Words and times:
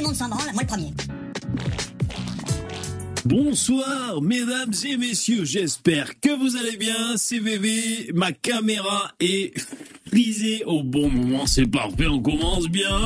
le 0.00 0.06
monde 0.06 0.16
s'en 0.16 0.28
branle, 0.28 0.52
moi 0.54 0.62
le 0.62 0.66
premier. 0.66 0.92
Bonsoir, 3.26 4.22
mesdames 4.22 4.72
et 4.84 4.96
messieurs, 4.96 5.44
j'espère 5.44 6.18
que 6.20 6.30
vous 6.30 6.56
allez 6.56 6.76
bien. 6.76 7.16
C'est 7.16 7.38
VV, 7.38 8.12
ma 8.14 8.32
caméra 8.32 9.12
est 9.20 9.52
frisée 10.06 10.64
au 10.64 10.82
bon 10.82 11.10
moment, 11.10 11.46
c'est 11.46 11.66
parfait, 11.66 12.06
on 12.06 12.20
commence 12.20 12.68
bien. 12.68 12.98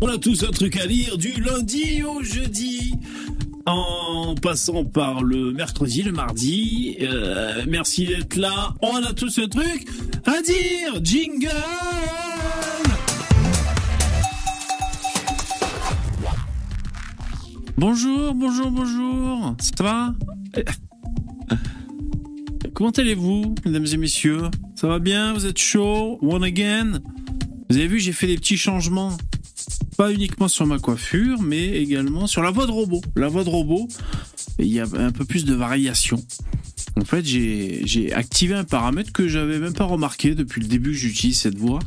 On 0.00 0.08
a 0.08 0.18
tous 0.18 0.44
un 0.44 0.50
truc 0.50 0.76
à 0.76 0.86
lire 0.86 1.18
du 1.18 1.32
lundi 1.40 2.02
au 2.04 2.22
jeudi. 2.22 2.94
En 3.66 4.36
passant 4.40 4.84
par 4.84 5.24
le 5.24 5.52
mercredi, 5.52 6.02
le 6.02 6.12
mardi. 6.12 6.98
Euh, 7.00 7.64
merci 7.66 8.06
d'être 8.06 8.36
là. 8.36 8.74
On 8.80 9.02
a 9.02 9.12
tous 9.12 9.40
un 9.40 9.48
truc 9.48 9.88
à 10.24 10.40
dire. 10.40 11.02
Jingle 11.02 11.50
Bonjour, 17.78 18.34
bonjour, 18.34 18.70
bonjour. 18.70 19.54
Ça 19.58 19.84
va 19.84 20.14
Comment 22.72 22.88
allez-vous, 22.90 23.54
mesdames 23.66 23.84
et 23.92 23.96
messieurs? 23.98 24.50
Ça 24.76 24.86
va 24.88 24.98
bien? 24.98 25.34
Vous 25.34 25.44
êtes 25.44 25.58
chaud? 25.58 26.18
One 26.22 26.42
again? 26.42 27.00
Vous 27.68 27.76
avez 27.76 27.86
vu, 27.86 28.00
j'ai 28.00 28.12
fait 28.12 28.26
des 28.28 28.36
petits 28.36 28.56
changements. 28.56 29.14
Pas 29.98 30.10
uniquement 30.10 30.48
sur 30.48 30.64
ma 30.64 30.78
coiffure, 30.78 31.42
mais 31.42 31.66
également 31.66 32.26
sur 32.26 32.42
la 32.42 32.50
voix 32.50 32.66
de 32.66 32.72
robot. 32.72 33.02
La 33.14 33.28
voix 33.28 33.44
de 33.44 33.50
robot, 33.50 33.88
il 34.58 34.68
y 34.68 34.80
a 34.80 34.86
un 34.96 35.12
peu 35.12 35.26
plus 35.26 35.44
de 35.44 35.54
variation. 35.54 36.24
En 36.98 37.04
fait, 37.04 37.26
j'ai 37.26 38.10
activé 38.14 38.54
un 38.54 38.64
paramètre 38.64 39.12
que 39.12 39.28
j'avais 39.28 39.58
même 39.58 39.74
pas 39.74 39.84
remarqué 39.84 40.34
depuis 40.34 40.62
le 40.62 40.68
début 40.68 40.92
que 40.92 40.96
j'utilise 40.96 41.38
cette 41.38 41.58
voix. 41.58 41.80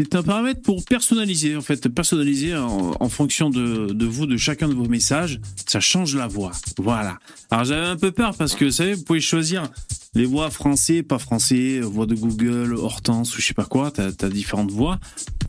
C'est 0.00 0.14
un 0.14 0.22
paramètre 0.22 0.62
pour 0.62 0.84
personnaliser, 0.84 1.56
en 1.56 1.60
fait, 1.60 1.88
personnaliser 1.88 2.54
en, 2.54 3.08
fonction 3.08 3.50
de, 3.50 4.04
vous, 4.04 4.26
de 4.26 4.36
chacun 4.36 4.68
de 4.68 4.74
vos 4.74 4.86
messages. 4.86 5.40
Ça 5.66 5.80
change 5.80 6.14
la 6.14 6.28
voix. 6.28 6.52
Voilà. 6.78 7.18
Alors 7.50 7.64
j'avais 7.64 7.86
un 7.86 7.96
peu 7.96 8.12
peur 8.12 8.36
parce 8.36 8.54
que, 8.54 8.66
vous 8.66 8.70
savez, 8.70 8.94
vous 8.94 9.02
pouvez 9.02 9.20
choisir 9.20 9.68
les 10.14 10.24
voix 10.24 10.50
français, 10.50 11.02
pas 11.02 11.18
français, 11.18 11.80
voix 11.80 12.06
de 12.06 12.14
Google, 12.14 12.74
Hortense 12.74 13.36
ou 13.36 13.40
je 13.40 13.46
sais 13.46 13.54
pas 13.54 13.64
quoi. 13.64 13.90
T'as 13.90 14.10
as 14.20 14.28
différentes 14.28 14.70
voix. 14.70 15.00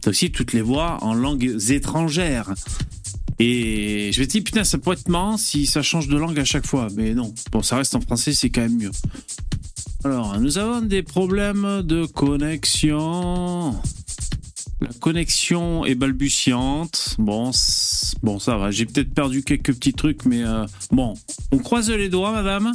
T'as 0.02 0.09
aussi 0.09 0.31
toutes 0.31 0.53
les 0.53 0.61
voix 0.61 0.97
en 1.03 1.13
langues 1.13 1.56
étrangères. 1.69 2.52
Et 3.38 4.09
je 4.11 4.23
te 4.23 4.30
dire, 4.30 4.44
putain, 4.44 4.63
ça 4.63 4.80
pourrait 4.80 4.97
être 4.97 5.09
marrant 5.09 5.38
si 5.38 5.67
ça 5.67 5.84
change 5.84 6.08
de 6.08 6.17
langue 6.17 6.39
à 6.39 6.45
chaque 6.45 6.66
fois. 6.66 6.88
Mais 6.95 7.13
non. 7.13 7.36
Bon, 7.52 7.61
ça 7.61 7.78
reste 7.78 7.94
en 7.94 8.02
français, 8.02 8.34
c'est 8.34 8.50
quand 8.50 8.61
même 8.61 8.78
mieux. 8.78 8.91
Alors, 10.03 10.39
nous 10.39 10.58
avons 10.58 10.81
des 10.81 11.03
problèmes 11.03 11.84
de 11.84 12.08
connexion. 12.08 13.75
La 14.81 14.94
connexion 14.99 15.85
est 15.85 15.95
balbutiante. 15.95 17.16
Bon, 17.19 17.52
bon, 18.23 18.39
ça 18.39 18.55
va. 18.58 18.72
J'ai 18.72 18.85
peut-être 18.85 19.13
perdu 19.13 19.44
quelques 19.44 19.73
petits 19.73 19.94
trucs, 19.94 20.25
mais 20.25 20.44
euh, 20.44 20.66
bon, 20.91 21.16
on 21.52 21.58
croise 21.58 21.89
les 21.89 22.08
doigts, 22.08 22.31
madame. 22.31 22.72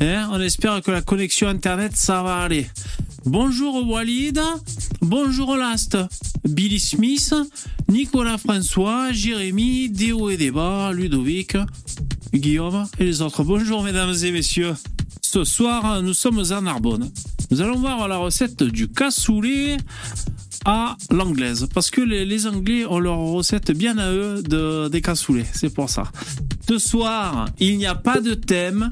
Hein 0.00 0.28
on 0.32 0.40
espère 0.40 0.82
que 0.82 0.90
la 0.90 1.02
connexion 1.02 1.46
internet, 1.46 1.92
ça 1.94 2.22
va 2.22 2.38
aller. 2.38 2.66
Bonjour 3.24 3.88
Walid, 3.88 4.40
bonjour 5.00 5.56
Last, 5.56 5.96
Billy 6.44 6.78
Smith, 6.78 7.34
Nicolas 7.88 8.38
François, 8.38 9.12
Jérémy, 9.12 9.88
Déo 9.88 10.30
et 10.30 10.36
Ludovic, 10.36 11.56
Guillaume 12.34 12.86
et 12.98 13.04
les 13.04 13.22
autres. 13.22 13.42
Bonjour 13.42 13.82
mesdames 13.82 14.14
et 14.22 14.30
messieurs. 14.32 14.74
Ce 15.22 15.44
soir, 15.44 16.02
nous 16.02 16.14
sommes 16.14 16.42
à 16.50 16.60
Narbonne. 16.60 17.10
Nous 17.50 17.60
allons 17.60 17.78
voir 17.78 18.06
la 18.08 18.16
recette 18.16 18.62
du 18.62 18.88
cassoulet 18.88 19.76
à 20.66 20.96
l'anglaise. 21.10 21.68
Parce 21.72 21.90
que 21.90 22.00
les, 22.02 22.46
Anglais 22.46 22.84
ont 22.84 22.98
leur 22.98 23.18
recette 23.18 23.70
bien 23.70 23.96
à 23.98 24.12
eux 24.12 24.42
de, 24.42 24.88
des 24.88 25.00
cassoulets. 25.00 25.46
C'est 25.52 25.72
pour 25.72 25.88
ça. 25.88 26.04
Ce 26.68 26.78
soir, 26.78 27.48
il 27.58 27.78
n'y 27.78 27.86
a 27.86 27.94
pas 27.94 28.20
de 28.20 28.34
thème. 28.34 28.90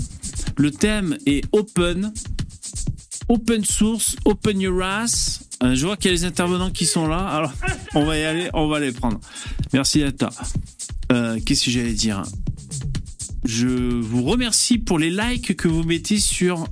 Le 0.56 0.71
thème 0.71 1.19
est 1.26 1.44
open. 1.53 2.12
Open 3.28 3.65
source, 3.65 4.16
open 4.25 4.60
your 4.60 4.82
ass. 4.82 5.41
Euh, 5.62 5.75
je 5.75 5.87
vois 5.87 5.97
qu'il 5.97 6.10
y 6.10 6.15
a 6.15 6.16
les 6.16 6.25
intervenants 6.25 6.71
qui 6.71 6.87
sont 6.87 7.06
là. 7.06 7.26
Alors, 7.26 7.53
on 7.94 8.04
va 8.04 8.19
y 8.19 8.25
aller, 8.25 8.50
on 8.54 8.69
va 8.69 8.81
les 8.81 8.93
prendre. 8.93 9.19
Merci 9.72 9.98
d'être 9.98 10.28
euh, 11.10 11.38
Qu'est-ce 11.44 11.65
que 11.65 11.71
j'allais 11.71 11.93
dire? 11.93 12.22
Je 13.44 13.66
vous 13.66 14.22
remercie 14.22 14.78
pour 14.78 14.98
les 14.98 15.10
likes 15.10 15.56
que 15.56 15.69
vous 15.69 15.82
mettez 15.82 16.19
sur 16.19 16.66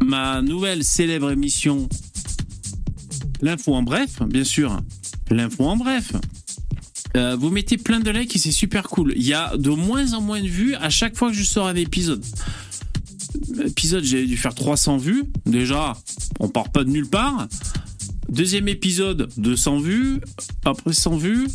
ma 0.00 0.40
nouvelle 0.42 0.84
célèbre 0.84 1.30
émission 1.30 1.88
L'info 3.42 3.74
en 3.74 3.82
bref, 3.82 4.22
bien 4.26 4.44
sûr. 4.44 4.80
L'info 5.30 5.64
en 5.64 5.76
bref. 5.76 6.12
Euh, 7.16 7.36
vous 7.36 7.50
mettez 7.50 7.78
plein 7.78 8.00
de 8.00 8.10
likes 8.10 8.36
et 8.36 8.38
c'est 8.38 8.52
super 8.52 8.84
cool. 8.84 9.12
Il 9.16 9.26
y 9.26 9.32
a 9.32 9.56
de 9.56 9.70
moins 9.70 10.12
en 10.12 10.20
moins 10.20 10.42
de 10.42 10.48
vues 10.48 10.74
à 10.74 10.90
chaque 10.90 11.16
fois 11.16 11.30
que 11.30 11.36
je 11.36 11.44
sors 11.44 11.66
un 11.66 11.74
épisode. 11.74 12.24
Épisode, 13.64 14.04
j'ai 14.04 14.26
dû 14.26 14.36
faire 14.36 14.54
300 14.54 14.98
vues. 14.98 15.24
Déjà, 15.46 15.96
on 16.40 16.48
part 16.48 16.70
pas 16.70 16.84
de 16.84 16.90
nulle 16.90 17.08
part. 17.08 17.48
Deuxième 18.28 18.68
épisode, 18.68 19.28
200 19.36 19.78
vues. 19.78 20.20
Après 20.64 20.92
100 20.92 21.16
vues. 21.16 21.48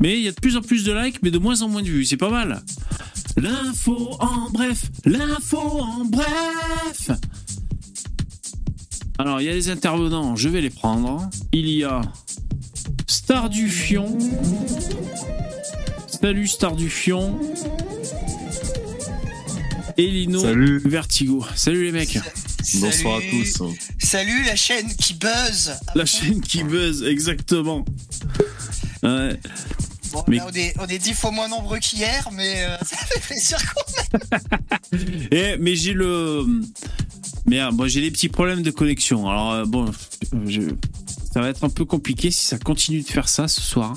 Mais 0.00 0.18
il 0.18 0.24
y 0.24 0.28
a 0.28 0.32
de 0.32 0.40
plus 0.40 0.56
en 0.56 0.62
plus 0.62 0.84
de 0.84 0.92
likes, 0.92 1.22
mais 1.22 1.30
de 1.30 1.38
moins 1.38 1.62
en 1.62 1.68
moins 1.68 1.82
de 1.82 1.88
vues. 1.88 2.04
C'est 2.04 2.16
pas 2.16 2.30
mal. 2.30 2.62
L'info 3.36 4.16
en 4.20 4.50
bref. 4.50 4.90
L'info 5.04 5.58
en 5.58 6.04
bref. 6.04 7.10
Alors, 9.24 9.40
il 9.40 9.44
y 9.44 9.48
a 9.48 9.52
les 9.52 9.68
intervenants, 9.68 10.34
je 10.34 10.48
vais 10.48 10.60
les 10.60 10.68
prendre. 10.68 11.30
Il 11.52 11.68
y 11.68 11.84
a 11.84 12.00
Star 13.06 13.48
du 13.48 13.68
Fion. 13.68 14.18
Salut 16.08 16.48
Star 16.48 16.74
du 16.74 16.90
Fion. 16.90 17.38
Elino 19.96 20.40
Salut. 20.40 20.82
Vertigo. 20.84 21.44
Salut 21.54 21.84
les 21.84 21.92
mecs. 21.92 22.18
Bonsoir 22.80 23.18
à 23.18 23.20
tous. 23.30 23.62
Salut 24.00 24.42
la 24.44 24.56
chaîne 24.56 24.92
qui 24.92 25.14
buzz. 25.14 25.72
La 25.94 26.04
chaîne 26.04 26.40
qui 26.40 26.64
buzz, 26.64 27.04
exactement. 27.04 27.84
Ouais. 29.04 29.38
Bon, 30.12 30.24
là, 30.28 30.46
on 30.78 30.86
est, 30.86 30.98
dix 30.98 31.14
fois 31.14 31.30
moins 31.30 31.48
nombreux 31.48 31.78
qu'hier, 31.78 32.28
mais 32.32 32.64
euh, 32.64 32.76
ça 32.82 32.96
fait 32.96 33.20
plaisir 33.20 33.58
quand 33.74 34.28
même. 34.92 35.28
Eh, 35.30 35.56
mais 35.58 35.74
j'ai 35.74 35.92
le, 35.92 36.44
Merde, 37.46 37.74
bon, 37.76 37.88
j'ai 37.88 38.00
des 38.00 38.10
petits 38.10 38.28
problèmes 38.28 38.62
de 38.62 38.70
connexion. 38.70 39.28
Alors, 39.28 39.52
euh, 39.52 39.64
bon, 39.64 39.90
ça 41.32 41.40
va 41.40 41.48
être 41.48 41.64
un 41.64 41.70
peu 41.70 41.84
compliqué 41.84 42.30
si 42.30 42.46
ça 42.46 42.58
continue 42.58 43.00
de 43.00 43.06
faire 43.06 43.28
ça 43.28 43.48
ce 43.48 43.60
soir. 43.60 43.96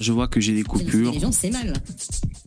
Je 0.00 0.12
vois 0.12 0.28
que 0.28 0.40
j'ai 0.40 0.54
des 0.54 0.62
coupures. 0.62 1.14
c'est 1.32 1.50
mal. 1.50 1.74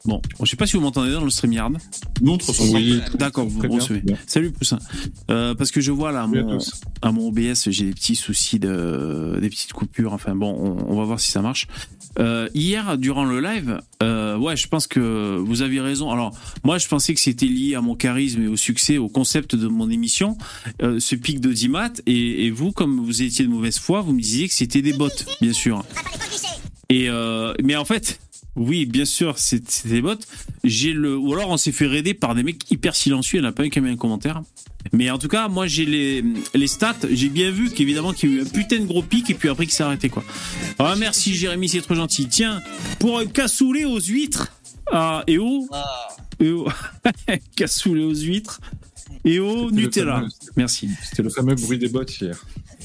Bon, 0.06 0.22
je 0.42 0.46
sais 0.46 0.56
pas 0.56 0.68
si 0.68 0.76
vous 0.76 0.84
m'entendez 0.84 1.12
dans 1.12 1.24
le 1.24 1.30
StreamYard. 1.30 1.78
Non, 2.22 2.38
trop 2.38 2.54
oui. 2.74 3.02
D'accord, 3.18 3.48
vous 3.48 3.62
recevez. 3.68 4.04
Salut 4.28 4.52
Poussin. 4.52 4.80
Euh, 5.30 5.56
parce 5.56 5.72
que 5.72 5.82
je 5.82 5.92
vois 5.92 6.12
là 6.12 6.24
à 6.24 6.28
mon, 6.28 6.60
à 7.02 7.12
mon 7.12 7.28
OBS, 7.28 7.70
j'ai 7.70 7.86
des 7.86 7.94
petits 7.94 8.16
soucis 8.16 8.60
de, 8.60 9.38
des 9.42 9.50
petites 9.50 9.74
coupures. 9.74 10.14
Enfin 10.14 10.36
bon, 10.36 10.54
on, 10.88 10.96
va 10.96 11.04
voir 11.04 11.20
si 11.20 11.32
ça 11.32 11.42
marche. 11.42 11.68
Euh, 12.20 12.48
hier, 12.54 12.98
durant 12.98 13.26
le 13.26 13.42
live, 13.42 13.82
euh, 14.02 14.38
ouais, 14.38 14.56
je 14.56 14.68
pense 14.68 14.88
que 14.88 15.38
vous 15.38 15.62
aviez 15.62 15.82
raison. 15.82 16.12
Alors, 16.12 16.38
moi, 16.64 16.78
je 16.78 16.88
pensais 16.88 17.14
que 17.14 17.20
c'était 17.20 17.48
lié 17.48 17.76
à 17.76 17.82
mon 17.82 17.96
charisme 17.96 18.44
et 18.44 18.48
au 18.48 18.58
succès, 18.58 18.98
au 18.98 19.10
concept 19.10 19.56
de 19.56 19.68
mon 19.68 19.90
émission, 19.90 20.38
euh, 20.82 21.00
ce 21.00 21.16
pic 21.16 21.40
10 21.40 21.70
Et, 22.06 22.46
et 22.46 22.52
vous, 22.52 22.72
comme 22.72 23.00
vous 23.04 23.22
étiez 23.22 23.46
de 23.46 23.50
mauvaise 23.50 23.80
foi, 23.80 24.02
vous 24.02 24.14
me 24.14 24.22
disiez 24.22 24.48
que 24.48 24.54
c'était 24.54 24.82
des 24.82 24.94
bots, 24.94 25.10
bien 25.42 25.54
sûr. 25.54 25.84
Et 26.90 27.10
euh, 27.10 27.54
mais 27.64 27.76
en 27.76 27.86
fait, 27.86 28.20
oui, 28.56 28.86
bien 28.86 29.06
sûr, 29.06 29.38
c'est 29.38 29.88
des 29.88 30.02
bots. 30.02 30.16
J'ai 30.64 30.94
le, 30.94 31.18
ou 31.18 31.34
alors 31.34 31.50
on 31.50 31.58
s'est 31.58 31.72
fait 31.72 31.88
raider 31.88 32.14
par 32.14 32.36
des 32.36 32.44
mecs 32.44 32.70
hyper 32.72 32.96
silencieux. 32.96 33.40
Il 33.40 33.42
n'y 33.42 33.48
en 33.48 33.50
a 33.50 33.54
pas 33.54 33.64
un 33.64 33.70
qui 33.70 33.80
a 33.80 33.82
mis 33.82 33.90
un 33.90 33.98
commentaire. 33.98 34.42
Mais 34.94 35.10
en 35.10 35.18
tout 35.18 35.28
cas, 35.28 35.48
moi 35.48 35.68
j'ai 35.68 35.86
les, 35.86 36.24
les 36.54 36.68
stats. 36.68 36.96
J'ai 37.10 37.30
bien 37.30 37.52
vu 37.52 37.70
qu'évidemment 37.72 38.14
qu'il 38.14 38.30
y 38.30 38.34
a 38.34 38.38
eu 38.38 38.42
un 38.44 38.46
putain 38.46 38.80
de 38.80 38.86
gros 38.86 39.02
pic 39.02 39.30
et 39.30 39.34
puis 39.34 39.50
après 39.50 39.66
qu'il 39.66 39.74
s'est 39.74 39.84
arrêté 39.84 40.10
quoi. 40.10 40.24
Ah 40.80 40.96
merci 40.98 41.36
Jérémy, 41.36 41.68
c'est 41.68 41.82
trop 41.82 41.96
gentil. 41.96 42.28
Tiens, 42.28 42.62
pour 43.00 43.20
un 43.20 43.26
cassoulet 43.26 43.86
aux 43.86 44.00
huîtres. 44.00 44.52
Ah, 44.92 45.24
et 45.26 45.40
au, 45.40 45.68
et 46.40 46.52
au 46.52 46.68
cassoulet 47.56 48.04
aux 48.04 48.14
huîtres 48.14 48.62
et 49.26 49.40
au 49.40 49.72
Nutella. 49.72 50.24
Merci. 50.56 50.90
C'était 51.04 51.24
le 51.24 51.30
fameux 51.30 51.56
bruit 51.56 51.80
des 51.80 51.90
bots 51.90 52.04
hier. 52.04 52.40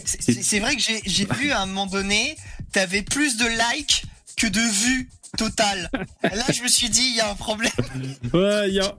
C'est 0.05 0.59
vrai 0.61 0.77
que 0.77 0.83
j'ai 0.83 1.27
vu 1.39 1.51
à 1.51 1.61
un 1.61 1.67
moment 1.67 1.87
donné, 1.87 2.37
t'avais 2.73 3.03
plus 3.03 3.37
de 3.37 3.47
likes 3.47 4.05
que 4.37 4.47
de 4.47 4.61
vues 4.61 5.09
total. 5.37 5.91
Là, 6.23 6.45
je 6.53 6.63
me 6.63 6.69
suis 6.69 6.89
dit, 6.89 7.03
il 7.11 7.17
y 7.17 7.21
a 7.21 7.31
un 7.31 7.35
problème. 7.35 7.71
Ouais, 8.33 8.69
il 8.69 8.75
y 8.75 8.81
a, 8.81 8.99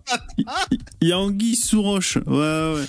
il 1.02 1.08
y 1.08 1.12
a 1.12 1.20
Anguille 1.20 1.56
sous 1.56 1.82
roche. 1.82 2.18
Ouais, 2.26 2.74
ouais. 2.76 2.86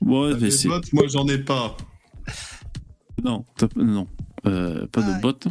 Bon, 0.00 0.34
mais 0.34 0.48
des 0.48 0.68
bottes, 0.68 0.92
moi, 0.92 1.04
j'en 1.08 1.26
ai 1.28 1.38
pas. 1.38 1.76
Non, 3.22 3.44
non. 3.76 4.08
Euh, 4.46 4.86
pas 4.86 5.02
de 5.02 5.20
bottes. 5.20 5.48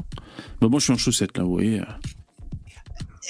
Bah, 0.60 0.68
moi, 0.68 0.80
je 0.80 0.86
suis 0.86 0.94
en 0.94 0.98
chaussette, 0.98 1.38
là, 1.38 1.44
vous 1.44 1.52
voyez. 1.52 1.82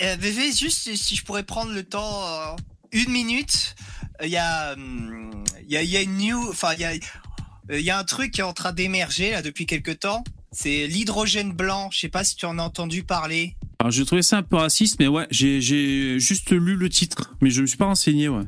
Euh, 0.02 0.16
VV, 0.18 0.54
juste 0.54 0.96
si 0.96 1.16
je 1.16 1.26
pourrais 1.26 1.44
prendre 1.44 1.74
le 1.74 1.84
temps, 1.84 2.24
euh, 2.26 2.56
une 2.92 3.12
minute. 3.12 3.76
Il 4.24 4.30
y 4.30 4.38
a, 4.38 4.74
hum, 4.74 5.44
il 5.62 5.72
y 5.72 5.78
a, 5.78 5.84
y 5.84 5.98
a 5.98 6.02
une 6.02 6.18
new, 6.18 6.50
enfin, 6.50 6.74
il 6.74 6.82
y 6.82 6.86
a, 6.86 6.94
il 6.94 7.82
y 7.82 7.90
a 7.90 7.98
un 7.98 8.04
truc 8.04 8.32
qui 8.32 8.42
est 8.42 8.44
en 8.44 8.54
train 8.54 8.72
d'émerger 8.72 9.32
là 9.32 9.42
depuis 9.42 9.66
quelque 9.66 9.92
temps 9.92 10.24
C'est 10.52 10.88
l'hydrogène 10.88 11.52
blanc. 11.52 11.90
Je 11.92 12.00
sais 12.00 12.10
pas 12.10 12.24
si 12.24 12.36
tu 12.36 12.46
en 12.46 12.58
as 12.60 12.64
entendu 12.64 13.04
parler. 13.04 13.56
Alors 13.80 13.92
j'ai 13.92 14.06
trouvé 14.06 14.22
ça 14.22 14.38
un 14.38 14.44
peu 14.44 14.58
raciste, 14.58 14.98
mais 15.00 15.08
ouais, 15.08 15.28
j'ai 15.32 16.20
juste 16.20 16.52
lu 16.52 16.76
le 16.76 16.90
titre, 16.90 17.34
mais 17.42 17.50
je 17.50 17.62
me 17.62 17.68
suis 17.68 17.78
pas 17.78 17.86
renseigné, 17.86 18.28
ouais. 18.28 18.44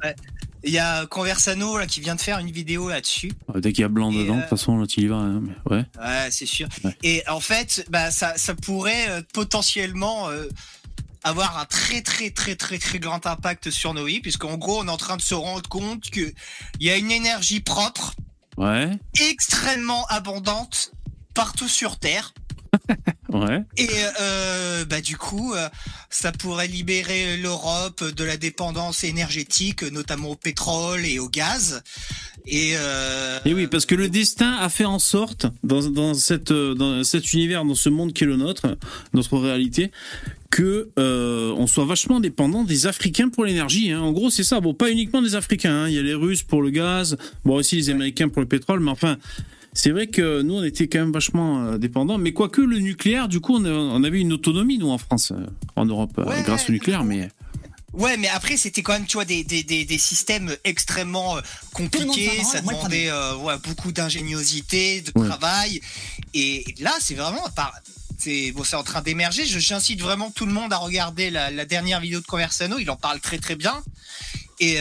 Il 0.64 0.72
y 0.72 0.78
a 0.78 1.06
Conversano 1.08 1.78
là 1.78 1.88
qui 1.88 2.02
vient 2.02 2.16
de 2.16 2.22
faire 2.22 2.38
une 2.38 2.52
vidéo 2.52 2.90
là-dessus. 2.90 3.32
dès 3.56 3.72
qu'il 3.72 3.82
y 3.82 3.86
a 3.86 3.88
blanc 3.88 4.12
dedans, 4.12 4.36
de 4.36 4.42
toute 4.42 4.50
façon, 4.50 4.78
là, 4.78 4.86
tu 4.86 5.02
y 5.02 5.08
vas. 5.08 5.16
Hein, 5.16 5.42
mais 5.42 5.76
ouais. 5.76 5.86
Ouais, 6.00 6.28
c'est 6.30 6.46
sûr. 6.46 6.68
Et 7.02 7.24
en 7.28 7.40
fait, 7.40 7.86
bah, 7.90 8.12
ça, 8.12 8.38
ça 8.38 8.54
pourrait 8.54 9.10
euh, 9.10 9.22
potentiellement 9.34 10.30
euh, 10.30 10.48
avoir 11.24 11.58
un 11.58 11.66
très 11.66 12.02
très 12.02 12.30
très 12.30 12.56
très 12.56 12.78
très 12.78 13.00
grand 13.00 13.26
impact 13.26 13.72
sur 13.72 13.94
nos 13.94 14.06
vies, 14.06 14.20
puisqu'en 14.20 14.58
gros, 14.58 14.82
on 14.82 14.88
est 14.88 14.92
en 14.92 14.98
train 14.98 15.18
de 15.18 15.22
se 15.22 15.34
rendre 15.34 15.68
compte 15.68 16.10
que 16.10 16.32
il 16.80 16.86
y 16.86 16.92
a 16.92 16.98
une 16.98 17.12
énergie 17.12 17.62
propre, 17.62 18.14
ouais, 18.58 18.90
extrêmement 19.20 20.06
abondante 20.08 20.92
partout 21.34 21.68
sur 21.68 21.98
Terre. 21.98 22.34
ouais. 23.30 23.64
Et 23.78 23.90
euh, 24.22 24.86
bah 24.86 25.02
du 25.02 25.18
coup, 25.18 25.54
euh, 25.54 25.68
ça 26.10 26.32
pourrait 26.32 26.68
libérer 26.68 27.38
l'Europe 27.38 28.04
de 28.04 28.24
la 28.24 28.38
dépendance 28.38 29.04
énergétique, 29.04 29.84
notamment 29.84 30.30
au 30.30 30.36
pétrole 30.36 31.06
et 31.06 31.20
au 31.20 31.28
gaz. 31.28 31.84
Et, 32.48 32.74
euh, 32.76 33.40
et 33.46 33.54
oui, 33.54 33.68
parce 33.68 33.86
que 33.86 33.96
le 33.96 34.10
destin 34.10 34.54
a 34.54 34.70
fait 34.70 34.86
en 34.86 35.00
sorte, 35.00 35.48
dans, 35.64 35.90
dans, 35.90 36.14
cette, 36.14 36.52
dans 36.52 37.04
cet 37.04 37.34
univers, 37.34 37.66
dans 37.66 37.76
ce 37.76 37.90
monde 37.90 38.14
qui 38.14 38.24
est 38.24 38.28
le 38.28 38.38
nôtre, 38.38 38.78
notre 39.14 39.38
réalité, 39.38 39.92
que 40.50 40.90
euh, 41.00 41.54
on 41.58 41.68
soit 41.68 41.86
vachement 41.86 42.20
dépendant 42.20 42.64
des 42.64 42.88
Africains 42.88 43.30
pour 43.30 43.46
l'énergie. 43.46 43.92
Hein. 43.92 44.02
En 44.02 44.12
gros, 44.12 44.30
c'est 44.30 44.44
ça. 44.44 44.60
Bon, 44.60 44.74
pas 44.74 44.92
uniquement 44.92 45.22
des 45.22 45.36
Africains. 45.36 45.84
Hein. 45.84 45.90
Il 45.90 45.96
y 45.96 46.00
a 46.00 46.04
les 46.04 46.14
Russes 46.14 46.44
pour 46.44 46.62
le 46.62 46.72
gaz, 46.72 47.18
bon 47.46 47.56
aussi 47.56 47.78
les 47.78 47.90
Américains 47.90 48.28
pour 48.28 48.42
le 48.42 48.48
pétrole, 48.48 48.80
mais 48.80 48.92
enfin, 48.92 49.18
c'est 49.74 49.92
vrai 49.92 50.08
que 50.08 50.42
nous, 50.42 50.56
on 50.56 50.64
était 50.64 50.88
quand 50.88 51.00
même 51.00 51.14
vachement 51.14 51.64
euh, 51.64 51.78
dépendants. 51.78 52.18
Mais 52.18 52.34
quoique 52.34 52.62
le 52.62 52.80
nucléaire, 52.80 53.28
du 53.28 53.40
coup, 53.40 53.56
on, 53.56 54.04
avait 54.04 54.20
une 54.20 54.34
autonomie, 54.34 54.78
nous, 54.78 54.90
en 54.90 54.98
France, 54.98 55.32
euh, 55.32 55.46
en 55.76 55.86
Europe, 55.86 56.12
euh, 56.18 56.42
grâce 56.44 56.70
au 56.70 56.74
nucléaire. 56.74 57.04
Mais 57.04 57.30
Ouais, 57.94 58.16
mais 58.16 58.30
après 58.30 58.56
c'était 58.56 58.84
quand 58.84 58.94
même 58.94 59.06
tu 59.06 59.18
vois 59.18 59.26
des, 59.26 59.44
des, 59.44 59.64
des, 59.64 59.98
systèmes 59.98 60.56
extrêmement 60.64 61.36
compliqués, 61.74 62.42
ça 62.42 62.62
demandait 62.62 63.12
ouais, 63.44 63.56
beaucoup 63.66 63.92
d'ingéniosité, 63.92 65.02
de 65.02 65.12
travail, 65.12 65.82
et 66.34 66.64
là 66.80 66.94
c'est 67.02 67.16
vraiment 67.16 67.44
c'est 68.18 68.54
bon, 68.54 68.64
c'est 68.64 68.78
en 68.78 68.84
train 68.84 69.02
d'émerger. 69.02 69.44
J'incite 69.46 70.00
vraiment 70.00 70.32
tout 70.32 70.46
le 70.46 70.54
monde 70.54 70.72
à 70.72 70.78
regarder 70.78 71.30
la, 71.32 71.52
la, 71.52 71.66
dernière 71.66 72.00
vidéo 72.00 72.22
de 72.22 72.26
Conversano, 72.26 72.80
il 72.80 72.90
en 72.90 72.96
parle 72.96 73.20
très 73.20 73.40
très 73.40 73.58
bien, 73.58 73.84
et 74.62 74.78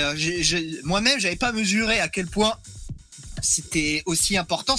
moi-même 0.85 1.19
j'avais 1.19 1.35
pas 1.35 1.51
mesuré 1.51 1.99
à 1.99 2.07
quel 2.07 2.29
point 2.29 2.55
c'était 3.43 4.03
aussi 4.07 4.37
important. 4.37 4.77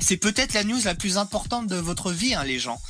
C'est 0.00 0.16
peut-être 0.16 0.54
la 0.54 0.64
news 0.64 0.80
la 0.84 0.94
plus 0.94 1.18
importante 1.18 1.66
de 1.66 1.76
votre 1.76 2.12
vie, 2.12 2.34
hein, 2.34 2.44
les 2.44 2.58
gens. 2.58 2.80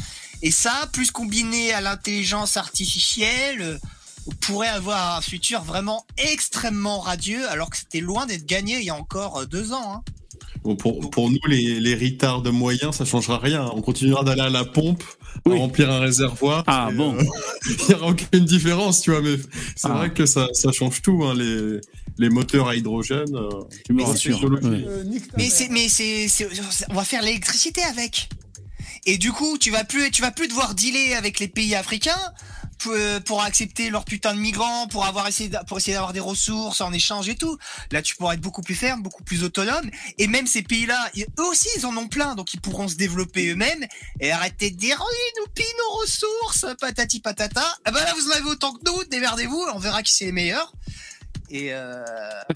Et 0.43 0.50
ça, 0.50 0.88
plus 0.93 1.11
combiné 1.11 1.73
à 1.73 1.81
l'intelligence 1.81 2.56
artificielle, 2.56 3.62
euh, 3.62 3.79
on 4.26 4.32
pourrait 4.32 4.69
avoir 4.69 5.17
un 5.19 5.21
futur 5.21 5.62
vraiment 5.62 6.06
extrêmement 6.17 7.00
radieux, 7.00 7.49
alors 7.49 7.71
que 7.71 7.76
c'était 7.76 8.00
loin 8.00 8.26
d'être 8.26 8.47
gagné 8.47 8.79
il 8.79 8.85
y 8.85 8.91
a 8.91 8.94
encore 8.94 9.38
euh, 9.38 9.47
deux 9.47 9.73
ans. 9.73 10.03
Hein. 10.65 10.75
pour, 10.77 11.11
pour, 11.11 11.31
nous, 11.31 11.38
les, 11.49 11.81
les 11.81 11.94
retards 11.94 12.43
de 12.43 12.50
moyens, 12.50 12.97
ça 12.97 13.05
changera 13.05 13.38
rien. 13.38 13.70
On 13.75 13.82
continuera 13.82 14.25
d'aller 14.25 14.43
à 14.43 14.50
la 14.50 14.65
pompe, 14.65 15.05
remplir 15.47 15.91
un 15.91 16.00
réservoir. 16.00 16.65
Ah 16.67 16.91
bon 16.93 17.17
Il 17.67 17.87
n'y 17.88 17.94
aura 17.94 18.09
aucune 18.09 18.44
différence, 18.44 19.03
tu 19.03 19.11
vois. 19.11 19.20
Mais 19.20 19.37
c'est 19.77 19.88
ah. 19.88 19.94
vrai 19.94 20.12
que 20.12 20.27
ça, 20.27 20.49
ça 20.53 20.73
change 20.73 21.03
tout. 21.03 21.25
Hein, 21.25 21.35
les, 21.35 21.81
les 22.19 22.29
moteurs 22.29 22.69
à 22.69 22.77
hydrogène. 22.77 23.35
Euh, 23.35 23.65
mais 25.37 25.51
c'est, 25.51 25.69
mais 25.69 25.89
c'est, 25.89 26.29
on 26.91 26.95
va 26.95 27.05
faire 27.05 27.23
l'électricité 27.23 27.83
avec. 27.83 28.29
Et 29.07 29.19
du 29.19 29.33
coup, 29.33 29.59
tu 29.59 29.71
vas 29.71 29.85
plus, 29.85 30.11
tu 30.11 30.23
vas 30.23 30.31
plus 30.31 30.49
devoir 30.49 30.75
dealer 30.75 31.15
avec 31.15 31.39
les 31.39 31.49
pays 31.49 31.75
africains 31.75 32.33
euh, 32.87 33.21
pour, 33.21 33.43
accepter 33.43 33.91
leurs 33.91 34.05
putains 34.05 34.35
de 34.35 34.39
migrants, 34.39 34.87
pour 34.89 35.05
avoir 35.05 35.27
essayé, 35.27 35.51
pour 35.67 35.79
essayer 35.79 35.95
d'avoir 35.95 36.13
des 36.13 36.21
ressources 36.21 36.81
en 36.81 36.93
échange 36.93 37.29
et 37.29 37.35
tout. 37.35 37.59
Là, 37.93 38.03
tu 38.03 38.17
pourras 38.17 38.35
être 38.35 38.41
beaucoup 38.41 38.63
plus 38.63 38.75
ferme, 38.75 39.03
beaucoup 39.03 39.23
plus 39.23 39.43
autonome. 39.43 39.91
Et 40.19 40.27
même 40.27 40.47
ces 40.47 40.63
pays-là, 40.63 41.11
eux 41.17 41.45
aussi, 41.45 41.69
ils 41.77 41.87
en 41.87 41.97
ont 41.97 42.09
plein, 42.09 42.35
donc 42.35 42.55
ils 42.55 42.61
pourront 42.61 42.89
se 42.89 42.97
développer 42.97 43.51
eux-mêmes 43.51 43.85
et 44.21 44.31
arrêter 44.33 44.71
de 44.71 44.77
dire, 44.77 44.99
oui, 45.01 45.41
nous 45.41 45.53
pillent 45.53 45.65
nos 45.79 46.01
ressources, 46.01 46.67
patati 46.81 47.21
patata. 47.21 47.65
Ah 47.85 47.91
ben 47.91 48.01
là, 48.01 48.13
vous 48.15 48.29
en 48.29 48.33
avez 48.33 48.51
autant 48.51 48.73
que 48.73 48.81
nous, 48.87 49.05
démerdez-vous, 49.05 49.67
on 49.75 49.79
verra 49.79 50.03
qui 50.03 50.13
c'est 50.13 50.27
les 50.27 50.33
meilleurs. 50.33 50.73
Et 51.51 51.69
euh, 51.73 52.03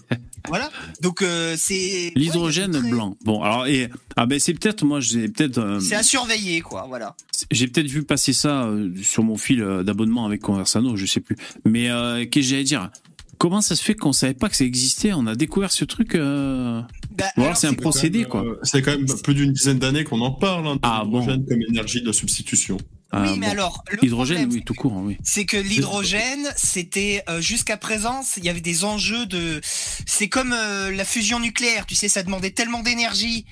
voilà. 0.49 0.71
Donc 1.03 1.23
euh, 1.23 1.55
c'est 1.57 2.13
l'hydrogène 2.15 2.79
blanc. 2.91 3.17
Bon 3.25 3.43
alors 3.43 3.67
et 3.67 3.91
ah 4.17 4.27
ben 4.27 4.41
c'est 4.41 4.55
peut-être 4.55 4.85
moi 4.85 5.01
j'ai 5.01 5.29
peut-être 5.29 5.59
euh, 5.59 5.81
c'est 5.81 5.95
à 5.95 6.03
surveiller 6.03 6.61
quoi. 6.61 6.87
Voilà. 6.89 7.15
J'ai 7.51 7.69
peut-être 7.69 7.87
vu 7.87 8.03
passer 8.03 8.33
ça 8.33 8.69
sur 9.03 9.23
mon 9.23 9.37
fil 9.37 9.65
d'abonnement 9.85 10.27
avec 10.27 10.41
Conversano, 10.41 10.97
je 10.97 11.07
sais 11.07 11.21
plus. 11.21 11.37
Mais 11.65 11.87
qu'est-ce 12.31 12.47
que 12.47 12.51
j'allais 12.51 12.65
dire? 12.65 12.91
Comment 13.39 13.61
ça 13.61 13.77
se 13.77 13.85
fait 13.85 13.95
qu'on 13.95 14.13
savait 14.13 14.35
pas 14.35 14.49
que 14.49 14.57
ça 14.57 14.65
existait? 14.65 15.13
On 15.13 15.29
a 15.29 15.37
découvert 15.37 15.71
ce 15.71 15.85
truc. 15.85 16.17
Bah, 16.17 17.55
c'est 17.55 17.69
un 17.69 17.75
procédé 17.75 18.25
quoi. 18.25 18.45
c'est 18.65 18.83
quand 18.83 18.91
même 18.91 19.07
plus 19.23 19.35
d'une 19.35 19.53
dizaine 19.53 19.79
d'années 19.79 20.05
qu'on 20.05 20.21
en 20.21 20.33
parle. 20.33 20.67
Hein, 20.67 20.79
ah, 20.83 21.05
bon. 21.07 21.25
comme 21.25 21.63
énergie 21.69 22.03
de 22.03 22.11
substitution. 22.11 22.79
Ah, 23.11 23.23
oui, 23.23 23.39
mais 23.39 23.47
alors. 23.47 23.85
L'hydrogène, 24.03 24.51
oui, 24.53 24.63
tout 24.63 24.75
court, 24.75 24.93
oui. 24.97 25.17
C'est 25.23 25.47
que 25.47 25.57
l'hydrogène, 25.57 26.53
c'était 26.57 27.23
euh, 27.29 27.41
jusqu'à 27.41 27.79
présent, 27.79 28.23
il 28.37 28.45
y 28.45 28.51
avait 28.51 28.61
des 28.61 28.85
enjeux 28.85 29.25
de. 29.27 29.61
C'est 29.63 30.29
comme 30.29 30.53
euh, 30.53 30.91
la 30.91 31.05
fusion 31.05 31.41
nucléaire, 31.41 31.87
tu 31.87 31.95
sais, 31.95 32.09
ça 32.09 32.23
demandait 32.23 32.51
tellement 32.51 32.83
d'énergie 32.83 33.47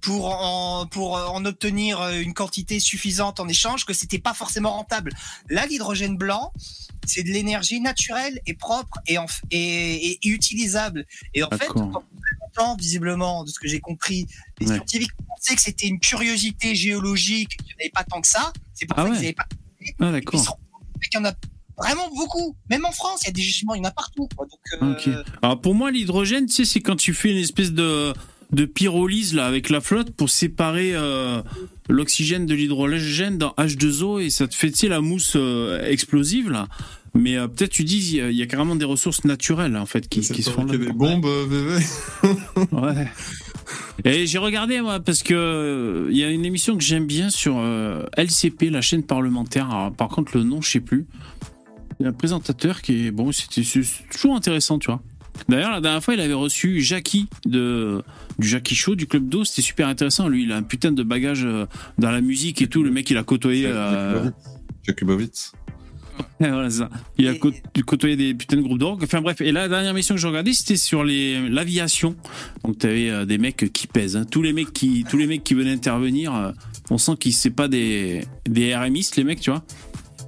pour 0.00 0.26
en, 0.26 0.86
pour 0.86 1.14
en 1.14 1.44
obtenir 1.44 2.00
euh, 2.00 2.20
une 2.20 2.34
quantité 2.34 2.80
suffisante 2.80 3.40
en 3.40 3.48
échange 3.48 3.84
que 3.84 3.92
c'était 3.92 4.18
pas 4.18 4.34
forcément 4.34 4.72
rentable. 4.72 5.12
Là, 5.48 5.66
l'hydrogène 5.66 6.16
blanc, 6.16 6.52
c'est 7.06 7.22
de 7.22 7.28
l'énergie 7.30 7.80
naturelle 7.80 8.40
et 8.46 8.54
propre 8.54 8.98
et, 9.06 9.16
et, 9.50 10.28
utilisable. 10.28 11.06
Et 11.34 11.42
en 11.42 11.50
fait, 11.50 11.68
visiblement, 12.78 13.44
de 13.44 13.50
ce 13.50 13.58
que 13.58 13.68
j'ai 13.68 13.80
compris, 13.80 14.26
les 14.60 14.66
scientifiques 14.66 15.12
pensaient 15.28 15.54
que 15.54 15.62
c'était 15.62 15.86
une 15.86 16.00
curiosité 16.00 16.74
géologique, 16.74 17.50
qu'il 17.50 17.66
n'y 17.66 17.72
avait 17.82 17.90
pas 17.90 18.04
tant 18.04 18.20
que 18.20 18.26
ça. 18.26 18.52
C'est 18.74 18.86
pour 18.86 18.98
ah 18.98 19.02
ça 19.02 19.08
qu'ils 19.10 19.20
n'avaient 19.20 19.32
pas. 19.32 19.46
Ah, 20.00 20.12
d'accord. 20.12 20.58
Il 21.00 21.14
y 21.14 21.18
en 21.18 21.24
a 21.24 21.32
vraiment 21.76 22.10
beaucoup. 22.14 22.56
Même 22.68 22.84
en 22.84 22.92
France, 22.92 23.20
il 23.22 23.26
y 23.26 23.30
a 23.30 23.32
des 23.32 23.42
gisements, 23.42 23.74
il 23.74 23.78
y 23.78 23.80
en 23.80 23.88
a 23.88 23.92
partout. 23.92 24.28
Euh, 24.82 25.22
Alors 25.42 25.60
pour 25.60 25.74
moi, 25.74 25.90
l'hydrogène, 25.90 26.46
tu 26.46 26.54
sais, 26.54 26.64
c'est 26.64 26.80
quand 26.80 26.96
tu 26.96 27.14
fais 27.14 27.30
une 27.30 27.38
espèce 27.38 27.72
de 27.72 28.12
de 28.52 28.64
pyrolyse 28.64 29.34
là 29.34 29.46
avec 29.46 29.68
la 29.68 29.80
flotte 29.80 30.10
pour 30.10 30.30
séparer 30.30 30.92
euh, 30.94 31.42
l'oxygène 31.88 32.46
de 32.46 32.54
l'hydrogène 32.54 33.36
dans 33.36 33.50
H2O 33.58 34.22
et 34.22 34.30
ça 34.30 34.48
te 34.48 34.54
fait 34.54 34.72
la 34.88 35.00
mousse 35.00 35.34
euh, 35.36 35.86
explosive 35.86 36.50
là 36.50 36.68
mais 37.14 37.36
euh, 37.36 37.46
peut-être 37.46 37.70
tu 37.70 37.84
dis 37.84 38.16
il 38.16 38.32
y, 38.32 38.42
a 38.42 38.46
carrément 38.46 38.76
des 38.76 38.84
ressources 38.84 39.24
naturelles 39.24 39.76
en 39.76 39.86
fait 39.86 40.08
qui, 40.08 40.20
qui 40.20 40.42
se 40.42 40.50
font 40.50 40.64
là. 40.64 40.76
des 40.76 40.92
bombes, 40.92 41.26
bébé. 41.48 41.84
ouais. 42.72 43.08
Et 44.04 44.26
j'ai 44.26 44.38
regardé 44.38 44.80
moi 44.80 45.00
parce 45.00 45.22
que 45.22 46.08
il 46.10 46.16
y 46.16 46.24
a 46.24 46.30
une 46.30 46.44
émission 46.44 46.76
que 46.76 46.84
j'aime 46.84 47.06
bien 47.06 47.28
sur 47.30 47.60
LCP, 48.16 48.70
la 48.70 48.80
chaîne 48.80 49.02
parlementaire. 49.02 49.90
par 49.96 50.08
contre 50.08 50.36
le 50.36 50.44
nom 50.44 50.60
je 50.62 50.70
sais 50.70 50.80
plus. 50.80 51.06
Il 51.98 52.04
y 52.04 52.06
a 52.06 52.10
un 52.10 52.12
présentateur 52.12 52.80
qui 52.80 53.06
est 53.06 53.10
bon, 53.10 53.32
c'était 53.32 53.62
toujours 54.10 54.36
intéressant, 54.36 54.78
tu 54.78 54.86
vois. 54.86 55.02
D'ailleurs, 55.48 55.72
la 55.72 55.80
dernière 55.80 56.02
fois, 56.02 56.14
il 56.14 56.20
avait 56.20 56.34
reçu 56.34 56.80
Jackie 56.80 57.28
de, 57.46 58.02
du 58.38 58.48
Jackie 58.48 58.74
Show, 58.74 58.94
du 58.94 59.06
Club 59.06 59.28
d'eau. 59.28 59.44
C'était 59.44 59.62
super 59.62 59.88
intéressant. 59.88 60.28
Lui, 60.28 60.44
il 60.44 60.52
a 60.52 60.56
un 60.56 60.62
putain 60.62 60.92
de 60.92 61.02
bagage 61.02 61.44
euh, 61.44 61.66
dans 61.98 62.10
la 62.10 62.20
musique 62.20 62.62
et 62.62 62.66
tout. 62.66 62.82
Le 62.82 62.90
mec, 62.90 63.10
il 63.10 63.16
a 63.16 63.22
côtoyé. 63.22 63.66
Euh... 63.66 64.30
Jakubowicz. 64.84 65.52
voilà 66.40 66.70
ça. 66.70 66.88
Il 67.16 67.28
a 67.28 67.34
côtoyé 67.34 68.16
des 68.16 68.34
putains 68.34 68.56
de 68.56 68.62
groupes 68.62 68.78
de 68.78 68.84
rock. 68.84 69.00
Enfin 69.02 69.20
bref, 69.20 69.40
et 69.40 69.52
la 69.52 69.68
dernière 69.68 69.94
mission 69.94 70.14
que 70.14 70.20
j'ai 70.20 70.28
regardée, 70.28 70.52
c'était 70.52 70.76
sur 70.76 71.04
l'aviation. 71.04 72.16
Donc 72.64 72.78
tu 72.78 72.86
avais 72.86 73.10
euh, 73.10 73.24
des 73.24 73.38
mecs 73.38 73.72
qui 73.72 73.86
pèsent. 73.86 74.16
Hein. 74.16 74.24
Tous 74.24 74.42
les 74.42 74.52
mecs 74.52 74.72
qui 74.72 75.04
tous 75.08 75.16
les 75.16 75.26
mecs 75.26 75.44
qui 75.44 75.54
venaient 75.54 75.72
intervenir, 75.72 76.34
euh, 76.34 76.52
on 76.90 76.98
sent 76.98 77.16
qu'ils 77.18 77.34
c'est 77.34 77.50
pas 77.50 77.68
des 77.68 78.24
des 78.46 78.74
RMistes 78.74 79.16
les 79.16 79.24
mecs, 79.24 79.40
tu 79.40 79.50
vois. 79.50 79.64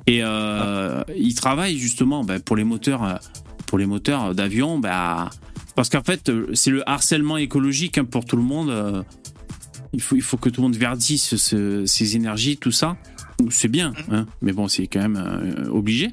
Et 0.06 0.20
euh, 0.22 1.02
ils 1.16 1.34
travaillent 1.34 1.78
justement 1.78 2.24
ben, 2.24 2.40
pour 2.40 2.56
les 2.56 2.64
moteurs 2.64 3.20
pour 3.66 3.78
les 3.78 3.86
moteurs 3.86 4.34
d'avion, 4.34 4.78
bah, 4.78 5.30
parce 5.74 5.88
qu'en 5.88 6.02
fait, 6.02 6.30
c'est 6.54 6.70
le 6.70 6.88
harcèlement 6.88 7.36
écologique 7.36 7.98
hein, 7.98 8.04
pour 8.04 8.24
tout 8.24 8.36
le 8.36 8.42
monde. 8.42 8.70
Euh, 8.70 9.02
il 9.92 10.00
faut, 10.00 10.14
il 10.14 10.22
faut 10.22 10.36
que 10.36 10.48
tout 10.48 10.60
le 10.60 10.68
monde 10.68 10.76
verdisse 10.76 11.36
ses 11.36 12.16
énergies, 12.16 12.56
tout 12.56 12.70
ça. 12.70 12.96
C'est 13.48 13.68
bien, 13.68 13.90
mhm. 13.90 14.14
hein, 14.14 14.26
mais 14.42 14.52
bon, 14.52 14.68
c'est 14.68 14.86
quand 14.86 15.00
même 15.00 15.16
euh, 15.16 15.70
obligé. 15.70 16.10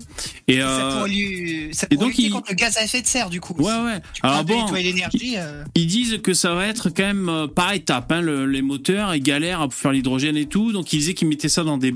Et, 0.47 0.59
ça 0.59 1.03
euh, 1.03 1.69
ça 1.73 1.87
donc, 1.87 2.15
lutter 2.15 2.29
contre 2.29 2.51
le 2.51 2.55
gaz 2.55 2.77
à 2.77 2.83
effet 2.85 3.01
de 3.01 3.07
serre, 3.07 3.29
du 3.29 3.41
coup. 3.41 3.53
Ouais, 3.57 3.65
ouais. 3.65 3.99
Alors 4.23 4.45
bon, 4.45 4.71
l'énergie. 4.71 5.35
Ils 5.75 5.87
disent 5.87 6.19
que 6.23 6.33
ça 6.33 6.53
va 6.53 6.65
être 6.67 6.89
quand 6.89 7.03
même 7.03 7.47
par 7.53 7.73
étapes. 7.73 8.11
Hein, 8.13 8.21
les 8.21 8.61
moteurs, 8.61 9.13
ils 9.13 9.21
galèrent 9.21 9.61
à 9.61 9.69
faire 9.69 9.91
l'hydrogène 9.91 10.37
et 10.37 10.45
tout. 10.45 10.71
Donc, 10.71 10.93
ils 10.93 10.99
disaient 10.99 11.13
qu'ils 11.13 11.27
mettaient 11.27 11.49
ça 11.49 11.65
dans 11.65 11.77
des 11.77 11.93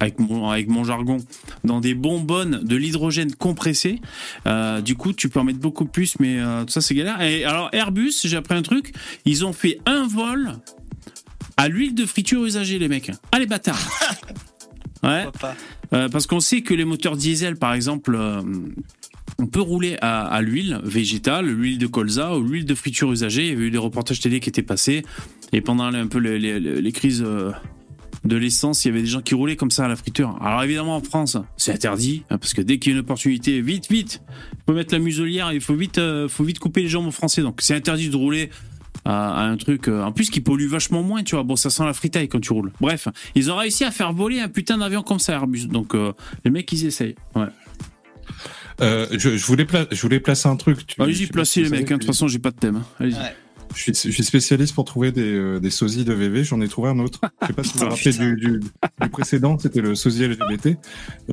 avec 0.00 0.18
mon, 0.18 0.48
avec 0.48 0.68
mon 0.68 0.84
jargon, 0.84 1.18
dans 1.64 1.80
des 1.80 1.94
bonbonnes 1.94 2.62
de 2.64 2.76
l'hydrogène 2.76 3.34
compressé. 3.34 4.00
Euh, 4.46 4.80
du 4.80 4.96
coup, 4.96 5.12
tu 5.12 5.28
peux 5.28 5.40
en 5.40 5.44
mettre 5.44 5.60
beaucoup 5.60 5.84
plus, 5.84 6.18
mais 6.18 6.38
euh, 6.38 6.64
tout 6.64 6.72
ça, 6.72 6.80
c'est 6.80 6.94
galère. 6.94 7.20
Et 7.20 7.44
alors, 7.44 7.68
Airbus, 7.72 8.14
j'ai 8.24 8.36
appris 8.36 8.56
un 8.56 8.62
truc, 8.62 8.92
ils 9.24 9.44
ont 9.44 9.52
fait 9.52 9.78
un 9.86 10.06
vol 10.06 10.56
à 11.56 11.68
l'huile 11.68 11.94
de 11.94 12.06
friture 12.06 12.44
usagée, 12.44 12.78
les 12.78 12.88
mecs. 12.88 13.12
Ah, 13.30 13.38
les 13.38 13.46
bâtards. 13.46 13.78
Ouais. 15.04 15.26
Euh, 15.92 16.08
parce 16.08 16.28
qu'on 16.28 16.38
sait 16.38 16.60
que 16.60 16.72
les 16.74 16.84
moteurs 16.84 17.16
diesel, 17.16 17.56
par 17.56 17.74
exemple, 17.74 18.16
on 19.36 19.46
peut 19.48 19.60
rouler 19.60 19.96
à, 20.00 20.40
l'huile 20.42 20.78
végétale, 20.84 21.46
l'huile 21.46 21.78
de 21.78 21.88
colza 21.88 22.36
ou 22.38 22.44
l'huile 22.44 22.64
de 22.64 22.74
friture 22.76 23.10
usagée. 23.10 23.46
Il 23.46 23.48
y 23.48 23.52
avait 23.52 23.64
eu 23.64 23.70
des 23.72 23.78
reportages 23.78 24.20
télé 24.20 24.38
qui 24.38 24.48
étaient 24.48 24.62
passés. 24.62 25.02
Et 25.52 25.60
pendant 25.60 25.92
un 25.92 26.06
peu 26.06 26.20
les, 26.20 26.92
crises 26.92 27.26
de 28.24 28.36
l'essence, 28.36 28.84
il 28.84 28.88
y 28.88 28.90
avait 28.90 29.02
des 29.02 29.08
gens 29.08 29.20
qui 29.20 29.34
roulaient 29.34 29.56
comme 29.56 29.70
ça 29.70 29.84
à 29.84 29.88
la 29.88 29.96
friture. 29.96 30.38
Alors 30.40 30.62
évidemment, 30.62 30.96
en 30.96 31.02
France, 31.02 31.36
c'est 31.56 31.72
interdit. 31.72 32.24
Hein, 32.30 32.38
parce 32.38 32.54
que 32.54 32.62
dès 32.62 32.78
qu'il 32.78 32.92
y 32.92 32.94
a 32.94 32.98
une 32.98 33.04
opportunité, 33.04 33.60
vite, 33.60 33.90
vite, 33.90 34.22
il 34.52 34.58
faut 34.66 34.74
mettre 34.74 34.94
la 34.94 35.00
muselière, 35.00 35.52
il 35.52 35.60
faut 35.60 35.74
vite, 35.74 36.00
faut 36.28 36.44
vite 36.44 36.58
couper 36.58 36.82
les 36.82 36.88
jambes 36.88 37.06
aux 37.06 37.12
Français. 37.12 37.42
Donc 37.42 37.60
c'est 37.60 37.74
interdit 37.74 38.10
de 38.10 38.16
rouler 38.16 38.50
à, 39.04 39.44
un 39.44 39.56
truc 39.56 39.88
euh, 39.88 40.02
en 40.02 40.12
plus 40.12 40.30
qui 40.30 40.40
pollue 40.40 40.68
vachement 40.68 41.02
moins 41.02 41.22
tu 41.22 41.34
vois 41.34 41.42
bon 41.42 41.56
ça 41.56 41.70
sent 41.70 41.84
la 41.84 41.92
fritaille 41.92 42.28
quand 42.28 42.40
tu 42.40 42.52
roules 42.52 42.72
bref 42.80 43.08
ils 43.34 43.50
ont 43.50 43.56
réussi 43.56 43.84
à 43.84 43.90
faire 43.90 44.12
voler 44.12 44.40
un 44.40 44.48
putain 44.48 44.78
d'avion 44.78 45.02
comme 45.02 45.18
ça 45.18 45.32
Airbus 45.32 45.66
donc 45.66 45.94
euh, 45.94 46.12
les 46.44 46.50
mecs 46.50 46.70
ils 46.72 46.86
essayent 46.86 47.16
ouais 47.34 47.46
euh, 48.80 49.06
je, 49.12 49.28
voulais 49.44 49.66
je 49.90 50.00
voulais 50.00 50.18
placer 50.18 50.48
un 50.48 50.56
truc. 50.56 50.94
Allez-y, 50.98 51.26
placez 51.26 51.62
les 51.62 51.68
mecs. 51.68 51.90
Hein, 51.90 51.96
de 51.96 52.00
toute 52.00 52.06
façon, 52.06 52.26
j'ai 52.26 52.38
pas 52.38 52.50
de 52.50 52.56
thème. 52.56 52.76
Hein. 52.76 52.86
Allez-y. 52.98 53.16
Je 53.74 53.92
suis, 53.92 54.24
spécialiste 54.24 54.74
pour 54.74 54.84
trouver 54.84 55.12
des, 55.12 55.22
euh, 55.22 55.60
des 55.60 55.70
sosies 55.70 56.04
de 56.04 56.12
VV. 56.12 56.44
J'en 56.44 56.60
ai 56.60 56.68
trouvé 56.68 56.90
un 56.90 56.98
autre. 56.98 57.20
Je 57.42 57.46
sais 57.46 57.52
pas 57.52 57.62
si 57.62 57.72
vous 57.74 57.80
vous 57.80 57.90
rappelez 57.90 58.12
du, 58.12 58.36
du, 58.36 58.60
précédent. 59.10 59.58
C'était 59.58 59.80
le 59.80 59.94
sosie 59.94 60.26
LGBT. 60.26 60.78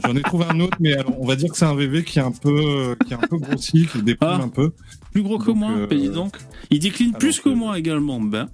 J'en 0.04 0.16
ai 0.16 0.22
trouvé 0.22 0.46
un 0.50 0.60
autre, 0.60 0.78
mais 0.80 0.96
on 1.20 1.26
va 1.26 1.36
dire 1.36 1.52
que 1.52 1.58
c'est 1.58 1.66
un 1.66 1.76
VV 1.76 2.04
qui 2.04 2.20
est 2.20 2.24
un 2.24 2.32
peu, 2.32 2.96
qui 3.06 3.14
est 3.14 3.18
un 3.18 3.28
peu 3.28 3.38
grossi, 3.38 3.88
qui 3.88 4.02
déprime 4.02 4.30
ah. 4.40 4.44
un 4.44 4.50
peu. 4.50 4.72
Plus 5.12 5.24
gros 5.24 5.40
que 5.40 5.52
moi, 5.52 5.72
euh, 5.72 6.10
donc. 6.10 6.38
Il 6.70 6.80
décline 6.80 7.14
plus 7.14 7.40
que 7.40 7.50
moi 7.50 7.78
également. 7.78 8.20
Ben. 8.22 8.48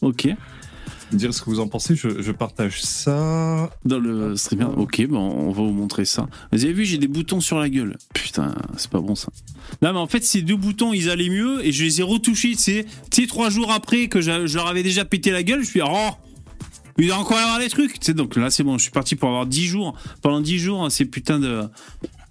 Ok 0.00 0.28
dire 1.12 1.32
ce 1.32 1.40
que 1.42 1.50
vous 1.50 1.60
en 1.60 1.68
pensez. 1.68 1.96
Je, 1.96 2.32
partage 2.32 2.82
ça. 2.82 3.70
Dans 3.84 3.98
le 3.98 4.36
streamer. 4.36 4.66
Ok, 4.76 5.06
bon, 5.06 5.18
on 5.18 5.50
va 5.50 5.62
vous 5.62 5.72
montrer 5.72 6.04
ça. 6.04 6.28
Vous 6.52 6.64
avez 6.64 6.72
vu, 6.72 6.84
j'ai 6.84 6.98
des 6.98 7.08
boutons 7.08 7.40
sur 7.40 7.58
la 7.58 7.68
gueule. 7.68 7.96
Putain, 8.14 8.54
c'est 8.76 8.90
pas 8.90 9.00
bon 9.00 9.14
ça. 9.14 9.28
Non, 9.82 9.92
mais 9.92 9.98
en 9.98 10.06
fait, 10.06 10.24
ces 10.24 10.42
deux 10.42 10.56
boutons, 10.56 10.92
ils 10.92 11.10
allaient 11.10 11.30
mieux 11.30 11.64
et 11.64 11.72
je 11.72 11.84
les 11.84 12.00
ai 12.00 12.02
retouchés. 12.02 12.54
Tu 12.54 12.84
sais, 13.10 13.26
trois 13.26 13.50
jours 13.50 13.72
après 13.72 14.08
que 14.08 14.20
je, 14.20 14.54
leur 14.54 14.66
avais 14.66 14.82
déjà 14.82 15.04
pété 15.04 15.30
la 15.30 15.42
gueule, 15.42 15.62
je 15.62 15.68
suis 15.68 15.80
oh, 15.82 16.10
il 16.98 17.06
doit 17.06 17.16
encore 17.16 17.38
y 17.38 17.42
avoir 17.42 17.58
des 17.60 17.68
trucs. 17.68 18.00
Tu 18.00 18.12
donc 18.12 18.36
là, 18.36 18.50
c'est 18.50 18.64
bon, 18.64 18.76
je 18.76 18.82
suis 18.82 18.90
parti 18.90 19.14
pour 19.14 19.28
avoir 19.28 19.46
10 19.46 19.66
jours. 19.66 19.96
Pendant 20.20 20.40
10 20.40 20.58
jours, 20.58 20.90
ces 20.90 21.04
putins 21.04 21.38
de, 21.38 21.62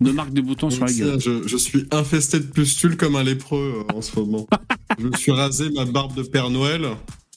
de 0.02 0.12
marques 0.12 0.34
de 0.34 0.42
boutons 0.42 0.70
sur 0.70 0.86
la 0.86 0.92
gueule. 0.92 1.20
Je, 1.20 1.48
je, 1.48 1.58
suis 1.58 1.86
infesté 1.92 2.40
de 2.40 2.46
pustules 2.46 2.98
comme 2.98 3.16
un 3.16 3.24
lépreux 3.24 3.86
euh, 3.90 3.96
en 3.96 4.02
ce 4.02 4.20
moment. 4.20 4.46
je 5.00 5.08
me 5.08 5.16
suis 5.16 5.32
rasé 5.32 5.70
ma 5.70 5.86
barbe 5.86 6.16
de 6.16 6.24
Père 6.24 6.50
Noël. 6.50 6.86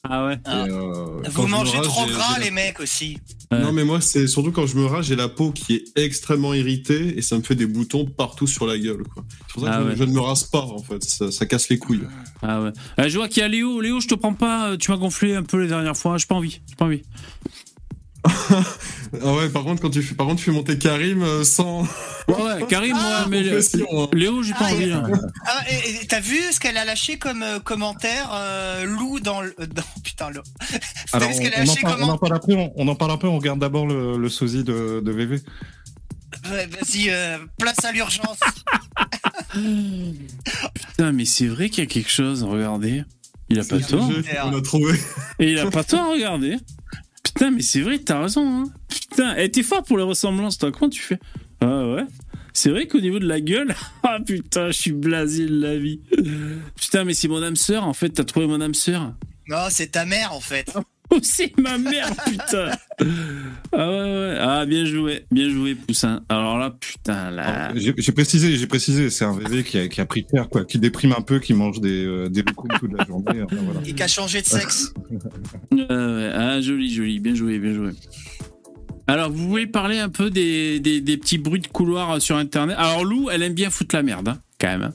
Ah 0.08 0.26
ouais. 0.26 0.38
Ah. 0.46 0.64
Euh, 0.64 1.20
vous 1.28 1.46
mangez 1.46 1.78
trop 1.82 2.06
gras, 2.06 2.38
les 2.38 2.50
mecs 2.50 2.80
aussi. 2.80 3.18
Non, 3.52 3.72
mais 3.72 3.84
moi, 3.84 4.00
c'est 4.00 4.26
surtout 4.28 4.52
quand 4.52 4.66
je 4.66 4.76
me 4.76 4.86
rase, 4.86 5.06
j'ai 5.06 5.16
la 5.16 5.28
peau 5.28 5.50
qui 5.50 5.74
est 5.74 5.84
extrêmement 5.96 6.54
irritée 6.54 7.18
et 7.18 7.22
ça 7.22 7.36
me 7.36 7.42
fait 7.42 7.54
des 7.54 7.66
boutons 7.66 8.06
partout 8.06 8.46
sur 8.46 8.66
la 8.66 8.78
gueule. 8.78 9.02
C'est 9.48 9.54
pour 9.54 9.64
ça 9.64 9.70
que 9.70 9.90
ah 9.90 9.94
je, 9.94 10.04
ne 10.04 10.12
me 10.12 10.20
rase 10.20 10.44
pas, 10.44 10.62
en 10.62 10.82
fait. 10.82 11.02
Ça, 11.04 11.46
casse 11.46 11.68
les 11.68 11.78
couilles. 11.78 12.06
Ah 12.42 12.62
ouais. 12.62 12.70
Euh, 12.98 13.08
je 13.08 13.18
vois 13.18 13.28
qu'il 13.28 13.42
y 13.42 13.44
a 13.44 13.48
Léo. 13.48 13.80
Léo, 13.80 14.00
je 14.00 14.08
te 14.08 14.14
prends 14.14 14.34
pas. 14.34 14.76
Tu 14.78 14.90
m'as 14.90 14.96
gonflé 14.96 15.34
un 15.34 15.42
peu 15.42 15.60
les 15.60 15.68
dernières 15.68 15.96
fois. 15.96 16.16
J'ai 16.16 16.26
pas 16.26 16.36
envie. 16.36 16.60
J'ai 16.68 16.76
pas 16.76 16.86
envie. 16.86 17.02
Ah 18.24 19.32
ouais, 19.34 19.48
par 19.48 19.64
contre, 19.64 19.80
quand 19.80 19.90
tu 19.90 20.02
fais, 20.02 20.14
par 20.14 20.26
contre, 20.26 20.38
tu 20.38 20.44
fais 20.44 20.50
monter 20.50 20.76
Karim 20.78 21.22
euh, 21.22 21.44
sans. 21.44 21.82
Ouais, 22.28 22.66
Karim, 22.68 22.92
moi, 22.92 23.02
ah, 23.02 23.26
mais 23.28 23.40
hein. 23.50 24.08
Léo, 24.12 24.42
j'ai 24.42 24.52
pas 24.52 24.66
ah, 24.66 24.72
envie. 24.72 24.92
Hein. 24.92 25.10
Ah, 25.46 25.64
t'as 26.08 26.20
vu 26.20 26.38
ce 26.52 26.60
qu'elle 26.60 26.76
a 26.76 26.84
lâché 26.84 27.16
comme 27.16 27.42
euh, 27.42 27.60
commentaire, 27.60 28.30
euh, 28.34 28.84
Lou, 28.84 29.20
dans 29.20 29.40
le. 29.40 29.54
Dans, 29.58 29.82
putain, 30.04 30.30
le. 30.30 30.42
Alors, 31.12 31.30
on, 31.30 31.32
on, 31.32 31.68
en 31.68 31.76
parle, 31.76 32.02
on, 32.02 32.08
en 32.08 32.18
parle, 32.18 32.36
après, 32.36 32.72
on, 32.76 32.88
en 32.88 32.94
parle 32.94 33.10
un 33.12 33.16
peu, 33.16 33.26
on 33.26 33.38
regarde 33.38 33.58
d'abord 33.58 33.86
le, 33.86 34.18
le 34.18 34.28
sosie 34.28 34.64
de, 34.64 35.00
de 35.00 35.10
VV. 35.10 35.40
Vas-y, 36.44 37.10
place 37.58 37.84
à 37.84 37.92
l'urgence. 37.92 38.38
Putain, 40.74 41.12
mais 41.12 41.24
c'est 41.24 41.46
vrai 41.46 41.70
qu'il 41.70 41.82
y 41.84 41.86
a 41.86 41.90
quelque 41.90 42.10
chose, 42.10 42.42
regardez. 42.42 43.04
Il 43.48 43.58
a 43.58 43.64
pas 43.64 43.80
tort. 43.80 44.08
On 44.44 44.56
a 44.56 44.62
trouvé. 44.62 44.98
Et 45.40 45.52
il 45.52 45.58
a 45.58 45.70
pas 45.70 45.84
tort, 45.84 46.12
regardez. 46.12 46.56
Putain, 47.34 47.50
mais 47.50 47.62
c'est 47.62 47.80
vrai, 47.80 47.98
t'as 47.98 48.22
raison. 48.22 48.62
Hein. 48.62 48.64
Putain, 48.88 49.34
eh, 49.36 49.50
t'es 49.50 49.62
fort 49.62 49.82
pour 49.82 49.98
les 49.98 50.04
ressemblances, 50.04 50.58
toi. 50.58 50.72
Comment 50.72 50.90
tu 50.90 51.00
fais? 51.00 51.18
Ah 51.60 51.86
ouais. 51.86 52.04
C'est 52.52 52.70
vrai 52.70 52.86
qu'au 52.86 53.00
niveau 53.00 53.18
de 53.18 53.26
la 53.26 53.40
gueule, 53.40 53.74
ah 54.02 54.18
putain, 54.24 54.68
je 54.68 54.72
suis 54.72 54.92
blasé 54.92 55.46
de 55.46 55.60
la 55.60 55.76
vie. 55.76 56.00
Putain, 56.76 57.04
mais 57.04 57.14
c'est 57.14 57.28
mon 57.28 57.42
âme 57.42 57.56
sœur, 57.56 57.84
en 57.84 57.92
fait. 57.92 58.10
T'as 58.10 58.24
trouvé 58.24 58.46
mon 58.46 58.60
âme 58.60 58.74
sœur? 58.74 59.14
Non, 59.48 59.66
c'est 59.70 59.88
ta 59.88 60.04
mère, 60.04 60.32
en 60.32 60.40
fait. 60.40 60.72
Oh, 61.14 61.18
c'est 61.22 61.58
ma 61.58 61.76
mère, 61.76 62.08
putain. 62.24 62.70
Ah 63.72 63.90
ouais, 63.90 64.02
ouais. 64.02 64.36
Ah, 64.38 64.64
bien 64.64 64.84
joué, 64.84 65.26
bien 65.32 65.48
joué, 65.48 65.74
Poussin. 65.74 66.22
Alors 66.28 66.56
là, 66.56 66.70
putain, 66.70 67.32
là. 67.32 67.72
J'ai 67.74 68.12
précisé, 68.12 68.56
j'ai 68.56 68.66
précisé, 68.68 69.10
c'est 69.10 69.24
un 69.24 69.36
VV 69.36 69.64
qui 69.64 69.78
a, 69.78 69.88
qui 69.88 70.00
a 70.00 70.06
pris 70.06 70.24
terre, 70.24 70.48
quoi, 70.48 70.64
qui 70.64 70.78
déprime 70.78 71.12
un 71.18 71.22
peu, 71.22 71.40
qui 71.40 71.52
mange 71.52 71.80
des, 71.80 72.04
euh, 72.04 72.28
des 72.28 72.44
toute 72.44 72.92
la 72.96 73.04
journée. 73.04 73.42
voilà. 73.50 73.80
Et 73.84 73.92
qui 73.92 74.02
a 74.02 74.08
changé 74.08 74.40
de 74.40 74.46
sexe. 74.46 74.94
ah, 75.90 76.60
joli, 76.60 76.94
joli, 76.94 77.18
bien 77.18 77.34
joué, 77.34 77.58
bien 77.58 77.74
joué. 77.74 77.90
Alors, 79.08 79.30
vous 79.30 79.48
voulez 79.48 79.66
parler 79.66 79.98
un 79.98 80.10
peu 80.10 80.30
des, 80.30 80.78
des, 80.78 81.00
des, 81.00 81.16
petits 81.16 81.38
bruits 81.38 81.60
de 81.60 81.66
couloir 81.66 82.22
sur 82.22 82.36
Internet? 82.36 82.76
Alors, 82.78 83.04
Lou, 83.04 83.30
elle 83.30 83.42
aime 83.42 83.54
bien 83.54 83.70
foutre 83.70 83.96
la 83.96 84.04
merde, 84.04 84.28
hein, 84.28 84.38
quand 84.60 84.68
même. 84.68 84.82
Hein. 84.82 84.94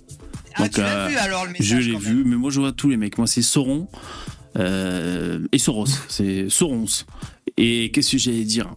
Ah, 0.58 0.70
tu 0.70 0.80
l'as 0.80 1.06
euh, 1.06 1.08
vu 1.10 1.18
alors 1.18 1.46
le 1.46 1.52
message 1.52 1.68
Je 1.68 1.76
l'ai 1.92 1.98
vu, 1.98 2.24
mais 2.24 2.38
moi 2.38 2.50
je 2.50 2.60
vois 2.60 2.72
tous 2.72 2.88
les 2.88 2.98
mecs. 2.98 3.18
Moi, 3.18 3.28
c'est 3.28 3.42
Sauron. 3.42 3.88
Euh, 4.58 5.40
et 5.52 5.60
Soros, 5.60 5.88
c'est 6.08 6.50
Sorons. 6.50 6.86
Et 7.58 7.92
qu'est-ce 7.92 8.12
que 8.12 8.18
j'allais 8.18 8.44
dire? 8.44 8.76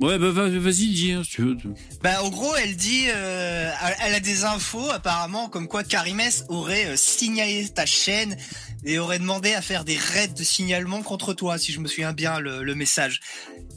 Ouais, 0.00 0.18
bah 0.18 0.30
vas-y, 0.30 0.88
dis, 0.88 1.12
hein, 1.12 1.22
si 1.24 1.30
tu 1.30 1.42
veux. 1.42 1.56
Bah, 2.02 2.22
en 2.22 2.28
gros, 2.28 2.54
elle 2.56 2.76
dit, 2.76 3.04
euh, 3.08 3.70
elle 4.04 4.14
a 4.14 4.20
des 4.20 4.44
infos 4.44 4.90
apparemment 4.90 5.48
comme 5.48 5.68
quoi 5.68 5.84
Karimès 5.84 6.44
aurait 6.48 6.86
euh, 6.86 6.96
signalé 6.96 7.66
ta 7.68 7.86
chaîne 7.86 8.36
et 8.84 8.98
aurait 8.98 9.18
demandé 9.18 9.54
à 9.54 9.62
faire 9.62 9.84
des 9.84 9.96
raids 9.96 10.28
de 10.28 10.42
signalement 10.42 11.02
contre 11.02 11.32
toi, 11.32 11.56
si 11.56 11.72
je 11.72 11.80
me 11.80 11.88
souviens 11.88 12.12
bien 12.12 12.40
le, 12.40 12.62
le 12.62 12.74
message. 12.74 13.20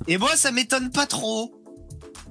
Et 0.08 0.18
moi, 0.18 0.36
ça 0.36 0.52
m'étonne 0.52 0.92
pas 0.92 1.06
trop. 1.06 1.59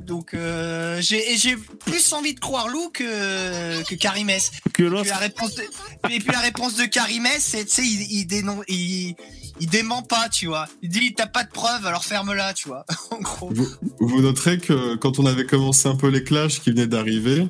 Donc 0.08 0.32
euh, 0.32 1.02
j'ai 1.02 1.56
plus 1.84 2.14
envie 2.14 2.34
de 2.34 2.40
croire 2.40 2.68
Lou 2.68 2.88
que 2.88 3.84
que 3.84 3.94
Karimès. 3.94 4.50
Que 4.72 4.84
et 4.84 5.00
puis 5.02 5.10
la 5.10 5.18
réponse 5.18 5.54
de, 5.54 5.62
et 6.10 6.18
puis 6.18 6.32
la 6.32 6.40
réponse 6.40 6.76
de 6.76 6.86
Karimès, 6.86 7.38
c'est 7.38 7.66
tu 7.66 7.70
sais 7.70 7.86
il 7.86 8.26
il, 8.68 9.14
il 9.60 9.68
dément 9.68 10.02
pas, 10.02 10.30
tu 10.30 10.46
vois. 10.46 10.66
Il 10.82 10.88
dit 10.88 11.12
t'as 11.14 11.26
pas 11.26 11.44
de 11.44 11.50
preuves, 11.50 11.84
alors 11.84 12.04
ferme-la, 12.04 12.54
tu 12.54 12.68
vois. 12.68 12.86
en 13.10 13.20
gros. 13.20 13.52
Vous, 14.00 14.22
noterez 14.22 14.58
que 14.58 14.94
quand 14.96 15.18
on 15.18 15.26
avait 15.26 15.44
commencé 15.44 15.88
un 15.88 15.96
peu 15.96 16.08
les 16.08 16.24
clashs 16.24 16.60
qui 16.60 16.70
venaient 16.70 16.86
d'arriver, 16.86 17.46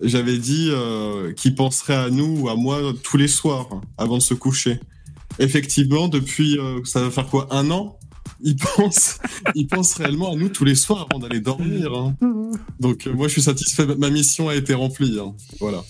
j'avais 0.00 0.38
dit 0.38 0.70
euh, 0.72 1.32
qu'il 1.32 1.54
penserait 1.54 1.94
à 1.94 2.10
nous 2.10 2.40
ou 2.40 2.48
à 2.48 2.56
moi 2.56 2.80
tous 3.04 3.18
les 3.18 3.28
soirs 3.28 3.68
avant 3.98 4.18
de 4.18 4.22
se 4.22 4.34
coucher. 4.34 4.80
Effectivement, 5.38 6.08
depuis 6.08 6.58
euh, 6.58 6.80
ça 6.84 7.00
va 7.00 7.12
faire 7.12 7.28
quoi 7.28 7.46
un 7.52 7.70
an? 7.70 7.98
Il 8.44 8.56
pense, 8.56 9.18
il 9.54 9.66
pense 9.66 9.94
réellement 9.94 10.32
à 10.32 10.36
nous 10.36 10.50
tous 10.50 10.64
les 10.64 10.74
soirs 10.74 11.06
avant 11.10 11.18
d'aller 11.18 11.40
dormir. 11.40 11.92
Hein. 11.94 12.14
Donc 12.80 13.06
euh, 13.06 13.12
moi, 13.12 13.26
je 13.26 13.32
suis 13.32 13.42
satisfait. 13.42 13.86
Ma 13.96 14.10
mission 14.10 14.48
a 14.48 14.54
été 14.54 14.74
remplie. 14.74 15.18
Hein. 15.18 15.34
Voilà. 15.58 15.82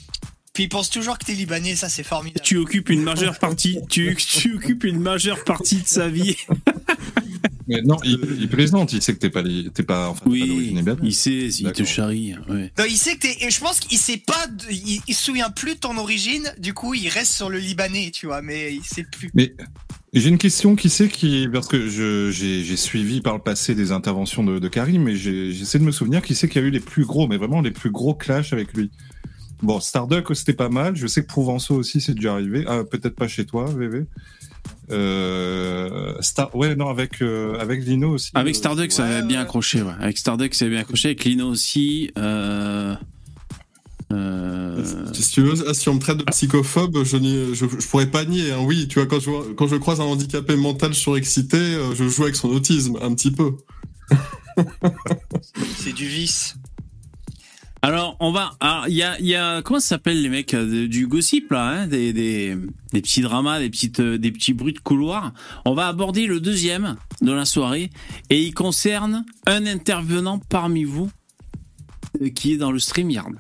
Puis 0.55 0.65
il 0.65 0.69
pense 0.69 0.89
toujours 0.89 1.19
que 1.19 1.25
t'es 1.25 1.33
libanais, 1.33 1.75
ça 1.75 1.89
c'est 1.89 2.05
formidable. 2.05 2.45
Tu 2.45 2.59
occupes 2.59 2.89
une 2.89 3.03
majeure 3.03 3.41
partie, 3.41 3.81
tu, 3.91 4.17
tu 4.17 4.55
occupes 4.55 4.85
une 4.85 5.01
majeure 5.01 5.43
partie 5.43 5.83
de 5.83 5.87
sa 5.89 6.09
vie. 6.09 6.37
Mais 7.67 7.81
non, 7.83 7.97
il, 8.05 8.49
plaisante, 8.49 8.93
il 8.93 9.03
sait 9.03 9.15
que 9.15 9.19
t'es 9.19 9.31
pas, 9.31 9.43
t'es 9.43 9.83
pas, 9.83 10.11
enfin, 10.11 10.23
oui, 10.27 10.77
Il 11.03 11.15
sait, 11.15 11.49
il 11.49 11.73
te 11.73 11.83
charrie. 11.83 12.35
Ouais. 12.49 12.71
Non, 12.79 12.85
il 12.87 12.97
sait 12.97 13.15
que 13.15 13.21
t'es, 13.21 13.37
et 13.41 13.51
je 13.51 13.59
pense 13.59 13.81
qu'il 13.81 13.97
sait 13.97 14.19
pas, 14.19 14.47
il, 14.71 15.01
il, 15.09 15.15
se 15.15 15.25
souvient 15.25 15.51
plus 15.51 15.75
de 15.75 15.81
ton 15.81 15.97
origine, 15.97 16.53
du 16.59 16.75
coup, 16.75 16.93
il 16.93 17.09
reste 17.09 17.33
sur 17.33 17.49
le 17.49 17.59
libanais, 17.59 18.11
tu 18.13 18.27
vois, 18.27 18.43
mais 18.43 18.75
il 18.75 18.85
sait 18.85 19.05
plus. 19.11 19.31
Mais 19.33 19.55
j'ai 20.13 20.29
une 20.29 20.39
question 20.39 20.77
qui 20.77 20.91
sait 20.91 21.09
qui 21.09 21.49
parce 21.53 21.67
que 21.67 21.89
j'ai 21.89 22.77
suivi 22.77 23.23
par 23.23 23.35
le 23.35 23.41
passé 23.41 23.75
des 23.75 23.91
interventions 23.91 24.45
de, 24.45 24.61
de 24.61 24.69
Karim 24.69 25.03
mais 25.03 25.17
j'essaie 25.17 25.81
de 25.81 25.85
me 25.85 25.91
souvenir 25.91 26.23
qui 26.23 26.37
sait 26.37 26.49
qu'il 26.49 26.63
y 26.63 26.65
a 26.65 26.69
eu 26.69 26.71
les 26.71 26.79
plus 26.79 27.05
gros 27.05 27.27
mais 27.27 27.37
vraiment 27.37 27.61
les 27.61 27.73
plus 27.73 27.91
gros 27.91 28.15
clashs 28.15 28.53
avec 28.53 28.75
lui. 28.75 28.93
Bon, 29.65 29.81
Starduck 29.81 30.29
c'était 30.35 30.53
pas 30.53 30.69
mal. 30.69 30.95
Je 30.95 31.07
sais 31.07 31.23
que 31.23 31.27
Provenceau 31.27 31.75
aussi 31.75 32.01
c'est 32.01 32.15
déjà 32.15 32.35
arrivé. 32.35 32.65
Ah, 32.69 32.85
peut-être 32.85 33.17
pas 33.17 33.29
chez 33.29 33.47
toi, 33.47 33.65
VV. 33.65 34.05
Euh, 34.91 36.15
Star... 36.21 36.55
Ouais, 36.55 36.77
non, 36.77 36.89
avec 36.89 37.23
euh, 37.23 37.59
avec 37.59 37.83
Lino 37.83 38.11
aussi. 38.11 38.31
Avec 38.35 38.55
Starduck, 38.55 38.93
ça 38.93 39.07
avait 39.07 39.27
bien 39.27 39.41
accroché. 39.41 39.81
Ouais. 39.81 39.95
Avec 39.99 40.19
Starduck, 40.19 40.55
ça 40.55 40.67
avait 40.67 40.75
bien 40.75 40.83
accroché. 40.83 41.09
Avec 41.09 41.25
Lino 41.25 41.49
aussi. 41.49 42.11
Euh... 42.19 42.95
Euh, 44.13 44.85
si 45.13 45.33
tu 45.33 45.41
veux, 45.41 45.73
si 45.73 45.89
on 45.89 45.95
me 45.95 45.99
traite 45.99 46.19
de 46.19 46.25
psychophobe, 46.25 47.03
je, 47.05 47.17
je, 47.55 47.67
je 47.67 47.89
pourrais 47.89 48.11
pas 48.11 48.27
nier. 48.27 48.53
Hein. 48.53 48.59
Oui, 48.61 48.87
tu 48.87 48.99
vois, 48.99 49.09
quand 49.09 49.19
je, 49.19 49.53
quand 49.55 49.67
je 49.67 49.77
croise 49.77 50.01
un 50.01 50.05
handicapé 50.05 50.57
mental 50.57 50.95
surexcité, 50.95 51.57
euh, 51.57 51.95
je 51.95 52.07
joue 52.07 52.25
avec 52.25 52.37
son 52.37 52.49
autisme, 52.51 52.99
un 53.01 53.15
petit 53.15 53.31
peu. 53.31 53.53
C'est 55.79 55.95
du 55.95 56.07
vice. 56.07 56.57
Alors, 57.85 58.17
on 58.19 58.33
va. 58.33 58.53
Il 58.89 58.95
y 58.95 59.03
a, 59.03 59.21
y 59.21 59.35
a. 59.35 59.61
Comment 59.63 59.79
ça 59.79 59.89
s'appelle 59.89 60.23
les 60.23 60.31
mecs 60.31 60.55
euh, 60.55 60.89
du 60.89 61.07
gossip, 61.07 61.51
là 61.51 61.67
hein, 61.83 61.87
des, 61.87 62.15
des, 62.15 62.57
des 62.93 63.03
petits 63.03 63.21
dramas, 63.21 63.59
des, 63.59 63.69
petites, 63.69 64.01
euh, 64.01 64.17
des 64.17 64.33
petits 64.33 64.55
bruits 64.55 64.73
de 64.73 64.79
couloir. 64.79 65.35
On 65.67 65.75
va 65.75 65.89
aborder 65.89 66.27
le 66.27 66.41
deuxième 66.41 66.97
de 67.21 67.31
la 67.33 67.45
soirée. 67.45 67.91
Et 68.31 68.43
il 68.43 68.55
concerne 68.55 69.27
un 69.47 69.67
intervenant 69.67 70.39
parmi 70.39 70.85
vous 70.85 71.11
euh, 72.23 72.31
qui 72.31 72.53
est 72.53 72.57
dans 72.57 72.73
le 72.73 72.79
StreamYard. 72.79 73.33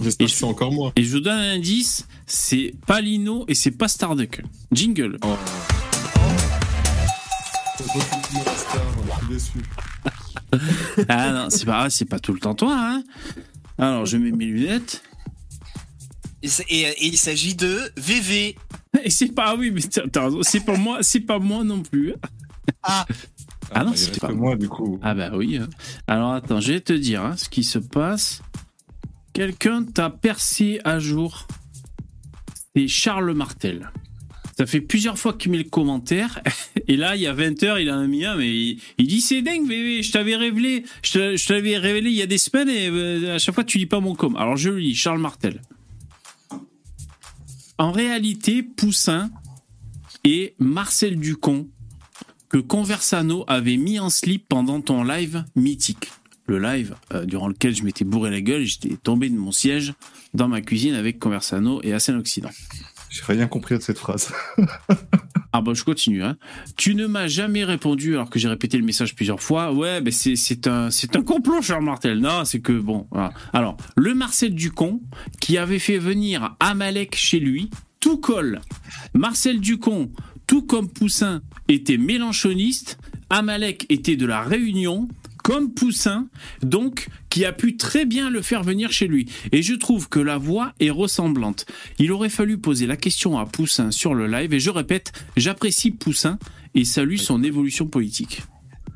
J'espère 0.00 0.24
Et 0.24 0.28
que 0.28 0.32
je- 0.34 0.38
c'est 0.38 0.44
encore 0.44 0.72
moi. 0.72 0.92
Et 0.96 1.04
je 1.04 1.12
vous 1.12 1.20
donne 1.20 1.38
un 1.38 1.54
indice 1.54 2.08
c'est 2.26 2.74
pas 2.88 3.00
Lino 3.00 3.44
et 3.46 3.54
c'est 3.54 3.70
pas 3.70 3.86
Starduck. 3.86 4.42
Jingle. 4.72 5.16
Oh. 5.22 5.36
Ah 11.08 11.32
non, 11.32 11.46
c'est 11.50 11.66
pas, 11.66 11.90
c'est 11.90 12.04
pas 12.04 12.18
tout 12.18 12.32
le 12.32 12.40
temps 12.40 12.54
toi, 12.54 12.74
hein. 12.78 13.02
Alors, 13.78 14.06
je 14.06 14.16
mets 14.16 14.30
mes 14.32 14.46
lunettes. 14.46 15.02
Et, 16.42 16.48
c'est- 16.48 16.66
et- 16.68 16.82
et 16.82 17.06
il 17.06 17.16
s'agit 17.18 17.54
de 17.54 17.90
VV. 17.96 18.56
Et 19.04 19.10
c'est 19.10 19.32
pas, 19.34 19.46
ah 19.48 19.54
oui, 19.56 19.70
mais 19.70 19.80
t'as 19.82 20.06
t'as 20.08 20.24
raison, 20.24 20.42
c'est 20.42 20.60
pas 20.64 20.76
moi, 20.76 20.98
c'est 21.02 21.20
pas 21.20 21.38
moi 21.38 21.64
non 21.64 21.82
plus. 21.82 22.14
Ah, 22.82 23.06
Ah 23.72 23.84
non, 23.84 23.92
c'est 23.94 24.08
reste 24.10 24.20
pas 24.20 24.28
que 24.28 24.32
moi, 24.32 24.56
du 24.56 24.68
coup. 24.68 24.98
Ah 25.02 25.14
bah 25.14 25.30
oui. 25.34 25.58
hein. 25.58 25.68
Alors 26.06 26.32
attends, 26.32 26.60
je 26.60 26.72
vais 26.72 26.80
te 26.80 26.92
dire 26.92 27.22
hein, 27.24 27.36
ce 27.36 27.48
qui 27.48 27.64
se 27.64 27.78
passe. 27.78 28.42
Quelqu'un 29.32 29.82
t'a 29.84 30.08
percé 30.08 30.80
à 30.84 30.98
jour. 30.98 31.46
C'est 32.74 32.88
Charles 32.88 33.32
Martel. 33.34 33.90
Ça 34.56 34.64
fait 34.66 34.80
plusieurs 34.80 35.18
fois 35.18 35.34
qu'il 35.34 35.50
met 35.50 35.58
le 35.58 35.64
commentaire. 35.64 36.40
Et 36.88 36.96
là, 36.96 37.16
il 37.16 37.22
y 37.22 37.26
a 37.26 37.32
20 37.32 37.62
heures, 37.64 37.78
il 37.78 37.88
a 37.88 38.06
mis 38.06 38.24
un, 38.24 38.36
mais 38.36 38.76
il, 38.98 39.06
dit 39.06 39.20
c'est 39.20 39.42
dingue, 39.42 39.66
bébé, 39.66 40.02
je 40.02 40.12
t'avais 40.12 40.36
révélé, 40.36 40.84
je 41.02 41.46
t'avais 41.46 41.78
révélé 41.78 42.10
il 42.10 42.16
y 42.16 42.22
a 42.22 42.26
des 42.26 42.38
semaines 42.38 42.68
et 42.68 42.88
euh, 42.88 43.34
à 43.34 43.38
chaque 43.38 43.54
fois 43.54 43.64
tu 43.64 43.78
lis 43.78 43.86
pas 43.86 44.00
mon 44.00 44.14
com. 44.14 44.36
Alors 44.36 44.56
je 44.56 44.70
lis, 44.70 44.94
Charles 44.94 45.20
Martel. 45.20 45.60
En 47.78 47.92
réalité, 47.92 48.62
Poussin 48.62 49.30
et 50.24 50.54
Marcel 50.58 51.18
Ducon 51.18 51.68
que 52.48 52.58
Conversano 52.58 53.44
avait 53.48 53.76
mis 53.76 53.98
en 53.98 54.08
slip 54.08 54.46
pendant 54.48 54.80
ton 54.80 55.02
live 55.02 55.44
mythique. 55.56 56.08
Le 56.46 56.60
live 56.60 56.94
euh, 57.12 57.24
durant 57.24 57.48
lequel 57.48 57.74
je 57.74 57.82
m'étais 57.82 58.04
bourré 58.04 58.30
la 58.30 58.40
gueule 58.40 58.64
j'étais 58.64 58.96
tombé 58.96 59.28
de 59.28 59.36
mon 59.36 59.50
siège 59.50 59.94
dans 60.32 60.46
ma 60.46 60.60
cuisine 60.60 60.94
avec 60.94 61.18
Conversano 61.18 61.80
et 61.82 61.92
Asen 61.92 62.16
Occident. 62.16 62.50
J'ai 63.10 63.22
rien 63.26 63.46
compris 63.46 63.76
de 63.76 63.82
cette 63.82 63.98
phrase. 63.98 64.32
Ah 65.52 65.62
bah 65.62 65.72
je 65.74 65.84
continue. 65.84 66.22
Hein. 66.22 66.36
Tu 66.76 66.94
ne 66.94 67.06
m'as 67.06 67.28
jamais 67.28 67.64
répondu 67.64 68.12
alors 68.12 68.28
que 68.28 68.38
j'ai 68.38 68.48
répété 68.48 68.76
le 68.76 68.84
message 68.84 69.14
plusieurs 69.14 69.40
fois. 69.40 69.72
Ouais, 69.72 70.02
ben 70.02 70.12
c'est 70.12 70.66
un 70.66 70.90
un 70.90 71.22
complot, 71.22 71.62
Charles 71.62 71.82
Martel. 71.84 72.18
Non, 72.18 72.44
c'est 72.44 72.60
que 72.60 72.72
bon. 72.72 73.06
Alors 73.54 73.78
le 73.96 74.14
Marcel 74.14 74.54
Ducon 74.54 75.00
qui 75.40 75.56
avait 75.56 75.78
fait 75.78 75.96
venir 75.96 76.56
Amalek 76.60 77.16
chez 77.16 77.40
lui, 77.40 77.70
tout 78.00 78.18
colle. 78.18 78.60
Marcel 79.14 79.60
Ducon, 79.60 80.10
tout 80.46 80.60
comme 80.60 80.90
Poussin, 80.90 81.40
était 81.68 81.96
mélanchoniste. 81.96 82.98
Amalek 83.30 83.86
était 83.88 84.16
de 84.16 84.26
la 84.26 84.42
Réunion. 84.42 85.08
Comme 85.46 85.72
Poussin, 85.72 86.26
donc, 86.62 87.06
qui 87.30 87.44
a 87.44 87.52
pu 87.52 87.76
très 87.76 88.04
bien 88.04 88.30
le 88.30 88.42
faire 88.42 88.64
venir 88.64 88.90
chez 88.90 89.06
lui. 89.06 89.26
Et 89.52 89.62
je 89.62 89.74
trouve 89.74 90.08
que 90.08 90.18
la 90.18 90.38
voix 90.38 90.72
est 90.80 90.90
ressemblante. 90.90 91.66
Il 92.00 92.10
aurait 92.10 92.30
fallu 92.30 92.58
poser 92.58 92.88
la 92.88 92.96
question 92.96 93.38
à 93.38 93.46
Poussin 93.46 93.92
sur 93.92 94.12
le 94.12 94.26
live, 94.26 94.52
et 94.54 94.58
je 94.58 94.70
répète, 94.70 95.12
j'apprécie 95.36 95.92
Poussin 95.92 96.40
et 96.74 96.84
salue 96.84 97.18
son 97.18 97.44
évolution 97.44 97.86
politique. 97.86 98.42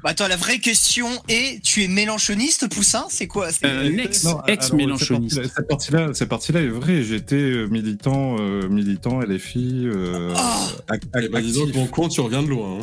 Bah 0.02 0.10
attends, 0.10 0.28
la 0.28 0.36
vraie 0.36 0.58
question 0.58 1.08
est 1.28 1.62
tu 1.62 1.82
es 1.84 1.88
mélanchoniste, 1.88 2.68
Poussin? 2.68 3.04
C'est 3.10 3.26
quoi? 3.26 3.48
Euh, 3.64 3.90
ex, 3.98 4.24
Non, 4.24 4.42
ex 4.46 4.66
alors, 4.66 4.76
mélanchoniste. 4.76 5.34
Cette 5.42 5.52
partie- 5.52 5.54
cette 5.56 5.68
partie-là, 5.68 6.14
cette 6.14 6.28
partie-là 6.28 6.60
est 6.62 6.68
vraie. 6.68 7.02
J'étais 7.02 7.34
euh, 7.36 7.66
militant, 7.66 8.36
euh, 8.40 8.68
militant 8.68 9.20
LFI. 9.20 9.82
Euh, 9.86 10.32
Oh 10.34 10.92
ac- 10.92 11.02
Eh 11.22 11.28
ben, 11.28 11.40
dis 11.42 11.52
donc, 11.52 11.64
actif. 11.68 11.76
mon 11.76 11.86
compte, 11.86 12.10
tu 12.12 12.20
reviens 12.20 12.42
de 12.42 12.48
loin. 12.48 12.78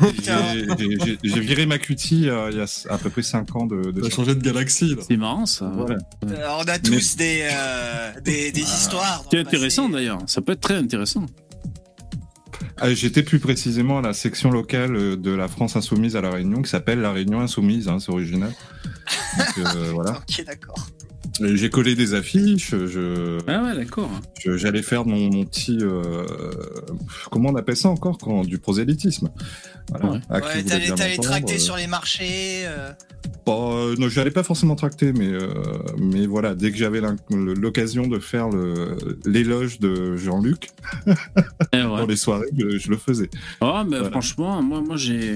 Hein. 0.00 0.06
J'ai- 1.22 1.40
viré 1.40 1.66
ma 1.66 1.78
cutie 1.78 2.28
euh, 2.28 2.50
il 2.52 2.58
y 2.58 2.60
a 2.60 2.66
à 2.92 2.98
peu 2.98 3.10
près 3.10 3.22
5 3.22 3.54
ans 3.56 3.66
de, 3.66 3.90
de 3.90 4.08
changé 4.10 4.34
de 4.34 4.40
galaxie, 4.42 4.94
là. 4.94 5.02
C'est 5.06 5.16
marrant 5.16 5.46
ça. 5.46 5.70
Voilà. 5.74 5.98
On 6.58 6.62
a 6.68 6.78
tous 6.78 7.16
des, 7.16 7.40
euh, 7.50 8.12
des, 8.24 8.52
des 8.52 8.60
histoires. 8.60 9.24
C'est 9.30 9.38
intéressant 9.38 9.88
d'ailleurs, 9.88 10.18
ça 10.26 10.40
peut 10.40 10.52
être 10.52 10.60
très 10.60 10.74
intéressant. 10.76 11.26
Ah, 12.78 12.92
J'étais 12.92 13.22
plus 13.22 13.38
précisément 13.38 13.98
à 13.98 14.02
la 14.02 14.12
section 14.12 14.50
locale 14.50 14.96
euh, 14.96 15.16
de 15.16 15.30
la 15.30 15.48
France 15.48 15.76
Insoumise 15.76 16.16
à 16.16 16.20
La 16.20 16.30
Réunion, 16.30 16.62
qui 16.62 16.70
s'appelle 16.70 17.00
La 17.00 17.12
Réunion 17.12 17.40
Insoumise, 17.40 17.88
hein, 17.88 17.98
c'est 18.00 18.10
original. 18.10 18.52
Donc, 19.38 19.66
euh, 19.66 19.90
voilà. 19.94 20.12
Ok, 20.12 20.44
d'accord. 20.46 20.86
J'ai 21.40 21.70
collé 21.70 21.94
des 21.94 22.14
affiches, 22.14 22.70
je, 22.70 23.38
Ah 23.46 23.62
ouais, 23.64 23.74
d'accord. 23.76 24.10
j'allais 24.44 24.82
faire 24.82 25.04
mon, 25.06 25.30
mon 25.30 25.44
petit... 25.44 25.78
euh, 25.80 26.24
comment 27.30 27.50
on 27.50 27.56
appelle 27.56 27.76
ça 27.76 27.88
encore 27.88 28.18
quand, 28.18 28.42
Du 28.42 28.58
prosélytisme. 28.58 29.30
Voilà. 29.90 30.12
Ouais. 30.12 30.20
T'allais 30.28 30.62
t'allais 30.64 30.88
m'entendre, 30.88 31.22
tracter 31.22 31.54
euh, 31.54 31.58
sur 31.58 31.76
les 31.76 31.86
marchés. 31.86 32.62
euh. 32.64 32.92
Bon, 33.46 33.76
euh, 33.76 33.94
non, 33.98 34.08
j'allais 34.08 34.30
pas 34.30 34.42
forcément 34.42 34.76
tracter, 34.76 35.12
mais, 35.12 35.28
euh, 35.32 35.48
mais 35.98 36.26
voilà, 36.26 36.54
dès 36.54 36.70
que 36.72 36.76
j'avais 36.78 37.00
l'occasion 37.30 38.06
de 38.06 38.18
faire 38.18 38.48
le- 38.48 38.96
l'éloge 39.26 39.78
de 39.78 40.16
Jean-Luc 40.16 40.68
Eh 41.72 41.82
dans 41.82 42.06
les 42.06 42.16
soirées, 42.16 42.48
je, 42.56 42.78
je 42.78 42.90
le 42.90 42.96
faisais. 42.96 43.30
Oh, 43.60 43.80
mais 43.84 43.96
Voilà. 43.98 44.10
franchement, 44.10 44.62
moi, 44.62 44.80
moi 44.80 44.96
j'ai 44.96 45.32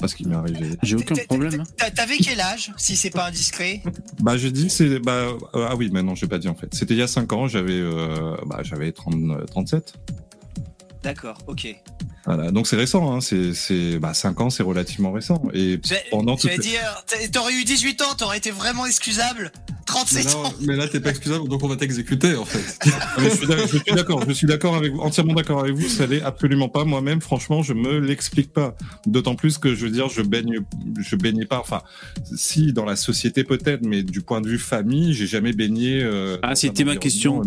pas 0.00 0.08
ce 0.08 0.14
qui 0.16 0.26
m'est 0.26 0.34
arrivé. 0.34 0.76
j'ai 0.82 0.96
aucun 0.96 1.14
problème. 1.28 1.64
t'a- 1.76 1.90
T'avais 1.90 2.16
quel 2.16 2.40
âge, 2.40 2.72
si 2.76 2.96
c'est 2.96 3.10
pas 3.10 3.28
indiscret? 3.28 3.82
Bah, 4.20 4.36
j'ai 4.36 4.50
dit, 4.50 4.70
c'est. 4.70 4.98
Bah, 4.98 5.28
euh, 5.54 5.66
ah 5.68 5.76
oui, 5.76 5.90
mais 5.92 6.02
non, 6.02 6.14
j'ai 6.14 6.26
pas 6.26 6.38
dit 6.38 6.48
en 6.48 6.54
fait. 6.54 6.74
C'était 6.74 6.94
il 6.94 6.98
y 6.98 7.02
a 7.02 7.06
5 7.06 7.32
ans, 7.32 7.46
j'avais 7.48 7.72
euh, 7.78 8.36
bah, 8.46 8.60
j'avais 8.62 8.92
30, 8.92 9.14
euh, 9.14 9.44
37. 9.46 9.94
D'accord, 11.02 11.38
ok. 11.46 11.74
Voilà, 12.26 12.50
donc 12.50 12.66
c'est 12.66 12.76
récent, 12.76 13.14
hein, 13.14 13.20
c'est, 13.22 13.54
c'est, 13.54 13.98
bah, 13.98 14.12
5 14.12 14.38
ans, 14.42 14.50
c'est 14.50 14.62
relativement 14.62 15.10
récent. 15.10 15.40
Et 15.54 15.80
pendant 16.10 16.36
tout. 16.36 16.48
J'allais 16.48 16.58
dire, 16.58 17.02
t'a- 17.06 17.26
t'aurais 17.28 17.54
eu 17.54 17.64
18 17.64 18.02
ans, 18.02 18.14
t'aurais 18.16 18.36
été 18.36 18.50
vraiment 18.50 18.84
excusable. 18.84 19.50
Mais 19.54 19.84
37 19.86 20.24
là, 20.26 20.36
ans. 20.36 20.52
mais 20.60 20.76
là, 20.76 20.86
t'es 20.86 21.00
pas 21.00 21.10
excusable, 21.10 21.48
donc 21.48 21.64
on 21.64 21.66
va 21.68 21.74
t'exécuter, 21.74 22.36
en 22.36 22.44
fait. 22.44 22.78
Mais 23.18 23.28
je 23.30 23.34
suis 23.36 23.46
d'ac- 23.48 23.60
je 23.72 23.76
suis 23.78 23.92
d'accord, 23.94 24.22
je 24.28 24.32
suis 24.32 24.46
d'accord 24.46 24.76
avec 24.76 24.92
vous, 24.92 25.00
entièrement 25.00 25.32
d'accord 25.34 25.58
avec 25.60 25.74
vous, 25.74 25.88
ça 25.88 26.06
l'est 26.06 26.22
absolument 26.22 26.68
pas. 26.68 26.84
Moi-même, 26.84 27.20
franchement, 27.20 27.62
je 27.62 27.72
me 27.72 27.98
l'explique 27.98 28.52
pas. 28.52 28.76
D'autant 29.06 29.34
plus 29.34 29.58
que 29.58 29.74
je 29.74 29.86
veux 29.86 29.90
dire, 29.90 30.08
je 30.08 30.22
baigne, 30.22 30.58
je 31.00 31.16
baignais 31.16 31.44
pas, 31.46 31.58
enfin, 31.58 31.82
si, 32.36 32.72
dans 32.72 32.84
la 32.84 32.94
société 32.94 33.42
peut-être, 33.42 33.84
mais 33.84 34.04
du 34.04 34.20
point 34.20 34.40
de 34.40 34.48
vue 34.48 34.58
famille, 34.60 35.12
j'ai 35.12 35.26
jamais 35.26 35.52
baigné. 35.52 36.02
euh, 36.04 36.36
Ah, 36.42 36.54
c'était 36.54 36.84
ma 36.84 36.94
question. 36.94 37.42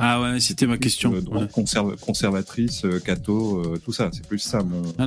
Ah 0.00 0.20
ouais, 0.20 0.40
c'était 0.40 0.66
ma 0.66 0.78
question. 0.78 1.14
Euh, 1.14 1.20
Ouais. 1.30 1.46
conservatrice, 2.02 2.77
euh, 2.84 2.98
catho, 3.00 3.60
euh, 3.60 3.78
tout 3.84 3.92
ça. 3.92 4.10
C'est 4.12 4.26
plus 4.26 4.38
ça 4.38 4.62
mon, 4.62 4.82
Ah 4.98 5.06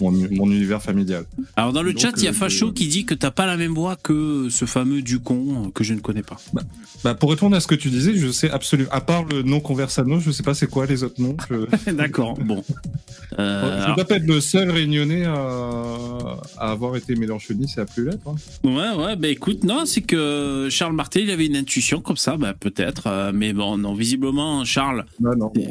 mon, 0.00 0.10
mon 0.12 0.46
univers 0.50 0.82
familial. 0.82 1.24
Alors 1.56 1.72
dans 1.72 1.82
le 1.82 1.92
Donc, 1.92 2.00
chat, 2.02 2.12
il 2.16 2.24
y 2.24 2.26
a 2.26 2.30
euh, 2.30 2.32
Facho 2.32 2.68
je- 2.68 2.72
qui 2.72 2.88
dit 2.88 3.04
que 3.04 3.14
t'as 3.14 3.30
pas 3.30 3.46
la 3.46 3.56
même 3.56 3.72
voix 3.74 3.96
que 3.96 4.48
ce 4.50 4.64
fameux 4.64 5.02
Ducon 5.02 5.70
que 5.74 5.84
je 5.84 5.94
ne 5.94 6.00
connais 6.00 6.22
pas. 6.22 6.36
Bah, 7.04 7.14
pour 7.14 7.30
répondre 7.30 7.56
à 7.56 7.60
ce 7.60 7.66
que 7.66 7.74
tu 7.74 7.88
disais, 7.90 8.14
je 8.16 8.30
sais 8.30 8.50
absolument. 8.50 8.90
À 8.92 9.00
part 9.00 9.24
le 9.24 9.42
nom 9.42 9.60
Conversano, 9.60 10.20
je 10.20 10.30
sais 10.30 10.42
pas 10.42 10.54
c'est 10.54 10.68
quoi 10.68 10.86
les 10.86 11.02
autres 11.04 11.20
noms. 11.20 11.36
Je, 11.50 11.90
D'accord. 11.92 12.34
Bon. 12.38 12.62
Euh, 13.38 13.78
je 13.78 13.84
alors- 13.84 13.94
dois 13.96 14.04
pas 14.06 14.16
être 14.16 14.26
le 14.26 14.40
seul 14.40 14.70
réunionnais 14.70 15.24
à, 15.24 15.32
à 16.58 16.72
avoir 16.72 16.96
été 16.96 17.14
mélanchoniste 17.14 17.78
et 17.78 17.80
à 17.82 17.84
plus 17.86 18.04
l'être. 18.04 18.26
hein. 18.26 18.34
Ouais, 18.64 19.04
ouais, 19.04 19.14
bah 19.14 19.28
écoute, 19.28 19.62
non, 19.62 19.84
c'est 19.86 20.00
que 20.00 20.66
Charles 20.68 20.94
Martel, 20.94 21.22
il 21.22 21.30
avait 21.30 21.46
une 21.46 21.54
intuition 21.54 22.00
comme 22.00 22.16
ça, 22.16 22.36
bah 22.36 22.54
peut-être, 22.58 23.30
mais 23.32 23.52
bon, 23.52 23.78
non, 23.78 23.94
visiblement, 23.94 24.64
Charles, 24.64 25.04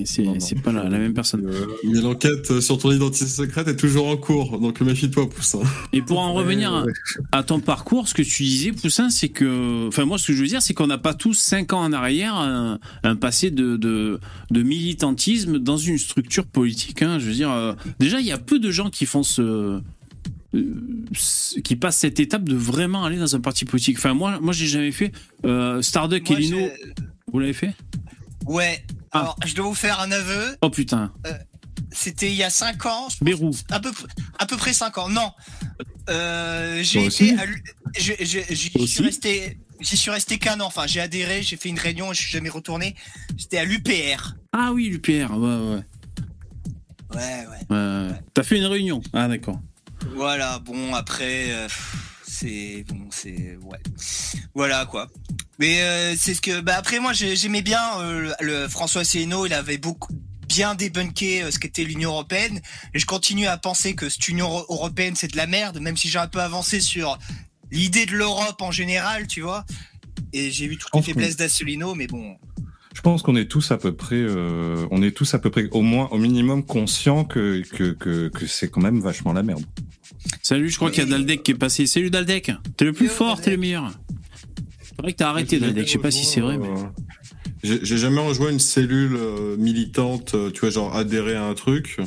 c'est- 0.05 0.55
pas 0.61 0.71
la, 0.71 0.83
la 0.85 0.97
même 0.99 1.13
personne. 1.13 1.28
Euh, 1.35 1.65
Mais 1.83 2.01
l'enquête 2.01 2.59
sur 2.59 2.77
ton 2.77 2.91
identité 2.91 3.25
secrète 3.25 3.67
est 3.67 3.75
toujours 3.75 4.07
en 4.07 4.17
cours, 4.17 4.59
donc 4.59 4.81
méfie-toi, 4.81 5.29
Poussin. 5.29 5.59
Et 5.93 6.01
pour 6.01 6.19
en 6.19 6.33
revenir 6.33 6.73
à, 6.73 6.83
ouais. 6.83 6.93
à 7.31 7.43
ton 7.43 7.59
parcours, 7.59 8.07
ce 8.07 8.13
que 8.13 8.21
tu 8.21 8.43
disais, 8.43 8.71
Poussin, 8.71 9.09
c'est 9.09 9.29
que, 9.29 9.87
enfin, 9.87 10.05
moi, 10.05 10.17
ce 10.17 10.27
que 10.27 10.33
je 10.33 10.41
veux 10.41 10.47
dire, 10.47 10.61
c'est 10.61 10.73
qu'on 10.73 10.87
n'a 10.87 10.97
pas 10.97 11.13
tous 11.13 11.33
cinq 11.33 11.73
ans 11.73 11.81
en 11.81 11.93
arrière 11.93 12.35
un, 12.35 12.79
un 13.03 13.15
passé 13.15 13.51
de, 13.51 13.77
de, 13.77 14.19
de 14.51 14.63
militantisme 14.63 15.59
dans 15.59 15.77
une 15.77 15.97
structure 15.97 16.45
politique. 16.45 17.01
Hein. 17.01 17.19
Je 17.19 17.25
veux 17.25 17.33
dire, 17.33 17.51
euh, 17.51 17.73
déjà, 17.99 18.19
il 18.19 18.25
y 18.25 18.31
a 18.31 18.37
peu 18.37 18.59
de 18.59 18.71
gens 18.71 18.89
qui 18.89 19.05
font 19.05 19.23
ce, 19.23 19.81
euh, 20.55 20.61
qui 21.63 21.75
passent 21.75 21.97
cette 21.97 22.19
étape 22.19 22.43
de 22.43 22.55
vraiment 22.55 23.05
aller 23.05 23.17
dans 23.17 23.35
un 23.35 23.39
parti 23.39 23.65
politique. 23.65 23.97
Enfin, 23.97 24.13
moi, 24.13 24.39
moi, 24.41 24.53
j'ai 24.53 24.67
jamais 24.67 24.91
fait. 24.91 25.11
Euh, 25.45 25.81
Starduck 25.81 26.27
Moi, 26.29 26.39
et 26.39 26.41
Lino, 26.41 26.59
vous 27.31 27.39
l'avez 27.39 27.53
fait? 27.53 27.73
Ouais. 28.45 28.85
Ah. 29.11 29.19
Alors, 29.19 29.35
je 29.45 29.55
dois 29.55 29.65
vous 29.65 29.75
faire 29.75 29.99
un 29.99 30.11
aveu. 30.11 30.57
Oh 30.61 30.69
putain, 30.69 31.11
C'était 31.91 32.29
il 32.29 32.35
y 32.35 32.43
a 32.43 32.49
5 32.49 32.85
ans. 32.85 33.07
Bérou. 33.21 33.51
À 33.69 33.79
peu, 33.79 33.91
à 34.37 34.45
peu 34.45 34.57
près 34.57 34.73
5 34.73 34.97
ans. 34.97 35.09
Non. 35.09 35.31
Euh, 36.09 36.79
j'ai 36.83 37.05
été. 37.05 37.35
J'y 37.97 38.87
suis 38.87 39.03
resté. 39.03 39.57
J'y 39.79 39.97
suis 39.97 40.11
resté 40.11 40.37
qu'un 40.37 40.59
an. 40.59 40.65
Enfin, 40.65 40.87
j'ai 40.87 40.99
adhéré, 40.99 41.41
j'ai 41.41 41.55
fait 41.55 41.69
une 41.69 41.79
réunion, 41.79 42.11
je 42.11 42.21
suis 42.21 42.31
jamais 42.31 42.49
retourné. 42.49 42.95
J'étais 43.37 43.57
à 43.57 43.65
l'UPR. 43.65 44.35
Ah 44.51 44.71
oui, 44.73 44.89
l'UPR, 44.89 45.31
ouais, 45.37 45.55
ouais. 45.55 45.83
Ouais, 47.15 47.45
ouais. 47.47 47.75
ouais. 47.75 48.09
T'as 48.33 48.43
fait 48.43 48.57
une 48.57 48.65
réunion 48.65 49.01
Ah 49.13 49.27
d'accord. 49.27 49.59
Voilà. 50.15 50.59
Bon, 50.59 50.93
après, 50.93 51.51
euh, 51.51 51.67
c'est 52.29 52.83
bon, 52.87 53.07
c'est 53.11 53.57
ouais. 53.63 53.79
Voilà 54.53 54.85
quoi. 54.85 55.09
Mais 55.57 55.81
euh, 55.81 56.15
c'est 56.17 56.33
ce 56.33 56.41
que 56.41 56.61
bah 56.61 56.75
après 56.77 56.99
moi 56.99 57.13
j'ai- 57.13 57.35
j'aimais 57.35 57.61
bien 57.61 57.81
euh, 57.99 58.31
le 58.39 58.67
François 58.67 59.01
Asselineau, 59.01 59.45
il 59.45 59.53
avait 59.53 59.77
beaucoup 59.77 60.13
bien 60.47 60.75
débunké 60.75 61.43
euh, 61.43 61.51
ce 61.51 61.59
qu'était 61.59 61.83
l'Union 61.83 62.11
européenne 62.11 62.59
et 62.93 62.99
je 62.99 63.05
continue 63.05 63.47
à 63.47 63.57
penser 63.57 63.95
que 63.95 64.09
cette 64.09 64.27
Union 64.27 64.47
euro- 64.47 64.65
européenne 64.69 65.15
c'est 65.15 65.31
de 65.31 65.37
la 65.37 65.47
merde 65.47 65.79
même 65.79 65.97
si 65.97 66.07
j'ai 66.09 66.19
un 66.19 66.27
peu 66.27 66.39
avancé 66.41 66.79
sur 66.81 67.17
l'idée 67.71 68.05
de 68.05 68.13
l'Europe 68.13 68.61
en 68.61 68.71
général, 68.71 69.27
tu 69.27 69.41
vois. 69.41 69.65
Et 70.33 70.51
j'ai 70.51 70.67
vu 70.67 70.77
toutes 70.77 70.93
les 70.95 71.01
faiblesses 71.01 71.35
d'Asselineau 71.37 71.95
mais 71.95 72.07
bon. 72.07 72.37
Je 72.95 73.01
pense 73.01 73.21
qu'on 73.21 73.35
est 73.35 73.45
tous 73.45 73.71
à 73.71 73.77
peu 73.77 73.95
près, 73.95 74.15
euh, 74.17 74.85
on 74.91 75.01
est 75.03 75.11
tous 75.11 75.33
à 75.35 75.39
peu 75.39 75.49
près, 75.51 75.69
au 75.71 75.81
moins, 75.81 76.07
au 76.11 76.17
minimum, 76.17 76.65
conscients 76.65 77.23
que 77.23 77.61
que 77.71 77.91
que, 77.93 78.27
que 78.29 78.45
c'est 78.47 78.69
quand 78.69 78.81
même 78.81 78.99
vachement 78.99 79.31
la 79.31 79.43
merde. 79.43 79.63
Salut, 80.41 80.69
je 80.69 80.75
crois 80.77 80.91
qu'il 80.91 81.03
y 81.03 81.07
a 81.07 81.09
Daldek 81.09 81.43
qui 81.43 81.51
est 81.51 81.55
passé. 81.55 81.85
Salut 81.85 82.09
Daldek, 82.09 82.51
t'es 82.77 82.85
le 82.85 82.93
plus 82.93 83.07
Yo, 83.07 83.11
fort, 83.11 83.41
t'es 83.41 83.51
le 83.51 83.57
meilleur. 83.57 83.91
C'est 84.81 85.01
vrai 85.01 85.11
que 85.13 85.17
t'as 85.17 85.29
arrêté 85.29 85.59
Daldek, 85.59 85.87
je 85.87 85.91
sais 85.93 85.99
pas 85.99 86.11
si 86.11 86.25
c'est 86.25 86.41
vrai, 86.41 86.57
mais. 86.57 86.69
J'ai 87.61 87.79
j'ai 87.83 87.97
jamais 87.97 88.21
rejoint 88.21 88.51
une 88.51 88.59
cellule 88.59 89.17
euh, 89.17 89.57
militante, 89.57 90.33
euh, 90.33 90.49
tu 90.49 90.61
vois, 90.61 90.69
genre 90.69 90.95
adhérer 90.95 91.35
à 91.35 91.43
un 91.43 91.53
truc. 91.53 91.97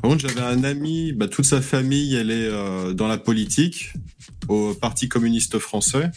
Par 0.00 0.10
contre, 0.10 0.26
j'avais 0.26 0.40
un 0.40 0.64
ami, 0.64 1.12
bah, 1.12 1.28
toute 1.28 1.44
sa 1.44 1.60
famille, 1.60 2.14
elle 2.14 2.30
est 2.30 2.48
euh, 2.48 2.94
dans 2.94 3.06
la 3.06 3.18
politique, 3.18 3.92
au 4.48 4.72
Parti 4.74 5.08
communiste 5.08 5.58
français. 5.58 6.10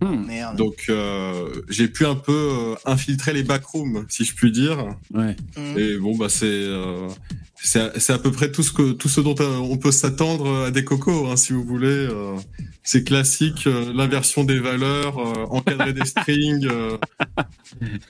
Hmm, 0.00 0.26
Merde. 0.26 0.56
Donc, 0.56 0.86
euh, 0.88 1.48
j'ai 1.68 1.88
pu 1.88 2.04
un 2.04 2.16
peu 2.16 2.32
euh, 2.32 2.74
infiltrer 2.84 3.32
les 3.32 3.42
backrooms, 3.44 4.04
si 4.08 4.24
je 4.24 4.34
puis 4.34 4.50
dire. 4.50 4.84
ouais. 5.12 5.36
Mhm. 5.56 5.78
Et 5.78 5.96
bon, 5.98 6.16
bah, 6.16 6.28
c'est 6.28 6.46
euh, 6.46 7.08
c'est 7.54 7.80
à- 7.80 7.92
c'est 8.00 8.12
à 8.12 8.18
peu 8.18 8.32
près 8.32 8.50
tout 8.50 8.62
ce 8.64 8.72
que 8.72 8.92
tout 8.92 9.08
ce 9.08 9.20
dont 9.20 9.36
on 9.40 9.76
peut 9.78 9.92
s'attendre 9.92 10.64
à 10.66 10.70
des 10.72 10.84
cocos, 10.84 11.28
hein, 11.30 11.36
si 11.36 11.52
vous 11.52 11.64
voulez. 11.64 11.86
euh. 11.88 12.36
c'est 12.86 13.02
classique, 13.02 13.66
euh, 13.66 13.92
l'inversion 13.94 14.44
des 14.44 14.58
valeurs, 14.58 15.18
euh, 15.18 15.46
encadrer 15.48 15.92
des 15.94 16.04
strings. 16.04 16.66
euh. 16.66 16.98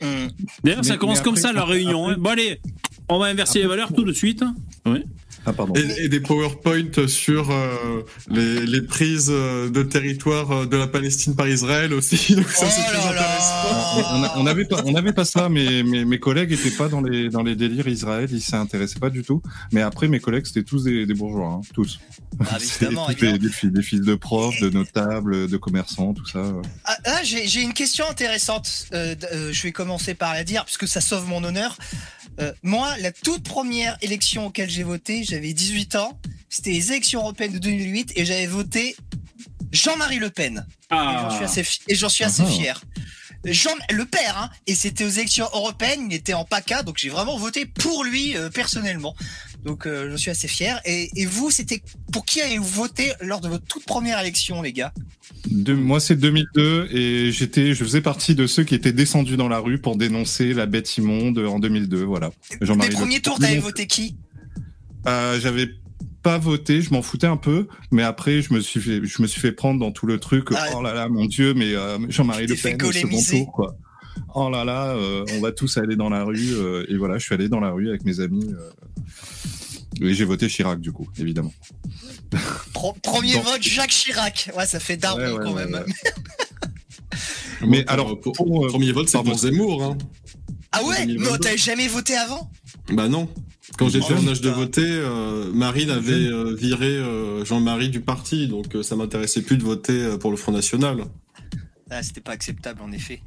Mhm. 0.00 0.30
D'ailleurs, 0.64 0.84
ça 0.84 0.96
commence 0.96 1.20
comme 1.20 1.36
ça 1.36 1.52
la 1.52 1.64
réunion. 1.64 2.08
hein. 2.08 2.16
Bon, 2.18 2.30
allez, 2.30 2.60
on 3.08 3.18
va 3.18 3.26
inverser 3.26 3.60
les 3.60 3.66
valeurs 3.68 3.88
pour- 3.88 3.98
tout 3.98 4.04
de 4.04 4.12
suite. 4.12 4.42
Ah 5.46 5.52
pardon. 5.52 5.74
Et, 5.74 6.04
et 6.04 6.08
des 6.08 6.20
PowerPoint 6.20 7.06
sur 7.06 7.50
euh, 7.50 8.02
les, 8.30 8.64
les 8.66 8.80
prises 8.82 9.28
euh, 9.30 9.68
de 9.70 9.82
territoire 9.82 10.50
euh, 10.50 10.66
de 10.66 10.76
la 10.76 10.86
Palestine 10.86 11.36
par 11.36 11.48
Israël 11.48 11.92
aussi. 11.92 12.34
Donc 12.36 12.48
ça, 12.50 12.66
c'est 12.68 12.80
Oh 12.86 12.90
très 12.90 13.08
intéressant. 13.08 14.14
On, 14.14 14.22
a- 14.22 14.32
on 14.38 14.46
avait 14.46 14.64
pas, 14.64 14.82
on 14.84 14.94
avait 14.94 15.12
pas 15.12 15.24
ça, 15.24 15.48
mais 15.48 15.82
mes, 15.82 16.04
mes 16.04 16.18
collègues 16.18 16.52
étaient 16.52 16.70
pas 16.70 16.88
dans 16.88 17.00
les 17.00 17.28
dans 17.28 17.42
les 17.42 17.56
délires 17.56 17.88
Israël, 17.88 18.28
ils 18.32 18.40
s'intéressaient 18.42 18.98
pas 19.00 19.10
du 19.10 19.22
tout. 19.22 19.42
Mais 19.72 19.82
après, 19.82 20.08
mes 20.08 20.20
collègues 20.20 20.46
c'était 20.46 20.62
tous 20.62 20.84
des, 20.84 21.06
des 21.06 21.14
bourgeois, 21.14 21.48
hein, 21.48 21.60
tous. 21.74 21.98
Ah, 22.40 22.56
C'était 22.58 22.86
évidemment, 22.86 23.06
tous 23.06 23.12
évidemment. 23.12 23.32
des, 23.34 23.38
des, 23.48 23.52
fils, 23.52 23.70
des 23.70 23.82
fils 23.82 24.00
de 24.00 24.14
profs, 24.14 24.60
de 24.60 24.70
notables, 24.70 25.48
de 25.48 25.56
commerçants, 25.56 26.14
tout 26.14 26.26
ça. 26.26 26.42
Ah, 26.84 26.96
ah, 27.04 27.20
j'ai 27.22 27.60
une 27.62 27.72
question 27.74 28.04
intéressante. 28.10 28.86
Euh, 28.92 29.14
euh, 29.32 29.52
je 29.52 29.62
vais 29.62 29.72
commencer 29.72 30.14
par 30.14 30.32
la 30.34 30.42
dire, 30.44 30.64
puisque 30.64 30.88
ça 30.88 31.00
sauve 31.00 31.26
mon 31.28 31.44
honneur. 31.44 31.76
Euh, 32.40 32.52
moi, 32.64 32.88
la 33.00 33.12
toute 33.12 33.44
première 33.44 33.96
élection 34.02 34.46
auquel 34.46 34.68
j'ai 34.68 34.82
voté, 34.82 35.22
j'avais 35.34 35.52
18 35.52 35.96
ans. 35.96 36.18
C'était 36.48 36.70
les 36.70 36.92
élections 36.92 37.20
européennes 37.20 37.52
de 37.52 37.58
2008 37.58 38.12
et 38.16 38.24
j'avais 38.24 38.46
voté 38.46 38.94
Jean-Marie 39.72 40.18
Le 40.18 40.30
Pen. 40.30 40.64
Et 40.92 40.94
j'en 40.94 41.30
suis 41.30 41.44
assez, 41.44 41.64
fi- 41.64 41.80
et 41.88 41.94
j'en 41.96 42.08
suis 42.08 42.24
assez 42.24 42.42
Ah. 42.46 42.50
fier. 42.50 42.84
Jean, 43.44 43.72
le 43.92 44.06
père, 44.06 44.38
hein, 44.38 44.50
et 44.66 44.74
c'était 44.74 45.04
aux 45.04 45.08
élections 45.10 45.44
européennes, 45.52 46.06
il 46.08 46.14
était 46.14 46.32
en 46.32 46.46
PACA, 46.46 46.82
donc 46.82 46.96
j'ai 46.96 47.10
vraiment 47.10 47.36
voté 47.36 47.66
pour 47.66 48.02
lui 48.02 48.34
euh, 48.38 48.48
personnellement. 48.48 49.14
Donc 49.66 49.86
euh, 49.86 50.10
je 50.10 50.16
suis 50.16 50.30
assez 50.30 50.48
fier. 50.48 50.80
Et, 50.86 51.10
et 51.20 51.26
vous, 51.26 51.50
c'était 51.50 51.82
pour 52.12 52.24
qui 52.24 52.40
avez-vous 52.40 52.64
voté 52.64 53.12
lors 53.20 53.40
de 53.42 53.48
votre 53.48 53.64
toute 53.66 53.84
première 53.84 54.18
élection, 54.20 54.62
les 54.62 54.72
gars? 54.72 54.94
De, 55.50 55.74
moi, 55.74 56.00
c'est 56.00 56.16
2002 56.16 56.88
et 56.90 57.32
j'étais, 57.32 57.74
je 57.74 57.84
faisais 57.84 58.00
partie 58.00 58.34
de 58.34 58.46
ceux 58.46 58.64
qui 58.64 58.74
étaient 58.74 58.92
descendus 58.92 59.36
dans 59.36 59.48
la 59.48 59.58
rue 59.58 59.78
pour 59.78 59.96
dénoncer 59.96 60.54
la 60.54 60.64
bête 60.64 60.96
immonde 60.96 61.38
en 61.38 61.58
2002. 61.58 62.02
Voilà. 62.02 62.30
Les 62.60 62.66
Jean-Marie 62.66 62.90
Le 62.94 63.20
tours, 63.20 63.38
t'avais 63.38 63.58
voté 63.58 63.86
qui? 63.86 64.16
Euh, 65.06 65.38
J'avais 65.40 65.68
pas 66.22 66.38
voté, 66.38 66.80
je 66.80 66.90
m'en 66.92 67.02
foutais 67.02 67.26
un 67.26 67.36
peu, 67.36 67.68
mais 67.90 68.02
après 68.02 68.40
je 68.40 68.54
me 68.54 68.60
suis 68.60 68.80
fait, 68.80 69.04
je 69.04 69.20
me 69.22 69.26
suis 69.26 69.40
fait 69.40 69.52
prendre 69.52 69.78
dans 69.78 69.92
tout 69.92 70.06
le 70.06 70.18
truc. 70.18 70.48
Ah. 70.54 70.68
Oh 70.74 70.82
là 70.82 70.94
là, 70.94 71.08
mon 71.08 71.26
Dieu, 71.26 71.52
mais 71.54 71.74
euh, 71.74 71.98
Jean-Marie 72.08 72.46
Le 72.46 72.54
Pen 72.56 72.80
au 72.82 72.92
second 72.92 73.22
tour, 73.22 73.52
quoi. 73.52 73.76
Oh 74.34 74.48
là 74.48 74.64
là, 74.64 74.92
euh, 74.94 75.24
on 75.34 75.40
va 75.40 75.52
tous 75.52 75.76
aller 75.76 75.96
dans 75.96 76.08
la 76.08 76.24
rue 76.24 76.52
euh, 76.54 76.86
et 76.88 76.96
voilà, 76.96 77.18
je 77.18 77.24
suis 77.24 77.34
allé 77.34 77.48
dans 77.48 77.60
la 77.60 77.70
rue 77.70 77.88
avec 77.90 78.04
mes 78.04 78.20
amis. 78.20 78.48
euh, 78.52 78.70
et 80.00 80.14
j'ai 80.14 80.24
voté 80.24 80.48
Chirac 80.48 80.80
du 80.80 80.92
coup, 80.92 81.08
évidemment. 81.18 81.52
Pro- 82.72 82.94
Premier 83.02 83.34
vote, 83.38 83.60
Jacques 83.62 83.90
Chirac. 83.90 84.50
Ouais, 84.56 84.66
ça 84.66 84.80
fait 84.80 84.96
daron 84.96 85.18
Ouais, 85.20 85.30
ouais, 85.32 85.44
quand 85.44 85.52
ouais, 85.52 85.66
même. 85.66 85.84
Mais 87.66 87.84
alors, 87.86 88.18
pour, 88.20 88.32
pour, 88.32 88.64
euh, 88.66 88.68
premier 88.68 88.92
vote, 88.92 89.08
c'est 89.08 89.12
pardon. 89.18 89.30
pour 89.30 89.38
Zemmour. 89.38 89.82
Hein. 89.84 89.98
Ah 90.72 90.82
ouais 90.84 91.06
2022. 91.06 91.30
Mais 91.32 91.38
t'avais 91.38 91.56
jamais 91.58 91.86
voté 91.86 92.16
avant? 92.16 92.50
Bah 92.92 93.08
non. 93.08 93.28
Quand 93.78 93.88
j'étais 93.88 94.12
en 94.12 94.26
âge 94.28 94.40
de 94.42 94.50
voter, 94.50 94.82
euh, 94.84 95.50
Marine 95.52 95.90
avait 95.90 96.12
euh, 96.12 96.54
viré 96.54 96.86
euh, 96.86 97.44
Jean-Marie 97.44 97.88
du 97.88 98.00
parti, 98.00 98.46
donc 98.46 98.74
euh, 98.74 98.82
ça 98.82 98.94
m'intéressait 98.94 99.40
plus 99.42 99.56
de 99.56 99.62
voter 99.64 99.92
euh, 100.02 100.18
pour 100.18 100.30
le 100.30 100.36
Front 100.36 100.52
National. 100.52 101.04
Ah, 101.90 102.02
c'était 102.02 102.20
pas 102.20 102.32
acceptable 102.32 102.82
en 102.82 102.92
effet. 102.92 103.22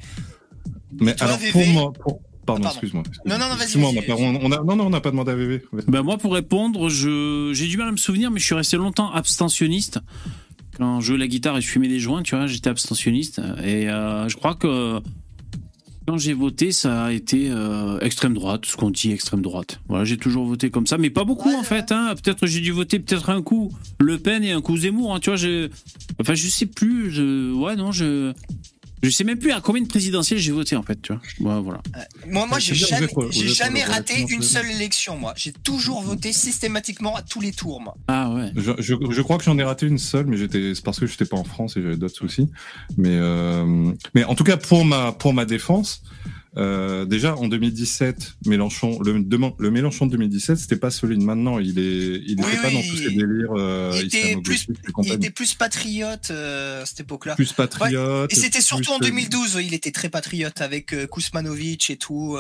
Mais 1.02 1.15
Toi, 1.15 1.28
alors 1.28 1.39
VV? 1.39 1.52
pour 1.52 1.67
moi, 1.67 1.93
pour- 1.93 2.20
pardon, 2.46 2.62
Ah, 2.65 2.67
pardon. 2.67 2.70
excuse-moi. 2.70 3.04
Non, 3.26 3.38
non, 3.39 3.50
non, 3.50 3.56
vas-y, 3.56 3.78
on 3.78 4.52
a, 4.52 4.63
non, 4.63 4.76
non, 4.76 4.86
on 4.86 4.89
n'a 4.91 5.02
pas 5.02 5.10
demandé 5.12 5.32
à 5.32 5.36
VV. 5.36 5.63
Ben 5.88 6.04
moi, 6.04 6.17
pour 6.17 6.34
répondre, 6.34 6.88
je 6.89 7.52
j'ai 7.54 7.67
du 7.67 7.78
mal 7.78 7.88
à 7.88 7.91
me 7.91 7.98
souvenir, 7.98 8.30
mais 8.30 8.39
je 8.39 8.46
suis 8.46 8.56
resté 8.56 8.78
longtemps 8.78 9.12
abstentionniste. 9.12 10.00
Quand 10.78 11.02
je 11.02 11.08
jouais 11.08 11.17
la 11.17 11.28
guitare 11.28 11.58
et 11.58 11.62
je 11.62 11.67
fumais 11.67 11.88
des 11.88 12.00
joints, 12.00 12.22
tu 12.22 12.36
vois, 12.36 12.46
j'étais 12.46 12.70
abstentionniste. 12.70 13.41
Et 13.63 13.89
euh, 13.89 14.30
je 14.30 14.36
crois 14.38 14.54
que 14.54 15.00
quand 16.08 16.17
j'ai 16.17 16.34
voté, 16.34 16.72
ça 16.72 17.06
a 17.06 17.12
été 17.12 17.50
euh, 17.52 18.00
extrême 18.00 18.34
droite, 18.34 18.65
ce 18.65 18.78
qu'on 18.78 18.89
dit 18.89 19.12
extrême 19.12 19.41
droite. 19.41 19.82
Voilà, 19.89 20.06
j'ai 20.06 20.15
toujours 20.15 20.46
voté 20.46 20.70
comme 20.70 20.88
ça, 20.88 20.98
mais 20.98 21.10
pas 21.10 21.26
beaucoup 21.26 21.54
en 21.54 21.63
fait. 21.63 21.91
Hein. 21.91 22.15
Peut-être 22.24 22.48
j'ai 22.48 22.62
dû 22.62 22.72
voter 22.72 23.00
peut-être 23.00 23.30
un 23.30 23.41
coup 23.41 23.74
Le 24.00 24.17
Pen 24.17 24.41
et 24.43 24.52
un 24.52 24.62
coup 24.62 24.78
Zemmour. 24.78 25.13
Hein, 25.13 25.20
tu 25.20 25.30
vois, 25.30 25.36
j'ai, 25.36 25.70
enfin, 26.22 26.34
je 26.34 26.48
sais 26.48 26.65
plus. 26.65 27.12
Je... 27.12 27.52
Ouais, 27.54 27.76
non, 27.76 27.91
je. 27.91 28.32
Je 29.03 29.10
sais 29.10 29.23
même 29.23 29.38
plus 29.38 29.51
à 29.51 29.62
combien 29.62 29.81
de 29.81 29.88
présidentielles 29.88 30.39
j'ai 30.39 30.51
voté 30.51 30.75
en 30.75 30.81
fait, 30.83 30.99
tu 31.01 31.13
vois. 31.13 31.55
Ouais, 31.55 31.62
voilà. 31.62 31.81
Moi, 32.27 32.45
moi, 32.47 32.57
Ouais, 32.57 32.62
j'ai 32.62 32.73
jamais, 32.75 33.07
j'ai 33.79 33.83
raté 33.83 34.25
une 34.29 34.41
seule 34.41 34.69
élection, 34.71 35.17
moi. 35.17 35.33
J'ai 35.36 35.51
toujours 35.51 36.01
voté 36.01 36.33
systématiquement 36.33 37.15
à 37.15 37.21
tous 37.21 37.39
les 37.39 37.51
tours, 37.51 37.79
moi. 37.79 37.95
Ah 38.07 38.31
ouais. 38.33 38.51
Je, 38.55 38.71
je, 38.79 38.95
je 39.10 39.21
crois 39.21 39.38
que 39.38 39.43
j'en 39.43 39.57
ai 39.60 39.63
raté 39.63 39.86
une 39.86 39.99
seule, 39.99 40.25
mais 40.25 40.38
j'étais, 40.38 40.73
c'est 40.73 40.83
parce 40.83 40.99
que 40.99 41.05
j'étais 41.05 41.25
pas 41.25 41.38
en 41.38 41.43
France 41.43 41.77
et 41.77 41.81
j'avais 41.83 41.97
d'autres 41.97 42.15
soucis. 42.15 42.49
Mais, 42.97 43.12
euh, 43.13 43.91
mais 44.15 44.23
en 44.23 44.33
tout 44.33 44.43
cas, 44.43 44.57
pour 44.57 44.83
ma, 44.86 45.12
pour 45.12 45.33
ma 45.33 45.45
défense, 45.45 46.01
euh, 46.58 47.06
déjà 47.06 47.36
en 47.36 47.48
2017, 47.48 48.38
Mélenchon, 48.48 49.00
le, 49.02 49.70
Mélenchon 49.70 50.08
de 50.08 50.12
2017, 50.12 50.58
c'était 50.58 50.76
pas 50.76 50.89
celui 50.89 51.17
de 51.17 51.24
maintenant. 51.24 51.60
Il 51.60 51.78
est, 51.78 52.22
il 52.26 52.32
était 52.34 52.43
Oui, 52.43 52.56
pas 52.62 52.67
oui, 52.70 52.74
dans 52.74 52.82
tous 52.82 52.98
ces 52.98 53.12
délires 53.12 53.52
euh, 53.56 53.91
il 53.96 54.06
était 54.08 54.32
Il 54.32 55.32
plus 55.32 55.54
patriote 55.54 56.32
euh, 56.32 56.82
à 56.82 56.86
cette 56.86 57.02
époque-là. 57.02 57.36
plus 57.36 57.54
patriote. 57.54 58.32
Et 58.32 58.36
c'était 58.36 58.62
surtout 58.62 58.91
en 58.91 58.98
euh, 58.98 59.06
2012, 59.06 59.60
il 59.62 59.74
était 59.74 59.91
très 59.91 60.10
patriote 60.10 60.62
avec 60.62 60.96
Kousmanovic 61.08 61.89
et 61.91 61.98
tout. 61.98 62.38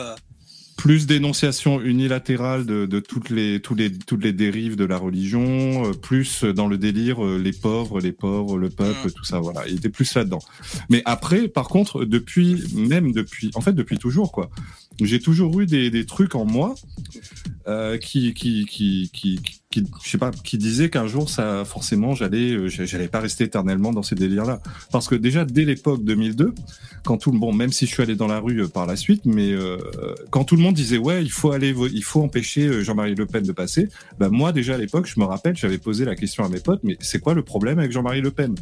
Plus 0.77 1.07
dénonciation 1.07 1.81
unilatérale 1.81 2.65
de, 2.65 2.85
de 2.85 2.99
toutes 2.99 3.29
les 3.31 3.59
tous 3.59 3.75
les 3.75 3.91
toutes 3.91 4.23
les 4.23 4.31
dérives 4.31 4.75
de 4.75 4.85
la 4.85 4.97
religion, 4.97 5.87
euh, 5.87 5.91
plus 5.93 6.43
dans 6.43 6.67
le 6.67 6.77
délire 6.77 7.25
euh, 7.25 7.37
les 7.37 7.51
pauvres, 7.51 7.99
les 7.99 8.11
pauvres, 8.11 8.57
le 8.57 8.69
peuple, 8.69 9.07
Mm. 9.07 9.11
tout 9.11 9.23
ça. 9.23 9.39
Voilà, 9.39 9.67
il 9.67 9.75
était 9.75 9.89
plus 9.89 10.13
là-dedans. 10.15 10.39
Mais 10.89 11.01
après, 11.05 11.47
par 11.47 11.67
contre, 11.67 12.05
depuis 12.05 12.63
même 12.75 13.11
depuis, 13.11 13.51
en 13.55 13.61
fait, 13.61 13.73
depuis 13.73 13.97
toujours 13.97 14.31
quoi, 14.31 14.49
j'ai 15.01 15.19
toujours 15.19 15.59
eu 15.59 15.65
des, 15.65 15.89
des 15.89 16.05
trucs 16.05 16.35
en 16.35 16.45
moi 16.45 16.75
euh, 17.67 17.97
qui, 17.97 18.33
qui 18.33 18.65
qui 18.65 19.09
qui 19.13 19.39
qui 19.41 19.61
je 20.03 20.09
sais 20.09 20.17
pas 20.17 20.31
qui 20.31 20.57
disaient 20.57 20.89
qu'un 20.89 21.07
jour 21.07 21.29
ça 21.29 21.63
forcément 21.65 22.15
j'allais 22.15 22.51
euh, 22.51 22.67
j'allais 22.69 23.07
pas 23.07 23.19
rester 23.19 23.45
éternellement 23.45 23.91
dans 23.91 24.03
ces 24.03 24.15
délires 24.15 24.45
là 24.45 24.59
parce 24.91 25.07
que 25.07 25.15
déjà 25.15 25.45
dès 25.45 25.65
l'époque 25.65 26.03
2002 26.03 26.53
quand 27.03 27.17
tout 27.17 27.31
le 27.31 27.39
bon 27.39 27.53
même 27.53 27.71
si 27.71 27.85
je 27.85 27.93
suis 27.93 28.03
allé 28.03 28.15
dans 28.15 28.27
la 28.27 28.39
rue 28.39 28.63
euh, 28.63 28.67
par 28.67 28.85
la 28.85 28.95
suite 28.95 29.25
mais 29.25 29.51
euh, 29.51 29.77
quand 30.29 30.43
tout 30.43 30.55
le 30.55 30.61
monde 30.61 30.75
disait 30.75 30.97
ouais 30.97 31.23
il 31.23 31.31
faut 31.31 31.51
aller 31.51 31.73
il 31.93 32.03
faut 32.03 32.21
empêcher 32.21 32.83
Jean-Marie 32.83 33.15
Le 33.15 33.25
Pen 33.25 33.43
de 33.43 33.51
passer 33.51 33.89
bah 34.19 34.29
moi 34.29 34.51
déjà 34.51 34.75
à 34.75 34.77
l'époque 34.77 35.07
je 35.07 35.19
me 35.19 35.25
rappelle 35.25 35.55
j'avais 35.55 35.77
posé 35.77 36.05
la 36.05 36.15
question 36.15 36.43
à 36.43 36.49
mes 36.49 36.59
potes 36.59 36.81
mais 36.83 36.97
c'est 36.99 37.19
quoi 37.19 37.33
le 37.33 37.43
problème 37.43 37.79
avec 37.79 37.91
Jean-Marie 37.91 38.21
Le 38.21 38.31
Pen? 38.31 38.55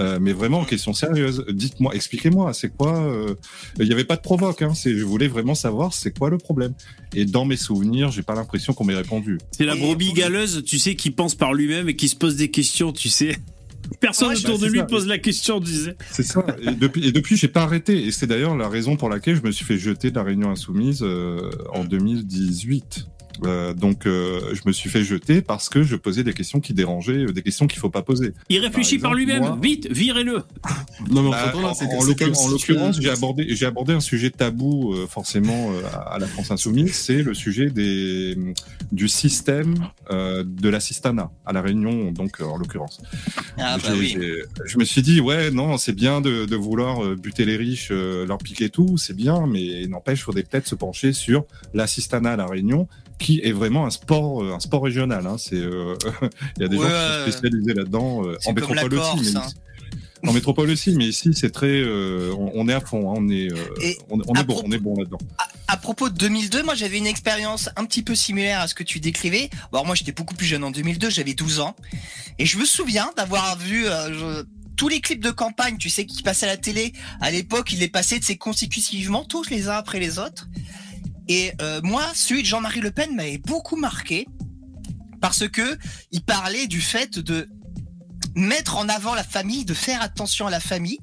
Euh, 0.00 0.18
mais 0.20 0.32
vraiment 0.32 0.64
question 0.64 0.92
sérieuse 0.92 1.44
dites-moi 1.50 1.94
expliquez-moi 1.94 2.52
c'est 2.52 2.74
quoi 2.76 2.98
euh, 3.04 3.34
il 3.78 3.86
n'y 3.86 3.92
avait 3.92 4.04
pas 4.04 4.16
de 4.16 4.22
provoque 4.22 4.60
hein, 4.62 4.72
je 4.84 5.04
voulais 5.04 5.28
vraiment 5.28 5.54
savoir 5.54 5.92
c'est 5.94 6.16
quoi 6.18 6.30
le 6.30 6.38
problème? 6.38 6.74
Et 7.14 7.24
dans 7.24 7.44
mes 7.44 7.56
souvenirs 7.56 8.10
j'ai 8.10 8.22
pas 8.22 8.34
l'impression 8.34 8.72
qu'on 8.72 8.84
m'ait 8.84 8.96
répondu 8.96 9.38
C'est 9.52 9.64
la 9.64 9.76
brebis 9.76 10.12
galeuse, 10.12 10.62
tu 10.66 10.78
sais, 10.78 10.96
qui 10.96 11.10
pense 11.10 11.34
par 11.34 11.54
lui-même 11.54 11.88
et 11.88 11.96
qui 11.96 12.08
se 12.08 12.16
pose 12.16 12.36
des 12.36 12.50
questions, 12.50 12.92
tu 12.92 13.08
sais. 13.08 13.36
Personne 14.00 14.28
Ouais, 14.30 14.36
autour 14.38 14.58
bah, 14.58 14.66
de 14.66 14.72
lui 14.72 14.78
ça. 14.78 14.84
pose 14.86 15.06
la 15.06 15.18
question, 15.18 15.60
tu 15.60 15.72
sais. 15.72 15.94
C'est 16.10 16.22
ça. 16.22 16.44
Et 16.62 16.70
depuis, 16.72 17.06
et 17.06 17.12
depuis, 17.12 17.36
j'ai 17.36 17.48
pas 17.48 17.62
arrêté. 17.64 18.02
Et 18.06 18.10
c'est 18.12 18.26
d'ailleurs 18.26 18.56
la 18.56 18.68
raison 18.68 18.96
pour 18.96 19.10
laquelle 19.10 19.36
je 19.36 19.42
me 19.42 19.50
suis 19.52 19.64
fait 19.64 19.76
jeter 19.78 20.10
de 20.10 20.16
la 20.16 20.22
Réunion 20.22 20.50
Insoumise 20.50 21.00
euh, 21.02 21.50
en 21.72 21.84
2018. 21.84 23.06
Euh, 23.44 23.74
donc, 23.74 24.06
euh, 24.06 24.54
je 24.54 24.60
me 24.66 24.72
suis 24.72 24.88
fait 24.88 25.02
jeter 25.02 25.42
parce 25.42 25.68
que 25.68 25.82
je 25.82 25.96
posais 25.96 26.22
des 26.22 26.32
questions 26.32 26.60
qui 26.60 26.72
dérangeaient, 26.72 27.24
euh, 27.26 27.32
des 27.32 27.42
questions 27.42 27.66
qu'il 27.66 27.80
faut 27.80 27.90
pas 27.90 28.02
poser. 28.02 28.32
Il 28.48 28.58
réfléchit 28.60 28.98
par, 28.98 29.10
Par 29.10 29.18
lui-même. 29.18 29.40
moi- 29.40 29.58
Vite, 29.60 29.88
virez-le. 29.90 30.42
Non, 31.10 31.22
mais 31.22 31.30
Bah, 31.30 31.52
en, 31.54 31.60
là, 31.60 31.72
l'occurrence- 32.06 32.44
en 32.46 32.48
l'occurrence, 32.50 33.00
j'ai 33.00 33.10
abordé, 33.10 33.46
j'ai 33.50 33.66
abordé 33.66 33.92
un 33.92 34.00
sujet 34.00 34.30
tabou 34.30 34.94
euh, 34.94 35.06
forcément 35.08 35.72
euh, 35.72 35.82
à, 35.92 36.14
à 36.14 36.18
la 36.18 36.26
France 36.26 36.50
insoumise, 36.50 36.94
c'est 36.94 37.22
le 37.22 37.34
sujet 37.34 37.70
des 37.70 38.36
du 38.92 39.08
système 39.08 39.74
euh, 40.10 40.44
de 40.46 40.68
l'assistanat 40.68 41.30
à 41.44 41.52
la 41.52 41.60
Réunion, 41.62 42.12
donc 42.12 42.40
euh, 42.40 42.44
en 42.44 42.56
l'occurrence. 42.56 43.00
Ah 43.58 43.78
bah 43.82 43.88
oui. 43.98 44.16
Je 44.64 44.78
me 44.78 44.84
suis 44.84 45.02
dit 45.02 45.20
ouais 45.20 45.50
non 45.50 45.76
c'est 45.78 45.92
bien 45.94 46.20
de, 46.20 46.44
de 46.46 46.56
vouloir 46.56 47.04
euh, 47.04 47.16
buter 47.16 47.44
les 47.44 47.56
riches, 47.56 47.88
euh, 47.90 48.24
leur 48.26 48.38
piquer 48.38 48.68
tout, 48.70 48.96
c'est 48.96 49.16
bien, 49.16 49.46
mais 49.46 49.86
n'empêche 49.88 50.22
faudrait 50.22 50.42
peut-être 50.44 50.68
se 50.68 50.74
pencher 50.74 51.12
sur 51.12 51.44
l'assistanat 51.72 52.32
à 52.32 52.36
la 52.36 52.46
Réunion 52.46 52.88
qui 53.18 53.40
est 53.42 53.52
vraiment 53.52 53.86
un 53.86 53.90
sport 53.90 54.42
euh, 54.42 54.54
un 54.54 54.60
sport 54.60 54.82
régional. 54.84 55.26
Hein. 55.26 55.36
C'est 55.38 55.54
euh, 55.56 55.96
il 56.56 56.62
y 56.62 56.64
a 56.64 56.68
des 56.68 56.76
gens 56.76 56.82
qui 56.82 57.30
sont 57.32 57.38
spécialisés 57.38 57.74
là-dedans 57.74 58.26
euh, 58.26 58.36
c'est 58.40 58.50
en 58.50 58.54
comme 58.54 58.74
la 58.74 58.82
métropole 58.84 58.98
aussi. 58.98 59.10
Corse, 59.10 59.32
mais 59.34 59.40
hein. 59.40 59.44
ici- 59.46 59.54
en 60.26 60.32
métropole 60.32 60.70
aussi, 60.70 60.90
mais 60.96 61.04
ici 61.06 61.30
c'est 61.34 61.50
très, 61.50 61.66
euh, 61.66 62.32
on, 62.38 62.50
on 62.54 62.68
est 62.68 62.72
à 62.72 62.80
fond, 62.80 63.10
hein, 63.10 63.16
on 63.18 63.28
est, 63.28 63.48
on, 64.08 64.18
on 64.26 64.34
est 64.40 64.44
bon, 64.44 64.62
on 64.64 64.72
est 64.72 64.78
bon 64.78 64.96
là-dedans. 64.96 65.18
À 65.68 65.76
propos 65.76 66.08
de 66.08 66.14
2002, 66.16 66.62
moi 66.62 66.74
j'avais 66.74 66.96
une 66.96 67.06
expérience 67.06 67.68
un 67.76 67.84
petit 67.84 68.02
peu 68.02 68.14
similaire 68.14 68.60
à 68.60 68.66
ce 68.68 68.74
que 68.74 68.82
tu 68.84 69.00
décrivais. 69.00 69.50
Alors 69.70 69.84
moi 69.84 69.94
j'étais 69.94 70.12
beaucoup 70.12 70.34
plus 70.34 70.46
jeune 70.46 70.64
en 70.64 70.70
2002, 70.70 71.10
j'avais 71.10 71.34
12 71.34 71.60
ans. 71.60 71.76
Et 72.38 72.46
je 72.46 72.56
me 72.58 72.64
souviens 72.64 73.10
d'avoir 73.18 73.58
vu 73.58 73.84
je- 73.84 74.44
tous 74.76 74.88
les 74.88 75.00
clips 75.00 75.22
de 75.22 75.30
campagne, 75.30 75.76
tu 75.76 75.88
sais, 75.90 76.04
qui 76.06 76.22
passaient 76.22 76.46
à 76.46 76.48
la 76.48 76.56
télé. 76.56 76.94
À 77.20 77.30
l'époque, 77.30 77.70
ils 77.72 77.78
les 77.78 77.88
passaient 77.88 78.18
tu 78.18 78.24
sais, 78.26 78.36
consécutivement, 78.36 79.24
tous 79.24 79.48
les 79.50 79.68
uns 79.68 79.74
après 79.76 80.00
les 80.00 80.18
autres. 80.18 80.48
Et 81.28 81.52
euh, 81.60 81.80
moi, 81.82 82.04
celui 82.14 82.42
de 82.42 82.46
Jean-Marie 82.46 82.80
Le 82.80 82.90
Pen 82.90 83.14
m'avait 83.14 83.38
beaucoup 83.38 83.76
marqué 83.76 84.26
parce 85.20 85.48
que 85.48 85.78
il 86.12 86.22
parlait 86.22 86.66
du 86.66 86.80
fait 86.80 87.18
de 87.18 87.48
mettre 88.34 88.76
en 88.76 88.88
avant 88.88 89.14
la 89.14 89.24
famille, 89.24 89.64
de 89.64 89.74
faire 89.74 90.02
attention 90.02 90.46
à 90.46 90.50
la 90.50 90.60
famille. 90.60 90.98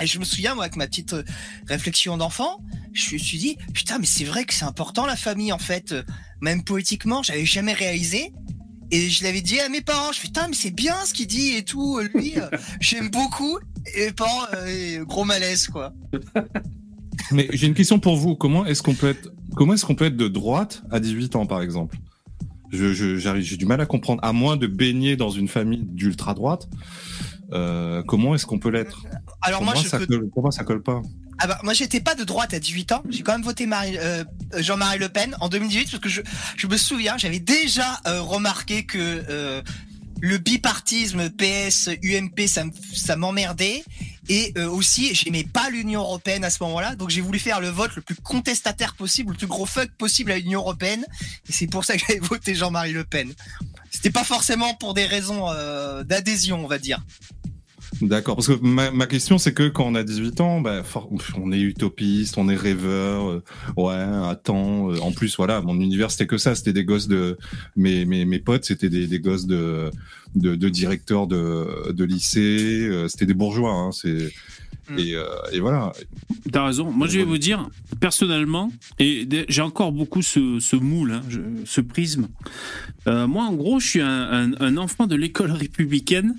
Et 0.00 0.06
je 0.06 0.18
me 0.18 0.24
souviens, 0.24 0.54
moi, 0.54 0.64
avec 0.64 0.76
ma 0.76 0.86
petite 0.86 1.14
euh, 1.14 1.24
réflexion 1.66 2.16
d'enfant, 2.16 2.60
je 2.92 3.14
me 3.14 3.18
suis 3.18 3.38
dit, 3.38 3.56
putain, 3.74 3.98
mais 3.98 4.06
c'est 4.06 4.24
vrai 4.24 4.44
que 4.44 4.54
c'est 4.54 4.64
important 4.64 5.06
la 5.06 5.16
famille, 5.16 5.52
en 5.52 5.58
fait. 5.58 5.94
Même 6.40 6.62
politiquement, 6.62 7.22
j'avais 7.22 7.46
jamais 7.46 7.72
réalisé. 7.72 8.32
Et 8.90 9.10
je 9.10 9.22
l'avais 9.22 9.42
dit 9.42 9.60
à 9.60 9.68
mes 9.68 9.82
parents, 9.82 10.12
je 10.12 10.20
fais, 10.20 10.28
putain, 10.28 10.48
mais 10.48 10.54
c'est 10.54 10.70
bien 10.70 10.94
ce 11.04 11.12
qu'il 11.12 11.26
dit 11.26 11.56
et 11.56 11.64
tout. 11.64 12.00
Lui, 12.14 12.38
euh, 12.38 12.48
j'aime 12.80 13.10
beaucoup. 13.10 13.58
Et 13.94 14.06
mes 14.06 14.12
parents, 14.12 14.46
euh, 14.54 15.04
gros 15.04 15.24
malaise, 15.24 15.68
quoi. 15.68 15.92
Mais 17.32 17.48
j'ai 17.52 17.66
une 17.66 17.74
question 17.74 17.98
pour 17.98 18.16
vous. 18.16 18.34
Comment 18.36 18.64
est-ce 18.66 18.82
qu'on 18.82 18.94
peut 18.94 19.08
être, 19.08 19.30
comment 19.56 19.74
est-ce 19.74 19.84
qu'on 19.84 19.94
peut 19.94 20.06
être 20.06 20.16
de 20.16 20.28
droite 20.28 20.82
à 20.90 21.00
18 21.00 21.36
ans, 21.36 21.46
par 21.46 21.62
exemple? 21.62 21.96
Je, 22.70 22.92
j'ai 23.16 23.56
du 23.56 23.64
mal 23.66 23.80
à 23.80 23.86
comprendre. 23.86 24.22
À 24.22 24.32
moins 24.32 24.56
de 24.56 24.66
baigner 24.66 25.16
dans 25.16 25.30
une 25.30 25.48
famille 25.48 25.84
d'ultra 25.84 26.34
droite, 26.34 26.68
euh, 27.52 28.02
comment 28.06 28.34
est-ce 28.34 28.44
qu'on 28.46 28.58
peut 28.58 28.68
l'être? 28.70 29.04
Alors 29.40 29.60
pour, 29.60 29.64
moi, 29.66 29.74
moi, 29.74 29.82
je 29.82 29.88
ça 29.88 29.98
peux... 29.98 30.06
colle, 30.06 30.28
pour 30.28 30.42
moi, 30.42 30.52
ça 30.52 30.64
colle 30.64 30.82
pas. 30.82 31.00
Ah 31.38 31.46
bah, 31.46 31.58
moi, 31.62 31.72
j'étais 31.72 32.00
pas 32.00 32.14
de 32.14 32.24
droite 32.24 32.52
à 32.52 32.58
18 32.58 32.92
ans. 32.92 33.02
J'ai 33.08 33.22
quand 33.22 33.32
même 33.32 33.42
voté 33.42 33.64
Marie, 33.66 33.96
euh, 33.98 34.22
Jean-Marie 34.58 34.98
Le 34.98 35.08
Pen 35.08 35.34
en 35.40 35.48
2018 35.48 35.90
parce 35.90 36.02
que 36.02 36.08
je, 36.10 36.20
je 36.56 36.66
me 36.66 36.76
souviens, 36.76 37.16
j'avais 37.16 37.38
déjà 37.40 38.00
euh, 38.06 38.20
remarqué 38.20 38.84
que 38.84 39.62
le 40.20 40.38
bipartisme 40.38 41.30
PS 41.30 41.90
UMP 42.02 42.46
ça 42.48 42.64
me- 42.64 42.72
ça 42.92 43.14
m'emmerdait 43.16 43.84
et 44.28 44.52
euh, 44.56 44.68
aussi 44.68 45.14
j'aimais 45.14 45.44
pas 45.44 45.70
l'Union 45.70 46.00
européenne 46.00 46.44
à 46.44 46.50
ce 46.50 46.62
moment-là. 46.64 46.94
Donc 46.94 47.10
j'ai 47.10 47.20
voulu 47.20 47.38
faire 47.38 47.60
le 47.60 47.68
vote 47.68 47.94
le 47.96 48.02
plus 48.02 48.14
contestataire 48.16 48.94
possible 48.94 49.32
le 49.32 49.38
plus 49.38 49.46
gros 49.46 49.66
fuck 49.66 49.90
possible 49.92 50.32
à 50.32 50.38
l'Union 50.38 50.60
européenne. 50.60 51.04
Et 51.48 51.52
c'est 51.52 51.66
pour 51.66 51.84
ça 51.84 51.96
que 51.96 52.04
j'avais 52.06 52.20
voté 52.22 52.54
Jean-Marie 52.54 52.92
Le 52.92 53.04
Pen. 53.04 53.32
C'était 53.90 54.10
pas 54.10 54.24
forcément 54.24 54.74
pour 54.74 54.94
des 54.94 55.06
raisons 55.06 55.48
euh, 55.50 56.04
d'adhésion 56.04 56.62
on 56.64 56.68
va 56.68 56.78
dire 56.78 57.00
D'accord. 58.00 58.36
Parce 58.36 58.46
que 58.48 58.58
ma, 58.62 58.90
ma 58.90 59.06
question, 59.06 59.38
c'est 59.38 59.52
que 59.52 59.68
quand 59.68 59.84
on 59.84 59.94
a 59.94 60.02
18 60.04 60.40
ans, 60.40 60.60
bah, 60.60 60.82
on 61.36 61.50
est 61.52 61.60
utopiste, 61.60 62.38
on 62.38 62.48
est 62.48 62.56
rêveur. 62.56 63.28
euh, 63.28 63.42
ouais, 63.76 64.28
attends. 64.28 64.90
euh, 64.92 64.98
en 65.00 65.10
plus, 65.12 65.36
voilà, 65.36 65.60
mon 65.62 65.80
univers, 65.80 66.10
c'était 66.10 66.26
que 66.26 66.38
ça. 66.38 66.54
C'était 66.54 66.72
des 66.72 66.84
gosses 66.84 67.08
de. 67.08 67.36
Mes, 67.76 68.04
mes, 68.04 68.24
mes 68.24 68.38
potes, 68.38 68.64
c'était 68.64 68.88
des, 68.88 69.06
des 69.06 69.18
gosses 69.18 69.46
de, 69.46 69.90
de, 70.36 70.54
de 70.54 70.68
directeurs 70.68 71.26
de, 71.26 71.92
de 71.92 72.04
lycée. 72.04 72.86
euh, 72.88 73.08
c'était 73.08 73.26
des 73.26 73.34
bourgeois. 73.34 73.72
Hein, 73.72 73.90
c'est. 73.92 74.32
Mm. 74.90 74.98
Et, 74.98 75.14
euh, 75.14 75.24
et 75.52 75.60
voilà. 75.60 75.92
T'as 76.52 76.66
raison. 76.66 76.90
Moi, 76.92 77.08
je 77.08 77.18
vais 77.18 77.24
vous 77.24 77.36
dire, 77.38 77.68
personnellement, 78.00 78.72
et 78.98 79.28
j'ai 79.48 79.60
encore 79.62 79.92
beaucoup 79.92 80.22
ce, 80.22 80.58
ce 80.60 80.76
moule, 80.76 81.12
hein, 81.12 81.22
je- 81.28 81.40
ce 81.66 81.80
prisme. 81.82 82.28
Euh, 83.06 83.26
moi, 83.26 83.44
en 83.44 83.52
gros, 83.54 83.80
je 83.80 83.86
suis 83.88 84.00
un, 84.00 84.08
un- 84.52 84.52
un 84.60 84.76
enfant 84.76 85.06
de 85.06 85.14
l'école 85.16 85.50
républicaine 85.50 86.36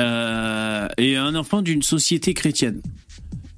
euh, 0.00 0.88
et 0.98 1.16
un 1.16 1.34
enfant 1.34 1.62
d'une 1.62 1.82
société 1.82 2.34
chrétienne. 2.34 2.80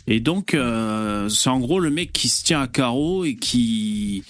Et 0.06 0.20
donc, 0.20 0.54
euh, 0.54 1.28
c'est 1.28 1.50
en 1.50 1.58
gros 1.58 1.80
le 1.80 1.90
mec 1.90 2.12
qui 2.12 2.28
se 2.28 2.44
tient 2.44 2.62
à 2.62 2.68
carreau 2.68 3.24
et 3.24 3.36
qui 3.36 4.22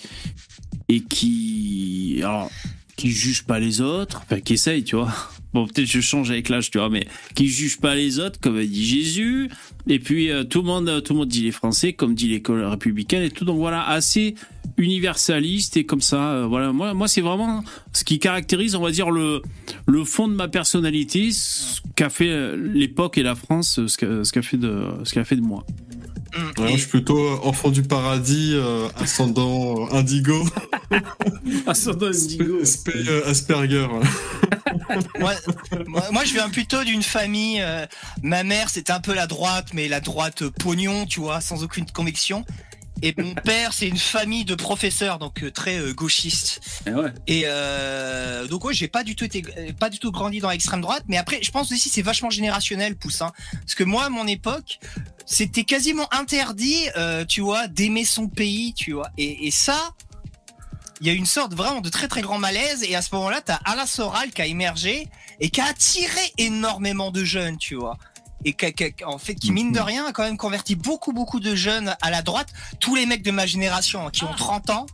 et 0.88 1.02
qui 1.02 2.20
alors 2.22 2.50
qui 2.96 3.10
juge 3.10 3.44
pas 3.44 3.58
les 3.58 3.80
autres, 3.80 4.22
enfin 4.24 4.40
qui 4.40 4.54
essaye, 4.54 4.84
tu 4.84 4.96
vois. 4.96 5.12
Bon, 5.56 5.66
peut-être 5.66 5.90
je 5.90 6.02
change 6.02 6.30
avec 6.30 6.50
l'âge, 6.50 6.70
tu 6.70 6.76
vois, 6.76 6.90
mais 6.90 7.06
qui 7.34 7.48
juge 7.48 7.78
pas 7.78 7.94
les 7.94 8.18
autres, 8.18 8.38
comme 8.38 8.58
a 8.58 8.62
dit 8.62 8.84
Jésus. 8.84 9.48
Et 9.86 9.98
puis 9.98 10.30
euh, 10.30 10.44
tout 10.44 10.58
le 10.60 10.66
monde, 10.66 11.02
tout 11.02 11.14
le 11.14 11.20
monde 11.20 11.28
dit 11.28 11.44
les 11.44 11.50
Français, 11.50 11.94
comme 11.94 12.14
dit 12.14 12.28
l'école 12.28 12.62
républicaine 12.62 13.22
et 13.22 13.30
tout. 13.30 13.46
Donc 13.46 13.56
voilà, 13.56 13.82
assez 13.88 14.34
universaliste 14.76 15.78
et 15.78 15.84
comme 15.86 16.02
ça. 16.02 16.32
euh, 16.32 16.46
voilà, 16.46 16.72
moi, 16.72 16.92
moi 16.92 17.08
c'est 17.08 17.22
vraiment 17.22 17.64
ce 17.94 18.04
qui 18.04 18.18
caractérise, 18.18 18.74
on 18.74 18.82
va 18.82 18.90
dire 18.90 19.10
le 19.10 19.40
le 19.86 20.04
fond 20.04 20.28
de 20.28 20.34
ma 20.34 20.48
personnalité, 20.48 21.30
ce 21.32 21.80
qu'a 21.94 22.10
fait 22.10 22.28
euh, 22.28 22.54
l'époque 22.54 23.16
et 23.16 23.22
la 23.22 23.34
France, 23.34 23.80
ce 23.86 23.96
qu'a 23.96 24.42
fait 24.42 24.58
ce 24.60 25.14
qu'a 25.14 25.24
fait 25.24 25.36
de 25.36 25.40
moi. 25.40 25.64
Mm. 26.36 26.66
Et- 26.66 26.72
je 26.72 26.76
suis 26.78 26.86
plutôt 26.88 27.28
enfant 27.44 27.70
du 27.70 27.82
paradis, 27.82 28.52
euh, 28.54 28.88
ascendant 28.96 29.86
euh, 29.88 29.94
indigo, 29.96 30.44
Spé- 32.38 32.64
spé- 32.64 33.08
euh, 33.08 33.28
Asperger. 33.30 33.86
moi, 35.18 35.32
moi, 35.86 36.02
moi, 36.12 36.24
je 36.24 36.32
viens 36.32 36.48
plutôt 36.48 36.84
d'une 36.84 37.02
famille. 37.02 37.60
euh, 37.60 37.86
ma 38.22 38.42
mère, 38.44 38.68
c'était 38.70 38.92
un 38.92 39.00
peu 39.00 39.14
la 39.14 39.26
droite, 39.26 39.68
mais 39.72 39.88
la 39.88 40.00
droite 40.00 40.44
pognon, 40.48 41.06
tu 41.06 41.20
vois, 41.20 41.40
sans 41.40 41.62
aucune 41.62 41.86
conviction. 41.90 42.44
Et 43.02 43.14
mon 43.18 43.34
père, 43.34 43.72
c'est 43.72 43.88
une 43.88 43.98
famille 43.98 44.44
de 44.44 44.54
professeurs, 44.54 45.18
donc 45.18 45.42
euh, 45.42 45.50
très 45.50 45.78
euh, 45.78 45.92
gauchiste. 45.92 46.60
Et 46.86 46.90
ouais. 46.92 47.12
Et 47.26 47.42
euh, 47.46 48.46
donc 48.46 48.64
ouais, 48.64 48.72
j'ai 48.72 48.88
pas 48.88 49.04
du 49.04 49.14
tout 49.14 49.24
été, 49.24 49.42
euh, 49.58 49.72
pas 49.78 49.90
du 49.90 49.98
tout 49.98 50.10
grandi 50.10 50.40
dans 50.40 50.50
l'extrême 50.50 50.80
droite. 50.80 51.04
Mais 51.06 51.18
après, 51.18 51.42
je 51.42 51.50
pense 51.50 51.70
aussi 51.72 51.88
c'est 51.90 52.02
vachement 52.02 52.30
générationnel, 52.30 52.96
Poussin. 52.96 53.32
Parce 53.52 53.74
que 53.74 53.84
moi, 53.84 54.04
à 54.04 54.08
mon 54.08 54.26
époque, 54.26 54.78
c'était 55.26 55.64
quasiment 55.64 56.08
interdit, 56.12 56.88
euh, 56.96 57.24
tu 57.24 57.42
vois, 57.42 57.68
d'aimer 57.68 58.04
son 58.04 58.28
pays, 58.28 58.72
tu 58.72 58.92
vois. 58.92 59.10
Et, 59.18 59.46
et 59.46 59.50
ça, 59.50 59.94
il 61.00 61.06
y 61.06 61.10
a 61.10 61.12
une 61.12 61.26
sorte 61.26 61.54
vraiment 61.54 61.82
de 61.82 61.90
très 61.90 62.08
très 62.08 62.22
grand 62.22 62.38
malaise. 62.38 62.82
Et 62.82 62.96
à 62.96 63.02
ce 63.02 63.14
moment-là, 63.14 63.42
t'as 63.44 63.58
Alain 63.64 63.86
Soral 63.86 64.30
qui 64.30 64.40
a 64.40 64.46
émergé 64.46 65.08
et 65.40 65.50
qui 65.50 65.60
a 65.60 65.66
attiré 65.66 66.32
énormément 66.38 67.10
de 67.10 67.24
jeunes, 67.24 67.58
tu 67.58 67.74
vois. 67.74 67.98
Et 68.44 68.52
qui, 68.52 68.64
a- 68.66 68.70
qui 68.72 68.84
a- 68.84 69.08
en 69.08 69.18
fait, 69.18 69.34
qui 69.34 69.50
mine 69.52 69.72
de 69.72 69.80
rien 69.80 70.06
a 70.06 70.12
quand 70.12 70.22
même 70.22 70.36
converti 70.36 70.76
beaucoup 70.76 71.12
beaucoup 71.12 71.40
de 71.40 71.54
jeunes 71.54 71.96
à 72.02 72.10
la 72.10 72.22
droite. 72.22 72.48
Tous 72.80 72.94
les 72.94 73.06
mecs 73.06 73.22
de 73.24 73.30
ma 73.30 73.46
génération 73.46 74.06
hein, 74.06 74.10
qui 74.12 74.24
ont 74.24 74.32
30 74.36 74.70
ans. 74.70 74.86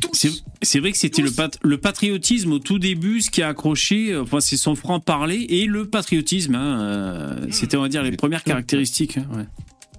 tous. 0.00 0.44
C'est 0.60 0.80
vrai 0.80 0.92
que 0.92 0.98
c'était 0.98 1.22
le, 1.22 1.30
pat- 1.30 1.58
le 1.62 1.78
patriotisme 1.78 2.52
au 2.52 2.58
tout 2.58 2.78
début, 2.78 3.20
ce 3.22 3.30
qui 3.30 3.42
a 3.42 3.48
accroché, 3.48 4.10
euh, 4.12 4.22
enfin, 4.22 4.40
c'est 4.40 4.56
son 4.56 4.74
franc-parler 4.74 5.46
et 5.48 5.66
le 5.66 5.88
patriotisme. 5.88 6.54
hein, 6.54 6.80
euh, 6.80 7.46
C'était, 7.50 7.76
on 7.76 7.82
va 7.82 7.88
dire, 7.88 8.02
les 8.02 8.12
premières 8.16 8.44
caractéristiques. 8.44 9.16
hein, 9.18 9.26
ouais. 9.34 9.44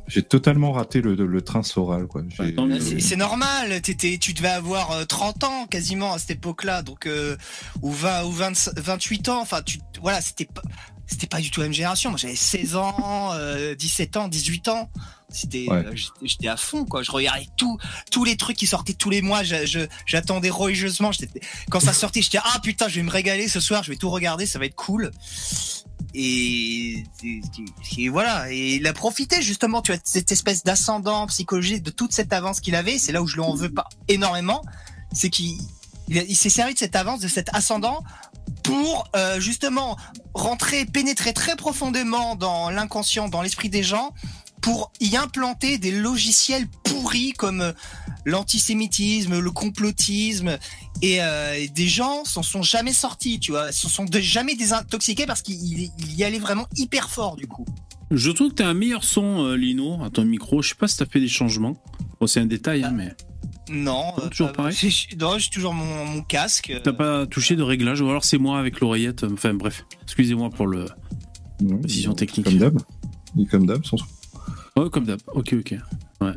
J'ai 0.08 0.22
totalement 0.22 0.72
raté 0.72 1.02
le, 1.02 1.16
le 1.16 1.42
train 1.42 1.64
Soral, 1.64 2.06
mieux. 2.68 3.00
C'est 3.00 3.16
normal, 3.16 3.82
t'étais, 3.82 4.20
tu 4.20 4.34
devais 4.34 4.50
avoir 4.50 4.92
euh, 4.92 5.06
30 5.06 5.44
ans 5.44 5.66
quasiment 5.66 6.14
à 6.14 6.20
cette 6.20 6.30
époque-là, 6.32 6.84
donc 6.84 7.08
euh, 7.08 7.36
ou 7.82 7.92
20 7.92 8.24
ou 8.26 8.32
20 8.32 8.70
28 8.78 9.30
ans. 9.30 9.42
Enfin, 9.42 9.64
tu, 9.64 9.80
voilà, 10.04 10.22
c'était 10.22 10.46
pas, 10.46 10.62
c'était 11.08 11.28
pas 11.28 11.40
du 11.40 11.52
tout 11.52 11.60
la 11.62 11.68
même 11.68 11.74
génération. 11.74 12.10
Moi, 12.10 12.18
j'avais 12.20 12.36
16 12.36 12.76
ans, 12.76 13.32
euh, 13.34 13.76
17 13.76 14.18
ans, 14.18 14.28
18 14.28 14.68
ans. 14.70 14.90
C'était, 15.30 15.66
Ouais. 15.70 15.78
euh, 15.86 15.96
j'étais- 16.22 16.48
à 16.48 16.56
fond, 16.58 16.86
quoi. 16.86 17.02
Je 17.04 17.12
regardais 17.12 17.48
tout, 17.58 17.78
tous 18.12 18.24
les 18.24 18.38
trucs 18.38 18.58
qui 18.58 18.68
sortaient 18.68 18.94
tous 18.94 19.10
les 19.10 19.22
mois. 19.22 19.42
J'attendais 20.06 20.50
religieusement. 20.50 21.12
Quand 21.70 21.80
ça 21.80 21.94
sortait, 21.94 22.22
j'étais 22.22 22.40
ah 22.44 22.60
putain, 22.62 22.88
je 22.88 22.96
vais 22.96 23.04
me 23.04 23.10
régaler 23.12 23.48
ce 23.48 23.60
soir. 23.60 23.84
Je 23.84 23.92
vais 23.92 23.98
tout 23.98 24.10
regarder, 24.10 24.46
ça 24.46 24.60
va 24.60 24.66
être 24.66 24.76
cool. 24.76 25.12
Et, 26.14 27.04
et- 27.24 27.42
et 27.98 28.10
voilà, 28.10 28.50
et 28.52 28.76
il 28.76 28.88
a 28.88 28.94
profité 28.94 29.42
justement, 29.42 29.82
tu 29.82 29.92
as 29.92 29.98
cette 30.04 30.32
espèce 30.32 30.64
d'ascendant 30.64 31.28
psychologique 31.28 31.84
de 31.84 31.92
toute 31.92 32.14
cette 32.14 32.32
avance 32.32 32.62
qu'il 32.62 32.76
avait. 32.76 32.98
C'est 33.00 33.12
là 33.12 33.22
où 33.22 33.28
je 33.28 33.36
lui 33.36 33.42
en 33.42 33.54
veux 33.54 33.72
pas 33.74 33.88
énormément, 34.08 34.64
c'est 35.14 35.30
qu'il 35.30 35.58
il 36.08 36.36
s'est 36.36 36.50
servi 36.52 36.74
de 36.76 36.80
cette 36.80 36.96
avance, 36.96 37.20
de 37.20 37.28
cet 37.28 37.50
ascendant 37.54 38.04
pour 38.66 39.08
euh, 39.16 39.40
justement 39.40 39.96
rentrer, 40.34 40.86
pénétrer 40.86 41.34
très 41.34 41.56
profondément 41.56 42.36
dans 42.36 42.72
l'inconscient, 42.72 43.30
dans 43.30 43.44
l'esprit 43.44 43.70
des 43.70 43.84
gens, 43.84 44.14
pour 44.62 44.92
y 45.00 45.16
implanter 45.16 45.78
des 45.78 45.92
logiciels 45.92 46.68
pourris 46.84 47.34
comme 47.34 47.62
euh, 47.62 47.72
l'antisémitisme, 48.26 49.40
le 49.40 49.52
complotisme, 49.52 50.58
et 51.04 51.22
euh, 51.22 51.68
des 51.76 51.88
gens 51.88 52.26
s'en 52.26 52.42
sont 52.42 52.64
jamais 52.64 52.94
sortis, 52.94 53.40
tu 53.40 53.52
vois, 53.52 53.72
s'en 53.72 53.90
sont 53.90 54.06
jamais 54.12 54.56
désintoxiqués 54.56 55.28
parce 55.28 55.44
qu'il 55.44 55.92
y 56.18 56.24
allait 56.24 56.40
vraiment 56.40 56.66
hyper 56.76 57.10
fort 57.10 57.36
du 57.36 57.46
coup. 57.46 57.66
Je 58.10 58.32
trouve 58.32 58.50
que 58.50 58.56
tu 58.56 58.64
as 58.64 58.68
un 58.68 58.74
meilleur 58.74 59.04
son, 59.04 59.46
euh, 59.46 59.56
Lino, 59.56 60.04
à 60.04 60.10
ton 60.10 60.26
micro. 60.26 60.62
Je 60.62 60.70
sais 60.70 60.76
pas 60.76 60.88
si 60.88 60.98
tu 60.98 61.04
as 61.04 61.08
fait 61.08 61.20
des 61.20 61.28
changements. 61.28 61.76
Bon, 62.20 62.28
c'est 62.28 62.40
un 62.40 62.46
détail, 62.46 62.84
hein, 62.84 62.92
mais. 62.92 63.14
Non, 63.70 64.14
toujours 64.30 64.52
pareil. 64.52 64.76
j'ai 64.76 65.50
toujours 65.52 65.74
mon, 65.74 66.06
mon 66.06 66.22
casque. 66.22 66.72
T'as 66.84 66.94
pas 66.94 67.26
touché 67.26 67.56
de 67.56 67.64
réglage, 67.64 68.02
ou 68.02 68.10
alors 68.10 68.24
c'est 68.24 68.38
moi 68.38 68.60
avec 68.60 68.80
l'oreillette. 68.80 69.24
Enfin 69.24 69.54
bref, 69.54 69.86
excusez-moi 70.04 70.50
pour 70.50 70.68
le 70.68 70.86
décision 71.60 72.14
technique. 72.14 72.46
Comme 72.46 72.58
d'hab. 72.58 72.80
Comme 73.50 73.66
d'hab, 73.66 73.86
sans 73.86 73.98
Ouais, 74.78 74.90
comme 74.90 75.06
d'hab. 75.06 75.20
Ok, 75.34 75.54
ok. 75.60 75.76
Ouais. 76.22 76.34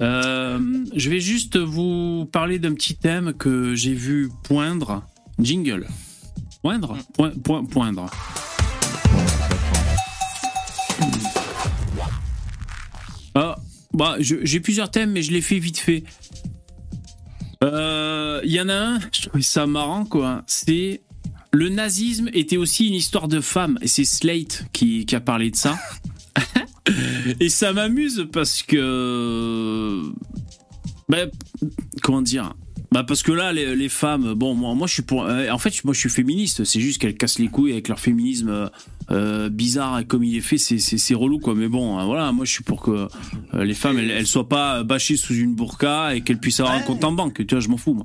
Euh, 0.00 0.84
je 0.96 1.10
vais 1.10 1.20
juste 1.20 1.56
vous 1.58 2.26
parler 2.32 2.58
d'un 2.58 2.74
petit 2.74 2.96
thème 2.96 3.32
que 3.34 3.74
j'ai 3.74 3.94
vu 3.94 4.30
poindre. 4.42 5.04
Jingle. 5.38 5.86
Poindre? 6.62 6.96
Poindre. 7.70 8.10
Ah, 13.34 13.56
bah, 13.94 14.16
j'ai 14.18 14.60
plusieurs 14.60 14.90
thèmes, 14.90 15.12
mais 15.12 15.22
je 15.22 15.32
les 15.32 15.40
fais 15.40 15.58
vite 15.58 15.78
fait. 15.78 16.04
Il 17.62 17.68
euh, 17.68 18.40
y 18.42 18.60
en 18.60 18.68
a 18.68 18.74
un, 18.74 19.00
je 19.12 19.28
trouve 19.28 19.40
ça 19.40 19.68
marrant, 19.68 20.04
quoi. 20.04 20.42
C'est 20.48 21.00
le 21.52 21.68
nazisme 21.68 22.28
était 22.32 22.56
aussi 22.56 22.88
une 22.88 22.94
histoire 22.94 23.28
de 23.28 23.40
femmes, 23.40 23.78
et 23.82 23.86
c'est 23.86 24.04
Slate 24.04 24.64
qui, 24.72 25.06
a 25.12 25.20
parlé 25.20 25.50
de 25.50 25.56
ça. 25.56 25.78
Et 27.38 27.48
ça 27.48 27.72
m'amuse 27.72 28.26
parce 28.32 28.64
que. 28.64 30.02
Ben, 31.08 31.30
comment 32.02 32.22
dire 32.22 32.52
bah 32.92 33.04
parce 33.04 33.22
que 33.22 33.32
là, 33.32 33.54
les, 33.54 33.88
femmes, 33.88 34.34
bon, 34.34 34.54
moi, 34.54 34.74
moi 34.74 34.86
je 34.86 34.92
suis 34.92 35.02
pour. 35.02 35.24
Euh, 35.24 35.48
en 35.48 35.56
fait, 35.56 35.82
moi 35.84 35.94
je 35.94 35.98
suis 35.98 36.10
féministe. 36.10 36.64
C'est 36.64 36.80
juste 36.80 37.00
qu'elles 37.00 37.16
cassent 37.16 37.38
les 37.38 37.48
couilles 37.48 37.72
avec 37.72 37.88
leur 37.88 37.98
féminisme 37.98 38.50
euh, 38.50 38.68
euh, 39.10 39.48
bizarre 39.48 40.00
et 40.00 40.04
comme 40.04 40.22
il 40.22 40.36
est 40.36 40.42
fait, 40.42 40.58
c'est 40.58 41.14
relou 41.14 41.38
quoi. 41.38 41.54
Mais 41.54 41.68
bon, 41.68 41.98
hein, 41.98 42.04
voilà, 42.04 42.30
moi 42.32 42.44
je 42.44 42.52
suis 42.52 42.64
pour 42.64 42.82
que 42.82 43.08
les 43.54 43.72
femmes 43.72 43.98
elles, 43.98 44.26
soient 44.26 44.48
pas 44.48 44.82
bâchées 44.82 45.16
sous 45.16 45.34
une 45.34 45.54
burqa 45.54 46.14
et 46.14 46.20
qu'elles 46.20 46.38
puissent 46.38 46.60
avoir 46.60 46.76
un 46.76 46.82
compte 46.82 47.02
en 47.04 47.12
banque. 47.12 47.46
Tu 47.46 47.54
vois, 47.54 47.60
je 47.60 47.68
m'en 47.68 47.78
fous. 47.78 48.04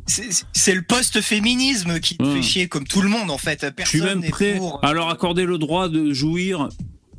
C'est 0.54 0.74
le 0.74 0.82
post-féminisme 0.84 2.00
qui 2.00 2.16
te 2.16 2.24
fait 2.24 2.42
chier 2.42 2.68
comme 2.70 2.88
tout 2.88 3.02
le 3.02 3.10
monde 3.10 3.30
en 3.30 3.38
fait. 3.38 3.66
Personne 3.76 3.84
je 3.86 3.90
suis 3.90 4.02
même 4.02 4.30
prêt 4.30 4.60
à 4.84 4.94
leur 4.94 5.10
accorder 5.10 5.46
le 5.46 5.58
droit 5.58 5.90
de 5.90 6.14
jouir 6.14 6.70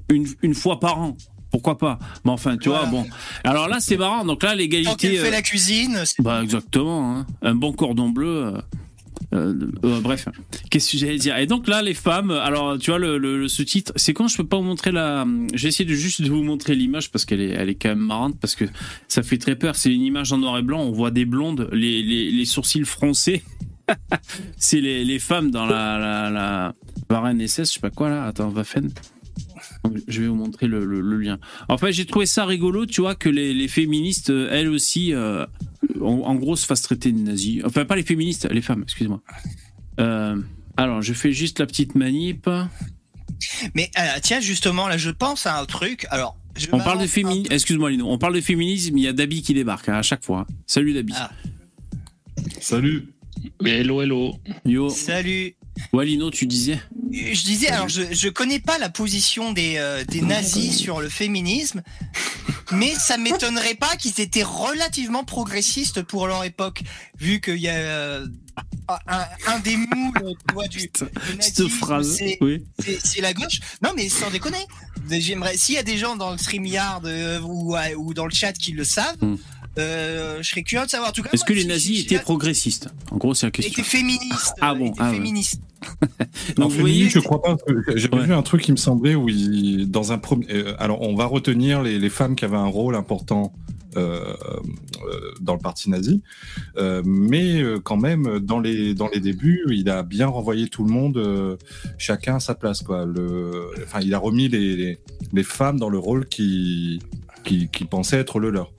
une, 0.09 0.26
une 0.42 0.54
fois 0.54 0.81
par 0.81 0.98
an 1.00 1.16
pourquoi 1.50 1.78
pas 1.78 1.98
Mais 2.24 2.30
enfin, 2.30 2.56
tu 2.56 2.68
vois, 2.68 2.87
bon. 2.87 3.06
Alors 3.44 3.68
là, 3.68 3.78
c'est 3.80 3.96
marrant. 3.96 4.24
Donc 4.24 4.42
là, 4.42 4.54
l'égalité. 4.54 5.16
Quand 5.16 5.24
fait 5.24 5.30
la 5.30 5.42
cuisine. 5.42 6.02
Bah 6.18 6.42
exactement. 6.42 7.16
Hein. 7.16 7.26
Un 7.42 7.54
bon 7.54 7.72
cordon 7.72 8.11
bleu. 8.11 8.28
Euh, 8.28 8.61
euh, 9.34 9.54
euh, 9.84 10.00
bref, 10.00 10.28
qu'est-ce 10.70 10.92
que 10.92 10.98
j'allais 10.98 11.18
dire? 11.18 11.37
Et 11.37 11.46
donc 11.46 11.68
là, 11.68 11.82
les 11.82 11.94
femmes. 11.94 12.30
Alors, 12.30 12.78
tu 12.78 12.90
vois, 12.90 12.98
le, 12.98 13.48
ce 13.48 13.62
titre, 13.62 13.92
c'est 13.96 14.12
quand 14.12 14.28
je 14.28 14.37
peux 14.37 14.46
pas 14.46 14.56
vous 14.56 14.62
montrer 14.62 14.92
la. 14.92 15.26
J'ai 15.54 15.68
essayé 15.68 15.88
de 15.88 15.94
juste 15.94 16.22
de 16.22 16.28
vous 16.28 16.42
montrer 16.42 16.74
l'image 16.74 17.11
parce 17.11 17.24
qu'elle 17.24 17.40
est, 17.40 17.50
elle 17.50 17.68
est 17.68 17.74
quand 17.74 17.90
même 17.90 17.98
marrante 17.98 18.38
parce 18.40 18.54
que 18.54 18.64
ça 19.06 19.22
fait 19.22 19.38
très 19.38 19.56
peur. 19.56 19.76
C'est 19.76 19.92
une 19.92 20.02
image 20.02 20.32
en 20.32 20.38
noir 20.38 20.58
et 20.58 20.62
blanc. 20.62 20.80
On 20.80 20.92
voit 20.92 21.11
des 21.11 21.24
blondes, 21.24 21.68
les, 21.72 22.02
les, 22.02 22.44
sourcils 22.44 22.84
froncés. 22.84 23.42
c'est 24.56 24.80
les, 24.80 25.04
les, 25.04 25.18
femmes 25.18 25.50
dans 25.50 25.66
la, 25.66 25.98
la, 25.98 26.30
la 26.30 26.74
Varenne 27.11 27.46
SS, 27.46 27.68
je 27.68 27.74
sais 27.74 27.80
pas 27.80 27.90
quoi 27.90 28.11
là. 28.11 28.26
Attends, 28.26 28.50
Waffen. 28.50 28.90
Je 30.07 30.23
vais 30.23 30.29
vous 30.29 30.35
montrer 30.35 30.66
le, 30.66 30.85
lien. 31.18 31.38
En 31.68 31.79
fait, 31.79 31.92
j'ai 31.92 32.07
trouvé 32.07 32.27
ça 32.27 32.44
rigolo, 32.44 32.87
tu 32.87 33.01
vois, 33.01 33.14
que 33.14 33.29
les, 33.29 33.68
féministes, 33.68 34.31
euh, 34.31 34.49
elles 34.51 34.68
aussi, 34.68 35.12
euh, 35.12 35.47
en, 36.01 36.35
gros, 36.35 36.57
se 36.57 36.66
fassent 36.66 36.83
traiter 36.83 37.12
de 37.12 37.18
nazis. 37.18 37.62
Enfin, 37.64 37.85
pas 37.85 37.97
les 37.97 38.03
féministes, 38.03 38.49
les 38.51 38.62
femmes, 38.62 38.83
excusez-moi. 38.83 39.21
Euh, 40.01 40.40
alors, 40.77 41.03
je 41.03 41.12
fais 41.12 41.33
juste 41.33 41.59
la 41.59 41.66
petite 41.66 41.94
manip. 41.94 42.49
Mais 43.75 43.90
tiens, 44.23 44.40
justement, 44.40 44.88
là, 44.88 44.97
je 44.97 45.11
pense 45.11 45.47
à 45.47 45.59
un 45.59 45.64
truc. 45.64 46.07
Alors, 46.11 46.37
on 46.73 46.79
parle 46.79 47.01
de 47.01 47.07
féminisme. 47.07 47.53
Excuse-moi, 47.53 47.90
Lino. 47.90 48.07
On 48.09 48.18
parle 48.18 48.35
de 48.35 48.40
féminisme. 48.40 48.97
Il 48.97 49.05
y 49.05 49.09
a 49.09 49.12
Dabi 49.12 49.42
qui 49.42 49.55
débarque 49.55 49.88
hein, 49.88 49.94
à 49.94 50.03
chaque 50.03 50.25
fois. 50.25 50.47
Salut, 50.66 50.92
Dabi. 50.92 51.12
Ah. 51.16 51.31
Salut. 52.61 53.09
Hello, 53.64 54.03
hello. 54.03 54.35
Yo. 54.64 54.88
Salut. 54.88 55.55
Walino, 55.92 56.30
tu 56.30 56.46
disais 56.46 56.80
Je 57.10 57.42
disais, 57.42 57.68
alors 57.68 57.88
je, 57.88 58.02
je 58.10 58.28
connais 58.28 58.60
pas 58.60 58.78
la 58.78 58.88
position 58.88 59.52
des, 59.52 59.74
euh, 59.76 60.04
des 60.04 60.20
nazis 60.20 60.76
sur 60.76 61.00
le 61.00 61.08
féminisme, 61.08 61.82
mais 62.72 62.94
ça 62.94 63.16
m'étonnerait 63.16 63.74
pas 63.74 63.96
qu'ils 63.96 64.20
étaient 64.20 64.42
relativement 64.42 65.24
progressistes 65.24 66.02
pour 66.02 66.26
leur 66.26 66.44
époque, 66.44 66.82
vu 67.18 67.40
qu'il 67.40 67.58
y 67.58 67.68
a 67.68 67.74
euh, 67.74 68.26
un, 69.46 69.58
des 69.60 69.76
moules 69.76 70.34
du, 70.70 70.90
Cette 71.40 71.68
phrase, 71.68 72.18
c'est 72.18 73.20
la 73.20 73.32
gauche. 73.32 73.60
Non, 73.82 73.90
mais 73.96 74.08
sans 74.08 74.30
déconner. 74.30 74.64
J'aimerais, 75.10 75.56
s'il 75.56 75.74
y 75.74 75.78
a 75.78 75.82
des 75.82 75.96
gens 75.96 76.16
dans 76.16 76.32
le 76.32 76.38
StreamYard 76.38 77.06
euh, 77.06 77.40
ou, 77.40 77.76
ou 77.96 78.14
dans 78.14 78.26
le 78.26 78.34
chat 78.34 78.52
qui 78.52 78.72
le 78.72 78.84
savent, 78.84 79.16
hmm. 79.22 79.36
Euh, 79.78 80.38
je 80.40 80.48
serais 80.48 80.62
curieux 80.62 80.85
de 80.85 80.90
savoir. 80.90 81.12
tout 81.12 81.22
Est-ce 81.33 81.44
que 81.44 81.52
les 81.52 81.64
nazis 81.64 82.00
étaient 82.00 82.18
progressistes? 82.18 82.88
En 83.11 83.16
gros, 83.16 83.35
c'est 83.35 83.46
la 83.46 83.50
question. 83.50 83.72
Ils 83.76 83.81
étaient 83.81 83.88
féministes. 83.88 84.54
Ah 84.61 84.74
bon 84.74 84.92
ah, 84.98 85.11
féministes. 85.11 85.61
Donc, 86.57 86.72
vous 86.72 86.81
voyez, 86.81 87.09
je 87.09 87.20
crois 87.20 87.40
pas. 87.40 87.57
J'ai 87.94 88.09
vu 88.09 88.35
un 88.35 88.42
truc 88.42 88.62
qui 88.62 88.72
me 88.72 88.76
semblait 88.76 89.14
où 89.14 89.28
il, 89.28 89.90
dans 89.90 90.12
un 90.12 90.18
premier. 90.18 90.46
Euh, 90.50 90.74
alors, 90.78 91.02
on 91.02 91.14
va 91.14 91.26
retenir 91.26 91.83
les, 91.83 91.98
les, 91.98 92.11
femmes 92.11 92.35
qui 92.35 92.44
avaient 92.44 92.57
un 92.57 92.66
rôle 92.66 92.94
important. 92.94 93.52
Euh, 93.96 94.35
euh 94.44 95.35
dans 95.40 95.54
le 95.54 95.61
parti 95.61 95.88
nazi, 95.88 96.22
euh, 96.76 97.02
mais 97.07 97.62
quand 97.85 97.96
même 97.96 98.38
dans 98.38 98.61
les 98.61 98.92
dans 98.92 99.09
les 99.09 99.18
débuts, 99.18 99.64
il 99.70 99.88
a 99.88 100.02
bien 100.02 100.26
renvoyé 100.26 100.68
tout 100.68 100.85
le 100.85 100.90
monde, 100.90 101.59
chacun 101.96 102.37
à 102.37 102.40
sa 102.40 102.54
place 102.54 102.83
quoi. 102.83 103.07
Le, 103.07 103.70
enfin, 103.85 104.00
il 104.02 104.12
a 104.12 104.18
remis 104.18 104.48
les, 104.48 104.76
les, 104.76 104.98
les 105.33 105.42
femmes 105.42 105.81
dans 105.81 105.88
le 105.88 105.98
rôle 105.98 106.26
qui 106.28 107.00
qui, 107.44 107.68
qui 107.68 107.85
pensait 107.85 108.18
être 108.18 108.38
le 108.40 108.50
leur. 108.50 108.72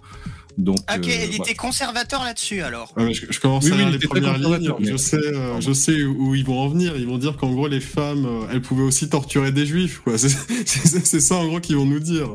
Donc, 0.59 0.77
ok, 0.93 1.07
euh, 1.07 1.25
il 1.29 1.35
était 1.35 1.55
conservateur 1.55 2.21
là-dessus 2.21 2.61
alors. 2.61 2.93
je, 2.97 3.39
commence 3.39 3.71
à 3.71 3.77
lire 3.77 3.89
les 3.89 3.99
premières 3.99 4.37
lignes. 4.37 4.73
Je 4.81 4.97
sais, 4.97 5.15
euh, 5.15 5.61
je 5.61 5.71
sais 5.71 6.03
où 6.03 6.35
ils 6.35 6.43
vont 6.43 6.59
en 6.59 6.67
venir. 6.67 6.97
Ils 6.97 7.07
vont 7.07 7.17
dire 7.17 7.37
qu'en 7.37 7.51
gros 7.53 7.69
les 7.69 7.79
femmes, 7.79 8.25
euh, 8.25 8.47
elles 8.51 8.61
pouvaient 8.61 8.83
aussi 8.83 9.07
torturer 9.07 9.53
des 9.53 9.65
juifs. 9.65 10.01
C'est 10.65 11.21
ça 11.21 11.35
en 11.35 11.47
gros 11.47 11.61
qu'ils 11.61 11.77
vont 11.77 11.85
nous 11.85 12.01
dire. 12.01 12.29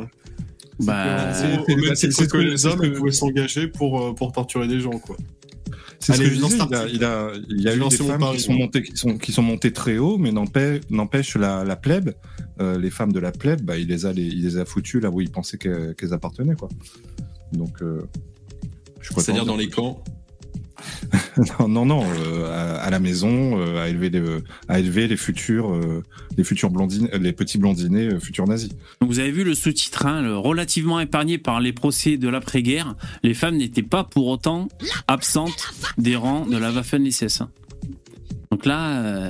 Bah, 0.80 1.32
c'est 1.34 2.26
que 2.26 2.36
les 2.38 2.66
hommes 2.66 2.92
pouvaient 2.94 3.12
s'engager 3.12 3.68
pour 3.68 4.12
pour 4.16 4.32
torturer 4.32 4.66
des 4.66 4.80
gens 4.80 4.98
quoi. 4.98 5.16
C'est 6.00 6.14
ce 6.14 6.18
que 6.18 6.24
je 6.28 6.34
disais, 6.34 6.58
il 6.92 7.04
a, 7.04 7.30
il 7.48 7.62
y 7.62 7.68
a 7.68 7.76
eu 7.76 7.78
des 7.78 7.96
femmes 7.96 8.32
qui 8.32 8.40
sont, 8.40 8.52
montées, 8.52 8.82
qui, 8.82 8.96
sont, 8.96 9.16
qui 9.16 9.32
sont 9.32 9.42
montées 9.42 9.72
très 9.72 9.96
haut, 9.96 10.18
mais 10.18 10.32
n'empêche 10.32 11.36
la, 11.36 11.64
la 11.64 11.76
plèbe, 11.76 12.12
les 12.60 12.90
femmes 12.90 13.12
de 13.12 13.20
la 13.20 13.32
plèbe, 13.32 13.62
bah, 13.62 13.78
il 13.78 13.88
les 13.88 14.04
a, 14.04 14.10
il 14.10 14.42
les 14.42 14.58
a 14.58 14.64
foutues 14.64 15.00
là 15.00 15.10
où 15.10 15.20
il 15.20 15.30
pensait 15.30 15.56
qu'elles 15.56 16.12
appartenaient. 16.12 16.56
Quoi. 16.56 16.68
Donc, 17.56 17.82
euh, 17.82 18.02
C'est-à-dire 19.00 19.46
dans 19.46 19.56
les 19.56 19.68
camps 19.68 20.02
non, 21.60 21.68
non, 21.68 21.86
non 21.86 22.04
euh, 22.04 22.78
à, 22.82 22.90
la 22.90 22.98
maison, 22.98 23.58
euh, 23.58 23.82
à 23.82 23.88
élever 23.88 24.10
les, 24.10 24.22
à 24.68 24.80
élever 24.80 25.06
les 25.06 25.16
futurs, 25.16 25.80
les 26.36 26.44
futurs 26.44 26.68
blondines, 26.68 27.08
les 27.12 27.32
petits 27.32 27.58
blondinés 27.58 28.20
futurs 28.20 28.46
nazis. 28.46 28.70
vous 29.00 29.18
avez 29.18 29.30
vu 29.30 29.44
le 29.44 29.54
sous-titre, 29.54 30.04
hein, 30.04 30.36
relativement 30.36 31.00
épargné 31.00 31.38
par 31.38 31.60
les 31.60 31.72
procès 31.72 32.16
de 32.18 32.28
l'après-guerre, 32.28 32.96
les 33.22 33.34
femmes 33.34 33.56
n'étaient 33.56 33.82
pas 33.82 34.04
pour 34.04 34.26
autant 34.26 34.68
absentes 35.06 35.72
des 35.96 36.16
rangs 36.16 36.44
de 36.44 36.58
la 36.58 36.70
Waffen-SS. 36.70 37.42
Hein. 37.42 37.50
Donc 38.50 38.66
là, 38.66 39.22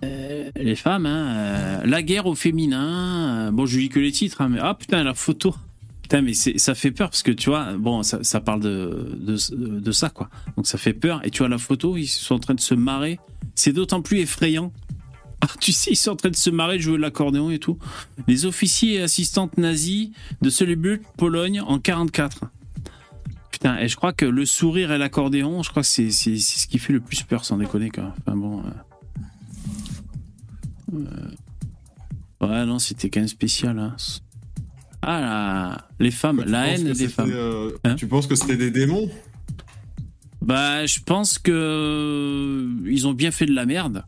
les 0.00 0.76
femmes, 0.76 1.06
hein, 1.06 1.82
la 1.84 2.02
guerre 2.02 2.26
au 2.26 2.34
féminin. 2.34 3.52
bon, 3.52 3.66
je 3.66 3.78
lis 3.78 3.88
que 3.88 3.98
les 4.00 4.12
titres, 4.12 4.40
hein, 4.40 4.48
mais 4.48 4.58
ah 4.62 4.74
putain, 4.74 5.02
la 5.02 5.14
photo. 5.14 5.54
Putain, 6.04 6.20
mais 6.20 6.34
ça 6.34 6.74
fait 6.74 6.90
peur 6.90 7.08
parce 7.08 7.22
que 7.22 7.32
tu 7.32 7.48
vois, 7.48 7.78
bon, 7.78 8.02
ça, 8.02 8.40
parle 8.42 8.60
de, 8.60 9.16
de, 9.22 9.92
ça, 9.92 10.10
quoi. 10.10 10.28
Donc 10.54 10.66
ça 10.66 10.76
fait 10.76 10.92
peur. 10.92 11.22
Et 11.24 11.30
tu 11.30 11.38
vois 11.38 11.48
la 11.48 11.56
photo, 11.56 11.96
ils 11.96 12.08
sont 12.08 12.34
en 12.34 12.38
train 12.38 12.52
de 12.52 12.60
se 12.60 12.74
marrer. 12.74 13.18
C'est 13.54 13.72
d'autant 13.72 14.02
plus 14.02 14.18
effrayant. 14.18 14.70
Ah, 15.40 15.46
tu 15.60 15.72
sais, 15.72 15.92
ils 15.92 15.96
sont 15.96 16.10
en 16.10 16.16
train 16.16 16.28
de 16.28 16.36
se 16.36 16.50
marrer, 16.50 16.76
de 16.76 16.82
jouer 16.82 16.98
l'accordéon 16.98 17.48
et 17.48 17.58
tout. 17.58 17.78
Les 18.28 18.44
officiers 18.44 18.96
et 18.96 19.00
assistantes 19.00 19.56
nazis 19.56 20.10
de 20.42 20.50
Solibut, 20.50 21.00
Pologne, 21.16 21.62
en 21.62 21.78
44. 21.78 22.50
Putain, 23.50 23.78
et 23.78 23.88
je 23.88 23.96
crois 23.96 24.12
que 24.12 24.26
le 24.26 24.44
sourire 24.44 24.92
et 24.92 24.98
l'accordéon, 24.98 25.62
je 25.62 25.70
crois 25.70 25.84
que 25.84 25.88
c'est 25.88 26.10
ce 26.10 26.66
qui 26.66 26.78
fait 26.78 26.92
le 26.92 27.00
plus 27.00 27.22
peur, 27.22 27.46
sans 27.46 27.56
déconner, 27.56 27.88
quoi. 27.88 28.14
Enfin 28.20 28.36
bon. 28.36 28.62
Euh, 30.92 30.98
euh, 32.42 32.46
ouais, 32.46 32.66
non, 32.66 32.78
c'était 32.78 33.08
quand 33.08 33.20
même 33.20 33.28
spécial. 33.28 33.78
Hein. 33.78 33.96
Ah, 35.06 35.88
les 36.00 36.10
femmes, 36.10 36.42
la 36.46 36.68
haine 36.68 36.92
des 36.92 37.08
femmes. 37.08 37.30
Euh, 37.32 37.70
hein 37.84 37.94
tu 37.94 38.06
penses 38.06 38.26
que 38.26 38.34
c'était 38.34 38.56
des 38.56 38.70
démons? 38.70 39.10
Bah, 40.40 40.86
je 40.86 40.98
pense 41.04 41.38
que 41.38 41.52
euh, 41.52 42.90
ils 42.90 43.06
ont 43.06 43.12
bien 43.12 43.30
fait 43.30 43.46
de 43.46 43.54
la 43.54 43.66
merde. 43.66 44.04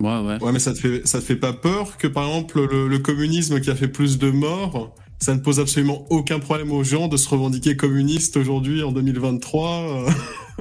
Ouais, 0.00 0.20
ouais. 0.20 0.42
Ouais, 0.42 0.52
mais 0.52 0.58
ça 0.58 0.72
te 0.72 0.78
fait, 0.78 1.06
ça 1.06 1.20
te 1.20 1.24
fait 1.24 1.36
pas 1.36 1.52
peur 1.52 1.96
que, 1.96 2.06
par 2.06 2.26
exemple, 2.26 2.66
le, 2.66 2.98
communisme 2.98 3.60
qui 3.60 3.70
a 3.70 3.74
fait 3.74 3.88
plus 3.88 4.18
de 4.18 4.30
morts, 4.30 4.94
ça 5.24 5.34
ne 5.34 5.40
pose 5.40 5.58
absolument 5.58 6.04
aucun 6.10 6.38
problème 6.38 6.70
aux 6.70 6.84
gens 6.84 7.08
de 7.08 7.16
se 7.16 7.26
revendiquer 7.30 7.76
communiste 7.76 8.36
aujourd'hui 8.36 8.82
en 8.82 8.92
2023. 8.92 10.04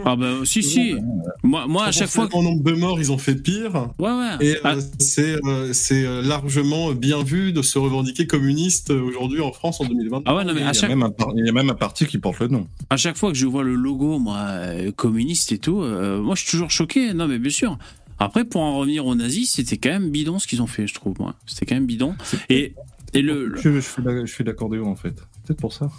Ah 0.05 0.15
bah 0.15 0.37
si 0.43 0.63
si. 0.63 0.95
Moi 1.43 1.67
moi 1.67 1.85
à 1.85 1.91
chaque 1.91 2.09
fois 2.09 2.27
en 2.33 2.41
nombre 2.41 2.63
de 2.63 2.71
morts, 2.71 2.99
ils 2.99 3.11
ont 3.11 3.17
fait 3.17 3.35
pire. 3.35 3.89
Ouais 3.99 4.09
ouais. 4.09 4.37
Et 4.39 4.57
ah. 4.63 4.75
c'est 4.99 5.35
c'est 5.73 6.21
largement 6.23 6.93
bien 6.93 7.21
vu 7.23 7.51
de 7.51 7.61
se 7.61 7.77
revendiquer 7.77 8.25
communiste 8.25 8.89
aujourd'hui 8.89 9.41
en 9.41 9.51
France 9.51 9.81
en 9.81 9.85
2023. 9.85 10.23
Ah 10.25 10.35
ouais 10.35 10.45
non 10.45 10.53
mais 10.55 10.63
à 10.63 10.73
chaque... 10.73 10.89
il, 10.89 10.91
y 10.91 10.93
a 10.93 10.95
même 10.95 11.03
un, 11.03 11.25
il 11.35 11.45
y 11.45 11.49
a 11.49 11.51
même 11.51 11.69
un 11.69 11.75
parti 11.75 12.07
qui 12.07 12.17
porte 12.17 12.39
le 12.39 12.47
nom. 12.47 12.67
À 12.89 12.97
chaque 12.97 13.17
fois 13.17 13.31
que 13.31 13.37
je 13.37 13.45
vois 13.45 13.63
le 13.63 13.75
logo 13.75 14.17
moi 14.17 14.47
communiste 14.95 15.51
et 15.51 15.59
tout, 15.59 15.81
moi 15.81 16.35
je 16.35 16.41
suis 16.41 16.51
toujours 16.51 16.71
choqué. 16.71 17.13
Non 17.13 17.27
mais 17.27 17.37
bien 17.37 17.51
sûr. 17.51 17.77
Après, 18.19 18.45
pour 18.45 18.61
en 18.61 18.77
revenir 18.77 19.05
aux 19.05 19.15
nazis, 19.15 19.51
c'était 19.51 19.77
quand 19.77 19.89
même 19.89 20.09
bidon 20.09 20.39
ce 20.39 20.47
qu'ils 20.47 20.61
ont 20.61 20.67
fait, 20.67 20.87
je 20.87 20.93
trouve. 20.93 21.15
Moi. 21.19 21.35
C'était 21.45 21.65
quand 21.65 21.75
même 21.75 21.85
bidon. 21.85 22.15
Et, 22.49 22.73
et 23.13 23.21
le, 23.21 23.55
Je, 23.57 23.79
je 23.79 24.25
fais 24.25 24.43
d'accordéon, 24.43 24.89
en 24.89 24.95
fait. 24.95 25.15
Peut-être 25.45 25.59
pour 25.59 25.73
ça. 25.73 25.89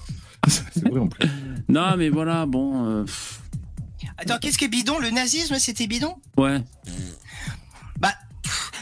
C'est 0.49 0.89
vrai 0.89 1.01
en 1.01 1.09
plus. 1.09 1.29
non, 1.69 1.97
mais 1.97 2.09
voilà, 2.09 2.47
bon. 2.47 2.87
Euh... 2.87 3.05
Attends, 4.19 4.39
qu'est-ce 4.41 4.59
qui 4.59 4.67
est 4.67 4.69
bidon 4.69 4.99
Le 4.99 5.11
nazisme, 5.11 5.57
c'était 5.59 5.87
bidon? 5.87 6.15
Ouais. 6.37 6.59
Bah. 7.99 8.13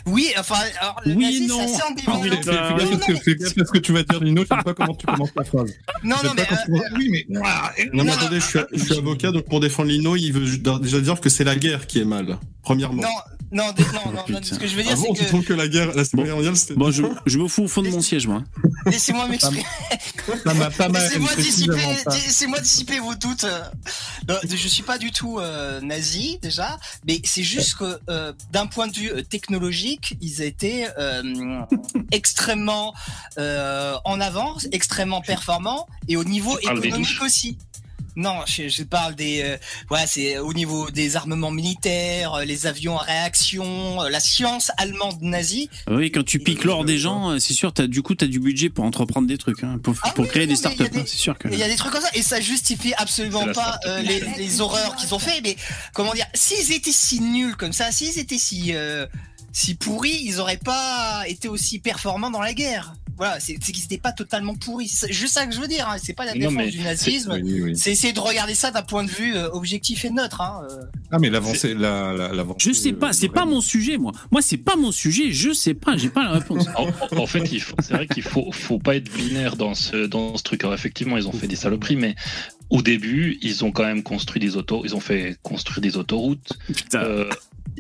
Oui, 0.07 0.29
enfin, 0.37 0.57
alors, 0.81 1.01
le 1.07 1.15
oui, 1.15 1.25
nazisme, 1.25 1.47
non. 1.47 1.69
ça 1.69 1.85
gaffe 1.95 2.05
parce 2.05 3.07
que, 3.07 3.15
fais 3.15 3.35
gaffe 3.37 3.55
parce 3.55 3.71
que 3.71 3.79
tu 3.79 3.93
vas 3.93 4.03
dire, 4.03 4.21
Lino, 4.21 4.43
je 4.43 4.49
sais 4.49 4.63
pas 4.63 4.75
comment 4.75 4.95
tu 4.95 5.07
commences 5.07 5.33
la 5.37 5.45
phrase. 5.45 5.73
Non, 6.03 6.17
non, 6.25 6.31
mais. 6.35 6.43
Euh, 6.43 6.81
oui, 6.97 7.09
mais. 7.11 7.27
Non, 7.29 8.05
mais 8.05 8.11
attendez, 8.11 8.41
je 8.41 8.47
suis, 8.47 8.59
je 8.73 8.85
suis 8.85 8.99
avocat, 8.99 9.31
donc 9.31 9.45
pour 9.45 9.61
défendre 9.61 9.91
Lino, 9.91 10.17
il 10.17 10.33
veut 10.33 10.59
déjà 10.81 11.01
dire 11.01 11.21
que 11.21 11.29
c'est 11.29 11.45
la 11.45 11.55
guerre 11.55 11.87
qui 11.87 12.01
est 12.01 12.05
mal, 12.05 12.39
premièrement. 12.63 13.03
Non, 13.03 13.09
non, 13.53 13.67
non, 13.67 14.13
non, 14.13 14.25
non, 14.29 14.39
ce 14.43 14.55
que 14.55 14.67
je 14.67 14.77
veux 14.77 14.83
dire, 14.83 14.93
ah 14.95 14.97
bon, 14.97 15.15
c'est 15.15 15.21
tu 15.21 15.25
que. 15.25 15.29
trouves 15.29 15.45
que 15.45 15.53
la 15.53 15.69
guerre, 15.69 15.95
la 15.95 16.05
Seconde 16.05 16.27
Guerre 16.27 16.37
mondiale, 16.37 16.57
c'était. 16.57 16.75
Bon, 16.75 16.91
je, 16.91 17.03
je 17.27 17.39
me 17.39 17.49
fous 17.49 17.65
au 17.65 17.69
fond 17.69 17.83
de 17.83 17.91
mon 17.91 18.01
siège, 18.01 18.27
moi. 18.27 18.43
Laissez-moi 18.87 19.29
m'exprimer. 19.29 19.65
Laissez-moi 20.45 21.35
dissiper, 21.37 21.97
ça. 22.05 22.11
laissez-moi 22.11 22.61
dissiper 22.61 22.99
vos 22.99 23.15
doutes. 23.15 23.47
Non, 24.29 24.37
je 24.49 24.69
suis 24.69 24.83
pas 24.83 24.99
du 24.99 25.11
tout 25.11 25.39
euh, 25.39 25.81
nazi 25.81 26.39
déjà, 26.41 26.79
mais 27.07 27.21
c'est 27.25 27.43
juste 27.43 27.75
que 27.75 27.99
euh, 28.09 28.33
d'un 28.53 28.67
point 28.67 28.87
de 28.87 28.97
vue 28.97 29.11
euh, 29.11 29.23
technologique, 29.23 30.17
ils 30.21 30.43
étaient 30.43 30.89
euh, 30.99 31.23
extrêmement 32.11 32.95
euh, 33.39 33.95
en 34.05 34.21
avance, 34.21 34.67
extrêmement 34.73 35.21
performants, 35.21 35.87
et 36.09 36.17
au 36.17 36.25
niveau 36.25 36.59
économique 36.59 36.93
douches 36.93 37.21
aussi. 37.23 37.59
Non, 38.15 38.41
je, 38.47 38.69
je 38.69 38.83
parle 38.83 39.15
des, 39.15 39.41
euh, 39.43 39.57
voilà, 39.89 40.07
c'est 40.07 40.39
au 40.39 40.53
niveau 40.53 40.91
des 40.91 41.17
armements 41.17 41.51
militaires, 41.51 42.35
euh, 42.35 42.45
les 42.45 42.67
avions 42.67 42.99
à 42.99 43.03
réaction, 43.05 44.03
euh, 44.03 44.09
la 44.11 44.21
science 44.21 44.71
allemande 44.77 45.23
nazie. 45.23 45.71
Oui, 45.91 46.11
quand 46.11 46.23
tu 46.25 46.39
piques 46.39 46.65
l'or 46.65 46.85
des 46.85 46.99
gens, 46.99 47.31
euh, 47.31 47.39
c'est 47.39 47.55
sûr, 47.55 47.73
as, 47.79 47.87
du 47.87 48.03
coup, 48.03 48.15
tu 48.15 48.25
as 48.25 48.29
du 48.29 48.39
budget 48.39 48.69
pour 48.69 48.85
entreprendre 48.85 49.27
des 49.27 49.39
trucs, 49.39 49.65
hein, 49.65 49.79
pour, 49.83 49.95
Ah 50.03 50.11
pour 50.11 50.25
oui, 50.25 50.31
créer 50.31 50.47
non, 50.47 50.53
des 50.53 50.57
startups. 50.57 50.83
hein, 50.95 51.05
c'est 51.07 51.17
sûr 51.17 51.39
que. 51.39 51.49
Il 51.49 51.59
y 51.59 51.63
a 51.63 51.69
des 51.69 51.77
trucs 51.77 51.93
comme 51.93 52.03
ça 52.03 52.11
et 52.15 52.23
ça 52.23 52.41
justifie 52.41 52.93
absolument 52.99 53.51
pas 53.53 53.79
euh, 53.87 54.03
les, 54.03 54.21
les 54.37 54.61
horreurs 54.61 54.97
qu'ils 54.97 55.15
ont 55.15 55.19
fait. 55.19 55.41
Mais 55.43 55.57
comment 55.95 56.13
dire, 56.13 56.27
s'ils 56.35 56.73
étaient 56.73 56.93
si 56.93 57.21
nuls 57.21 57.57
comme 57.57 57.73
ça, 57.73 57.93
s'ils 57.93 58.19
étaient 58.19 58.39
si 58.39 58.75
euh, 58.75 59.07
si 59.53 59.75
pourris, 59.75 60.21
ils 60.25 60.39
auraient 60.41 60.57
pas 60.63 61.25
été 61.27 61.49
aussi 61.49 61.79
performants 61.79 62.31
dans 62.31 62.41
la 62.41 62.53
guerre. 62.55 62.95
Voilà, 63.17 63.39
c'est 63.41 63.55
qu'ils 63.55 63.85
étaient 63.85 63.99
pas 63.99 64.13
totalement 64.13 64.55
pourris. 64.55 64.89
C'est 64.89 65.13
juste 65.13 65.35
ça 65.35 65.47
que 65.47 65.55
je 65.55 65.61
veux 65.61 65.69
dire. 65.69 65.89
Hein. 65.89 65.97
C'est 66.03 66.13
pas 66.15 66.25
la 66.25 66.33
défense 66.33 66.53
mais 66.55 66.71
du 66.71 66.81
nazisme. 66.81 67.39
Oui, 67.43 67.61
oui. 67.63 67.77
C'est 67.77 67.93
essayer 67.93 68.13
de 68.13 68.21
regarder 68.21 68.55
ça 68.55 68.71
d'un 68.71 68.83
point 68.83 69.05
de 69.05 69.11
vue 69.11 69.37
euh, 69.37 69.49
objectif 69.51 70.05
et 70.05 70.11
neutre. 70.11 70.41
Hein. 70.41 70.63
euh. 70.71 70.85
Ah, 71.11 71.19
mais 71.21 71.31
l'avancée, 71.31 71.75
la, 71.75 72.13
la, 72.13 72.47
Je 72.59 72.73
sais 72.73 72.93
pas, 72.93 73.11
euh, 73.11 73.13
c'est 73.13 73.29
pas 73.29 73.45
mon 73.45 73.61
sujet, 73.61 73.99
moi. 73.99 74.13
Moi, 74.31 74.43
c'est 74.43 74.57
pas 74.57 74.77
mon 74.77 74.93
sujet, 74.93 75.31
je 75.31 75.53
sais 75.53 75.75
pas, 75.75 75.97
j'ai 75.97 76.09
pas 76.09 76.25
la 76.25 76.31
réponse. 76.33 76.67
En, 76.77 76.89
en 77.17 77.27
fait, 77.27 77.45
il 77.53 77.61
faut- 77.61 77.77
c'est 77.83 77.95
vrai 77.95 78.07
qu'il 78.07 78.23
faut, 78.23 78.51
faut 78.53 78.79
pas 78.79 78.97
être 78.97 79.13
binaire 79.13 79.57
dans 79.57 79.75
ce, 79.75 80.07
dans 80.07 80.37
ce 80.37 80.43
truc. 80.43 80.63
Alors, 80.65 80.75
effectivement, 80.75 81.17
ils 81.17 81.29
ont 81.29 81.33
fait 81.33 81.47
des 81.49 81.57
saloperies, 81.57 81.97
mais 81.97 82.15
au 82.71 82.83
début, 82.83 83.39
ils 83.43 83.65
ont 83.65 83.71
quand 83.73 83.85
même 83.85 84.03
construit 84.03 84.41
des 84.41 84.57
autos, 84.57 84.83
ils 84.85 84.95
ont 84.97 85.01
fait 85.01 85.37
construire 85.43 85.81
des 85.83 85.97
autoroutes. 85.97 86.53
Putain. 86.75 87.03
Euh, 87.03 87.31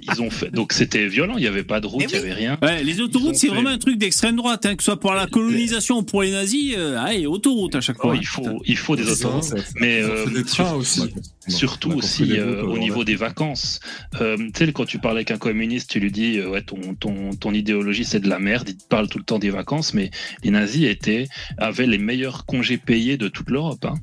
ils 0.03 0.21
ont 0.23 0.31
fait, 0.31 0.51
donc 0.51 0.73
c'était 0.73 1.07
violent. 1.07 1.35
Il 1.37 1.45
y 1.45 1.47
avait 1.47 1.63
pas 1.65 1.81
de 1.81 1.87
route, 1.87 2.03
il 2.07 2.11
y 2.11 2.15
oui. 2.15 2.19
avait 2.19 2.33
rien. 2.33 2.59
Ouais, 2.63 2.83
les 2.83 3.01
autoroutes, 3.01 3.35
c'est 3.37 3.49
fait- 3.49 3.55
vraiment 3.55 3.71
un 3.71 3.79
truc 3.79 3.99
d'extrême 3.99 4.37
droite, 4.37 4.67
hein, 4.67 4.75
que 4.77 4.83
ce 4.83 4.87
soit 4.87 5.01
pour 5.01 5.13
la 5.15 5.27
colonisation 5.27 5.99
ou 5.99 6.03
pour 6.03 6.23
les 6.23 6.31
nazis. 6.33 6.75
Euh, 6.77 6.97
allez, 6.99 7.27
autoroute 7.27 7.75
à 7.77 7.81
chaque 7.81 7.97
Oh, 8.01 8.09
fois. 8.09 8.17
il 8.17 8.27
faut, 8.27 8.63
il 8.67 8.77
faut 8.77 8.97
des 8.97 9.05
ça, 9.05 9.13
autoroutes. 9.13 9.45
Ça, 9.45 9.57
ça- 9.59 9.63
Mais 9.77 10.03
euh, 10.03 10.27
des 10.27 10.47
sur- 10.49 10.77
aussi. 10.77 11.03
Surtout 11.49 11.91
aussi 11.93 12.39
euh, 12.39 12.63
routes, 12.63 12.71
au 12.71 12.79
niveau 12.79 13.03
des 13.05 13.17
vacances. 13.17 13.81
Euh, 14.21 14.37
tu 14.55 14.65
sais, 14.67 14.73
quand 14.73 14.85
tu 14.85 14.99
parles 14.99 15.17
avec 15.17 15.31
un 15.33 15.39
communiste, 15.39 15.91
tu 15.91 15.99
lui 15.99 16.13
dis 16.13 16.39
euh, 16.39 16.49
ouais, 16.51 16.63
ton, 16.63 16.95
ton, 16.95 17.31
ton 17.35 17.53
idéologie 17.53 18.05
c'est 18.05 18.21
de 18.21 18.29
la 18.29 18.39
merde, 18.39 18.69
il 18.69 18.77
te 18.77 18.87
parle 18.87 19.09
tout 19.09 19.19
le 19.19 19.25
temps 19.25 19.41
des 19.41 19.51
vacances, 19.51 19.93
mais 19.93 20.11
les 20.45 20.51
nazis 20.51 20.85
étaient, 20.85 21.27
avaient 21.59 21.87
les 21.89 21.99
meilleurs 21.99 22.47
congés 22.47 22.79
payés 22.79 23.17
de 23.17 23.27
toute 23.27 23.51
l'Europe. 23.51 23.85
Hein. 23.85 23.95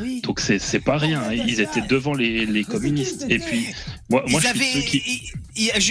Oui. 0.00 0.20
Donc 0.22 0.40
c'est 0.40 0.58
c'est 0.58 0.80
pas 0.80 0.98
rien, 0.98 1.20
hein. 1.22 1.32
ils 1.32 1.60
étaient 1.60 1.80
devant 1.88 2.14
les, 2.14 2.46
les 2.46 2.64
communistes. 2.64 3.26
Et 3.28 3.38
puis, 3.38 3.66
moi, 4.08 4.24
moi 4.28 4.40
ils 4.42 4.48
je 4.48 4.62
suis 4.62 4.72
ceux 4.72 4.80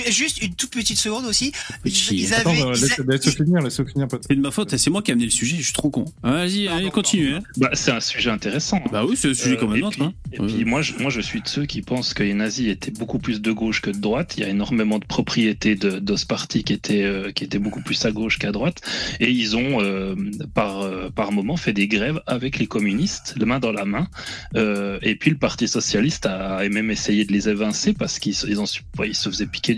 qui. 0.03 0.11
juste 0.11 0.41
une 0.41 0.53
toute 0.55 0.71
petite 0.71 0.97
seconde 0.97 1.25
aussi. 1.25 1.51
Ils, 1.85 2.33
Attends, 2.33 2.51
avaient, 2.51 2.61
euh, 2.61 2.73
ils 2.75 2.81
laisse, 2.81 2.99
a- 2.99 3.03
laisse 3.03 3.35
finir, 3.35 3.61
laisse 3.61 3.81
finir, 3.83 4.07
peut-être. 4.07 4.25
C'est 4.29 4.35
de 4.35 4.41
ma 4.41 4.51
faute, 4.51 4.75
c'est 4.77 4.89
moi 4.89 5.01
qui 5.01 5.11
ai 5.11 5.13
amené 5.13 5.25
le 5.25 5.31
sujet, 5.31 5.57
je 5.57 5.63
suis 5.63 5.73
trop 5.73 5.89
con. 5.89 6.05
Ah, 6.23 6.31
Vas-y, 6.31 6.67
allez, 6.67 6.89
continue. 6.89 7.33
Hein. 7.35 7.41
Bah, 7.57 7.69
c'est 7.73 7.91
un 7.91 7.99
sujet 7.99 8.29
intéressant. 8.29 8.77
hein. 8.77 8.89
Bah 8.91 9.05
oui, 9.05 9.15
c'est 9.17 9.29
un 9.29 9.33
sujet 9.33 9.55
Euh, 9.55 9.55
comme 9.57 9.73
un 9.73 9.75
et 9.75 9.81
autre. 9.81 9.97
puis, 9.97 10.03
hein. 10.03 10.13
et 10.33 10.39
Ouais. 10.39 10.47
puis 10.47 10.65
moi, 10.65 10.81
je, 10.81 10.93
moi, 10.99 11.09
je 11.09 11.21
suis 11.21 11.41
de 11.41 11.47
ceux 11.47 11.65
qui 11.65 11.81
pensent 11.81 12.13
que 12.13 12.23
les 12.23 12.33
nazis 12.33 12.67
étaient 12.69 12.91
beaucoup 12.91 13.19
plus 13.19 13.41
de 13.41 13.51
gauche 13.51 13.81
que 13.81 13.89
de 13.89 13.97
droite. 13.99 14.35
Il 14.37 14.43
y 14.43 14.45
a 14.45 14.49
énormément 14.49 14.99
de 14.99 15.05
propriétés 15.05 15.75
de 15.75 15.99
d'Osparti 15.99 16.63
qui 16.63 16.73
étaient 16.73 17.03
euh, 17.03 17.31
qui 17.31 17.43
étaient 17.43 17.59
beaucoup 17.59 17.81
plus 17.81 18.03
à 18.05 18.11
gauche 18.11 18.39
qu'à 18.39 18.51
droite, 18.51 18.81
et 19.19 19.29
ils 19.29 19.55
ont 19.55 19.81
euh, 19.81 20.15
par 20.53 20.81
euh, 20.81 21.09
par 21.09 21.31
moment 21.31 21.57
fait 21.57 21.73
des 21.73 21.87
grèves 21.87 22.21
avec 22.27 22.59
les 22.59 22.67
communistes, 22.67 23.35
le 23.37 23.45
main 23.45 23.59
dans 23.59 23.71
la 23.71 23.85
Euh, 24.55 24.99
et 25.01 25.15
puis 25.15 25.31
le 25.31 25.37
Parti 25.37 25.67
socialiste 25.67 26.25
a 26.25 26.67
même 26.69 26.91
essayé 26.91 27.25
de 27.25 27.31
les 27.31 27.49
évincer 27.49 27.93
parce 27.93 28.19
qu'ils 28.19 28.35
se- 28.35 28.47
faisaient 28.47 29.45
piquer 29.45 29.75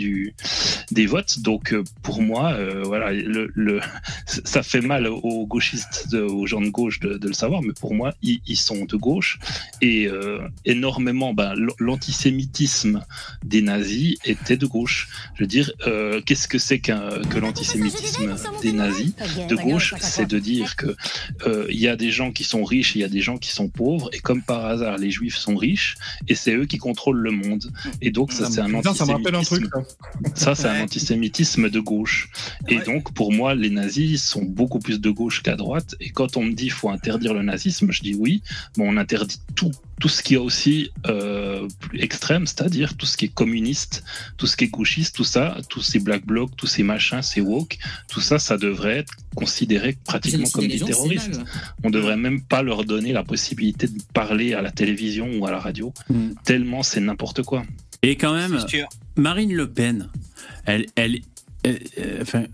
des 0.92 1.06
votes. 1.06 1.40
Donc 1.40 1.74
euh, 1.74 1.84
pour 2.02 2.22
moi, 2.22 2.54
euh, 2.54 2.84
voilà, 2.84 3.12
ça 4.26 4.64
fait 4.64 4.82
mal 4.82 5.08
aux 5.08 5.46
gauchistes, 5.46 6.14
aux 6.14 6.46
gens 6.46 6.62
de 6.62 6.70
gauche 6.70 7.00
de, 7.00 7.20
le 7.22 7.34
savoir, 7.34 7.62
mais 7.62 7.74
pour 7.80 7.94
moi, 7.94 8.14
ils, 8.22 8.56
sont 8.56 8.86
de 8.86 8.96
gauche 8.96 9.40
et 9.82 10.10
énormément, 10.66 11.34
ben, 11.34 11.54
l'antisémitisme 11.80 13.04
des 13.44 13.62
nazis 13.62 14.18
était 14.26 14.58
de 14.58 14.66
gauche. 14.66 15.10
Je 15.36 15.44
veux 15.44 15.48
dire, 15.48 15.72
qu'est-ce 16.26 16.48
que 16.48 16.58
c'est 16.58 16.80
que 16.80 17.40
l'antisémitisme 17.40 18.36
des 18.62 18.74
nazis 18.74 19.14
de 19.48 19.56
gauche? 19.56 19.96
C'est 20.00 20.28
de 20.28 20.40
dire 20.40 20.76
euh, 21.46 21.66
il 21.70 21.80
y 21.80 21.88
a 21.88 21.96
des 21.96 22.12
gens 22.12 22.32
qui 22.32 22.44
sont 22.44 22.64
riches, 22.64 22.96
et 22.96 23.00
il 23.00 23.02
y 23.02 23.06
a 23.06 23.10
des 23.10 23.22
gens 23.22 23.38
qui 23.38 23.52
sont 23.52 23.70
pauvres, 23.70 24.01
et 24.12 24.20
comme 24.20 24.42
par 24.42 24.66
hasard, 24.66 24.98
les 24.98 25.12
juifs 25.12 25.38
sont 25.38 25.56
riches, 25.56 25.96
et 26.28 26.36
c'est 26.36 26.56
eux 26.56 26.66
qui 26.66 26.78
contrôlent 26.78 27.20
le 27.20 27.32
monde. 27.32 27.72
Et 28.02 28.12
donc 28.12 28.32
ça, 28.32 28.50
c'est 28.50 28.62
un 28.62 28.66
Putain, 28.72 28.94
ça 28.94 29.06
me 29.06 29.12
rappelle 29.12 29.36
un 29.36 29.44
truc, 29.44 29.66
antisémitisme. 29.76 30.36
ça. 30.36 30.56
C'est 30.56 30.68
un 30.68 30.84
antisémitisme 30.84 31.70
de 31.70 31.80
gauche. 31.80 32.30
Et 32.70 32.78
Ouais. 32.78 32.86
donc, 32.86 33.14
pour 33.14 33.32
moi, 33.34 33.54
les 33.56 33.70
nazis 33.70 34.24
sont 34.24 34.44
beaucoup 34.44 34.80
plus 34.80 35.00
de 35.00 35.10
gauche 35.10 35.44
qu'à 35.44 35.56
droite. 35.56 35.96
Et 36.00 36.10
quand 36.10 36.38
on 36.38 36.44
me 36.44 36.54
dit 36.54 36.70
faut 36.70 36.90
interdire 36.90 37.34
le 37.34 37.44
nazisme, 37.44 37.92
je 37.92 38.02
dis 38.02 38.16
oui, 38.16 38.42
mais 38.78 38.86
on 38.88 38.98
interdit 38.98 39.40
tout. 39.56 39.72
Tout 40.00 40.10
ce 40.10 40.24
qui 40.24 40.34
est 40.34 40.38
aussi 40.38 40.90
euh, 41.06 41.68
plus 41.80 42.00
extrême, 42.02 42.48
c'est-à-dire 42.48 42.98
tout 42.98 43.06
ce 43.06 43.16
qui 43.18 43.26
est 43.26 43.34
communiste, 43.34 44.04
tout 44.38 44.48
ce 44.48 44.58
qui 44.58 44.64
est 44.64 44.68
gauchiste, 44.70 45.16
tout 45.16 45.24
ça, 45.24 45.58
tous 45.70 45.82
ces 45.84 46.00
black 46.00 46.26
blocs, 46.26 46.50
tous 46.58 46.66
ces 46.66 46.82
machins, 46.82 47.22
ces 47.22 47.40
woke, 47.40 47.78
tout 48.08 48.20
ça, 48.20 48.40
ça 48.40 48.58
devrait 48.58 48.98
être 48.98 49.14
considéré 49.36 49.96
pratiquement 50.04 50.50
comme 50.50 50.68
des 50.68 50.80
terroristes. 50.80 51.40
On 51.84 51.92
devrait 51.92 52.18
même 52.18 52.42
pas 52.42 52.64
leur 52.64 52.84
donner 52.84 53.14
la 53.14 53.24
possibilité 53.24 53.88
de 53.92 54.04
parler 54.14 54.54
à 54.54 54.62
la 54.62 54.72
télévision 54.72 55.30
ou 55.40 55.46
à 55.46 55.52
la 55.52 55.60
radio, 55.60 55.94
Mm. 56.10 56.30
tellement 56.44 56.84
c'est 56.84 57.00
n'importe 57.02 57.44
quoi. 57.44 57.64
Et 58.04 58.16
quand 58.16 58.34
même. 58.34 58.60
Marine 59.16 59.54
Le 59.54 59.70
Pen, 59.70 60.10
elle, 60.66 60.86
elle, 60.96 61.20
euh, 61.68 61.76
euh, 62.00 62.20
enfin, 62.22 62.46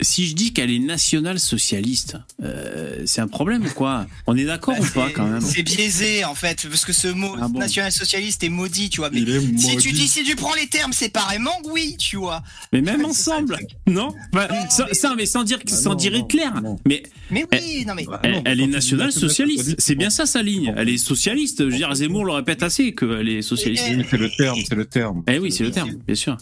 si 0.00 0.26
je 0.26 0.34
dis 0.34 0.52
qu'elle 0.52 0.70
est 0.70 0.78
nationale-socialiste, 0.78 2.16
euh, 2.42 3.02
c'est 3.06 3.20
un 3.20 3.28
problème 3.28 3.64
ou 3.66 3.70
quoi? 3.70 4.06
On 4.26 4.36
est 4.36 4.44
d'accord 4.44 4.74
Bah, 4.78 4.84
ou 4.84 4.90
pas 4.94 5.10
quand 5.10 5.26
même? 5.26 5.40
C'est 5.40 5.62
biaisé 5.62 6.24
en 6.24 6.34
fait, 6.34 6.66
parce 6.68 6.84
que 6.84 6.92
ce 6.92 7.08
mot 7.08 7.34
Ah 7.40 7.48
bon 7.48 7.58
national-socialiste 7.58 8.42
est 8.44 8.48
maudit, 8.48 8.90
tu 8.90 9.00
vois. 9.00 9.10
Mais 9.10 9.20
Il 9.20 9.30
est 9.30 9.40
si 9.40 9.76
tu 9.76 9.88
maudit. 9.88 9.92
dis, 9.92 10.08
si 10.08 10.24
tu 10.24 10.36
prends 10.36 10.54
les 10.54 10.66
termes 10.66 10.92
séparément, 10.92 11.52
oui, 11.64 11.96
tu 11.98 12.16
vois. 12.16 12.42
Mais 12.72 12.80
même 12.80 12.96
ça, 12.96 13.02
le 13.02 13.06
ensemble, 13.06 13.58
non? 13.86 14.14
Enfin, 14.34 14.48
sans, 14.70 14.84
sans- 14.92 15.14
mais 15.16 15.26
sans 15.26 15.44
dire, 15.44 15.58
Ah 15.66 15.70
sans 15.70 15.90
non, 15.90 15.94
dire 15.96 16.12
non, 16.12 16.18
Hitler. 16.24 16.44
non. 16.62 16.78
Mais 16.86 17.02
Mais 17.30 17.44
oui, 17.52 17.84
non 17.86 17.94
mais. 17.94 18.06
Ah 18.12 18.20
elle, 18.24 18.42
elle 18.44 18.60
est 18.60 18.64
tu 18.64 18.70
nationale-socialiste. 18.70 19.58
national-socialiste, 19.58 19.74
C'est 19.80 19.94
bien 19.94 20.10
ça 20.10 20.26
sa 20.26 20.42
ligne. 20.42 20.74
Elle 20.76 20.88
est 20.88 20.98
socialiste. 20.98 21.58
Je 21.60 21.64
veux 21.64 21.76
dire, 21.76 21.94
Zemmour 21.94 22.24
le 22.24 22.32
répète 22.32 22.62
assez 22.62 22.94
qu'elle 22.94 23.28
est 23.28 23.42
socialiste. 23.42 23.84
C'est 24.10 24.16
le 24.18 24.30
terme, 24.30 24.58
c'est 24.68 24.74
le 24.74 24.84
terme. 24.84 25.22
Eh 25.28 25.38
oui, 25.38 25.52
c'est 25.52 25.64
le 25.64 25.70
terme, 25.70 25.92
bien 26.06 26.14
sûr. 26.14 26.36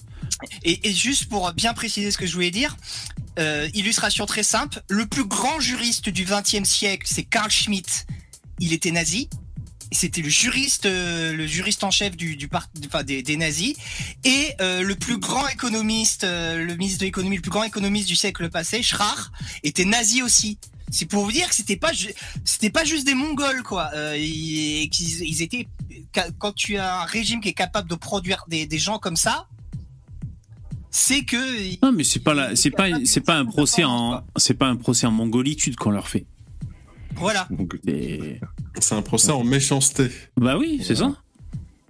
Et, 0.65 0.89
et 0.89 0.93
juste 0.93 1.27
pour 1.27 1.53
bien 1.53 1.73
préciser 1.75 2.11
ce 2.11 2.19
que 2.19 2.27
je 2.27 2.33
voulais 2.35 2.51
dire, 2.53 2.77
euh, 3.41 3.48
illustration 3.75 4.27
très 4.27 4.43
simple, 4.43 4.83
le 4.89 5.07
plus 5.07 5.25
grand 5.25 5.61
juriste 5.61 6.09
du 6.09 6.25
XXe 6.25 6.69
siècle, 6.69 7.07
c'est 7.09 7.25
Carl 7.25 7.51
Schmitt. 7.51 8.07
Il 8.61 8.73
était 8.73 8.91
nazi. 8.91 9.29
C'était 9.91 10.21
le 10.21 10.29
juriste, 10.29 10.85
euh, 10.85 11.33
le 11.33 11.47
juriste 11.47 11.83
en 11.83 11.91
chef 11.91 12.15
du, 12.15 12.37
du 12.37 12.51
enfin, 12.53 13.05
des, 13.05 13.37
nazis, 13.39 13.75
et 14.23 14.53
euh, 14.61 14.83
le 14.83 14.95
plus 14.97 15.17
grand 15.17 15.49
économiste, 15.49 16.25
euh, 16.25 16.63
le 16.63 16.77
ministre 16.77 17.01
de 17.01 17.07
l'économie, 17.07 17.37
le 17.37 17.43
plus 17.43 17.51
grand 17.51 17.63
économiste 17.63 18.07
du 18.07 18.15
siècle 18.15 18.51
passé, 18.51 18.83
Schrach, 18.83 19.31
était 19.63 19.87
nazi 19.87 20.21
aussi. 20.21 20.59
c'est 20.91 21.07
pour 21.07 21.25
vous 21.25 21.33
dire 21.33 21.49
que 21.49 21.55
c'était 21.55 21.77
pas, 21.77 21.93
c'était 22.45 22.69
pas 22.69 22.85
juste 22.85 23.07
des 23.07 23.15
Mongols, 23.15 23.63
quoi. 23.63 23.91
Euh, 23.95 24.15
ils, 24.19 25.41
étaient, 25.41 25.69
quand 26.39 26.53
tu 26.53 26.77
as 26.77 27.01
un 27.01 27.05
régime 27.05 27.41
qui 27.41 27.49
est 27.49 27.55
capable 27.55 27.89
de 27.89 27.95
produire 27.95 28.45
des 28.47 28.79
gens 28.79 28.99
comme 28.99 29.17
ça, 29.17 29.47
c'est 30.91 31.23
que. 31.23 31.85
Non, 31.85 31.93
mais 31.93 32.05
c'est 32.05 32.21
pas 32.21 32.35
là, 32.35 32.57
c'est 32.57 32.71
pas, 32.71 32.89
c'est 33.05 33.21
pas 33.21 33.37
un 33.37 33.45
procès 33.45 33.85
en, 33.85 34.23
c'est 34.37 34.55
pas 34.55 34.67
un 34.67 34.77
procès 34.77 35.07
en 35.07 35.11
mongolitude 35.11 35.77
qu'on 35.77 35.91
leur 35.91 36.09
fait. 36.09 36.25
Voilà. 37.17 37.49
C'est 38.81 38.95
un 38.95 39.03
procès 39.03 39.33
en 39.33 39.45
méchanceté. 39.45 40.09
Bah 40.37 40.57
oui, 40.57 40.81
c'est 40.83 40.97
ça. 40.97 41.13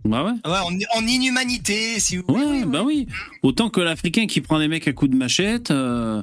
Bah 0.05 0.25
ouais. 0.25 0.51
ouais 0.51 0.85
en, 0.97 1.07
inhumanité, 1.07 2.01
si 2.01 2.17
vous 2.17 2.25
voulez. 2.29 2.45
Ouais, 2.45 2.65
bah 2.65 2.83
oui. 2.83 3.07
Autant 3.43 3.69
que 3.69 3.81
l'Africain 3.81 4.27
qui 4.27 4.41
prend 4.41 4.59
des 4.59 4.69
mecs 4.69 4.89
à 4.89 4.93
coups 4.93 5.11
de 5.11 5.17
machette. 5.17 5.71
Euh, 5.71 6.23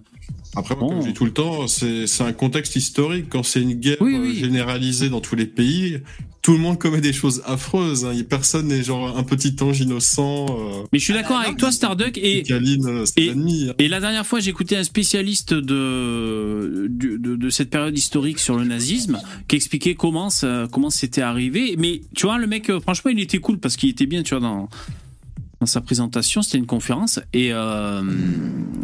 après, 0.55 0.75
comme 0.75 1.01
je 1.01 1.07
dis 1.07 1.13
tout 1.13 1.25
le 1.25 1.33
temps, 1.33 1.67
c'est 1.67 2.05
un 2.21 2.33
contexte 2.33 2.75
historique. 2.75 3.27
Quand 3.29 3.43
c'est 3.43 3.61
une 3.61 3.73
guerre 3.73 3.97
euh, 4.01 4.33
généralisée 4.33 5.09
dans 5.09 5.21
tous 5.21 5.35
les 5.35 5.45
pays, 5.45 5.99
tout 6.41 6.53
le 6.53 6.59
monde 6.59 6.77
commet 6.79 7.01
des 7.01 7.13
choses 7.13 7.41
affreuses. 7.45 8.05
Hein. 8.05 8.13
Personne 8.29 8.67
n'est 8.67 8.83
genre 8.83 9.17
un 9.17 9.23
petit 9.23 9.55
ange 9.61 9.81
innocent. 9.81 10.45
Euh. 10.49 10.83
Mais 10.93 10.99
je 10.99 11.03
suis 11.03 11.13
d'accord 11.13 11.39
avec 11.39 11.57
toi, 11.57 11.71
Starduck. 11.71 12.17
Et, 12.17 12.43
euh, 12.51 13.05
et, 13.17 13.31
hein. 13.31 13.73
et, 13.79 13.87
la 13.87 13.99
dernière 13.99 14.25
fois, 14.25 14.39
écouté 14.39 14.77
un 14.77 14.83
spécialiste 14.83 15.53
de, 15.53 16.87
de, 16.89 17.17
de, 17.17 17.49
cette 17.49 17.69
période 17.69 17.97
historique 17.97 18.39
sur 18.39 18.57
le 18.57 18.63
nazisme 18.63 19.19
qui 19.47 19.55
expliquait 19.55 19.95
comment 19.95 20.29
ça, 20.29 20.67
comment 20.71 20.89
c'était 20.89 21.21
arrivé. 21.21 21.75
Mais 21.77 22.01
tu 22.15 22.27
vois, 22.27 22.37
le 22.37 22.47
mec, 22.47 22.71
franchement, 22.79 23.11
il 23.11 23.19
était 23.19 23.39
cool 23.39 23.57
parce 23.57 23.75
qu'il 23.75 23.89
était 23.89 24.05
bien, 24.05 24.23
tu 24.23 24.35
vois, 24.35 24.41
dans 24.41 24.69
dans 25.59 25.65
sa 25.65 25.81
présentation, 25.81 26.41
c'était 26.41 26.57
une 26.57 26.65
conférence 26.65 27.19
et 27.33 27.53
euh, 27.53 28.03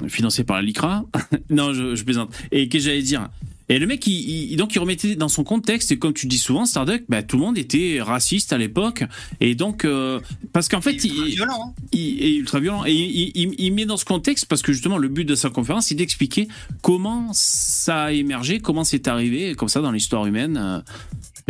financée 0.08 0.44
par 0.44 0.58
la 0.58 0.64
LICRA. 0.64 1.06
non, 1.50 1.74
je, 1.74 1.96
je 1.96 2.04
plaisante. 2.04 2.34
Et 2.52 2.70
que 2.70 2.80
j'allais 2.80 3.02
dire? 3.02 3.30
Et 3.72 3.80
le 3.80 3.88
mec, 3.88 4.06
il, 4.06 4.54
donc 4.58 4.76
il 4.76 4.80
remettait 4.80 5.16
dans 5.16 5.30
son 5.30 5.46
contexte, 5.46 5.94
et 5.94 5.98
comme 5.98 6.12
tu 6.12 6.28
dis 6.28 6.40
souvent, 6.40 6.66
Starduck, 6.66 7.04
bah, 7.08 7.24
tout 7.24 7.38
le 7.38 7.44
monde 7.44 7.58
était 7.58 8.00
raciste 8.02 8.52
à 8.52 8.58
l'époque, 8.58 9.06
et 9.40 9.56
donc 9.56 9.86
euh, 9.86 10.20
parce 10.52 10.68
qu'en 10.68 10.82
fait, 10.82 11.02
il, 11.06 11.24
violent, 11.28 11.74
hein. 11.78 11.84
il, 11.94 12.22
est 12.22 12.36
ultra 12.36 12.60
violent, 12.60 12.84
et 12.86 12.92
il, 12.94 13.56
il, 13.58 13.74
met 13.74 13.86
dans 13.86 13.96
ce 13.96 14.04
contexte 14.04 14.46
parce 14.48 14.62
que 14.62 14.74
justement 14.74 14.98
le 14.98 15.08
but 15.08 15.24
de 15.24 15.36
sa 15.36 15.50
conférence, 15.50 15.86
c'est 15.86 15.96
d'expliquer 15.96 16.50
comment 16.82 17.30
ça 17.32 18.04
a 18.04 18.12
émergé, 18.12 18.60
comment 18.60 18.84
c'est 18.84 19.08
arrivé, 19.08 19.56
comme 19.56 19.70
ça 19.70 19.80
dans 19.80 19.92
l'histoire 19.92 20.26
humaine. 20.26 20.84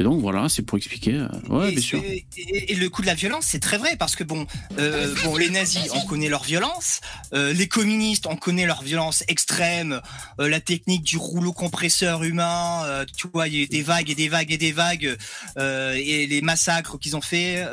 Et 0.02 0.04
donc 0.04 0.20
voilà, 0.20 0.50
c'est 0.50 0.64
pour 0.64 0.80
expliquer. 0.80 1.14
Euh, 1.14 1.28
ouais, 1.50 1.72
bien 1.74 1.80
sûr. 1.80 2.04
Et, 2.04 2.74
le 2.74 2.90
coup 2.90 3.04
de 3.04 3.06
la 3.06 3.14
violence, 3.14 3.46
c'est 3.46 3.60
très 3.60 3.78
vrai 3.78 3.96
parce 3.98 4.16
que 4.16 4.24
bon, 4.24 4.48
euh, 4.80 5.14
bon, 5.24 5.38
les 5.38 5.52
nazis, 5.52 5.92
on 5.94 6.02
connaît 6.08 6.28
leur 6.28 6.44
violence. 6.44 7.02
Euh, 7.36 7.54
les 7.54 7.68
communistes, 7.68 8.26
on 8.26 8.36
connaît 8.36 8.66
leur 8.66 8.82
violence 8.82 9.24
extrême. 9.28 10.02
la 10.40 10.60
technique 10.60 11.04
du 11.04 11.18
rouleau 11.18 11.54
compresseur 11.54 12.24
humain. 12.24 13.06
tu 13.16 13.28
vois, 13.32 13.48
il 13.48 13.60
y 13.60 13.64
a 13.64 13.68
des 13.68 13.84
vagues 13.84 14.10
et 14.10 14.16
des 14.16 14.28
vagues 14.28 14.52
et 14.52 14.58
des 14.58 14.72
vagues. 14.72 15.16
et 15.60 16.26
les 16.26 16.42
massacres 16.42 16.98
qu'ils 16.98 17.16
ont 17.16 17.22
fait, 17.22 17.64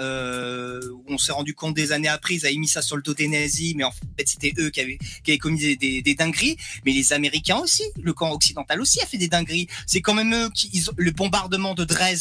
on 1.09 1.17
s'est 1.17 1.33
rendu 1.33 1.55
compte 1.55 1.75
des 1.75 1.93
années 1.93 2.09
après, 2.09 2.35
ils 2.35 2.45
avaient 2.45 2.57
mis 2.57 2.69
ça 2.69 2.83
sur 2.83 2.97
le 2.97 3.03
dos 3.03 3.15
des 3.15 3.29
nazis, 3.29 3.75
mais 3.75 3.85
en 3.85 3.93
fait, 3.93 4.29
c'était 4.29 4.53
eux 4.59 4.69
qui 4.69 4.83
avaient, 4.83 4.99
qui 5.25 5.31
avaient 5.31 5.39
commis 5.39 5.77
des, 5.77 6.03
des, 6.03 6.15
dingueries. 6.15 6.59
Mais 6.85 6.93
les 6.93 7.15
Américains 7.15 7.57
aussi, 7.57 7.85
le 8.03 8.13
camp 8.13 8.33
occidental 8.33 8.83
aussi 8.83 9.01
a 9.01 9.07
fait 9.07 9.17
des 9.17 9.29
dingueries. 9.29 9.69
C'est 9.87 10.03
quand 10.03 10.15
même 10.15 10.35
eux 10.35 10.51
qui, 10.51 10.69
ils, 10.75 10.85
le 10.99 11.11
bombardement 11.13 11.75
de 11.75 11.85
Dresde 11.85 12.18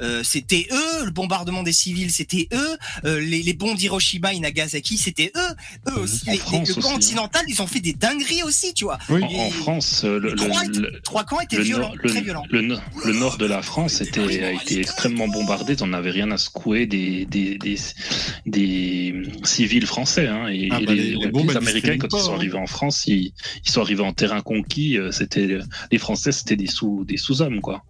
euh, 0.00 0.22
c'était 0.22 0.66
eux, 0.70 1.04
le 1.04 1.10
bombardement 1.10 1.62
des 1.62 1.72
civils, 1.72 2.10
c'était 2.10 2.48
eux, 2.52 2.76
euh, 3.04 3.20
les, 3.20 3.42
les 3.42 3.52
bombes 3.52 3.76
d'Hiroshima 3.76 4.32
et 4.32 4.38
Nagasaki, 4.38 4.96
c'était 4.96 5.32
eux, 5.36 5.90
eux 5.90 5.98
mmh. 5.98 6.02
aussi. 6.02 6.30
le 6.30 6.38
camp 6.38 6.62
hein. 6.62 7.42
ils 7.48 7.62
ont 7.62 7.66
fait 7.66 7.80
des 7.80 7.94
dingueries 7.94 8.42
aussi, 8.44 8.74
tu 8.74 8.84
vois. 8.84 8.98
En, 9.10 9.50
France, 9.50 10.02
euh, 10.04 10.20
le, 10.20 11.00
trois, 11.02 11.24
camps 11.24 11.40
étaient 11.40 11.60
violents, 11.60 11.92
très 12.06 12.20
violents. 12.20 12.44
Le, 12.50 12.62
nord 13.12 13.38
de 13.38 13.46
la 13.46 13.62
France 13.62 14.00
était, 14.00 14.44
a 14.44 14.52
été 14.52 14.80
extrêmement 14.80 15.28
bombardé, 15.28 15.76
on 15.82 15.88
n'avait 15.88 16.10
rien 16.10 16.30
à 16.30 16.38
secouer 16.38 16.86
des, 16.86 17.26
des, 17.26 17.58
des, 17.58 17.76
des 18.46 19.22
civils 19.42 19.86
français. 19.86 20.28
Hein, 20.28 20.48
et, 20.48 20.68
ah, 20.70 20.78
bah, 20.80 20.94
les, 20.94 21.16
les, 21.16 21.56
Américains, 21.56 21.98
quand 21.98 22.16
ils 22.16 22.22
sont 22.22 22.32
hein. 22.32 22.36
arrivés 22.36 22.58
en 22.58 22.66
France, 22.66 23.04
ils, 23.06 23.32
ils 23.64 23.70
sont 23.70 23.80
arrivés 23.80 24.04
en 24.04 24.12
terrain 24.12 24.42
conquis. 24.42 24.96
C'était 25.10 25.58
les 25.90 25.98
Français, 25.98 26.30
c'était 26.30 26.56
des 26.56 26.66
sous-hommes, 26.68 27.60
quoi. 27.60 27.82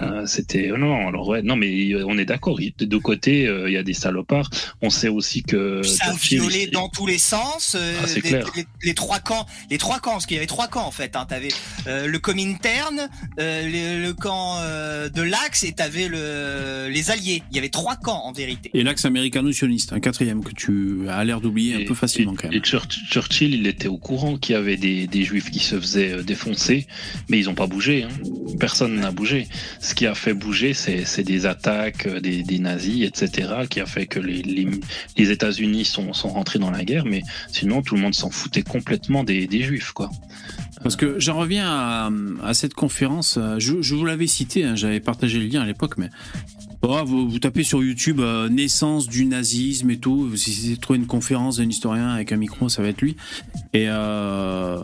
Euh, 0.00 0.26
c'était 0.26 0.70
oh 0.72 0.78
non, 0.78 1.08
alors 1.08 1.28
ouais, 1.28 1.42
non 1.42 1.56
mais 1.56 1.94
on 2.04 2.18
est 2.18 2.24
d'accord. 2.24 2.58
De 2.78 2.84
deux 2.84 2.98
côtés, 2.98 3.46
euh, 3.46 3.68
il 3.68 3.74
y 3.74 3.76
a 3.76 3.82
des 3.82 3.94
salopards. 3.94 4.50
On 4.80 4.90
sait 4.90 5.08
aussi 5.08 5.42
que 5.42 5.82
ça 5.82 6.06
a 6.06 6.14
violé 6.14 6.66
dans 6.66 6.88
tous 6.88 7.06
les 7.06 7.18
sens. 7.18 7.76
Euh, 7.78 7.94
ah, 8.02 8.20
clair. 8.20 8.50
Les, 8.82 8.94
trois 8.94 9.20
camps, 9.20 9.46
les 9.70 9.78
trois 9.78 10.00
camps, 10.00 10.12
parce 10.12 10.26
qu'il 10.26 10.36
y 10.36 10.38
avait 10.38 10.46
trois 10.46 10.68
camps 10.68 10.86
en 10.86 10.90
fait. 10.90 11.16
Hein. 11.16 11.26
T'avais 11.28 11.48
le 11.86 12.18
Comintern, 12.18 13.08
le, 13.38 14.02
le, 14.02 14.12
camp 14.12 14.58
de 14.60 15.22
l'Axe 15.22 15.64
et 15.64 15.72
t'avais 15.72 16.08
le 16.08 16.88
les 16.90 17.10
Alliés. 17.10 17.42
Il 17.50 17.56
y 17.56 17.58
avait 17.58 17.68
trois 17.68 17.96
camps 17.96 18.22
en 18.24 18.32
vérité. 18.32 18.70
Et 18.74 18.82
l'Axe 18.82 19.04
américano-sioniste, 19.04 19.92
un 19.92 20.00
quatrième 20.00 20.42
que 20.42 20.52
tu 20.52 21.08
as 21.08 21.24
l'air 21.24 21.40
d'oublier 21.40 21.74
un 21.74 21.84
peu 21.84 21.94
facilement 21.94 22.34
quand 22.34 22.48
même. 22.48 22.58
Et 22.58 22.62
Churchill, 22.62 23.54
il 23.54 23.66
était 23.66 23.88
au 23.88 23.98
courant 23.98 24.36
qu'il 24.36 24.54
y 24.54 24.58
avait 24.58 24.76
des, 24.76 25.06
des 25.06 25.22
Juifs 25.22 25.50
qui 25.50 25.60
se 25.60 25.78
faisaient 25.78 26.22
défoncer, 26.22 26.86
mais 27.28 27.38
ils 27.38 27.48
ont 27.48 27.54
pas 27.54 27.66
bougé. 27.66 28.04
Hein. 28.04 28.08
Personne 28.58 28.96
n'a 29.00 29.10
bougé. 29.10 29.41
Ce 29.80 29.94
qui 29.94 30.06
a 30.06 30.14
fait 30.14 30.34
bouger, 30.34 30.74
c'est 30.74 31.22
des 31.22 31.46
attaques 31.46 32.06
euh, 32.06 32.20
des, 32.20 32.58
nazis, 32.58 33.06
etc., 33.06 33.50
qui 33.68 33.80
a 33.80 33.86
fait 33.86 34.06
que 34.06 34.20
les, 34.20 34.80
États-Unis 35.16 35.84
sont, 35.84 36.12
rentrés 36.12 36.58
dans 36.58 36.70
la 36.70 36.84
guerre, 36.84 37.04
mais 37.04 37.22
sinon 37.50 37.82
tout 37.82 37.94
le 37.94 38.00
monde 38.00 38.14
s'en 38.14 38.30
foutait 38.30 38.62
complètement 38.62 39.24
des, 39.24 39.48
Juifs, 39.62 39.92
quoi. 39.92 40.10
Parce 40.82 40.96
que 40.96 41.20
j'en 41.20 41.38
reviens 41.38 42.10
à, 42.42 42.54
cette 42.54 42.74
conférence. 42.74 43.38
Je, 43.58 43.80
je 43.80 43.94
vous 43.94 44.04
l'avais 44.04 44.26
cité, 44.26 44.64
hein, 44.64 44.74
j'avais 44.74 44.98
partagé 44.98 45.38
le 45.38 45.46
lien 45.46 45.60
à 45.60 45.66
l'époque, 45.66 45.96
mais 45.98 46.08
oh, 46.82 47.04
vous, 47.04 47.38
tapez 47.38 47.62
sur 47.62 47.82
YouTube 47.82 48.20
euh, 48.20 48.48
naissance 48.48 49.08
du 49.08 49.24
nazisme 49.24 49.90
et 49.90 49.98
tout. 49.98 50.36
Si 50.36 50.70
vous 50.70 50.76
trouvez 50.76 50.98
une 50.98 51.06
conférence 51.06 51.56
d'un 51.56 51.68
historien 51.68 52.10
avec 52.10 52.32
un 52.32 52.36
micro, 52.36 52.68
ça 52.68 52.82
va 52.82 52.88
être 52.88 53.00
lui. 53.00 53.16
Et 53.72 53.86
euh, 53.88 54.78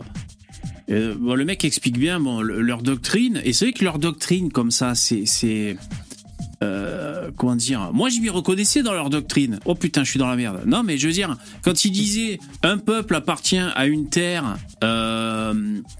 euh, 0.89 1.35
le 1.35 1.45
mec 1.45 1.63
explique 1.65 1.97
bien 1.97 2.19
leur 2.41 2.81
doctrine, 2.81 3.41
et 3.43 3.53
c'est 3.53 3.65
vrai 3.65 3.73
que 3.73 3.83
leur 3.83 3.99
doctrine, 3.99 4.51
comme 4.51 4.71
ça, 4.71 4.95
c'est. 4.95 5.77
Euh, 6.61 7.31
comment 7.37 7.55
dire 7.55 7.91
Moi, 7.93 8.09
je 8.09 8.19
m'y 8.19 8.29
reconnaissais 8.29 8.83
dans 8.83 8.91
leur 8.91 9.09
doctrine. 9.09 9.59
Oh 9.65 9.75
putain, 9.75 10.03
je 10.03 10.09
suis 10.09 10.19
dans 10.19 10.27
la 10.27 10.35
merde. 10.35 10.63
Non, 10.65 10.83
mais 10.83 10.97
je 10.97 11.07
veux 11.07 11.13
dire, 11.13 11.37
quand 11.61 11.85
ils 11.85 11.91
disaient 11.91 12.37
un 12.63 12.77
peuple 12.77 13.15
appartient 13.15 13.57
à 13.57 13.85
une 13.87 14.09
terre, 14.09 14.57
euh, 14.83 15.53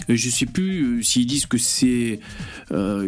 je 0.10 0.30
sais 0.30 0.46
plus 0.46 1.00
euh, 1.00 1.02
s'ils 1.02 1.26
disent 1.26 1.46
que 1.46 1.58
c'est 1.58 2.20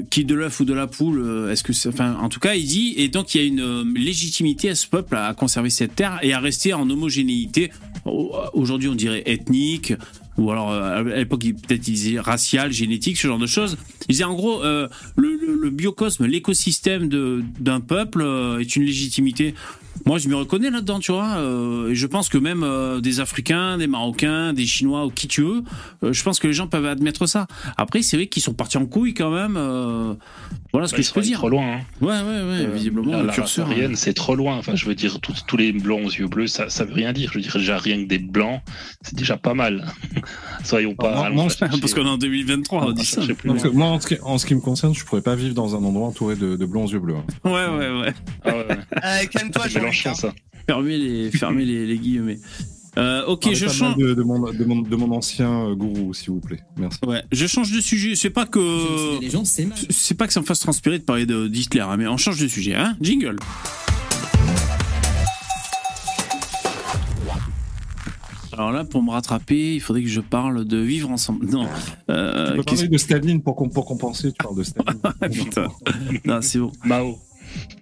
qui 0.10 0.26
de 0.26 0.34
l'œuf 0.34 0.62
ou 0.62 0.66
de 0.66 0.74
la 0.74 0.88
poule. 0.88 1.50
Est-ce 1.52 1.64
que, 1.64 2.02
en 2.02 2.30
tout 2.30 2.40
cas, 2.40 2.56
il 2.56 2.66
dit 2.66 2.94
et 2.98 3.10
donc 3.10 3.36
il 3.36 3.42
y 3.42 3.44
a 3.44 3.48
une 3.48 3.94
légitimité 3.94 4.70
à 4.70 4.76
ce 4.76 4.88
peuple 4.88 5.16
à 5.16 5.34
conserver 5.34 5.70
cette 5.70 5.96
terre 5.96 6.20
et 6.22 6.34
à 6.34 6.40
rester 6.40 6.74
en 6.74 6.90
homogénéité. 6.90 7.72
Aujourd'hui, 8.54 8.90
on 8.90 8.96
dirait 8.96 9.24
ethnique, 9.26 9.94
ou 10.38 10.52
alors 10.52 10.72
euh, 10.72 10.98
à 10.98 11.18
l'époque 11.18 11.42
peut-être 11.42 11.88
ils 11.88 11.94
disaient 11.94 12.20
racial, 12.20 12.72
génétique, 12.72 13.18
ce 13.18 13.28
genre 13.28 13.40
de 13.40 13.48
choses. 13.48 13.78
Ils 14.08 14.14
disaient 14.14 14.24
en 14.24 14.34
gros 14.34 14.64
euh, 14.64 14.88
le, 15.16 15.38
le, 15.62 15.70
biocosme, 15.70 16.26
l'écosystème 16.26 17.10
d'un 17.10 17.80
peuple 17.82 18.22
euh, 18.22 18.60
est 18.60 18.76
une 18.76 18.84
légitimité. 18.84 19.54
Moi, 20.06 20.18
je 20.18 20.30
me 20.30 20.36
reconnais 20.36 20.70
là-dedans, 20.70 21.00
tu 21.00 21.12
vois. 21.12 21.38
et 21.90 21.96
je 21.96 22.08
pense 22.08 22.30
que 22.30 22.38
même 22.38 22.66
des 23.02 23.20
Africains, 23.20 23.78
des 23.78 23.88
Marocains, 23.88 24.54
des 24.54 24.66
Chinois 24.66 25.06
ou 25.06 25.10
qui 25.10 25.28
tu 25.28 25.42
veux, 25.42 25.64
je 26.12 26.24
pense 26.24 26.40
que 26.40 26.48
les 26.48 26.54
gens 26.54 26.68
peuvent 26.68 26.86
admettre 26.86 27.26
ça. 27.26 27.48
Après, 27.78 28.02
c'est 28.02 28.18
vrai 28.18 28.28
qu'ils 28.28 28.44
sont 28.44 28.54
partis 28.54 28.78
en 28.78 28.86
couille 28.86 29.14
quand 29.14 29.32
même. 29.32 29.58
Voilà 30.74 30.88
ce 30.88 30.96
que 30.96 31.02
je 31.02 31.12
peux 31.12 31.22
dire. 31.22 31.38
trop 31.38 31.50
loin. 31.50 31.74
Hein. 31.74 31.82
Ouais, 32.00 32.22
ouais, 32.22 32.42
ouais. 32.44 32.66
visiblement, 32.74 33.12
la, 33.12 33.24
le 33.24 33.30
curseur. 33.30 33.70
Hein. 33.70 33.92
c'est 33.96 34.14
trop 34.14 34.36
loin. 34.36 34.58
Enfin, 34.58 34.76
je 34.76 34.86
veux 34.86 34.96
dire, 34.96 35.20
tous 35.20 35.58
les 35.58 35.74
blancs 35.74 36.06
aux 36.06 36.10
yeux 36.10 36.28
bleus, 36.28 36.48
ça, 36.48 36.70
ça 36.70 36.86
veut 36.86 36.94
rien 36.94 37.12
dire. 37.12 37.30
Je 37.34 37.38
veux 37.38 37.44
dire, 37.44 37.54
déjà 37.58 37.78
rien 37.78 38.02
que 38.02 38.08
des 38.08 38.20
blancs, 38.20 38.62
c'est 39.02 39.16
déjà 39.16 39.36
pas 39.36 39.54
mal. 39.54 39.86
Soyons 40.64 40.96
pas. 40.96 41.30
Non, 41.30 41.48
parce 41.48 41.94
qu'on 41.94 42.06
est 42.06 42.10
en 42.10 42.18
2023, 42.18 42.86
on 42.86 42.92
dit 42.92 43.06
ça. 43.06 43.22
moi, 43.74 43.88
en 43.88 44.38
ce, 44.38 44.46
qui, 44.46 44.56
me 44.56 44.62
concerne, 44.62 44.94
je 44.96 45.04
pourrais 45.04 45.22
pas 45.22 45.36
vivre 45.36 45.54
dans 45.54 45.76
un 45.76 45.84
endroit 45.84 46.08
entouré 46.08 46.36
de, 46.36 46.66
blancs 46.66 46.86
aux 46.86 46.94
yeux 46.94 47.00
bleus. 47.00 47.16
Hein. 47.16 47.50
Ouais, 47.50 47.68
ouais, 47.68 48.02
ouais. 48.02 48.14
Ah 48.46 48.56
ouais, 48.56 48.68
euh, 48.70 49.26
Calme-toi, 49.30 49.68
Mélenchon, 49.92 50.16
ça. 50.16 50.34
Fermez 50.68 50.98
les, 50.98 51.32
fermez 51.32 51.66
les, 51.66 51.86
les 51.86 51.98
guillemets. 51.98 52.40
Euh, 52.98 53.26
ok, 53.26 53.54
je 53.54 53.68
change 53.68 53.96
de, 53.96 54.14
de, 54.14 54.22
mon, 54.22 54.52
de, 54.52 54.66
mon, 54.66 54.82
de, 54.82 54.96
mon, 54.98 55.12
ancien 55.16 55.68
euh, 55.68 55.76
gourou, 55.76 56.14
s'il 56.14 56.32
vous 56.32 56.42
plaît. 56.42 56.60
Merci. 56.78 57.00
Ouais, 57.06 57.24
je 57.32 57.48
change 57.48 57.72
de 57.72 57.80
sujet. 57.80 58.16
C'est 58.16 58.30
pas 58.30 58.46
que 58.46 58.60
c'est 59.90 60.16
pas 60.16 60.28
que 60.28 60.34
ça 60.34 60.42
me 60.42 60.46
fasse 60.46 60.60
transpirer 60.60 61.00
de 61.00 61.04
parler 61.04 61.26
d'Hitler, 61.26 61.82
hein, 61.82 61.96
mais 61.98 62.08
on 62.08 62.18
change 62.18 62.40
de 62.40 62.48
sujet, 62.48 62.76
hein. 62.76 62.98
Jingle. 63.00 63.38
Alors 68.52 68.74
là, 68.74 68.84
pour 68.84 69.02
me 69.02 69.12
rattraper, 69.12 69.76
il 69.76 69.80
faudrait 69.80 70.04
que 70.04 70.10
je 70.10 70.20
parle 70.20 70.66
de 70.66 70.78
vivre 70.78 71.10
ensemble. 71.10 71.46
Non. 71.48 71.68
Euh, 72.10 72.52
tu 72.52 72.58
peux 72.58 72.64
parler 72.64 72.88
de 72.90 72.98
Staline 72.98 73.42
pour, 73.42 73.56
pour 73.70 73.86
compenser. 73.86 74.34
Tu 74.34 74.44
parles 74.44 74.58
de 74.58 74.64
Staline. 74.64 75.00
Putain. 75.32 75.68
Non, 76.26 76.42
c'est 76.42 76.60
bon. 76.60 76.72
Mao. 76.84 77.18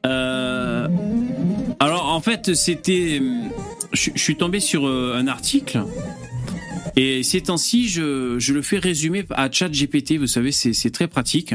Euh, 0.06 0.88
alors 1.80 2.06
en 2.06 2.22
fait, 2.22 2.54
c'était 2.54 3.22
je, 3.92 4.12
suis 4.16 4.36
tombé 4.36 4.60
sur 4.60 4.88
euh, 4.88 5.16
un 5.16 5.28
article 5.28 5.84
Et 6.96 7.24
ces 7.24 7.42
temps-ci, 7.42 7.90
je, 7.90 8.38
je 8.40 8.54
le 8.54 8.62
fais 8.62 8.80
résumer 8.80 9.26
à 9.32 9.52
ChatGPT. 9.52 10.18
Vous 10.18 10.28
savez, 10.28 10.52
c'est 10.52 10.92
très 10.92 11.08
pratique. 11.08 11.54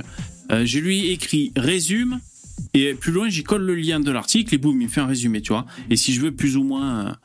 Euh, 0.51 0.67
je 0.67 0.79
lui 0.79 1.11
écris 1.11 1.53
résume 1.57 2.21
et 2.73 2.95
plus 2.95 3.13
loin, 3.13 3.29
j'y 3.29 3.43
colle 3.43 3.63
le 3.63 3.75
lien 3.75 4.01
de 4.01 4.11
l'article 4.11 4.55
et 4.55 4.59
boum, 4.59 4.81
il 4.81 4.87
me 4.87 4.91
fait 4.91 5.01
un 5.01 5.07
résumé, 5.07 5.41
tu 5.41 5.53
vois. 5.53 5.67
Et 5.91 5.97
si 5.97 6.13
je 6.13 6.21
veux 6.21 6.33
plus 6.33 6.57
ou 6.57 6.65
moins 6.65 7.17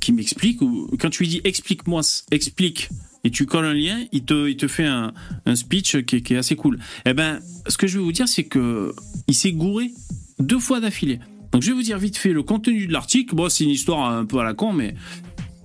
qu'il 0.00 0.14
m'explique, 0.14 0.60
ou 0.62 0.88
quand 0.98 1.10
tu 1.10 1.22
lui 1.22 1.28
dis 1.28 1.40
explique-moi, 1.44 2.02
explique, 2.30 2.88
et 3.24 3.30
tu 3.30 3.46
colles 3.46 3.66
un 3.66 3.74
lien, 3.74 4.04
il 4.12 4.24
te, 4.24 4.48
il 4.48 4.56
te 4.56 4.66
fait 4.66 4.86
un, 4.86 5.12
un 5.46 5.56
speech 5.56 6.04
qui 6.04 6.16
est, 6.16 6.20
qui 6.22 6.34
est 6.34 6.38
assez 6.38 6.56
cool. 6.56 6.78
Eh 7.04 7.12
ben, 7.12 7.40
ce 7.66 7.76
que 7.76 7.86
je 7.86 7.98
vais 7.98 8.04
vous 8.04 8.12
dire, 8.12 8.28
c'est 8.28 8.44
que 8.44 8.94
il 9.28 9.34
s'est 9.34 9.52
gouré 9.52 9.92
deux 10.40 10.58
fois 10.58 10.80
d'affilée. 10.80 11.20
Donc 11.52 11.62
je 11.62 11.68
vais 11.68 11.74
vous 11.74 11.82
dire 11.82 11.98
vite 11.98 12.16
fait 12.16 12.32
le 12.32 12.42
contenu 12.42 12.86
de 12.86 12.92
l'article. 12.92 13.34
Bon, 13.34 13.48
c'est 13.48 13.64
une 13.64 13.70
histoire 13.70 14.10
un 14.10 14.24
peu 14.24 14.38
à 14.38 14.44
la 14.44 14.54
con, 14.54 14.72
mais 14.72 14.94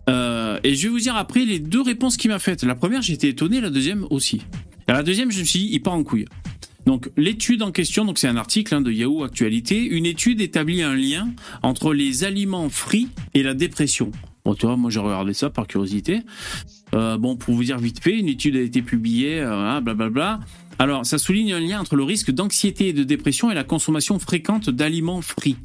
euh, 0.09 0.59
et 0.63 0.75
je 0.75 0.83
vais 0.83 0.89
vous 0.89 0.99
dire 0.99 1.15
après 1.15 1.45
les 1.45 1.59
deux 1.59 1.81
réponses 1.81 2.17
qu'il 2.17 2.31
m'a 2.31 2.39
faites. 2.39 2.63
La 2.63 2.75
première, 2.75 3.01
j'étais 3.01 3.29
étonné, 3.29 3.61
la 3.61 3.69
deuxième 3.69 4.05
aussi. 4.09 4.41
Et 4.87 4.91
la 4.91 5.03
deuxième, 5.03 5.31
je 5.31 5.39
me 5.39 5.45
suis 5.45 5.59
dit, 5.59 5.69
il 5.71 5.81
part 5.81 5.93
en 5.93 6.03
couille. 6.03 6.25
Donc 6.85 7.09
l'étude 7.17 7.63
en 7.63 7.71
question, 7.71 8.05
donc 8.05 8.19
c'est 8.19 8.27
un 8.27 8.37
article 8.37 8.75
hein, 8.75 8.81
de 8.81 8.91
Yahoo 8.91 9.23
Actualité, 9.23 9.83
une 9.83 10.05
étude 10.05 10.39
établit 10.39 10.83
un 10.83 10.93
lien 10.93 11.29
entre 11.63 11.93
les 11.93 12.23
aliments 12.23 12.69
frits 12.69 13.09
et 13.33 13.41
la 13.41 13.55
dépression. 13.55 14.11
Bon, 14.43 14.53
tu 14.53 14.67
vois, 14.67 14.77
moi 14.77 14.91
j'ai 14.91 14.99
regardé 14.99 15.33
ça 15.33 15.49
par 15.49 15.65
curiosité. 15.65 16.21
Euh, 16.93 17.17
bon, 17.17 17.35
pour 17.35 17.55
vous 17.55 17.63
dire 17.63 17.79
vite 17.79 18.03
fait, 18.03 18.15
une 18.15 18.27
étude 18.27 18.55
a 18.55 18.61
été 18.61 18.83
publiée, 18.83 19.39
euh, 19.39 19.51
hein, 19.51 19.81
blablabla. 19.81 20.39
Alors, 20.77 21.05
ça 21.05 21.17
souligne 21.17 21.53
un 21.53 21.59
lien 21.59 21.79
entre 21.79 21.95
le 21.95 22.03
risque 22.03 22.31
d'anxiété 22.31 22.89
et 22.89 22.93
de 22.93 23.03
dépression 23.03 23.49
et 23.51 23.55
la 23.55 23.63
consommation 23.63 24.19
fréquente 24.19 24.69
d'aliments 24.69 25.21
frits. 25.21 25.57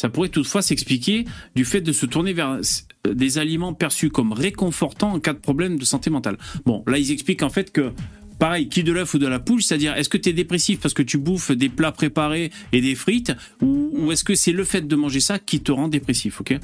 Ça 0.00 0.08
pourrait 0.08 0.28
toutefois 0.28 0.62
s'expliquer 0.62 1.24
du 1.54 1.64
fait 1.64 1.80
de 1.80 1.92
se 1.92 2.06
tourner 2.06 2.32
vers 2.32 2.60
des 3.08 3.38
aliments 3.38 3.74
perçus 3.74 4.10
comme 4.10 4.32
réconfortants 4.32 5.12
en 5.12 5.20
cas 5.20 5.32
de 5.32 5.38
problème 5.38 5.78
de 5.78 5.84
santé 5.84 6.10
mentale. 6.10 6.38
Bon, 6.64 6.84
là, 6.86 6.98
ils 6.98 7.10
expliquent 7.10 7.42
en 7.42 7.50
fait 7.50 7.72
que 7.72 7.92
pareil, 8.38 8.68
qui 8.68 8.82
de 8.82 8.92
l'œuf 8.92 9.14
ou 9.14 9.18
de 9.18 9.26
la 9.26 9.38
poule, 9.38 9.62
c'est-à-dire 9.62 9.96
est-ce 9.96 10.08
que 10.08 10.18
tu 10.18 10.28
es 10.28 10.32
dépressif 10.32 10.80
parce 10.80 10.94
que 10.94 11.02
tu 11.02 11.18
bouffes 11.18 11.50
des 11.52 11.68
plats 11.68 11.92
préparés 11.92 12.50
et 12.72 12.80
des 12.80 12.94
frites 12.94 13.32
ou, 13.60 14.10
est-ce 14.12 14.24
que 14.24 14.34
c'est 14.34 14.52
le 14.52 14.64
fait 14.64 14.86
de 14.86 14.96
manger 14.96 15.20
ça 15.20 15.38
qui 15.38 15.60
te 15.60 15.72
rend 15.72 15.88
dépressif, 15.88 16.40
ok? 16.40 16.58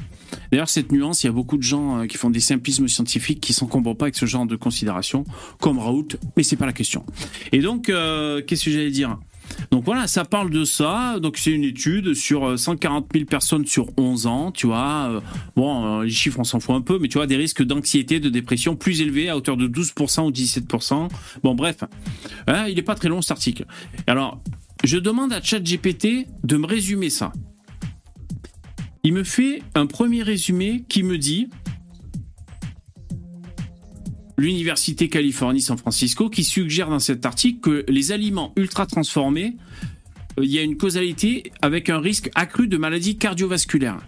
D'ailleurs, 0.50 0.68
cette 0.68 0.92
nuance, 0.92 1.22
il 1.22 1.26
y 1.26 1.30
a 1.30 1.32
beaucoup 1.32 1.56
de 1.56 1.62
gens 1.62 2.00
euh, 2.00 2.06
qui 2.06 2.16
font 2.16 2.30
des 2.30 2.40
simplismes 2.40 2.88
scientifiques 2.88 3.40
qui 3.40 3.52
s'en 3.52 3.66
comprennent 3.66 3.96
pas 3.96 4.06
avec 4.06 4.16
ce 4.16 4.26
genre 4.26 4.46
de 4.46 4.56
considération, 4.56 5.24
comme 5.60 5.78
Raoult, 5.78 6.08
mais 6.36 6.42
c'est 6.42 6.56
pas 6.56 6.66
la 6.66 6.72
question. 6.72 7.04
Et 7.52 7.60
donc, 7.60 7.88
euh, 7.88 8.42
qu'est-ce 8.42 8.64
que 8.64 8.70
j'allais 8.70 8.90
dire? 8.90 9.18
Donc 9.70 9.84
voilà, 9.84 10.06
ça 10.06 10.24
parle 10.24 10.50
de 10.50 10.64
ça. 10.64 11.18
Donc 11.20 11.38
c'est 11.38 11.52
une 11.52 11.64
étude 11.64 12.14
sur 12.14 12.50
euh, 12.50 12.56
140 12.56 13.06
000 13.12 13.24
personnes 13.24 13.66
sur 13.66 13.86
11 13.96 14.26
ans, 14.26 14.52
tu 14.52 14.66
vois. 14.66 15.08
Euh, 15.10 15.20
Bon, 15.56 16.00
euh, 16.00 16.04
les 16.04 16.10
chiffres, 16.10 16.38
on 16.40 16.44
s'en 16.44 16.60
fout 16.60 16.74
un 16.74 16.80
peu, 16.80 16.98
mais 16.98 17.08
tu 17.08 17.18
vois, 17.18 17.26
des 17.26 17.36
risques 17.36 17.62
d'anxiété, 17.62 18.20
de 18.20 18.28
dépression 18.28 18.76
plus 18.76 19.00
élevés 19.00 19.28
à 19.28 19.36
hauteur 19.36 19.56
de 19.56 19.66
12% 19.66 20.26
ou 20.26 20.30
17%. 20.30 21.08
Bon, 21.42 21.54
bref, 21.54 21.84
Hein, 22.46 22.66
il 22.68 22.78
est 22.78 22.82
pas 22.82 22.94
très 22.94 23.08
long 23.08 23.22
cet 23.22 23.32
article. 23.32 23.64
Alors, 24.06 24.40
je 24.84 24.98
demande 24.98 25.32
à 25.32 25.42
ChatGPT 25.42 26.26
de 26.44 26.56
me 26.56 26.66
résumer 26.66 27.10
ça. 27.10 27.32
Il 29.02 29.14
me 29.14 29.24
fait 29.24 29.62
un 29.74 29.86
premier 29.86 30.22
résumé 30.22 30.84
qui 30.88 31.02
me 31.02 31.16
dit 31.16 31.48
l'Université 34.40 35.10
Californie 35.10 35.60
San 35.60 35.76
Francisco 35.76 36.30
qui 36.30 36.44
suggère 36.44 36.88
dans 36.88 36.98
cet 36.98 37.26
article 37.26 37.60
que 37.60 37.84
les 37.88 38.10
aliments 38.10 38.54
ultra 38.56 38.86
transformés, 38.86 39.56
euh, 40.38 40.44
il 40.44 40.50
y 40.50 40.58
a 40.58 40.62
une 40.62 40.78
causalité 40.78 41.52
avec 41.60 41.90
un 41.90 42.00
risque 42.00 42.30
accru 42.34 42.66
de 42.66 42.78
maladies 42.78 43.18
cardiovasculaires. 43.18 44.00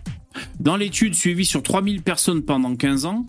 Dans 0.58 0.76
l'étude 0.76 1.14
suivie 1.14 1.44
sur 1.44 1.62
3000 1.62 2.00
personnes 2.00 2.42
pendant 2.42 2.74
15 2.74 3.04
ans, 3.04 3.26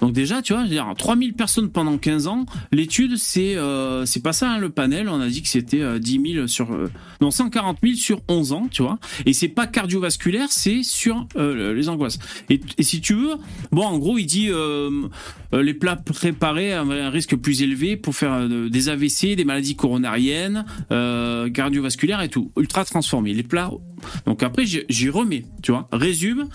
donc 0.00 0.12
déjà, 0.12 0.42
tu 0.42 0.52
vois, 0.52 0.62
je 0.62 0.68
veux 0.68 0.74
dire, 0.74 0.92
3000 0.96 1.34
personnes 1.34 1.70
pendant 1.70 1.98
15 1.98 2.26
ans, 2.26 2.46
l'étude, 2.72 3.16
c'est 3.16 3.54
euh, 3.56 4.04
pas 4.22 4.32
ça, 4.32 4.50
hein, 4.50 4.58
le 4.58 4.70
panel, 4.70 5.08
on 5.08 5.20
a 5.20 5.28
dit 5.28 5.42
que 5.42 5.48
c'était 5.48 5.80
euh, 5.80 5.98
10 5.98 6.32
000 6.34 6.46
sur... 6.46 6.72
euh, 6.72 6.90
non, 7.20 7.30
140 7.30 7.78
000 7.82 7.94
sur 7.94 8.20
11 8.28 8.52
ans, 8.52 8.68
tu 8.70 8.82
vois, 8.82 8.98
et 9.24 9.32
c'est 9.32 9.48
pas 9.48 9.66
cardiovasculaire, 9.66 10.48
c'est 10.50 10.82
sur 10.82 11.26
euh, 11.36 11.74
les 11.74 11.88
angoisses. 11.88 12.18
Et, 12.50 12.60
et 12.78 12.82
si 12.82 13.00
tu 13.00 13.14
veux, 13.14 13.34
bon, 13.72 13.84
en 13.84 13.98
gros, 13.98 14.18
il 14.18 14.26
dit 14.26 14.48
euh, 14.50 14.90
euh, 15.52 15.62
les 15.62 15.74
plats 15.74 15.96
préparés 15.96 16.72
avaient 16.72 17.00
un 17.00 17.10
risque 17.10 17.36
plus 17.36 17.62
élevé 17.62 17.96
pour 17.96 18.14
faire 18.14 18.32
euh, 18.34 18.68
des 18.68 18.88
AVC, 18.88 19.34
des 19.36 19.44
maladies 19.44 19.76
coronariennes, 19.76 20.64
euh, 20.90 21.48
cardiovasculaires 21.50 22.22
et 22.22 22.28
tout, 22.28 22.50
ultra 22.56 22.84
transformés. 22.84 23.32
Les 23.32 23.42
plats... 23.42 23.70
Donc 24.26 24.42
après, 24.42 24.64
j'y 24.66 25.08
remets, 25.08 25.46
tu 25.62 25.72
vois, 25.72 25.88
résume, 25.90 26.48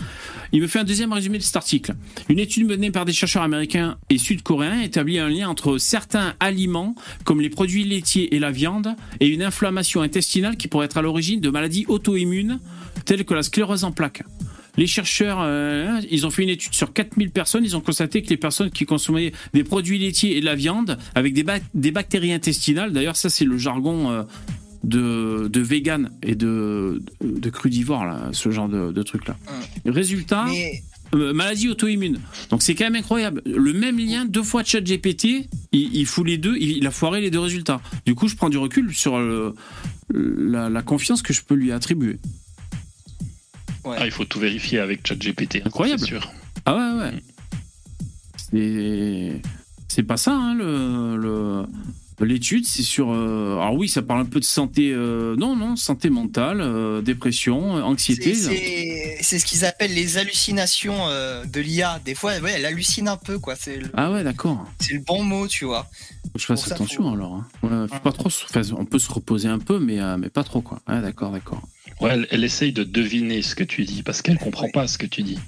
il 0.52 0.62
me 0.62 0.66
fait 0.68 0.78
un 0.78 0.84
deuxième 0.84 1.12
résumé 1.12 1.38
de 1.38 1.42
cet 1.42 1.56
article. 1.56 1.94
Une 2.28 2.38
étude 2.38 2.68
menée 2.68 2.90
par 2.90 3.04
des 3.04 3.12
chercheurs 3.12 3.31
américains 3.40 3.96
et 4.10 4.18
sud-coréens 4.18 4.80
établit 4.82 5.18
un 5.18 5.30
lien 5.30 5.48
entre 5.48 5.78
certains 5.78 6.34
aliments, 6.40 6.94
comme 7.24 7.40
les 7.40 7.48
produits 7.48 7.84
laitiers 7.84 8.34
et 8.34 8.38
la 8.38 8.50
viande, 8.50 8.94
et 9.20 9.28
une 9.28 9.42
inflammation 9.42 10.02
intestinale 10.02 10.56
qui 10.58 10.68
pourrait 10.68 10.84
être 10.86 10.98
à 10.98 11.02
l'origine 11.02 11.40
de 11.40 11.48
maladies 11.48 11.86
auto-immunes, 11.88 12.58
telles 13.06 13.24
que 13.24 13.32
la 13.32 13.42
sclérose 13.42 13.84
en 13.84 13.92
plaques. 13.92 14.22
Les 14.76 14.86
chercheurs, 14.86 15.38
euh, 15.40 16.00
ils 16.10 16.26
ont 16.26 16.30
fait 16.30 16.42
une 16.42 16.48
étude 16.48 16.74
sur 16.74 16.92
4000 16.92 17.30
personnes. 17.30 17.62
Ils 17.64 17.76
ont 17.76 17.80
constaté 17.82 18.22
que 18.22 18.28
les 18.30 18.36
personnes 18.38 18.70
qui 18.70 18.84
consommaient 18.86 19.32
des 19.54 19.64
produits 19.64 19.98
laitiers 19.98 20.36
et 20.36 20.40
de 20.40 20.46
la 20.46 20.54
viande 20.54 20.96
avec 21.14 21.34
des, 21.34 21.42
bac- 21.44 21.62
des 21.74 21.90
bactéries 21.90 22.32
intestinales, 22.32 22.92
d'ailleurs 22.92 23.16
ça 23.16 23.28
c'est 23.28 23.44
le 23.44 23.58
jargon 23.58 24.10
euh, 24.10 24.22
de, 24.82 25.48
de 25.48 25.60
vegan 25.60 26.10
et 26.22 26.34
de, 26.34 27.02
de 27.22 27.50
crudivore, 27.50 28.04
là, 28.06 28.30
ce 28.32 28.50
genre 28.50 28.68
de, 28.68 28.90
de 28.92 29.02
truc-là. 29.02 29.36
Résultat, 29.84 30.46
Mais 30.48 30.82
euh, 31.14 31.32
maladie 31.32 31.68
auto-immune. 31.68 32.18
Donc 32.50 32.62
c'est 32.62 32.74
quand 32.74 32.84
même 32.84 32.96
incroyable. 32.96 33.42
Le 33.46 33.72
même 33.72 33.98
lien, 33.98 34.24
deux 34.24 34.42
fois 34.42 34.64
chat 34.64 34.80
GPT, 34.80 35.48
il, 35.72 35.94
il 35.96 36.06
fout 36.06 36.26
les 36.26 36.38
deux, 36.38 36.56
il, 36.58 36.78
il 36.78 36.86
a 36.86 36.90
foiré 36.90 37.20
les 37.20 37.30
deux 37.30 37.40
résultats. 37.40 37.80
Du 38.06 38.14
coup, 38.14 38.28
je 38.28 38.36
prends 38.36 38.48
du 38.50 38.58
recul 38.58 38.94
sur 38.94 39.18
le- 39.18 39.54
la, 40.14 40.68
la 40.68 40.82
confiance 40.82 41.22
que 41.22 41.32
je 41.32 41.42
peux 41.42 41.54
lui 41.54 41.72
attribuer. 41.72 42.18
ouais. 43.84 43.96
Ah, 43.98 44.06
il 44.06 44.10
faut 44.12 44.24
tout 44.24 44.38
vérifier 44.38 44.78
avec 44.78 45.06
ChatGPT. 45.06 45.56
hein, 45.56 45.62
Incroyable. 45.66 46.04
sûr. 46.04 46.32
Ah 46.64 46.74
ouais, 46.96 47.02
ouais. 47.04 47.22
C'est, 48.36 49.40
c'est 49.88 50.02
pas 50.02 50.16
ça, 50.16 50.32
hein, 50.34 50.54
le, 50.54 51.16
le- 51.16 51.66
l'étude, 52.20 52.66
c'est 52.66 52.82
sur. 52.82 53.10
euh, 53.12 53.54
alors 53.58 53.74
oui, 53.74 53.88
ça 53.88 54.02
parle 54.02 54.20
un 54.20 54.24
peu 54.24 54.38
de 54.40 54.44
santé. 54.44 54.92
euh, 54.92 55.34
non, 55.36 55.56
non, 55.56 55.76
santé 55.76 56.10
mentale, 56.10 56.60
euh, 56.60 57.00
dépression, 57.02 57.76
euh, 57.78 57.82
anxiété. 57.82 58.34
C'est- 58.34 59.38
ce 59.38 59.44
qu'ils 59.44 59.64
appellent 59.64 59.94
les 59.94 60.18
hallucinations 60.18 61.08
euh, 61.08 61.44
de 61.44 61.60
l'IA. 61.60 62.00
Des 62.04 62.14
fois, 62.14 62.38
ouais, 62.38 62.52
elle 62.56 62.66
hallucine 62.66 63.08
un 63.08 63.16
peu, 63.16 63.38
quoi. 63.38 63.54
Le, 63.66 63.90
Ah 63.94 64.10
ouais, 64.12 64.22
d'accord. 64.24 64.64
c'est 64.80 64.94
le 64.94 65.00
bon 65.00 65.22
mot, 65.24 65.48
tu 65.48 65.64
vois. 65.64 65.86
Faut 66.24 66.30
que 66.34 66.40
je 66.40 66.46
fasse 66.46 66.66
ça, 66.66 66.74
attention 66.74 67.02
faut- 67.02 67.14
alors. 67.14 67.34
hein. 67.34 67.86
Faut 67.90 67.98
pas 68.00 68.12
trop. 68.12 68.28
enfin, 68.28 68.62
on 68.78 68.84
peut 68.84 68.98
se 68.98 69.10
reposer 69.10 69.48
un 69.48 69.58
peu, 69.58 69.78
mais, 69.78 70.00
euh, 70.00 70.16
mais 70.16 70.28
pas 70.28 70.44
trop 70.44 70.60
quoi. 70.62 70.80
Ah 70.86 71.00
d'accord, 71.00 71.30
d'accord. 71.32 71.62
Ouais, 72.02 72.10
elle, 72.12 72.26
elle 72.30 72.44
essaye 72.44 72.72
de 72.72 72.84
deviner 72.84 73.42
ce 73.42 73.54
que 73.54 73.64
tu 73.64 73.84
dis 73.84 74.02
parce 74.02 74.22
qu'elle 74.22 74.38
comprend 74.38 74.64
Ouais. 74.66 74.72
pas 74.72 74.86
ce 74.88 74.98
que 74.98 75.06
tu 75.06 75.22
dis. 75.22 75.38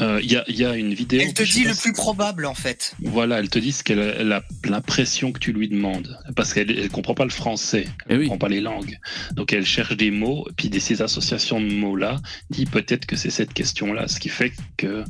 Euh, 0.00 0.20
Il 0.22 0.30
y, 0.30 0.36
a, 0.36 0.44
il 0.48 0.56
y 0.56 0.64
a 0.64 0.74
une 0.76 0.92
vidéo. 0.94 1.20
Elle 1.24 1.34
te 1.34 1.42
dit 1.42 1.64
le 1.64 1.74
si- 1.74 1.80
plus 1.82 1.92
probable, 1.92 2.46
en 2.46 2.54
fait. 2.54 2.94
Voilà, 3.02 3.38
elle 3.38 3.48
te 3.48 3.58
dit 3.58 3.72
ce 3.72 3.82
qu'elle 3.82 3.98
elle 3.98 4.32
a 4.32 4.42
l'impression 4.64 5.32
que 5.32 5.38
tu 5.38 5.52
lui 5.52 5.68
demandes 5.68 6.18
parce 6.36 6.52
qu'elle 6.52 6.70
elle 6.70 6.90
comprend 6.90 7.14
pas 7.14 7.24
le 7.24 7.30
français, 7.30 7.86
elle 8.08 8.16
Eh 8.16 8.18
oui. 8.18 8.24
comprend 8.24 8.38
pas 8.38 8.48
les 8.48 8.60
langues. 8.60 8.98
Donc 9.32 9.52
elle 9.52 9.64
cherche 9.66 9.96
des 9.96 10.10
mots, 10.10 10.46
puis 10.56 10.68
de 10.68 10.78
ces 10.78 11.00
associations 11.02 11.60
de 11.60 11.72
mots 11.72 11.96
là, 11.96 12.20
dit 12.50 12.66
peut-être 12.66 13.06
que 13.06 13.16
c'est 13.16 13.30
cette 13.30 13.52
question 13.54 13.92
là, 13.92 14.06
ce 14.08 14.20
qui 14.20 14.28
fait 14.28 14.52
que 14.76 15.04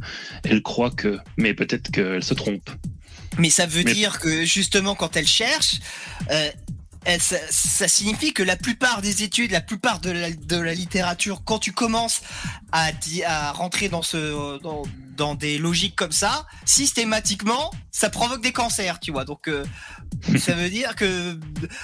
elle 0.44 0.62
croit 0.62 0.90
que, 0.90 1.18
mais 1.36 1.54
peut-être 1.54 1.90
qu'elle 1.90 2.22
se 2.22 2.34
trompe. 2.34 2.70
Mais 3.38 3.50
ça 3.50 3.66
veut 3.66 3.82
Mais- 3.84 3.92
dire 3.92 4.18
que 4.20 4.44
justement, 4.44 4.94
quand 4.94 5.16
elle 5.16 5.26
cherche, 5.26 5.80
euh, 6.30 6.50
ça, 7.18 7.36
ça 7.50 7.88
signifie 7.88 8.34
que 8.34 8.42
la 8.42 8.56
plupart 8.56 9.00
des 9.00 9.22
études, 9.22 9.50
la 9.50 9.62
plupart 9.62 10.00
de 10.00 10.11
la, 10.11 10.30
de 10.30 10.56
la 10.61 10.74
littérature, 10.74 11.42
quand 11.44 11.59
tu 11.59 11.72
commences 11.72 12.20
à, 12.72 12.90
rentrer 13.52 13.88
dans, 13.88 14.02
ce, 14.02 14.59
dans 15.18 15.34
des 15.34 15.58
logiques 15.58 15.96
comme 15.96 16.12
ça, 16.12 16.46
systématiquement, 16.64 17.70
ça 17.90 18.08
provoque 18.08 18.40
des 18.40 18.52
cancers, 18.52 18.98
tu 19.00 19.10
vois. 19.12 19.24
Donc, 19.24 19.48
euh, 19.48 19.64
ça 20.38 20.54
veut 20.54 20.70
dire 20.70 20.94
que 20.96 21.38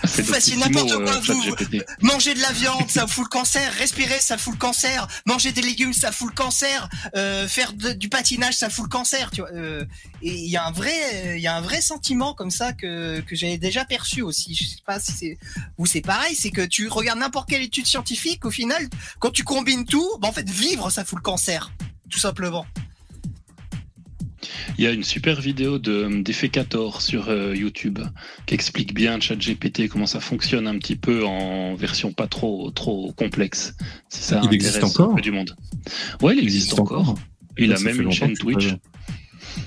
Vous 0.05 0.25
fassiez 0.25 0.57
n'importe 0.57 0.95
quoi, 0.95 1.17
euh, 1.17 1.21
vous. 1.21 1.55
Manger 2.01 2.35
de 2.35 2.41
la 2.41 2.53
viande, 2.53 2.89
ça 2.89 3.07
fout 3.07 3.25
le 3.25 3.29
cancer, 3.29 3.73
respirer, 3.75 4.19
ça 4.21 4.39
fout 4.39 4.55
le 4.55 4.59
cancer, 4.59 5.07
manger 5.27 5.53
des 5.53 5.61
légumes, 5.63 5.93
ça 5.93 6.13
fout 6.13 6.29
le 6.31 6.35
cancer, 6.35 6.89
euh, 7.17 7.47
faire 7.49 7.73
de- 7.75 7.93
du 7.93 8.09
patinage, 8.09 8.55
ça 8.55 8.71
fout 8.71 8.85
le 8.85 8.89
cancer, 8.91 9.31
tu 9.31 9.41
vois. 9.43 9.51
Euh, 9.53 9.85
et 10.23 10.33
il 10.33 10.49
y 10.51 10.57
a 10.57 10.65
un 10.67 10.71
vrai, 10.73 11.35
il 11.37 11.43
y 11.43 11.47
a 11.49 11.57
un 11.57 11.61
vrai 11.61 11.81
sentiment 11.81 12.33
comme 12.35 12.51
ça 12.53 12.73
que, 12.73 13.21
que 13.21 13.35
j'avais 13.37 13.59
déjà 13.59 13.85
perçu 13.85 14.23
aussi. 14.23 14.55
Je 14.55 14.65
sais 14.65 14.83
pas 14.87 15.01
si 15.01 15.13
c'est 15.13 15.39
ou 15.77 15.87
c'est 15.87 16.01
pareil, 16.01 16.35
c'est 16.35 16.51
que 16.51 16.63
tu 16.63 16.89
regardes 16.89 17.19
n'importe 17.19 17.49
quelle 17.51 17.63
étude 17.63 17.87
scientifique, 17.87 18.45
au 18.45 18.51
final, 18.51 18.89
quand 19.19 19.31
tu 19.31 19.43
combines 19.45 19.85
tout, 19.85 20.09
bah 20.21 20.29
en 20.29 20.33
fait, 20.33 20.49
vivre, 20.49 20.89
ça 20.91 21.05
fout 21.05 21.19
le 21.19 21.23
cancer, 21.23 21.73
tout 22.09 22.19
simplement. 22.21 22.65
Il 24.77 24.85
y 24.85 24.87
a 24.87 24.91
une 24.93 25.05
super 25.05 25.41
vidéo 25.41 25.79
de 25.79 26.23
Defecator 26.23 27.01
sur 27.01 27.29
euh, 27.29 27.55
YouTube 27.55 28.01
qui 28.47 28.55
explique 28.55 28.93
bien 28.93 29.21
ChatGPT 29.21 29.89
comment 29.89 30.07
ça 30.07 30.21
fonctionne 30.21 30.67
un 30.67 30.79
petit 30.79 30.97
peu 30.97 31.25
en 31.25 31.75
version 31.77 32.13
pas 32.13 32.27
trop 32.27 32.71
trop 32.73 33.13
complexe. 33.13 33.77
Si 34.09 34.23
ça 34.23 34.41
Il 34.45 34.53
existe 34.53 34.77
intéresse 34.77 34.95
encore 34.99 35.13
un 35.13 35.15
peu 35.17 35.21
du 35.23 35.31
monde. 35.31 35.55
Ouais, 36.21 36.35
il 36.37 36.43
existe, 36.43 36.79
encore. 36.79 37.15
Il 37.57 37.73
a 37.73 37.79
même 37.81 38.01
une 38.01 38.11
chaîne 38.11 38.35
Twitch. 38.35 38.71
pas. 38.73 38.79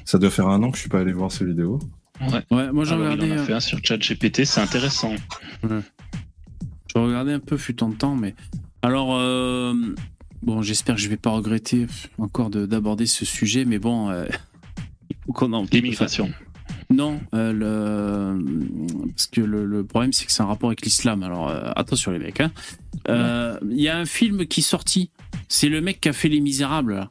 Ça 0.03 0.17
doit 0.17 0.29
faire 0.29 0.47
un 0.47 0.61
an 0.63 0.71
que 0.71 0.75
je 0.77 0.81
suis 0.81 0.89
pas 0.89 0.99
allé 0.99 1.13
voir 1.13 1.31
ces 1.31 1.45
vidéos. 1.45 1.79
Ouais. 2.19 2.43
Ouais, 2.51 2.71
moi 2.73 2.83
j'ai 2.83 2.95
regardé. 2.95 3.27
il 3.27 3.33
en 3.33 3.37
a 3.37 3.39
euh, 3.39 3.45
fait 3.45 3.53
un 3.53 3.59
sur 3.59 3.79
ChatGPT, 3.81 4.43
c'est 4.43 4.59
intéressant. 4.59 5.13
Je 5.63 6.99
regardais 6.99 7.33
un 7.33 7.39
peu 7.39 7.57
fut 7.57 7.81
en 7.83 7.91
temps, 7.91 8.15
mais 8.15 8.35
alors 8.81 9.15
euh, 9.15 9.73
bon, 10.41 10.61
j'espère 10.61 10.95
que 10.95 11.01
je 11.01 11.09
vais 11.09 11.17
pas 11.17 11.29
regretter 11.31 11.85
encore 12.17 12.49
de- 12.49 12.65
d'aborder 12.65 13.05
ce 13.05 13.23
sujet, 13.25 13.65
mais 13.65 13.77
bon, 13.79 14.09
euh, 14.09 14.25
L'immigration. 15.71 16.31
Non, 16.89 17.19
euh, 17.33 17.51
le... 17.53 19.07
parce 19.09 19.27
que 19.27 19.41
le, 19.41 19.65
le 19.65 19.83
problème 19.83 20.13
c'est 20.13 20.25
que 20.25 20.31
c'est 20.31 20.41
un 20.43 20.47
rapport 20.47 20.69
avec 20.69 20.81
l'islam. 20.83 21.21
Alors 21.23 21.49
euh, 21.49 21.71
attention 21.75 22.11
les 22.11 22.19
mecs. 22.19 22.39
hein. 22.39 22.51
Euh, 23.09 23.57
Il 23.69 23.79
y 23.81 23.89
a 23.89 23.97
un 23.97 24.05
film 24.05 24.45
qui 24.45 24.61
est 24.61 24.63
sorti. 24.63 25.09
C'est 25.49 25.69
le 25.69 25.81
mec 25.81 25.99
qui 26.01 26.09
a 26.09 26.13
fait 26.13 26.29
Les 26.29 26.39
Misérables. 26.39 26.95
là. 26.95 27.09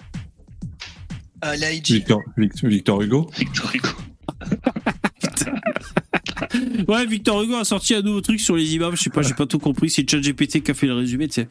Euh, 1.45 1.55
Victor, 1.85 2.23
Victor 2.63 3.03
Hugo 3.03 3.31
Victor 3.39 3.71
Hugo. 3.75 3.89
Ouais, 6.89 7.07
Victor 7.07 7.43
Hugo 7.43 7.55
a 7.57 7.65
sorti 7.65 7.95
un 7.95 8.03
nouveau 8.03 8.21
truc 8.21 8.41
sur 8.41 8.57
les 8.57 8.75
imams. 8.75 8.97
Je 8.97 9.03
sais 9.03 9.11
pas, 9.11 9.23
j'ai 9.23 9.35
pas 9.35 9.47
tout 9.47 9.59
compris. 9.59 9.91
C'est 9.91 10.09
ChatGPT 10.09 10.63
qui 10.63 10.71
a 10.71 10.75
fait 10.75 10.87
le 10.87 10.95
résumé, 10.95 11.29
tu 11.29 11.35
sais. 11.43 11.49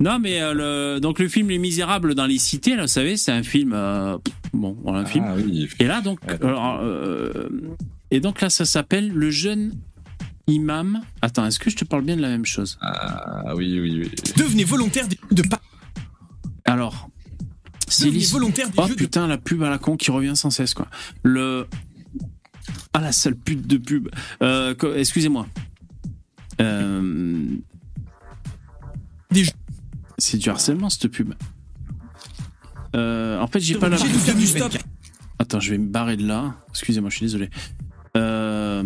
Non, 0.00 0.18
mais 0.18 0.40
euh, 0.42 0.94
le... 0.94 1.00
donc 1.00 1.18
le 1.20 1.28
film 1.28 1.48
Les 1.48 1.58
Misérables 1.58 2.14
dans 2.14 2.26
les 2.26 2.38
cités, 2.38 2.74
là, 2.76 2.82
vous 2.82 2.88
savez, 2.88 3.16
c'est 3.16 3.32
un 3.32 3.42
film. 3.42 3.72
euh, 3.74 4.18
Bon, 4.52 4.76
voilà, 4.82 5.00
un 5.00 5.06
film. 5.06 5.24
Ah 5.28 5.34
oui. 5.36 5.68
Et 5.78 5.84
là, 5.86 6.00
donc, 6.00 6.18
alors, 6.42 6.80
euh, 6.82 7.48
et 8.10 8.20
donc 8.20 8.40
là, 8.40 8.50
ça 8.50 8.64
s'appelle 8.64 9.08
le 9.12 9.30
jeune 9.30 9.72
imam. 10.46 11.00
Attends, 11.22 11.46
est-ce 11.46 11.58
que 11.58 11.70
je 11.70 11.76
te 11.76 11.84
parle 11.84 12.02
bien 12.04 12.16
de 12.16 12.22
la 12.22 12.28
même 12.28 12.44
chose? 12.44 12.76
Ah 12.80 13.54
oui, 13.56 13.78
oui, 13.80 14.00
oui. 14.02 14.10
Devenez 14.36 14.64
volontaire 14.64 15.06
de 15.30 15.42
pa- 15.42 15.60
Alors, 16.64 17.08
c'est 17.88 18.10
volontaire 18.10 18.68
des 18.68 18.74
Oh 18.78 18.86
jeux 18.86 18.94
de 18.94 18.98
putain, 18.98 19.26
la 19.28 19.38
pub 19.38 19.62
à 19.62 19.70
la 19.70 19.78
con 19.78 19.96
qui 19.96 20.10
revient 20.10 20.34
sans 20.36 20.50
cesse, 20.50 20.74
quoi. 20.74 20.88
Le. 21.22 21.66
Ah, 22.92 23.00
la 23.00 23.12
sale 23.12 23.36
pute 23.36 23.66
de 23.66 23.76
pub. 23.76 24.08
Euh, 24.42 24.74
Excusez-moi. 24.96 25.46
Euh... 26.60 27.46
Des 29.30 29.44
jeux- 29.44 29.52
C'est 30.18 30.38
du 30.38 30.48
harcèlement, 30.48 30.90
cette 30.90 31.08
pub. 31.08 31.34
Euh, 32.94 33.40
en 33.40 33.46
fait, 33.46 33.60
j'ai 33.60 33.74
pas 33.76 33.88
la. 33.88 33.96
Attends, 35.38 35.60
je 35.60 35.70
vais 35.70 35.78
me 35.78 35.88
barrer 35.88 36.16
de 36.16 36.26
là. 36.26 36.54
Excusez-moi, 36.70 37.10
je 37.10 37.16
suis 37.16 37.26
désolé. 37.26 37.50
Euh, 38.16 38.82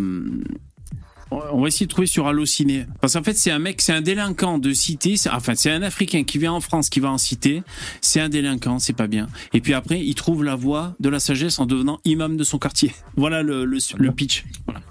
On 1.31 1.61
va 1.61 1.67
essayer 1.67 1.85
de 1.85 1.91
trouver 1.91 2.07
sur 2.07 2.27
Allociné. 2.27 2.87
Parce 3.01 3.13
qu'en 3.13 3.21
fait, 3.21 3.37
c'est 3.37 3.51
un 3.51 3.59
mec, 3.59 3.81
c'est 3.81 3.93
un 3.93 4.01
délinquant 4.01 4.57
de 4.57 4.73
cité. 4.73 5.13
Enfin, 5.31 5.53
c'est 5.55 5.71
un 5.71 5.83
Africain 5.83 6.23
qui 6.23 6.39
vient 6.39 6.53
en 6.53 6.59
France, 6.61 6.89
qui 6.89 6.99
va 6.99 7.11
en 7.11 7.19
cité. 7.19 7.61
C'est 8.01 8.19
un 8.19 8.29
délinquant, 8.29 8.79
c'est 8.79 8.93
pas 8.93 9.05
bien. 9.05 9.27
Et 9.53 9.61
puis 9.61 9.75
après, 9.75 10.03
il 10.03 10.15
trouve 10.15 10.43
la 10.43 10.55
voie 10.55 10.95
de 10.99 11.07
la 11.09 11.19
sagesse 11.19 11.59
en 11.59 11.67
devenant 11.67 11.99
imam 12.05 12.35
de 12.35 12.43
son 12.43 12.57
quartier. 12.57 12.93
Voilà 13.15 13.43
le, 13.43 13.65
le, 13.65 13.77
le 13.97 14.11
pitch. 14.11 14.43
Voilà. 14.65 14.81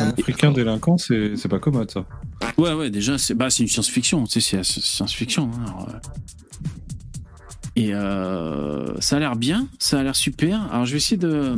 Un 0.00 0.08
Africain 0.10 0.52
délinquant, 0.52 0.96
c'est 0.98 1.36
c'est 1.36 1.48
pas 1.48 1.58
commode 1.58 1.90
ça. 1.90 2.04
Ouais, 2.56 2.72
ouais, 2.72 2.90
déjà, 2.90 3.18
c'est 3.18 3.34
bah, 3.34 3.50
c'est 3.50 3.62
une 3.62 3.68
science-fiction. 3.68 4.24
Tu 4.24 4.40
sais, 4.40 4.62
c'est 4.62 4.80
science-fiction. 4.80 5.50
hein, 5.54 5.74
euh. 5.88 5.92
Et 7.76 7.94
euh, 7.94 9.00
ça 9.00 9.16
a 9.16 9.18
l'air 9.20 9.36
bien, 9.36 9.68
ça 9.78 10.00
a 10.00 10.02
l'air 10.02 10.16
super. 10.16 10.62
Alors, 10.72 10.84
je 10.86 10.92
vais 10.92 10.96
essayer 10.96 11.16
de. 11.16 11.54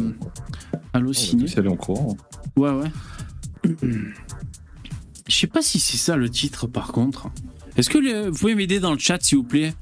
Y 1.47 1.59
aller 1.59 1.69
en 1.69 1.77
courant. 1.77 2.17
Ouais, 2.57 2.71
ouais. 2.71 2.91
Je 5.29 5.37
sais 5.37 5.47
pas 5.47 5.63
si 5.63 5.79
c'est 5.79 5.97
ça 5.97 6.17
le 6.17 6.29
titre, 6.29 6.67
par 6.67 6.89
contre. 6.93 7.29
Est-ce 7.77 7.89
que 7.89 7.99
le- 7.99 8.31
vous 8.31 8.37
pouvez 8.39 8.55
m'aider 8.57 8.81
dans 8.81 8.93
le 8.93 8.99
chat, 8.99 9.19
s'il 9.23 9.39
vous 9.39 9.45
plaît? 9.45 9.75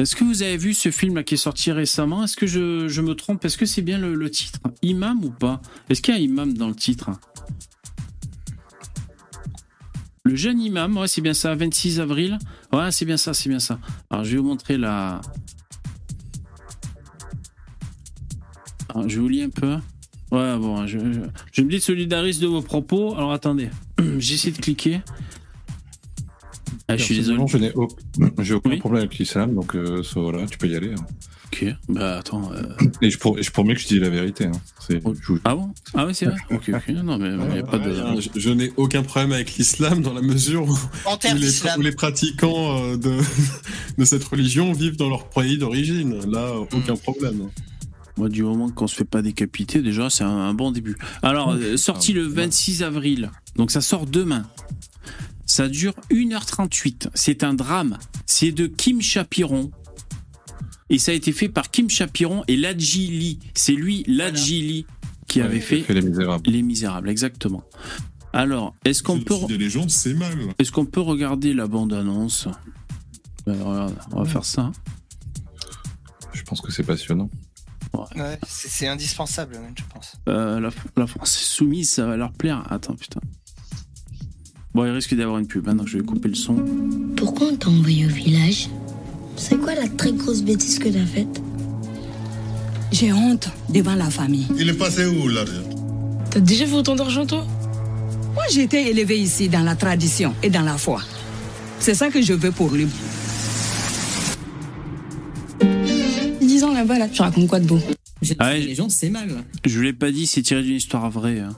Est-ce 0.00 0.16
que 0.16 0.24
vous 0.24 0.42
avez 0.42 0.56
vu 0.56 0.72
ce 0.72 0.90
film 0.90 1.22
qui 1.24 1.34
est 1.34 1.36
sorti 1.36 1.72
récemment? 1.72 2.24
Est-ce 2.24 2.34
que 2.34 2.46
je, 2.46 3.00
me 3.02 3.12
trompe? 3.12 3.44
Est-ce 3.44 3.58
que 3.58 3.66
c'est 3.66 3.82
bien 3.82 3.98
le, 3.98 4.30
titre? 4.30 4.58
Imam 4.80 5.22
ou 5.22 5.30
pas? 5.30 5.60
Est-ce 5.90 6.00
qu'il 6.00 6.14
y 6.14 6.16
a 6.16 6.20
imam 6.20 6.54
dans 6.54 6.68
le 6.68 6.74
titre? 6.74 7.10
Le 10.24 10.34
jeune 10.36 10.58
imam, 10.58 10.96
ouais, 10.96 11.06
c'est 11.06 11.20
bien 11.20 11.34
ça, 11.34 11.54
26 11.54 12.00
avril. 12.00 12.38
Ouais, 12.72 12.90
c'est 12.92 13.04
bien 13.04 13.18
ça, 13.18 13.34
c'est 13.34 13.50
bien 13.50 13.58
ça. 13.58 13.78
Alors, 14.08 14.24
je 14.24 14.30
vais 14.30 14.36
vous 14.38 14.44
montrer 14.44 14.78
la. 14.78 15.20
Alors, 18.88 19.06
je 19.06 19.20
vous 19.20 19.28
lire 19.28 19.48
un 19.48 19.50
peu. 19.50 19.76
Ouais, 20.30 20.56
bon, 20.56 20.86
je, 20.86 20.96
me 21.62 21.78
solidarise 21.78 22.40
de 22.40 22.46
vos 22.46 22.62
propos. 22.62 23.14
Alors 23.16 23.32
attendez, 23.32 23.68
j'essaie 24.18 24.50
de 24.50 24.58
cliquer. 24.58 25.02
Ah, 26.92 26.96
je 26.96 27.02
suis 27.04 27.16
désolé. 27.16 27.42
Je 27.46 27.58
n'ai 27.58 27.72
aucun 27.74 28.60
Oui. 28.64 28.76
problème 28.78 29.02
avec 29.04 29.18
l'islam, 29.18 29.54
donc 29.54 29.74
euh, 29.74 30.02
ça, 30.02 30.20
voilà, 30.20 30.46
tu 30.46 30.58
peux 30.58 30.68
y 30.68 30.76
aller. 30.76 30.92
hein. 30.92 31.04
Ok, 31.52 31.64
bah 31.88 32.18
attends. 32.18 32.52
euh, 32.52 32.62
Et 33.02 33.10
je, 33.10 33.18
pour, 33.18 33.36
je 33.42 33.50
promets 33.50 33.74
que 33.74 33.80
je 33.80 33.88
dis 33.88 33.98
la 33.98 34.08
vérité. 34.08 34.44
hein. 34.46 34.52
Je- 34.88 34.98
Ah 35.44 35.56
bon? 35.56 35.72
Ah 35.94 36.06
ouais, 36.06 36.14
c'est 36.14 36.26
vrai 36.26 36.36
Ok, 36.52 36.70
ok. 36.72 36.88
Non, 37.02 37.18
mais 37.18 37.28
il 37.30 37.52
n'y 37.54 37.58
a 37.58 37.62
pas 37.64 37.78
de. 37.78 37.92
Je, 38.20 38.28
je 38.38 38.50
n'ai 38.50 38.72
aucun 38.76 39.02
problème 39.02 39.32
avec 39.32 39.56
l'islam 39.56 40.00
dans 40.00 40.12
la 40.14 40.22
mesure 40.22 40.62
où, 40.68 40.72
où 40.72 41.34
les, 41.34 41.40
d'islam. 41.40 41.80
où 41.80 41.82
les 41.82 41.90
pratiquants 41.92 42.78
euh, 42.84 42.96
de, 42.96 43.18
de 43.98 44.04
cette 44.04 44.22
religion 44.24 44.72
vivent 44.72 44.96
dans 44.96 45.08
leur 45.08 45.28
pays 45.28 45.58
d'origine. 45.58 46.20
Là, 46.30 46.52
aucun 46.72 46.94
problème. 46.94 47.48
Moi, 48.16 48.28
du 48.28 48.44
moment 48.44 48.68
qu'on 48.70 48.86
se 48.86 48.94
fait 48.94 49.04
pas 49.04 49.20
décapiter, 49.22 49.82
déjà, 49.82 50.08
c'est 50.08 50.24
un, 50.24 50.28
un 50.28 50.54
bon 50.54 50.70
début. 50.70 50.96
Alors, 51.22 51.56
sorti 51.76 52.12
le 52.12 52.22
26 52.22 52.84
avril. 52.84 53.30
Donc, 53.56 53.72
ça 53.72 53.80
sort 53.80 54.06
demain. 54.06 54.44
Ça 55.50 55.66
dure 55.68 55.94
1h38. 56.12 57.08
C'est 57.14 57.42
un 57.42 57.54
drame. 57.54 57.98
C'est 58.24 58.52
de 58.52 58.68
Kim 58.68 59.02
Chapiron. 59.02 59.72
Et 60.90 61.00
ça 61.00 61.10
a 61.10 61.14
été 61.16 61.32
fait 61.32 61.48
par 61.48 61.72
Kim 61.72 61.90
Chapiron 61.90 62.44
et 62.46 62.56
Ladji 62.56 63.08
Lee. 63.08 63.40
C'est 63.54 63.72
lui, 63.72 64.04
Ladji 64.06 64.62
Lee, 64.62 64.86
qui 65.26 65.40
Ouais, 65.40 65.46
avait 65.46 65.58
fait 65.58 65.80
fait 65.80 65.94
les 65.94 66.02
misérables. 66.02 66.48
Les 66.48 66.62
Misérables, 66.62 67.08
exactement. 67.08 67.64
Alors, 68.32 68.76
est-ce 68.84 69.02
qu'on 69.02 69.18
peut, 69.18 69.34
des 69.48 69.58
légendes, 69.58 69.90
c'est 69.90 70.14
mal. 70.14 70.38
est-ce 70.60 70.70
qu'on 70.70 70.86
peut 70.86 71.00
regarder 71.00 71.52
la 71.52 71.66
bande-annonce? 71.66 72.46
Ben, 73.44 73.60
regarde, 73.60 73.96
On 74.12 74.22
va 74.22 74.30
faire 74.30 74.44
ça. 74.44 74.70
Je 76.32 76.44
pense 76.44 76.60
que 76.60 76.70
c'est 76.70 76.84
passionnant. 76.84 77.28
Ouais, 77.92 78.38
c'est 78.46 78.68
c'est 78.68 78.86
indispensable, 78.86 79.58
même, 79.58 79.74
je 79.76 79.82
pense. 79.92 80.12
Euh, 80.28 80.60
la, 80.60 80.70
la 80.96 81.06
France 81.08 81.34
est 81.42 81.44
soumise, 81.56 81.90
ça 81.90 82.06
va 82.06 82.16
leur 82.16 82.32
plaire. 82.32 82.64
Attends, 82.70 82.94
putain. 82.94 83.20
Bon, 84.74 84.84
il 84.84 84.90
risque 84.90 85.14
d'avoir 85.14 85.38
une 85.38 85.46
pub. 85.46 85.66
Maintenant, 85.66 85.86
je 85.86 85.98
vais 85.98 86.04
couper 86.04 86.28
le 86.28 86.34
son. 86.34 86.56
Pourquoi 87.16 87.48
on 87.48 87.56
t'a 87.56 87.68
envoyé 87.68 88.06
au 88.06 88.10
village? 88.10 88.68
C'est 89.36 89.58
quoi 89.58 89.74
la 89.74 89.88
très 89.88 90.12
grosse 90.12 90.42
bêtise 90.42 90.78
que 90.78 90.88
t'as 90.88 91.04
faite? 91.04 91.40
J'ai 92.92 93.12
honte 93.12 93.48
devant 93.68 93.94
la 93.94 94.10
famille. 94.10 94.46
Il 94.58 94.68
est 94.68 94.74
passé 94.74 95.06
où 95.06 95.28
l'argent? 95.28 95.52
T'as 96.30 96.40
déjà 96.40 96.66
fait 96.66 96.74
autant 96.74 96.94
d'argent 96.94 97.26
toi? 97.26 97.46
Moi, 98.34 98.44
j'ai 98.52 98.62
été 98.62 98.88
élevée 98.90 99.18
ici 99.18 99.48
dans 99.48 99.62
la 99.62 99.74
tradition 99.74 100.34
et 100.42 100.50
dans 100.50 100.62
la 100.62 100.78
foi. 100.78 101.02
C'est 101.80 101.94
ça 101.94 102.10
que 102.10 102.22
je 102.22 102.32
veux 102.32 102.52
pour 102.52 102.70
lui. 102.70 102.86
Dix 106.40 106.62
ans 106.62 106.72
là-bas, 106.72 106.98
là, 106.98 107.08
tu 107.08 107.22
racontes 107.22 107.48
quoi 107.48 107.58
de 107.58 107.66
beau? 107.66 107.80
Ah 108.38 108.50
ouais, 108.50 108.60
Les 108.60 108.74
gens, 108.74 108.88
c'est 108.88 109.10
mal. 109.10 109.28
je 109.66 109.76
vous 109.76 109.82
l'ai 109.82 109.92
pas 109.92 110.12
dit, 110.12 110.26
c'est 110.26 110.42
tiré 110.42 110.62
d'une 110.62 110.76
histoire 110.76 111.10
vraie. 111.10 111.40
hein. 111.40 111.56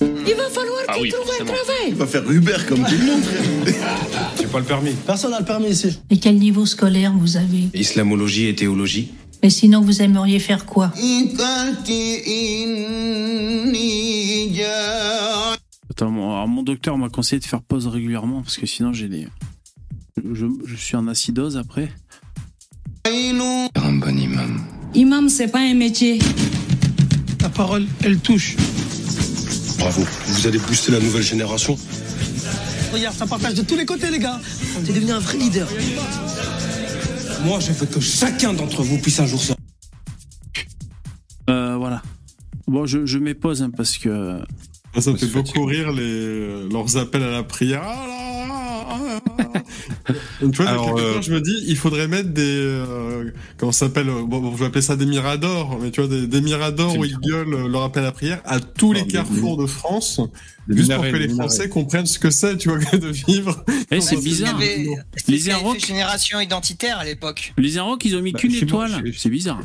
Il 0.00 0.34
va 0.34 0.48
falloir 0.48 0.80
Ah 0.88 0.94
qu'il 0.94 1.02
oui, 1.02 1.10
trouve 1.10 1.30
un 1.40 1.44
travail 1.44 1.88
Il 1.88 1.94
va 1.94 2.06
faire 2.06 2.30
Uber 2.30 2.56
comme 2.68 2.84
tout 2.84 2.94
le 2.98 3.04
monde, 3.06 3.22
frère. 3.22 3.96
J'ai 4.38 4.46
pas 4.46 4.58
le 4.58 4.64
permis. 4.64 4.92
Personne 5.06 5.30
n'a 5.32 5.40
le 5.40 5.44
permis 5.44 5.68
ici. 5.68 5.98
Et 6.10 6.18
quel 6.18 6.36
niveau 6.38 6.64
scolaire 6.66 7.12
vous 7.18 7.36
avez 7.36 7.68
Islamologie 7.74 8.46
et 8.46 8.54
théologie. 8.54 9.12
Et 9.42 9.50
sinon, 9.50 9.80
vous 9.80 10.02
aimeriez 10.02 10.38
faire 10.38 10.66
quoi 10.66 10.92
Attends, 15.90 16.10
mon, 16.10 16.32
alors, 16.32 16.48
mon 16.48 16.62
docteur 16.62 16.96
m'a 16.98 17.08
conseillé 17.08 17.40
de 17.40 17.44
faire 17.46 17.62
pause 17.62 17.86
régulièrement 17.86 18.42
parce 18.42 18.56
que 18.56 18.66
sinon, 18.66 18.92
j'ai 18.92 19.08
des. 19.08 19.26
Je, 20.32 20.46
je 20.64 20.76
suis 20.76 20.96
en 20.96 21.08
acidose 21.08 21.56
après. 21.56 21.90
Un 23.04 23.92
bon 23.94 24.18
imam. 24.18 24.62
Imam, 24.94 25.28
c'est 25.28 25.48
pas 25.48 25.60
un 25.60 25.74
métier. 25.74 26.18
La 27.40 27.48
parole, 27.48 27.86
elle 28.04 28.18
touche. 28.18 28.56
Bravo. 29.80 30.04
Vous 30.26 30.46
allez 30.46 30.58
booster 30.58 30.92
la 30.92 31.00
nouvelle 31.00 31.22
génération. 31.22 31.76
Regarde, 32.92 33.16
ça 33.16 33.26
partage 33.26 33.54
de 33.54 33.62
tous 33.62 33.76
les 33.76 33.86
côtés, 33.86 34.10
les 34.10 34.18
gars. 34.18 34.38
T'es 34.84 34.92
devenu 34.92 35.12
un 35.12 35.18
vrai 35.18 35.38
leader. 35.38 35.66
Moi, 37.44 37.60
je 37.60 37.72
veux 37.72 37.86
que 37.86 37.98
chacun 37.98 38.52
d'entre 38.52 38.82
vous 38.82 38.98
puisse 38.98 39.18
un 39.20 39.26
jour 39.26 39.40
sortir. 39.40 39.64
Euh, 41.48 41.76
voilà. 41.76 42.02
Bon, 42.66 42.84
je, 42.84 43.06
je 43.06 43.18
mets 43.18 43.34
pause 43.34 43.62
hein, 43.62 43.70
parce 43.74 43.96
que. 43.96 44.40
Ça 44.98 45.12
me 45.12 45.16
fait 45.16 45.26
beaucoup 45.26 45.64
rire 45.64 45.92
les, 45.92 46.68
leurs 46.68 46.96
appels 46.98 47.22
à 47.22 47.30
la 47.30 47.42
prière. 47.42 47.82
Ah 47.82 48.06
là, 48.06 48.16
ah 48.44 48.46
là, 48.48 48.69
tu 50.40 50.46
vois, 50.46 50.66
Alors, 50.68 50.86
quelque 50.94 51.00
euh, 51.00 51.12
part, 51.14 51.22
je 51.22 51.32
me 51.32 51.40
dis, 51.40 51.64
il 51.66 51.76
faudrait 51.76 52.08
mettre 52.08 52.28
des. 52.30 52.42
euh, 52.46 53.30
comment 53.56 53.72
ça 53.72 53.86
s'appelle 53.86 54.08
euh, 54.08 54.22
bon, 54.24 54.40
bon, 54.40 54.52
Je 54.52 54.58
vais 54.60 54.66
appeler 54.66 54.82
ça 54.82 54.96
des 54.96 55.06
miradors, 55.06 55.78
mais 55.80 55.90
tu 55.90 56.00
vois, 56.00 56.08
des, 56.08 56.26
des 56.26 56.40
miradors 56.40 56.96
où 56.96 57.02
bien. 57.02 57.10
ils 57.22 57.28
gueulent 57.28 57.66
leur 57.70 57.82
appel 57.82 58.04
à 58.04 58.12
prière 58.12 58.40
à 58.44 58.60
tous 58.60 58.92
les 58.92 59.02
des- 59.02 59.08
carrefours 59.12 59.56
de 59.56 59.66
France, 59.66 60.20
Des 60.68 60.76
juste 60.76 60.92
pour 60.94 61.02
que 61.02 61.08
les 61.08 61.28
minarets. 61.28 61.48
Français 61.48 61.68
comprennent 61.68 62.06
ce 62.06 62.18
que 62.18 62.30
c'est, 62.30 62.56
tu 62.56 62.68
vois, 62.68 62.78
de 62.98 63.08
vivre. 63.08 63.64
Eh, 63.90 64.00
c'est 64.00 64.16
bizarre. 64.16 64.56
Avait- 64.56 64.86
Les 65.28 65.38
C'était 65.38 65.52
Arocs 65.52 65.84
génération 65.84 66.40
identitaire 66.40 66.98
à 66.98 67.04
l'époque. 67.04 67.52
Les 67.58 67.78
Arocs, 67.78 68.04
ils 68.04 68.16
ont 68.16 68.22
mis 68.22 68.32
Bah, 68.32 68.38
qu'une 68.38 68.54
étoile. 68.54 69.02
chez- 69.04 69.12
C'est 69.16 69.30
bizarre. 69.30 69.60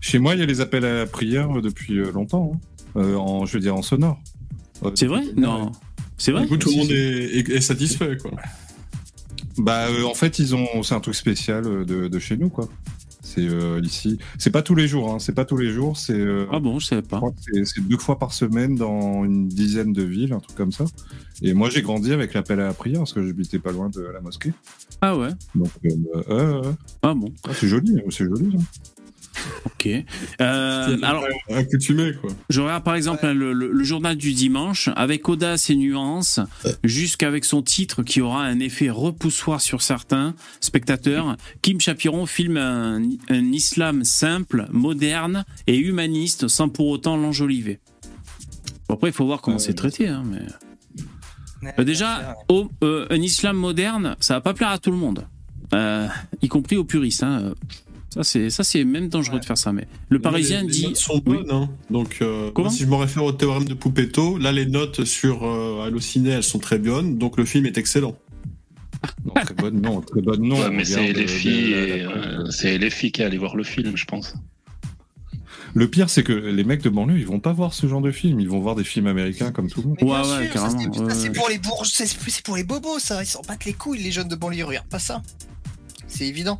Chez 0.00 0.18
moi, 0.18 0.34
il 0.34 0.40
y 0.40 0.42
a 0.42 0.46
les 0.46 0.60
appels 0.60 0.84
à 0.84 0.94
la 1.00 1.06
prière 1.06 1.48
depuis 1.62 1.94
longtemps. 2.12 2.52
hein. 2.54 2.58
Euh, 2.96 3.16
en, 3.16 3.44
je 3.46 3.52
veux 3.52 3.60
dire, 3.60 3.74
en 3.76 3.82
sonore. 3.82 4.18
C'est 4.94 5.06
vrai? 5.06 5.22
Non. 5.36 5.72
C'est 6.16 6.32
vrai? 6.32 6.42
Du 6.42 6.48
coup, 6.48 6.56
tout 6.56 6.70
le 6.70 6.76
monde 6.76 6.90
est, 6.90 7.38
est- 7.38 7.48
est 7.50 7.60
satisfait, 7.60 8.16
quoi. 8.20 8.30
Bah, 9.58 9.88
euh, 9.88 10.04
en 10.04 10.14
fait, 10.14 10.38
ils 10.38 10.54
ont, 10.54 10.82
c'est 10.82 10.94
un 10.94 11.00
truc 11.00 11.14
spécial 11.14 11.66
euh, 11.66 11.84
de, 11.84 12.08
de 12.08 12.18
chez 12.18 12.36
nous, 12.36 12.48
quoi. 12.48 12.68
C'est 13.20 13.46
euh, 13.46 13.80
ici. 13.84 14.18
C'est 14.38 14.50
pas 14.50 14.62
tous 14.62 14.74
les 14.74 14.88
jours, 14.88 15.12
hein. 15.12 15.18
C'est 15.18 15.34
pas 15.34 15.44
tous 15.44 15.56
les 15.58 15.70
jours. 15.70 15.96
C'est. 15.98 16.14
euh, 16.18 16.46
Ah 16.50 16.60
bon, 16.60 16.78
je 16.78 16.86
savais 16.86 17.02
pas. 17.02 17.20
c'est- 17.64 17.80
deux 17.80 17.98
fois 17.98 18.18
par 18.18 18.32
semaine 18.32 18.74
dans 18.76 19.24
une 19.24 19.48
dizaine 19.48 19.92
de 19.92 20.02
villes, 20.02 20.32
un 20.32 20.40
truc 20.40 20.56
comme 20.56 20.72
ça. 20.72 20.84
Et 21.42 21.52
moi, 21.52 21.68
j'ai 21.68 21.82
grandi 21.82 22.12
avec 22.12 22.32
l'appel 22.34 22.58
à 22.60 22.64
la 22.66 22.72
prière 22.72 23.00
parce 23.00 23.12
que 23.12 23.26
j'habitais 23.26 23.58
pas 23.58 23.70
loin 23.72 23.90
de 23.90 24.00
la 24.00 24.20
mosquée. 24.20 24.52
Ah 25.02 25.16
ouais 25.16 25.28
Donc, 25.54 25.68
euh, 26.30 26.62
Ah 27.02 27.12
bon, 27.14 27.32
ah, 27.46 27.50
c'est 27.54 27.68
joli, 27.68 27.98
hein, 27.98 28.02
c'est 28.10 28.24
joli. 28.24 28.56
hein. 28.56 28.62
Ok. 29.66 29.88
Euh, 30.40 30.98
alors, 31.02 31.24
Accoutumé, 31.54 32.12
quoi. 32.20 32.30
je 32.50 32.60
regarde 32.60 32.84
par 32.84 32.94
exemple 32.94 33.26
le, 33.28 33.52
le- 33.52 33.70
le 33.72 33.84
journal 33.84 34.16
du 34.16 34.32
dimanche, 34.32 34.88
avec 34.96 35.28
audace 35.28 35.70
et 35.70 35.76
nuance, 35.76 36.40
jusqu'avec 36.84 37.44
son 37.44 37.62
titre 37.62 38.02
qui 38.02 38.20
aura 38.20 38.44
un 38.44 38.60
effet 38.60 38.90
repoussoir 38.90 39.60
sur 39.60 39.82
certains 39.82 40.34
spectateurs. 40.60 41.36
Kim 41.62 41.80
Chapiron 41.80 42.26
filme 42.26 42.56
un, 42.56 43.02
un 43.28 43.52
islam 43.52 44.04
simple, 44.04 44.66
moderne 44.72 45.44
et 45.66 45.76
humaniste 45.78 46.48
sans 46.48 46.68
pour 46.68 46.88
autant 46.88 47.16
l'enjoliver. 47.16 47.78
Bon, 48.88 48.94
après, 48.94 49.10
il 49.10 49.12
faut 49.12 49.26
voir 49.26 49.40
comment 49.40 49.58
c'est 49.58 49.74
traité. 49.74 50.08
hein, 50.08 50.24
mais... 50.30 50.40
Euh, 51.78 51.84
déjà, 51.84 52.36
au- 52.48 52.70
euh, 52.84 53.06
un 53.10 53.20
islam 53.20 53.56
moderne, 53.56 54.16
ça 54.20 54.34
va 54.34 54.40
pas 54.40 54.54
plaire 54.54 54.70
à 54.70 54.78
tout 54.78 54.90
le 54.90 54.96
monde, 54.96 55.26
Euh, 55.74 56.06
y 56.40 56.48
compris 56.48 56.76
aux 56.76 56.84
puristes. 56.84 57.22
hein. 57.24 57.52
Ça, 58.18 58.24
c'est 58.24 58.50
ça, 58.50 58.64
c'est 58.64 58.82
même 58.84 59.08
dangereux 59.08 59.38
de 59.38 59.44
faire 59.44 59.56
ça. 59.56 59.72
Mais 59.72 59.86
le 60.08 60.18
Parisien 60.18 60.62
les, 60.62 60.66
les 60.66 60.72
dit. 60.72 60.82
notes 60.86 60.96
sont 60.96 61.18
bonnes, 61.18 61.50
hein. 61.52 61.70
Donc, 61.88 62.18
euh, 62.20 62.50
moi, 62.56 62.68
si 62.68 62.82
je 62.82 62.86
me 62.88 62.96
réfère 62.96 63.22
au 63.22 63.30
théorème 63.30 63.64
de 63.66 63.74
Poupetto, 63.74 64.38
là, 64.38 64.50
les 64.50 64.66
notes 64.66 65.04
sur 65.04 65.44
euh, 65.44 65.86
Allociné, 65.86 66.30
elles 66.30 66.42
sont 66.42 66.58
très 66.58 66.78
bonnes. 66.80 67.16
Donc, 67.16 67.36
le 67.36 67.44
film 67.44 67.64
est 67.66 67.78
excellent. 67.78 68.16
Non, 69.24 69.34
très 69.34 69.54
bonne, 69.54 69.80
non, 69.80 70.00
très 70.00 70.20
bonne, 70.20 70.42
non. 70.42 70.58
Ouais, 70.58 70.70
mais 70.72 70.84
c'est 70.84 71.12
les 71.12 71.22
euh, 71.24 71.26
filles, 71.28 71.70
la- 71.70 72.10
euh, 72.10 72.50
c'est 72.50 72.76
les 72.78 72.90
filles 72.90 73.12
qui 73.12 73.22
allaient 73.22 73.36
voir 73.38 73.54
le 73.54 73.62
film, 73.62 73.96
je 73.96 74.04
pense. 74.04 74.34
Le 75.74 75.86
pire, 75.88 76.10
c'est 76.10 76.24
que 76.24 76.32
les 76.32 76.64
mecs 76.64 76.82
de 76.82 76.88
banlieue, 76.88 77.18
ils 77.18 77.26
vont 77.26 77.38
pas 77.38 77.52
voir 77.52 77.72
ce 77.74 77.86
genre 77.86 78.00
de 78.00 78.10
film. 78.10 78.40
Ils 78.40 78.48
vont 78.48 78.58
voir 78.58 78.74
des 78.74 78.82
films 78.84 79.06
américains 79.06 79.52
comme 79.52 79.68
tout 79.70 79.82
le 79.82 79.88
monde. 79.90 79.98
Ouais, 80.02 80.08
ouais, 80.10 80.44
sûr, 80.46 80.52
carrément, 80.54 80.92
ça, 80.92 81.14
c'est- 81.14 81.28
ouais, 81.28 81.34
pour 81.34 81.48
les 81.48 81.58
bourges, 81.58 81.90
c'est 81.92 82.06
c'est 82.06 82.42
pour 82.42 82.56
les 82.56 82.64
bobos, 82.64 82.98
ça. 82.98 83.22
Ils 83.22 83.26
s'en 83.26 83.42
battent 83.42 83.66
les 83.66 83.74
couilles, 83.74 84.02
les 84.02 84.10
jeunes 84.10 84.28
de 84.28 84.34
banlieue. 84.34 84.64
Regarde 84.64 84.88
pas 84.88 84.98
ça. 84.98 85.22
C'est 86.08 86.26
évident. 86.26 86.58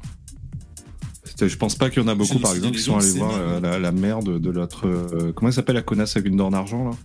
Je 1.40 1.56
pense 1.56 1.74
pas 1.74 1.90
qu'il 1.90 2.02
y 2.02 2.04
en 2.04 2.08
a 2.08 2.14
beaucoup, 2.14 2.38
par 2.38 2.54
exemple, 2.54 2.76
qui 2.76 2.82
sont 2.82 2.96
allés 2.98 3.12
voir 3.12 3.32
euh, 3.34 3.60
la, 3.60 3.78
la 3.78 3.92
mère 3.92 4.20
de, 4.20 4.50
l'autre. 4.50 4.86
euh, 4.86 5.32
comment 5.34 5.48
elle 5.48 5.54
s'appelle 5.54 5.76
la 5.76 5.82
connasse 5.82 6.16
avec 6.16 6.28
une 6.28 6.36
dent 6.36 6.50
d'argent, 6.50 6.84
là? 6.84 6.96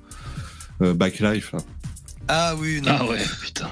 Euh, 0.82 0.94
Backlife, 0.94 1.52
là. 1.54 1.60
Ah 2.28 2.56
oui, 2.58 2.82
non. 2.82 2.96
Ah 3.00 3.06
ouais, 3.06 3.20
putain. 3.42 3.70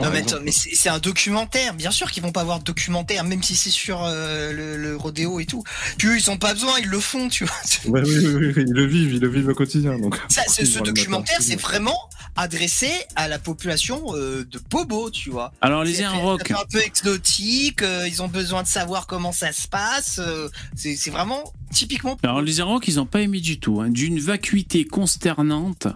Non, 0.00 0.08
mais, 0.12 0.20
attends, 0.20 0.36
mais 0.42 0.52
c'est 0.52 0.88
un 0.88 1.00
documentaire. 1.00 1.74
Bien 1.74 1.90
sûr 1.90 2.10
qu'ils 2.12 2.22
vont 2.22 2.30
pas 2.30 2.44
voir 2.44 2.60
de 2.60 2.64
documentaire, 2.64 3.24
même 3.24 3.42
si 3.42 3.56
c'est 3.56 3.70
sur 3.70 4.04
euh, 4.04 4.52
le, 4.52 4.76
le 4.76 4.96
rodéo 4.96 5.40
et 5.40 5.46
tout. 5.46 5.64
Puis 5.98 6.06
eux, 6.08 6.16
ils 6.16 6.30
ont 6.30 6.36
pas 6.36 6.54
besoin, 6.54 6.78
ils 6.78 6.86
le 6.86 7.00
font, 7.00 7.28
tu 7.28 7.44
vois. 7.44 7.54
Ouais, 7.86 8.00
oui, 8.04 8.18
oui, 8.26 8.34
oui, 8.36 8.64
ils 8.68 8.72
le 8.72 8.86
vivent, 8.86 9.14
ils 9.14 9.20
le 9.20 9.28
vivent 9.28 9.48
au 9.48 9.54
quotidien. 9.54 9.98
Donc. 9.98 10.16
Ça, 10.28 10.42
ce 10.46 10.78
documentaire, 10.80 11.38
c'est 11.40 11.60
vraiment 11.60 11.98
adressé 12.36 12.90
à 13.16 13.26
la 13.26 13.38
population 13.40 14.00
euh, 14.14 14.46
de 14.48 14.60
Bobo, 14.70 15.10
tu 15.10 15.30
vois. 15.30 15.52
Alors, 15.60 15.82
les 15.82 16.02
un 16.02 16.10
rock. 16.10 16.50
un 16.52 16.64
peu 16.70 16.80
exotique, 16.80 17.82
euh, 17.82 18.06
ils 18.06 18.22
ont 18.22 18.28
besoin 18.28 18.62
de 18.62 18.68
savoir 18.68 19.06
comment 19.08 19.32
ça 19.32 19.50
se 19.52 19.66
passe. 19.66 20.20
euh, 20.20 20.48
c'est 20.76 20.94
c'est 20.94 21.10
vraiment 21.10 21.52
typiquement. 21.72 22.16
Alors 22.22 22.42
les 22.42 22.60
Arocs, 22.60 22.86
ils 22.88 22.96
n'ont 22.96 23.06
pas 23.06 23.20
aimé 23.22 23.40
du 23.40 23.58
tout. 23.58 23.80
hein. 23.80 23.88
D'une 23.90 24.20
vacuité 24.20 24.84
consternante, 24.84 25.86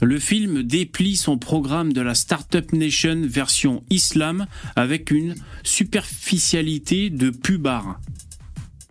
le 0.00 0.18
film 0.18 0.62
déplie 0.62 1.16
son 1.16 1.38
programme 1.52 1.94
de 1.94 2.02
la 2.02 2.14
Startup 2.14 2.70
Nation 2.74 3.22
version 3.26 3.82
islam 3.88 4.46
avec 4.76 5.10
une 5.10 5.34
superficialité 5.62 7.08
de 7.08 7.30
pubard. 7.30 7.98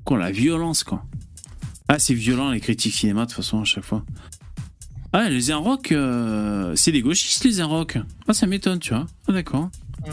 Quoi, 0.05 0.18
la 0.18 0.32
violence, 0.32 0.84
quoi. 0.84 1.05
Ah, 1.88 1.99
c'est 1.99 2.16
violent, 2.16 2.49
les 2.49 2.60
critiques 2.60 2.95
cinéma, 2.95 3.26
de 3.26 3.28
toute 3.28 3.36
façon, 3.36 3.62
à 3.62 3.64
chaque 3.64 3.84
fois. 3.84 4.03
Ah, 5.14 5.30
les 5.30 5.51
Arocs, 5.51 5.91
euh, 5.91 6.76
c'est 6.76 6.91
des 6.91 7.03
gauchistes, 7.03 7.43
les 7.43 7.62
Arocs. 7.62 7.99
Ah, 8.28 8.34
ça 8.34 8.47
m'étonne, 8.47 8.80
tu 8.80 8.89
vois. 8.91 9.05
Ah, 9.28 9.34
d'accord. 9.34 9.70
Mm. 10.08 10.12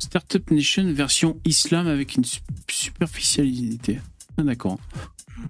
Startup 0.00 0.50
Nation 0.50 0.92
version 0.92 1.38
islam 1.44 1.86
avec 1.86 2.16
une 2.16 2.24
su- 2.24 2.40
superficialité. 2.68 4.00
Ah, 4.36 4.42
d'accord. 4.42 4.80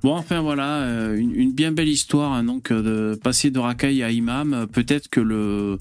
Bon, 0.03 0.15
enfin 0.17 0.41
voilà, 0.43 0.83
euh, 0.83 1.17
une, 1.17 1.35
une 1.35 1.53
bien 1.53 1.73
belle 1.73 1.89
histoire, 1.89 2.33
hein, 2.33 2.45
donc 2.45 2.71
euh, 2.71 3.13
de 3.13 3.15
passer 3.17 3.51
de 3.51 3.59
racaille 3.59 4.03
à 4.03 4.11
imam. 4.11 4.67
Peut-être 4.71 5.09
que 5.09 5.21
le, 5.21 5.79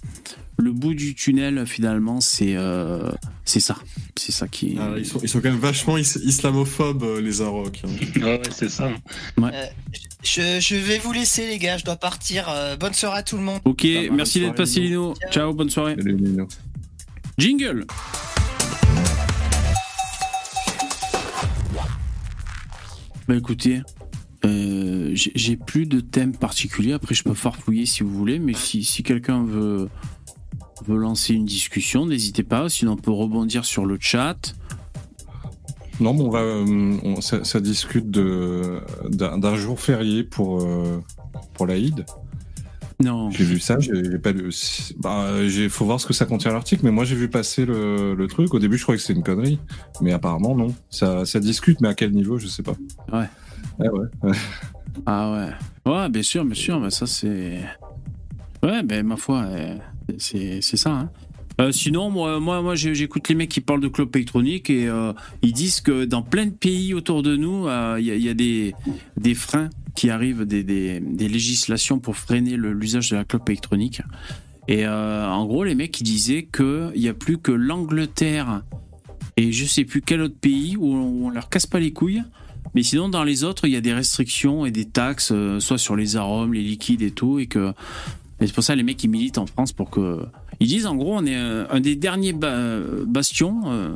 le 0.57 0.71
bout 0.71 0.93
du 0.93 1.13
tunnel, 1.15 1.65
finalement, 1.65 2.21
c'est 2.21 2.55
euh, 2.55 3.09
c'est 3.43 3.59
ça. 3.59 3.75
C'est 4.15 4.31
ça 4.31 4.47
qui. 4.47 4.77
Ah, 4.79 4.91
ils, 4.97 5.05
sont, 5.05 5.19
ils 5.21 5.27
sont 5.27 5.41
quand 5.41 5.49
même 5.49 5.59
vachement 5.59 5.97
is- 5.97 6.19
islamophobes, 6.23 7.05
les 7.21 7.41
Arocs. 7.41 7.81
hein. 7.85 7.89
Ouais, 8.21 8.41
c'est 8.51 8.69
ça. 8.69 8.89
Je, 10.23 10.59
je 10.61 10.75
vais 10.75 10.99
vous 10.99 11.11
laisser, 11.11 11.45
les 11.47 11.57
gars, 11.57 11.77
je 11.77 11.83
dois 11.83 11.97
partir. 11.97 12.47
Euh, 12.47 12.77
bonne 12.77 12.93
soirée 12.93 13.19
à 13.19 13.23
tout 13.23 13.35
le 13.35 13.43
monde. 13.43 13.59
Ok, 13.65 13.85
merci 14.13 14.39
d'être 14.39 14.55
passé, 14.55 14.79
Lino. 14.79 15.13
Ciao, 15.31 15.53
bonne 15.53 15.69
soirée. 15.69 15.95
Salut, 15.97 16.13
Nino. 16.13 16.47
Jingle 17.37 17.85
Bah 23.27 23.35
écoutez, 23.35 23.81
euh, 24.45 25.11
j'ai 25.13 25.55
plus 25.55 25.85
de 25.85 25.99
thème 25.99 26.35
particulier. 26.35 26.93
Après, 26.93 27.15
je 27.15 27.23
peux 27.23 27.33
farfouiller 27.33 27.85
si 27.85 28.03
vous 28.03 28.09
voulez, 28.11 28.39
mais 28.39 28.53
si, 28.53 28.83
si 28.83 29.03
quelqu'un 29.03 29.43
veut, 29.43 29.89
veut 30.85 30.97
lancer 30.97 31.33
une 31.33 31.45
discussion, 31.45 32.05
n'hésitez 32.05 32.43
pas. 32.43 32.67
Sinon, 32.69 32.93
on 32.93 32.97
peut 32.97 33.11
rebondir 33.11 33.63
sur 33.65 33.85
le 33.85 33.97
chat. 33.99 34.53
Non, 35.99 36.13
mais 36.13 36.21
on 36.21 36.29
va, 36.29 36.39
euh, 36.39 36.97
on- 37.03 37.21
ça, 37.21 37.43
ça 37.43 37.59
discute 37.59 38.09
de 38.09 38.79
d'un 39.09 39.55
jour 39.55 39.79
férié 39.79 40.23
pour 40.23 40.61
euh, 40.63 40.99
pour 41.53 41.67
l'Aïd. 41.67 42.05
Non. 42.99 43.29
J'ai 43.31 43.43
vu 43.43 43.59
ça, 43.59 43.77
j'ai 43.79 44.17
pas 44.17 44.31
lu. 44.31 44.49
Bah, 44.97 45.27
faut 45.69 45.85
voir 45.85 45.99
ce 45.99 46.05
que 46.05 46.13
ça 46.13 46.25
contient 46.25 46.51
l'article, 46.51 46.85
mais 46.85 46.91
moi 46.91 47.05
j'ai 47.05 47.15
vu 47.15 47.27
passer 47.29 47.65
le, 47.65 48.13
le 48.15 48.27
truc. 48.27 48.53
Au 48.53 48.59
début, 48.59 48.77
je 48.77 48.83
croyais 48.83 48.97
que 48.97 49.01
c'était 49.03 49.17
une 49.17 49.23
connerie, 49.25 49.59
mais 50.01 50.13
apparemment 50.13 50.55
non. 50.55 50.73
Ça, 50.89 51.25
ça 51.25 51.39
discute, 51.39 51.81
mais 51.81 51.89
à 51.89 51.95
quel 51.95 52.11
niveau, 52.11 52.37
je 52.37 52.47
sais 52.47 52.63
pas. 52.63 52.75
Ouais. 53.11 53.25
Ouais, 53.79 53.89
ouais. 53.89 54.31
Ah 55.05 55.31
ouais. 55.31 55.91
Ouais, 55.91 56.09
bien 56.09 56.21
sûr, 56.21 56.45
bien 56.45 56.53
sûr, 56.55 56.79
mais 56.79 56.89
ça 56.91 57.05
c'est. 57.07 57.59
Ouais, 58.61 58.83
ben 58.83 59.05
ma 59.05 59.17
foi, 59.17 59.43
euh, 59.43 59.77
c'est 60.17 60.61
ça. 60.61 60.91
Hein. 60.91 61.09
Euh, 61.61 61.71
sinon, 61.71 62.09
moi, 62.09 62.39
moi, 62.39 62.61
moi 62.61 62.75
j'écoute 62.75 63.27
les 63.29 63.35
mecs 63.35 63.49
qui 63.49 63.61
parlent 63.61 63.81
de 63.81 63.87
clope 63.87 64.15
électronique 64.15 64.69
et 64.69 64.87
euh, 64.87 65.13
ils 65.41 65.53
disent 65.53 65.81
que 65.81 66.05
dans 66.05 66.21
plein 66.23 66.45
de 66.47 66.51
pays 66.51 66.93
autour 66.93 67.21
de 67.21 67.35
nous, 67.35 67.67
il 67.99 68.05
y, 68.05 68.29
a- 68.29 68.33
des, 68.33 68.73
des 69.17 69.35
freins 69.35 69.69
qui 69.95 70.09
arrivent, 70.09 70.45
des, 70.45 70.63
des, 70.63 71.27
législations 71.27 71.99
pour 71.99 72.15
freiner 72.15 72.55
l'usage 72.57 73.11
de 73.11 73.17
la 73.17 73.23
clope 73.23 73.47
électronique. 73.49 74.01
Et 74.67 74.87
en 74.87 75.45
gros, 75.45 75.63
les 75.63 75.75
mecs 75.75 75.99
ils 75.99 76.05
disaient 76.05 76.47
qu'il 76.51 76.93
n'y 76.95 77.09
a 77.09 77.13
plus 77.13 77.37
que 77.37 77.51
l'Angleterre 77.51 78.63
et 79.37 79.51
je 79.51 79.65
sais 79.65 79.83
plus 79.85 80.01
quel 80.01 80.21
autre 80.21 80.37
pays 80.39 80.75
où 80.77 80.87
on, 80.95 81.27
on 81.27 81.29
leur 81.29 81.49
casse 81.49 81.67
pas 81.67 81.79
les 81.79 81.91
couilles. 81.93 82.23
Mais 82.75 82.83
sinon, 82.83 83.09
dans 83.09 83.23
les 83.23 83.43
autres, 83.43 83.65
il 83.67 83.73
y 83.73 83.75
a 83.75 83.81
des 83.81 83.93
restrictions 83.93 84.65
et 84.65 84.71
des 84.71 84.85
taxes, 84.85 85.31
euh, 85.31 85.59
soit 85.59 85.77
sur 85.77 85.95
les 85.95 86.15
arômes, 86.15 86.53
les 86.53 86.63
liquides 86.63 87.01
et 87.03 87.11
tout, 87.11 87.39
et 87.39 87.47
que 87.47 87.73
c'est 88.39 88.51
pour 88.53 88.63
ça 88.63 88.75
les 88.75 88.83
mecs 88.83 89.01
ils 89.03 89.09
militent 89.09 89.37
en 89.37 89.45
France 89.45 89.71
pour 89.71 89.89
que 89.89 90.25
ils 90.59 90.67
disent 90.67 90.85
en 90.85 90.95
gros 90.95 91.15
on 91.15 91.25
est 91.25 91.35
euh, 91.37 91.65
un 91.69 91.79
des 91.79 91.95
derniers 91.95 92.33
ba- 92.33 92.79
bastions, 93.05 93.61
euh, 93.67 93.89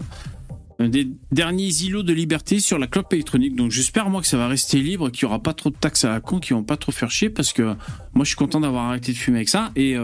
un 0.79 0.89
des 0.89 1.09
derniers 1.31 1.71
îlots 1.83 2.03
de 2.03 2.13
liberté 2.13 2.59
sur 2.59 2.77
la 2.77 2.87
clope 2.87 3.11
électronique. 3.13 3.55
Donc 3.55 3.71
j'espère 3.71 4.09
moi 4.09 4.21
que 4.21 4.27
ça 4.27 4.37
va 4.37 4.47
rester 4.47 4.79
libre, 4.79 5.09
qu'il 5.09 5.23
y 5.23 5.25
aura 5.25 5.39
pas 5.39 5.53
trop 5.53 5.69
de 5.69 5.75
taxes 5.75 6.05
à 6.05 6.09
la 6.09 6.19
con, 6.21 6.39
qui 6.39 6.53
vont 6.53 6.63
pas 6.63 6.77
trop 6.77 6.91
faire 6.91 7.09
chier, 7.09 7.29
parce 7.29 7.51
que 7.51 7.75
moi 8.13 8.23
je 8.23 8.27
suis 8.27 8.35
content 8.35 8.59
d'avoir 8.59 8.85
arrêté 8.85 9.11
de 9.11 9.17
fumer 9.17 9.37
avec 9.39 9.49
ça 9.49 9.71
et 9.75 9.97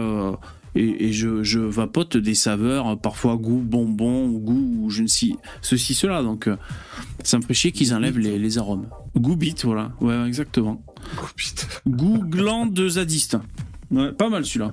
et, 0.74 1.06
et 1.06 1.12
je, 1.12 1.42
je 1.42 1.58
vapote 1.60 2.16
des 2.16 2.34
saveurs, 2.34 2.98
parfois 2.98 3.36
goût 3.36 3.60
bonbon 3.60 4.26
ou 4.26 4.38
goût 4.38 4.90
je 4.90 5.02
ne 5.02 5.06
sais 5.06 5.32
ceci 5.62 5.94
cela. 5.94 6.22
Donc 6.22 6.48
euh, 6.48 6.56
ça 7.22 7.36
me 7.38 7.42
ferait 7.42 7.54
chier 7.54 7.72
qu'ils 7.72 7.94
enlèvent 7.94 8.18
les, 8.18 8.38
les 8.38 8.58
arômes. 8.58 8.86
Goût 9.16 9.36
bit, 9.36 9.64
voilà. 9.64 9.92
Ouais, 10.00 10.26
exactement. 10.26 10.82
Goût 11.86 12.18
gland 12.18 12.66
de 12.66 12.88
zadiste. 12.88 13.36
Ouais, 13.90 14.12
pas 14.12 14.28
mal 14.28 14.44
celui-là. 14.44 14.72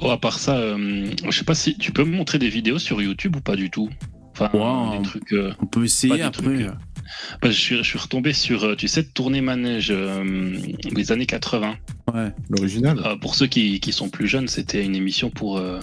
Oh, 0.00 0.10
à 0.10 0.18
part 0.18 0.38
ça, 0.38 0.56
euh, 0.56 1.10
je 1.28 1.30
sais 1.30 1.44
pas 1.44 1.54
si 1.54 1.76
tu 1.76 1.92
peux 1.92 2.04
me 2.04 2.16
montrer 2.16 2.38
des 2.38 2.48
vidéos 2.48 2.78
sur 2.78 3.00
YouTube 3.00 3.36
ou 3.36 3.40
pas 3.40 3.54
du 3.54 3.70
tout? 3.70 3.88
Enfin, 4.32 4.50
Wow. 4.52 4.96
des 4.96 5.02
trucs. 5.04 5.32
euh, 5.32 5.52
On 5.60 5.66
peut 5.66 5.84
essayer 5.84 6.22
après. 6.22 6.42
trucs, 6.42 6.60
euh, 6.62 6.72
que 7.40 7.50
je, 7.50 7.60
suis, 7.60 7.76
je 7.78 7.82
suis 7.82 7.98
retombé 7.98 8.32
sur, 8.32 8.64
euh, 8.64 8.76
tu 8.76 8.88
sais, 8.88 9.04
tourner 9.04 9.40
manège 9.40 9.88
euh, 9.90 10.56
les 10.90 11.12
années 11.12 11.26
80. 11.26 11.76
Ouais. 12.12 12.30
L'original. 12.50 13.00
Euh, 13.04 13.16
pour 13.16 13.34
ceux 13.34 13.46
qui, 13.46 13.80
qui 13.80 13.92
sont 13.92 14.08
plus 14.08 14.26
jeunes, 14.26 14.48
c'était 14.48 14.84
une 14.84 14.96
émission 14.96 15.30
pour 15.30 15.58
euh, 15.58 15.80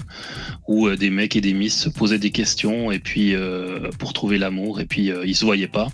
où 0.67 0.89
des 0.89 1.09
mecs 1.09 1.35
et 1.35 1.41
des 1.41 1.53
miss 1.53 1.77
se 1.77 1.89
posaient 1.89 2.19
des 2.19 2.31
questions 2.31 2.91
et 2.91 2.99
puis 2.99 3.33
pour 3.97 4.13
trouver 4.13 4.37
l'amour 4.37 4.79
et 4.79 4.85
puis 4.85 5.11
ils 5.25 5.35
se 5.35 5.45
voyaient 5.45 5.67
pas. 5.67 5.87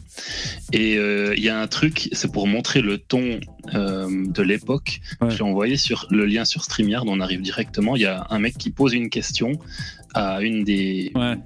Et 0.74 0.96
il 0.96 1.44
y 1.44 1.50
a 1.50 1.60
un 1.60 1.68
truc, 1.68 2.10
c'est 2.12 2.32
pour 2.32 2.48
montrer 2.48 2.82
le 2.82 2.98
ton 2.98 3.40
de 3.74 4.42
l'époque. 4.42 5.02
Ouais. 5.22 5.30
J'ai 5.30 5.44
envoyé 5.44 5.78
sur 5.78 6.08
le 6.10 6.26
lien 6.26 6.46
sur 6.46 6.64
StreamYard, 6.64 7.06
on 7.08 7.20
arrive 7.20 7.42
directement. 7.42 7.96
Il 7.96 8.02
y 8.02 8.06
a 8.06 8.28
un 8.30 8.40
mec 8.40 8.58
qui 8.58 8.70
pose 8.70 8.94
une 8.94 9.10
question 9.10 9.54
à 10.14 10.42
une 10.42 10.64
des, 10.64 11.12
Ouais. 11.16 11.38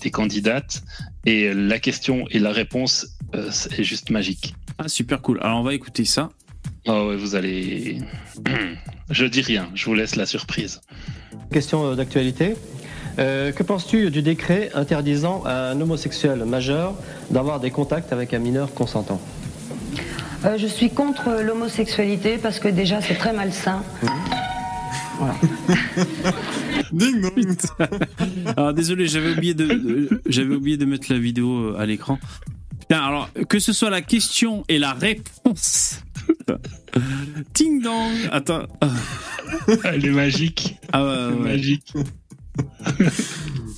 Des 0.00 0.10
candidates 0.10 0.82
et 1.24 1.52
la 1.52 1.78
question 1.78 2.26
et 2.30 2.38
la 2.38 2.52
réponse 2.52 3.06
euh, 3.34 3.50
est 3.76 3.84
juste 3.84 4.10
magique. 4.10 4.54
Ah, 4.78 4.88
super 4.88 5.22
cool. 5.22 5.38
Alors, 5.42 5.60
on 5.60 5.62
va 5.62 5.74
écouter 5.74 6.04
ça. 6.04 6.30
Ah 6.86 7.04
ouais, 7.04 7.16
vous 7.16 7.34
allez. 7.34 7.98
je 9.10 9.26
dis 9.26 9.40
rien, 9.40 9.68
je 9.74 9.86
vous 9.86 9.94
laisse 9.94 10.16
la 10.16 10.26
surprise. 10.26 10.80
Question 11.50 11.86
euh, 11.86 11.94
d'actualité. 11.94 12.54
Euh, 13.18 13.50
que 13.50 13.62
penses-tu 13.62 14.10
du 14.10 14.22
décret 14.22 14.70
interdisant 14.74 15.42
à 15.44 15.70
un 15.70 15.80
homosexuel 15.80 16.44
majeur 16.44 16.94
d'avoir 17.30 17.60
des 17.60 17.70
contacts 17.70 18.12
avec 18.12 18.34
un 18.34 18.38
mineur 18.38 18.74
consentant? 18.74 19.20
Euh, 20.44 20.58
je 20.58 20.66
suis 20.66 20.90
contre 20.90 21.40
l'homosexualité 21.42 22.36
parce 22.36 22.58
que 22.58 22.68
déjà 22.68 23.00
c'est 23.00 23.14
très 23.14 23.32
malsain. 23.32 23.82
Ding 26.92 27.20
dong. 27.20 27.56
Alors, 28.56 28.72
désolé, 28.72 29.06
j'avais 29.08 29.32
oublié 29.32 29.54
de, 29.54 29.66
de- 29.66 30.22
j'avais 30.26 30.54
oublié 30.54 30.76
de 30.76 30.84
mettre 30.84 31.12
la 31.12 31.18
vidéo 31.18 31.70
euh, 31.70 31.76
à 31.78 31.86
l'écran. 31.86 32.18
Alors, 32.90 33.28
que 33.48 33.58
ce 33.58 33.72
soit 33.72 33.90
la 33.90 34.02
question 34.02 34.64
et 34.68 34.78
la 34.78 34.92
réponse. 34.92 36.00
Ting 37.52 37.82
dong. 37.82 38.12
Attends. 38.30 38.62
Ah, 38.80 38.88
Elle 39.84 40.06
est 40.06 40.10
magique. 40.10 40.76
Ah 40.92 41.04
ouais, 41.04 41.10
ouais, 41.10 41.32
ouais. 41.32 41.50
Magique. 41.52 41.92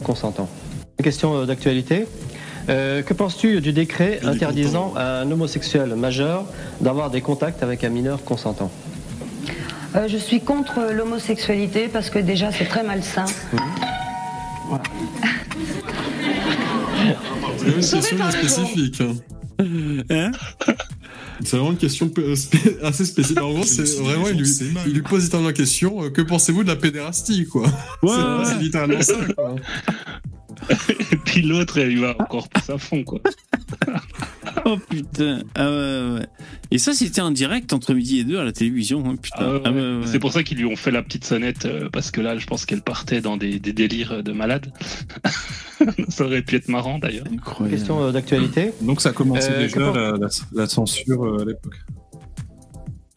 consentant 0.05 0.49
Question 1.03 1.37
euh, 1.37 1.47
d'actualité. 1.47 2.07
Euh, 2.69 3.03
que 3.03 3.15
penses-tu 3.15 3.61
du 3.63 3.73
décret 3.73 4.21
interdisant 4.25 4.93
à 4.95 5.21
un 5.21 5.31
homosexuel 5.31 5.95
majeur 5.95 6.45
d'avoir 6.83 7.11
des 7.11 7.23
contacts 7.23 7.63
avec 7.63 7.83
un 7.85 7.89
mineur 7.89 8.23
consentant? 8.25 8.71
Euh, 9.97 10.07
je 10.09 10.17
suis 10.19 10.41
contre 10.41 10.93
l'homosexualité 10.93 11.89
parce 11.89 12.11
que 12.11 12.19
déjà 12.19 12.53
c'est 12.53 12.67
très 12.67 12.83
malsain. 12.83 13.25
C'est 17.59 17.67
une 17.67 17.75
question 17.75 18.17
bien 18.17 18.31
spécifique. 18.31 19.01
hein. 19.01 19.15
Hein 20.11 20.31
C'est 21.45 21.57
vraiment 21.57 21.71
une 21.73 21.79
question 21.79 22.11
assez 22.83 23.05
spécifique. 23.07 23.41
En 23.41 23.51
gros, 23.53 23.63
c'est 23.65 23.83
vraiment, 24.01 24.29
il 24.29 24.39
lui, 24.39 24.49
il 24.87 24.93
lui 24.93 25.03
pose 25.03 25.23
littéralement 25.25 25.49
la 25.49 25.55
question 25.55 26.05
euh, 26.05 26.11
Que 26.11 26.23
pensez-vous 26.23 26.63
de 26.65 26.69
la 26.69 26.77
pédérastie, 26.77 27.47
quoi? 27.47 27.63
Ouais, 27.63 27.71
C'est- 28.03 28.09
ouais, 28.09 28.45
C'est 28.45 28.55
ouais. 28.57 28.63
littéralement 28.63 29.01
ça, 29.03 29.15
quoi. 29.37 29.55
Et 31.13 31.17
puis 31.17 31.43
l'autre, 31.43 31.79
elle 31.79 31.93
y 31.93 31.97
va 31.97 32.15
encore 32.19 32.49
plus 32.49 32.71
à 32.71 32.79
fond, 32.79 33.03
quoi. 33.05 33.21
Oh 34.65 34.77
putain. 34.91 35.43
Ah 35.55 35.71
ouais. 35.71 36.27
Et 36.71 36.79
ça, 36.79 36.93
c'était 36.93 37.21
en 37.21 37.31
direct 37.31 37.73
entre 37.73 37.95
midi 37.95 38.19
et 38.21 38.25
deux 38.25 38.39
à 38.39 38.45
la 38.45 38.53
télévision. 38.53 39.03
hein, 39.09 39.17
putain. 39.17 39.37
Ah 39.41 39.53
ouais, 39.53 39.61
Ah 39.65 39.71
ouais, 39.71 39.81
ouais. 39.81 40.07
C'est 40.07 40.19
pour 40.19 40.33
ça 40.33 40.43
qu'ils 40.43 40.59
lui 40.59 40.65
ont 40.67 40.77
fait 40.77 40.91
la 40.91 41.03
petite 41.03 41.25
sonnette, 41.25 41.65
euh, 41.65 41.89
parce 41.91 42.11
que 42.11 42.21
là, 42.21 42.37
je 42.37 42.47
pense 42.47 42.67
qu'elle 42.67 42.83
partait 42.83 43.21
dans 43.21 43.37
des, 43.37 43.59
des 43.61 43.73
délires 43.73 44.23
de 44.23 44.33
malade. 44.33 44.73
ça 46.09 46.25
aurait 46.25 46.43
pu 46.43 46.57
être 46.57 46.69
marrant, 46.69 46.99
d'ailleurs. 46.99 47.25
Question 47.71 48.03
euh, 48.05 48.13
d'actualité. 48.13 48.73
Donc 48.83 49.01
ça 49.01 49.13
commençait 49.13 49.53
Euh, 49.53 49.59
déjà 49.63 49.81
la, 49.93 50.11
la- 50.19 50.29
la 50.53 50.67
censure 50.67 51.25
euh, 51.25 51.43
à 51.43 51.45
l'époque. 51.45 51.77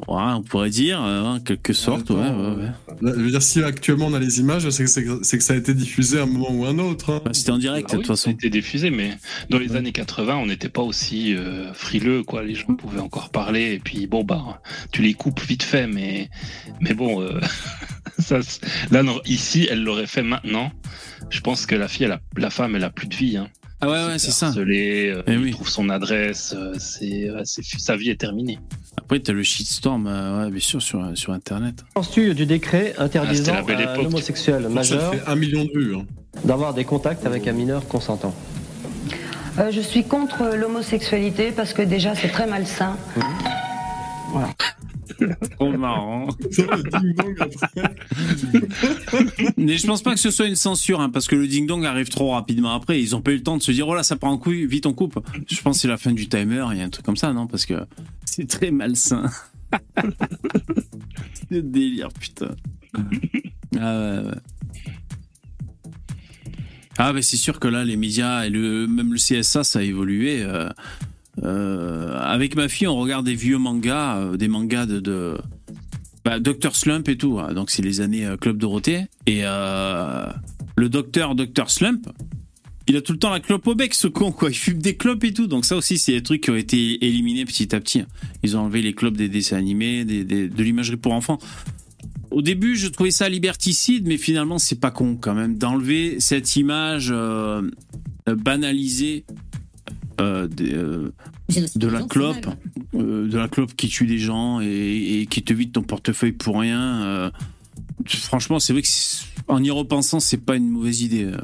Ouais, 0.08 0.22
on 0.34 0.42
pourrait 0.44 0.70
dire, 0.70 1.02
euh, 1.04 1.22
en 1.24 1.40
quelque 1.40 1.74
sorte, 1.74 2.10
ouais, 2.10 2.22
Attends, 2.22 2.56
ouais, 2.56 2.64
ouais. 2.64 2.72
Là, 3.02 3.14
Je 3.16 3.22
veux 3.22 3.30
dire, 3.32 3.42
si 3.42 3.62
actuellement 3.64 4.08
on 4.08 4.14
a 4.14 4.20
les 4.20 4.40
images, 4.40 4.70
c'est 4.70 4.84
que, 4.84 5.24
ça 5.42 5.54
a 5.54 5.56
été 5.56 5.74
diffusé 5.74 6.20
à 6.20 6.24
un 6.24 6.26
moment 6.26 6.50
ou 6.52 6.66
un 6.66 6.78
autre. 6.80 7.12
hein. 7.12 7.22
Bah, 7.24 7.32
c'était 7.34 7.52
en 7.52 7.58
direct, 7.58 7.88
Ah 7.90 7.94
de 7.94 7.98
oui, 8.00 8.04
toute 8.06 8.16
ça 8.16 8.22
façon. 8.22 8.30
a 8.30 8.34
été 8.34 8.50
diffusé, 8.50 8.90
mais 8.90 9.12
dans 9.50 9.60
les 9.60 9.76
années 9.76 9.92
80, 9.92 10.36
on 10.38 10.46
n'était 10.48 10.70
pas 10.70 10.82
aussi 10.82 11.36
euh, 11.36 11.74
frileux, 11.74 12.24
quoi. 12.24 12.44
Les 12.44 12.56
gens 12.56 12.74
pouvaient 12.76 13.00
encore 13.00 13.30
parler, 13.30 13.74
et 13.74 13.80
puis 13.80 14.08
bon, 14.08 14.24
bah, 14.24 14.62
tu 14.92 15.02
les 15.02 15.14
coupes 15.14 15.42
vite 15.42 15.64
fait, 15.64 15.88
mais, 15.88 16.30
mais 16.82 16.94
bon, 16.94 17.22
euh, 17.22 17.40
ça, 18.20 18.40
là, 18.92 19.04
non, 19.04 19.22
ici, 19.26 19.68
elle 19.70 19.84
l'aurait 19.84 20.08
fait 20.08 20.24
maintenant. 20.24 20.72
Je 21.30 21.40
pense 21.42 21.66
que 21.66 21.76
la 21.76 21.88
fille, 21.88 22.06
elle 22.06 22.12
a, 22.14 22.22
la 22.38 22.50
femme, 22.50 22.76
elle 22.76 22.84
a 22.84 22.90
plus 22.90 23.08
de 23.08 23.16
vie. 23.16 23.38
Hein. 23.38 23.48
Ah 23.84 23.90
ouais, 23.90 24.06
ouais, 24.08 24.20
c'est 24.20 24.32
ça. 24.32 24.52
Euh, 24.58 25.24
Eh 25.28 25.32
il 25.34 25.38
oui. 25.40 25.52
trouve 25.52 25.68
son 25.70 25.90
adresse, 25.90 26.54
euh, 26.56 26.76
c'est, 26.78 27.28
euh, 27.30 27.42
sa 27.46 27.96
vie 27.96 28.10
est 28.12 28.20
terminée. 28.20 28.60
Après, 28.98 29.20
t'as 29.20 29.34
le 29.34 29.42
shitstorm, 29.44 30.06
euh, 30.08 30.46
ouais, 30.46 30.52
bien 30.52 30.60
sûr, 30.60 30.82
sur, 30.82 31.04
sur 31.16 31.34
Internet. 31.34 31.84
Penses-tu 31.96 32.34
du 32.36 32.46
décret 32.46 32.94
Ah, 32.98 33.04
interdisant 33.06 33.64
belle 33.64 33.82
à 33.88 33.94
un 33.94 33.98
homosexuel 34.00 34.64
Ça 34.64 34.70
majeur 34.70 35.14
fait 35.16 35.22
un 35.26 35.36
million 35.36 35.66
de 35.66 35.72
vues. 35.74 35.96
hein. 35.96 36.06
d'avoir 36.46 36.74
des 36.76 36.84
contacts 36.86 37.26
avec 37.26 37.48
un 37.48 37.54
mineur 37.54 37.88
consentant? 37.88 38.34
Euh, 39.60 39.70
je 39.72 39.82
suis 39.82 40.04
contre 40.06 40.56
l'homosexualité 40.56 41.52
parce 41.52 41.74
que 41.74 41.82
déjà 41.82 42.16
c'est 42.16 42.30
très 42.30 42.48
malsain. 42.48 42.96
Trop 45.58 45.78
marrant. 45.78 46.30
Mais 49.58 49.78
je 49.78 49.86
pense 49.88 50.02
pas 50.02 50.14
que 50.14 50.20
ce 50.20 50.32
soit 50.32 50.48
une 50.48 50.56
censure, 50.56 51.02
hein, 51.02 51.10
parce 51.10 51.28
que 51.28 51.36
le 51.36 51.48
ding-dong 51.48 51.86
arrive 51.86 52.10
trop 52.10 52.32
rapidement 52.32 52.74
après. 52.74 53.02
Ils 53.02 53.16
ont 53.16 53.22
pas 53.22 53.32
eu 53.32 53.38
le 53.38 53.44
temps 53.44 53.58
de 53.58 53.62
se 53.62 53.72
dire, 53.72 53.88
oh 53.88 53.96
là, 53.96 54.04
ça 54.04 54.16
prend 54.16 54.32
un 54.34 54.38
coup, 54.38 54.52
vite 54.52 54.86
on 54.86 54.94
coupe. 54.94 55.20
Je 55.50 55.62
pense 55.62 55.78
que 55.78 55.82
c'est 55.82 55.88
la 55.88 55.98
fin 55.98 56.12
du 56.12 56.28
timer, 56.28 56.66
il 56.72 56.78
y 56.78 56.82
a 56.82 56.86
un 56.86 56.90
truc 56.90 57.06
comme 57.06 57.18
ça, 57.18 57.34
non? 57.34 57.48
Parce 57.48 57.66
que 57.66 57.76
c'est 58.26 58.48
très 58.48 58.72
malsain. 58.72 59.30
le 61.50 61.62
délire, 61.62 62.10
putain. 62.20 62.56
Ah 63.80 64.00
ouais, 64.00 64.26
ouais. 64.26 64.32
Ah, 66.98 67.14
mais 67.14 67.22
c'est 67.22 67.38
sûr 67.38 67.60
que 67.60 67.68
là, 67.68 67.84
les 67.84 67.96
médias 67.96 68.46
et 68.46 68.50
le, 68.50 68.86
même 68.86 69.14
le 69.14 69.18
CSA, 69.18 69.64
ça 69.64 69.80
a 69.80 69.82
évolué. 69.82 70.44
euh, 70.44 70.70
euh, 71.44 72.18
avec 72.20 72.56
ma 72.56 72.68
fille, 72.68 72.88
on 72.88 72.98
regarde 72.98 73.26
des 73.26 73.36
vieux 73.36 73.58
mangas, 73.58 74.18
euh, 74.18 74.38
des 74.38 74.48
mangas 74.48 74.86
de, 74.86 75.00
de 75.00 75.38
bah, 76.26 76.40
Dr 76.40 76.76
Slump 76.76 77.08
et 77.10 77.18
tout. 77.18 77.40
hein. 77.40 77.54
Donc 77.54 77.72
c'est 77.72 77.82
les 77.82 78.02
années 78.02 78.26
euh, 78.26 78.38
Club 78.38 78.58
Dorothée. 78.58 79.06
Et 79.28 79.42
le 79.44 80.90
docteur 80.90 81.36
Dr 81.36 81.70
Slump, 81.70 82.08
il 82.88 82.98
a 82.98 83.02
tout 83.02 83.14
le 83.14 83.20
temps 83.20 83.30
la 83.30 83.40
clope 83.40 83.66
au 83.68 83.76
bec, 83.76 83.94
ce 83.94 84.08
con, 84.08 84.32
quoi. 84.32 84.50
Il 84.50 84.56
fume 84.56 84.80
des 84.80 84.96
clopes 84.96 85.24
et 85.24 85.34
tout. 85.34 85.48
Donc 85.48 85.66
ça 85.66 85.78
aussi, 85.78 85.98
c'est 85.98 86.14
des 86.14 86.24
trucs 86.24 86.42
qui 86.42 86.50
ont 86.50 86.56
été 86.56 87.06
éliminés 87.06 87.46
petit 87.46 87.74
à 87.76 87.80
petit. 87.80 88.04
Ils 88.44 88.58
ont 88.58 88.62
enlevé 88.62 88.82
les 88.82 88.94
clopes 88.94 89.16
des 89.18 89.30
dessins 89.30 89.58
animés, 89.58 90.04
de 90.06 90.64
l'imagerie 90.64 90.98
pour 90.98 91.14
enfants. 91.14 91.38
Au 92.32 92.42
début, 92.42 92.76
je 92.76 92.88
trouvais 92.88 93.12
ça 93.12 93.30
liberticide, 93.30 94.08
mais 94.08 94.18
finalement, 94.18 94.58
c'est 94.58 94.80
pas 94.80 94.92
con 94.92 95.18
quand 95.20 95.36
même 95.36 95.58
d'enlever 95.58 96.20
cette 96.20 96.56
image 96.56 97.14
banalisée 98.26 99.26
euh, 100.22 100.48
des, 100.48 100.74
euh, 100.74 101.12
de 101.76 101.88
la 101.88 102.04
clope, 102.04 102.48
euh, 102.96 103.28
de 103.28 103.38
la 103.38 103.48
clope 103.48 103.74
qui 103.76 103.88
tue 103.90 104.06
des 104.08 104.20
gens 104.20 104.62
et, 104.62 105.22
et 105.22 105.26
qui 105.26 105.44
te 105.44 105.54
vide 105.54 105.72
ton 105.74 105.82
portefeuille 105.84 106.32
pour 106.32 106.60
rien. 106.60 107.04
euh. 107.04 107.32
franchement, 108.08 108.60
c'est 108.60 108.74
vrai 108.74 108.82
que 108.82 108.88
en 109.48 109.64
y 109.64 109.72
repensant, 109.72 110.20
c'est 110.20 110.38
pas 110.38 110.56
une 110.56 110.70
mauvaise 110.70 111.02
idée. 111.02 111.26
euh. 111.26 111.38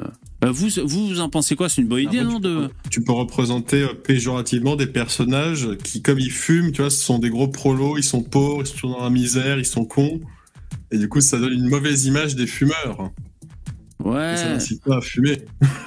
Euh, 0.45 0.51
vous, 0.51 0.67
vous, 0.85 1.07
vous 1.07 1.19
en 1.19 1.29
pensez 1.29 1.55
quoi? 1.55 1.67
C'est 1.67 1.81
une 1.81 1.87
bonne 1.87 2.03
idée, 2.03 2.19
Après, 2.19 2.31
non 2.31 2.39
tu, 2.39 2.47
de... 2.47 2.67
peux, 2.67 2.69
tu 2.91 3.03
peux 3.03 3.11
représenter 3.11 3.81
euh, 3.81 3.93
péjorativement 3.95 4.75
des 4.75 4.85
personnages 4.85 5.67
qui, 5.83 6.03
comme 6.03 6.19
ils 6.19 6.29
fument, 6.31 6.71
tu 6.71 6.81
vois, 6.81 6.91
ce 6.91 7.03
sont 7.03 7.17
des 7.17 7.31
gros 7.31 7.47
prolos, 7.47 7.97
ils 7.97 8.03
sont 8.03 8.21
pauvres, 8.21 8.61
ils 8.61 8.67
sont 8.79 8.89
dans 8.91 9.03
la 9.03 9.09
misère, 9.09 9.57
ils 9.57 9.65
sont 9.65 9.83
cons. 9.85 10.21
Et 10.91 10.99
du 10.99 11.09
coup, 11.09 11.21
ça 11.21 11.39
donne 11.39 11.53
une 11.53 11.67
mauvaise 11.69 12.05
image 12.05 12.35
des 12.35 12.45
fumeurs. 12.45 13.11
Ouais. 14.03 14.33
Et 14.33 14.37
ça 14.37 14.49
n'incite 14.49 14.83
pas 14.83 14.97
à 14.97 15.01
fumer. 15.01 15.41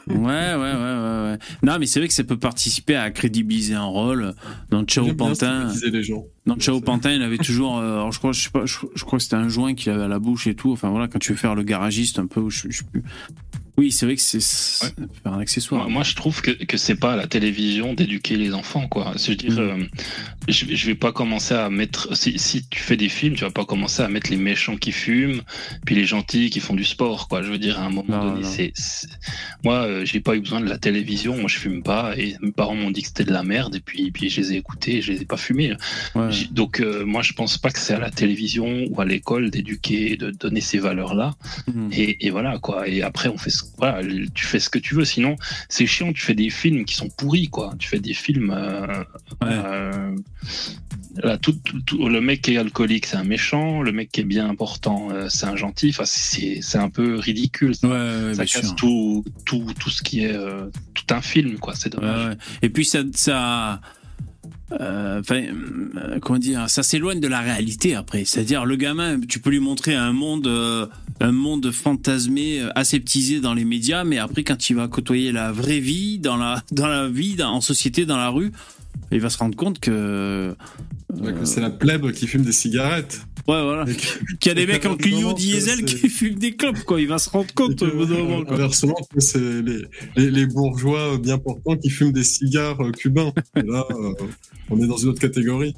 Ouais, 0.08 0.16
ouais, 0.16 0.56
ouais, 0.56 0.74
ouais, 0.74 1.22
ouais. 1.22 1.38
Non, 1.62 1.78
mais 1.78 1.86
c'est 1.86 2.00
vrai 2.00 2.08
que 2.08 2.14
ça 2.14 2.24
peut 2.24 2.38
participer 2.38 2.96
à 2.96 3.11
crédibiliser 3.11 3.74
un 3.74 3.84
rôle. 3.84 4.34
Dans 4.70 4.84
Ciao 4.84 5.14
Pantin, 5.14 5.72
les 5.92 6.02
gens. 6.02 6.26
Dans 6.55 6.61
Ciao 6.61 6.80
Pantin, 6.80 7.12
il 7.12 7.22
avait 7.22 7.38
toujours, 7.38 7.78
euh, 7.78 7.94
alors 7.94 8.12
je 8.12 8.18
crois, 8.18 8.32
je 8.32 8.42
sais 8.42 8.51
pas, 8.51 8.66
je, 8.66 8.76
je 8.94 9.05
crois 9.05 9.18
que 9.18 9.22
c'était 9.22 9.36
un 9.36 9.48
joint 9.48 9.74
qu'il 9.74 9.90
avait 9.92 10.05
à 10.05 10.09
la 10.09 10.18
bouche 10.18 10.46
et 10.46 10.55
tout. 10.55 10.72
Enfin 10.72 10.88
voilà, 10.90 11.09
quand 11.09 11.18
tu 11.18 11.32
veux 11.32 11.38
faire 11.38 11.55
le 11.55 11.62
garagiste 11.62 12.18
un 12.18 12.26
peu, 12.26 12.48
je, 12.51 12.68
je. 12.70 12.82
Oui, 13.76 13.92
c'est 13.92 14.05
vrai 14.05 14.14
que 14.16 14.20
c'est 14.20 14.40
faire 15.22 15.32
un 15.32 15.38
accessoire. 15.38 15.84
Moi, 15.84 15.90
moi, 15.90 16.03
je 16.03 16.14
trouve 16.14 16.42
que, 16.42 16.51
que 16.51 16.76
c'est 16.76 16.96
pas 16.96 17.14
à 17.14 17.16
la 17.16 17.26
télévision 17.26 17.94
d'éduquer 17.94 18.36
les 18.36 18.53
enfants, 18.53 18.86
quoi. 18.88 19.14
Je 19.16 19.30
veux 19.30 19.36
dire, 19.36 19.53
Mm. 19.53 19.59
euh, 19.59 19.84
je, 20.48 20.66
vais- 20.66 20.76
je 20.76 20.86
vais 20.86 20.94
pas 20.94 21.12
commencer 21.12 21.55
à 21.55 21.70
mettre. 21.70 22.14
Si, 22.14 22.38
si 22.38 22.66
tu 22.68 22.78
fais 22.80 22.98
des 22.98 23.09
films, 23.09 23.36
tu 23.36 23.44
vas 23.44 23.51
pas 23.51 23.64
commencer 23.64 24.03
à 24.03 24.09
mettre 24.09 24.30
les 24.30 24.36
méchants 24.36 24.76
qui 24.76 24.92
fument, 24.92 25.40
puis 25.86 25.94
les 25.94 26.05
gentils 26.05 26.51
qui 26.51 26.61
font 26.61 26.74
du 26.74 26.84
sport, 26.84 27.26
quoi. 27.28 27.42
Je 27.42 27.51
veux 27.51 27.59
dire, 27.59 27.78
à 27.80 27.84
un 27.84 27.90
moment 27.90 28.05
Non, 28.24 28.32
donné, 28.34 28.44
c'est. 28.44 28.72
c'est- 28.74 29.09
Moi, 29.64 29.76
euh, 29.76 30.05
j'ai 30.05 30.20
pas 30.20 30.36
eu 30.36 30.40
besoin 30.40 30.61
de 30.61 30.68
la 30.68 30.76
télévision. 30.76 31.34
Moi, 31.38 31.48
je 31.48 31.57
fume 31.57 31.82
pas, 31.82 32.12
et 32.18 32.36
mes 32.42 32.53
parents 32.53 32.74
m'ont 32.74 32.90
dit 32.90 33.01
que 33.01 33.09
c'était 33.09 33.24
de 33.24 33.32
la 33.32 33.44
merde, 33.44 33.76
et 33.76 33.80
puis, 33.80 34.11
puis 34.11 34.28
je 34.28 34.42
les 34.42 34.53
ai 34.53 34.57
écoutés, 34.57 34.96
et 34.98 35.03
je 35.03 35.12
les 35.12 35.22
ai 35.22 35.24
pas 35.24 35.38
fumés. 35.38 35.72
Ouais. 36.14 36.30
Donc, 36.49 36.80
euh, 36.80 37.05
moi, 37.05 37.22
je 37.22 37.32
pense 37.32 37.59
pas 37.59 37.70
que 37.70 37.78
c'est 37.78 37.95
à 37.95 37.99
la 37.99 38.11
télévision 38.11 38.84
ou 38.91 39.01
à 39.01 39.05
l'école 39.05 39.51
d'éduquer, 39.51 40.16
de 40.16 40.30
donner 40.30 40.61
ces 40.61 40.78
valeurs-là. 40.78 41.34
Mhm. 41.72 41.91
Et, 41.93 42.26
et 42.26 42.30
voilà, 42.30 42.59
quoi. 42.59 42.88
Et 42.88 43.03
après, 43.03 43.28
on 43.28 43.38
fait 43.38 43.51
ce 43.51 43.62
voilà, 43.78 44.01
tu 44.34 44.45
fais 44.47 44.59
ce 44.61 44.68
que 44.68 44.78
tu 44.78 44.95
veux. 44.95 45.05
Sinon, 45.05 45.36
c'est 45.68 45.86
chiant. 45.86 46.12
Tu 46.12 46.22
fais 46.22 46.34
des 46.34 46.51
films 46.51 46.84
qui 46.84 46.95
sont 46.95 47.09
pourris, 47.09 47.49
quoi. 47.49 47.74
Tu 47.78 47.88
fais 47.88 48.01
des 48.01 48.14
films. 48.14 48.51
euh, 48.51 49.05
euh, 49.45 50.16
là, 51.16 51.38
tout, 51.38 51.57
le 51.99 52.20
mec 52.20 52.43
qui 52.43 52.55
est 52.55 52.59
alcoolique, 52.59 53.07
c'est 53.07 53.16
un 53.16 53.24
méchant. 53.24 53.82
Le 53.82 53.93
mec 53.93 54.11
qui 54.11 54.20
est 54.20 54.24
bien 54.24 54.49
important, 54.49 55.09
c'est 55.28 55.47
un 55.47 55.57
gentil. 55.57 55.91
Enfin, 55.91 56.05
c'est 56.07 56.61
c'est 56.62 56.78
un 56.78 56.91
peu 56.91 57.16
ridicule. 57.16 57.74
Ça, 57.74 57.88
ouais, 57.88 58.34
ça 58.34 58.45
bien 58.45 58.53
casse 58.53 58.66
sûr. 58.66 58.76
tout, 58.76 59.24
tout, 59.45 59.66
tout 59.78 59.91
ce 59.91 60.03
qui 60.03 60.24
est 60.24 60.36
tout 60.95 61.14
un 61.14 61.20
film, 61.22 61.59
quoi. 61.59 61.74
C'est 61.74 61.91
dommage. 61.91 62.28
Ouais. 62.28 62.36
Et 62.62 62.68
puis 62.70 62.84
ça, 62.84 63.01
ça, 63.14 63.80
enfin, 64.74 65.42
euh, 65.96 66.18
comment 66.20 66.38
dire, 66.38 66.68
ça 66.70 66.82
s'éloigne 66.82 67.20
de 67.20 67.28
la 67.28 67.40
réalité 67.40 67.94
après. 67.94 68.24
C'est-à-dire 68.24 68.64
le 68.64 68.76
gamin, 68.76 69.18
tu 69.20 69.40
peux 69.40 69.50
lui 69.50 69.60
montrer 69.60 69.94
un 69.94 70.12
monde, 70.12 70.46
euh, 70.46 70.86
un 71.20 71.32
monde 71.32 71.70
fantasmé, 71.72 72.60
euh, 72.60 72.68
aseptisé 72.74 73.40
dans 73.40 73.54
les 73.54 73.64
médias, 73.64 74.04
mais 74.04 74.18
après 74.18 74.44
quand 74.44 74.70
il 74.70 74.76
va 74.76 74.88
côtoyer 74.88 75.32
la 75.32 75.50
vraie 75.52 75.80
vie, 75.80 76.18
dans 76.18 76.36
la, 76.36 76.62
dans 76.72 76.86
la 76.88 77.08
vie, 77.08 77.34
dans- 77.34 77.50
en 77.52 77.60
société, 77.60 78.06
dans 78.06 78.16
la 78.16 78.28
rue, 78.28 78.52
il 79.12 79.20
va 79.20 79.30
se 79.30 79.38
rendre 79.38 79.56
compte 79.56 79.80
que. 79.80 80.54
Ouais, 81.20 81.32
que 81.32 81.44
c'est 81.44 81.60
la 81.60 81.70
plèbe 81.70 82.12
qui 82.12 82.28
fume 82.28 82.42
des 82.42 82.52
cigarettes. 82.52 83.22
Ouais, 83.49 83.62
voilà. 83.62 83.84
Qu'il 84.41 84.49
y 84.49 84.51
a 84.51 84.55
des 84.55 84.66
mecs 84.66 84.84
en 84.86 84.97
Clio 84.97 85.32
diesel 85.32 85.84
qui 85.84 86.09
fument 86.09 86.38
des 86.38 86.53
clopes, 86.57 86.82
quoi. 86.84 87.01
Il 87.01 87.09
va 87.09 87.18
se 87.18 87.30
rendre 87.30 87.53
compte 87.55 87.82
au 87.82 87.91
bout 87.91 88.07
d'un 88.07 88.22
moment, 88.22 88.45
quoi. 88.45 88.55
Inversement, 88.55 88.97
c'est 89.18 89.38
les, 89.38 89.82
les, 90.16 90.30
les 90.30 90.47
bourgeois 90.47 91.18
bien 91.18 91.38
portants 91.38 91.76
qui 91.76 91.91
fument 91.91 92.12
des 92.12 92.24
cigares 92.24 92.80
euh, 92.82 92.93
cubains. 92.93 93.32
Et 93.57 93.62
là, 93.66 93.84
euh, 93.91 94.12
on 94.70 94.80
est 94.80 94.86
dans 94.86 94.97
une 94.97 95.09
autre 95.11 95.20
catégorie. 95.20 95.74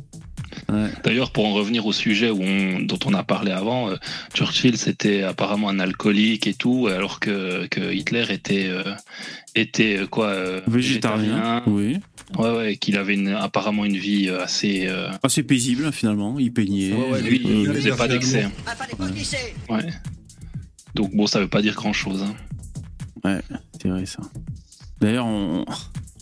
D'ailleurs, 1.05 1.33
pour 1.33 1.47
en 1.47 1.53
revenir 1.53 1.87
au 1.87 1.93
sujet 1.93 2.31
où 2.31 2.43
on- 2.43 2.81
dont 2.81 2.99
on 3.05 3.13
a 3.15 3.23
parlé 3.23 3.51
avant, 3.53 3.91
euh, 3.91 3.97
Churchill 4.35 4.77
c'était 4.79 5.23
apparemment 5.23 5.69
un 5.69 5.79
alcoolique 5.81 6.47
et 6.47 6.55
tout, 6.55 6.89
alors 6.89 7.21
que, 7.21 7.67
que 7.67 7.93
Hitler 7.93 8.25
était 8.31 8.67
euh, 8.69 8.83
était 9.55 9.99
euh, 9.99 10.07
quoi 10.07 10.29
euh, 10.29 10.61
Végétarien, 10.67 11.63
oui. 11.67 11.99
Ouais, 12.39 12.57
ouais, 12.57 12.77
qu'il 12.77 12.97
avait 12.97 13.15
une- 13.15 13.29
apparemment 13.29 13.85
une 13.85 13.97
vie 13.99 14.31
assez. 14.31 14.87
euh, 14.87 15.11
Assez 15.23 15.43
paisible, 15.43 15.85
hein, 15.85 15.93
finalement. 15.93 16.39
Il 16.39 16.53
peignait. 16.53 16.93
Ouais, 16.93 17.11
ouais, 17.11 17.23
lui, 17.23 17.41
il 17.45 17.67
faisait 17.67 17.91
pas 17.95 18.09
d'excès. 18.09 18.49
Ouais. 19.69 19.77
Ouais. 19.77 19.89
Donc 20.95 21.15
bon, 21.15 21.27
ça 21.27 21.41
veut 21.41 21.49
pas 21.49 21.61
dire 21.63 21.75
grand 21.75 21.93
chose. 21.93 22.25
Ouais, 23.25 23.41
c'est 23.81 23.89
vrai 23.89 24.07
ça. 24.07 24.21
D'ailleurs, 25.01 25.27
on, 25.27 25.65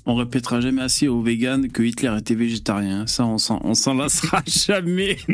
on 0.07 0.15
répétera 0.15 0.61
jamais 0.61 0.83
assez 0.83 1.09
aux 1.09 1.23
véganes 1.23 1.69
que 1.69 1.83
Hitler 1.83 2.15
était 2.19 2.35
végétarien. 2.35 3.07
Ça, 3.07 3.27
on 3.27 3.39
s'en, 3.39 3.95
lassera 3.95 4.43
jamais. 4.47 5.19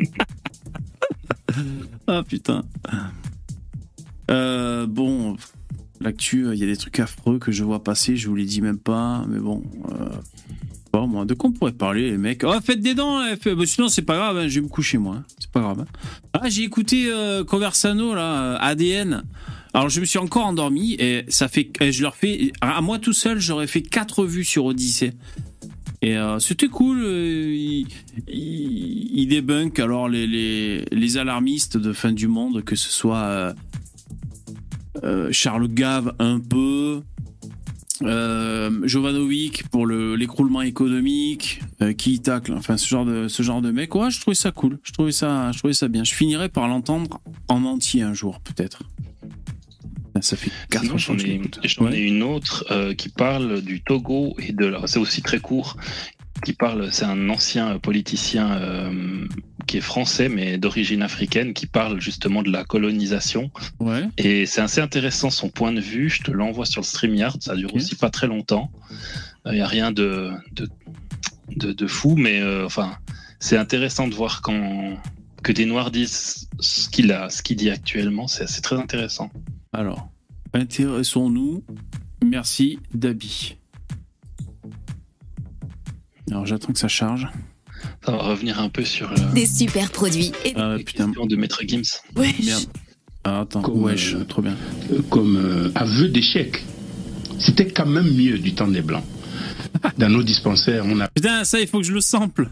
ah 2.07 2.23
putain. 2.23 2.65
Euh, 4.31 4.87
bon, 4.87 5.37
l'actu, 6.01 6.47
il 6.53 6.59
y 6.59 6.63
a 6.63 6.67
des 6.67 6.77
trucs 6.77 7.01
affreux 7.01 7.39
que 7.39 7.53
je 7.53 7.65
vois 7.65 7.83
passer. 7.83 8.17
Je 8.17 8.29
vous 8.29 8.37
les 8.37 8.45
dis 8.45 8.61
même 8.61 8.79
pas, 8.79 9.25
mais 9.29 9.39
bon. 9.39 9.63
Euh, 9.93 10.09
bon, 10.93 11.07
moi, 11.07 11.25
de 11.25 11.35
quoi 11.35 11.51
on 11.51 11.53
pourrait 11.53 11.73
parler, 11.73 12.11
les 12.11 12.19
mecs? 12.19 12.43
Oh, 12.45 12.55
faites 12.63 12.81
des 12.81 12.95
dents. 12.95 13.19
hein, 13.21 13.35
bah, 13.45 13.67
sinon, 13.67 13.89
c'est 13.89 14.03
pas 14.03 14.17
grave. 14.17 14.37
hein, 14.39 14.49
je 14.49 14.61
vais 14.61 14.65
me 14.65 14.69
coucher 14.71 14.99
moi. 14.99 15.17
hein, 15.17 15.25
C'est 15.39 15.51
pas 15.51 15.61
grave. 15.61 15.81
hein. 15.81 15.87
Ah, 16.33 16.49
j'ai 16.49 16.63
écouté 16.65 17.07
euh, 17.11 17.45
Conversano 17.45 18.15
là, 18.15 18.43
euh, 18.43 18.57
ADN. 18.61 19.23
Alors 19.77 19.91
je 19.91 20.01
me 20.01 20.07
suis 20.07 20.19
encore 20.19 20.47
endormi 20.47 20.95
et 20.99 21.27
ça 21.29 21.49
fait, 21.49 21.71
et 21.83 21.93
je 21.93 22.01
leur 22.01 22.17
fais, 22.17 22.51
à 22.63 22.81
moi 22.81 22.99
tout 22.99 23.13
seul, 23.13 23.39
j'aurais 23.41 23.67
fait 23.67 23.83
quatre 23.83 24.25
vues 24.25 24.43
sur 24.43 24.65
Odyssée. 24.65 25.13
Et 26.01 26.17
euh, 26.17 26.39
c'était 26.39 26.69
cool. 26.69 27.03
euh, 27.05 27.55
il, 27.55 27.87
il- 28.27 29.29
débunk 29.29 29.79
alors 29.79 30.09
les, 30.09 30.27
les, 30.27 31.17
alarmistes 31.19 31.77
de 31.77 31.93
fin 31.93 32.13
du 32.13 32.27
monde, 32.27 32.65
que 32.65 32.75
ce 32.75 32.89
soit 32.91 33.19
euh, 33.19 33.53
euh, 35.05 35.29
Charles 35.31 35.69
Gave 35.69 36.15
un 36.21 36.41
peu, 36.41 37.03
Jovanovic 38.01 39.69
pour 39.69 39.85
le- 39.85 40.17
l'écroulement 40.17 40.63
économique, 40.63 41.61
qui 41.99 42.21
tacle, 42.21 42.55
enfin 42.55 42.79
ce 42.79 42.89
genre 42.89 43.05
de 43.05 43.29
ce 43.29 43.43
genre 43.43 43.61
de 43.61 43.73
mec. 43.73 43.95
Ouais, 43.95 44.11
je 44.11 44.23
trouvais 44.23 44.35
ça 44.35 44.53
cool. 44.53 44.79
Je 44.85 44.93
trouvais 44.93 45.13
ça, 45.13 45.53
je 45.53 45.59
trouvais 45.59 45.75
ça 45.75 45.89
bien. 45.89 46.03
Je 46.03 46.15
finirai 46.15 46.49
par 46.49 46.67
l'entendre 46.67 47.21
en 47.49 47.63
entier 47.65 48.01
un 48.01 48.15
jour 48.15 48.41
peut-être. 48.41 48.83
Ah, 50.17 50.23
Ça 50.23 50.37
fait 50.37 50.51
ans 50.91 50.97
j'en 50.97 51.19
ai, 51.19 51.41
j'en 51.65 51.91
une 51.91 52.23
autre 52.23 52.65
euh, 52.71 52.95
qui 52.95 53.09
parle 53.09 53.61
du 53.61 53.83
Togo 53.83 54.35
et 54.39 54.53
de 54.53 54.67
la. 54.67 54.87
C'est 54.87 54.99
aussi 54.99 55.23
très 55.23 55.41
court. 55.41 55.77
Qui 56.45 56.53
parle, 56.53 56.93
c'est 56.93 57.07
un 57.07 57.31
ancien 57.31 57.79
politicien 57.79 58.53
euh, 58.53 59.27
qui 59.67 59.79
est 59.79 59.81
français 59.81 60.29
mais 60.29 60.59
d'origine 60.59 61.03
africaine 61.03 61.55
qui 61.55 61.67
parle 61.67 61.99
justement 61.99 62.43
de 62.43 62.51
la 62.51 62.63
colonisation. 62.65 63.51
Ouais. 63.81 64.07
Et 64.19 64.45
c'est 64.45 64.61
assez 64.61 64.83
intéressant 64.83 65.31
son 65.31 65.49
point 65.49 65.73
de 65.73 65.81
vue. 65.81 66.11
Je 66.11 66.23
te 66.23 66.31
l'envoie 66.31 66.67
sur 66.67 66.83
le 66.83 66.87
StreamYard. 66.87 67.43
Ça 67.43 67.57
dure 67.57 67.75
aussi 67.75 67.95
pas 67.95 68.11
très 68.11 68.27
longtemps. 68.27 68.71
Il 69.47 69.53
n'y 69.53 69.61
a 69.61 69.67
rien 69.67 69.93
de, 69.93 70.33
de, 70.53 70.69
de, 71.57 71.73
de 71.73 71.87
fou, 71.87 72.17
mais 72.17 72.41
euh, 72.41 72.67
enfin, 72.67 72.99
c'est 73.39 73.57
intéressant 73.57 74.07
de 74.07 74.15
voir 74.15 74.43
quand 74.43 74.99
que 75.43 75.53
des 75.53 75.65
Noirs 75.65 75.91
disent 75.91 76.49
ce 76.61 76.89
qu'il 76.89 77.13
a, 77.13 77.31
ce 77.31 77.43
qu'il 77.43 77.57
dit 77.57 77.71
actuellement. 77.71 78.27
C'est 78.27 78.49
c'est 78.49 78.61
très 78.61 78.77
intéressant. 78.77 79.31
Alors, 79.77 80.09
intéressons-nous. 80.55 81.63
Merci, 82.25 82.79
Dabi. 82.95 83.57
Alors, 86.31 86.47
j'attends 86.47 86.73
que 86.73 86.79
ça 86.79 86.89
charge. 86.89 87.29
Ça 88.03 88.13
va 88.13 88.23
revenir 88.23 88.59
un 88.59 88.71
peu 88.71 88.87
sur 88.87 89.11
le. 89.11 89.35
Des 89.35 89.45
super 89.45 89.91
produits. 89.93 90.33
Et... 90.47 90.55
Ah, 90.57 90.77
putain. 90.85 91.09
de 91.09 91.37
Maître 91.37 91.61
Gims. 91.67 91.83
Merde. 92.17 92.65
Ah, 93.25 93.41
attends, 93.41 93.61
Comme, 93.61 93.83
wesh, 93.83 94.15
euh, 94.15 94.25
trop 94.25 94.41
bien. 94.41 94.57
euh, 94.93 95.03
comme 95.11 95.37
euh, 95.37 95.71
aveu 95.75 96.09
d'échec. 96.09 96.65
C'était 97.39 97.69
quand 97.69 97.85
même 97.85 98.11
mieux 98.17 98.39
du 98.39 98.55
temps 98.55 98.69
des 98.69 98.81
Blancs. 98.81 99.05
Dans 99.99 100.09
nos 100.09 100.23
dispensaires, 100.23 100.87
on 100.87 101.01
a 101.01 101.09
Putain, 101.09 101.45
ça, 101.45 101.61
il 101.61 101.67
faut 101.67 101.81
que 101.81 101.87
je 101.87 101.93
le 101.93 102.01
sample. 102.01 102.49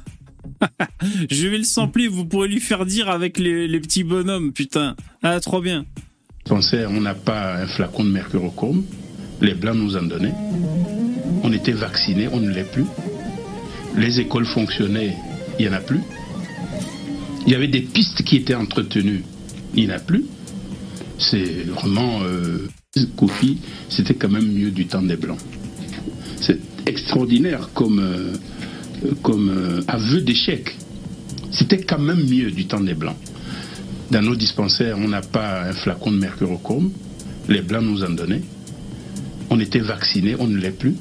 je 1.30 1.48
vais 1.48 1.56
le 1.56 1.64
sampler, 1.64 2.06
vous 2.06 2.26
pourrez 2.26 2.48
lui 2.48 2.60
faire 2.60 2.84
dire 2.84 3.08
avec 3.08 3.38
les, 3.38 3.66
les 3.66 3.80
petits 3.80 4.04
bonhommes, 4.04 4.52
putain. 4.52 4.94
Ah, 5.22 5.40
trop 5.40 5.62
bien. 5.62 5.86
On 6.50 7.00
n'a 7.00 7.14
pas 7.14 7.56
un 7.56 7.66
flacon 7.66 8.04
de 8.04 8.10
mercurochrome. 8.10 8.84
Les 9.40 9.54
Blancs 9.54 9.76
nous 9.76 9.96
en 9.96 10.02
donnaient. 10.02 10.34
On 11.42 11.52
était 11.52 11.72
vaccinés, 11.72 12.28
on 12.32 12.40
ne 12.40 12.50
l'est 12.50 12.70
plus. 12.70 12.84
Les 13.96 14.20
écoles 14.20 14.46
fonctionnaient, 14.46 15.16
il 15.58 15.66
n'y 15.66 15.72
en 15.72 15.76
a 15.76 15.80
plus. 15.80 16.00
Il 17.46 17.52
y 17.52 17.54
avait 17.54 17.68
des 17.68 17.82
pistes 17.82 18.22
qui 18.22 18.36
étaient 18.36 18.54
entretenues, 18.54 19.22
il 19.74 19.86
n'y 19.86 19.92
en 19.92 19.96
a 19.96 19.98
plus. 19.98 20.24
C'est 21.18 21.64
vraiment... 21.66 22.20
Euh, 22.22 22.68
c'était 23.88 24.14
quand 24.14 24.28
même 24.28 24.46
mieux 24.52 24.70
du 24.70 24.86
temps 24.86 25.02
des 25.02 25.16
Blancs. 25.16 25.38
C'est 26.40 26.60
extraordinaire 26.86 27.70
comme, 27.74 27.98
euh, 27.98 28.32
euh, 29.04 29.82
aveu 29.88 30.20
d'échec. 30.20 30.76
C'était 31.50 31.82
quand 31.82 31.98
même 31.98 32.24
mieux 32.24 32.50
du 32.50 32.66
temps 32.66 32.80
des 32.80 32.94
Blancs. 32.94 33.16
Dans 34.10 34.22
nos 34.22 34.36
dispensaires, 34.36 34.96
on 34.98 35.08
n'a 35.08 35.22
pas 35.22 35.62
un 35.64 35.72
flacon 35.72 36.10
de 36.12 36.18
mercurochrome. 36.18 36.90
Les 37.48 37.62
Blancs 37.62 37.82
nous 37.84 38.04
en 38.04 38.10
donnaient. 38.10 38.42
On 39.50 39.60
était 39.60 39.80
vaccinés, 39.80 40.36
on 40.38 40.46
ne 40.46 40.56
l'est 40.56 40.70
plus. 40.76 40.94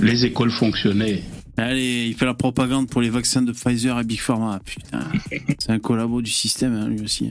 Les 0.00 0.24
écoles 0.24 0.50
fonctionnaient. 0.50 1.22
Allez, 1.56 2.06
il 2.08 2.14
fait 2.14 2.24
la 2.24 2.34
propagande 2.34 2.88
pour 2.88 3.02
les 3.02 3.10
vaccins 3.10 3.42
de 3.42 3.52
Pfizer 3.52 3.98
et 4.00 4.04
Big 4.04 4.20
Pharma. 4.20 4.60
Putain, 4.64 5.00
c'est 5.58 5.70
un 5.70 5.78
collabo 5.78 6.22
du 6.22 6.30
système, 6.30 6.74
hein, 6.74 6.88
lui 6.88 7.00
aussi. 7.02 7.30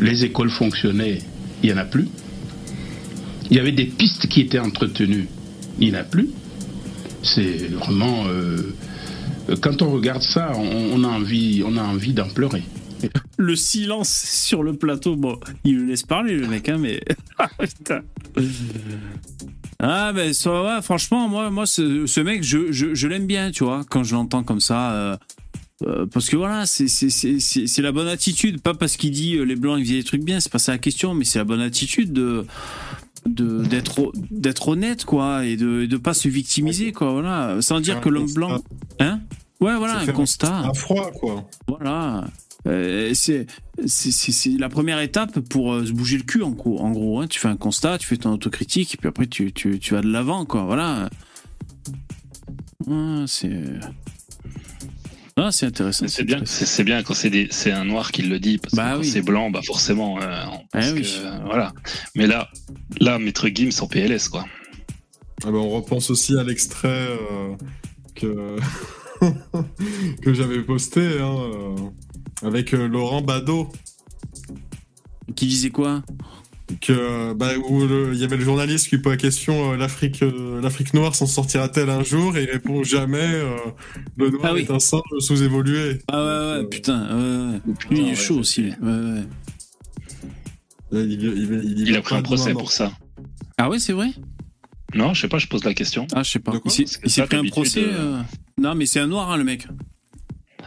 Les 0.00 0.24
écoles 0.24 0.50
fonctionnaient, 0.50 1.18
il 1.62 1.66
n'y 1.70 1.74
en 1.74 1.78
a 1.78 1.84
plus. 1.84 2.08
Il 3.50 3.56
y 3.56 3.60
avait 3.60 3.72
des 3.72 3.84
pistes 3.86 4.28
qui 4.28 4.40
étaient 4.40 4.58
entretenues, 4.58 5.28
il 5.78 5.90
n'y 5.90 5.96
en 5.96 6.00
a 6.00 6.04
plus. 6.04 6.28
C'est 7.22 7.68
vraiment. 7.72 8.24
euh, 8.28 8.74
quand 9.60 9.82
on 9.82 9.90
regarde 9.90 10.22
ça, 10.22 10.52
on, 10.54 10.90
on 11.00 11.04
a 11.04 11.08
envie, 11.08 11.62
on 11.66 11.76
a 11.76 11.82
envie 11.82 12.12
d'en 12.12 12.28
pleurer. 12.28 12.62
Le 13.36 13.54
silence 13.56 14.08
sur 14.10 14.62
le 14.62 14.72
plateau, 14.74 15.16
bon, 15.16 15.38
il 15.64 15.76
le 15.78 15.84
laisse 15.86 16.02
parler, 16.02 16.34
le 16.36 16.46
mec, 16.48 16.68
hein, 16.68 16.78
mais. 16.78 17.00
Ah, 17.38 17.48
putain. 17.58 18.00
Ah, 19.80 20.12
ben, 20.12 20.32
ça 20.32 20.50
va, 20.62 20.82
franchement, 20.82 21.28
moi, 21.28 21.50
moi 21.50 21.64
ce, 21.66 22.06
ce 22.06 22.20
mec, 22.20 22.42
je, 22.42 22.72
je, 22.72 22.94
je 22.94 23.06
l'aime 23.08 23.26
bien, 23.26 23.50
tu 23.52 23.64
vois, 23.64 23.84
quand 23.88 24.02
je 24.02 24.14
l'entends 24.14 24.42
comme 24.42 24.60
ça. 24.60 24.92
euh, 24.92 25.16
euh, 25.86 26.06
parce 26.06 26.28
que 26.28 26.34
voilà, 26.36 26.66
c'est- 26.66 27.78
la 27.80 27.92
bonne 27.92 28.08
attitude. 28.08 28.60
Pas 28.60 28.74
parce 28.74 28.96
qu'il 28.96 29.12
dit 29.12 29.36
euh, 29.36 29.44
les 29.44 29.54
blancs 29.54 29.78
ils 29.78 29.84
faisaient 29.84 29.98
des 29.98 30.04
trucs 30.04 30.24
bien, 30.24 30.40
c'est 30.40 30.50
pas 30.50 30.58
ça 30.58 30.72
la 30.72 30.78
question, 30.78 31.14
mais 31.14 31.24
c'est 31.24 31.38
la 31.38 31.44
bonne 31.44 31.60
attitude 31.60 32.12
de 32.12 32.44
d'être 33.26 34.10
d'être 34.30 34.68
honnête 34.68 35.04
quoi 35.04 35.44
et 35.44 35.56
de 35.56 35.86
de 35.86 35.96
pas 35.96 36.14
se 36.14 36.28
victimiser 36.28 36.92
quoi 36.92 37.12
voilà 37.12 37.60
sans 37.60 37.80
dire 37.80 38.00
que 38.00 38.08
l'homme 38.08 38.32
blanc 38.32 38.62
hein? 39.00 39.20
Ouais 39.60 39.76
voilà 39.76 39.98
un 39.98 40.06
constat 40.06 40.56
Un 40.58 40.72
froid, 40.72 41.10
quoi. 41.10 41.44
voilà 41.66 42.24
Euh, 42.66 43.12
c'est 43.14 43.46
la 44.58 44.68
première 44.68 45.00
étape 45.00 45.38
pour 45.40 45.72
euh, 45.72 45.86
se 45.86 45.92
bouger 45.92 46.16
le 46.16 46.24
cul 46.24 46.42
en 46.42 46.50
gros 46.50 46.80
en 46.80 46.90
gros 46.90 47.20
hein. 47.20 47.28
tu 47.28 47.38
fais 47.38 47.46
un 47.48 47.56
constat 47.56 47.98
tu 47.98 48.06
fais 48.08 48.16
ton 48.16 48.32
autocritique 48.32 48.92
et 48.94 48.96
puis 48.96 49.08
après 49.08 49.26
tu 49.26 49.52
tu, 49.52 49.78
tu 49.78 49.94
vas 49.94 50.00
de 50.00 50.10
l'avant 50.10 50.44
quoi 50.44 50.64
voilà 50.64 51.08
Ouais, 52.86 53.24
c'est 53.26 53.62
Ah, 55.36 55.50
c'est 55.52 55.66
intéressant. 55.66 56.06
C'est 56.08 56.24
bien, 56.24 56.42
c'est 56.44 56.84
bien 56.84 57.02
quand 57.02 57.14
c'est 57.14 57.70
un 57.72 57.84
noir 57.84 58.10
qui 58.12 58.22
le 58.22 58.38
dit, 58.40 58.58
parce 58.58 58.74
Bah 58.74 58.94
que 58.94 59.00
oui. 59.00 59.06
c'est 59.08 59.22
blanc, 59.22 59.50
bah 59.50 59.60
forcément, 59.64 60.20
euh, 60.20 60.44
oui. 60.74 61.02
que, 61.02 61.26
euh, 61.26 61.38
voilà. 61.44 61.72
Mais 62.16 62.26
là, 62.26 62.48
là, 63.00 63.18
Maître 63.18 63.48
Gims 63.54 63.70
en 63.80 63.86
PLS, 63.86 64.28
quoi. 64.28 64.46
Ah 65.44 65.50
bah, 65.52 65.58
on 65.58 65.68
repense 65.70 66.10
aussi 66.10 66.36
à 66.36 66.42
l'extrait 66.42 66.88
euh, 67.08 67.54
que, 68.16 68.56
que 70.22 70.34
j'avais 70.34 70.62
posté 70.62 71.00
hein, 71.20 71.36
euh, 71.38 71.76
avec 72.42 72.74
euh, 72.74 72.86
Laurent 72.88 73.22
Badeau. 73.22 73.68
Qui 75.36 75.46
disait 75.46 75.70
quoi? 75.70 76.02
Que, 76.82 77.32
bah, 77.32 77.52
Où 77.68 77.86
le- 77.86 78.12
il 78.14 78.20
y 78.20 78.24
avait 78.24 78.36
le 78.36 78.44
journaliste 78.44 78.88
qui 78.88 78.98
pose 78.98 79.12
la 79.12 79.16
question 79.16 79.72
euh, 79.72 79.76
l'Afrique 79.76 80.22
euh, 80.22 80.60
l'Afrique 80.60 80.92
noire 80.92 81.14
s'en 81.14 81.26
sortira-t-elle 81.26 81.88
un 81.88 82.02
jour? 82.04 82.36
Et 82.36 82.42
il 82.44 82.50
répond 82.50 82.82
jamais 82.82 83.18
euh, 83.22 83.56
le 84.16 84.30
noir 84.30 84.42
Ah 84.48 84.52
oui. 84.54 84.62
est 84.62 84.70
un 84.70 84.78
singe 84.78 85.00
sous-évolué. 85.18 85.98
Ah 86.08 86.24
ouais, 86.56 86.60
ouais, 86.62 86.68
putain. 86.68 87.60
Lui, 87.90 88.00
il 88.00 88.08
est 88.08 88.14
chaud 88.14 88.38
aussi. 88.38 88.66
Ouais, 88.82 88.88
ouais. 88.90 89.22
Il, 90.92 90.98
il- 91.12 91.22
il- 91.22 91.72
il 91.80 91.88
Il 91.88 91.92
va 91.92 91.98
a 91.98 92.02
pris 92.02 92.16
un 92.16 92.22
procès 92.22 92.52
pour 92.52 92.70
ça. 92.72 92.92
Ah 93.56 93.68
ouais, 93.70 93.78
c'est 93.78 93.92
vrai? 93.92 94.08
Non, 94.94 95.12
je 95.14 95.20
sais 95.22 95.28
pas, 95.28 95.38
je 95.38 95.46
pose 95.46 95.64
la 95.64 95.74
question. 95.74 96.06
Ah, 96.14 96.22
je 96.22 96.30
sais 96.30 96.38
pas. 96.38 96.52
Il 96.64 96.70
s'est- 96.70 97.26
pris 97.26 97.36
un 97.36 97.44
procès. 97.44 97.84
Non, 98.58 98.74
mais 98.74 98.86
c'est 98.86 99.00
un 99.00 99.06
noir, 99.06 99.30
hein, 99.30 99.36
le 99.36 99.44
mec. 99.44 99.66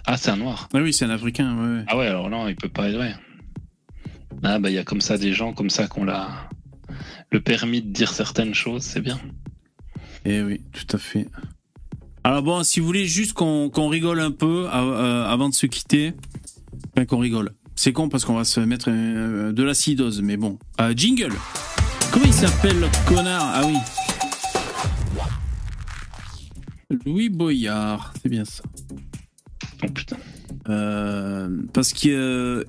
Ah, 0.05 0.17
c'est 0.17 0.31
un 0.31 0.37
noir. 0.37 0.67
Ah 0.73 0.79
oui, 0.79 0.93
c'est 0.93 1.05
un 1.05 1.09
africain. 1.09 1.55
Ouais, 1.55 1.77
ouais. 1.77 1.85
Ah 1.87 1.97
ouais, 1.97 2.07
alors 2.07 2.29
non, 2.29 2.47
il 2.47 2.55
peut 2.55 2.69
pas 2.69 2.89
être 2.89 2.95
vrai. 2.95 3.15
Ah 4.43 4.57
bah 4.57 4.69
il 4.69 4.73
y 4.73 4.79
a 4.79 4.83
comme 4.83 5.01
ça 5.01 5.17
des 5.17 5.33
gens 5.33 5.53
comme 5.53 5.69
ça 5.69 5.87
qu'on 5.87 6.03
l'a 6.03 6.49
le 7.31 7.41
permis 7.41 7.81
de 7.81 7.91
dire 7.91 8.11
certaines 8.11 8.53
choses, 8.53 8.83
c'est 8.83 9.01
bien. 9.01 9.19
Eh 10.25 10.41
oui, 10.41 10.61
tout 10.71 10.95
à 10.95 10.99
fait. 10.99 11.27
Alors 12.23 12.41
bon, 12.41 12.63
si 12.63 12.79
vous 12.79 12.85
voulez 12.85 13.05
juste 13.05 13.33
qu'on 13.33 13.87
rigole 13.87 14.19
un 14.19 14.31
peu 14.31 14.67
euh, 14.67 14.69
euh, 14.73 15.25
avant 15.25 15.49
de 15.49 15.53
se 15.53 15.65
quitter, 15.65 16.13
enfin 16.95 17.05
qu'on 17.05 17.19
rigole. 17.19 17.53
C'est 17.75 17.93
con 17.93 18.09
parce 18.09 18.25
qu'on 18.25 18.35
va 18.35 18.43
se 18.43 18.59
mettre 18.59 18.89
euh, 18.89 19.51
de 19.53 19.63
l'acidose, 19.63 20.21
mais 20.21 20.37
bon. 20.37 20.59
Euh, 20.79 20.93
jingle. 20.95 21.33
Comment 22.11 22.25
il 22.25 22.33
s'appelle 22.33 22.79
l'autre 22.79 23.05
connard? 23.05 23.51
Ah 23.53 23.61
oui. 23.65 23.77
Louis 27.05 27.29
Boyard, 27.29 28.13
c'est 28.21 28.29
bien 28.29 28.45
ça. 28.45 28.63
Oh 29.83 29.87
putain. 29.89 30.17
Euh, 30.69 31.49
parce 31.73 31.93
qu'il 31.93 32.11
euh, 32.13 32.63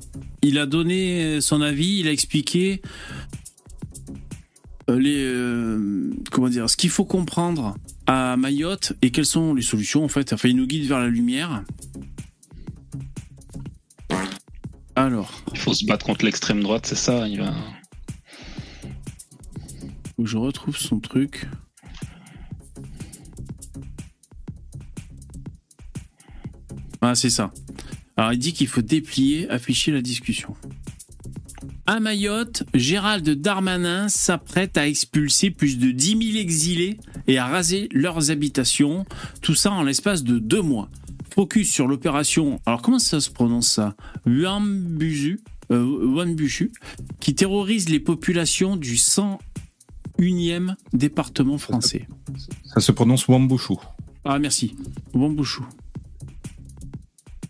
a 0.56 0.66
donné 0.66 1.40
son 1.40 1.60
avis, 1.60 1.98
il 2.00 2.08
a 2.08 2.12
expliqué 2.12 2.80
euh, 4.90 4.98
les 4.98 5.24
euh, 5.24 6.10
comment 6.30 6.48
dire 6.48 6.68
ce 6.68 6.76
qu'il 6.76 6.90
faut 6.90 7.04
comprendre 7.04 7.76
à 8.06 8.36
Mayotte 8.36 8.94
et 9.00 9.10
quelles 9.10 9.26
sont 9.26 9.54
les 9.54 9.62
solutions 9.62 10.04
en 10.04 10.08
fait. 10.08 10.32
Enfin, 10.32 10.48
il 10.48 10.56
nous 10.56 10.66
guide 10.66 10.86
vers 10.86 10.98
la 10.98 11.08
lumière. 11.08 11.62
Alors, 14.94 15.42
Il 15.52 15.58
faut 15.58 15.72
se 15.72 15.86
battre 15.86 16.04
contre 16.04 16.24
l'extrême 16.24 16.62
droite, 16.62 16.86
c'est 16.86 16.96
ça. 16.96 17.26
Il 17.28 17.38
va. 17.38 17.54
faut 20.16 20.22
que 20.24 20.28
je 20.28 20.36
retrouve 20.36 20.76
son 20.76 21.00
truc. 21.00 21.46
Ah, 27.02 27.16
c'est 27.16 27.30
ça. 27.30 27.52
Alors, 28.16 28.32
il 28.32 28.38
dit 28.38 28.52
qu'il 28.52 28.68
faut 28.68 28.80
déplier, 28.80 29.50
afficher 29.50 29.90
la 29.90 30.00
discussion. 30.00 30.54
À 31.86 31.98
Mayotte, 31.98 32.62
Gérald 32.74 33.28
Darmanin 33.28 34.08
s'apprête 34.08 34.78
à 34.78 34.86
expulser 34.86 35.50
plus 35.50 35.78
de 35.78 35.90
10 35.90 36.32
000 36.32 36.38
exilés 36.38 36.98
et 37.26 37.38
à 37.38 37.46
raser 37.46 37.88
leurs 37.92 38.30
habitations, 38.30 39.04
tout 39.40 39.56
ça 39.56 39.72
en 39.72 39.82
l'espace 39.82 40.22
de 40.22 40.38
deux 40.38 40.62
mois. 40.62 40.88
Focus 41.34 41.70
sur 41.70 41.88
l'opération, 41.88 42.60
alors 42.66 42.82
comment 42.82 43.00
ça 43.00 43.20
se 43.20 43.30
prononce 43.30 43.68
ça? 43.68 43.96
Wambuju, 44.26 45.40
euh, 45.72 46.68
qui 47.18 47.34
terrorise 47.34 47.88
les 47.88 48.00
populations 48.00 48.76
du 48.76 48.94
101e 48.94 50.76
département 50.92 51.58
français. 51.58 52.06
Ça 52.72 52.80
se 52.80 52.92
prononce 52.92 53.26
Wambushu. 53.26 53.74
Ah, 54.24 54.38
merci. 54.38 54.76
Wambushu. 55.14 55.62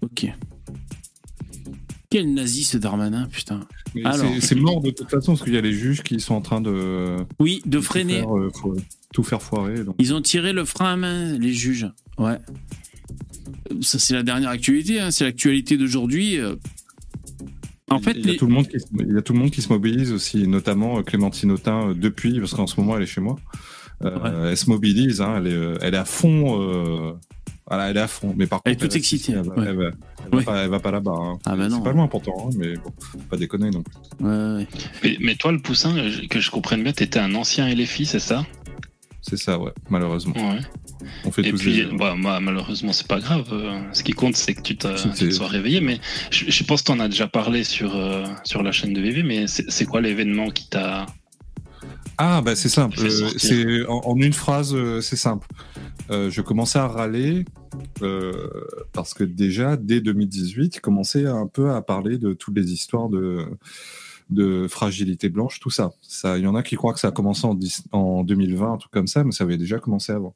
Ok. 0.02 0.26
Quel 2.10 2.34
nazi 2.34 2.64
ce 2.64 2.76
Darmanin, 2.76 3.26
putain. 3.26 3.60
C'est- 4.40 4.54
mort 4.54 4.80
de 4.80 4.90
toute 4.90 5.08
façon 5.10 5.32
parce 5.32 5.44
qu'il 5.44 5.54
y 5.54 5.58
a 5.58 5.60
les 5.62 5.72
juges 5.72 6.02
qui 6.02 6.20
sont 6.20 6.34
en 6.34 6.40
train 6.42 6.60
de, 6.60 7.16
Oui, 7.38 7.62
de 7.66 7.80
freiner. 7.80 8.20
faire, 8.20 8.36
euh, 8.36 8.50
tout 9.14 9.22
faire 9.22 9.40
foirer. 9.42 9.84
donc. 9.84 9.94
Ils 9.98 10.12
ont 10.14 10.20
tiré 10.20 10.52
le 10.52 10.64
frein 10.64 10.92
à 10.92 10.96
main, 10.96 11.38
les 11.38 11.52
juges. 11.54 11.88
Ouais. 12.18 12.38
Ça, 13.80 13.98
c'est 13.98 14.14
la 14.14 14.22
dernière 14.22 14.50
actualité. 14.50 15.00
hein. 15.00 15.10
C'est 15.10 15.24
l'actualité 15.24 15.76
d'aujourd'hui. 15.78 16.38
euh. 16.38 16.56
En 17.90 17.98
fait, 18.00 18.12
il, 18.12 18.24
y 18.24 18.28
a 18.28 18.32
les- 18.32 18.36
tout 18.38 18.46
le 18.46 18.52
monde 18.54 18.68
qui, 18.68 18.80
se- 18.80 18.86
il 18.98 19.12
y 19.14 19.16
a 19.18 19.22
tout 19.22 19.32
le 19.34 19.38
monde 19.38 19.50
qui 19.50 19.60
se 19.62 19.68
mobilise 19.70 20.12
aussi, 20.12 20.46
notamment 20.48 20.98
euh, 20.98 21.02
Clémentine 21.02 21.50
Autain 21.50 21.94
depuis, 21.94 22.40
parce 22.40 22.52
qu'en 22.54 22.66
ce 22.66 22.78
moment 22.80 22.96
elle 22.96 23.02
est 23.02 23.06
chez 23.06 23.20
moi. 23.20 23.36
Euh, 24.02 24.50
Elle 24.50 24.56
se 24.56 24.68
mobilise, 24.68 25.20
hein, 25.20 25.34
elle, 25.38 25.46
est, 25.46 25.78
elle 25.82 25.94
est 25.94 25.98
à 25.98 26.04
fond. 26.06 26.60
euh, 26.60 27.12
voilà, 27.66 27.90
elle 27.90 27.96
est 27.96 28.00
à 28.00 28.08
fond. 28.08 28.34
Mais 28.36 28.46
par 28.46 28.60
Elle 28.64 28.72
est 28.72 28.74
contre, 28.76 28.84
toute 28.86 28.92
reste 28.94 28.96
excitée, 29.04 29.32
Elle, 29.32 29.42
va- 29.48 29.54
ouais. 29.54 29.64
elle 29.68 29.76
va, 29.76 29.84
elle 29.84 30.30
va 30.30 30.36
Ouais. 30.38 30.44
pas, 30.44 30.56
elle 30.64 30.70
va 30.70 30.80
pas 30.80 30.90
là-bas. 30.90 31.14
hein. 31.16 31.38
Ah 31.46 31.56
bah. 31.56 31.68
C'est 31.70 31.82
pas 31.82 31.92
loin 31.92 32.08
pourtant, 32.08 32.48
hein, 32.48 32.50
mais 32.58 32.74
bon, 32.76 32.92
faut 32.98 33.18
pas 33.30 33.36
déconner 33.36 33.70
non 33.70 33.82
plus. 33.82 33.94
Ouais, 34.26 34.56
ouais. 34.56 34.66
Mais, 35.04 35.16
mais 35.20 35.34
toi, 35.36 35.52
le 35.52 35.58
poussin, 35.60 35.96
euh, 35.96 36.10
que 36.28 36.40
je 36.40 36.50
comprenne 36.50 36.82
bien, 36.82 36.92
t'étais 36.92 37.18
un 37.20 37.34
ancien 37.34 37.68
LFI, 37.68 38.06
c'est 38.06 38.18
ça? 38.18 38.44
C'est 39.20 39.36
ça, 39.36 39.58
ouais, 39.58 39.70
malheureusement. 39.88 40.34
Ouais. 40.34 40.58
On 41.24 41.30
fait 41.30 41.46
Et 41.46 41.52
puis, 41.52 41.84
bah, 41.96 42.14
moi, 42.16 42.40
malheureusement, 42.40 42.92
c'est 42.92 43.06
pas 43.06 43.20
grave. 43.20 43.48
euh, 43.52 43.80
Ce 43.92 44.02
qui 44.02 44.12
compte, 44.12 44.34
c'est 44.36 44.54
que 44.54 44.62
tu, 44.62 44.76
te 44.76 45.30
sois 45.30 45.46
réveillé. 45.48 45.80
Mais 45.80 46.00
je, 46.30 46.50
je 46.50 46.64
pense 46.64 46.82
que 46.82 46.86
t'en 46.86 46.98
as 47.00 47.08
déjà 47.08 47.28
parlé 47.28 47.62
sur, 47.64 47.94
euh, 47.96 48.24
sur 48.44 48.62
la 48.64 48.72
chaîne 48.72 48.92
de 48.92 49.00
VV. 49.00 49.22
Mais 49.22 49.46
c'est 49.46 49.84
quoi 49.84 50.00
l'événement 50.00 50.50
qui 50.50 50.68
t'a. 50.68 51.06
Ah, 52.18 52.40
bah 52.44 52.54
c'est 52.54 52.68
simple. 52.68 52.98
Euh, 53.00 53.28
c'est 53.36 53.86
en, 53.86 54.00
en 54.04 54.16
une 54.16 54.32
phrase, 54.32 54.74
euh, 54.74 55.00
c'est 55.00 55.16
simple. 55.16 55.46
Euh, 56.10 56.30
je 56.30 56.42
commençais 56.42 56.78
à 56.78 56.86
râler 56.86 57.44
euh, 58.02 58.32
parce 58.92 59.14
que 59.14 59.24
déjà 59.24 59.76
dès 59.76 60.00
2018, 60.00 60.76
il 60.76 60.80
commençait 60.80 61.26
un 61.26 61.46
peu 61.46 61.70
à 61.70 61.82
parler 61.82 62.18
de 62.18 62.32
toutes 62.32 62.56
les 62.56 62.72
histoires 62.72 63.08
de 63.08 64.66
fragilité 64.68 65.28
blanche, 65.28 65.60
tout 65.60 65.70
ça. 65.70 65.92
Il 66.24 66.42
y 66.42 66.46
en 66.46 66.54
a 66.54 66.62
qui 66.62 66.76
croient 66.76 66.92
que 66.92 67.00
ça 67.00 67.08
a 67.08 67.12
commencé 67.12 67.46
en, 67.46 67.54
10 67.54 67.84
en 67.92 68.24
2020, 68.24 68.72
un 68.72 68.76
truc 68.76 68.92
comme 68.92 69.06
ça, 69.06 69.24
mais 69.24 69.32
ça 69.32 69.44
avait 69.44 69.58
déjà 69.58 69.78
commencé 69.78 70.12
avant. 70.12 70.34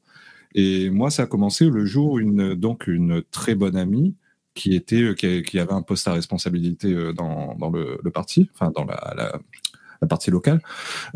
Et 0.55 0.89
moi, 0.89 1.11
ça 1.11 1.23
a 1.23 1.25
commencé 1.25 1.69
le 1.69 1.85
jour 1.85 2.13
où 2.13 2.19
une 2.19 2.55
donc 2.55 2.87
une 2.87 3.21
très 3.31 3.55
bonne 3.55 3.75
amie 3.75 4.15
qui 4.55 4.83
euh, 4.93 5.13
avait 5.53 5.73
un 5.73 5.81
poste 5.83 6.07
à 6.07 6.13
responsabilité 6.13 6.93
dans, 7.13 7.55
le, 7.71 8.09
parti, 8.09 8.49
enfin 8.53 8.71
dans 8.73 8.85
la, 8.85 9.39
la 10.01 10.07
partie 10.07 10.31
locale. 10.31 10.61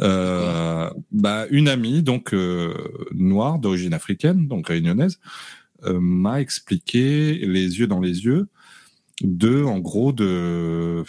Euh, 0.02 0.90
bah, 1.12 1.46
une 1.50 1.68
amie 1.68 2.04
donc 2.04 2.34
euh, 2.34 2.74
noire 3.14 3.60
d'origine 3.60 3.94
africaine, 3.94 4.48
donc 4.48 4.68
réunionnaise, 4.68 5.20
euh, 5.86 6.00
m'a 6.00 6.42
expliqué 6.42 7.34
les 7.34 7.80
yeux 7.80 7.88
dans 7.88 8.00
les 8.00 8.26
yeux 8.26 8.48
de, 9.24 9.64
en 9.64 9.80
gros, 9.80 10.12
de, 10.12 11.04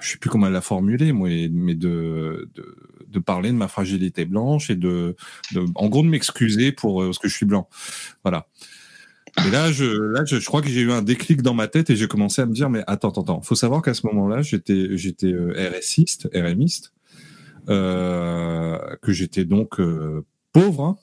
je 0.00 0.10
sais 0.10 0.18
plus 0.18 0.30
comment 0.30 0.46
elle 0.46 0.52
l'a 0.52 0.60
formulé, 0.60 1.12
moi, 1.12 1.28
mais 1.50 1.74
de, 1.74 2.48
de, 2.54 2.76
de 3.08 3.18
parler 3.18 3.50
de 3.50 3.56
ma 3.56 3.68
fragilité 3.68 4.24
blanche 4.24 4.70
et 4.70 4.76
de, 4.76 5.16
de 5.52 5.64
en 5.74 5.88
gros, 5.88 6.02
de 6.02 6.08
m'excuser 6.08 6.72
pour 6.72 7.02
euh, 7.02 7.06
parce 7.06 7.18
que 7.18 7.28
je 7.28 7.34
suis 7.34 7.46
blanc. 7.46 7.68
Voilà. 8.22 8.48
Et 9.46 9.50
là, 9.50 9.72
je, 9.72 9.84
là, 9.84 10.24
je, 10.24 10.38
je 10.38 10.46
crois 10.46 10.62
que 10.62 10.68
j'ai 10.68 10.80
eu 10.80 10.92
un 10.92 11.02
déclic 11.02 11.42
dans 11.42 11.54
ma 11.54 11.66
tête 11.66 11.90
et 11.90 11.96
j'ai 11.96 12.06
commencé 12.06 12.40
à 12.40 12.46
me 12.46 12.52
dire, 12.52 12.70
mais 12.70 12.84
attends, 12.86 13.10
attends, 13.10 13.22
attends. 13.22 13.40
Faut 13.42 13.56
savoir 13.56 13.82
qu'à 13.82 13.94
ce 13.94 14.06
moment-là, 14.06 14.42
j'étais, 14.42 14.96
j'étais 14.96 15.32
euh, 15.32 15.70
RSiste, 15.76 16.28
RMiste, 16.32 16.93
que 17.66 19.12
j'étais 19.12 19.44
donc 19.44 19.80
euh, 19.80 20.24
pauvre, 20.52 20.82
hein, 20.82 20.96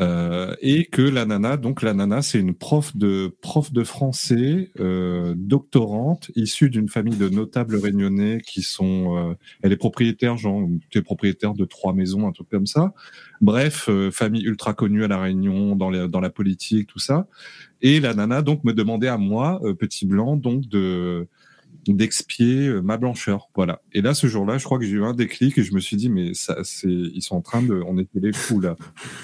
euh, 0.00 0.56
et 0.60 0.86
que 0.86 1.02
la 1.02 1.24
nana, 1.24 1.56
donc 1.56 1.80
la 1.80 1.94
nana, 1.94 2.20
c'est 2.20 2.40
une 2.40 2.54
prof 2.54 2.96
de 2.96 3.32
prof 3.40 3.72
de 3.72 3.84
français, 3.84 4.72
euh, 4.80 5.34
doctorante, 5.36 6.32
issue 6.34 6.68
d'une 6.68 6.88
famille 6.88 7.16
de 7.16 7.28
notables 7.28 7.76
réunionnais 7.76 8.40
qui 8.44 8.62
sont, 8.62 9.16
euh, 9.16 9.34
elle 9.62 9.70
est 9.70 9.76
propriétaire, 9.76 10.36
genre, 10.36 10.68
tu 10.90 10.98
es 10.98 11.02
propriétaire 11.02 11.54
de 11.54 11.64
trois 11.64 11.92
maisons, 11.92 12.26
un 12.26 12.32
truc 12.32 12.48
comme 12.48 12.66
ça. 12.66 12.92
Bref, 13.40 13.88
euh, 13.88 14.10
famille 14.10 14.42
ultra 14.42 14.74
connue 14.74 15.04
à 15.04 15.08
la 15.08 15.20
Réunion, 15.20 15.76
dans, 15.76 15.90
les, 15.90 16.08
dans 16.08 16.20
la 16.20 16.30
politique, 16.30 16.88
tout 16.88 16.98
ça. 16.98 17.28
Et 17.80 18.00
la 18.00 18.14
nana 18.14 18.42
donc 18.42 18.64
me 18.64 18.72
demandait 18.72 19.06
à 19.06 19.18
moi, 19.18 19.60
euh, 19.62 19.74
petit 19.74 20.06
blanc, 20.06 20.36
donc 20.36 20.66
de 20.66 21.28
d'expier 21.88 22.68
euh, 22.68 22.80
ma 22.80 22.96
blancheur, 22.96 23.48
voilà. 23.54 23.80
Et 23.92 24.00
là, 24.02 24.14
ce 24.14 24.26
jour-là, 24.26 24.58
je 24.58 24.64
crois 24.64 24.78
que 24.78 24.84
j'ai 24.84 24.92
eu 24.92 25.04
un 25.04 25.12
déclic 25.14 25.58
et 25.58 25.62
je 25.64 25.74
me 25.74 25.80
suis 25.80 25.96
dit, 25.96 26.08
mais 26.08 26.32
ça, 26.34 26.56
c'est, 26.64 26.88
ils 26.88 27.22
sont 27.22 27.36
en 27.36 27.40
train 27.42 27.62
de, 27.62 27.82
on 27.86 27.98
était 27.98 28.20
les 28.20 28.32
fous 28.32 28.60
là. 28.60 28.76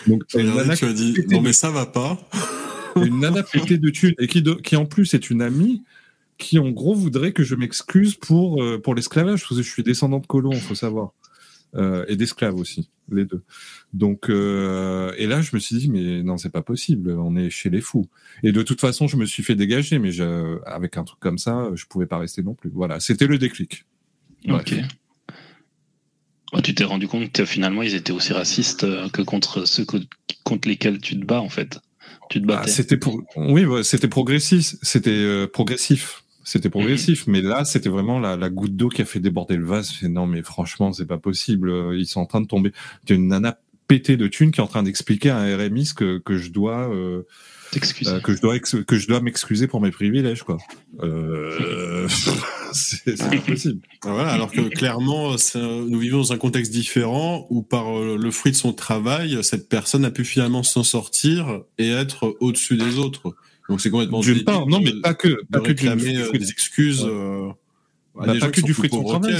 Donc, 0.07 0.25
une 0.35 0.47
là, 0.47 0.57
nana 0.63 0.77
tu 0.77 0.85
as 0.85 0.93
dit, 0.93 1.15
non 1.31 1.41
mais 1.41 1.53
ça 1.53 1.71
va 1.71 1.87
pas. 1.87 2.19
une 2.97 3.21
nana 3.21 3.43
pétée 3.43 3.79
de 3.79 3.89
thunes 3.91 4.15
et 4.19 4.27
qui, 4.27 4.43
de- 4.43 4.55
qui 4.55 4.77
en 4.77 4.85
plus 4.87 5.15
est 5.15 5.31
une 5.31 5.43
amie 5.43 5.83
qui 6.39 6.59
en 6.59 6.71
gros 6.71 6.95
voudrait 6.95 7.33
que 7.33 7.43
je 7.45 7.55
m'excuse 7.55 8.15
pour 8.15 8.63
euh, 8.63 8.81
pour 8.83 8.95
l'esclavage 8.95 9.43
parce 9.43 9.57
que 9.57 9.63
je 9.63 9.71
suis 9.71 9.83
descendant 9.83 10.19
de 10.21 10.27
colons, 10.27 10.53
faut 10.53 10.75
savoir. 10.75 11.13
euh, 11.77 12.05
et 12.09 12.17
d'esclaves 12.17 12.57
aussi, 12.57 12.91
les 13.15 13.25
deux. 13.25 13.43
Donc, 13.93 14.29
euh, 14.31 15.13
et 15.19 15.27
là, 15.27 15.41
je 15.41 15.51
me 15.55 15.61
suis 15.61 15.77
dit, 15.77 15.89
mais 15.91 16.23
non, 16.23 16.37
c'est 16.39 16.51
pas 16.51 16.63
possible, 16.63 17.11
on 17.13 17.37
est 17.37 17.51
chez 17.51 17.71
les 17.71 17.81
fous. 17.81 18.09
Et 18.43 18.53
de 18.53 18.63
toute 18.63 18.81
façon, 18.81 19.07
je 19.09 19.17
me 19.17 19.25
suis 19.27 19.43
fait 19.43 19.55
dégager, 19.55 19.99
mais 19.99 20.13
je, 20.13 20.59
avec 20.67 20.97
un 20.97 21.05
truc 21.05 21.21
comme 21.21 21.39
ça, 21.39 21.71
je 21.75 21.85
pouvais 21.87 22.07
pas 22.07 22.19
rester 22.19 22.43
non 22.43 22.55
plus. 22.55 22.71
Voilà, 22.73 23.01
c'était 23.01 23.27
le 23.27 23.39
déclic. 23.39 23.85
Ok. 24.49 24.75
Ouais, 26.53 26.63
tu 26.63 26.75
t'es 26.75 26.85
rendu 26.85 27.07
compte 27.07 27.31
que 27.33 27.45
finalement, 27.45 27.83
ils 27.83 27.95
étaient 27.95 28.13
aussi 28.13 28.33
racistes 28.33 28.83
euh, 28.85 29.09
que 29.09 29.23
contre 29.23 29.67
ceux 29.67 29.85
que- 29.85 29.99
contre 30.43 30.69
lesquels 30.69 30.99
tu 31.01 31.19
te 31.19 31.25
bats, 31.25 31.41
en 31.41 31.49
fait. 31.49 31.79
Tu 32.29 32.41
te 32.41 32.45
Ah, 32.51 32.57
battais. 32.57 32.71
c'était 32.71 32.97
pour, 32.97 33.23
oui, 33.37 33.65
c'était 33.85 34.09
progressif, 34.09 34.75
c'était 34.83 35.11
euh, 35.11 35.47
progressif, 35.47 36.25
c'était 36.51 36.71
progressif, 36.71 37.27
mais 37.27 37.41
là, 37.43 37.65
c'était 37.65 37.89
vraiment 37.89 38.19
la, 38.19 38.37
la 38.37 38.51
goutte 38.51 38.77
d'eau 38.77 38.89
qui 38.89 39.03
a 39.03 39.05
fait 39.05 39.21
déborder 39.21 39.57
le 39.57 39.65
vase. 39.65 39.95
C'est 40.01 40.09
non, 40.09 40.27
mais 40.27 40.43
franchement, 40.43 40.93
c'est 40.93 41.07
pas 41.07 41.19
possible. 41.19 41.73
Ils 41.97 42.07
sont 42.07 42.21
en 42.21 42.27
train 42.27 42.41
de 42.41 42.47
tomber. 42.47 42.73
T'as 43.07 43.15
une 43.15 43.29
nana 43.29 43.59
pétée 43.89 44.17
de 44.17 44.29
thunes 44.29 44.51
qui 44.53 44.61
est 44.61 44.63
en 44.63 44.67
train 44.69 44.83
d'expliquer 44.85 45.31
à 45.31 45.39
un 45.39 45.57
RMI 45.57 45.87
ce 45.87 45.95
que 45.95 46.19
que 46.19 46.37
je 46.37 46.51
dois. 46.51 46.89
euh, 46.95 47.23
euh, 48.07 48.21
que 48.21 48.35
je 48.35 48.41
dois 48.41 48.57
ex- 48.57 48.77
que 48.87 48.99
je 48.99 49.07
dois 49.07 49.21
m'excuser 49.21 49.69
pour 49.69 49.81
mes 49.81 49.93
privilèges 49.93 50.43
quoi. 50.43 50.59
Euh, 51.05 52.09
c'est 52.73 53.17
c'est 53.17 53.29
pas 53.31 53.37
possible. 53.39 53.81
Voilà, 54.03 54.31
alors 54.31 54.51
que 54.51 54.61
clairement, 54.69 55.37
c'est 55.39 55.59
un- 55.61 55.85
nous 55.87 55.99
vivons 55.99 56.19
dans 56.19 56.33
un 56.33 56.39
contexte 56.39 56.73
différent 56.73 57.47
où 57.51 57.63
par 57.63 57.97
euh, 57.99 58.17
le 58.21 58.31
fruit 58.31 58.53
de 58.53 58.57
son 58.57 58.73
travail, 58.73 59.39
cette 59.43 59.69
personne 59.69 60.05
a 60.05 60.11
pu 60.11 60.25
finalement 60.25 60.63
s'en 60.63 60.83
sortir 60.85 61.61
et 61.79 61.91
être 61.91 62.37
au-dessus 62.41 62.77
des 62.77 62.99
autres. 62.99 63.35
Donc 63.71 63.81
c'est 63.81 63.91
complètement 63.91 64.21
D'une 64.21 64.43
part, 64.43 64.67
non, 64.67 64.81
mais 64.81 64.93
pas 65.01 65.15
que 65.15 65.45
pas 65.51 65.61
que 65.61 65.71
euh, 65.71 66.31
des 66.33 66.51
excuses. 66.51 67.07
Euh, 67.07 67.51
Bah, 68.17 68.35
pas 68.39 68.51
que 68.51 68.61
du 68.61 68.75
fruit 68.75 68.89
de 68.89 68.95
son 68.95 69.05
travail, 69.05 69.37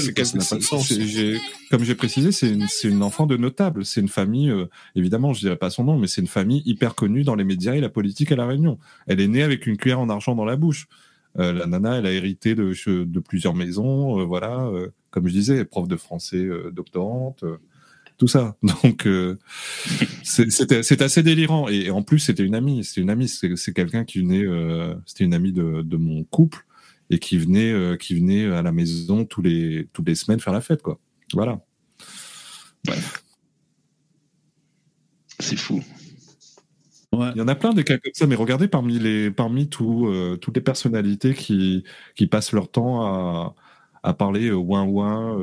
comme 1.69 1.83
j'ai 1.83 1.95
précisé, 1.95 2.31
c'est 2.31 2.49
une, 2.49 2.65
une 2.85 3.03
enfant 3.03 3.27
de 3.27 3.35
notable. 3.35 3.85
C'est 3.85 3.99
une 3.99 4.07
famille, 4.07 4.49
euh, 4.49 4.67
évidemment, 4.95 5.33
je 5.33 5.41
dirais 5.41 5.57
pas 5.57 5.69
son 5.69 5.83
nom, 5.83 5.99
mais 5.99 6.07
c'est 6.07 6.21
une 6.21 6.27
famille 6.27 6.63
hyper 6.65 6.95
connue 6.95 7.23
dans 7.23 7.35
les 7.35 7.43
médias 7.43 7.75
et 7.75 7.81
la 7.81 7.89
politique 7.89 8.31
à 8.31 8.37
la 8.37 8.47
Réunion. 8.47 8.79
Elle 9.07 9.19
est 9.19 9.27
née 9.27 9.43
avec 9.43 9.67
une 9.67 9.75
cuillère 9.75 9.99
en 9.99 10.09
argent 10.09 10.33
dans 10.35 10.45
la 10.45 10.55
bouche. 10.55 10.87
Euh, 11.37 11.51
la 11.51 11.65
nana, 11.67 11.97
elle 11.97 12.05
a 12.05 12.11
hérité 12.13 12.55
de, 12.55 12.73
de 13.03 13.19
plusieurs 13.19 13.53
maisons, 13.53 14.21
euh, 14.21 14.23
voilà. 14.23 14.71
comme 15.11 15.27
je 15.27 15.33
disais, 15.33 15.65
prof 15.65 15.89
de 15.89 15.97
français, 15.97 16.47
doctorante, 16.71 17.43
tout 18.21 18.27
ça. 18.27 18.55
Donc 18.83 19.07
euh, 19.07 19.39
c'est- 20.23 20.51
c'était 20.51 20.83
c'est 20.83 21.01
assez 21.01 21.23
délirant. 21.23 21.67
Et, 21.69 21.85
et 21.87 21.89
en 21.91 22.03
plus, 22.03 22.19
c'était 22.19 22.43
une 22.43 22.53
amie. 22.53 22.83
C'était 22.83 23.01
une 23.01 23.09
amie. 23.09 23.27
C'est 23.27 23.55
c'est 23.55 23.73
quelqu'un 23.73 24.05
qui 24.05 24.19
venait. 24.19 24.45
euh, 24.45 24.93
c'était 25.07 25.23
une 25.23 25.33
amie 25.33 25.51
de, 25.51 25.81
de 25.81 25.97
mon 25.97 26.23
couple 26.25 26.65
et 27.09 27.17
qui 27.19 27.37
venait, 27.39 27.71
euh, 27.73 27.97
qui 27.97 28.13
venait 28.15 28.45
à 28.45 28.61
la 28.61 28.71
maison 28.71 29.25
tous 29.25 29.41
les, 29.41 29.89
toutes 29.93 30.07
les 30.07 30.15
semaines 30.15 30.39
faire 30.39 30.53
la 30.53 30.61
fête, 30.61 30.83
quoi. 30.83 30.99
Voilà. 31.33 31.59
C'est 35.39 35.57
fou. 35.57 35.81
Il 37.13 37.33
y 37.37 37.41
en 37.41 37.47
a 37.49 37.55
plein 37.55 37.73
des 37.73 37.83
cas 37.83 37.97
comme 37.97 38.13
ça, 38.13 38.25
mais 38.25 38.35
regardez 38.35 38.69
parmi 38.69 38.97
les, 38.97 39.31
parmi 39.31 39.67
tout, 39.67 40.07
euh, 40.07 40.37
toutes 40.37 40.55
les 40.55 40.61
personnalités 40.61 41.33
qui, 41.33 41.83
qui 42.15 42.25
passent 42.25 42.53
leur 42.53 42.71
temps 42.71 43.01
à, 43.05 43.53
à 44.03 44.13
parler 44.13 44.47
euh, 44.47 44.55
ouin 44.55 44.83
ouin, 44.85 45.37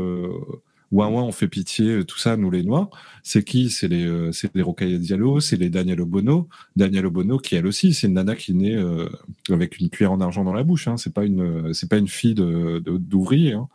euh, 0.93 1.07
ouin, 1.07 1.23
on 1.23 1.33
fait 1.33 1.49
pitié, 1.49 1.87
euh, 1.89 2.05
tout 2.05 2.19
ça, 2.19 2.37
nous 2.37 2.51
les 2.51 2.63
noirs. 2.63 2.89
C'est 3.23 3.45
qui? 3.45 3.71
C'est 3.71 3.89
les, 3.89 4.05
euh, 4.07 4.33
c'est 4.33 4.51
les 4.55 4.99
Diallo, 4.99 5.41
c'est 5.41 5.57
les 5.57 5.69
Daniel 5.71 6.01
Obono. 6.01 6.49
Daniel 6.77 7.07
Obono, 7.07 7.39
qui 7.39 7.55
elle 7.57 7.67
aussi, 7.67 7.93
c'est 7.95 8.07
une 8.07 8.15
nana 8.15 8.37
qui 8.37 8.55
naît 8.55 8.77
euh, 8.77 9.09
avec 9.51 9.79
une 9.79 9.91
cuillère 9.91 10.13
en 10.13 10.21
argent 10.21 10.45
dans 10.45 10.55
la 10.55 10.63
bouche. 10.63 10.89
Hein. 10.89 10.97
C'est 10.97 11.13
pas 11.13 11.25
une, 11.25 11.75
c'est 11.75 11.89
pas 11.91 11.99
une 11.99 12.09
fille 12.09 12.35
de, 12.35 12.83
de- 12.85 12.97
d'ouvrier. 12.97 13.53
Hein. 13.53 13.69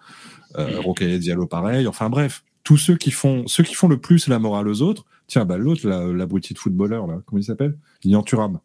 Euh, 0.58 1.18
Diallo, 1.20 1.48
pareil. 1.48 1.88
Enfin 1.88 2.10
bref, 2.10 2.44
tous 2.64 2.78
ceux 2.78 2.96
qui 2.96 3.12
font, 3.12 3.46
ceux 3.48 3.64
qui 3.64 3.76
font 3.76 3.88
le 3.88 3.98
plus 4.00 4.28
la 4.28 4.40
morale 4.40 4.68
aux 4.68 4.82
autres. 4.82 5.06
Tiens, 5.28 5.46
bah 5.46 5.58
l'autre, 5.58 5.88
la- 5.88 6.12
l'abruti 6.12 6.54
de 6.54 6.60
footballeur 6.60 7.08
là, 7.08 7.22
comment 7.26 7.40
il 7.40 7.44
s'appelle? 7.46 7.78
Lilian 8.04 8.24
Thuram. 8.24 8.60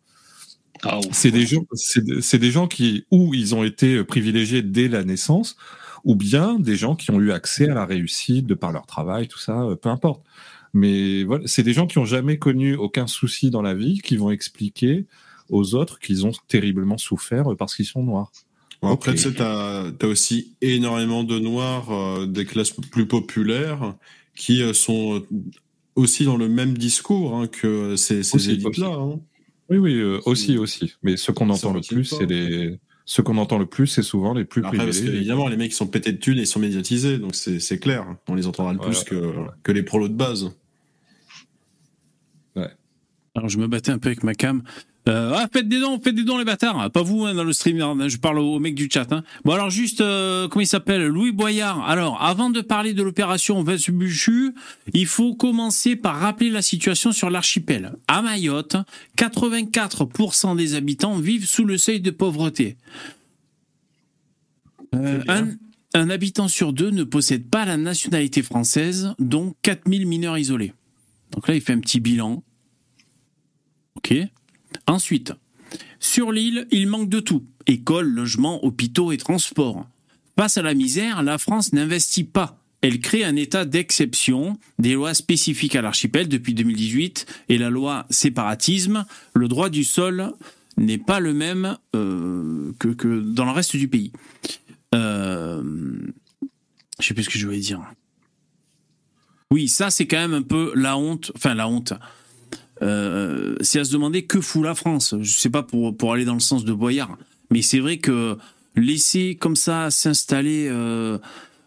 Ah, 0.85 1.01
C'est 1.11 1.33
des 1.33 1.45
gens, 1.47 1.65
c'est 1.73 2.21
c'est 2.21 2.39
des 2.39 2.51
gens 2.53 2.69
qui 2.69 3.05
ou 3.11 3.35
ils 3.35 3.55
ont 3.55 3.65
été 3.65 4.05
privilégiés 4.05 4.63
dès 4.63 4.87
la 4.89 5.03
naissance, 5.05 5.57
ou 6.05 6.15
bien 6.15 6.59
des 6.59 6.77
gens 6.77 6.95
qui 6.97 7.11
ont 7.11 7.21
eu 7.21 7.33
accès 7.33 7.69
à 7.69 7.75
la 7.75 7.87
réussite 7.87 8.47
de 8.47 8.55
par 8.55 8.73
leur 8.73 8.87
travail, 8.87 9.29
tout 9.29 9.39
ça, 9.39 9.63
euh, 9.63 9.77
peu 9.77 9.89
importe. 9.89 10.23
Mais 10.75 11.25
voilà, 11.25 11.45
c'est 11.47 11.63
des 11.63 11.73
gens 11.73 11.87
qui 11.87 11.99
ont 11.99 12.05
jamais 12.05 12.39
connu 12.39 12.75
aucun 12.75 13.07
souci 13.07 13.51
dans 13.51 13.63
la 13.63 13.75
vie, 13.75 14.01
qui 14.03 14.17
vont 14.17 14.31
expliquer 14.31 15.07
aux 15.49 15.75
autres 15.75 15.99
qu'ils 15.99 16.27
ont 16.27 16.33
terriblement 16.47 16.99
souffert 16.99 17.53
euh, 17.53 17.57
parce 17.57 17.75
qu'ils 17.75 17.87
sont 17.87 18.03
noirs. 18.03 18.31
Après, 18.83 19.13
tu 19.13 19.23
sais, 19.23 19.35
t'as 19.35 19.87
as 19.87 20.07
aussi 20.07 20.55
énormément 20.61 21.25
de 21.25 21.39
noirs 21.39 21.91
euh, 21.91 22.27
des 22.27 22.45
classes 22.45 22.71
plus 22.71 23.07
populaires 23.07 23.95
qui 24.37 24.63
euh, 24.63 24.73
sont 24.73 25.23
aussi 25.97 26.25
dans 26.25 26.37
le 26.37 26.49
même 26.49 26.79
discours 26.79 27.35
hein, 27.35 27.49
que 27.49 27.97
ces, 27.97 28.23
ces 28.23 28.51
élites-là. 28.51 28.87
hein. 28.87 29.21
Oui, 29.71 29.79
oui, 29.79 29.95
euh, 29.97 30.21
aussi, 30.27 30.57
aussi. 30.57 30.95
Mais 31.03 31.17
ceux 31.17 31.33
qu'on 31.33 31.51
entend 31.51 31.73
le 31.73 31.81
plus, 31.81 32.05
c'est 32.05 32.27
les, 32.27 32.79
ceux 33.11 33.23
qu'on 33.23 33.39
entend 33.39 33.57
le 33.57 33.65
plus, 33.65 33.87
c'est 33.87 34.03
souvent 34.03 34.35
les 34.35 34.45
plus 34.45 34.63
Après, 34.63 34.77
parce 34.77 34.91
privilégiés. 34.91 35.19
qu'évidemment, 35.19 35.49
les 35.49 35.57
mecs 35.57 35.73
ils 35.73 35.75
sont 35.75 35.87
pétés 35.87 36.13
de 36.13 36.19
thunes 36.19 36.37
et 36.37 36.43
ils 36.43 36.47
sont 36.47 36.61
médiatisés, 36.61 37.17
donc 37.17 37.35
c'est 37.35 37.79
clair. 37.79 38.05
On 38.29 38.35
les 38.35 38.47
entendra 38.47 38.75
le 38.75 38.79
plus 38.79 39.03
que, 39.03 39.15
voilà. 39.15 39.55
que 39.63 39.73
les 39.73 39.83
prolos 39.83 40.09
de 40.09 40.15
base. 40.15 40.51
Alors 43.35 43.49
je 43.49 43.59
me 43.59 43.67
battais 43.67 43.93
un 43.93 43.99
peu 43.99 44.09
avec 44.09 44.25
ma 44.25 44.35
cam. 44.35 44.63
Euh, 45.09 45.33
ah, 45.35 45.49
faites 45.51 45.69
des 45.69 45.81
dons, 45.81 45.99
faites 45.99 46.15
des 46.15 46.25
dons 46.25 46.37
les 46.37 46.45
bâtards. 46.45 46.91
Pas 46.91 47.03
vous 47.03 47.25
hein, 47.25 47.35
dans 47.35 47.45
le 47.45 47.53
stream, 47.53 47.81
hein, 47.81 48.09
je 48.09 48.19
parle 48.19 48.39
au 48.39 48.59
mec 48.59 48.75
du 48.75 48.89
chat. 48.93 49.11
hein. 49.11 49.25
Bon 49.45 49.53
alors 49.53 49.71
juste, 49.71 50.03
euh, 50.03 50.49
comment 50.49 50.61
il 50.61 50.67
s'appelle? 50.67 51.07
Louis 51.07 51.33
Boyard. 51.33 51.89
Alors 51.89 52.23
avant 52.23 52.51
de 52.51 52.61
parler 52.61 52.93
de 52.93 53.03
l'opération 53.03 53.63
Vespucci, 53.63 54.51
il 54.93 55.07
faut 55.07 55.35
commencer 55.35 55.97
par 55.97 56.17
rappeler 56.17 56.51
la 56.51 56.61
situation 56.63 57.13
sur 57.13 57.31
l'archipel. 57.31 57.95
À 58.07 58.21
Mayotte, 58.21 58.77
84% 59.17 60.57
des 60.57 60.75
habitants 60.75 61.17
vivent 61.19 61.47
sous 61.47 61.65
le 61.65 61.79
seuil 61.79 62.01
de 62.01 62.11
pauvreté. 62.11 62.77
Euh, 64.95 65.23
un, 65.29 65.49
un 65.95 66.11
habitant 66.11 66.49
sur 66.49 66.73
deux 66.73 66.91
ne 66.91 67.05
possède 67.05 67.49
pas 67.49 67.65
la 67.65 67.77
nationalité 67.77 68.43
française, 68.43 69.15
dont 69.19 69.55
4000 69.63 70.07
mineurs 70.07 70.37
isolés. 70.39 70.73
Donc 71.33 71.49
là, 71.49 71.55
il 71.55 71.61
fait 71.61 71.73
un 71.73 71.81
petit 71.81 72.01
bilan. 72.01 72.43
Ok. 73.97 74.15
Ensuite, 74.89 75.35
sur 76.01 76.33
l'île, 76.33 76.67
il 76.71 76.89
manque 76.89 77.11
de 77.11 77.21
tout. 77.21 77.45
Écoles, 77.67 78.09
logements, 78.09 78.65
hôpitaux 78.65 79.13
et 79.13 79.19
transports. 79.19 79.87
Face 80.37 80.57
à 80.57 80.63
la 80.63 80.75
misère, 80.75 81.23
la 81.23 81.37
France 81.37 81.73
n'investit 81.73 82.25
pas. 82.25 82.59
Elle 82.81 83.01
crée 83.01 83.25
un 83.25 83.37
état 83.37 83.65
d'exception, 83.65 84.59
des 84.79 84.95
lois 84.95 85.13
spécifiques 85.13 85.77
à 85.77 85.83
l'archipel 85.83 86.29
depuis 86.29 86.55
2018 86.55 87.27
et 87.49 87.59
la 87.59 87.71
loi 87.71 88.07
séparatisme. 88.09 89.05
Le 89.35 89.49
droit 89.49 89.69
du 89.69 89.85
sol 89.85 90.33
n'est 90.77 90.99
pas 90.99 91.21
le 91.21 91.35
même 91.35 91.77
euh, 91.95 92.73
que, 92.79 93.21
dans 93.21 93.45
le 93.45 93.51
reste 93.51 93.77
du 93.77 93.89
pays. 93.89 94.13
Euh, 94.95 95.63
je 97.01 97.07
sais 97.07 97.15
plus 97.15 97.25
ce 97.25 97.29
que 97.29 97.39
je 97.39 97.45
voulais 97.45 97.59
dire. 97.59 97.83
Oui, 99.51 99.69
ça 99.69 99.91
c'est 99.91 100.07
quand 100.07 100.19
même 100.19 100.35
un 100.35 100.43
peu 100.43 100.73
la 100.75 100.97
honte, 100.97 101.33
enfin 101.35 101.55
la 101.55 101.69
honte. 101.69 101.93
Euh, 102.83 103.57
c'est 103.61 103.81
à 103.81 103.85
se 103.85 103.93
demander 103.93 104.25
que 104.25 104.41
fout 104.41 104.63
la 104.65 104.75
France. 104.75 105.15
Je 105.21 105.33
sais 105.33 105.51
pas 105.51 105.63
pour, 105.63 105.97
pour 105.97 106.13
aller 106.13 106.25
dans 106.25 106.35
le 106.35 106.41
sens 106.41 106.65
de 106.65 106.73
Boyard, 106.73 107.17
mais 107.51 107.63
c'est 107.63 107.81
vrai 107.81 107.99
que 107.99 108.37
laisser 108.77 109.37
comme 109.37 109.57
ça 109.57 109.91
s'installer 109.91 110.69
euh, 110.71 111.19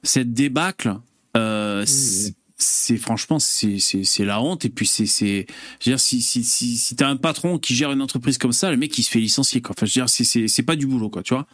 cette 0.04 0.34
débâcle, 0.34 0.96
euh, 1.38 1.84
c'est- 1.86 2.36
c'est 2.64 2.98
franchement 2.98 3.40
c'est 3.40 3.80
c'est 3.80 4.04
c'est 4.04 4.24
la 4.24 4.40
honte. 4.42 4.66
Et 4.66 4.70
puis 4.70 4.86
c'est 4.86 5.08
c'est 5.08 5.48
dire 5.82 6.00
si 6.00 6.22
si 6.22 6.44
si, 6.44 6.78
si 6.78 6.96
t'as 6.96 7.10
un 7.10 7.16
patron 7.18 7.58
qui 7.58 7.74
gère 7.74 7.92
une 7.92 8.04
entreprise 8.04 8.38
comme 8.38 8.52
ça 8.52 8.70
le 8.70 8.78
mec 8.78 8.96
il 9.00 9.02
se 9.04 9.10
fait 9.10 9.20
licencier 9.20 9.62
quoi. 9.62 9.74
Enfin 9.76 9.88
je 9.88 9.92
veux 9.92 10.04
dire 10.06 10.10
c'est 10.10 10.24
c'est 10.24 10.48
c'est 10.48 10.62
pas 10.62 10.76
du 10.76 10.86
boulot 10.86 11.10
quoi 11.10 11.24
tu 11.24 11.34
vois. 11.34 11.48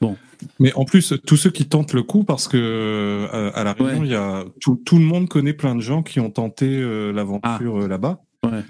Bon. 0.00 0.16
Mais 0.58 0.72
en 0.74 0.84
plus, 0.84 1.14
tous 1.24 1.36
ceux 1.36 1.50
qui 1.50 1.66
tentent 1.66 1.92
le 1.94 2.02
coup, 2.02 2.24
parce 2.24 2.48
que 2.48 2.56
euh, 2.58 3.50
à 3.54 3.62
la 3.62 3.72
Réunion, 3.74 4.04
il 4.04 4.10
y 4.10 4.14
a 4.16 4.44
tout, 4.60 4.74
tout 4.84 4.98
le 4.98 5.04
monde 5.04 5.28
connaît 5.28 5.54
plein 5.54 5.76
de 5.76 5.80
gens 5.80 6.02
qui 6.02 6.18
ont 6.18 6.30
tenté 6.30 6.66
euh, 6.66 7.12
l'aventure 7.12 7.82
euh, 7.84 7.88
là-bas, 7.88 8.23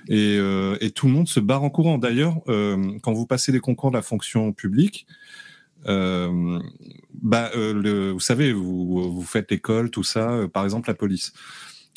et, 0.08 0.36
euh, 0.38 0.76
et 0.80 0.90
tout 0.90 1.06
le 1.06 1.12
monde 1.12 1.28
se 1.28 1.40
barre 1.40 1.62
en 1.62 1.70
courant. 1.70 1.98
D'ailleurs, 1.98 2.40
euh, 2.48 2.98
quand 3.02 3.12
vous 3.12 3.26
passez 3.26 3.52
des 3.52 3.60
concours 3.60 3.90
de 3.90 3.96
la 3.96 4.02
fonction 4.02 4.52
publique, 4.52 5.06
euh, 5.86 6.58
bah, 7.22 7.50
vous 7.54 8.20
savez, 8.20 8.52
vous, 8.52 9.24
faites 9.26 9.50
l'école, 9.50 9.90
tout 9.90 10.04
ça. 10.04 10.48
par 10.52 10.64
exemple, 10.64 10.88
la 10.88 10.94
police, 10.94 11.32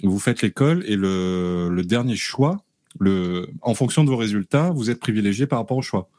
vous 0.04 0.20
faites 0.20 0.42
l'école 0.42 0.84
et 0.86 0.96
le, 0.96 1.82
dernier 1.84 2.16
choix, 2.16 2.64
en 3.62 3.74
fonction 3.74 4.04
de 4.04 4.10
vos 4.10 4.18
résultats, 4.18 4.72
vous 4.72 4.90
êtes 4.90 5.00
privilégié 5.00 5.48
par 5.48 5.60
rapport 5.60 5.78
au 5.78 5.82
choix. 5.82 6.10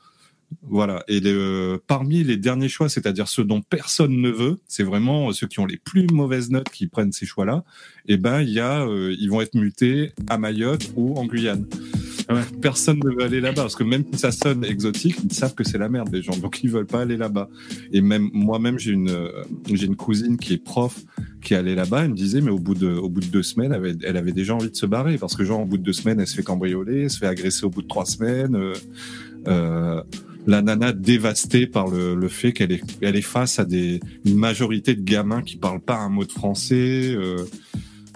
Voilà. 0.62 1.04
Et 1.08 1.20
les- 1.20 1.76
parmi 1.86 2.24
les 2.24 2.36
derniers 2.36 2.68
choix, 2.68 2.88
c'est-à-dire 2.88 3.28
ceux 3.28 3.44
dont 3.44 3.60
personne 3.62 4.20
ne 4.20 4.30
veut, 4.30 4.58
c'est 4.66 4.82
vraiment 4.82 5.32
ceux 5.32 5.46
qui 5.46 5.60
ont 5.60 5.66
les 5.66 5.76
plus 5.78 6.06
mauvaises 6.12 6.50
notes 6.50 6.68
qui 6.70 6.86
prennent 6.86 7.12
ces 7.12 7.26
choix-là. 7.26 7.64
Et 8.06 8.16
ben, 8.16 8.40
il 8.42 8.50
y 8.50 8.60
a, 8.60 8.86
euh, 8.86 9.14
ils 9.18 9.30
vont 9.30 9.40
être 9.40 9.54
mutés 9.54 10.12
à 10.28 10.38
Mayotte 10.38 10.90
ou 10.96 11.16
en 11.16 11.26
Guyane. 11.26 11.66
Personne 12.60 13.00
ne 13.02 13.10
veut 13.14 13.22
aller 13.24 13.40
là-bas 13.40 13.62
parce 13.62 13.74
que 13.74 13.84
même 13.84 14.04
si 14.12 14.18
ça 14.18 14.30
sonne 14.32 14.62
exotique, 14.62 15.16
ils 15.24 15.32
savent 15.32 15.54
que 15.54 15.64
c'est 15.64 15.78
la 15.78 15.88
merde 15.88 16.10
les 16.12 16.20
gens, 16.20 16.36
donc 16.36 16.62
ils 16.62 16.68
veulent 16.68 16.84
pas 16.86 17.00
aller 17.00 17.16
là-bas. 17.16 17.48
Et 17.90 18.02
même 18.02 18.28
moi-même, 18.34 18.78
j'ai 18.78 18.90
une, 18.92 19.08
euh, 19.08 19.30
j'ai 19.72 19.86
une 19.86 19.96
cousine 19.96 20.36
qui 20.36 20.52
est 20.52 20.62
prof, 20.62 21.00
qui 21.40 21.54
allait 21.54 21.74
là-bas, 21.74 22.04
elle 22.04 22.10
me 22.10 22.14
disait, 22.14 22.42
mais 22.42 22.50
au 22.50 22.58
bout 22.58 22.74
de, 22.74 22.88
au 22.88 23.08
bout 23.08 23.20
de 23.20 23.26
deux 23.26 23.42
semaines, 23.42 23.72
elle 23.72 23.78
avait, 23.78 23.96
elle 24.04 24.16
avait 24.18 24.32
déjà 24.32 24.54
envie 24.54 24.70
de 24.70 24.76
se 24.76 24.84
barrer 24.84 25.16
parce 25.16 25.36
que 25.36 25.44
genre 25.44 25.60
au 25.62 25.64
bout 25.64 25.78
de 25.78 25.82
deux 25.82 25.94
semaines, 25.94 26.20
elle 26.20 26.26
se 26.26 26.34
fait 26.36 26.42
cambrioler, 26.42 27.04
elle 27.04 27.10
se 27.10 27.18
fait 27.18 27.26
agresser 27.26 27.64
au 27.64 27.70
bout 27.70 27.80
de 27.80 27.88
trois 27.88 28.04
semaines. 28.04 28.54
euh, 28.56 28.74
euh, 29.46 30.02
la 30.48 30.62
nana 30.62 30.92
dévastée 30.92 31.66
par 31.66 31.88
le, 31.88 32.14
le 32.14 32.28
fait 32.28 32.52
qu'elle 32.52 32.72
est, 32.72 32.82
elle 33.02 33.16
est 33.16 33.22
face 33.22 33.58
à 33.58 33.66
des, 33.66 34.00
une 34.24 34.36
majorité 34.36 34.94
de 34.94 35.02
gamins 35.02 35.42
qui 35.42 35.56
parlent 35.58 35.78
pas 35.78 35.96
un 35.96 36.08
mot 36.08 36.24
de 36.24 36.32
français. 36.32 37.14
euh, 37.14 37.44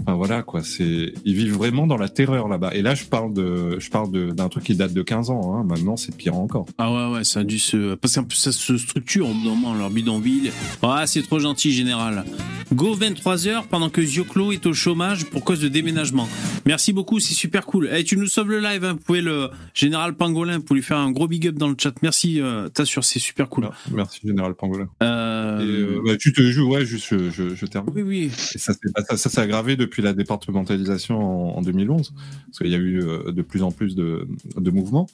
Enfin 0.02 0.14
voilà 0.16 0.42
quoi, 0.42 0.62
c'est 0.62 1.12
ils 1.24 1.34
vivent 1.34 1.54
vraiment 1.54 1.86
dans 1.86 1.96
la 1.96 2.08
terreur 2.08 2.48
là-bas. 2.48 2.74
Et 2.74 2.82
là 2.82 2.94
je 2.94 3.04
parle 3.04 3.32
de 3.34 3.76
je 3.78 3.88
parle 3.90 4.10
de- 4.10 4.30
d'un 4.30 4.48
truc 4.48 4.64
qui 4.64 4.74
date 4.74 4.92
de 4.92 5.02
15 5.02 5.30
ans. 5.30 5.54
Hein. 5.56 5.64
Maintenant 5.64 5.96
c'est 5.96 6.14
pire 6.16 6.36
encore. 6.36 6.66
Ah 6.78 6.92
ouais, 6.92 7.16
ouais, 7.18 7.24
ça 7.24 7.40
a 7.40 7.44
dû 7.44 7.58
se. 7.58 7.94
Parce 7.94 8.18
plus, 8.22 8.36
ça 8.36 8.52
se 8.52 8.76
structure 8.78 9.28
moment, 9.28 9.74
leur 9.74 9.90
bidonville. 9.90 10.50
Ah, 10.82 11.04
c'est 11.06 11.22
trop 11.22 11.38
gentil, 11.38 11.72
général. 11.72 12.24
Go 12.72 12.96
23h 12.96 13.64
pendant 13.68 13.90
que 13.90 14.00
Zioclo 14.02 14.50
est 14.52 14.64
au 14.66 14.72
chômage 14.72 15.26
pour 15.26 15.44
cause 15.44 15.60
de 15.60 15.68
déménagement. 15.68 16.26
Merci 16.66 16.92
beaucoup, 16.92 17.20
c'est 17.20 17.34
super 17.34 17.66
cool. 17.66 17.90
Eh, 17.94 18.02
tu 18.04 18.16
nous 18.16 18.26
sauves 18.26 18.48
le 18.48 18.60
live, 18.60 18.84
hein. 18.84 18.92
vous 18.94 18.98
pouvez 19.04 19.20
le 19.20 19.50
général 19.74 20.14
Pangolin 20.14 20.60
pour 20.60 20.74
lui 20.76 20.82
faire 20.82 20.96
un 20.98 21.10
gros 21.10 21.28
big 21.28 21.48
up 21.48 21.56
dans 21.56 21.68
le 21.68 21.74
chat. 21.78 21.92
Merci, 22.02 22.40
euh, 22.40 22.68
t'assures, 22.70 23.04
c'est 23.04 23.18
super 23.18 23.48
cool. 23.48 23.68
Merci 23.92 24.20
général 24.24 24.54
Pangolin. 24.54 24.88
Euh... 25.02 25.60
Et, 25.60 25.64
euh, 25.64 26.02
bah, 26.06 26.16
tu 26.16 26.32
te 26.32 26.40
joues, 26.42 26.70
ouais, 26.72 26.86
juste 26.86 27.08
je, 27.10 27.30
je, 27.30 27.54
je 27.54 27.66
termine. 27.66 27.92
Oui, 27.94 28.02
oui. 28.02 28.30
Et 28.54 28.58
ça, 28.58 28.72
c'est- 28.72 28.90
bah, 28.94 29.02
ça, 29.06 29.16
ça 29.18 29.28
s'est 29.28 29.40
aggravé 29.40 29.76
depuis 29.76 29.91
la 30.00 30.14
départementalisation 30.14 31.54
en, 31.54 31.58
en 31.58 31.62
2011, 31.62 32.14
parce 32.46 32.58
qu'il 32.58 32.68
y 32.68 32.74
a 32.74 32.78
eu 32.78 33.02
euh, 33.02 33.32
de 33.32 33.42
plus 33.42 33.62
en 33.62 33.70
plus 33.70 33.94
de, 33.94 34.26
mouvements. 34.70 35.08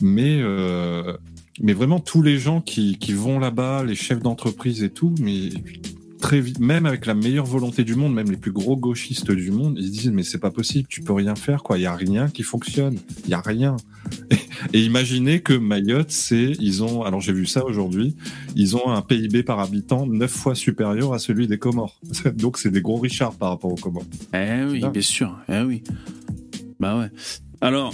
Mais, 0.00 0.38
euh, 0.40 1.16
mais 1.60 1.72
vraiment, 1.72 1.98
tous 1.98 2.22
les 2.22 2.38
gens 2.38 2.60
qui, 2.60 2.98
qui 2.98 3.12
vont 3.12 3.38
là-bas, 3.38 3.82
les 3.84 3.94
chefs 3.94 4.20
d'entreprise 4.20 4.82
et 4.82 4.90
tout, 4.90 5.14
mais 5.20 5.48
très 6.24 6.40
vite, 6.40 6.58
même 6.58 6.86
avec 6.86 7.04
la 7.04 7.12
meilleure 7.12 7.44
volonté 7.44 7.84
du 7.84 7.96
monde, 7.96 8.14
même 8.14 8.30
les 8.30 8.38
plus 8.38 8.50
gros 8.50 8.78
gauchistes 8.78 9.30
du 9.30 9.50
monde, 9.50 9.76
ils 9.78 9.88
se 9.88 9.92
disent 9.92 10.10
mais 10.10 10.22
c'est 10.22 10.38
pas 10.38 10.50
possible, 10.50 10.88
tu 10.88 11.02
peux 11.02 11.12
rien 11.12 11.34
faire 11.34 11.62
quoi, 11.62 11.76
il 11.76 11.82
y 11.82 11.86
a 11.86 11.94
rien 11.94 12.30
qui 12.30 12.42
fonctionne, 12.42 12.98
il 13.24 13.30
y 13.30 13.34
a 13.34 13.42
rien. 13.42 13.76
Et, 14.30 14.38
et 14.72 14.82
imaginez 14.82 15.42
que 15.42 15.52
Mayotte, 15.52 16.10
c'est 16.10 16.52
ils 16.58 16.82
ont, 16.82 17.02
alors 17.02 17.20
j'ai 17.20 17.34
vu 17.34 17.44
ça 17.44 17.62
aujourd'hui, 17.66 18.16
ils 18.56 18.74
ont 18.74 18.88
un 18.88 19.02
PIB 19.02 19.42
par 19.42 19.60
habitant 19.60 20.06
neuf 20.06 20.30
fois 20.30 20.54
supérieur 20.54 21.12
à 21.12 21.18
celui 21.18 21.46
des 21.46 21.58
Comores. 21.58 22.00
Donc 22.34 22.56
c'est 22.56 22.70
des 22.70 22.80
gros 22.80 22.96
Richards 22.96 23.34
par 23.34 23.50
rapport 23.50 23.70
aux 23.70 23.76
Comores. 23.76 24.06
Eh 24.32 24.64
oui, 24.64 24.82
bien 24.90 25.02
sûr. 25.02 25.38
Eh 25.50 25.60
oui. 25.60 25.82
Bah 26.80 26.98
ouais. 26.98 27.10
Alors, 27.60 27.92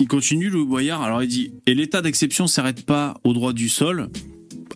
il 0.00 0.08
continue, 0.08 0.48
Louis 0.48 0.64
Boyard. 0.64 1.02
Alors, 1.02 1.22
il 1.22 1.28
dit 1.28 1.52
Et 1.66 1.74
l'état 1.74 2.00
d'exception 2.00 2.46
s'arrête 2.46 2.86
pas 2.86 3.20
au 3.22 3.34
droit 3.34 3.52
du 3.52 3.68
sol. 3.68 4.08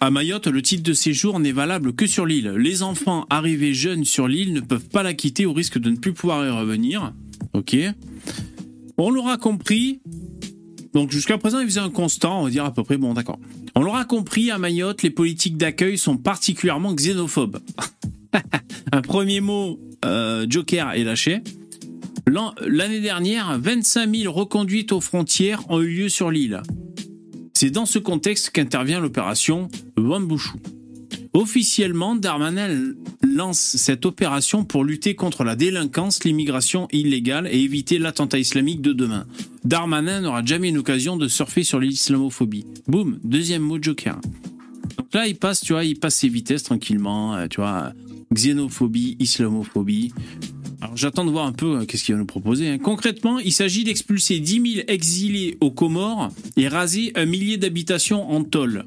À 0.01 0.10
Mayotte, 0.10 0.47
le 0.47 0.62
titre 0.62 0.82
de 0.82 0.94
séjour 0.94 1.39
n'est 1.40 1.52
valable 1.52 1.93
que 1.93 2.06
sur 2.06 2.24
l'île. 2.24 2.48
Les 2.56 2.82
enfants 2.82 3.27
arrivés 3.28 3.74
jeunes 3.74 4.05
sur 4.05 4.28
l'île 4.28 4.55
ne 4.55 4.60
peuvent 4.60 4.89
pas 4.89 5.02
la 5.02 5.12
quitter 5.12 5.44
au 5.44 5.52
risque 5.52 5.78
de 5.78 5.90
ne 5.90 5.97
plus 5.97 6.12
pouvoir 6.14 6.47
y 6.47 6.51
revenir. 6.51 7.12
Ok. 7.52 7.77
On 8.97 9.10
l'aura 9.10 9.36
compris. 9.36 10.01
Donc 10.94 11.10
jusqu'à 11.12 11.36
présent, 11.39 11.60
il 11.60 11.66
faisait 11.66 11.81
un 11.81 11.90
constant, 11.90 12.40
on 12.40 12.44
va 12.44 12.51
dire 12.51 12.64
à 12.64 12.72
peu 12.72 12.82
près, 12.82 12.97
bon 12.97 13.12
d'accord. 13.12 13.39
On 13.74 13.82
l'aura 13.82 14.05
compris, 14.05 14.51
à 14.51 14.59
Mayotte, 14.59 15.02
les 15.02 15.10
politiques 15.10 15.56
d'accueil 15.59 15.98
sont 15.98 16.16
particulièrement 16.16 16.94
xénophobes. 16.94 17.59
un 18.93 19.02
premier 19.02 19.40
mot, 19.40 19.78
euh, 20.05 20.47
Joker 20.48 20.93
est 20.94 21.05
lâché. 21.05 21.40
L'an- 22.27 22.55
L'année 22.66 23.01
dernière, 23.01 23.59
25 23.60 24.14
000 24.16 24.32
reconduites 24.32 24.93
aux 24.93 25.01
frontières 25.01 25.62
ont 25.70 25.81
eu 25.81 25.89
lieu 25.94 26.09
sur 26.09 26.31
l'île. 26.31 26.62
C'est 27.61 27.69
dans 27.69 27.85
ce 27.85 27.99
contexte 27.99 28.49
qu'intervient 28.49 29.01
l'opération 29.01 29.69
Wambushu. 29.99 30.57
Officiellement, 31.35 32.16
Darmanin 32.16 32.95
lance 33.23 33.59
cette 33.77 34.07
opération 34.07 34.65
pour 34.65 34.82
lutter 34.82 35.15
contre 35.15 35.45
la 35.45 35.57
délinquance, 35.57 36.24
l'immigration 36.24 36.89
illégale 36.91 37.47
et 37.53 37.61
éviter 37.61 37.99
l'attentat 37.99 38.39
islamique 38.39 38.81
de 38.81 38.95
demain. 38.95 39.27
Darmanin 39.62 40.23
n'aura 40.23 40.43
jamais 40.43 40.70
une 40.70 40.78
occasion 40.78 41.19
de 41.19 41.28
surfer 41.28 41.62
sur 41.62 41.81
l'islamophobie. 41.81 42.65
Boum, 42.89 43.19
deuxième 43.24 43.61
mot 43.61 43.77
Joker. 43.78 44.19
Donc 44.97 45.12
là, 45.12 45.27
il 45.27 45.37
passe, 45.37 45.61
tu 45.61 45.74
vois, 45.74 45.85
il 45.85 45.99
passe 45.99 46.15
ses 46.15 46.31
vitesses 46.31 46.62
tranquillement, 46.62 47.35
euh, 47.35 47.47
tu 47.47 47.61
vois, 47.61 47.93
xénophobie, 48.32 49.19
islamophobie. 49.20 50.15
Alors 50.82 50.97
j'attends 50.97 51.24
de 51.24 51.31
voir 51.31 51.47
un 51.47 51.52
peu 51.52 51.81
euh, 51.81 51.85
qu'est-ce 51.85 52.05
qu'il 52.05 52.15
va 52.15 52.19
nous 52.20 52.27
proposer. 52.27 52.69
hein. 52.69 52.78
Concrètement, 52.78 53.39
il 53.39 53.52
s'agit 53.52 53.85
d'expulser 53.85 54.40
10 54.40 54.73
000 54.74 54.85
exilés 54.89 55.57
aux 55.61 55.70
Comores 55.70 56.31
et 56.57 56.69
raser 56.69 57.12
un 57.16 57.27
millier 57.27 57.57
d'habitations 57.59 58.31
en 58.31 58.43
tôle. 58.44 58.85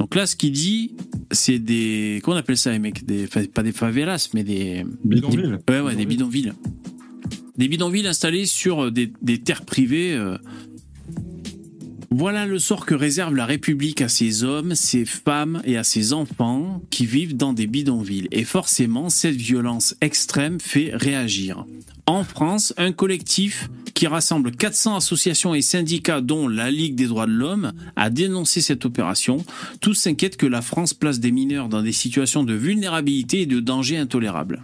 Donc 0.00 0.14
là, 0.16 0.26
ce 0.26 0.34
qu'il 0.34 0.52
dit, 0.52 0.92
c'est 1.30 1.58
des. 1.60 2.20
Comment 2.22 2.36
on 2.36 2.40
appelle 2.40 2.56
ça, 2.56 2.72
les 2.72 2.78
mecs? 2.80 3.06
Des, 3.06 3.24
enfin, 3.24 3.44
Pas 3.44 3.62
des 3.62 3.72
favelas, 3.72 4.28
mais 4.34 4.42
des. 4.42 4.84
Bidonvilles. 5.04 5.58
Ouais, 5.68 5.80
ouais, 5.80 5.94
des 5.94 6.04
bidonvilles. 6.06 6.52
Des 7.56 7.68
bidonvilles 7.68 8.06
installés 8.08 8.46
sur 8.46 8.84
euh, 8.86 8.90
des, 8.90 9.12
des 9.22 9.38
terres 9.38 9.64
privées. 9.64 10.14
euh. 10.14 10.36
Voilà 12.10 12.46
le 12.46 12.58
sort 12.58 12.86
que 12.86 12.94
réserve 12.94 13.34
la 13.34 13.46
République 13.46 14.00
à 14.00 14.08
ses 14.08 14.44
hommes, 14.44 14.74
ses 14.74 15.04
femmes 15.04 15.62
et 15.64 15.76
à 15.76 15.84
ses 15.84 16.12
enfants 16.12 16.82
qui 16.90 17.06
vivent 17.06 17.36
dans 17.36 17.52
des 17.52 17.66
bidonvilles. 17.66 18.28
Et 18.30 18.44
forcément, 18.44 19.08
cette 19.08 19.36
violence 19.36 19.96
extrême 20.00 20.60
fait 20.60 20.90
réagir. 20.94 21.64
En 22.06 22.22
France, 22.22 22.74
un 22.76 22.92
collectif 22.92 23.70
qui 23.94 24.06
rassemble 24.06 24.50
400 24.50 24.96
associations 24.96 25.54
et 25.54 25.62
syndicats, 25.62 26.20
dont 26.20 26.48
la 26.48 26.70
Ligue 26.70 26.96
des 26.96 27.06
droits 27.06 27.26
de 27.26 27.32
l'homme, 27.32 27.72
a 27.96 28.10
dénoncé 28.10 28.60
cette 28.60 28.84
opération. 28.84 29.44
Tous 29.80 29.94
s'inquiètent 29.94 30.36
que 30.36 30.46
la 30.46 30.62
France 30.62 30.92
place 30.92 31.20
des 31.20 31.30
mineurs 31.30 31.68
dans 31.68 31.82
des 31.82 31.92
situations 31.92 32.44
de 32.44 32.54
vulnérabilité 32.54 33.42
et 33.42 33.46
de 33.46 33.60
danger 33.60 33.96
intolérable. 33.96 34.60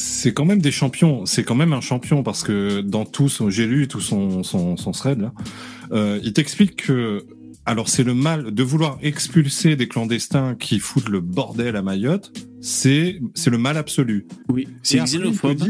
C'est 0.00 0.32
quand 0.32 0.46
même 0.46 0.62
des 0.62 0.70
champions. 0.70 1.26
C'est 1.26 1.44
quand 1.44 1.54
même 1.54 1.72
un 1.72 1.80
champion 1.80 2.22
parce 2.22 2.42
que 2.42 2.80
dans 2.80 3.04
tout 3.04 3.28
son, 3.28 3.50
j'ai 3.50 3.66
lu 3.66 3.86
tout 3.86 4.00
son 4.00 4.42
son, 4.42 4.76
son 4.76 4.92
thread 4.92 5.20
là. 5.20 5.32
Euh, 5.92 6.20
il 6.22 6.32
t'explique 6.32 6.86
que 6.86 7.26
alors 7.66 7.88
c'est 7.88 8.04
le 8.04 8.14
mal 8.14 8.52
de 8.52 8.62
vouloir 8.62 8.98
expulser 9.02 9.76
des 9.76 9.86
clandestins 9.86 10.54
qui 10.54 10.78
foutent 10.78 11.10
le 11.10 11.20
bordel 11.20 11.76
à 11.76 11.82
Mayotte. 11.82 12.32
C'est 12.62 13.20
c'est 13.34 13.50
le 13.50 13.58
mal 13.58 13.76
absolu. 13.76 14.26
Oui, 14.48 14.66
c'est 14.82 14.98
xénophobe. 15.04 15.62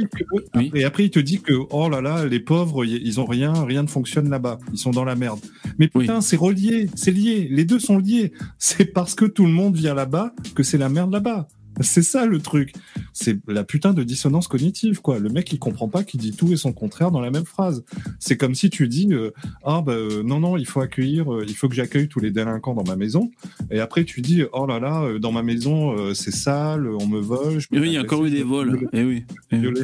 Et 0.75 0.85
après 0.85 1.05
il 1.05 1.11
te 1.11 1.19
dit 1.19 1.41
que 1.41 1.53
oh 1.71 1.89
là 1.89 2.01
là 2.01 2.25
les 2.25 2.41
pauvres 2.41 2.85
ils 2.85 3.21
ont 3.21 3.27
rien 3.27 3.53
rien 3.65 3.83
ne 3.83 3.89
fonctionne 3.89 4.31
là-bas. 4.31 4.61
Ils 4.73 4.79
sont 4.79 4.93
dans 4.93 5.05
la 5.05 5.17
merde. 5.17 5.41
Mais 5.79 5.89
putain 5.89 6.21
c'est 6.21 6.37
relié, 6.37 6.89
c'est 6.95 7.13
lié. 7.13 7.49
Les 7.51 7.65
deux 7.65 7.81
sont 7.81 7.99
liés. 7.99 8.33
C'est 8.59 8.87
parce 8.87 9.15
que 9.15 9.25
tout 9.25 9.45
le 9.45 9.53
monde 9.53 9.77
vient 9.77 9.95
là-bas 9.95 10.33
que 10.55 10.63
c'est 10.63 10.79
la 10.79 10.89
merde 10.89 11.13
là-bas. 11.13 11.49
C'est 11.81 12.03
ça 12.03 12.27
le 12.27 12.41
truc. 12.41 12.73
C'est 13.13 13.39
la 13.47 13.65
putain 13.65 13.93
de 13.95 14.03
dissonance 14.03 14.49
cognitive, 14.49 15.01
quoi. 15.01 15.19
Le 15.19 15.29
mec, 15.29 15.53
il 15.53 15.59
comprend 15.59 15.89
pas 15.89 16.05
qu'il 16.05 16.21
dit 16.21 16.33
tout 16.33 16.53
et 16.53 16.57
son 16.57 16.73
contraire 16.73 17.11
dans 17.11 17.21
la 17.21 17.31
même 17.31 17.45
phrase. 17.45 17.85
C'est 18.19 18.37
comme 18.37 18.55
si 18.55 18.71
tu 18.71 18.89
dis, 18.89 19.09
euh, 19.13 19.31
ah 19.65 19.83
bah 19.85 19.93
euh, 19.93 20.23
non 20.23 20.41
non, 20.41 20.57
il 20.57 20.67
faut 20.67 20.81
accueillir, 20.81 21.33
euh, 21.33 21.45
il 21.47 21.55
faut 21.55 21.69
que 21.69 21.75
j'accueille 21.75 22.09
tous 22.09 22.21
les 22.21 22.31
délinquants 22.31 22.75
dans 22.75 22.85
ma 22.85 22.97
maison. 22.97 23.31
Et 23.71 23.81
après 23.81 24.05
tu 24.05 24.21
dis, 24.21 24.43
oh 24.53 24.67
là 24.67 24.79
là, 24.79 25.03
euh, 25.05 25.19
dans 25.19 25.33
ma 25.33 25.43
maison 25.43 25.97
euh, 25.97 26.15
c'est 26.15 26.35
sale, 26.35 26.89
on 26.89 27.07
me 27.07 27.21
vole. 27.21 27.61
je 27.61 27.67
Et 27.73 27.79
oui, 27.81 27.89
il 27.89 27.93
y 27.95 27.97
a 27.97 28.03
encore 28.03 28.25
eu 28.25 28.31
des 28.31 28.43
vols. 28.43 28.77
violer, 28.77 28.89
Eh 28.93 29.03
oui. 29.05 29.25
fais 29.49 29.59
violer. 29.59 29.83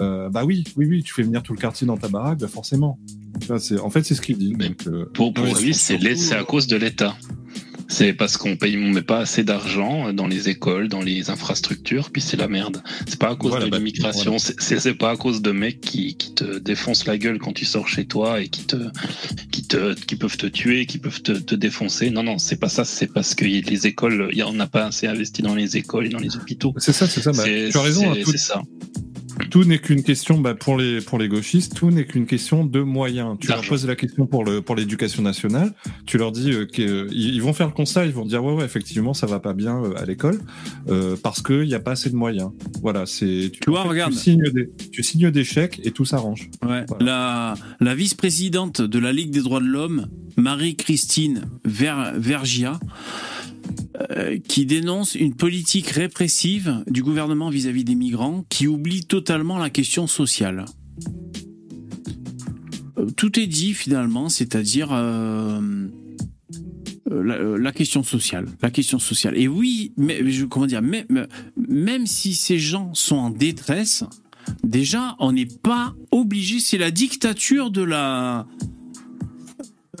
Euh, 0.00 0.30
bah 0.30 0.44
oui, 0.44 0.64
oui, 0.76 0.86
oui, 0.88 1.02
tu 1.02 1.12
fais 1.12 1.22
venir 1.22 1.42
tout 1.42 1.52
le 1.52 1.58
quartier 1.58 1.86
dans 1.86 1.96
ta 1.96 2.08
baraque, 2.08 2.38
bah 2.38 2.48
forcément. 2.48 2.98
En 3.50 3.90
fait, 3.90 4.02
c'est 4.02 4.14
ce 4.14 4.20
qu'il 4.20 4.38
dit. 4.38 4.52
donc, 4.54 4.86
euh, 4.86 5.06
Pour, 5.12 5.32
lui, 5.60 5.74
c'est 5.74 5.98
à 6.34 6.44
cause 6.44 6.66
de 6.66 6.76
l'État. 6.76 7.16
C'est 7.92 8.14
parce 8.14 8.38
qu'on 8.38 8.56
paye, 8.56 8.78
on 8.78 8.88
met 8.90 9.02
pas 9.02 9.18
assez 9.18 9.44
d'argent 9.44 10.14
dans 10.14 10.26
les 10.26 10.48
écoles, 10.48 10.88
dans 10.88 11.02
les 11.02 11.28
infrastructures, 11.28 12.10
puis 12.10 12.22
c'est 12.22 12.38
la 12.38 12.48
merde. 12.48 12.82
C'est 13.06 13.18
pas 13.18 13.28
à 13.30 13.36
cause 13.36 13.50
Voilà, 13.50 13.66
de 13.66 13.70
bah, 13.70 13.76
l'immigration, 13.76 14.36
voilà. 14.38 14.54
c'est- 14.58 14.94
pas 14.94 15.10
à 15.10 15.16
cause 15.16 15.42
de 15.42 15.52
mecs 15.52 15.80
qui, 15.82 16.14
qui 16.16 16.32
te 16.34 16.58
défoncent 16.58 17.06
la 17.06 17.18
gueule 17.18 17.38
quand 17.38 17.52
tu 17.52 17.64
sors 17.66 17.88
chez 17.88 18.06
toi 18.06 18.40
et 18.40 18.48
qui 18.48 18.64
te, 18.64 18.76
qui 19.50 19.62
te, 19.64 19.92
qui 19.94 20.16
peuvent 20.16 20.36
te 20.38 20.46
tuer, 20.46 20.86
qui 20.86 20.96
peuvent 20.98 21.20
te, 21.22 21.32
te 21.32 21.54
défoncer. 21.54 22.10
Non, 22.10 22.22
non, 22.22 22.38
c'est 22.38 22.56
pas 22.58 22.68
ça. 22.70 22.84
C'est 22.84 23.08
parce 23.12 23.34
que 23.34 23.44
les 23.44 23.86
écoles, 23.86 24.28
il 24.32 24.38
y 24.38 24.42
en 24.42 24.58
a 24.58 24.66
pas 24.66 24.86
assez 24.86 25.06
investi 25.06 25.42
dans 25.42 25.54
les 25.54 25.76
écoles 25.76 26.06
et 26.06 26.08
dans 26.08 26.18
les 26.18 26.34
hôpitaux. 26.36 26.72
C'est 26.78 26.92
ça, 26.92 27.06
c'est 27.06 27.20
ça. 27.22 27.32
Bah, 27.32 27.44
tu 27.44 27.76
as 27.76 27.80
raison. 27.82 28.10
hein, 28.12 28.16
tout- 28.22 28.30
C'est 28.32 28.38
ça. 28.38 28.62
Tout 29.52 29.64
n'est 29.64 29.78
qu'une 29.78 30.02
question 30.02 30.40
bah, 30.40 30.54
pour 30.54 30.78
les 30.78 31.02
pour 31.02 31.18
les 31.18 31.28
gauchistes 31.28 31.74
tout 31.74 31.90
n'est 31.90 32.06
qu'une 32.06 32.24
question 32.26 32.64
de 32.64 32.80
moyens. 32.80 33.36
Tu 33.38 33.48
leur 33.48 33.60
poses 33.60 33.86
la 33.86 33.96
question 33.96 34.26
pour 34.26 34.44
le 34.44 34.62
pour 34.62 34.74
l'éducation 34.74 35.22
nationale 35.22 35.74
tu 36.06 36.16
leur 36.16 36.32
dis 36.32 36.50
euh, 36.52 36.64
qu'ils 36.64 37.10
ils 37.12 37.42
vont 37.42 37.52
faire 37.52 37.66
le 37.66 37.74
constat 37.74 38.06
ils 38.06 38.12
vont 38.12 38.24
dire 38.24 38.42
ouais 38.42 38.54
ouais 38.54 38.64
effectivement 38.64 39.12
ça 39.12 39.26
va 39.26 39.40
pas 39.40 39.52
bien 39.52 39.76
euh, 39.84 39.94
à 40.00 40.06
l'école 40.06 40.40
euh, 40.88 41.16
parce 41.22 41.42
que 41.42 41.62
il 41.62 41.68
y 41.68 41.74
a 41.74 41.80
pas 41.80 41.92
assez 41.92 42.08
de 42.08 42.16
moyens. 42.16 42.50
Voilà 42.80 43.04
c'est 43.04 43.52
tu, 43.60 43.70
vois, 43.70 43.80
en 43.80 43.82
fait, 43.84 43.88
regarde. 43.90 44.12
tu 44.12 44.18
signes 44.18 44.50
des 44.50 44.70
tu 44.90 45.02
signes 45.02 45.30
des 45.30 45.44
chèques 45.44 45.80
et 45.84 45.90
tout 45.90 46.06
s'arrange. 46.06 46.48
Ouais. 46.66 46.86
La, 47.00 47.54
la 47.80 47.94
vice-présidente 47.94 48.80
de 48.80 48.98
la 48.98 49.12
Ligue 49.12 49.30
des 49.32 49.42
droits 49.42 49.60
de 49.60 49.66
l'homme, 49.66 50.06
Marie-Christine 50.38 51.46
Ver- 51.66 52.14
Vergia, 52.16 52.80
euh, 54.10 54.38
qui 54.38 54.66
dénonce 54.66 55.14
une 55.14 55.34
politique 55.34 55.88
répressive 55.88 56.82
du 56.86 57.02
gouvernement 57.02 57.50
vis-à-vis 57.50 57.84
des 57.84 57.94
migrants 57.94 58.44
qui 58.48 58.66
oublie 58.66 59.04
totalement 59.04 59.58
la 59.58 59.70
question 59.70 60.06
sociale. 60.06 60.64
Euh, 62.98 63.06
Tout 63.16 63.38
est 63.38 63.46
dit 63.46 63.74
finalement, 63.74 64.28
c'est-à-dire 64.28 64.88
euh, 64.92 65.60
la, 67.10 67.38
la 67.58 67.72
question 67.72 68.02
sociale, 68.02 68.46
la 68.62 68.70
question 68.70 68.98
sociale. 68.98 69.36
Et 69.36 69.48
oui, 69.48 69.92
mais 69.96 70.20
comment 70.48 70.66
dire, 70.66 70.82
même, 70.82 71.26
même 71.56 72.06
si 72.06 72.34
ces 72.34 72.58
gens 72.58 72.94
sont 72.94 73.16
en 73.16 73.30
détresse, 73.30 74.04
déjà, 74.64 75.16
on 75.18 75.32
n'est 75.32 75.46
pas 75.46 75.94
obligé. 76.10 76.60
C'est 76.60 76.78
la 76.78 76.90
dictature 76.90 77.70
de 77.70 77.82
la 77.82 78.46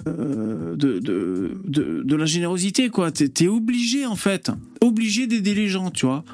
euh, 0.06 0.76
de, 0.76 2.16
la 2.16 2.26
générosité, 2.26 2.88
quoi. 2.88 3.10
T'es 3.10 3.44
es 3.44 3.48
obligé, 3.48 4.06
en 4.06 4.16
fait, 4.16 4.50
obligé 4.80 5.26
d'aider 5.26 5.54
les 5.54 5.68
gens, 5.68 5.90
tu 5.90 6.06
vois. 6.06 6.24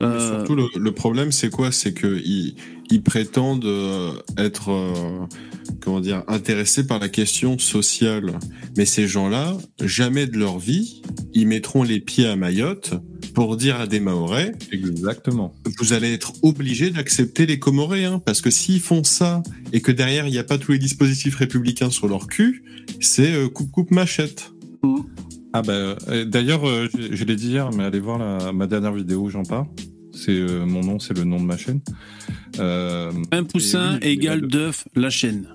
Mais 0.00 0.06
Euh, 0.06 0.38
Surtout, 0.38 0.54
le, 0.54 0.66
le 0.78 0.92
problème, 0.92 1.32
c'est 1.32 1.50
quoi? 1.50 1.72
C'est 1.72 1.92
qu'ils 1.92 2.54
ils 2.90 3.02
prétendent 3.02 3.64
euh, 3.64 4.12
être, 4.36 4.70
euh, 4.70 5.26
comment 5.80 6.00
dire, 6.00 6.22
intéressés 6.28 6.86
par 6.86 6.98
la 7.00 7.08
question 7.08 7.58
sociale. 7.58 8.38
Mais 8.76 8.86
ces 8.86 9.08
gens-là, 9.08 9.56
jamais 9.82 10.26
de 10.26 10.38
leur 10.38 10.58
vie, 10.58 11.02
ils 11.34 11.46
mettront 11.46 11.82
les 11.82 12.00
pieds 12.00 12.26
à 12.26 12.36
Mayotte 12.36 12.94
pour 13.34 13.56
dire 13.56 13.80
à 13.80 13.86
des 13.86 14.00
Mahorais, 14.00 14.52
exactement, 14.72 15.54
vous 15.78 15.92
allez 15.92 16.12
être 16.12 16.32
obligés 16.42 16.90
d'accepter 16.90 17.46
les 17.46 17.60
Comoréens, 17.60 18.18
parce 18.18 18.40
que 18.40 18.50
s'ils 18.50 18.80
font 18.80 19.04
ça 19.04 19.44
et 19.72 19.80
que 19.80 19.92
derrière 19.92 20.26
il 20.26 20.32
n'y 20.32 20.38
a 20.38 20.44
pas 20.44 20.58
tous 20.58 20.72
les 20.72 20.78
dispositifs 20.78 21.36
républicains 21.36 21.90
sur 21.90 22.08
leur 22.08 22.26
cul, 22.26 22.64
c'est 23.00 23.32
euh, 23.32 23.48
coupe 23.48 23.70
coupe 23.70 23.90
machette. 23.92 24.50
Ah 25.52 25.62
bah, 25.62 25.72
euh, 26.08 26.24
d'ailleurs, 26.24 26.66
euh, 26.68 26.88
je, 26.96 27.14
je 27.16 27.24
l'ai 27.24 27.36
dit 27.36 27.48
hier, 27.48 27.70
mais 27.72 27.84
allez 27.84 28.00
voir 28.00 28.18
la, 28.18 28.52
ma 28.52 28.66
dernière 28.66 28.92
vidéo 28.92 29.22
où 29.22 29.30
j'en 29.30 29.42
parle. 29.44 29.66
C'est 30.12 30.32
euh, 30.38 30.66
mon 30.66 30.80
nom, 30.82 30.98
c'est 30.98 31.16
le 31.16 31.24
nom 31.24 31.38
de 31.40 31.44
ma 31.44 31.56
chaîne. 31.56 31.80
Euh, 32.58 33.10
un 33.32 33.44
poussin 33.44 33.98
et 34.02 34.06
oui, 34.06 34.12
égale 34.12 34.38
égale 34.38 34.48
d'œuf, 34.50 34.88
la 34.94 35.10
chaîne. 35.10 35.48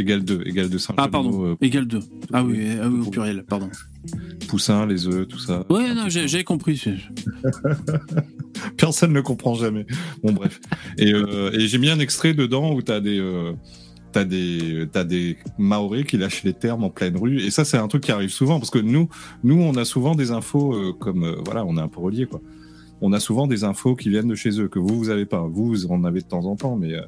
Égal 0.00 0.24
2, 0.24 0.42
égal 0.46 0.68
2, 0.68 0.78
Ah, 0.96 1.08
pardon, 1.08 1.56
égale 1.60 1.86
2. 1.86 1.98
Ah 2.32 2.44
oui, 2.44 2.68
ah 2.80 2.88
oui, 2.88 3.00
au 3.06 3.10
pluriel, 3.10 3.44
pardon. 3.48 3.68
Poussin, 4.46 4.86
les 4.86 5.08
œufs, 5.08 5.26
tout 5.26 5.40
ça. 5.40 5.64
Ouais, 5.70 5.92
non, 5.92 6.08
j'ai- 6.08 6.28
j'avais 6.28 6.44
compris. 6.44 6.80
Personne 8.76 9.12
ne 9.12 9.20
comprend 9.20 9.54
jamais. 9.54 9.86
Bon, 10.22 10.32
bref. 10.32 10.60
Et, 10.98 11.12
euh, 11.12 11.50
et 11.52 11.66
j'ai 11.66 11.78
mis 11.78 11.90
un 11.90 11.98
extrait 11.98 12.32
dedans 12.34 12.72
où 12.74 12.82
t'as 12.82 13.00
des. 13.00 13.18
T'as 14.12 14.24
des, 14.24 14.88
t'as 14.90 15.04
des 15.04 15.36
Maoris 15.58 16.04
qui 16.04 16.16
lâchent 16.16 16.42
les 16.42 16.54
termes 16.54 16.84
en 16.84 16.90
pleine 16.90 17.16
rue. 17.16 17.40
Et 17.40 17.50
ça, 17.50 17.64
c'est 17.64 17.76
un 17.76 17.88
truc 17.88 18.04
qui 18.04 18.12
arrive 18.12 18.30
souvent 18.30 18.58
parce 18.58 18.70
que 18.70 18.78
nous, 18.78 19.08
nous, 19.44 19.60
on 19.60 19.74
a 19.76 19.84
souvent 19.84 20.14
des 20.14 20.30
infos 20.30 20.74
euh, 20.74 20.92
comme, 20.98 21.24
euh, 21.24 21.36
voilà, 21.44 21.64
on 21.64 21.76
est 21.76 21.80
un 21.80 21.88
peu 21.88 22.00
reliés, 22.00 22.26
quoi. 22.26 22.40
On 23.00 23.12
a 23.12 23.20
souvent 23.20 23.46
des 23.46 23.62
infos 23.62 23.94
qui 23.94 24.08
viennent 24.08 24.26
de 24.26 24.34
chez 24.34 24.60
eux 24.60 24.66
que 24.66 24.80
vous, 24.80 24.98
vous 24.98 25.10
avez 25.10 25.24
pas. 25.24 25.42
Vous, 25.42 25.66
vous 25.66 25.86
en 25.86 26.02
avez 26.02 26.20
de 26.20 26.26
temps 26.26 26.44
en 26.46 26.56
temps, 26.56 26.74
mais 26.74 26.94
euh, 26.94 27.02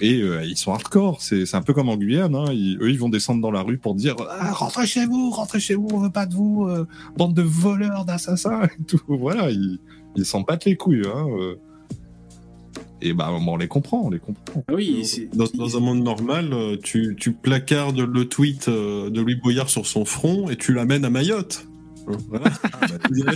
et 0.00 0.18
ils 0.46 0.56
sont 0.56 0.72
hardcore. 0.72 1.20
C'est, 1.20 1.52
un 1.54 1.62
peu 1.62 1.74
comme 1.74 1.88
en 1.88 1.96
Guyane. 1.96 2.34
Hein. 2.36 2.44
Eux, 2.50 2.90
ils 2.90 2.98
vont 2.98 3.08
descendre 3.08 3.40
dans 3.40 3.50
la 3.50 3.62
rue 3.62 3.78
pour 3.78 3.96
dire 3.96 4.14
ah, 4.30 4.52
rentrez 4.52 4.86
chez 4.86 5.04
vous, 5.04 5.30
rentrez 5.30 5.58
chez 5.58 5.74
vous, 5.74 5.88
on 5.92 5.98
veut 5.98 6.10
pas 6.10 6.26
de 6.26 6.34
vous, 6.34 6.68
bande 7.16 7.34
de 7.34 7.42
voleurs, 7.42 8.04
d'assassins 8.04 8.62
et 8.64 8.84
tout. 8.84 9.00
Voilà, 9.08 9.50
ils, 9.50 9.80
ils 10.14 10.24
s'en 10.24 10.42
battent 10.42 10.64
les 10.64 10.76
couilles. 10.76 11.02
Hein. 11.06 11.26
Et 13.00 13.12
bah, 13.12 13.30
on 13.32 13.56
les 13.56 13.68
comprend, 13.68 14.02
on 14.04 14.10
les 14.10 14.18
comprend. 14.18 14.64
Oui, 14.72 15.04
Dans, 15.34 15.46
dans 15.54 15.76
un 15.76 15.80
monde 15.80 16.02
normal, 16.02 16.50
euh, 16.52 16.76
tu, 16.82 17.16
tu 17.18 17.32
placardes 17.32 17.98
le 17.98 18.24
tweet 18.28 18.68
euh, 18.68 19.10
de 19.10 19.20
Louis 19.20 19.34
Boyard 19.36 19.68
sur 19.70 19.86
son 19.86 20.04
front 20.04 20.48
et 20.50 20.56
tu 20.56 20.72
l'amènes 20.72 21.04
à 21.04 21.10
Mayotte. 21.10 21.66
Euh, 22.08 22.12
Voilà. 22.28 22.46
Ah, 22.72 22.86
bah. 22.88 23.32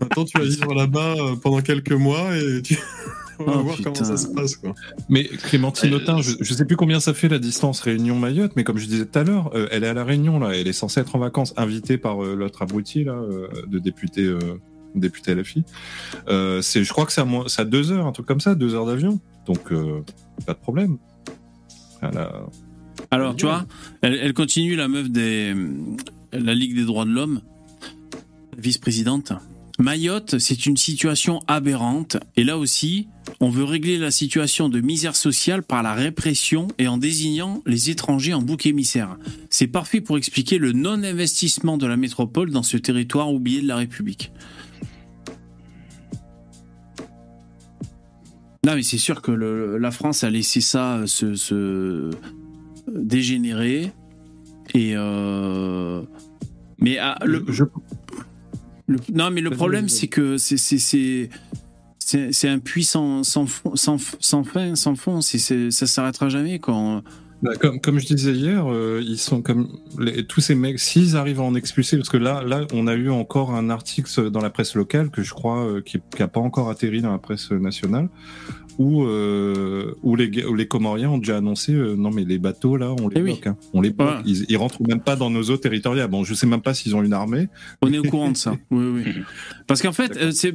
Maintenant, 0.00 0.24
tu 0.24 0.38
vas 0.38 0.44
vivre 0.44 0.74
là-bas 0.74 1.14
pendant 1.42 1.60
quelques 1.60 1.92
mois 1.92 2.36
et 2.36 2.62
tu 2.62 2.78
on 3.38 3.44
va 3.44 3.52
Oh, 3.58 3.62
voir 3.64 3.76
comment 3.82 3.94
ça 3.94 4.16
se 4.16 4.28
passe. 4.28 4.56
Quoi. 4.56 4.74
Mais 5.08 5.24
Clémentine 5.24 5.92
Autain, 5.94 6.20
je, 6.22 6.32
je 6.40 6.54
sais 6.54 6.64
plus 6.64 6.76
combien 6.76 7.00
ça 7.00 7.12
fait 7.14 7.28
la 7.28 7.38
distance 7.38 7.80
Réunion-Mayotte, 7.80 8.52
mais 8.56 8.64
comme 8.64 8.78
je 8.78 8.86
disais 8.86 9.04
tout 9.06 9.18
à 9.18 9.24
l'heure, 9.24 9.50
euh, 9.54 9.68
elle 9.70 9.84
est 9.84 9.88
à 9.88 9.94
la 9.94 10.04
Réunion 10.04 10.38
là, 10.38 10.54
elle 10.54 10.68
est 10.68 10.72
censée 10.72 11.00
être 11.00 11.16
en 11.16 11.18
vacances, 11.18 11.52
invitée 11.58 11.98
par 11.98 12.24
euh, 12.24 12.34
l'autre 12.34 12.62
abruti 12.62 13.04
là, 13.04 13.12
euh, 13.12 13.48
de 13.66 13.78
député, 13.78 14.22
euh, 14.22 14.38
député 14.94 15.34
LFI. 15.34 15.64
Euh, 16.28 16.62
c'est, 16.62 16.84
je 16.84 16.92
crois 16.92 17.06
que 17.06 17.12
c'est 17.12 17.20
à, 17.20 17.26
à 17.58 17.64
deux 17.64 17.92
heures, 17.92 18.06
un 18.06 18.12
truc 18.12 18.26
comme 18.26 18.40
ça, 18.40 18.54
deux 18.54 18.74
heures 18.74 18.86
d'avion, 18.86 19.20
donc 19.46 19.72
euh, 19.72 20.02
pas 20.46 20.54
de 20.54 20.58
problème. 20.58 20.98
Alors, 23.10 23.36
tu 23.36 23.46
vois, 23.46 23.66
elle, 24.02 24.14
elle 24.14 24.34
continue, 24.34 24.76
la 24.76 24.88
meuf 24.88 25.10
des. 25.10 25.54
La 26.32 26.54
Ligue 26.54 26.74
des 26.74 26.84
droits 26.84 27.04
de 27.04 27.10
l'homme, 27.10 27.40
vice-présidente. 28.58 29.32
Mayotte, 29.78 30.38
c'est 30.38 30.66
une 30.66 30.76
situation 30.76 31.40
aberrante. 31.46 32.16
Et 32.36 32.44
là 32.44 32.56
aussi, 32.56 33.08
on 33.40 33.50
veut 33.50 33.64
régler 33.64 33.98
la 33.98 34.10
situation 34.10 34.68
de 34.70 34.80
misère 34.80 35.14
sociale 35.14 35.62
par 35.62 35.82
la 35.82 35.92
répression 35.92 36.68
et 36.78 36.88
en 36.88 36.96
désignant 36.96 37.62
les 37.66 37.90
étrangers 37.90 38.32
en 38.32 38.40
bouc 38.40 38.64
émissaire. 38.64 39.18
C'est 39.50 39.66
parfait 39.66 40.00
pour 40.00 40.16
expliquer 40.16 40.56
le 40.56 40.72
non-investissement 40.72 41.76
de 41.76 41.86
la 41.86 41.98
métropole 41.98 42.50
dans 42.50 42.62
ce 42.62 42.78
territoire 42.78 43.32
oublié 43.32 43.60
de 43.60 43.68
la 43.68 43.76
République. 43.76 44.32
Non, 48.66 48.74
mais 48.74 48.82
c'est 48.82 48.98
sûr 48.98 49.22
que 49.22 49.30
le- 49.30 49.78
la 49.78 49.90
France 49.92 50.24
a 50.24 50.30
laissé 50.30 50.60
ça 50.60 51.02
se, 51.06 51.34
se 51.34 52.10
dégénérer. 52.92 53.92
Et. 54.74 54.92
euh, 54.96 56.02
Mais 56.80 56.98
ah, 56.98 57.16
le, 57.24 57.44
le- 58.88 58.98
non, 59.14 59.30
mais 59.30 59.40
le 59.40 59.50
problème, 59.50 59.88
c'est 59.88 60.08
que 60.08 60.36
c'est 60.36 60.58
c'est- 60.58 62.48
un 62.48 62.58
puits 62.58 62.84
sans, 62.84 63.22
sans, 63.24 63.46
fond- 63.46 63.74
sans, 63.76 63.98
sans 64.20 64.44
fin, 64.44 64.74
sans 64.74 64.94
fond. 64.96 65.20
C'est 65.20 65.38
c'est- 65.38 65.70
ça 65.70 65.86
s'arrêtera 65.86 66.28
jamais 66.28 66.58
quand. 66.58 67.02
Bah, 67.42 67.52
comme, 67.56 67.98
je 67.98 68.06
disais 68.06 68.32
hier, 68.32 68.64
euh, 68.66 69.02
ils 69.04 69.18
sont 69.18 69.42
comme 69.42 69.68
tous 70.28 70.40
ces 70.40 70.54
mecs, 70.54 70.78
s'ils 70.78 71.16
arrivent 71.16 71.40
à 71.40 71.44
en 71.44 71.54
expulser, 71.54 71.98
parce 71.98 72.08
que 72.08 72.16
là, 72.16 72.42
là, 72.42 72.66
on 72.72 72.86
a 72.86 72.94
eu 72.94 73.10
encore 73.10 73.54
un 73.54 73.68
article 73.68 74.30
dans 74.30 74.40
la 74.40 74.48
presse 74.48 74.74
locale 74.74 75.10
que 75.10 75.22
je 75.22 75.34
crois 75.34 75.66
euh, 75.66 75.82
qui 75.82 76.00
n'a 76.18 76.28
pas 76.28 76.40
encore 76.40 76.70
atterri 76.70 77.02
dans 77.02 77.12
la 77.12 77.18
presse 77.18 77.50
nationale, 77.50 78.08
où, 78.78 79.04
euh, 79.04 79.94
où, 80.02 80.16
les, 80.16 80.44
où 80.44 80.54
les 80.54 80.66
Comoriens 80.66 81.10
ont 81.10 81.18
déjà 81.18 81.38
annoncé 81.38 81.72
euh, 81.72 81.94
non 81.96 82.10
mais 82.10 82.24
les 82.24 82.38
bateaux 82.38 82.76
là, 82.76 82.94
on 83.00 83.08
les 83.08 83.20
bloque, 83.22 83.46
hein. 83.46 83.56
on 83.72 83.80
les 83.80 83.90
bloque, 83.90 84.20
ils, 84.26 84.44
ils 84.48 84.56
rentrent 84.56 84.82
même 84.86 85.00
pas 85.00 85.16
dans 85.16 85.30
nos 85.30 85.42
eaux 85.44 85.56
territoriales. 85.56 86.08
Bon, 86.08 86.24
je 86.24 86.34
sais 86.34 86.46
même 86.46 86.60
pas 86.60 86.74
s'ils 86.74 86.94
ont 86.94 87.02
une 87.02 87.12
armée. 87.12 87.48
On 87.82 87.92
est 87.92 87.98
au 87.98 88.02
courant 88.02 88.30
de 88.30 88.36
ça. 88.36 88.56
Oui, 88.70 88.84
oui. 88.84 89.12
Parce 89.66 89.80
qu'en 89.80 89.92
fait, 89.92 90.16
euh, 90.16 90.30
c'est 90.32 90.54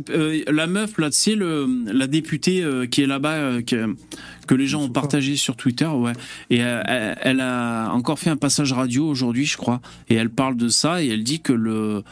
la 0.49 0.67
meuf 0.67 0.97
là, 0.97 1.09
le, 1.27 1.93
la 1.93 2.07
députée 2.07 2.63
qui 2.91 3.01
est 3.01 3.07
là-bas, 3.07 3.61
que, 3.61 3.95
que 4.47 4.55
les 4.55 4.67
gens 4.67 4.83
ont 4.83 4.89
partagé 4.89 5.35
sur 5.35 5.55
Twitter, 5.55 5.87
ouais. 5.87 6.13
Et 6.49 6.57
elle, 6.57 7.17
elle 7.21 7.39
a 7.39 7.91
encore 7.91 8.19
fait 8.19 8.29
un 8.29 8.37
passage 8.37 8.73
radio 8.73 9.07
aujourd'hui, 9.07 9.45
je 9.45 9.57
crois. 9.57 9.81
Et 10.09 10.15
elle 10.15 10.29
parle 10.29 10.57
de 10.57 10.67
ça 10.67 11.01
et 11.03 11.07
elle 11.07 11.23
dit 11.23 11.39
que 11.39 11.53
le 11.53 12.03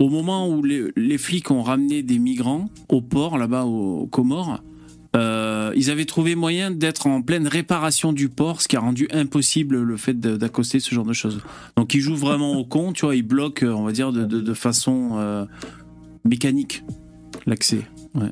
au 0.00 0.08
moment 0.08 0.48
où 0.48 0.62
les, 0.64 0.90
les 0.96 1.18
flics 1.18 1.50
ont 1.50 1.62
ramené 1.62 2.02
des 2.02 2.18
migrants 2.18 2.70
au 2.88 3.02
port 3.02 3.38
là-bas 3.38 3.64
aux 3.64 4.06
Comores, 4.06 4.62
euh, 5.16 5.72
ils 5.76 5.90
avaient 5.90 6.04
trouvé 6.04 6.34
moyen 6.34 6.70
d'être 6.70 7.06
en 7.06 7.22
pleine 7.22 7.48
réparation 7.48 8.12
du 8.12 8.28
port, 8.28 8.60
ce 8.62 8.68
qui 8.68 8.76
a 8.76 8.80
rendu 8.80 9.08
impossible 9.12 9.80
le 9.82 9.96
fait 9.96 10.18
d'accoster 10.20 10.78
ce 10.80 10.94
genre 10.94 11.04
de 11.06 11.12
choses. 11.12 11.40
Donc 11.76 11.94
ils 11.94 12.00
jouent 12.00 12.16
vraiment 12.16 12.52
au 12.56 12.64
con, 12.64 12.92
tu 12.92 13.04
vois, 13.06 13.16
ils 13.16 13.22
bloquent, 13.22 13.66
on 13.66 13.84
va 13.84 13.92
dire, 13.92 14.12
de, 14.12 14.24
de- 14.24 14.40
de 14.40 14.54
façon 14.54 15.10
euh, 15.14 15.44
mécanique 16.24 16.84
l'accès. 17.46 17.82
Ouais. 18.14 18.30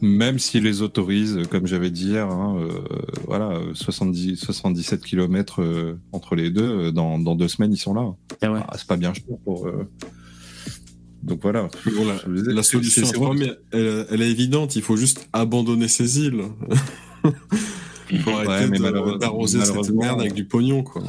Même 0.00 0.38
s'ils 0.38 0.62
les 0.62 0.82
autorisent, 0.82 1.40
comme 1.50 1.66
j'avais 1.66 1.90
dit 1.90 2.06
hier, 2.08 2.28
hein, 2.30 2.56
euh, 2.60 2.68
voilà, 3.26 3.48
euh, 3.50 3.74
70, 3.74 4.36
77 4.36 5.02
km 5.04 5.60
entre 6.12 6.36
les 6.36 6.50
deux, 6.50 6.62
euh, 6.86 6.90
dans, 6.92 7.18
dans 7.18 7.34
deux 7.34 7.48
semaines 7.48 7.72
ils 7.72 7.78
sont 7.78 7.94
là. 7.94 8.14
Ah, 8.42 8.74
c'est 8.76 8.86
pas 8.86 8.96
bien 8.96 9.12
cher 9.12 9.24
pour. 9.44 9.68
Donc 11.22 11.40
voilà. 11.42 11.68
Bon, 11.84 12.04
la, 12.06 12.32
disais, 12.32 12.62
solution, 12.62 13.34
mais 13.34 13.52
elle, 13.72 14.06
elle 14.10 14.22
est 14.22 14.30
évidente. 14.30 14.76
Il 14.76 14.82
faut 14.82 14.96
juste 14.96 15.28
abandonner 15.32 15.88
ces 15.88 16.20
îles. 16.20 16.44
Il 18.10 18.20
faut 18.20 18.30
arrêter 18.30 18.78
d'arroser 19.18 19.64
cette 19.64 19.90
merde 19.90 20.20
avec 20.20 20.34
du 20.34 20.44
pognon, 20.44 20.82
quoi. 20.82 21.02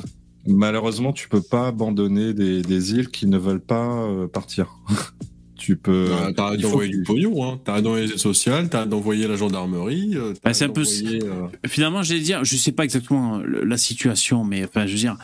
Malheureusement, 0.47 1.13
tu 1.13 1.29
peux 1.29 1.41
pas 1.41 1.67
abandonner 1.67 2.33
des, 2.33 2.61
des 2.61 2.93
îles 2.93 3.09
qui 3.09 3.27
ne 3.27 3.37
veulent 3.37 3.61
pas 3.61 4.03
euh, 4.03 4.27
partir. 4.27 4.79
tu 5.59 5.75
peux. 5.75 6.07
Bah, 6.09 6.31
T'arrêtes 6.35 6.61
d'envoyer 6.61 6.89
du 6.91 7.03
pognon, 7.03 7.43
hein. 7.51 7.59
T'arrêtes 7.63 7.83
d'envoyer 7.83 8.05
les 8.07 8.11
aides 8.13 8.17
sociales, 8.19 8.69
t'arrêtes 8.69 8.89
d'envoyer 8.89 9.27
la 9.27 9.35
gendarmerie. 9.35 10.11
euh, 10.15 10.33
Bah, 10.43 10.53
c'est 10.53 10.65
un 10.65 10.69
peu. 10.69 10.81
euh, 10.83 11.47
Finalement, 11.67 12.01
j'allais 12.01 12.21
dire, 12.21 12.43
je 12.43 12.55
sais 12.55 12.71
pas 12.71 12.83
exactement 12.83 13.39
la 13.45 13.77
situation, 13.77 14.43
mais 14.43 14.63
enfin, 14.65 14.85
je 14.87 14.93
veux 14.93 14.97
dire, 14.97 15.17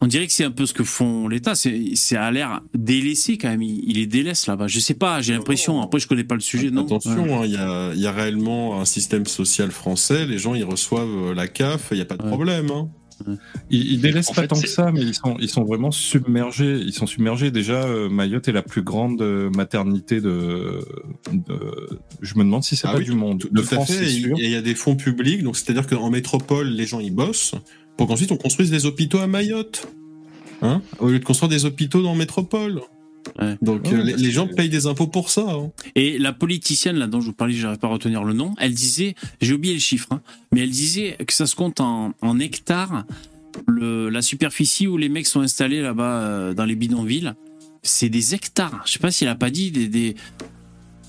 on 0.00 0.06
dirait 0.06 0.26
que 0.26 0.32
c'est 0.32 0.44
un 0.44 0.50
peu 0.50 0.66
ce 0.66 0.74
que 0.74 0.84
font 0.84 1.28
l'État. 1.28 1.54
C'est, 1.54 1.80
c'est 1.94 2.16
à 2.16 2.30
l'air 2.30 2.60
délaissé 2.74 3.36
quand 3.38 3.48
même. 3.48 3.62
Il, 3.62 3.82
il 3.86 3.96
les 3.96 4.06
délaisse 4.06 4.46
là-bas. 4.46 4.66
Je 4.68 4.78
sais 4.80 4.94
pas. 4.94 5.20
J'ai 5.20 5.32
l'impression. 5.34 5.80
Après, 5.82 5.98
je 6.00 6.06
connais 6.08 6.24
pas 6.24 6.34
le 6.34 6.40
sujet. 6.40 6.70
Non. 6.70 6.84
Attention, 6.84 7.24
Ouais. 7.24 7.32
hein, 7.34 7.42
il 7.44 7.52
y, 7.52 7.56
a, 7.56 7.92
il 7.94 8.00
y 8.00 8.06
a 8.06 8.12
réellement 8.12 8.80
un 8.80 8.84
système 8.84 9.26
social 9.26 9.70
français. 9.70 10.26
Les 10.26 10.38
gens, 10.38 10.54
ils 10.54 10.64
reçoivent 10.64 11.32
la 11.34 11.46
CAF, 11.48 11.88
il 11.90 11.96
n'y 11.96 12.00
a 12.00 12.04
pas 12.06 12.16
de 12.16 12.22
problème. 12.26 12.70
Hein. 12.70 12.88
Ils, 13.70 13.92
ils 13.92 14.00
délaissent 14.00 14.30
En 14.30 14.34
pas 14.34 14.42
fait, 14.42 14.48
tant 14.48 14.60
que 14.60 14.68
ça, 14.68 14.90
mais 14.92 15.00
ils 15.02 15.14
sont, 15.14 15.36
ils 15.40 15.48
sont 15.48 15.64
vraiment 15.64 15.90
submergés. 15.90 16.78
Ils 16.78 16.92
sont 16.92 17.06
submergés. 17.06 17.50
Déjà, 17.50 17.84
euh, 17.84 18.08
Mayotte 18.08 18.48
est 18.48 18.52
la 18.52 18.62
plus 18.62 18.82
grande 18.82 19.20
euh, 19.22 19.50
maternité 19.50 20.20
de, 20.20 20.80
de- 21.32 21.98
Je 22.20 22.34
me 22.34 22.44
demande 22.44 22.62
si 22.64 22.76
c'est 22.76 22.86
Ah 22.88 22.92
pas 22.92 22.98
oui, 22.98 23.04
du 23.04 23.12
monde. 23.12 23.40
Tout 23.40 23.48
De 23.50 23.62
France, 23.62 23.92
fait. 23.92 24.04
Et. 24.06 24.32
Il 24.38 24.50
y 24.50 24.56
a 24.56 24.62
des 24.62 24.74
fonds 24.74 24.96
publics, 24.96 25.42
donc 25.42 25.56
c'est-à-dire 25.56 25.86
qu'en 25.86 26.10
métropole, 26.10 26.68
les 26.68 26.86
gens 26.86 27.00
ils 27.00 27.14
bossent 27.14 27.54
pour 27.96 28.06
qu'ensuite 28.06 28.32
on 28.32 28.36
construise 28.36 28.70
des 28.70 28.86
hôpitaux 28.86 29.18
à 29.18 29.26
Mayotte. 29.26 29.88
Hein 30.62 30.80
Au 31.00 31.08
lieu 31.08 31.18
de 31.18 31.24
construire 31.24 31.48
des 31.50 31.64
hôpitaux 31.64 32.02
dans 32.02 32.14
métropole. 32.14 32.80
Donc 33.62 33.84
Ouais, 33.86 33.94
euh, 33.94 34.02
les, 34.02 34.30
gens 34.30 34.46
que- 34.46 34.54
payent 34.54 34.68
des 34.68 34.86
impôts 34.86 35.06
pour 35.06 35.30
ça. 35.30 35.44
hein. 35.48 35.70
Et 35.94 36.18
la 36.18 36.32
politicienne 36.32 36.96
là 36.96 37.06
dont 37.06 37.20
je 37.20 37.26
vous 37.26 37.32
parlais, 37.32 37.54
j'arrive 37.54 37.78
pas 37.78 37.86
à 37.88 37.90
retenir 37.90 38.24
le 38.24 38.32
nom, 38.34 38.54
elle 38.58 38.74
disait, 38.74 39.14
j'ai 39.40 39.54
oublié 39.54 39.74
le 39.74 39.80
chiffre, 39.80 40.08
hein, 40.10 40.20
mais 40.52 40.60
elle 40.62 40.70
disait 40.70 41.16
que 41.26 41.32
ça 41.32 41.46
se 41.46 41.54
compte 41.56 41.80
en, 41.80 42.14
en 42.20 42.38
hectares, 42.40 43.04
le, 43.66 44.08
la 44.08 44.22
superficie 44.22 44.86
où 44.86 44.96
les 44.96 45.08
mecs 45.08 45.26
sont 45.26 45.40
installés 45.40 45.80
là-bas 45.82 46.04
euh, 46.22 46.54
dans 46.54 46.64
les 46.64 46.74
bidonvilles, 46.76 47.32
c'est 47.82 48.08
des 48.08 48.34
hectares. 48.34 48.82
Je 48.86 48.92
sais 48.92 48.98
pas 48.98 49.10
si 49.10 49.24
elle 49.24 49.30
a 49.30 49.34
pas 49.34 49.50
dit 49.50 49.70
des, 49.70 49.88
des- 49.88 50.14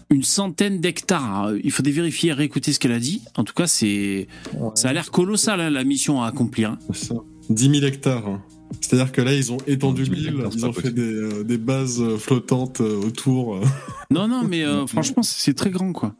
une 0.09 0.23
centaine 0.23 0.79
d'hectares. 0.79 1.51
Il 1.63 1.71
faudrait 1.71 1.91
vérifier, 1.91 2.33
réécouter 2.33 2.71
ce 2.73 2.79
qu'elle 2.79 2.91
a 2.91 2.99
dit. 2.99 3.21
En 3.35 3.43
tout 3.43 3.53
cas, 3.53 3.65
c'est 3.67 4.27
ça 4.75 4.89
a 4.89 4.93
l'air 4.93 5.09
colossal 5.11 5.59
hein, 5.61 5.69
la 5.71 5.83
mission 5.83 6.21
à 6.21 6.27
accomplir. 6.27 6.71
hein. 6.71 6.79
C'est 6.93 7.05
ça. 7.07 7.15
10 7.49 7.69
000 7.69 7.85
hectares. 7.85 8.39
C'est-à-dire 8.81 9.11
que 9.11 9.21
là, 9.21 9.33
ils 9.33 9.51
ont 9.51 9.57
étendu 9.67 10.03
10 10.03 10.09
000 10.09 10.37
l'île, 10.37 10.47
ils 10.55 10.65
ont 10.65 10.73
fait 10.73 10.91
des, 10.91 11.01
euh, 11.01 11.43
des 11.43 11.57
bases 11.57 12.01
euh, 12.01 12.17
flottantes 12.17 12.81
euh, 12.81 13.01
autour. 13.05 13.59
Non, 14.11 14.27
non, 14.27 14.43
mais 14.47 14.63
euh, 14.63 14.85
franchement, 14.87 15.23
c'est 15.23 15.53
très 15.55 15.71
grand 15.71 15.91
quoi. 15.93 16.13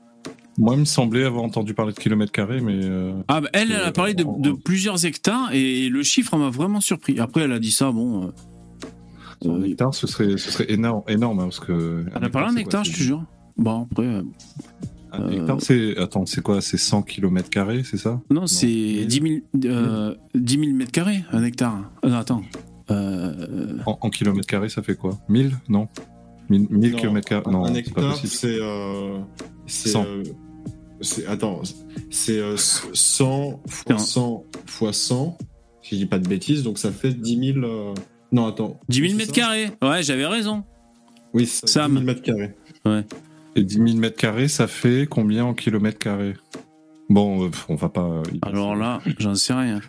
Moi, 0.57 0.75
il 0.75 0.81
me 0.81 0.85
semblait 0.85 1.25
avoir 1.25 1.43
entendu 1.43 1.73
parler 1.73 1.93
de 1.93 1.99
kilomètres 1.99 2.31
carrés, 2.31 2.61
mais. 2.61 2.79
euh, 2.83 3.13
Ah, 3.27 3.41
bah, 3.41 3.49
elle, 3.53 3.71
elle 3.71 3.81
a 3.83 3.91
parlé 3.91 4.13
de, 4.13 4.23
de 4.39 4.51
plusieurs 4.51 5.05
hectares 5.05 5.51
et 5.53 5.89
le 5.89 6.03
chiffre 6.03 6.37
m'a 6.37 6.49
vraiment 6.49 6.79
surpris. 6.81 7.19
Après, 7.19 7.41
elle 7.41 7.51
a 7.51 7.59
dit 7.59 7.71
ça, 7.71 7.91
bon. 7.91 8.31
euh, 9.45 9.49
Un 9.49 9.63
hectare, 9.63 9.93
ce 9.93 10.07
serait, 10.07 10.37
ce 10.37 10.51
serait 10.51 10.71
énorme, 10.71 11.01
énorme 11.07 11.39
hein, 11.39 11.43
parce 11.45 11.59
que. 11.59 12.05
elle 12.15 12.23
a 12.23 12.29
parlé 12.29 12.53
un 12.53 12.55
hectare, 12.57 12.83
je 12.83 12.91
te 12.91 12.97
jure. 12.97 13.23
Bon, 13.57 13.87
après. 13.91 14.21
Euh, 15.13 15.27
Un 15.27 15.31
hectare, 15.31 15.57
c'est. 15.61 15.97
Attends, 15.97 16.25
c'est 16.25 16.41
quoi? 16.41 16.61
C'est 16.61 16.77
100 16.77 17.03
km 17.03 17.49
carrés, 17.49 17.83
c'est 17.83 17.97
ça? 17.97 18.21
Non, 18.31 18.47
c'est 18.47 18.67
10 18.67 19.41
000, 19.55 19.65
euh, 19.65 20.15
10 20.35 20.59
000 20.59 20.71
mètres 20.73 20.91
carrés, 20.91 21.23
un 21.31 21.43
hectare. 21.43 21.91
Euh, 22.03 22.09
non, 22.09 22.15
attends. 22.17 22.41
Euh, 22.91 23.77
En, 23.85 23.97
en 24.01 24.09
kilomètres 24.09 24.47
carrés, 24.47 24.69
ça 24.69 24.81
fait 24.83 24.95
quoi? 24.95 25.17
1000 25.29 25.51
Non? 25.69 25.87
1000, 26.49 26.67
1000 26.69 26.91
Non, 26.91 26.97
km 26.97 27.27
carrés? 27.29 27.51
Non, 27.51 27.65
un 27.65 27.73
hectare, 27.73 28.17
c'est. 28.17 28.57
euh, 28.59 29.19
c'est, 29.65 29.89
100. 29.89 30.03
euh, 30.05 30.23
c'est- 31.01 31.25
attends, 31.27 31.61
c'est 32.09 32.39
euh, 32.39 32.55
100 32.57 33.61
fois 33.67 33.97
100 33.97 34.43
fois 34.65 34.93
100, 34.93 35.37
si 35.81 35.95
je 35.95 36.01
dis 36.01 36.05
pas 36.05 36.19
de 36.19 36.27
bêtises, 36.27 36.63
donc 36.63 36.77
ça 36.77 36.91
fait 36.91 37.13
10 37.13 37.53
000. 37.53 37.65
euh, 37.65 37.93
Non, 38.31 38.47
attends. 38.47 38.79
10 38.89 38.97
000 38.99 39.09
c'est 39.11 39.15
mètres 39.17 39.31
carrés. 39.31 39.69
Ouais, 39.81 40.03
j'avais 40.03 40.25
raison. 40.25 40.63
Oui, 41.33 41.45
c'est 41.45 41.67
ça, 41.67 41.83
Sam. 41.83 41.91
10 41.93 41.97
000 41.99 42.05
mètres 42.05 42.21
carrés. 42.21 42.55
Ouais. 42.85 43.05
Et 43.55 43.63
10 43.63 43.73
000 43.75 43.87
mètres 43.97 44.17
carrés, 44.17 44.47
ça 44.47 44.67
fait 44.67 45.07
combien 45.09 45.45
en 45.45 45.53
kilomètres 45.53 45.99
carrés? 45.99 46.35
Bon, 47.09 47.45
euh, 47.45 47.51
on 47.69 47.75
va 47.75 47.89
pas. 47.89 48.23
Alors 48.41 48.75
là, 48.75 49.01
j'en 49.19 49.35
sais 49.35 49.53
rien. 49.53 49.81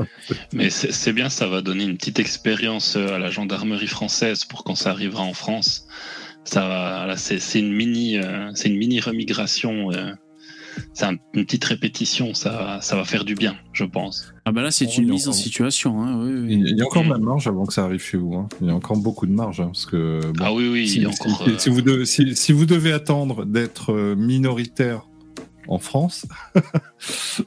Mais 0.52 0.70
c'est 0.70 1.12
bien, 1.12 1.28
ça 1.28 1.46
va 1.46 1.60
donner 1.60 1.84
une 1.84 1.96
petite 1.96 2.18
expérience 2.18 2.96
euh, 2.96 3.14
à 3.14 3.18
la 3.18 3.30
gendarmerie 3.30 3.86
française 3.86 4.44
pour 4.44 4.64
quand 4.64 4.74
ça 4.74 4.90
arrivera 4.90 5.22
en 5.22 5.34
France. 5.34 5.86
Ça 6.44 6.66
va, 6.66 7.06
là, 7.06 7.16
c'est 7.16 7.38
c'est 7.38 7.60
une 7.60 7.72
mini, 7.72 8.18
euh, 8.18 8.50
c'est 8.54 8.68
une 8.68 8.78
mini 8.78 9.00
remigration. 9.00 9.92
euh, 9.92 10.12
c'est 10.94 11.04
un- 11.04 11.16
une 11.34 11.44
petite 11.44 11.64
répétition. 11.64 12.34
Ça, 12.34 12.50
va- 12.50 12.80
ça 12.80 12.96
va 12.96 13.04
faire 13.04 13.24
du 13.24 13.34
bien, 13.34 13.56
je 13.72 13.84
pense. 13.84 14.32
Ah, 14.44 14.52
bah 14.52 14.62
là, 14.62 14.70
c'est 14.70 14.86
Oh, 14.88 15.00
une 15.00 15.10
mise 15.10 15.28
en 15.28 15.32
situation. 15.32 16.02
Hein, 16.02 16.20
oui, 16.24 16.32
oui. 16.34 16.62
Il 16.68 16.76
y 16.78 16.82
a 16.82 16.84
encore 16.86 17.04
de 17.04 17.10
la 17.10 17.18
marge 17.18 17.46
avant 17.46 17.64
que 17.66 17.72
ça 17.72 17.84
arrive 17.84 18.02
chez 18.02 18.16
vous. 18.16 18.34
hein. 18.34 18.48
Il 18.60 18.66
y 18.66 18.70
a 18.70 18.74
encore 18.74 18.96
beaucoup 18.96 19.26
de 19.26 19.32
marge. 19.32 19.60
hein, 19.60 19.66
parce 19.66 19.86
que, 19.86 20.20
bon, 20.32 20.44
Ah 20.44 20.52
oui, 20.52 20.68
oui, 20.68 20.88
si, 20.88 20.96
il 20.96 21.02
y 21.02 21.06
a 21.06 21.12
si- 21.12 21.20
encore. 21.22 21.44
si- 21.44 21.50
euh, 21.50 21.58
si 21.58 21.70
vous 21.70 21.82
devez, 21.82 22.04
si, 22.06 22.34
si 22.36 22.52
vous 22.52 22.66
devez 22.66 22.92
attendre 22.92 23.44
d'être 23.44 23.92
euh, 23.92 24.14
minoritaire 24.16 25.06
en 25.68 25.78
France, 25.78 26.26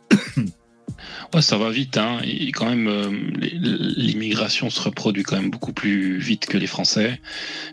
Ouais, 1.33 1.41
ça 1.41 1.57
va 1.57 1.69
vite. 1.69 1.97
Hein. 1.97 2.19
Et 2.23 2.51
quand 2.51 2.67
même, 2.69 2.87
euh, 2.87 3.09
l'immigration 3.41 4.69
se 4.69 4.79
reproduit 4.81 5.23
quand 5.23 5.35
même 5.35 5.49
beaucoup 5.49 5.73
plus 5.73 6.17
vite 6.17 6.45
que 6.45 6.57
les 6.57 6.67
Français. 6.67 7.19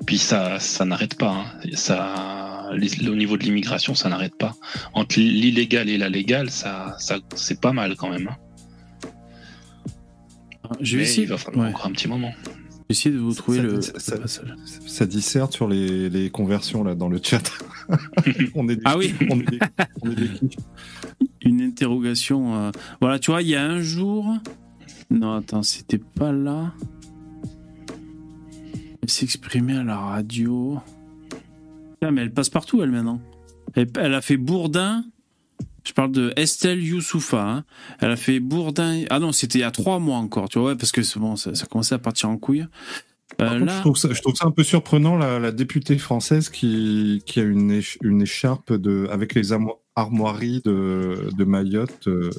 Puis 0.07 0.19
ça, 0.19 0.59
ça 0.59 0.85
n'arrête 0.85 1.17
pas. 1.17 1.31
hein. 1.31 1.45
Ça, 1.75 2.52
les- 2.75 3.09
au 3.09 3.15
niveau 3.15 3.37
de 3.37 3.43
l'immigration, 3.45 3.95
ça 3.95 4.09
n'arrête 4.09 4.37
pas. 4.37 4.55
Entre 4.95 5.19
l'illégal 5.19 5.89
et 5.89 5.99
la 5.99 6.09
légale, 6.09 6.51
ça, 6.51 6.95
ça, 6.99 7.19
c'est 7.35 7.61
pas 7.61 7.73
mal 7.73 7.97
quand 7.97 8.11
même. 8.11 8.29
hein. 8.29 8.37
Je 10.81 10.97
vais 10.97 11.03
essayer. 11.03 11.25
il 11.25 11.29
va 11.29 11.37
falloir 11.37 11.67
ouais. 11.67 11.73
encore 11.75 11.87
un 11.87 11.93
petit 11.93 12.09
moment. 12.09 12.33
Je 12.45 12.51
vais 12.51 12.85
essayer 12.91 13.15
de 13.15 13.21
vous 13.21 13.35
trouver 13.35 13.59
ça, 13.59 13.63
le, 13.65 13.81
ça- 13.83 14.17
ça- 14.87 15.07
disserte 15.07 15.53
sur 15.53 15.69
les, 15.69 16.09
les 16.09 16.31
conversions 16.31 16.83
là 16.85 16.95
dans 16.95 17.09
le 17.09 17.21
chat. 17.23 17.43
on 18.55 18.69
est 18.69 18.77
des, 18.77 18.83
Ah 18.85 18.97
oui. 18.97 19.13
on 19.31 19.39
est 19.41 19.51
des, 19.51 19.59
on 20.03 20.11
est 20.11 20.15
des 20.15 20.29
kiffs. 20.49 20.57
Une 21.43 21.61
interrogation. 21.61 22.55
euh, 22.55 22.71
Voilà, 23.01 23.19
tu 23.19 23.31
vois, 23.31 23.43
il 23.43 23.49
y 23.49 23.55
a 23.57 23.63
un 23.65 23.81
jour. 23.83 24.27
Non, 25.11 25.35
attends, 25.35 25.63
c'était 25.63 25.99
pas 25.99 26.33
là. 26.33 26.73
Elle 29.03 29.11
s'exprimait 29.11 29.77
à 29.77 29.83
la 29.85 29.99
radio. 29.99 30.79
Mais 32.11 32.23
elle 32.23 32.33
passe 32.33 32.49
partout, 32.51 32.83
elle, 32.83 32.91
maintenant. 32.91 33.21
Elle, 33.75 33.89
elle 33.99 34.15
a 34.15 34.21
fait 34.21 34.37
Bourdin. 34.37 35.05
Je 35.85 35.93
parle 35.93 36.13
de 36.13 36.33
Estelle 36.37 36.83
Youssoufa. 36.83 37.43
hein. 37.43 37.65
Elle 38.01 38.11
a 38.13 38.17
fait 38.17 38.39
Bourdin. 38.41 39.03
Ah 39.11 39.19
non, 39.19 39.33
c'était 39.33 39.59
il 39.59 39.63
y 39.63 39.65
a 39.65 39.71
trois 39.71 39.99
mois 39.99 40.19
encore, 40.19 40.49
tu 40.49 40.59
vois, 40.59 40.71
ouais, 40.73 40.77
parce 40.77 40.93
que 40.93 41.01
bon, 41.19 41.37
ça, 41.37 41.55
ça 41.55 41.67
commençait 41.67 41.95
à 41.95 41.99
partir 41.99 42.29
en 42.29 42.37
couille. 42.39 42.61
Euh, 42.63 42.67
Par 43.37 43.53
contre, 43.55 43.65
là, 43.65 43.77
je, 43.77 43.81
trouve 43.81 43.97
ça, 43.97 44.09
je 44.13 44.21
trouve 44.21 44.35
ça 44.35 44.47
un 44.47 44.51
peu 44.51 44.63
surprenant 44.63 45.17
la, 45.17 45.39
la 45.39 45.51
députée 45.53 45.99
française 45.99 46.51
qui, 46.51 47.23
qui 47.27 47.41
a 47.41 47.43
une, 47.45 47.73
éch- 47.73 47.97
une 48.03 48.23
écharpe 48.23 48.73
de, 48.73 49.09
avec 49.11 49.35
les 49.35 49.53
armoiries 49.97 50.61
de, 50.65 51.29
de 51.37 51.45
Mayotte. 51.45 52.07
euh, 52.09 52.31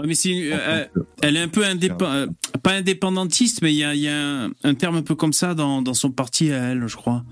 Ouais, 0.00 0.06
mais 0.06 0.14
euh, 0.52 0.84
elle 1.22 1.36
est 1.36 1.40
un 1.42 1.48
peu 1.48 1.62
indép- 1.64 2.02
euh, 2.02 2.26
pas 2.62 2.72
indépendantiste, 2.74 3.62
mais 3.62 3.72
il 3.74 3.78
y 3.78 3.84
a, 3.84 3.94
il 3.94 4.00
y 4.00 4.08
a 4.08 4.44
un, 4.44 4.50
un 4.64 4.74
terme 4.74 4.96
un 4.96 5.02
peu 5.02 5.14
comme 5.16 5.32
ça 5.32 5.54
dans, 5.54 5.82
dans 5.82 5.94
son 5.94 6.10
parti 6.12 6.52
à 6.52 6.70
elle, 6.70 6.86
je 6.86 6.96
crois. 6.96 7.24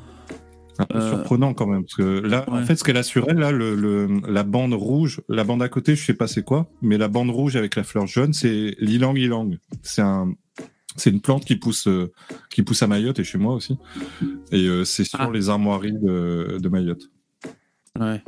Un 0.78 0.86
peu 0.86 0.98
Euh, 0.98 1.11
surprenant 1.15 1.55
quand 1.55 1.66
même 1.66 1.82
parce 1.85 1.94
que 1.94 2.20
là 2.20 2.44
ouais. 2.51 2.59
en 2.61 2.65
fait 2.65 2.77
ce 2.77 2.85
qu'elle 2.85 2.97
a 2.97 3.03
sur 3.03 3.28
elle 3.28 3.39
là 3.39 3.51
le, 3.53 3.74
le- 3.74 4.20
la 4.28 4.43
bande 4.43 4.74
rouge 4.74 5.20
la 5.28 5.44
bande 5.44 5.62
à 5.62 5.69
côté 5.69 5.97
je 5.97 6.05
sais 6.05 6.15
pas 6.15 6.27
c'est 6.27 6.43
quoi 6.44 6.69
mais 6.82 6.98
la 6.98 7.09
bande 7.09 7.31
rouge 7.31 7.57
avec 7.57 7.77
la 7.77 7.82
fleur 7.85 8.07
jaune 8.07 8.32
c'est 8.32 8.74
l'ilang 8.78 9.15
ilang 9.16 9.57
c'est 9.82 10.03
un 10.03 10.32
c'est 10.97 11.11
une 11.11 11.20
plante 11.20 11.44
qui 11.44 11.57
pousse 11.57 11.86
euh, 11.89 12.12
qui 12.51 12.62
pousse 12.62 12.82
à 12.82 12.86
Mayotte 12.86 13.19
et 13.19 13.24
chez 13.24 13.39
moi 13.39 13.55
aussi 13.55 13.77
et 14.53 14.66
euh, 14.66 14.85
c'est 14.85 15.05
sur 15.05 15.20
Ah. 15.20 15.31
les 15.32 15.48
armoiries 15.48 15.93
de, 15.93 16.59
de 16.61 16.69
Mayotte 16.69 17.11
Ouais. 17.98 18.23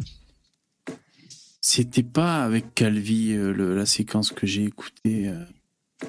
C'était 1.61 2.03
pas 2.03 2.45
avec 2.45 2.75
Calvi 2.75 3.33
euh, 3.33 3.53
le- 3.53 3.77
la 3.77 3.85
séquence 3.87 4.31
que 4.33 4.47
j'ai 4.47 4.65
écoutée. 4.65 5.31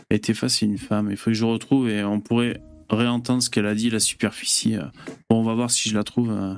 Elle 0.10 0.18
était 0.18 0.34
face 0.34 0.62
à 0.64 0.66
une 0.66 0.78
femme. 0.78 1.10
Il 1.12 1.18
faut 1.18 1.32
que 1.32 1.34
je 1.36 1.44
retrouve 1.44 1.90
et 1.90 2.04
on 2.04 2.22
pourrait 2.22 2.62
réentendre 2.90 3.42
ce 3.44 3.50
qu'elle 3.50 3.66
a 3.66 3.76
dit, 3.76 3.90
la 3.90 4.00
superficie. 4.00 4.76
euh. 4.76 4.84
Bon, 5.30 5.40
on 5.40 5.44
va 5.44 5.54
voir 5.54 5.72
si 5.72 5.90
je 5.90 5.96
la 5.96 6.04
trouve. 6.04 6.32
euh. 6.32 6.54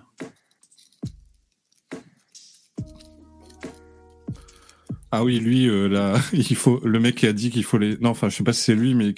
ah 5.11 5.23
oui 5.23 5.39
lui 5.39 5.67
euh, 5.67 5.87
là 5.89 6.17
il 6.33 6.55
faut 6.55 6.79
le 6.85 6.99
mec 6.99 7.15
qui 7.15 7.27
a 7.27 7.33
dit 7.33 7.49
qu'il 7.49 7.63
faut 7.63 7.77
les 7.77 7.97
non 7.97 8.09
enfin 8.11 8.29
je 8.29 8.35
sais 8.37 8.43
pas 8.43 8.53
si 8.53 8.61
c'est 8.63 8.75
lui 8.75 8.93
mais 8.95 9.13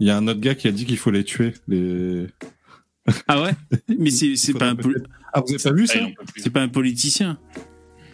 il 0.00 0.06
y 0.06 0.10
a 0.10 0.16
un 0.16 0.28
autre 0.28 0.40
gars 0.40 0.54
qui 0.54 0.68
a 0.68 0.72
dit 0.72 0.84
qu'il 0.84 0.98
faut 0.98 1.10
les 1.10 1.24
tuer 1.24 1.54
les 1.68 2.26
Ah 3.26 3.42
ouais? 3.42 3.52
Mais 3.98 4.10
c'est 4.10 4.36
c'est 4.36 4.52
pas 4.54 4.68
un 4.70 4.76
ah 5.34 5.40
vous 5.40 5.54
avez 5.54 5.62
pas 5.62 5.72
vu 5.72 5.86
ça? 5.86 5.98
Ah, 6.00 6.22
plus. 6.32 6.42
c'est 6.42 6.50
pas 6.50 6.60
un 6.62 6.68
politicien. 6.68 7.38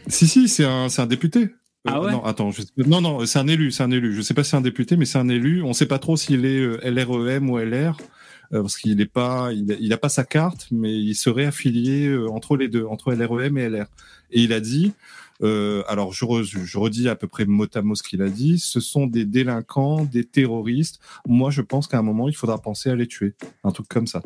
Si, 0.07 0.27
si, 0.27 0.49
c'est 0.49 0.65
un, 0.65 0.89
c'est 0.89 1.03
un 1.03 1.07
député. 1.07 1.41
Euh, 1.41 1.49
Ah 1.87 2.01
ouais? 2.01 2.11
Non, 2.13 2.25
attends, 2.25 2.51
je 2.53 2.63
sais- 2.63 2.69
non, 2.87 3.03
non, 3.03 3.27
c'est 3.27 3.39
un 3.39 3.49
élu, 3.49 3.71
c'est 3.71 3.83
un 3.83 3.91
élu. 3.91 4.15
Je 4.15 4.23
sais 4.23 4.33
pas 4.33 4.45
si 4.45 4.51
c'est 4.51 4.57
un 4.57 4.63
député, 4.63 4.97
mais 4.97 5.05
c'est 5.05 5.19
un 5.19 5.29
élu. 5.29 5.63
On 5.63 5.75
sait 5.75 5.85
pas 5.85 5.99
trop 5.99 6.17
s'il 6.17 6.47
est 6.47 6.61
euh, 6.61 6.79
LREM 6.85 7.51
ou 7.51 7.59
LR, 7.59 7.99
euh, 7.99 8.03
parce 8.51 8.77
qu'il 8.77 9.01
est 9.01 9.07
pas, 9.07 9.51
il 9.53 9.77
il 9.81 9.93
a 9.93 9.99
pas 9.99 10.09
sa 10.09 10.25
carte, 10.25 10.69
mais 10.71 10.97
il 10.97 11.15
serait 11.15 11.47
affilié 11.47 12.07
euh, 12.07 12.29
entre 12.31 12.57
les 12.57 12.69
deux, 12.69 12.85
entre 12.85 13.13
LREM 13.13 13.59
et 13.59 13.69
LR. 13.69 13.87
Et 14.31 14.43
il 14.43 14.53
a 14.53 14.61
dit, 14.61 14.93
euh, 15.43 15.83
alors 15.89 16.13
je, 16.13 16.25
re- 16.25 16.43
je 16.43 16.79
redis 16.79 17.09
à 17.09 17.15
peu 17.17 17.27
près 17.29 17.45
mot 17.47 17.67
à 17.75 17.83
mot 17.83 17.95
ce 17.95 18.03
qu'il 18.03 18.23
a 18.23 18.29
dit, 18.29 18.59
ce 18.59 18.81
sont 18.81 19.07
des 19.07 19.25
délinquants, 19.25 20.05
des 20.05 20.25
terroristes. 20.25 21.01
Moi, 21.27 21.51
je 21.51 21.63
pense 21.63 21.87
qu'à 21.87 21.99
un 21.99 22.03
moment, 22.03 22.29
il 22.29 22.35
faudra 22.35 22.59
penser 22.59 22.91
à 22.91 22.97
les 22.97 23.07
tuer. 23.07 23.35
Un 23.65 23.71
truc 23.71 23.89
comme 23.89 24.07
ça. 24.07 24.23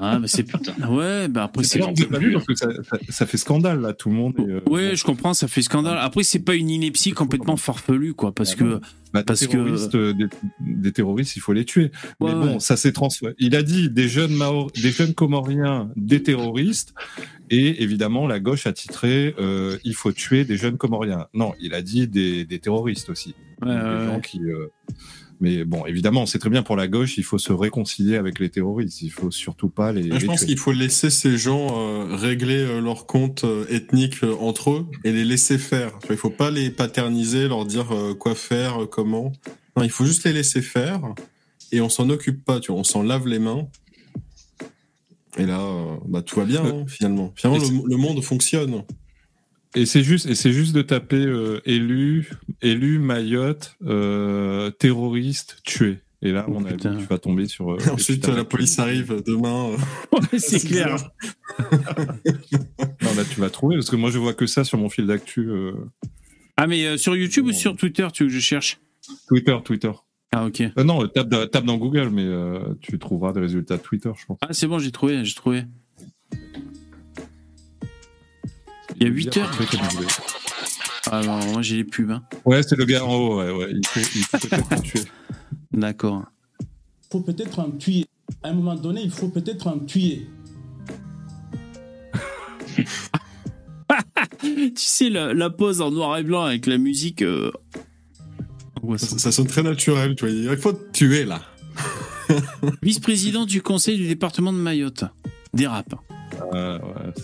Ah, 0.00 0.18
mais 0.18 0.28
c'est 0.28 0.42
putain. 0.44 0.72
Ouais, 0.88 1.28
bah 1.28 1.44
après, 1.44 1.64
c'est. 1.64 1.78
Alors, 1.78 1.92
vous 1.94 2.02
avez 2.02 2.10
pas 2.10 2.18
vu, 2.18 2.32
parce 2.32 2.46
que 2.46 2.54
ça, 2.54 2.68
ça- 2.82 2.98
ça 3.08 3.26
fait 3.26 3.36
scandale, 3.36 3.80
là, 3.80 3.92
tout 3.92 4.08
le 4.08 4.14
monde. 4.14 4.34
est, 4.38 4.42
euh, 4.42 4.60
Ouais, 4.68 4.96
je 4.96 5.04
comprends, 5.04 5.34
ça 5.34 5.48
fait 5.48 5.62
scandale. 5.62 5.98
Après, 5.98 6.22
c'est 6.22 6.38
pas 6.38 6.54
une 6.54 6.70
ineptie 6.70 7.12
complètement 7.12 7.56
farfelue, 7.56 8.14
quoi, 8.14 8.32
parce 8.34 8.52
Ah 8.52 8.56
que. 8.56 8.80
Bah, 9.14 9.20
des 9.20 9.24
Parce 9.24 9.46
que- 9.46 9.52
terroristes, 9.52 9.94
euh, 9.94 10.12
des, 10.12 10.26
des 10.60 10.92
terroristes, 10.92 11.34
il 11.36 11.40
faut 11.40 11.54
les 11.54 11.64
tuer. 11.64 11.90
Ouais, 12.20 12.30
Mais 12.30 12.32
bon, 12.34 12.52
ouais. 12.54 12.60
ça 12.60 12.76
s'est 12.76 12.92
transformé. 12.92 13.34
Il 13.38 13.56
a 13.56 13.62
dit 13.62 13.88
des 13.88 14.06
jeunes 14.06 14.32
Maor- 14.34 14.70
des 14.72 14.90
jeunes 14.90 15.14
Comoriens, 15.14 15.90
des 15.96 16.22
terroristes, 16.22 16.92
et 17.50 17.82
évidemment 17.82 18.26
la 18.26 18.40
gauche 18.40 18.66
a 18.66 18.72
titré 18.72 19.34
euh, 19.38 19.78
il 19.84 19.94
faut 19.94 20.12
tuer 20.12 20.44
des 20.44 20.56
jeunes 20.56 20.76
Comoriens. 20.78 21.26
Non, 21.34 21.52
il 21.60 21.74
a 21.74 21.82
dit 21.82 22.06
des, 22.08 22.44
des 22.44 22.58
terroristes 22.58 23.10
aussi. 23.10 23.34
Ouais, 23.62 23.68
des 23.68 23.74
ouais, 23.74 24.06
gens 24.06 24.14
ouais. 24.16 24.20
qui. 24.20 24.40
euh, 24.44 24.66
Mais 25.40 25.64
bon, 25.64 25.86
évidemment, 25.86 26.26
c'est 26.26 26.38
très 26.40 26.50
bien 26.50 26.62
pour 26.62 26.74
la 26.76 26.88
gauche. 26.88 27.16
Il 27.18 27.24
faut 27.24 27.38
se 27.38 27.52
réconcilier 27.52 28.16
avec 28.16 28.38
les 28.40 28.48
terroristes. 28.50 29.02
Il 29.02 29.10
faut 29.10 29.30
surtout 29.30 29.68
pas 29.68 29.92
les. 29.92 30.02
Je 30.04 30.18
les 30.18 30.26
pense 30.26 30.44
qu'il 30.44 30.58
faut 30.58 30.72
laisser 30.72 31.10
ces 31.10 31.36
gens 31.38 31.66
euh, 31.78 32.16
régler 32.16 32.58
euh, 32.58 32.80
leurs 32.80 33.06
comptes 33.06 33.44
euh, 33.44 33.64
ethniques 33.70 34.22
euh, 34.24 34.34
entre 34.40 34.70
eux 34.70 34.86
et 35.04 35.12
les 35.12 35.24
laisser 35.24 35.58
faire. 35.58 35.90
Vois, 35.90 36.10
Il 36.10 36.16
faut 36.16 36.30
pas 36.30 36.50
les 36.50 36.70
paterniser, 36.70 37.46
leur 37.48 37.66
dire 37.66 37.92
euh, 37.94 38.14
quoi 38.14 38.34
faire, 38.34 38.82
euh, 38.82 38.86
comment. 38.86 39.32
Non, 39.76 39.84
il 39.84 39.90
faut 39.90 40.04
juste 40.04 40.24
les 40.24 40.32
laisser 40.32 40.60
faire. 40.62 41.00
et 41.70 41.80
on 41.80 41.88
s'en 41.88 42.10
occupe 42.10 42.44
pas, 42.44 42.58
tu 42.60 42.72
vois, 42.72 42.80
on 42.80 42.84
s'en 42.84 43.02
lave 43.04 43.28
les 43.28 43.38
mains. 43.38 43.68
Et 45.36 45.46
là, 45.46 45.60
euh, 45.60 45.96
bah, 46.06 46.22
tout 46.22 46.38
va 46.40 46.46
bien 46.46 46.64
hein, 46.64 46.84
finalement. 46.88 47.32
Finalement, 47.36 47.62
le, 47.62 47.90
le 47.90 47.96
monde 47.96 48.22
fonctionne. 48.24 48.82
Et 49.74 49.84
c'est 49.84 50.02
juste, 50.02 50.26
et 50.26 50.34
c'est 50.34 50.52
juste 50.52 50.74
de 50.74 50.80
taper 50.82 51.16
euh, 51.26 51.60
élu, 51.66 52.30
élu 52.62 52.98
Mayotte, 52.98 53.76
euh, 53.84 54.70
terroriste, 54.70 55.58
tué. 55.64 55.98
Et 56.22 56.32
là, 56.32 56.46
Oh, 56.48 56.56
avis, 56.56 56.74
putain. 56.74 56.96
tu 56.96 57.04
vas 57.06 57.18
tomber 57.18 57.46
sur. 57.46 57.72
euh, 57.72 57.78
Ensuite, 57.92 58.26
la 58.26 58.44
police 58.44 58.78
arrive 58.78 59.22
demain. 59.24 59.70
euh, 60.14 60.18
c'est 60.38 60.58
clair. 60.66 60.96
Non, 63.02 63.14
là, 63.14 63.24
tu 63.30 63.40
vas 63.40 63.50
trouver 63.50 63.76
parce 63.76 63.90
que 63.90 63.96
moi, 63.96 64.10
je 64.10 64.18
vois 64.18 64.34
que 64.34 64.46
ça 64.46 64.64
sur 64.64 64.78
mon 64.78 64.88
fil 64.88 65.06
d'actu. 65.06 65.48
euh, 65.48 65.72
Ah, 66.56 66.66
mais 66.66 66.84
euh, 66.86 66.96
sur 66.96 67.14
YouTube 67.14 67.46
ou 67.46 67.52
sur 67.52 67.76
Twitter, 67.76 68.08
tu 68.12 68.24
veux 68.24 68.28
que 68.30 68.34
je 68.34 68.40
cherche? 68.40 68.80
Twitter, 69.28 69.56
Twitter. 69.64 69.92
Ah, 70.32 70.44
ok. 70.46 70.60
Euh, 70.60 70.84
non, 70.84 71.02
euh, 71.02 71.06
tape, 71.06 71.28
dans- 71.28 71.46
tape 71.46 71.64
dans 71.64 71.76
Google, 71.78 72.10
mais 72.10 72.24
euh, 72.24 72.74
tu 72.80 72.98
trouveras 72.98 73.32
des 73.32 73.40
résultats 73.40 73.76
de 73.78 73.82
Twitter, 73.82 74.10
je 74.16 74.26
pense. 74.26 74.38
Ah, 74.42 74.48
c'est 74.52 74.66
bon, 74.66 74.78
j'ai 74.78 74.92
trouvé, 74.92 75.24
j'ai 75.24 75.34
trouvé. 75.34 75.64
Il 78.96 79.04
y 79.04 79.06
a 79.06 79.10
8 79.10 79.36
heures. 79.38 79.50
Ah 81.10 81.22
non, 81.22 81.38
moi 81.52 81.62
j'ai 81.62 81.76
les 81.76 81.84
pubs. 81.84 82.10
hein. 82.10 82.22
Ouais, 82.44 82.62
c'est 82.62 82.76
le 82.76 82.84
gars 82.84 83.04
en 83.04 83.14
haut, 83.14 83.38
ouais, 83.38 83.50
ouais. 83.50 83.70
Il 83.72 83.86
faut, 83.86 84.00
il 84.00 84.22
faut 84.24 84.38
peut-être 84.48 84.82
tuer. 84.82 85.00
D'accord. 85.72 86.24
Il 86.60 86.66
faut 87.12 87.20
peut-être 87.20 87.60
un 87.60 87.70
tuer. 87.70 88.04
À 88.42 88.48
un 88.48 88.52
moment 88.52 88.74
donné, 88.74 89.00
il 89.02 89.10
faut 89.10 89.28
peut-être 89.28 89.68
un 89.68 89.78
tuer. 89.78 90.26
tu 94.40 94.72
sais, 94.76 95.08
la, 95.10 95.32
la 95.32 95.48
pose 95.50 95.80
en 95.80 95.90
noir 95.90 96.18
et 96.18 96.22
blanc 96.22 96.42
avec 96.42 96.66
la 96.66 96.76
musique. 96.78 97.22
euh, 97.22 97.50
Ça, 98.96 99.18
ça 99.18 99.32
sonne 99.32 99.46
très 99.46 99.62
naturel, 99.62 100.14
tu 100.16 100.26
vois. 100.26 100.52
Il 100.52 100.58
faut 100.58 100.72
te 100.72 100.92
tuer 100.92 101.24
là. 101.24 101.42
Vice-président 102.82 103.44
du 103.44 103.62
conseil 103.62 103.96
du 103.96 104.06
département 104.06 104.52
de 104.52 104.58
Mayotte. 104.58 105.04
Dérape. 105.54 105.94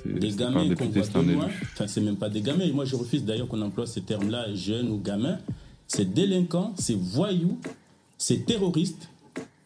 Des 0.05 0.31
gamins 0.31 0.75
qu'on 0.75 0.89
voit 0.89 1.23
de 1.23 1.33
loin, 1.33 1.49
enfin 1.73 1.87
c'est 1.87 2.01
même 2.01 2.17
pas 2.17 2.29
des 2.29 2.41
gamins, 2.41 2.67
moi 2.73 2.85
je 2.85 2.97
refuse 2.97 3.25
d'ailleurs 3.25 3.47
qu'on 3.47 3.63
emploie 3.63 3.87
ces 3.87 4.01
termes-là, 4.01 4.53
jeunes 4.55 4.91
ou 4.91 4.99
gamins, 4.99 5.39
c'est 5.87 6.13
délinquant, 6.13 6.75
c'est 6.77 6.97
voyou, 6.99 7.59
c'est 8.19 8.45
terroriste. 8.45 9.09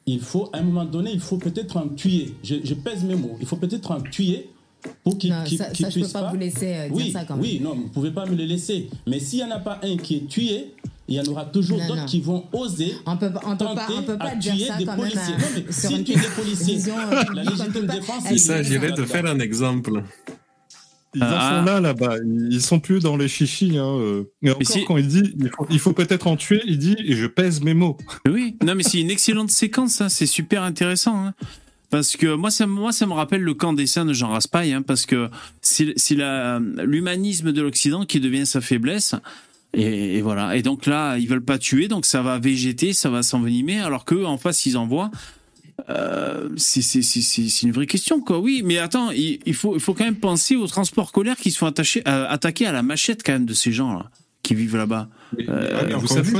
Il 0.07 0.21
faut, 0.21 0.49
à 0.53 0.59
un 0.59 0.63
moment 0.63 0.85
donné, 0.85 1.13
il 1.13 1.21
faut 1.21 1.37
peut-être 1.37 1.77
en 1.77 1.89
tuer. 1.89 2.35
Je, 2.43 2.57
je 2.65 2.75
pèse 2.75 3.05
mes 3.05 3.15
mots. 3.15 3.37
Il 3.41 3.47
faut 3.47 3.57
peut-être 3.57 3.91
en 3.91 4.01
tuer 4.01 4.49
pour 5.05 5.19
qu'il 5.19 5.35
qu'il 5.45 5.59
ça, 5.59 5.69
je 5.73 5.85
peux 5.85 5.91
puisse 5.91 6.13
pas 6.13 6.31
vous 6.31 6.37
laisser, 6.37 6.75
euh, 6.75 6.89
dire 6.89 6.97
oui, 6.97 7.11
ça 7.11 7.25
quand 7.25 7.35
même. 7.35 7.43
Oui, 7.43 7.61
non, 7.63 7.75
vous 7.75 7.89
pouvez 7.89 8.11
pas 8.11 8.27
me 8.27 8.35
le 8.35 8.45
laisser. 8.45 8.89
Mais 9.07 9.21
s'il 9.21 9.41
y 9.41 9.45
en 9.45 9.51
a 9.51 9.59
pas 9.59 9.81
un 9.83 9.97
qui 9.97 10.17
est 10.17 10.27
tué, 10.27 10.73
il 11.09 11.15
y 11.17 11.21
en 11.21 11.25
aura 11.25 11.45
toujours 11.47 11.81
d'autres 11.87 12.05
qui 12.07 12.21
vont 12.21 12.45
oser 12.53 12.93
On 13.07 13.17
peut, 13.17 13.31
on 13.45 13.57
peut 13.57 13.65
pas, 13.65 13.75
tenter 13.75 13.95
on 13.99 14.03
peut 14.03 14.19
pas 14.19 14.25
à 14.31 14.35
dire 14.37 14.55
tuer 14.55 14.65
ça 14.67 14.77
des 14.77 14.85
quand 14.85 14.97
policiers. 14.97 15.21
même. 15.21 15.41
Non, 15.41 15.47
mais 15.67 15.73
si 15.73 16.05
tu 16.05 16.13
es 16.13 16.17
des 16.17 16.23
policiers, 16.37 16.75
vision, 16.75 16.95
euh, 16.99 17.23
la 17.35 17.43
légitime 17.45 17.87
défense, 17.87 18.37
Ça, 18.37 18.63
j'irais 18.63 18.93
te 18.93 19.05
faire 19.05 19.25
un 19.27 19.39
exemple. 19.41 20.03
Ils 21.15 21.23
en 21.23 21.27
Ah. 21.31 21.59
sont 21.61 21.65
là, 21.65 21.81
là-bas. 21.81 22.17
Ils 22.51 22.61
sont 22.61 22.81
plus 22.81 23.01
dans 23.01 23.17
les 23.17 23.29
chichis. 23.29 23.79
Hein. 23.79 23.85
euh. 23.99 24.25
Mais 24.43 24.51
encore, 24.51 24.67
si- 24.67 24.85
quand 24.85 24.99
il 24.99 25.09
dit 25.09 25.23
il 25.39 25.49
faut, 25.49 25.67
il 25.71 25.79
faut 25.79 25.93
peut-être 25.95 26.27
en 26.27 26.37
tuer, 26.37 26.61
il 26.67 26.79
dit 26.79 26.97
et 27.03 27.17
je 27.17 27.27
pèse 27.27 27.63
mes 27.63 27.73
mots. 27.75 27.97
Oui, 28.29 28.57
non, 28.63 28.75
mais 28.75 28.83
c'est 28.83 29.01
une 29.01 29.11
excellente 29.11 29.51
séquence, 29.51 29.93
ça. 29.93 30.09
C'est 30.11 30.27
super 30.27 30.63
intéressant. 30.63 31.17
hein. 31.29 31.35
Parce 31.91 32.17
que 32.19 32.35
moi 32.35 32.51
ça, 32.51 32.67
moi, 32.67 32.93
ça 32.93 33.07
me 33.07 33.15
rappelle 33.15 33.41
le 33.41 33.55
camp 33.55 33.73
des 33.73 33.87
saints 33.87 34.05
de 34.05 34.13
Jean 34.13 34.29
Raspail, 34.29 34.75
hein, 34.75 34.83
parce 34.83 35.07
que 35.07 35.31
c'est 35.63 35.95
l'humanisme 36.85 37.53
de 37.53 37.63
l'Occident 37.63 38.05
qui 38.05 38.21
devient 38.21 38.45
sa 38.47 38.61
faiblesse. 38.61 39.15
Et, 39.75 40.17
et 40.17 40.23
voilà. 40.23 40.57
Et 40.57 40.63
donc 40.63 40.87
là, 40.87 41.19
ils 41.19 41.29
veulent 41.29 41.45
pas 41.45 41.59
tuer, 41.59 41.89
donc 41.89 42.07
ça 42.07 42.23
va 42.23 42.39
végéter, 42.39 42.93
ça 42.93 43.11
va 43.11 43.23
s'envenimer, 43.23 43.79
alors 43.81 44.05
qu'eux, 44.05 44.25
en 44.25 44.39
face, 44.39 44.65
ils 44.67 44.77
envoient. 44.79 45.11
Euh, 45.91 46.49
c'est 46.57 47.63
une 47.63 47.73
vraie 47.73 47.87
question, 47.87 48.21
quoi. 48.21 48.41
Oui, 48.41 48.63
mais 48.65 48.79
attends, 48.79 49.11
il, 49.11 49.39
il 49.47 49.55
faut, 49.55 49.75
il 49.77 49.81
faut 49.81 49.95
quand 49.95 50.05
même 50.05 50.17
penser 50.17 50.57
aux 50.57 50.67
transports 50.67 51.09
scolaires 51.09 51.37
qui 51.37 51.51
se 51.51 51.59
font 51.59 51.67
attacher, 51.67 52.03
euh, 52.09 52.27
attaquer 52.29 52.67
à 52.67 52.73
la 52.73 52.83
machette, 52.83 53.23
quand 53.25 53.33
même, 53.33 53.47
de 53.47 53.55
ces 53.55 53.73
gens-là, 53.73 54.11
qui 54.43 54.55
vivent 54.55 54.77
là-bas. 54.77 55.09
Euh, 55.49 55.87
vous 55.99 56.09
savez 56.09 56.33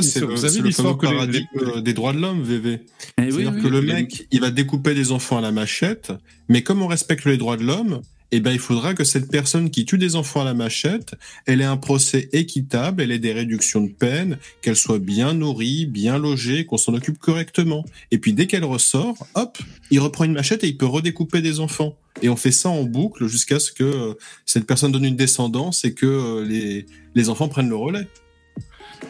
l'histoire- 0.63 0.97
que 0.99 1.07
les- 1.07 1.13
paradigme 1.13 1.47
euh, 1.57 1.81
des 1.81 1.93
droits 1.93 2.13
de 2.13 2.19
l'homme, 2.21 2.43
VV. 2.43 2.81
Eh 3.19 3.23
oui, 3.23 3.31
C'est-à-dire 3.31 3.53
oui. 3.55 3.63
que 3.63 3.69
le 3.69 3.81
Les- 3.81 3.93
mec, 3.93 4.27
il 4.33 4.41
va 4.41 4.51
découper 4.51 4.95
des 4.95 5.13
enfants 5.13 5.39
à 5.39 5.41
la 5.43 5.53
machette, 5.53 6.13
mais 6.49 6.63
comme 6.63 6.83
on 6.83 6.87
respecte 6.89 7.25
les 7.27 7.37
droits 7.37 7.57
de 7.57 7.65
l'homme, 7.65 8.01
eh 8.31 8.41
ben, 8.41 8.53
il 8.53 8.59
faudra 8.59 8.95
que 8.95 9.05
cette 9.05 9.31
personne 9.31 9.71
qui 9.71 9.85
tue 9.85 9.97
des 9.99 10.15
enfants 10.17 10.43
à 10.43 10.45
la 10.45 10.55
machette, 10.55 11.15
elle 11.47 11.61
ait 11.61 11.65
un 11.65 11.79
procès 11.79 12.29
équitable, 12.33 13.03
elle 13.03 13.11
ait 13.11 13.19
des 13.19 13.33
réductions 13.33 13.81
de 13.83 13.91
peine, 13.91 14.39
qu'elle 14.61 14.77
soit 14.77 14.99
bien 14.99 15.33
nourrie, 15.33 15.87
bien 15.87 16.19
logée, 16.19 16.67
qu'on 16.67 16.77
s'en 16.77 16.95
occupe 16.95 17.19
correctement. 17.19 17.85
Et 18.11 18.19
puis 18.19 18.35
dès 18.35 18.47
qu'elle 18.47 18.65
ressort, 18.65 19.17
hop, 19.35 19.59
il 19.91 20.01
reprend 20.01 20.25
une 20.25 20.35
machette 20.35 20.63
et 20.65 20.69
il 20.69 20.77
peut 20.77 20.87
redécouper 20.87 21.41
des 21.41 21.61
enfants. 21.61 21.97
Et 22.21 22.29
on 22.29 22.37
fait 22.37 22.53
ça 22.53 22.69
en 22.69 22.83
boucle 22.85 23.27
jusqu'à 23.29 23.59
ce 23.61 23.73
que 23.73 23.85
euh, 23.85 24.15
cette 24.45 24.67
personne 24.67 24.93
donne 24.93 25.05
une 25.05 25.17
descendance 25.17 25.85
et 25.85 25.95
que 25.95 26.07
euh, 26.07 26.45
les, 26.45 26.85
les 27.15 27.29
enfants 27.31 27.49
prennent 27.49 27.69
le 27.71 27.77
relais. 27.77 28.09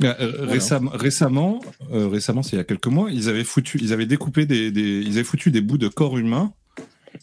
Euh, 0.04 0.14
euh, 0.20 0.46
récemment, 0.46 0.90
récemment, 0.94 1.60
euh, 1.92 2.06
récemment, 2.06 2.42
c'est 2.42 2.52
il 2.52 2.58
y 2.58 2.60
a 2.60 2.64
quelques 2.64 2.86
mois, 2.86 3.10
ils 3.10 3.28
avaient 3.28 3.42
foutu, 3.42 3.78
ils 3.82 3.92
avaient 3.92 4.06
découpé 4.06 4.46
des, 4.46 4.70
des- 4.70 5.02
ils 5.04 5.14
avaient 5.14 5.24
foutu 5.24 5.50
des 5.50 5.60
bouts 5.62 5.78
de 5.78 5.88
corps 5.88 6.18
humain 6.18 6.52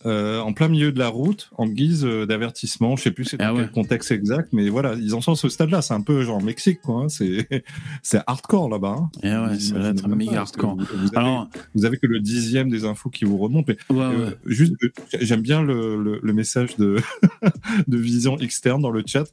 euh, 0.06 0.40
en 0.40 0.53
plein 0.53 0.68
milieu 0.68 0.91
de 0.91 0.99
la 0.99 1.07
route 1.07 1.49
en 1.57 1.68
guise 1.68 2.06
euh, 2.06 2.26
d'avertissement. 2.26 2.95
Je 2.95 3.03
sais 3.03 3.12
plus 3.12 3.26
c'est 3.26 3.38
dans 3.38 3.56
quel 3.56 3.72
contexte 3.72 4.12
exact, 4.12 4.49
mais 4.53 4.70
voilà, 4.70 4.94
ils 4.95 5.14
en 5.16 5.22
sont 5.22 5.34
à 5.34 5.36
ce 5.36 5.49
stade-là. 5.49 5.82
C'est 5.82 5.94
un 5.94 6.02
peu 6.02 6.24
genre 6.24 6.41
Mexique, 6.41 6.82
quoi. 6.82 7.03
hein. 7.03 7.10
C'est 7.10 7.48
c'est 8.03 8.22
hardcore 8.28 8.70
là-bas. 8.70 8.95
hein. 8.99 9.10
Eh 9.24 9.28
ouais, 9.30 9.60
ça 9.60 9.78
va 9.80 9.90
être 9.90 10.07
méga 10.07 10.41
hardcore. 10.41 10.76
Vous, 10.78 10.86
vous 10.86 11.07
avez, 11.07 11.18
Alors- 11.18 11.49
vous 11.74 11.86
avez 11.86 11.98
que 11.98 12.07
le 12.07 12.20
dixième 12.20 12.70
des 12.70 12.86
infos 12.86 13.10
qui 13.10 13.26
vous 13.26 13.38
remontent. 13.38 13.66
Mais, 13.68 13.95
Ouais, 13.95 14.03
euh, 14.03 14.26
ouais. 14.30 14.38
juste, 14.45 14.74
j'aime 15.20 15.41
bien 15.41 15.62
le, 15.64 16.02
le, 16.02 16.20
le 16.22 16.34
message 16.34 16.76
de, 16.78 16.98
de 17.88 17.98
vision 17.98 18.38
externe 18.40 18.82
dans 18.82 18.91
le 18.91 19.03
chat 19.06 19.26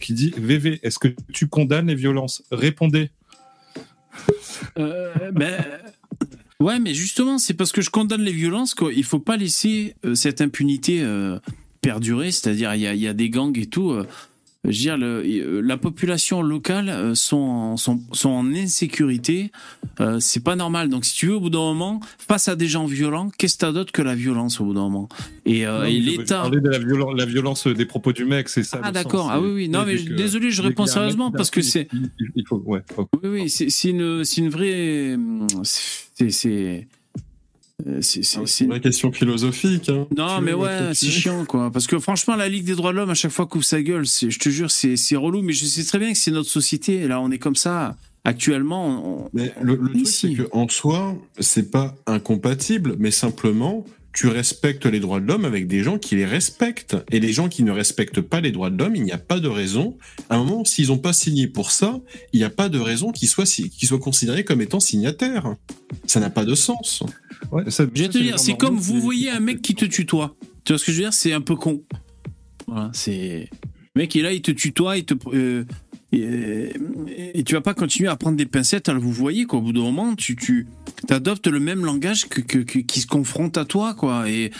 qui 0.00 0.12
dit 0.14 0.32
VV, 0.36 0.80
est-ce 0.82 0.98
que 0.98 1.08
tu 1.32 1.46
condamnes 1.48 1.86
les 1.86 1.94
violences? 1.94 2.42
Répondez. 2.50 3.10
Euh, 4.78 5.30
ben, 5.32 5.62
ouais, 6.60 6.78
mais 6.78 6.94
justement, 6.94 7.38
c'est 7.38 7.54
parce 7.54 7.72
que 7.72 7.82
je 7.82 7.90
condamne 7.90 8.22
les 8.22 8.32
violences 8.32 8.74
qu'il 8.74 9.04
faut 9.04 9.18
pas 9.18 9.36
laisser 9.36 9.94
euh, 10.04 10.14
cette 10.14 10.40
impunité 10.40 11.02
euh, 11.02 11.38
perdurer. 11.80 12.30
C'est-à-dire, 12.30 12.74
il 12.74 12.80
y 12.80 12.86
a, 12.86 12.94
il 12.94 13.00
y 13.00 13.08
a 13.08 13.14
des 13.14 13.30
gangs 13.30 13.56
et 13.58 13.66
tout. 13.66 13.96
Je 14.70 14.78
veux 14.78 14.82
dire, 14.82 14.98
le- 14.98 15.22
euh, 15.24 15.60
la 15.60 15.76
population 15.76 16.42
locale 16.42 16.88
euh, 16.88 17.14
sont, 17.14 17.36
en- 17.36 17.76
sont, 17.76 18.00
sont 18.12 18.30
en 18.30 18.52
insécurité. 18.54 19.50
Euh, 20.00 20.20
c'est 20.20 20.42
pas 20.44 20.56
normal. 20.56 20.88
Donc, 20.90 21.04
si 21.04 21.14
tu 21.14 21.26
veux, 21.28 21.34
au 21.36 21.40
bout 21.40 21.50
d'un 21.50 21.58
moment, 21.58 22.00
face 22.18 22.48
à 22.48 22.56
des 22.56 22.66
gens 22.66 22.84
violents, 22.86 23.30
qu'est-ce 23.38 23.54
que 23.56 23.60
t'as 23.60 23.72
d'autre 23.72 23.92
que 23.92 24.02
la 24.02 24.14
violence 24.14 24.60
au 24.60 24.64
bout 24.66 24.74
d'un 24.74 24.80
moment? 24.82 25.08
Et, 25.46 25.66
euh, 25.66 25.84
et 25.84 25.98
l'État. 25.98 26.50
de 26.50 26.58
la, 26.68 26.78
violen- 26.78 27.16
la 27.16 27.24
violence 27.26 27.66
des 27.66 27.86
propos 27.86 28.12
du 28.12 28.24
mec, 28.24 28.48
c'est 28.48 28.62
ça. 28.62 28.80
Ah 28.82 28.92
d'accord, 28.92 29.30
ah 29.30 29.40
oui, 29.40 29.48
oui, 29.54 29.68
non 29.68 29.84
mais 29.86 29.96
que- 29.96 30.12
désolé, 30.14 30.50
je 30.50 30.60
réponds 30.62 30.86
sérieusement 30.86 31.30
parce 31.30 31.50
que 31.50 31.62
c'est. 31.62 31.88
Il, 32.34 32.46
faut, 32.46 32.62
ouais. 32.66 32.80
faut- 32.94 33.08
Oui, 33.22 33.28
oui, 33.42 33.50
c'est 33.50 33.88
une, 33.90 34.22
une 34.36 34.48
vraie. 34.50 35.16
C'est. 36.30 36.86
C'est- 37.84 37.88
euh, 37.90 37.98
C'est 38.00 38.46
c'est- 38.46 38.64
une 38.64 38.70
vraie 38.70 38.80
question 38.80 39.12
philosophique. 39.12 39.88
hein. 39.88 40.06
Non, 40.16 40.38
Tu 40.38 40.44
mais 40.44 40.52
ouais, 40.54 40.94
c'est 40.94 41.10
chiant, 41.10 41.44
quoi. 41.44 41.70
Parce 41.70 41.86
que 41.86 41.98
franchement, 41.98 42.36
la 42.36 42.48
Ligue 42.48 42.64
des 42.64 42.74
droits 42.74 42.92
de 42.92 42.96
l'homme, 42.96 43.10
à 43.10 43.14
chaque 43.14 43.30
fois 43.32 43.46
qu'ouvre 43.46 43.64
sa 43.64 43.82
gueule, 43.82 44.06
c'est- 44.06 44.30
je 44.30 44.38
te 44.38 44.48
jure, 44.48 44.70
c'est 44.70 44.96
relou. 45.16 45.42
Mais 45.42 45.52
je 45.52 45.64
sais 45.64 45.84
très 45.84 45.98
bien 45.98 46.12
que 46.12 46.18
c'est 46.18 46.30
notre 46.30 46.50
société. 46.50 46.94
Et 46.96 47.08
là, 47.08 47.20
on 47.20 47.30
est 47.30 47.38
comme 47.38 47.56
ça. 47.56 47.96
Actuellement, 48.24 49.24
on- 49.26 49.30
Mais 49.34 49.52
le, 49.62 49.76
le 49.76 49.90
truc, 49.92 50.08
c'est 50.08 50.34
qu'en 50.34 50.68
soi, 50.68 51.16
c'est 51.38 51.70
pas 51.70 51.94
incompatible, 52.06 52.96
mais 52.98 53.12
simplement, 53.12 53.84
tu 54.12 54.26
respectes 54.28 54.86
les 54.86 54.98
droits 54.98 55.20
de 55.20 55.26
l'homme 55.26 55.44
avec 55.44 55.68
des 55.68 55.82
gens 55.84 55.98
qui 55.98 56.16
les 56.16 56.24
respectent. 56.24 56.96
Et 57.12 57.20
les 57.20 57.32
gens 57.34 57.48
qui 57.48 57.62
ne 57.62 57.70
respectent 57.70 58.22
pas 58.22 58.40
les 58.40 58.50
droits 58.50 58.70
de 58.70 58.78
l'homme, 58.82 58.96
il 58.96 59.04
n'y 59.04 59.12
a 59.12 59.18
pas 59.18 59.38
de 59.38 59.46
raison. 59.48 59.96
À 60.30 60.36
un 60.36 60.38
moment, 60.38 60.64
s'ils 60.64 60.88
n'ont 60.88 60.96
pas 60.98 61.12
signé 61.12 61.46
pour 61.46 61.70
ça, 61.70 62.00
il 62.32 62.38
n'y 62.38 62.44
a 62.44 62.50
pas 62.50 62.68
de 62.70 62.78
raison 62.80 63.12
qu'ils 63.12 63.28
soient, 63.28 63.44
si- 63.46 63.68
qu'ils 63.70 63.86
soient 63.86 63.98
considérés 64.00 64.42
comme 64.42 64.62
étant 64.62 64.80
signataires. 64.80 65.54
Ça 66.06 66.18
n'a 66.18 66.30
pas 66.30 66.44
de 66.46 66.54
sens. 66.54 67.02
Ouais, 67.52 67.70
ça- 67.70 67.84
je 67.84 68.00
vais 68.00 68.06
ça, 68.06 68.12
te 68.12 68.18
dire, 68.18 68.38
c'est 68.38 68.56
comme 68.56 68.76
vous 68.76 69.00
voyez 69.00 69.30
un 69.30 69.40
mec 69.40 69.62
qui 69.62 69.74
te 69.74 69.84
tutoie. 69.84 70.34
Tu 70.64 70.72
vois 70.72 70.78
ce 70.78 70.84
que 70.84 70.92
je 70.92 70.96
veux 70.98 71.02
dire? 71.04 71.12
C'est 71.12 71.32
un 71.32 71.40
peu 71.40 71.54
con. 71.56 71.82
Voilà, 72.66 72.90
c'est. 72.92 73.48
Le 73.94 74.00
mec, 74.02 74.14
est 74.16 74.22
là, 74.22 74.32
il 74.32 74.42
te 74.42 74.50
tutoie, 74.50 74.98
il 74.98 75.04
te. 75.04 75.14
euh, 75.32 75.64
et, 76.12 76.70
et 77.38 77.44
tu 77.44 77.54
vas 77.54 77.60
pas 77.60 77.74
continuer 77.74 78.08
à 78.08 78.16
prendre 78.16 78.36
des 78.36 78.46
pincettes 78.46 78.88
à 78.88 78.94
le 78.94 79.00
vous 79.00 79.12
voyez, 79.12 79.44
quoi. 79.44 79.58
Au 79.58 79.62
bout 79.62 79.72
d'un 79.72 79.80
moment, 79.80 80.14
tu, 80.14 80.34
tu 80.36 80.66
adoptes 81.08 81.46
le 81.46 81.60
même 81.60 81.84
langage 81.84 82.28
que, 82.28 82.40
que- 82.40 82.58
que- 82.58 82.78
qui 82.80 83.00
se 83.00 83.06
confronte 83.06 83.56
à 83.58 83.64
toi, 83.64 83.94
quoi. 83.94 84.28
Et, 84.30 84.50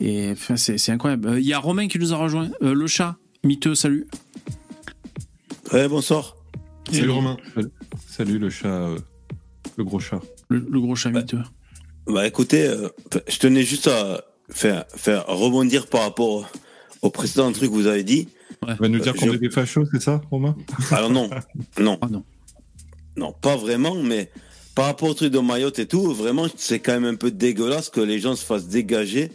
et 0.00 0.30
enfin, 0.32 0.56
c'est 0.56 0.78
c'est 0.78 0.92
incroyable. 0.92 1.28
Euh, 1.28 1.40
Il 1.40 1.46
y 1.46 1.52
a 1.52 1.58
Romain 1.58 1.88
qui 1.88 1.98
nous 1.98 2.12
a 2.12 2.16
rejoint. 2.16 2.50
Euh, 2.62 2.74
le 2.74 2.86
chat, 2.86 3.16
miteux, 3.44 3.74
salut. 3.74 4.06
Ouais, 5.72 5.88
bonsoir. 5.88 6.36
Salut 6.90 7.10
Romain. 7.10 7.36
Salut, 7.54 7.68
Salut, 8.06 8.38
le 8.38 8.50
chat, 8.50 8.68
euh, 8.68 8.98
le 9.76 9.84
gros 9.84 9.98
chat. 10.00 10.20
Le, 10.48 10.66
le 10.70 10.80
gros 10.80 10.94
chat 10.94 11.10
miteux. 11.10 11.40
Bah 12.06 12.26
écoutez, 12.26 12.66
euh, 12.66 12.88
je 13.28 13.38
tenais 13.38 13.62
juste 13.62 13.88
à 13.88 14.24
faire, 14.50 14.84
faire 14.94 15.26
rebondir 15.26 15.86
par 15.86 16.02
rapport 16.02 16.48
au 17.02 17.10
précédent 17.10 17.50
truc 17.52 17.70
que 17.70 17.74
vous 17.74 17.86
avez 17.86 18.04
dit. 18.04 18.28
Tu 18.66 18.74
vas 18.78 18.88
nous 18.88 18.98
dire 18.98 19.12
Euh, 19.14 19.18
qu'on 19.18 19.26
je- 19.26 19.34
est 19.34 19.38
des 19.38 19.50
fachos, 19.50 19.86
c'est 19.92 20.02
ça, 20.02 20.20
Romain 20.30 20.54
Alors 20.90 21.10
non, 21.10 21.30
non. 21.80 21.98
Ah 22.02 22.08
non. 22.10 22.24
Non, 23.16 23.32
pas 23.32 23.56
vraiment, 23.56 23.94
mais 24.02 24.30
par 24.74 24.86
rapport 24.86 25.08
au 25.08 25.14
truc 25.14 25.32
de 25.32 25.38
Mayotte 25.38 25.78
et 25.78 25.86
tout, 25.86 26.12
vraiment, 26.12 26.46
c'est 26.56 26.80
quand 26.80 26.92
même 26.92 27.04
un 27.04 27.14
peu 27.14 27.30
dégueulasse 27.30 27.88
que 27.90 28.00
les 28.00 28.18
gens 28.18 28.34
se 28.36 28.44
fassent 28.44 28.66
dégager 28.68 29.30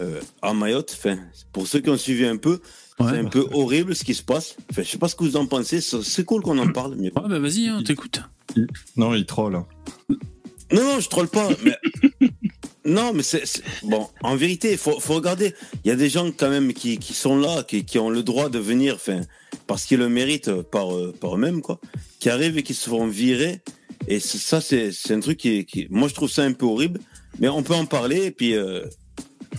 euh, 0.00 0.20
à 0.40 0.54
Mayotte. 0.54 0.94
Enfin, 0.96 1.18
pour 1.52 1.66
ceux 1.66 1.80
qui 1.80 1.90
ont 1.90 1.96
suivi 1.98 2.24
un 2.24 2.36
peu, 2.36 2.60
c'est 3.00 3.18
un 3.18 3.24
peu 3.24 3.46
horrible 3.52 3.96
ce 3.96 4.04
qui 4.04 4.14
se 4.14 4.22
passe. 4.22 4.56
Enfin, 4.70 4.82
je 4.82 4.88
sais 4.88 4.98
pas 4.98 5.08
ce 5.08 5.16
que 5.16 5.24
vous 5.24 5.36
en 5.36 5.46
pensez. 5.46 5.80
C'est 5.80 6.24
cool 6.24 6.42
qu'on 6.42 6.56
en 6.58 6.70
parle. 6.70 6.94
Mais... 6.96 7.06
Ouais, 7.18 7.28
bah 7.28 7.38
vas-y, 7.40 7.68
on 7.70 7.82
t'écoute. 7.82 8.20
Non, 8.96 9.14
il 9.14 9.26
troll. 9.26 9.56
hein. 9.56 9.66
Non, 10.72 10.82
non, 10.82 11.00
je 11.00 11.08
troll 11.08 11.28
pas. 11.28 11.48
Mais... 11.62 11.76
non, 12.84 13.12
mais 13.12 13.22
c'est 13.22 13.46
c'est- 13.46 13.62
bon. 13.82 14.08
En 14.22 14.36
vérité, 14.36 14.72
il 14.72 14.78
faut, 14.78 14.98
faut 15.00 15.14
regarder. 15.14 15.54
Il 15.84 15.88
y 15.88 15.90
a 15.90 15.96
des 15.96 16.08
gens 16.08 16.30
quand 16.36 16.48
même 16.50 16.72
qui, 16.72 16.98
qui 16.98 17.12
sont 17.14 17.36
là, 17.38 17.62
qui, 17.62 17.84
qui 17.84 17.98
ont 17.98 18.10
le 18.10 18.22
droit 18.22 18.48
de 18.48 18.58
venir, 18.58 18.94
enfin, 18.94 19.20
parce 19.66 19.84
qu'ils 19.84 19.98
le 19.98 20.08
méritent 20.08 20.52
par, 20.62 20.94
euh, 20.94 21.14
par 21.18 21.34
eux-mêmes, 21.36 21.60
quoi. 21.60 21.78
Qui 22.20 22.30
arrivent 22.30 22.58
et 22.58 22.62
qui 22.62 22.74
se 22.74 22.88
font 22.88 23.06
virer. 23.06 23.60
Et 24.08 24.18
ça, 24.18 24.60
c'est 24.60 24.90
c'est 24.92 25.14
un 25.14 25.20
truc 25.20 25.38
qui, 25.38 25.64
qui, 25.64 25.86
moi, 25.90 26.08
je 26.08 26.14
trouve 26.14 26.30
ça 26.30 26.42
un 26.42 26.52
peu 26.52 26.66
horrible. 26.66 27.00
Mais 27.38 27.48
on 27.48 27.62
peut 27.62 27.74
en 27.74 27.86
parler. 27.86 28.26
Et 28.26 28.30
puis, 28.30 28.54
euh, 28.54 28.82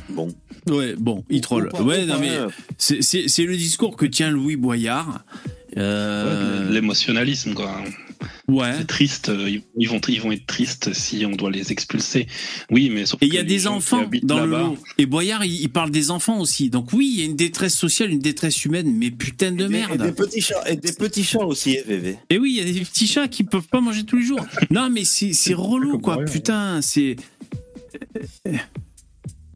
bon. 0.09 0.27
Ouais, 0.67 0.95
bon, 0.97 1.23
il 1.29 1.41
troll. 1.41 1.69
Ouais, 1.79 2.03
ou 2.03 2.05
non, 2.05 2.19
mais 2.19 2.29
ouais. 2.39 2.47
c'est- 2.77 3.01
c'est 3.01 3.27
c'est 3.27 3.43
le 3.43 3.55
discours 3.57 3.95
que 3.97 4.05
tient 4.05 4.31
Louis 4.31 4.55
Boyard. 4.55 5.23
Euh, 5.77 6.69
L'émotionnalisme, 6.71 7.53
quoi. 7.53 7.81
Ouais. 8.47 8.73
C'est 8.77 8.87
triste. 8.87 9.29
euh, 9.29 9.49
Ils 9.77 9.89
vont, 9.89 9.99
ils 10.07 10.21
vont 10.21 10.31
être 10.31 10.45
tristes 10.45 10.93
si 10.93 11.25
on 11.25 11.31
doit 11.31 11.51
les 11.51 11.71
expulser. 11.71 12.27
Oui, 12.71 12.89
mais 12.89 13.05
sauf 13.05 13.21
Et 13.21 13.27
il 13.27 13.33
y 13.33 13.37
a 13.37 13.43
des 13.43 13.67
enfants 13.67 14.05
dans 14.23 14.45
le 14.45 14.51
là-bas- 14.51 14.63
lot. 14.63 14.77
Et 14.97 15.05
Boyard, 15.05 15.45
il, 15.45 15.61
il 15.61 15.69
parle 15.69 15.91
des 15.91 16.11
enfants 16.11 16.39
aussi. 16.39 16.69
Donc 16.69 16.93
oui, 16.93 17.09
il 17.13 17.19
y 17.19 17.21
a 17.23 17.25
une 17.25 17.35
détresse 17.35 17.75
sociale, 17.75 18.11
une 18.11 18.19
détresse 18.19 18.63
humaine, 18.65 18.91
mais 18.95 19.11
putain 19.11 19.51
de 19.51 19.65
Et 19.65 19.69
merde. 19.69 20.01
des 20.01 20.11
petits 20.11 20.41
chats, 20.41 20.63
et 20.69 20.75
des 20.75 20.93
petits 20.93 21.23
chats 21.23 21.45
aussi, 21.45 21.77
hein, 21.77 21.81
VV. 21.87 22.17
Et 22.29 22.37
oui, 22.37 22.55
il 22.57 22.67
y 22.67 22.69
a 22.69 22.71
des 22.73 22.81
petits 22.85 23.07
chats 23.07 23.27
qui 23.27 23.43
peuvent 23.43 23.67
pas 23.67 23.81
manger 23.81 24.03
tous 24.03 24.17
les 24.17 24.25
jours. 24.25 24.45
Non, 24.71 24.89
mais 24.89 25.03
c'est 25.05 25.33
c'est 25.33 25.53
relou, 25.53 25.99
quoi. 25.99 26.23
Putain, 26.25 26.81
c'est. 26.81 27.15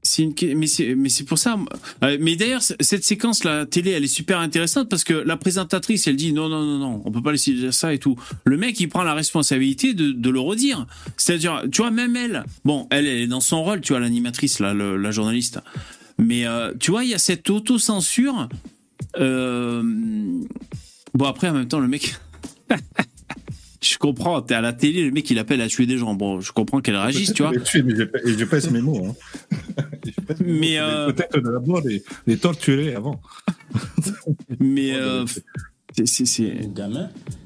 C'est 0.07 0.23
une... 0.23 0.33
que- 0.33 0.53
mais 0.53 0.67
c'est 0.67 0.95
mais 0.95 1.09
c'est 1.09 1.23
pour 1.25 1.37
ça. 1.37 1.57
Euh, 2.03 2.17
Mais 2.21 2.35
d'ailleurs, 2.35 2.61
cette 2.61 3.03
séquence 3.03 3.43
la 3.43 3.65
télé, 3.65 3.91
elle 3.91 4.03
est 4.03 4.07
super 4.07 4.39
intéressante 4.39 4.87
parce 4.89 5.03
que 5.03 5.13
la 5.13 5.35
présentatrice, 5.37 6.07
elle 6.07 6.15
dit 6.15 6.31
non 6.33 6.47
non 6.49 6.63
non 6.63 6.77
non, 6.77 7.01
on 7.05 7.11
peut 7.11 7.21
pas 7.21 7.31
laisser 7.33 7.53
dire 7.53 7.73
ça 7.73 7.93
et 7.93 7.99
tout. 7.99 8.15
Le 8.45 8.57
mec, 8.57 8.79
il 8.79 8.87
prend 8.87 9.03
la 9.03 9.13
responsabilité 9.13 9.93
de, 9.93 10.11
de 10.11 10.29
le 10.29 10.39
redire. 10.39 10.87
C'est-à-dire, 11.17 11.63
tu 11.71 11.81
vois, 11.81 11.91
même 11.91 12.15
elle, 12.15 12.43
bon, 12.63 12.87
elle, 12.89 13.05
elle 13.05 13.19
est 13.19 13.27
dans 13.27 13.41
son 13.41 13.63
rôle, 13.63 13.81
tu 13.81 13.93
vois, 13.93 13.99
l'animatrice 13.99 14.59
là, 14.59 14.73
le- 14.73 14.97
la 14.97 15.11
journaliste. 15.11 15.59
Mais 16.17 16.47
euh, 16.47 16.73
tu 16.79 16.91
vois, 16.91 17.03
il 17.03 17.09
y 17.09 17.13
a 17.13 17.19
cette 17.19 17.49
autocensure. 17.49 18.47
Euh... 19.19 19.83
Bon 21.13 21.25
après, 21.25 21.49
en 21.49 21.53
même 21.53 21.67
temps, 21.67 21.79
le 21.79 21.87
mec. 21.87 22.15
Je 23.79 23.97
comprends, 23.99 24.41
t'es 24.41 24.55
à 24.55 24.61
la 24.61 24.73
télé, 24.73 25.03
le 25.05 25.11
mec 25.11 25.29
il 25.29 25.37
appelle 25.37 25.61
à 25.61 25.67
tuer 25.67 25.85
des 25.85 25.97
gens. 25.99 26.15
Bon, 26.15 26.41
je 26.41 26.51
comprends 26.51 26.81
qu'elle 26.81 26.95
réagisse, 26.97 27.31
tu 27.33 27.43
vois. 27.43 27.55
Tuer, 27.59 27.83
mais 27.83 27.93
j'ai 27.95 28.45
pas- 28.47 28.59
mes 28.71 28.81
mots. 28.81 29.05
Hein. 29.05 29.83
Mais, 30.45 30.77
euh, 30.79 31.11
Peut-être 31.11 31.39
de 31.39 31.51
d'abord 31.51 31.81
les, 31.81 32.03
les 32.25 32.37
torturer 32.37 32.95
avant. 32.95 33.21
Mais 34.59 34.95
euh, 34.95 35.25
c'est- 35.97 36.05
c'est- 36.05 36.25
c'est. 36.25 36.53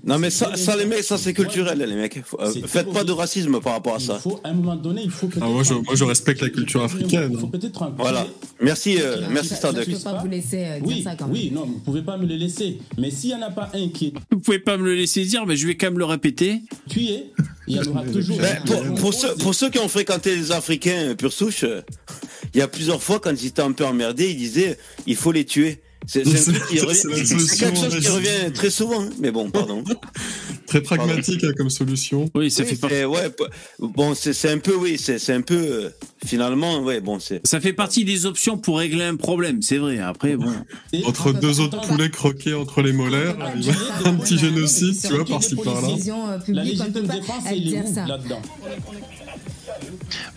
Non, 0.03 0.17
mais 0.17 0.31
ça, 0.31 0.55
ça, 0.55 0.75
les 0.75 0.85
mecs, 0.85 1.03
ça, 1.03 1.17
c'est 1.17 1.33
culturel, 1.33 1.77
les 1.77 1.95
mecs. 1.95 2.21
Faut- 2.25 2.39
euh, 2.41 2.51
faites 2.65 2.91
pas 2.91 3.03
de 3.03 3.11
racisme 3.11 3.59
par 3.61 3.73
rapport 3.73 3.95
à 3.95 3.99
ça. 3.99 4.19
À 4.43 4.49
un 4.49 4.53
moment 4.53 4.75
donné, 4.75 5.01
il 5.03 5.11
faut. 5.11 5.29
Ah, 5.39 5.45
moi, 5.45 5.61
je, 5.63 5.75
moi, 5.75 5.93
je 5.93 6.03
respecte 6.03 6.41
la 6.41 6.49
culture 6.49 6.81
africaine. 6.83 7.37
faut 7.37 7.47
peut-être 7.47 7.81
en 7.83 7.91
Voilà. 7.91 8.25
Merci, 8.59 8.97
euh, 8.99 9.17
merci 9.31 9.53
Starduck. 9.55 9.85
Je 9.87 9.95
peux 9.95 9.99
pas 10.03 10.17
vous 10.21 10.27
laisser 10.27 10.65
euh, 10.65 10.79
dire 10.79 10.87
Oui, 10.87 11.03
ça 11.03 11.15
quand 11.15 11.25
même. 11.27 11.33
oui, 11.35 11.51
non, 11.53 11.65
vous 11.65 11.79
pouvez 11.79 12.01
pas 12.01 12.17
me 12.17 12.25
le 12.25 12.35
laisser. 12.35 12.79
Mais 12.97 13.11
s'il 13.11 13.29
y 13.29 13.35
en 13.35 13.41
a 13.43 13.51
pas 13.51 13.69
un 13.73 13.89
qui 13.89 14.07
est 14.07 14.13
Vous 14.31 14.39
pouvez 14.39 14.59
pas 14.59 14.77
me 14.77 14.85
le 14.85 14.95
laisser 14.95 15.23
dire, 15.23 15.45
mais 15.45 15.55
je 15.55 15.67
vais 15.67 15.75
quand 15.75 15.87
même 15.87 15.99
le 15.99 16.05
répéter. 16.05 16.61
tué, 16.89 17.25
il 17.67 17.75
y 17.75 17.79
en 17.79 17.83
aura 17.85 18.03
toujours. 18.11 18.37
Ben, 18.37 18.57
pour, 18.65 18.83
pour 18.95 19.13
ceux, 19.13 19.35
pour 19.35 19.53
ceux 19.55 19.69
qui 19.69 19.77
ont 19.79 19.87
fréquenté 19.87 20.35
les 20.35 20.51
Africains 20.51 21.09
euh, 21.11 21.15
pure 21.15 21.31
souche, 21.33 21.63
il 22.53 22.59
y 22.59 22.61
a 22.63 22.67
plusieurs 22.67 23.01
fois, 23.03 23.19
quand 23.19 23.31
ils 23.31 23.47
étaient 23.47 23.61
un 23.61 23.71
peu 23.71 23.85
emmerdés, 23.85 24.31
ils 24.31 24.37
disaient 24.37 24.77
il 25.05 25.15
faut 25.15 25.31
les 25.31 25.45
tuer. 25.45 25.79
C'est 26.07 26.25
c'est 26.25 26.37
C'est 26.37 26.51
c'est 26.51 27.57
quelque 27.57 27.75
chose 27.77 27.99
qui 27.99 28.07
revient 28.07 28.51
très 28.53 28.69
souvent. 28.71 29.01
hein. 29.03 29.09
Mais 29.19 29.31
bon, 29.31 29.49
pardon. 29.51 29.83
Très 30.65 30.81
pragmatique 30.81 31.43
hein, 31.43 31.51
comme 31.55 31.69
solution. 31.69 32.29
Oui, 32.33 32.49
ça 32.49 32.63
Oui, 32.63 32.69
fait 32.69 32.75
c'est- 32.89 33.05
ouais, 33.05 33.29
bon, 33.79 34.15
c'est 34.15 34.33
c'est 34.33 34.49
un 34.49 34.57
peu, 34.57 34.75
oui, 34.75 34.97
c'est 34.97 35.19
c'est 35.19 35.33
un 35.33 35.41
peu, 35.41 35.55
euh, 35.55 35.89
finalement, 36.25 36.79
ouais, 36.79 37.01
bon, 37.01 37.19
c'est. 37.19 37.45
Ça 37.45 37.59
fait 37.59 37.73
partie 37.73 38.03
des 38.05 38.25
options 38.25 38.57
pour 38.57 38.79
régler 38.79 39.03
un 39.03 39.15
problème, 39.15 39.61
c'est 39.61 39.77
vrai. 39.77 39.99
Après, 39.99 40.35
bon. 40.37 40.51
Entre 41.05 41.33
deux 41.33 41.59
autres 41.59 41.81
poulets 41.81 42.09
croqués 42.09 42.53
entre 42.53 42.81
les 42.81 42.93
molaires, 42.93 43.35
un 44.05 44.15
petit 44.15 44.37
génocide, 44.37 44.95
tu 44.99 45.13
vois, 45.13 45.25
par-ci 45.25 45.55
par-là. 45.55 45.87
Euh, 45.89 46.37
La 46.47 46.63
légitime 46.63 46.91
défense, 47.07 47.43
euh, 47.47 47.53
il 47.53 47.67
est 47.67 47.71
dire 47.71 47.83
où 47.85 47.93
ça. 47.93 48.07
là-dedans 48.07 48.41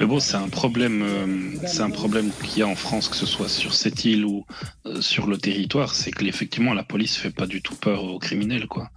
Mais 0.01 0.07
bon, 0.07 0.21
c'est 0.21 0.37
un 0.37 0.49
problème, 0.49 1.03
euh, 1.03 1.67
c'est 1.67 1.81
un 1.83 1.91
problème 1.91 2.31
qu'il 2.43 2.59
y 2.59 2.63
a 2.63 2.67
en 2.67 2.75
France, 2.75 3.09
que 3.09 3.17
ce 3.17 3.27
soit 3.27 3.49
sur 3.49 3.75
cette 3.75 4.05
île 4.05 4.25
ou 4.25 4.45
euh, 4.87 5.01
sur 5.01 5.27
le 5.27 5.37
territoire, 5.39 5.95
c'est 5.95 6.11
que 6.11 6.25
effectivement 6.25 6.75
la 6.75 6.85
police 6.85 7.17
fait 7.17 7.31
pas 7.31 7.47
du 7.47 7.63
tout 7.63 7.75
peur 7.75 8.05
aux 8.05 8.19
criminels, 8.19 8.67
quoi. 8.67 8.91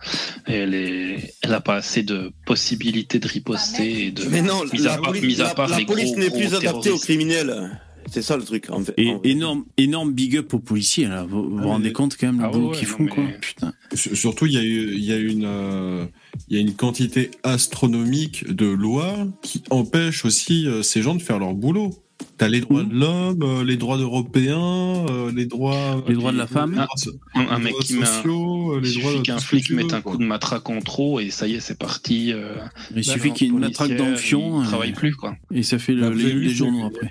Et 0.48 0.56
elle 0.56 0.74
est, 0.74 1.34
elle 1.42 1.54
a 1.54 1.62
pas 1.62 1.76
assez 1.76 2.04
de 2.04 2.32
possibilités 2.46 3.20
de 3.20 3.28
riposter 3.28 4.08
et 4.08 4.12
de. 4.12 4.26
Mais 4.26 4.42
non, 4.42 4.64
mis 4.72 4.82
à 4.82 4.92
la, 4.92 4.98
part, 4.98 5.12
police- 5.12 5.24
mis 5.26 5.42
à 5.42 5.46
la- 5.46 5.54
part 5.56 5.68
la 5.70 5.78
les 5.80 5.86
police 5.86 6.16
n'est 6.16 6.30
plus 6.30 6.54
adaptée 6.54 6.90
aux 6.92 7.00
criminels. 7.00 7.80
C'est 8.10 8.22
ça 8.22 8.38
le 8.38 8.44
truc, 8.44 8.70
en 8.70 8.80
fait. 8.82 8.94
Et 8.98 9.10
en 9.12 9.18
vrai. 9.20 9.30
énorme, 9.30 9.66
énorme 9.78 10.14
big 10.14 10.38
up 10.38 10.54
aux 10.54 10.60
policiers, 10.60 11.08
là. 11.08 11.26
Vous 11.26 11.50
vous, 11.50 11.60
Ah, 11.62 11.66
rendez 11.66 11.88
mais- 11.90 11.94
compte 11.94 12.16
quand 12.18 12.28
même 12.28 12.40
le 12.40 12.46
Ah 12.46 12.50
boulot 12.50 12.70
ouais, 12.72 12.78
qu'ils 12.78 12.88
font, 12.88 13.04
mais- 13.04 13.10
quoi. 13.10 13.24
Putain. 13.42 13.74
Surtout, 13.94 14.46
il 14.46 14.54
y 14.54 14.58
a 14.58 14.64
eu, 14.64 14.94
il 14.94 15.04
y 15.04 15.12
a 15.12 15.18
une, 15.18 15.46
euh, 15.46 16.06
il 16.50 16.56
y 16.56 16.58
a 16.58 16.62
une 16.62 16.74
quantité 16.74 17.32
astronomique 17.44 18.48
de 18.52 18.66
lois 18.66 19.28
qui 19.42 19.64
empêchent 19.70 20.26
aussi 20.26 20.68
euh, 20.68 20.82
ces 20.84 21.02
gens 21.02 21.16
de 21.16 21.22
faire 21.22 21.40
leur 21.40 21.54
boulot. 21.54 21.92
T'as 22.38 22.48
les 22.48 22.62
droits 22.62 22.84
de 22.84 22.94
l'homme, 22.94 23.42
euh, 23.42 23.64
les 23.64 23.78
droits 23.78 23.98
européens, 23.98 25.06
euh, 25.10 25.32
les 25.36 25.46
droits, 25.48 26.04
Les 26.08 26.14
droits 26.14 26.32
de 26.32 26.38
la 26.38 26.46
femme. 26.46 26.86
Un, 27.34 27.60
mec 27.60 27.74
qui 27.80 27.96
met 27.96 28.06
un- 28.08 28.28
euh, 28.28 28.80
Il 28.84 28.90
suffit 28.90 29.22
qu'un 29.24 29.40
flic 29.40 29.72
mette 29.72 29.94
un 29.94 30.02
coup 30.02 30.18
de 30.18 30.24
matraque 30.24 30.70
en 30.70 30.80
trop 30.80 31.20
et 31.20 31.32
ça 31.32 31.48
y 31.48 31.56
est, 31.56 31.60
c'est 31.60 31.78
parti. 31.78 32.32
euh, 32.34 32.56
Il 32.96 33.04
suffit 33.04 33.32
qu'il 33.34 33.48
y 33.48 33.50
ait 33.50 33.54
une 33.54 33.60
matraque 33.60 33.96
dans 33.96 34.10
le 34.10 34.16
fion. 34.16 34.62
Il 34.62 34.66
euh, 34.66 34.68
travaille 34.68 34.94
plus, 34.94 35.16
quoi. 35.16 35.36
Et 35.52 35.64
ça 35.64 35.80
fait 35.80 35.94
les, 35.96 36.50
journaux 36.50 36.86
après. 36.86 37.10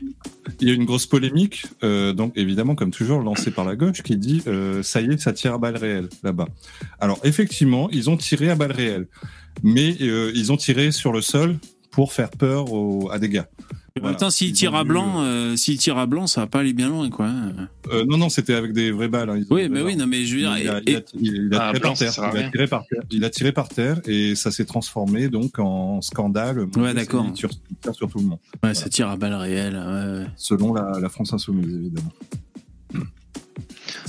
Il 0.60 0.68
y 0.68 0.70
a 0.70 0.74
une 0.74 0.84
grosse 0.84 1.06
polémique, 1.06 1.66
euh, 1.82 2.12
donc 2.12 2.32
évidemment, 2.36 2.76
comme 2.76 2.92
toujours, 2.92 3.20
lancée 3.20 3.50
par 3.50 3.64
la 3.64 3.74
gauche, 3.74 4.02
qui 4.02 4.16
dit 4.16 4.42
euh, 4.46 4.82
ça 4.84 5.00
y 5.00 5.06
est, 5.12 5.18
ça 5.18 5.32
tire 5.32 5.54
à 5.54 5.58
balles 5.58 5.76
réelles 5.76 6.08
là-bas. 6.22 6.48
Alors 7.00 7.18
effectivement, 7.24 7.90
ils 7.90 8.08
ont 8.10 8.16
tiré 8.16 8.48
à 8.50 8.54
balles 8.54 8.72
réelles, 8.72 9.08
mais 9.64 9.96
euh, 10.02 10.30
ils 10.34 10.52
ont 10.52 10.56
tiré 10.56 10.92
sur 10.92 11.12
le 11.12 11.20
sol 11.20 11.58
pour 11.90 12.12
faire 12.12 12.30
peur 12.30 12.66
à 13.10 13.18
des 13.18 13.28
gars. 13.28 13.48
En 13.96 14.00
Voilà. 14.00 14.12
même 14.12 14.20
temps, 14.20 14.28
s'il 14.30 14.52
tire 14.52 14.74
à 14.74 14.84
blanc, 14.84 15.22
euh, 15.22 15.56
s'il 15.56 15.78
tire 15.78 15.96
à 15.96 16.04
blanc, 16.04 16.26
ça 16.26 16.42
va 16.42 16.46
pas 16.46 16.60
aller 16.60 16.74
bien 16.74 16.88
loin, 16.90 17.08
quoi. 17.08 17.30
Euh, 17.90 18.04
non, 18.06 18.18
non, 18.18 18.28
c'était 18.28 18.52
avec 18.52 18.72
des 18.74 18.90
vraies 18.90 19.08
balles. 19.08 19.30
hein, 19.30 19.40
Oui, 19.48 19.68
mais 19.70 19.80
oui, 19.80 19.96
non, 19.96 20.06
mais 20.06 20.26
je 20.26 20.34
veux 20.34 20.40
dire. 20.42 20.58
Il 20.58 20.68
a, 20.68 20.78
et- 20.80 20.82
il 20.86 20.96
a- 20.96 21.00
il 21.22 21.54
a 21.54 21.70
tiré 21.72 21.80
par 21.80 21.94
terre. 21.96 22.12
Il 22.34 22.38
a 22.44 22.50
tiré 22.50 22.66
par 22.66 22.86
terre. 22.86 23.02
Il 23.10 23.24
a 23.24 23.30
tiré 23.30 23.52
par 23.52 23.68
terre 23.70 24.00
et 24.04 24.34
ça 24.34 24.50
s'est 24.50 24.66
transformé 24.66 25.28
donc 25.28 25.58
en 25.58 26.02
scandale. 26.02 26.66
Ouais, 26.76 26.92
d'accord. 26.92 27.24
Il 27.26 27.32
tire, 27.32 27.48
il 27.70 27.76
tire 27.76 27.94
sur 27.94 28.10
tout 28.10 28.18
le 28.18 28.24
monde. 28.26 28.38
Ouais, 28.62 28.74
ça 28.74 28.90
tire 28.90 29.08
à 29.08 29.16
balles 29.16 29.32
réelles. 29.34 29.76
ouais. 29.76 30.26
Selon 30.36 30.74
la, 30.74 30.98
la 31.00 31.08
France 31.08 31.32
insoumise, 31.32 31.74
évidemment. 31.74 32.12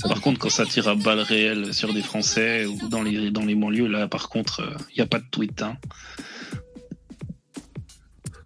Par 0.02 0.20
contre, 0.20 0.38
quand 0.38 0.50
ça 0.50 0.66
tire 0.66 0.86
à 0.88 0.94
balles 0.96 1.20
réelles 1.20 1.72
sur 1.72 1.94
des 1.94 2.02
Français 2.02 2.66
ou 2.66 2.88
dans 2.88 3.02
les, 3.02 3.30
dans 3.30 3.44
les 3.44 3.54
banlieues, 3.54 3.88
là, 3.88 4.06
par 4.06 4.28
contre, 4.28 4.76
il 4.90 4.96
n'y 4.98 5.02
a 5.02 5.06
pas 5.06 5.18
de 5.18 5.24
tweet. 5.30 5.62
Hein. 5.62 5.76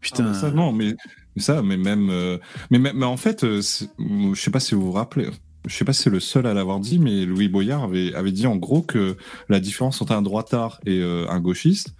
Putain. 0.01 0.25
Ah, 0.27 0.33
bah 0.33 0.35
ça, 0.39 0.51
non, 0.51 0.73
mais 0.73 0.95
ça, 1.41 1.63
mais 1.63 1.77
même, 1.77 2.09
euh, 2.11 2.39
mais, 2.71 2.79
même- 2.79 2.97
mais 2.99 3.07
en 3.07 3.17
fait, 3.17 3.45
euh, 3.45 3.61
je 3.63 4.41
sais 4.41 4.51
pas 4.51 4.61
si 4.61 4.75
vous 4.75 4.83
vous 4.83 4.93
rappelez. 4.93 5.29
Je 5.67 5.75
sais 5.75 5.85
pas 5.85 5.93
si 5.93 6.03
c'est 6.03 6.11
le 6.11 6.19
seul 6.21 6.47
à 6.47 6.55
l'avoir 6.55 6.81
dit, 6.81 6.99
mais 6.99 7.25
Louis 7.25 7.49
Boyard 7.49 7.85
avait, 7.85 8.13
avait 8.15 8.33
dit 8.33 8.47
en 8.49 8.57
gros 8.57 8.83
que 8.83 9.17
la 9.49 9.61
différence 9.61 10.03
entre 10.03 10.13
un 10.13 10.23
droitard 10.23 10.81
et 10.87 10.99
euh, 11.01 11.25
un 11.29 11.39
gauchiste, 11.41 11.95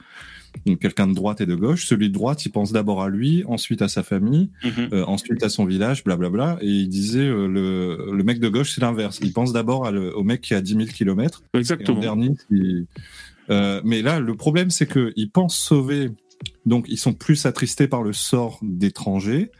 donc 0.67 0.81
quelqu'un 0.81 1.07
de 1.07 1.15
droite 1.15 1.41
et 1.41 1.47
de 1.47 1.55
gauche, 1.55 1.87
celui 1.87 2.09
de 2.09 2.13
droite, 2.15 2.45
il 2.45 2.51
pense 2.51 2.73
d'abord 2.73 3.03
à 3.03 3.09
lui, 3.09 3.45
ensuite 3.47 3.81
à 3.81 3.87
sa 3.89 4.03
famille, 4.03 4.51
euh, 4.93 5.05
ensuite 5.07 5.43
à 5.45 5.49
son 5.49 5.65
village, 5.65 6.03
blablabla, 6.05 6.59
et 6.61 6.67
il 6.67 6.89
disait 6.89 7.21
euh, 7.21 7.47
le, 7.47 8.13
le 8.15 8.25
mec 8.25 8.41
de 8.41 8.49
gauche, 8.49 8.73
c'est 8.75 8.81
l'inverse. 8.81 9.21
Il 9.23 9.33
pense 9.33 9.53
d'abord 9.53 9.89
au 10.15 10.25
mec 10.25 10.41
qui 10.41 10.55
a 10.55 10.61
10 10.61 10.73
000 10.75 10.85
kilomètres, 10.87 11.43
et 11.55 11.59
en 11.59 11.61
Exactement. 11.61 12.01
dernier, 12.01 12.31
il- 12.51 12.87
euh, 13.51 13.81
mais 13.85 14.03
là, 14.03 14.21
le 14.21 14.35
problème, 14.37 14.71
c'est 14.71 14.87
que 14.87 15.13
ils 15.17 15.31
pensent 15.31 15.57
sauver. 15.59 16.11
Donc, 16.67 16.87
ils 16.89 16.99
sont 16.99 17.13
plus 17.13 17.47
attristés 17.47 17.89
par 17.89 18.03
le 18.03 18.13
sort 18.13 18.59
d'étrangers. 18.63 19.51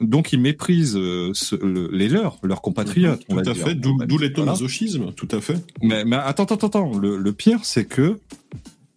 Donc, 0.00 0.32
ils 0.32 0.40
méprisent 0.40 0.96
euh, 0.96 1.30
ce- 1.34 1.56
le- 1.56 1.88
les 1.92 2.08
leurs, 2.08 2.38
leurs 2.42 2.62
compatriotes. 2.62 3.22
on 3.28 3.36
Tout 3.42 3.50
à 3.50 3.54
fait, 3.54 3.74
d'où 3.74 3.96
Voilà. 3.96 4.16
l'étomasochisme, 4.26 5.12
tout 5.12 5.28
à 5.32 5.40
fait. 5.40 5.56
Mais, 5.82 6.04
mais 6.04 6.16
attends, 6.16 6.44
attends, 6.44 6.66
attends. 6.68 6.98
Le, 6.98 7.16
le 7.16 7.32
pire, 7.32 7.64
c'est 7.64 7.84
que 7.84 8.18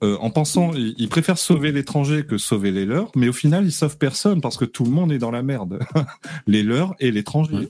euh, 0.04 0.16
en 0.22 0.30
pensant, 0.30 0.72
ils, 0.74 0.96
ils 0.98 1.10
préfèrent 1.10 1.38
sauver 1.40 1.72
l'étranger 1.72 2.24
que 2.24 2.38
sauver 2.38 2.72
les 2.72 2.86
leurs, 2.86 3.12
mais 3.16 3.28
au 3.28 3.34
final, 3.34 3.66
ils 3.66 3.72
sauvent 3.72 3.98
personne 3.98 4.40
parce 4.42 4.58
que 4.58 4.64
tout 4.66 4.84
le 4.86 4.92
monde 4.92 5.12
est 5.12 5.18
dans 5.18 5.32
la 5.32 5.44
merde. 5.44 5.80
les 6.48 6.64
leurs 6.64 6.94
et 7.00 7.12
l'étranger. 7.12 7.68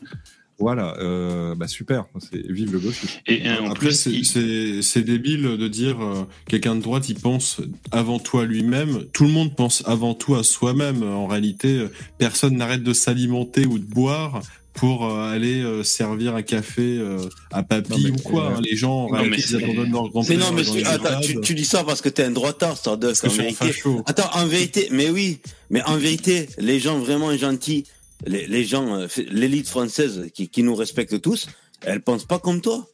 Voilà, 0.60 0.96
euh, 1.00 1.56
bah 1.56 1.68
super, 1.68 2.06
c'est 2.20 2.46
vive 2.52 2.72
le 2.74 2.80
gauchisme. 2.80 3.18
Et, 3.28 3.50
en 3.50 3.72
Après, 3.72 3.88
plus, 3.88 3.94
c'est- 3.94 4.10
il- 4.12 4.26
c'est 4.26 4.82
c'est 4.82 5.02
débile 5.04 5.44
de 5.44 5.68
dire 5.68 6.02
euh, 6.04 6.26
quelqu'un 6.48 6.76
de 6.76 6.82
droite, 6.82 7.08
il 7.10 7.16
pense 7.16 7.62
avant 7.92 8.20
tout 8.20 8.40
à 8.40 8.46
lui-même. 8.46 9.06
Tout 9.14 9.24
le 9.24 9.32
monde 9.32 9.56
pense 9.56 9.84
avant 9.86 10.14
tout 10.14 10.36
à 10.36 10.44
soi-même. 10.44 11.04
En 11.04 11.28
réalité, 11.28 11.70
euh, 11.80 11.92
personne 12.18 12.58
n'arrête 12.58 12.84
de 12.84 12.94
s'alimenter 12.94 13.66
ou 13.66 13.80
de 13.80 13.86
boire 13.86 14.42
pour 14.74 15.06
euh, 15.06 15.30
aller 15.34 15.62
euh, 15.62 15.84
servir 15.84 16.36
un 16.36 16.42
café 16.42 16.98
euh, 17.00 17.18
à 17.52 17.64
papy 17.64 17.92
Non, 17.92 17.98
mais, 18.04 18.10
ou 18.12 18.16
quoi. 18.24 18.46
euh, 18.52 18.56
hein. 18.56 18.62
Les 18.64 18.76
gens, 18.78 19.06
en 19.06 19.10
non, 19.10 19.16
réalité, 19.16 19.44
mais 19.54 19.60
ils 19.60 19.64
abandonnent 19.64 19.92
leur 19.92 20.04
Mais 20.04 20.10
grand-père 20.10 20.40
non, 20.40 20.52
mais 20.54 20.64
tu, 20.64 20.84
attends, 20.86 21.20
tu, 21.42 21.54
dis 21.56 21.66
ça 21.66 21.84
parce 21.84 22.02
que 22.02 22.10
t'es 22.10 22.24
un 22.24 22.32
droitard, 22.32 22.78
Stardust. 22.78 23.26
En 23.26 23.30
vérité. 23.30 23.66
Attends, 24.06 24.30
en 24.34 24.46
vérité, 24.46 24.88
mais 24.92 25.10
oui, 25.10 25.40
mais 25.70 25.82
en 25.84 25.98
vérité, 25.98 26.48
les 26.60 26.80
gens 26.80 26.98
vraiment 27.00 27.36
gentils, 27.36 27.84
les, 28.26 28.48
les 28.48 28.66
gens, 28.66 28.96
euh, 28.96 29.08
l'élite 29.30 29.68
française 29.68 30.30
qui, 30.34 30.50
qui 30.50 30.64
nous 30.64 30.76
respecte 30.76 31.22
tous, 31.22 31.48
elle 31.82 32.02
pense 32.02 32.26
pas 32.26 32.40
comme 32.40 32.62
toi. 32.62 32.88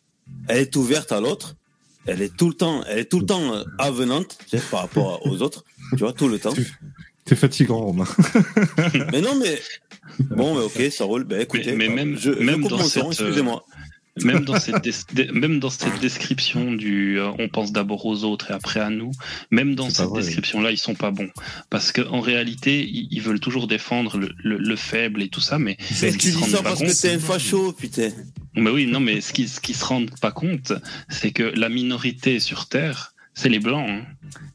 Elle 0.48 0.60
est 0.62 0.76
ouverte 0.76 1.12
à 1.12 1.22
l'autre. 1.22 1.56
Elle 2.08 2.22
est 2.22 2.36
tout 2.36 2.50
le 2.50 2.54
temps, 2.54 2.84
elle 2.88 3.00
est 3.00 3.06
tout 3.06 3.20
le 3.20 3.26
temps 3.26 3.54
euh, 3.54 3.64
avenante 3.80 4.38
tu 4.48 4.58
sais, 4.58 4.64
par 4.70 4.82
rapport 4.82 5.26
aux 5.26 5.42
autres. 5.42 5.64
Tu 5.92 5.98
vois, 5.98 6.14
tout 6.14 6.28
le 6.28 6.38
temps. 6.40 6.54
T'es 7.26 7.36
fatigant, 7.36 7.80
Romain. 7.80 8.06
Mais 9.12 9.20
non, 9.20 9.36
mais 9.36 9.60
bon, 10.20 10.54
mais 10.54 10.62
ok, 10.62 10.92
ça 10.92 11.06
roule. 11.06 11.24
Ben 11.24 11.42
écoutez, 11.42 11.72
mais, 11.72 11.90
mais 11.90 12.06
même, 12.06 12.18
je, 12.20 12.30
même 12.30 12.62
dans 12.68 12.84
cette, 12.84 13.04
euh, 13.04 13.08
excusez-moi. 13.08 13.66
Même 14.24 14.46
dans 14.46 14.58
cette, 14.60 14.82
des- 15.14 15.32
même 15.34 15.60
dans 15.60 15.70
cette 15.70 16.00
description 16.00 16.72
du 16.72 17.20
euh, 17.20 17.32
on 17.38 17.50
pense 17.50 17.74
d'abord 17.74 18.06
aux 18.06 18.24
autres 18.24 18.52
et 18.52 18.54
après 18.54 18.80
à 18.80 18.90
nous, 18.90 19.12
même 19.52 19.76
dans 19.76 19.90
C'est 19.90 20.04
cette 20.04 20.14
description-là, 20.14 20.72
ils 20.72 20.78
sont 20.78 20.96
pas 20.96 21.12
bons. 21.12 21.30
Parce 21.70 21.92
qu'en 21.92 22.22
réalité, 22.22 22.88
ils, 22.88 23.10
ils 23.12 23.22
veulent 23.22 23.42
toujours 23.42 23.68
défendre 23.68 24.18
le, 24.18 24.30
le- 24.42 24.58
le 24.58 24.76
faible 24.78 25.22
et 25.22 25.28
tout 25.28 25.42
ça, 25.42 25.60
mais 25.60 25.76
Mais 26.02 26.12
ce 26.12 26.12
tu 26.14 26.18
qu'ils 26.18 26.32
se 26.32 26.36
dis 26.38 26.42
rendent 26.44 26.50
ça 26.52 26.58
pas 26.58 26.64
parce 26.70 26.80
compte- 26.80 26.88
que 26.90 27.02
t'es 27.02 27.12
un 27.12 27.20
facho, 27.20 27.74
putain. 27.74 28.10
Mais 28.56 28.70
oui, 28.70 28.86
non, 28.86 29.02
mais 29.02 29.20
ce 29.20 29.34
qui, 29.34 29.50
ce 29.50 29.60
qui 29.60 29.74
se 29.74 29.84
rendent 29.84 30.12
pas 30.22 30.32
compte, 30.32 30.72
c'est 31.10 31.32
que 31.32 31.44
la 31.44 31.68
minorité 31.68 32.40
sur 32.40 32.70
Terre, 32.70 33.14
c'est 33.36 33.50
les 33.50 33.60
blancs. 33.60 33.88
hein. 33.88 34.02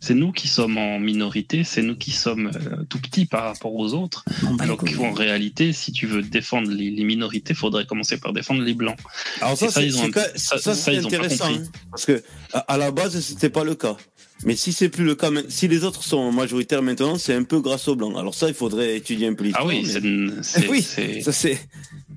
C'est 0.01 0.15
nous 0.15 0.33
qui 0.33 0.49
sommes 0.49 0.77
en 0.79 0.99
minorité, 0.99 1.63
c'est 1.63 1.83
nous 1.83 1.95
qui 1.97 2.11
sommes 2.11 2.51
euh, 2.55 2.83
tout 2.89 2.99
petits 2.99 3.25
par 3.27 3.45
rapport 3.45 3.73
aux 3.75 3.95
autres. 3.95 4.25
Alors 4.59 4.77
qu'en 4.79 5.13
réalité, 5.13 5.73
si 5.73 5.93
tu 5.93 6.07
veux 6.07 6.23
défendre 6.23 6.71
les, 6.71 6.91
les 6.91 7.05
minorités, 7.05 7.55
faudrait 7.55 7.87
commencer 7.87 8.19
par 8.19 8.33
défendre 8.33 8.63
les 8.63 8.75
blancs. 8.75 8.99
Alors 9.41 9.57
ça, 9.57 9.67
ils 9.83 9.97
ont 9.99 10.05
un- 10.09 10.13
ça- 10.13 10.29
ça, 10.35 10.59
ça, 10.59 10.75
c'est 10.75 10.95
ils 10.97 11.07
ont 11.07 11.11
pas 11.11 11.17
intéressant, 11.17 11.49
compris. 11.49 11.63
hein, 11.67 11.71
parce 11.91 12.05
que 12.07 12.23
à, 12.53 12.77
la 12.79 12.91
base, 12.91 13.19
c'était 13.21 13.49
pas 13.51 13.63
le 13.65 13.75
cas. 13.75 13.97
Mais 14.45 14.57
si 14.57 14.73
c'est 14.73 14.89
plus 14.89 15.05
le 15.05 15.15
cas, 15.15 15.31
si 15.51 15.69
les 15.69 15.85
autres 15.85 16.03
sont 16.03 16.33
majoritaires 16.33 16.83
maintenant, 16.83 17.17
c'est 17.19 17.35
un 17.35 17.45
peu 17.45 17.61
grâce 17.61 17.87
aux 17.89 17.95
blancs. 17.97 18.15
Alors 18.19 18.35
ça, 18.35 18.49
il 18.49 18.55
faudrait 18.55 18.97
étudier 18.97 19.29
un 19.29 19.35
peu 19.35 19.45
Ah 19.55 19.63
l'histoire. 19.65 19.67
oui, 19.67 20.01
mais- 20.03 20.31
c'est- 20.43 20.69
oui, 20.69 20.83
c'est- 20.83 21.21
ça 21.21 21.33
c'est. 21.33 21.59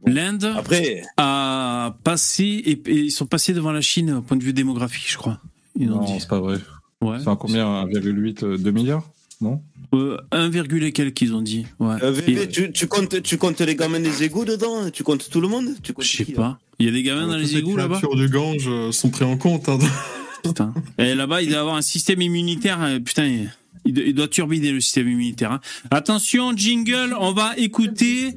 L'Inde 0.06 0.54
Après, 0.58 1.02
a 1.18 1.96
passé 2.04 2.44
et, 2.44 2.72
et 2.88 2.96
ils 3.06 3.12
sont 3.12 3.26
passés 3.26 3.54
devant 3.54 3.72
la 3.72 3.80
Chine 3.82 4.12
au 4.16 4.22
point 4.22 4.36
de 4.38 4.44
vue 4.44 4.52
démographique, 4.54 5.06
je 5.10 5.18
crois. 5.18 5.40
Ils 5.80 5.90
ont 5.92 5.96
Non, 6.02 6.06
dit. 6.06 6.20
c'est 6.20 6.28
pas 6.30 6.40
vrai. 6.40 6.58
Ouais. 7.02 7.18
C'est 7.20 7.28
un 7.28 7.36
combien 7.36 7.66
1,8 7.86 8.44
euh, 8.44 8.58
2 8.58 8.72
milliards 8.72 9.04
Non 9.42 9.62
Euh, 9.94 10.18
1, 10.32 10.52
et 10.52 10.92
quelques 10.92 11.14
qu'ils 11.14 11.34
ont 11.34 11.42
dit. 11.42 11.66
Ouais. 11.80 11.96
euh, 12.02 12.12
VV, 12.12 12.44
Et- 12.44 12.48
tu, 12.48 12.72
tu 12.72 12.88
comptes, 12.88 13.22
tu 13.22 13.38
comptes 13.38 13.60
les 13.62 13.76
gamins 13.76 14.00
des 14.00 14.24
égouts 14.24 14.46
dedans 14.46 14.90
Tu 14.92 15.04
comptes 15.04 15.30
tout 15.30 15.42
le 15.42 15.48
monde 15.48 15.70
je 16.00 16.08
sais 16.18 16.26
pas. 16.26 16.60
Il 16.80 16.86
y 16.86 16.90
a 16.90 16.92
des 16.92 17.04
gamins 17.04 17.28
dans 17.28 17.38
les 17.38 17.58
égouts 17.58 17.76
là-bas. 17.78 17.98
créatures 18.00 18.16
du 18.16 18.30
Gange 18.30 18.66
euh, 18.68 18.92
sont 18.92 19.10
pris 19.10 19.26
en 19.26 19.38
compte. 19.38 19.68
hein. 19.70 19.78
Putain. 20.44 20.74
Et 20.98 21.16
là-bas, 21.16 21.42
il 21.42 21.50
doit 21.50 21.60
avoir 21.60 21.76
un 21.76 21.82
système 21.82 22.22
immunitaire. 22.22 22.82
euh, 22.82 23.00
Putain, 23.00 23.26
il- 23.26 23.52
il 23.86 23.94
doit, 23.94 24.04
il 24.06 24.14
doit 24.16 24.28
turbiner 24.28 24.72
le 24.72 24.80
système 24.82 25.08
immunitaire. 25.10 25.52
hein. 25.52 25.60
Attention, 25.92 26.56
jingle, 26.56 27.16
on 27.20 27.32
va 27.34 27.54
écouter. 27.58 28.36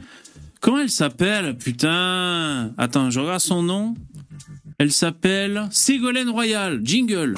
Comment 0.60 0.78
elle 0.80 0.90
s'appelle 0.90 1.56
Putain? 1.56 2.72
Attends, 2.78 3.10
je 3.10 3.20
regarde 3.20 3.40
son 3.40 3.62
nom. 3.62 3.94
Elle 4.78 4.93
s'appelle 4.93 5.69
Ségolène 5.70 6.28
Royal. 6.28 6.81
Jingle. 6.85 7.35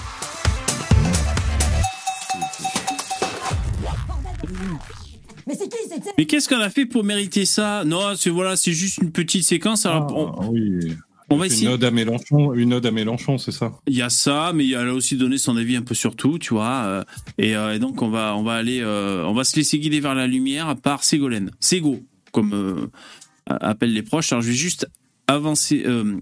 Mais 5.47 5.55
c'est 5.55 5.69
qui 5.69 5.77
c'était 5.89 6.11
Mais 6.19 6.27
qu'est-ce 6.27 6.49
qu'on 6.49 6.61
a 6.61 6.69
fait 6.69 6.85
pour 6.85 7.05
mériter 7.05 7.45
ça? 7.45 7.85
Non, 7.85 8.15
c'est 8.17 8.31
voilà, 8.31 8.57
c'est 8.57 8.73
juste 8.73 8.99
une 8.99 9.13
petite 9.13 9.45
séquence. 9.45 9.87
Alors, 9.87 10.15
on, 10.15 10.27
Ah, 10.43 10.49
oui. 10.51 10.93
on 11.31 11.37
va 11.37 11.47
Une 11.47 11.69
ode 11.69 11.85
à 11.85 11.91
Mélenchon, 11.91 12.53
une 12.55 12.75
ode 12.75 12.85
à 12.85 12.91
Mélenchon, 12.91 13.39
c'est 13.39 13.53
ça? 13.53 13.73
Il 13.87 13.97
y 13.97 14.03
a 14.03 14.11
ça, 14.11 14.53
mais 14.55 14.69
elle 14.71 14.89
a 14.89 14.95
aussi 14.95 15.17
donné 15.17 15.39
son 15.39 15.57
avis 15.57 15.77
un 15.77 15.83
peu 15.83 15.95
sur 15.95 16.17
tout, 16.17 16.39
tu 16.39 16.53
vois. 16.55 16.83
euh, 16.85 17.05
et, 17.39 17.57
euh, 17.57 17.75
et 17.75 17.79
donc 17.79 18.03
on 18.03 18.09
va, 18.11 18.35
on 18.37 18.43
va 18.43 18.55
aller, 18.55 18.81
euh, 18.83 19.25
on 19.25 19.33
va 19.33 19.45
se 19.45 19.57
laisser 19.57 19.79
guider 19.79 20.01
vers 20.01 20.15
la 20.15 20.27
lumière 20.27 20.75
par 20.77 21.03
Ségolène, 21.05 21.51
Ségo, 21.61 22.01
comme 22.33 22.53
euh, 22.53 22.91
appellent 23.47 23.95
les 23.95 24.03
proches. 24.03 24.33
Alors 24.33 24.43
je 24.43 24.49
vais 24.49 24.55
juste 24.57 24.87
avancer, 25.29 25.85
euh, 25.87 26.17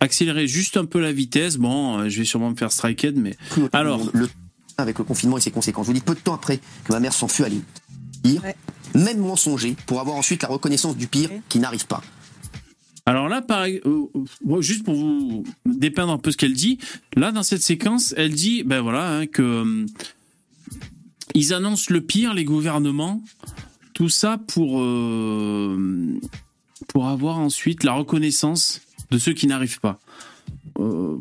accélérer 0.00 0.46
juste 0.46 0.76
un 0.76 0.84
peu 0.84 1.00
la 1.00 1.12
vitesse. 1.12 1.56
Bon, 1.56 1.98
euh, 1.98 2.08
je 2.08 2.18
vais 2.18 2.24
sûrement 2.24 2.50
me 2.50 2.56
faire 2.56 2.72
striked, 2.72 3.16
mais 3.16 3.36
alors. 3.72 4.08
Le, 4.12 4.28
avec 4.78 4.98
le 4.98 5.04
confinement 5.04 5.38
et 5.38 5.40
ses 5.40 5.50
conséquences. 5.50 5.86
Je 5.86 5.90
vous 5.90 5.98
dis 5.98 6.04
peu 6.04 6.14
de 6.14 6.20
temps 6.20 6.34
après 6.34 6.58
que 6.84 6.92
ma 6.92 7.00
mère 7.00 7.12
s'en 7.12 7.28
fut 7.28 7.42
allée. 7.42 7.60
Pire, 8.22 8.42
même 8.94 9.18
mensonger 9.18 9.76
pour 9.86 10.00
avoir 10.00 10.16
ensuite 10.16 10.42
la 10.42 10.48
reconnaissance 10.48 10.96
du 10.96 11.08
pire 11.08 11.30
qui 11.48 11.58
n'arrive 11.58 11.86
pas. 11.86 12.02
Alors 13.06 13.28
là, 13.28 13.40
pareil, 13.40 13.80
euh, 13.86 14.04
euh, 14.50 14.60
juste 14.60 14.84
pour 14.84 14.94
vous 14.94 15.44
dépeindre 15.64 16.12
un 16.12 16.18
peu 16.18 16.30
ce 16.30 16.36
qu'elle 16.36 16.52
dit, 16.52 16.78
là 17.16 17.32
dans 17.32 17.42
cette 17.42 17.62
séquence, 17.62 18.12
elle 18.16 18.34
dit, 18.34 18.64
ben 18.64 18.80
voilà, 18.80 19.16
hein, 19.16 19.26
que 19.26 19.42
euh, 19.42 19.86
ils 21.34 21.54
annoncent 21.54 21.92
le 21.92 22.02
pire, 22.02 22.34
les 22.34 22.44
gouvernements, 22.44 23.22
tout 23.94 24.10
ça 24.10 24.38
pour 24.46 24.80
euh, 24.80 26.20
pour 26.88 27.08
avoir 27.08 27.38
ensuite 27.38 27.82
la 27.82 27.94
reconnaissance 27.94 28.82
de 29.10 29.18
ceux 29.18 29.32
qui 29.32 29.46
n'arrivent 29.46 29.80
pas. 29.80 29.98
Euh, 30.78 31.16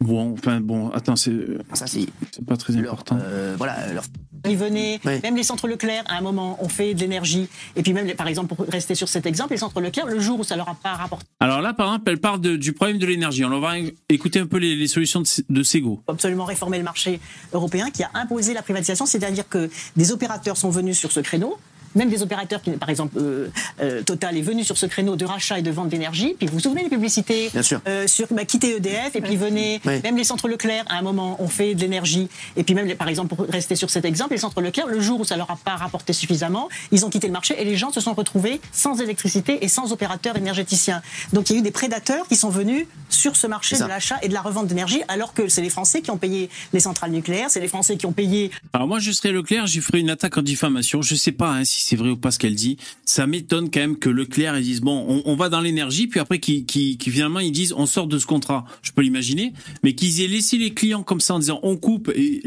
bon, 0.00 0.32
enfin 0.32 0.60
bon, 0.60 0.90
attends, 0.90 1.16
c'est 1.16 1.32
c'est 1.74 2.44
pas 2.46 2.56
très 2.56 2.76
important. 2.76 3.18
euh, 3.20 3.54
voilà, 3.56 3.92
leur 3.92 4.04
Ils 4.48 4.56
venaient, 4.56 5.00
même 5.22 5.36
les 5.36 5.42
centres 5.42 5.66
Leclerc, 5.68 6.04
à 6.06 6.16
un 6.18 6.20
moment, 6.20 6.62
ont 6.62 6.68
fait 6.68 6.92
de 6.94 7.00
l'énergie. 7.00 7.48
Et 7.76 7.82
puis 7.82 7.92
même, 7.94 8.06
les- 8.06 8.14
par 8.14 8.28
exemple, 8.28 8.54
pour 8.54 8.66
rester 8.66 8.94
sur 8.94 9.08
cet 9.08 9.24
exemple, 9.26 9.52
les 9.52 9.58
centres 9.58 9.80
Leclerc, 9.80 10.06
le 10.06 10.20
jour 10.20 10.38
où 10.40 10.44
ça 10.44 10.54
leur 10.56 10.68
a 10.68 10.74
pas 10.74 10.94
rapporté 10.94 11.24
Alors 11.40 11.60
là, 11.62 11.72
par 11.72 11.86
exemple, 11.88 12.10
elle 12.10 12.20
parle 12.20 12.40
de- 12.40 12.56
du 12.56 12.72
problème 12.72 12.98
de 12.98 13.06
l'énergie. 13.06 13.44
On 13.44 13.60
va 13.60 13.74
écouter 14.10 14.40
un 14.40 14.46
peu 14.46 14.58
les, 14.58 14.76
les 14.76 14.86
solutions 14.88 15.22
de, 15.22 15.26
de 15.48 15.62
Sego. 15.62 16.02
absolument 16.08 16.44
réformer 16.44 16.76
le 16.78 16.84
marché 16.84 17.20
européen, 17.52 17.90
qui 17.90 18.02
a 18.02 18.10
imposé 18.14 18.52
la 18.54 18.62
privatisation, 18.62 19.06
c'est-à-dire 19.06 19.48
que 19.48 19.70
des 19.96 20.12
opérateurs 20.12 20.56
sont 20.58 20.70
venus 20.70 20.98
sur 20.98 21.10
ce 21.10 21.20
créneau. 21.20 21.56
Même 21.94 22.10
des 22.10 22.22
opérateurs 22.22 22.60
qui, 22.62 22.70
par 22.72 22.88
exemple, 22.90 23.16
euh, 23.18 23.48
euh, 23.80 24.02
Total 24.02 24.36
est 24.36 24.42
venu 24.42 24.64
sur 24.64 24.76
ce 24.78 24.86
créneau 24.86 25.16
de 25.16 25.24
rachat 25.24 25.58
et 25.58 25.62
de 25.62 25.70
vente 25.70 25.88
d'énergie. 25.88 26.34
Puis 26.38 26.46
vous 26.46 26.54
vous 26.54 26.60
souvenez 26.60 26.82
des 26.84 26.88
publicités 26.88 27.50
Bien 27.52 27.62
sûr. 27.62 27.80
euh, 27.86 28.06
sur 28.06 28.26
bah, 28.30 28.44
quitter 28.44 28.76
EDF 28.76 29.14
et 29.14 29.20
puis 29.20 29.36
venez. 29.36 29.80
Ouais. 29.84 30.00
Même 30.02 30.16
les 30.16 30.24
centres 30.24 30.48
Leclerc, 30.48 30.84
à 30.88 30.96
un 30.98 31.02
moment, 31.02 31.40
ont 31.42 31.48
fait 31.48 31.74
de 31.74 31.80
l'énergie. 31.80 32.28
Et 32.56 32.64
puis 32.64 32.74
même, 32.74 32.86
les- 32.86 32.94
par 32.94 33.08
exemple, 33.08 33.34
pour 33.34 33.46
rester 33.46 33.76
sur 33.76 33.90
cet 33.90 34.04
exemple, 34.04 34.32
les 34.32 34.38
centres 34.38 34.60
Leclerc, 34.60 34.86
le 34.86 35.00
jour 35.00 35.20
où 35.20 35.24
ça 35.24 35.36
leur 35.36 35.50
a 35.50 35.56
pas 35.56 35.76
rapporté 35.76 36.12
suffisamment, 36.12 36.68
ils 36.92 37.04
ont 37.04 37.10
quitté 37.10 37.26
le 37.26 37.32
marché 37.32 37.54
et 37.60 37.64
les 37.64 37.76
gens 37.76 37.90
se 37.90 38.00
sont 38.00 38.14
retrouvés 38.14 38.60
sans 38.72 39.00
électricité 39.00 39.64
et 39.64 39.68
sans 39.68 39.92
opérateur 39.92 40.36
énergéticien. 40.36 41.02
Donc 41.32 41.50
il 41.50 41.54
y 41.54 41.56
a 41.56 41.58
eu 41.60 41.62
des 41.62 41.70
prédateurs 41.70 42.26
qui 42.28 42.36
sont 42.36 42.50
venus 42.50 42.86
sur 43.08 43.36
ce 43.36 43.46
marché 43.46 43.76
de 43.78 43.84
l'achat 43.84 44.16
et 44.22 44.28
de 44.28 44.34
la 44.34 44.40
revente 44.42 44.66
d'énergie, 44.66 45.02
alors 45.08 45.34
que 45.34 45.48
c'est 45.48 45.62
les 45.62 45.70
Français 45.70 46.00
qui 46.00 46.10
ont 46.10 46.16
payé 46.18 46.48
les 46.72 46.80
centrales 46.80 47.10
nucléaires, 47.10 47.50
c'est 47.50 47.60
les 47.60 47.68
Français 47.68 47.96
qui 47.96 48.06
ont 48.06 48.12
payé 48.12 48.50
Alors 48.72 48.88
moi, 48.88 48.98
je 48.98 49.10
serais 49.12 49.30
Leclerc, 49.32 49.66
j'y 49.66 49.80
ferai 49.80 50.00
une 50.00 50.10
attaque 50.10 50.36
en 50.38 50.42
diffamation. 50.42 51.02
Je 51.02 51.14
sais 51.14 51.32
pas 51.32 51.50
hein, 51.50 51.64
si 51.64 51.82
c'est 51.84 51.96
vrai 51.96 52.10
ou 52.10 52.16
pas 52.16 52.30
ce 52.30 52.38
qu'elle 52.38 52.54
dit. 52.54 52.76
Ça 53.04 53.26
m'étonne 53.26 53.70
quand 53.70 53.80
même 53.80 53.98
que 53.98 54.08
Leclerc 54.08 54.56
ils 54.58 54.64
disent 54.64 54.80
bon, 54.80 55.04
on, 55.08 55.22
on 55.30 55.36
va 55.36 55.48
dans 55.48 55.60
l'énergie, 55.60 56.06
puis 56.06 56.20
après 56.20 56.38
qui 56.38 56.64
qui 56.64 56.98
finalement 57.10 57.40
ils 57.40 57.52
disent 57.52 57.72
on 57.76 57.86
sort 57.86 58.06
de 58.06 58.18
ce 58.18 58.26
contrat. 58.26 58.64
Je 58.82 58.90
peux 58.92 59.02
l'imaginer, 59.02 59.52
mais 59.82 59.94
qu'ils 59.94 60.20
aient 60.22 60.26
laissé 60.28 60.56
les 60.58 60.72
clients 60.74 61.02
comme 61.02 61.20
ça 61.20 61.34
en 61.34 61.38
disant 61.38 61.60
on 61.62 61.76
coupe 61.76 62.10
et, 62.14 62.40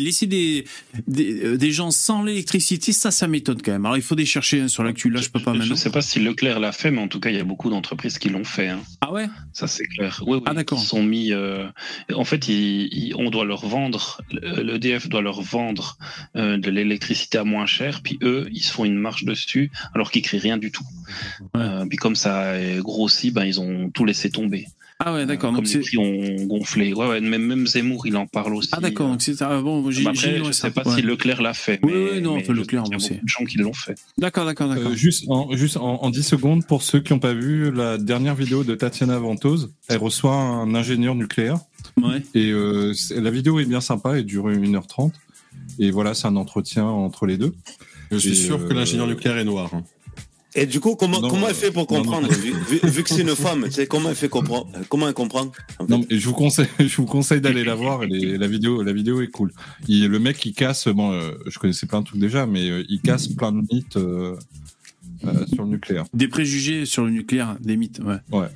laisser 0.00 0.26
des 0.26 0.64
des, 1.06 1.44
euh, 1.44 1.56
des 1.56 1.70
gens 1.72 1.90
sans 1.90 2.22
l'électricité, 2.22 2.92
ça, 2.92 3.10
ça 3.10 3.28
m'étonne 3.28 3.60
quand 3.62 3.72
même. 3.72 3.84
Alors 3.86 3.96
il 3.96 4.02
faut 4.02 4.14
des 4.16 4.26
chercher 4.26 4.60
hein, 4.62 4.68
sur 4.68 4.82
l'actu. 4.82 5.10
Là, 5.10 5.20
je 5.20 5.28
peux 5.28 5.40
pas 5.40 5.52
Je 5.54 5.58
maintenant. 5.58 5.74
ne 5.74 5.78
sais 5.78 5.90
pas 5.90 6.02
si 6.02 6.18
Leclerc 6.20 6.58
l'a 6.60 6.72
fait, 6.72 6.90
mais 6.90 7.00
en 7.00 7.08
tout 7.08 7.20
cas, 7.20 7.30
il 7.30 7.36
y 7.36 7.40
a 7.40 7.44
beaucoup 7.44 7.70
d'entreprises 7.70 8.18
qui 8.18 8.28
l'ont 8.28 8.44
fait. 8.44 8.68
hein. 8.68 8.80
Ah 9.00 9.12
ouais? 9.12 9.26
Ça, 9.52 9.66
c'est 9.66 9.86
clair. 9.86 10.22
Oui, 10.26 10.36
oui, 10.38 10.42
Ah, 10.46 10.54
d'accord. 10.54 10.80
Ils 10.82 10.86
sont 10.86 11.02
mis. 11.02 11.32
euh, 11.32 11.66
En 12.14 12.24
fait, 12.24 12.48
ils- 12.48 12.88
ils- 12.92 13.14
on 13.16 13.30
doit 13.30 13.44
leur 13.44 13.64
vendre. 13.66 14.20
L'EDF 14.62 15.08
doit 15.08 15.22
leur 15.22 15.40
vendre 15.42 15.96
euh, 16.36 16.56
de 16.58 16.70
l'électricité 16.70 17.38
à 17.38 17.44
moins 17.44 17.66
cher, 17.66 18.00
puis 18.02 18.18
eux, 18.22 18.48
ils 18.52 18.62
se 18.62 18.72
font 18.72 18.79
une 18.84 18.96
marge 18.96 19.24
dessus, 19.24 19.70
alors 19.94 20.10
qu'ils 20.10 20.22
créent 20.22 20.38
rien 20.38 20.58
du 20.58 20.70
tout. 20.70 20.84
Euh, 21.56 21.84
puis 21.86 21.96
comme 21.98 22.16
ça 22.16 22.50
a 22.52 22.78
grossi, 22.80 23.30
ben 23.30 23.44
ils 23.44 23.60
ont 23.60 23.90
tout 23.90 24.04
laissé 24.04 24.30
tomber. 24.30 24.66
Ah 25.02 25.14
ouais, 25.14 25.24
d'accord. 25.24 25.54
Comme 25.54 25.64
Donc 25.64 25.72
les 25.72 25.80
prix 25.80 25.96
ont 25.96 26.44
gonflé. 26.44 26.92
Ouais, 26.92 27.06
ouais, 27.08 27.20
même, 27.22 27.46
même 27.46 27.66
Zemmour, 27.66 28.06
il 28.06 28.18
en 28.18 28.26
parle 28.26 28.54
aussi. 28.54 28.68
ah 28.72 28.80
d'accord. 28.80 29.08
Donc 29.08 29.22
c'est 29.22 29.40
ah, 29.40 29.58
bon. 29.62 29.90
J'ai 29.90 30.04
Bah 30.04 30.10
après, 30.10 30.36
je 30.44 30.44
ça. 30.52 30.68
sais 30.68 30.70
pas 30.72 30.82
Ouais. 30.86 30.96
si 30.96 31.00
Leclerc 31.00 31.40
l'a 31.40 31.54
fait. 31.54 31.80
Oui, 31.82 31.90
mais, 31.94 32.10
oui, 32.12 32.20
non, 32.20 32.34
mais 32.36 32.42
enfin, 32.42 32.52
Leclerc, 32.52 32.82
qu'il 32.82 32.92
y 32.92 32.96
a 32.96 32.98
beaucoup 33.08 33.24
de 33.24 33.28
gens 33.28 33.44
qui 33.46 33.56
l'ont 33.56 33.72
fait. 33.72 33.94
D'accord, 34.18 34.44
d'accord, 34.44 34.68
d'accord. 34.68 34.90
Euh, 34.90 34.94
juste 34.94 35.24
en, 35.30 35.56
juste 35.56 35.78
en, 35.78 36.02
en 36.02 36.10
10 36.10 36.22
secondes, 36.22 36.66
pour 36.66 36.82
ceux 36.82 37.00
qui 37.00 37.14
n'ont 37.14 37.18
pas 37.18 37.32
vu 37.32 37.72
la 37.72 37.96
dernière 37.96 38.34
vidéo 38.34 38.62
de 38.62 38.74
Tatiana 38.74 39.18
Ventose, 39.18 39.72
elle 39.88 39.96
reçoit 39.96 40.34
un 40.34 40.74
ingénieur 40.74 41.14
nucléaire. 41.14 41.60
Ouais. 41.96 42.20
Et 42.34 42.50
euh, 42.50 42.92
la 43.16 43.30
vidéo 43.30 43.58
est 43.58 43.64
bien 43.64 43.80
sympa, 43.80 44.18
elle 44.18 44.26
dure 44.26 44.50
1h30. 44.50 45.12
Et 45.78 45.90
voilà, 45.90 46.12
c'est 46.12 46.26
un 46.26 46.36
entretien 46.36 46.84
entre 46.84 47.24
les 47.24 47.38
deux. 47.38 47.54
Je 48.10 48.16
suis 48.18 48.30
Et, 48.30 48.34
sûr 48.34 48.58
que 48.66 48.72
euh, 48.72 48.76
l'ingénieur 48.76 49.06
nucléaire 49.06 49.36
est 49.38 49.44
noir. 49.44 49.70
hein. 49.72 49.82
Et 50.56 50.66
du 50.66 50.80
coup, 50.80 50.96
comment, 50.96 51.20
comment 51.20 51.48
elle 51.48 51.54
fait 51.54 51.70
pour 51.70 51.86
comprendre 51.86 52.28
vu, 52.28 52.52
vu, 52.82 53.04
que 53.04 53.08
c'est 53.08 53.22
une 53.22 53.36
femme, 53.36 53.66
tu 53.66 53.70
sais, 53.70 53.86
comment 53.86 54.08
elle 54.08 54.16
fait 54.16 54.28
comprendre 54.28 54.66
Comment 54.88 55.06
elle 55.06 55.14
comprend 55.14 55.52
Non, 55.88 56.04
je 56.10 56.26
vous 56.26 56.32
conseille, 56.32 56.66
je 56.80 56.96
vous 56.96 57.06
conseille 57.06 57.40
d'aller 57.40 57.62
la 57.62 57.76
voir. 57.76 58.00
la 58.00 58.48
vidéo, 58.48 58.82
la 58.82 58.92
vidéo 58.92 59.20
est 59.20 59.28
cool. 59.28 59.52
Il, 59.86 60.08
le 60.08 60.18
mec, 60.18 60.44
il 60.44 60.52
casse. 60.52 60.88
Bon, 60.88 61.12
euh, 61.12 61.30
je 61.46 61.56
connaissais 61.60 61.86
plein 61.86 62.00
de 62.00 62.06
trucs 62.06 62.18
déjà, 62.20 62.46
mais 62.46 62.68
euh, 62.68 62.84
il 62.88 63.00
casse 63.00 63.28
plein 63.28 63.52
de 63.52 63.62
mythes 63.72 63.96
euh, 63.96 64.34
sur 65.54 65.62
le 65.62 65.70
nucléaire. 65.70 66.04
Des 66.14 66.26
préjugés 66.26 66.84
sur 66.84 67.04
le 67.04 67.10
nucléaire, 67.12 67.56
des 67.60 67.76
mythes, 67.76 68.00
ouais. 68.00 68.16
Ouais. 68.36 68.48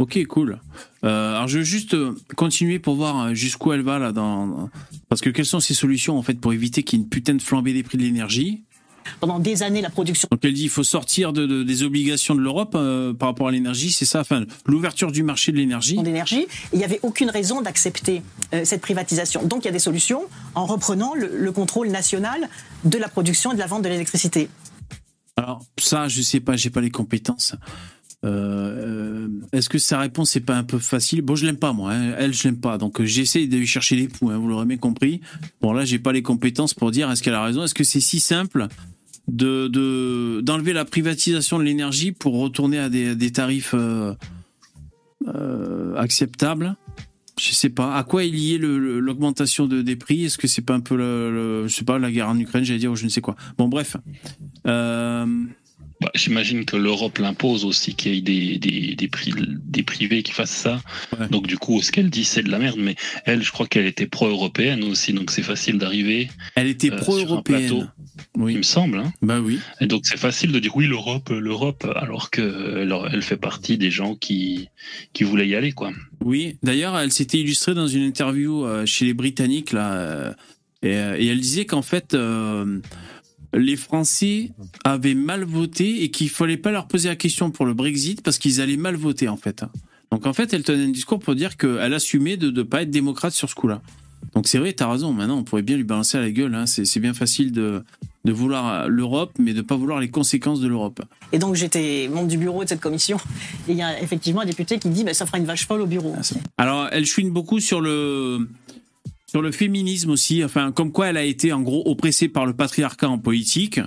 Ok, 0.00 0.18
cool. 0.28 0.58
alors 1.02 1.46
je 1.46 1.58
veux 1.58 1.64
juste 1.64 1.94
continuer 2.34 2.78
pour 2.78 2.94
voir 2.96 3.34
jusqu'où 3.34 3.72
elle 3.72 3.82
va 3.82 3.98
là 3.98 4.12
dans 4.12 4.70
parce 5.10 5.20
que 5.20 5.28
quelles 5.28 5.44
sont 5.44 5.60
ses 5.60 5.74
solutions 5.74 6.16
en 6.16 6.22
fait 6.22 6.34
pour 6.34 6.54
éviter 6.54 6.82
qu'il 6.82 6.98
y 6.98 7.02
ait 7.02 7.04
une 7.04 7.10
putain 7.10 7.34
de 7.34 7.42
flambée 7.42 7.74
des 7.74 7.82
prix 7.82 7.98
de 7.98 8.02
l'énergie? 8.02 8.62
Pendant 9.18 9.38
des 9.38 9.62
années 9.62 9.82
la 9.82 9.90
production. 9.90 10.28
Donc 10.30 10.40
elle 10.42 10.54
dit 10.54 10.64
il 10.64 10.70
faut 10.70 10.84
sortir 10.84 11.34
de, 11.34 11.62
des 11.62 11.82
obligations 11.82 12.34
de 12.34 12.40
l'Europe 12.40 12.72
euh, 12.74 13.12
par 13.12 13.28
rapport 13.28 13.48
à 13.48 13.50
l'énergie, 13.50 13.92
c'est 13.92 14.04
ça, 14.06 14.20
enfin 14.20 14.44
l'ouverture 14.64 15.12
du 15.12 15.22
marché 15.22 15.52
de 15.52 15.58
l'énergie. 15.58 15.96
D'énergie, 15.98 16.46
il 16.72 16.78
n'y 16.78 16.84
avait 16.84 17.00
aucune 17.02 17.28
raison 17.28 17.60
d'accepter 17.60 18.22
euh, 18.54 18.64
cette 18.64 18.80
privatisation. 18.80 19.44
Donc 19.44 19.64
il 19.64 19.66
y 19.66 19.68
a 19.68 19.72
des 19.72 19.78
solutions 19.78 20.22
en 20.54 20.64
reprenant 20.64 21.12
le, 21.14 21.50
contrôle 21.52 21.88
national 21.88 22.48
de 22.84 22.96
la 22.96 23.08
production 23.08 23.52
et 23.52 23.54
de 23.54 23.60
la 23.60 23.66
vente 23.66 23.82
de 23.82 23.88
l'électricité. 23.88 24.48
Alors 25.36 25.60
ça, 25.78 26.08
je 26.08 26.22
sais 26.22 26.40
pas, 26.40 26.56
j'ai 26.56 26.70
pas 26.70 26.80
les 26.80 26.90
compétences. 26.90 27.54
Euh, 28.22 29.28
est-ce 29.52 29.70
que 29.70 29.78
sa 29.78 29.98
réponse 29.98 30.30
c'est 30.30 30.40
pas 30.40 30.56
un 30.56 30.64
peu 30.64 30.78
facile? 30.78 31.22
Bon, 31.22 31.36
je 31.36 31.46
l'aime 31.46 31.56
pas 31.56 31.72
moi. 31.72 31.92
Hein. 31.92 32.14
Elle, 32.18 32.34
je 32.34 32.44
l'aime 32.44 32.60
pas. 32.60 32.78
Donc 32.78 33.02
j'essaie 33.02 33.46
de 33.46 33.56
lui 33.56 33.66
chercher 33.66 33.96
les 33.96 34.08
poux. 34.08 34.30
Hein, 34.30 34.38
vous 34.38 34.48
l'aurez 34.48 34.66
bien 34.66 34.76
compris. 34.76 35.20
Bon 35.60 35.72
là, 35.72 35.84
j'ai 35.84 35.98
pas 35.98 36.12
les 36.12 36.22
compétences 36.22 36.74
pour 36.74 36.90
dire 36.90 37.10
est-ce 37.10 37.22
qu'elle 37.22 37.34
a 37.34 37.42
raison. 37.42 37.64
Est-ce 37.64 37.74
que 37.74 37.84
c'est 37.84 38.00
si 38.00 38.20
simple 38.20 38.68
de 39.28 40.40
d'enlever 40.40 40.72
la 40.72 40.84
privatisation 40.84 41.58
de 41.58 41.64
l'énergie 41.64 42.12
pour 42.12 42.38
retourner 42.38 42.78
à 42.78 42.88
des, 42.88 43.32
tarifs 43.32 43.74
euh, 43.74 44.14
euh, 45.28 45.96
acceptables? 45.96 46.76
Je 47.40 47.52
sais 47.52 47.70
pas. 47.70 47.96
À 47.96 48.04
quoi 48.04 48.22
est 48.22 48.28
liée 48.28 48.58
l'augmentation 48.58 49.66
de, 49.66 49.80
des 49.80 49.96
prix? 49.96 50.26
Est-ce 50.26 50.36
que 50.36 50.46
c'est 50.46 50.60
pas 50.60 50.74
un 50.74 50.80
peu 50.80 50.96
je 51.66 51.74
sais 51.74 51.86
pas 51.86 51.98
la 51.98 52.12
guerre 52.12 52.28
en 52.28 52.38
Ukraine, 52.38 52.64
j'allais 52.64 52.80
dire 52.80 52.92
ou 52.92 52.96
je 52.96 53.04
ne 53.04 53.08
sais 53.08 53.22
quoi. 53.22 53.34
Bon 53.56 53.68
bref. 53.68 53.96
Euh, 54.66 55.26
bah, 56.00 56.10
j'imagine 56.14 56.64
que 56.64 56.76
l'Europe 56.76 57.18
l'impose 57.18 57.66
aussi 57.66 57.94
qu'il 57.94 58.14
y 58.14 58.18
ait 58.18 58.20
des, 58.22 58.58
des, 58.58 58.96
des, 58.96 59.10
des 59.46 59.82
privés 59.82 60.22
qui 60.22 60.32
fassent 60.32 60.50
ça. 60.50 60.80
Donc 61.30 61.46
du 61.46 61.58
coup, 61.58 61.82
ce 61.82 61.92
qu'elle 61.92 62.08
dit, 62.08 62.24
c'est 62.24 62.42
de 62.42 62.50
la 62.50 62.58
merde. 62.58 62.78
Mais 62.78 62.96
elle, 63.26 63.42
je 63.42 63.52
crois 63.52 63.66
qu'elle 63.66 63.84
était 63.84 64.06
pro-européenne 64.06 64.82
aussi, 64.84 65.12
donc 65.12 65.30
c'est 65.30 65.42
facile 65.42 65.76
d'arriver. 65.76 66.30
Elle 66.54 66.68
était 66.68 66.90
pro-européenne. 66.90 67.90
Oui. 68.36 68.52
Il 68.54 68.58
me 68.58 68.62
semble. 68.62 68.98
Hein. 68.98 69.12
Bah 69.20 69.40
oui. 69.40 69.60
Et 69.80 69.86
donc 69.86 70.06
c'est 70.06 70.18
facile 70.18 70.52
de 70.52 70.58
dire 70.58 70.74
oui 70.74 70.86
l'Europe, 70.86 71.30
l'Europe, 71.30 71.86
alors 71.96 72.30
que 72.30 72.86
elle 73.12 73.22
fait 73.22 73.36
partie 73.36 73.76
des 73.76 73.90
gens 73.90 74.14
qui 74.14 74.68
qui 75.12 75.24
voulaient 75.24 75.48
y 75.48 75.54
aller 75.54 75.72
quoi. 75.72 75.92
Oui. 76.24 76.56
D'ailleurs, 76.62 76.98
elle 76.98 77.12
s'était 77.12 77.38
illustrée 77.38 77.74
dans 77.74 77.86
une 77.86 78.02
interview 78.02 78.64
euh, 78.64 78.86
chez 78.86 79.04
les 79.04 79.14
Britanniques 79.14 79.72
là, 79.72 79.92
euh, 79.92 80.32
euh, 80.84 81.16
et, 81.18 81.26
elle 81.26 81.40
disait 81.40 81.66
qu'en 81.66 81.82
fait 81.82 82.16
les 83.52 83.76
Français 83.76 84.50
avaient 84.84 85.14
mal 85.14 85.44
voté 85.44 86.02
et 86.02 86.10
qu'il 86.10 86.28
fallait 86.28 86.56
pas 86.56 86.70
leur 86.70 86.86
poser 86.86 87.08
la 87.08 87.16
question 87.16 87.50
pour 87.50 87.66
le 87.66 87.74
Brexit 87.74 88.22
parce 88.22 88.38
qu'ils 88.38 88.60
allaient 88.60 88.76
mal 88.76 88.96
voter 88.96 89.28
en 89.28 89.36
fait. 89.36 89.64
Donc 90.10 90.26
en 90.26 90.32
fait, 90.32 90.52
elle 90.52 90.62
tenait 90.62 90.84
un 90.84 90.88
discours 90.88 91.18
pour 91.20 91.34
dire 91.34 91.56
qu'elle 91.56 91.94
assumait 91.94 92.36
de 92.36 92.50
ne 92.50 92.62
pas 92.62 92.82
être 92.82 92.90
démocrate 92.90 93.32
sur 93.32 93.48
ce 93.48 93.54
coup-là. 93.54 93.80
Donc 94.34 94.48
c'est 94.48 94.58
vrai, 94.58 94.72
tu 94.72 94.82
as 94.82 94.90
raison. 94.90 95.12
Maintenant, 95.12 95.38
on 95.38 95.44
pourrait 95.44 95.62
bien 95.62 95.76
lui 95.76 95.84
balancer 95.84 96.18
à 96.18 96.20
la 96.20 96.30
gueule. 96.30 96.54
Hein. 96.54 96.66
C'est 96.66 97.00
bien 97.00 97.14
facile 97.14 97.52
de, 97.52 97.82
de 98.24 98.32
vouloir 98.32 98.88
l'Europe, 98.88 99.32
mais 99.38 99.52
de 99.52 99.58
ne 99.58 99.62
pas 99.62 99.76
vouloir 99.76 99.98
les 99.98 100.10
conséquences 100.10 100.60
de 100.60 100.68
l'Europe. 100.68 101.02
Et 101.32 101.38
donc 101.38 101.54
j'étais 101.54 102.08
membre 102.12 102.28
du 102.28 102.36
bureau 102.36 102.62
de 102.62 102.68
cette 102.68 102.80
commission. 102.80 103.18
Et 103.68 103.72
il 103.72 103.76
y 103.76 103.82
a 103.82 104.00
effectivement 104.00 104.42
un 104.42 104.46
député 104.46 104.78
qui 104.78 104.88
dit 104.88 105.04
bah, 105.04 105.14
ça 105.14 105.26
fera 105.26 105.38
une 105.38 105.46
vache 105.46 105.66
folle 105.66 105.80
au 105.80 105.86
bureau. 105.86 106.14
Alors 106.58 106.88
elle 106.92 107.06
chouine 107.06 107.30
beaucoup 107.30 107.60
sur 107.60 107.80
le 107.80 108.48
sur 109.30 109.42
le 109.42 109.52
féminisme 109.52 110.10
aussi. 110.10 110.44
Enfin, 110.44 110.72
comme 110.72 110.90
quoi 110.90 111.08
elle 111.08 111.16
a 111.16 111.22
été 111.22 111.52
en 111.52 111.60
gros 111.60 111.82
oppressée 111.86 112.26
par 112.28 112.46
le 112.46 112.52
patriarcat 112.52 113.08
en 113.08 113.18
politique. 113.18 113.80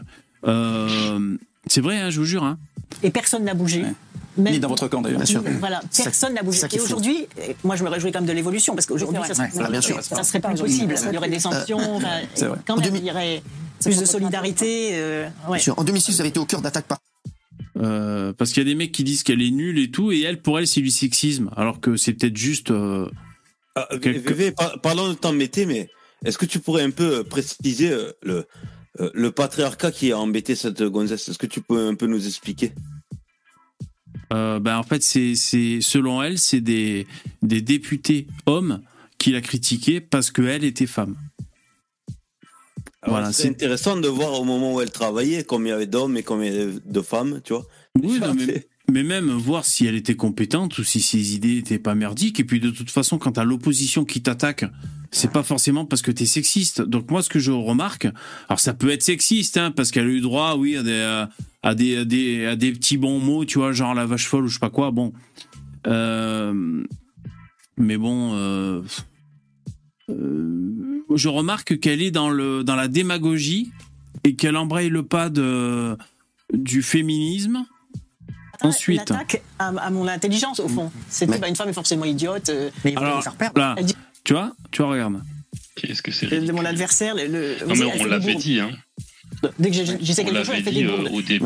Euh, 0.47 1.37
c'est 1.67 1.81
vrai, 1.81 1.97
hein, 1.97 2.09
je 2.09 2.19
vous 2.19 2.25
jure. 2.25 2.43
Hein. 2.43 2.57
Et 3.03 3.09
personne 3.09 3.43
n'a 3.43 3.53
bougé. 3.53 3.83
Ni 4.37 4.59
dans 4.59 4.69
votre 4.69 4.87
camp 4.87 5.01
d'ailleurs. 5.01 5.19
Bien 5.19 5.25
sûr. 5.25 5.43
Voilà, 5.59 5.81
personne 5.95 6.33
n'a 6.33 6.43
bougé. 6.43 6.61
Et 6.71 6.79
aujourd'hui, 6.79 7.27
moi 7.63 7.75
je 7.75 7.83
me 7.83 7.89
réjouis 7.89 8.11
quand 8.11 8.19
même 8.19 8.27
de 8.27 8.33
l'évolution 8.33 8.73
parce 8.73 8.87
qu'aujourd'hui 8.87 9.19
ça, 9.27 9.33
ça, 9.33 10.23
serait 10.23 10.39
pas 10.39 10.53
possible. 10.55 10.95
Il 11.07 11.13
y 11.13 11.17
aurait 11.17 11.29
des 11.29 11.39
sanctions, 11.39 11.99
quand 12.65 12.77
même, 12.77 12.95
il 12.95 13.05
y 13.05 13.11
aurait 13.11 13.43
plus 13.81 13.99
de 13.99 14.05
solidarité. 14.05 14.91
Euh, 14.93 15.29
en 15.75 15.83
2006, 15.83 16.13
vous 16.13 16.21
avez 16.21 16.29
été 16.29 16.39
au 16.39 16.45
cœur 16.45 16.61
d'attaque 16.61 16.85
par. 16.85 16.99
Euh, 17.77 18.31
parce 18.33 18.53
qu'il 18.53 18.63
y 18.63 18.65
a 18.65 18.69
des 18.69 18.75
mecs 18.75 18.91
qui 18.91 19.03
disent 19.03 19.23
qu'elle 19.23 19.41
est 19.41 19.51
nulle 19.51 19.77
et 19.77 19.91
tout, 19.91 20.11
et 20.11 20.21
elle, 20.21 20.41
pour 20.41 20.57
elle, 20.57 20.67
c'est 20.67 20.81
du 20.81 20.89
sexisme, 20.89 21.49
alors 21.57 21.81
que 21.81 21.97
c'est 21.97 22.13
peut-être 22.13 22.37
juste. 22.37 22.71
Euh, 23.77 24.51
ah, 24.57 24.73
parlons 24.81 25.09
de 25.09 25.13
temps 25.15 25.33
métier, 25.33 25.65
mais 25.65 25.89
est-ce 26.23 26.37
que 26.37 26.45
tu 26.45 26.59
pourrais 26.59 26.83
un 26.83 26.91
peu 26.91 27.23
préciser 27.23 27.95
le, 28.21 28.45
le 29.13 29.31
patriarcat 29.31 29.91
qui 29.91 30.11
a 30.11 30.19
embêté 30.19 30.55
cette 30.55 30.83
gonzesse? 30.83 31.29
Est-ce 31.29 31.39
que 31.39 31.47
tu 31.47 31.61
peux 31.61 31.87
un 31.87 31.95
peu 31.95 32.05
nous 32.05 32.27
expliquer? 32.27 32.73
Euh, 34.31 34.59
ben 34.59 34.77
en 34.77 34.83
fait, 34.83 35.03
c'est 35.03 35.35
selon 35.81 36.23
elle, 36.23 36.39
c'est 36.39 36.61
des, 36.61 37.07
des 37.41 37.61
députés 37.61 38.27
hommes 38.45 38.81
qui 39.17 39.31
l'a 39.31 39.41
critiqué 39.41 40.01
parce 40.01 40.31
qu'elle 40.31 40.63
était 40.63 40.87
femme. 40.87 41.15
Voilà, 43.05 43.33
c'est 43.33 43.49
intéressant 43.49 43.97
de 43.97 44.07
voir 44.07 44.39
au 44.39 44.45
moment 44.45 44.75
où 44.75 44.81
elle 44.81 44.91
travaillait 44.91 45.43
combien 45.43 45.73
il 45.73 45.73
y 45.73 45.75
avait 45.75 45.87
d'hommes 45.87 46.15
et 46.15 46.23
combien 46.23 46.49
il 46.49 46.55
y 46.55 46.61
avait 46.61 46.79
de 46.85 47.01
femmes, 47.01 47.41
tu 47.43 47.53
vois. 47.53 47.65
Oui, 48.01 48.19
mais, 48.35 48.65
même 48.91 49.29
voir 49.31 49.65
si 49.65 49.85
elle 49.85 49.95
était 49.95 50.15
compétente 50.15 50.77
ou 50.77 50.83
si 50.83 50.99
ses 51.01 51.35
idées 51.35 51.55
n'étaient 51.55 51.79
pas 51.79 51.95
merdiques. 51.95 52.39
Et 52.39 52.43
puis 52.43 52.59
de 52.59 52.69
toute 52.69 52.91
façon, 52.91 53.17
quand 53.17 53.33
t'as 53.33 53.43
l'opposition 53.43 54.03
qui 54.05 54.21
t'attaque, 54.21 54.65
c'est 55.11 55.31
pas 55.31 55.43
forcément 55.43 55.85
parce 55.85 56.01
que 56.01 56.11
t'es 56.11 56.25
sexiste. 56.25 56.81
Donc 56.81 57.09
moi, 57.09 57.21
ce 57.21 57.29
que 57.29 57.39
je 57.39 57.51
remarque, 57.51 58.07
alors 58.49 58.59
ça 58.59 58.73
peut 58.73 58.89
être 58.89 59.03
sexiste, 59.03 59.57
hein, 59.57 59.71
parce 59.71 59.91
qu'elle 59.91 60.07
a 60.07 60.09
eu 60.09 60.21
droit, 60.21 60.55
oui, 60.57 60.75
à 60.75 60.83
des, 60.83 61.25
à 61.61 61.75
des, 61.75 61.97
à 61.97 62.05
des, 62.05 62.45
à 62.45 62.55
des 62.55 62.71
petits 62.71 62.97
bons 62.97 63.19
mots, 63.19 63.45
tu 63.45 63.59
vois, 63.59 63.71
genre 63.71 63.93
la 63.93 64.05
vache 64.05 64.27
folle 64.27 64.45
ou 64.45 64.47
je 64.47 64.55
sais 64.55 64.59
pas 64.59 64.69
quoi. 64.69 64.91
Bon. 64.91 65.13
Euh, 65.87 66.83
mais 67.77 67.97
bon. 67.97 68.33
Euh, 68.33 68.81
euh, 70.09 71.03
je 71.15 71.29
remarque 71.29 71.79
qu'elle 71.79 72.01
est 72.01 72.11
dans, 72.11 72.29
le, 72.29 72.63
dans 72.63 72.75
la 72.75 72.87
démagogie 72.87 73.71
et 74.23 74.35
qu'elle 74.35 74.57
embraye 74.57 74.89
le 74.89 75.03
pas 75.03 75.29
de, 75.29 75.95
du 76.53 76.81
féminisme. 76.81 77.65
Ensuite. 78.63 79.09
Une 79.09 79.15
attaque 79.15 79.41
à, 79.59 79.89
mon 79.89 80.07
intelligence, 80.07 80.59
au 80.59 80.67
fond. 80.67 80.91
C'était 81.09 81.37
pas 81.37 81.47
une 81.47 81.55
femme 81.55 81.69
est 81.69 81.73
forcément 81.73 82.05
idiote. 82.05 82.51
Mais 82.83 82.95
Alors, 82.95 83.23
là, 83.55 83.75
tu 84.23 84.33
vois, 84.33 84.53
tu 84.71 84.81
vois, 84.81 84.91
regarde. 84.91 85.21
Qu'est-ce 85.75 86.01
que 86.01 86.11
c'est 86.11 86.51
Mon 86.51 86.65
adversaire, 86.65 87.15
le. 87.15 87.57
Non, 87.67 87.75
mais 87.75 88.01
on 88.01 88.05
l'avait 88.05 88.35
dit, 88.35 88.59
hein. 88.59 88.71
Dès 89.59 89.71
que 89.71 89.75
j'essaie 90.01 90.23
quelque 90.23 90.43
chose, 90.43 90.55
elle 90.55 90.63
fait 90.63 90.71
des 90.71 90.85
bourdes. 90.85 91.09
Au 91.11 91.21
début, 91.21 91.45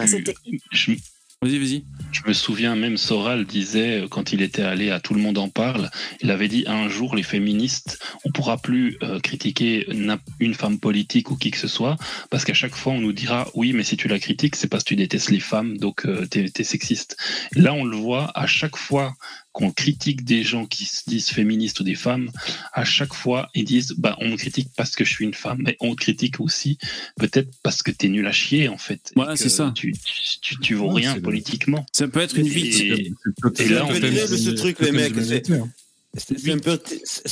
Vas-y, 1.41 1.59
vas-y. 1.59 1.85
Je 2.11 2.21
me 2.25 2.33
souviens 2.33 2.75
même, 2.75 2.97
Soral 2.97 3.45
disait, 3.45 4.01
euh, 4.01 4.07
quand 4.07 4.31
il 4.31 4.41
était 4.41 4.61
allé 4.63 4.89
à 4.91 4.99
Tout 4.99 5.13
le 5.13 5.19
monde 5.19 5.37
en 5.37 5.49
parle, 5.49 5.89
il 6.21 6.31
avait 6.31 6.47
dit 6.47 6.63
un 6.67 6.87
jour, 6.87 7.15
les 7.15 7.23
féministes, 7.23 7.99
on 8.23 8.31
pourra 8.31 8.57
plus 8.57 8.97
euh, 9.03 9.19
critiquer 9.19 9.87
une 10.39 10.53
femme 10.53 10.79
politique 10.79 11.31
ou 11.31 11.35
qui 11.35 11.51
que 11.51 11.57
ce 11.57 11.67
soit, 11.67 11.97
parce 12.29 12.45
qu'à 12.45 12.53
chaque 12.53 12.75
fois, 12.75 12.93
on 12.93 13.01
nous 13.01 13.13
dira, 13.13 13.47
oui, 13.55 13.73
mais 13.73 13.83
si 13.83 13.97
tu 13.97 14.07
la 14.07 14.19
critiques, 14.19 14.55
c'est 14.55 14.67
parce 14.67 14.83
que 14.83 14.89
tu 14.89 14.95
détestes 14.95 15.31
les 15.31 15.39
femmes, 15.39 15.77
donc 15.77 16.05
euh, 16.05 16.25
t'es 16.25 16.45
es 16.57 16.63
sexiste. 16.63 17.17
Là, 17.53 17.73
on 17.73 17.83
le 17.83 17.97
voit, 17.97 18.31
à 18.35 18.47
chaque 18.47 18.77
fois 18.77 19.13
qu'on 19.57 19.71
critique 19.71 20.23
des 20.23 20.43
gens 20.43 20.67
qui 20.67 20.85
se 20.85 21.01
disent 21.07 21.29
féministes 21.29 21.79
ou 21.79 21.83
des 21.83 21.95
femmes, 21.95 22.29
à 22.73 22.85
chaque 22.85 23.15
fois, 23.15 23.49
ils 23.55 23.65
disent 23.65 23.95
bah, 23.97 24.15
on 24.21 24.29
me 24.29 24.37
critique 24.37 24.69
parce 24.77 24.95
que 24.95 25.03
je 25.03 25.09
suis 25.11 25.25
une 25.25 25.33
femme, 25.33 25.63
mais 25.65 25.75
on 25.79 25.95
te 25.95 25.99
critique 25.99 26.39
aussi 26.39 26.77
peut-être 27.17 27.49
parce 27.63 27.81
que 27.81 27.89
t'es 27.89 28.07
nul 28.07 28.27
à 28.27 28.31
chier, 28.31 28.69
en 28.69 28.77
fait. 28.77 29.11
Voilà, 29.15 29.35
c'est 29.35 29.49
ça. 29.49 29.73
Tu, 29.73 29.95
tu, 30.41 30.59
tu, 30.59 30.75
vaux 30.75 30.89
rien 30.89 31.19
politiquement. 31.19 31.87
Ça 31.91 32.07
peut 32.07 32.19
être 32.19 32.37
une 32.37 32.47
victime. 32.47 33.15
Et, 33.57 33.69
là, 33.69 33.83
on 33.87 33.93
fait 33.95 34.27
ce 34.27 34.51
truc, 34.51 34.79
les 34.79 34.91
mecs. 34.91 35.15
C'est 36.15 36.51
un, 36.51 36.59
peu, 36.59 36.79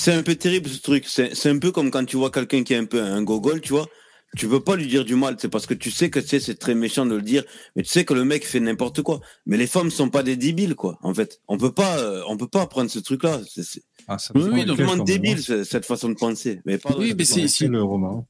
un 0.07 0.23
peu 0.23 0.35
terrible 0.35 0.67
ce 0.67 0.81
truc. 0.81 1.05
C'est 1.07 1.49
un 1.49 1.59
peu 1.59 1.71
comme 1.71 1.91
quand 1.91 2.05
tu 2.05 2.17
vois 2.17 2.31
quelqu'un 2.31 2.63
qui 2.63 2.73
est 2.73 2.77
un 2.77 2.85
peu 2.85 3.03
un 3.03 3.21
gogol, 3.21 3.61
tu 3.61 3.73
vois 3.73 3.87
tu 4.35 4.45
veux 4.47 4.59
pas 4.59 4.75
lui 4.75 4.87
dire 4.87 5.05
du 5.05 5.15
mal, 5.15 5.35
c'est 5.39 5.49
parce 5.49 5.65
que 5.65 5.73
tu 5.73 5.91
sais 5.91 6.09
que 6.09 6.21
c'est 6.21 6.59
très 6.59 6.75
méchant 6.75 7.05
de 7.05 7.15
le 7.15 7.21
dire, 7.21 7.43
mais 7.75 7.83
tu 7.83 7.89
sais 7.89 8.05
que 8.05 8.13
le 8.13 8.25
mec 8.25 8.45
fait 8.45 8.59
n'importe 8.59 9.01
quoi. 9.01 9.21
Mais 9.45 9.57
les 9.57 9.67
femmes 9.67 9.91
sont 9.91 10.09
pas 10.09 10.23
des 10.23 10.35
débiles, 10.35 10.75
quoi. 10.75 10.97
En 11.01 11.13
fait, 11.13 11.41
on 11.47 11.57
peut 11.57 11.71
pas, 11.71 11.97
euh, 11.97 12.21
on 12.27 12.37
peut 12.37 12.47
pas 12.47 12.61
apprendre 12.61 12.89
ce 12.89 12.99
truc-là. 12.99 13.41
C'est 13.47 13.83
ah, 14.07 14.17
oui, 14.35 14.65
vraiment 14.65 15.03
débile 15.03 15.41
cette 15.41 15.85
façon 15.85 16.09
de 16.09 16.15
penser. 16.15 16.61
Mais 16.65 16.79
oui, 16.97 17.13
mais 17.17 17.25
c'est 17.25 17.67
le 17.67 17.81
roman. 17.81 18.27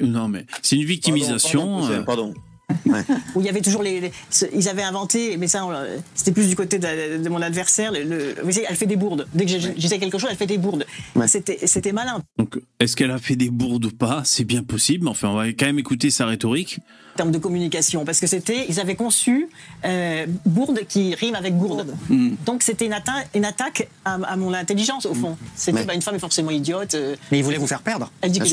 non, 0.00 0.28
mais 0.28 0.46
c'est 0.62 0.76
une 0.76 0.84
victimisation. 0.84 1.80
Pardon, 1.80 2.04
pardon. 2.04 2.34
où 3.34 3.40
il 3.40 3.46
y 3.46 3.48
avait 3.48 3.60
toujours 3.60 3.82
les, 3.82 4.00
les- 4.00 4.12
ce- 4.30 4.44
ils 4.54 4.68
avaient 4.68 4.82
inventé, 4.82 5.36
mais 5.36 5.48
ça, 5.48 5.60
l'a- 5.70 5.84
c'était 6.14 6.32
plus 6.32 6.48
du 6.48 6.56
côté 6.56 6.78
de, 6.78 7.22
de 7.22 7.28
mon 7.28 7.40
adversaire. 7.42 7.92
Le, 7.92 8.02
le- 8.04 8.36
vous 8.44 8.52
savez, 8.52 8.66
elle 8.68 8.76
fait 8.76 8.86
des 8.86 8.96
bourdes. 8.96 9.26
Dès 9.34 9.44
que 9.46 9.50
j'ai- 9.58 9.74
j'ai 9.76 9.98
quelque 9.98 10.18
chose, 10.18 10.28
elle 10.30 10.36
fait 10.36 10.46
des 10.46 10.58
bourdes. 10.58 10.86
C'était, 11.26 11.58
c'était 11.66 11.92
malin. 11.92 12.22
Donc, 12.38 12.58
est-ce 12.80 12.96
qu'elle 12.96 13.10
a 13.10 13.18
fait 13.18 13.36
des 13.36 13.50
bourdes 13.50 13.86
ou 13.86 13.90
pas? 13.90 14.22
C'est 14.24 14.44
bien 14.44 14.62
possible, 14.62 15.04
mais 15.04 15.10
enfin, 15.10 15.28
on 15.30 15.34
va 15.36 15.48
quand 15.48 15.66
même 15.66 15.78
écouter 15.78 16.10
sa 16.10 16.26
rhétorique. 16.26 16.80
en 17.14 17.16
termes 17.16 17.30
de 17.32 17.38
communication, 17.38 18.04
parce 18.04 18.20
que 18.20 18.26
c'était, 18.26 18.66
ils 18.68 18.78
avaient 18.80 18.94
conçu 18.94 19.48
euh, 19.84 20.26
bourde 20.46 20.80
qui 20.88 21.14
rime 21.14 21.34
avec 21.34 21.56
gourde. 21.56 21.94
Hmm. 22.08 22.34
Donc 22.46 22.62
c'était 22.62 22.86
une, 22.86 22.92
atta- 22.92 23.24
une 23.34 23.44
attaque 23.44 23.88
à, 24.04 24.14
à 24.14 24.36
mon 24.36 24.52
intelligence 24.54 25.04
au 25.06 25.14
fond. 25.14 25.36
C'était 25.56 25.84
bah, 25.84 25.94
une 25.94 26.02
femme 26.02 26.14
est 26.14 26.20
forcément 26.20 26.50
idiote. 26.50 26.94
euh, 26.94 27.16
Mais 27.32 27.38
ils 27.38 27.44
voulaient 27.44 27.56
vous 27.58 27.66
faire 27.66 27.82
perdre. 27.82 28.12
Elle 28.20 28.30
dit 28.30 28.38
que 28.40 28.44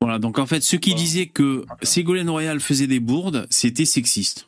Voilà, 0.00 0.18
donc 0.18 0.38
en 0.38 0.46
fait, 0.46 0.62
ceux 0.62 0.78
qui 0.78 0.94
disaient 0.94 1.26
que 1.26 1.64
Ségolène 1.82 2.30
Royal 2.30 2.58
faisait 2.60 2.86
des 2.86 3.00
bourdes, 3.00 3.46
c'était 3.50 3.84
sexiste. 3.84 4.46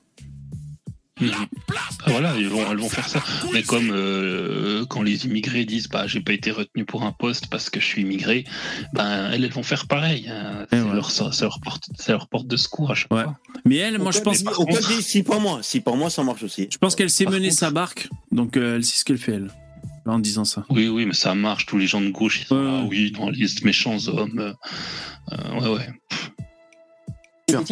Ah, 1.20 1.46
voilà, 2.06 2.34
ils 2.36 2.48
vont, 2.48 2.68
elles 2.68 2.78
vont 2.78 2.88
faire 2.88 3.08
ça. 3.08 3.22
Mais 3.52 3.62
comme 3.62 3.90
euh, 3.92 4.84
quand 4.86 5.02
les 5.02 5.24
immigrés 5.26 5.64
disent 5.64 5.88
bah 5.88 6.06
j'ai 6.08 6.20
pas 6.20 6.32
été 6.32 6.50
retenu 6.50 6.84
pour 6.84 7.04
un 7.04 7.12
poste 7.12 7.46
parce 7.46 7.70
que 7.70 7.78
je 7.78 7.84
suis 7.84 8.02
immigré, 8.02 8.44
ben 8.92 9.30
elles, 9.30 9.44
elles 9.44 9.52
vont 9.52 9.62
faire 9.62 9.86
pareil. 9.86 10.28
hein. 10.28 10.66
C'est 10.70 10.82
leur, 10.82 11.10
ça, 11.10 11.30
ça 11.30 11.44
leur 11.44 11.60
porte, 11.60 11.84
ça 11.96 12.12
leur 12.12 12.28
porte 12.28 12.48
de 12.48 12.56
secours 12.56 12.90
à 12.90 12.94
chaque 12.94 13.08
fois. 13.08 13.38
Mais 13.64 13.76
elle, 13.76 13.98
moi 13.98 14.10
je 14.10 14.20
pense. 14.20 14.42
Au 14.42 14.66
si 15.00 15.22
pas 15.22 15.38
moi, 15.38 15.60
si 15.62 15.80
pas 15.80 15.94
moi, 15.94 16.10
ça 16.10 16.24
marche 16.24 16.42
aussi. 16.42 16.66
Je 16.72 16.78
pense 16.78 16.96
qu'elle 16.96 17.10
sait 17.10 17.26
mener 17.26 17.50
sa 17.52 17.70
barque, 17.70 18.08
donc 18.32 18.56
euh, 18.56 18.76
elle 18.76 18.84
sait 18.84 18.98
ce 18.98 19.04
qu'elle 19.04 19.18
fait 19.18 19.32
elle. 19.34 19.50
En 20.04 20.18
disant 20.18 20.44
ça. 20.44 20.64
Oui, 20.68 20.88
oui, 20.88 21.06
mais 21.06 21.14
ça 21.14 21.34
marche. 21.34 21.66
Tous 21.66 21.78
les 21.78 21.86
gens 21.86 22.00
de 22.00 22.08
gauche, 22.10 22.40
ils 22.42 22.46
sont 22.46 22.60
là, 22.62 22.82
oui, 22.88 23.12
dans 23.12 23.30
les 23.30 23.46
méchants 23.62 23.96
hommes. 24.08 24.38
euh, 24.38 24.52
euh, 25.32 25.60
ouais, 25.60 25.68
ouais. 25.78 25.88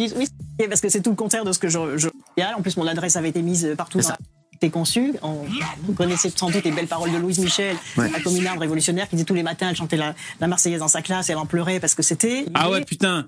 Oui, 0.07 0.67
parce 0.69 0.81
que 0.81 0.89
c'est 0.89 1.01
tout 1.01 1.09
le 1.09 1.15
contraire 1.15 1.43
de 1.43 1.51
ce 1.51 1.59
que 1.59 1.67
je. 1.67 1.97
je... 1.97 2.07
En 2.55 2.61
plus, 2.61 2.77
mon 2.77 2.87
adresse 2.87 3.15
avait 3.15 3.29
été 3.29 3.41
mise 3.41 3.73
partout. 3.77 3.99
Dans... 3.99 4.09
C'était 4.53 4.69
conçu. 4.69 5.13
On... 5.23 5.43
Vous 5.83 5.93
connaissez 5.93 6.29
sans 6.29 6.49
doute 6.51 6.63
les 6.63 6.71
belles 6.71 6.87
paroles 6.87 7.11
de 7.11 7.17
Louise 7.17 7.39
Michel, 7.39 7.75
Ouais. 7.97 8.09
la 8.11 8.19
communarde 8.19 8.59
révolutionnaire, 8.59 9.09
qui 9.09 9.15
disait 9.15 9.25
tous 9.25 9.33
les 9.33 9.43
matins, 9.43 9.69
elle 9.69 9.75
chantait 9.75 9.97
la, 9.97 10.13
la 10.39 10.47
Marseillaise 10.47 10.79
dans 10.81 10.87
sa 10.87 11.01
classe, 11.01 11.29
et 11.29 11.31
elle 11.31 11.39
en 11.39 11.45
pleurait 11.47 11.79
parce 11.79 11.95
que 11.95 12.03
c'était. 12.03 12.45
Ah 12.53 12.69
ouais, 12.69 12.83
putain 12.85 13.27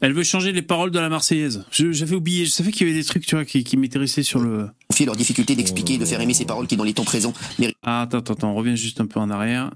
Elle 0.00 0.12
veut 0.12 0.24
changer 0.24 0.52
les 0.52 0.62
paroles 0.62 0.90
de 0.90 0.98
la 0.98 1.08
Marseillaise. 1.08 1.64
Je- 1.70 1.92
J'avais 1.92 2.14
oublié, 2.16 2.44
je 2.44 2.50
savais 2.50 2.70
qu'il 2.72 2.86
y 2.86 2.90
avait 2.90 2.98
des 2.98 3.04
trucs, 3.04 3.24
tu 3.26 3.34
vois, 3.34 3.44
qui, 3.44 3.64
qui 3.64 3.76
m'étaient 3.76 3.98
restés 3.98 4.22
sur 4.22 4.40
le. 4.40 4.68
Confier 4.90 5.06
leur 5.06 5.16
difficulté 5.16 5.54
d'expliquer 5.56 5.94
et 5.94 5.98
de 5.98 6.04
faire 6.04 6.20
aimer 6.20 6.34
ces 6.34 6.44
paroles 6.44 6.66
qui, 6.66 6.76
dans 6.76 6.84
les 6.84 6.92
temps 6.94 7.04
présents, 7.04 7.32
méritent. 7.58 7.76
Ah, 7.82 8.02
attends, 8.02 8.18
attends, 8.18 8.34
attends, 8.34 8.50
on 8.50 8.54
revient 8.54 8.76
juste 8.76 9.00
un 9.00 9.06
peu 9.06 9.20
en 9.20 9.30
arrière. 9.30 9.70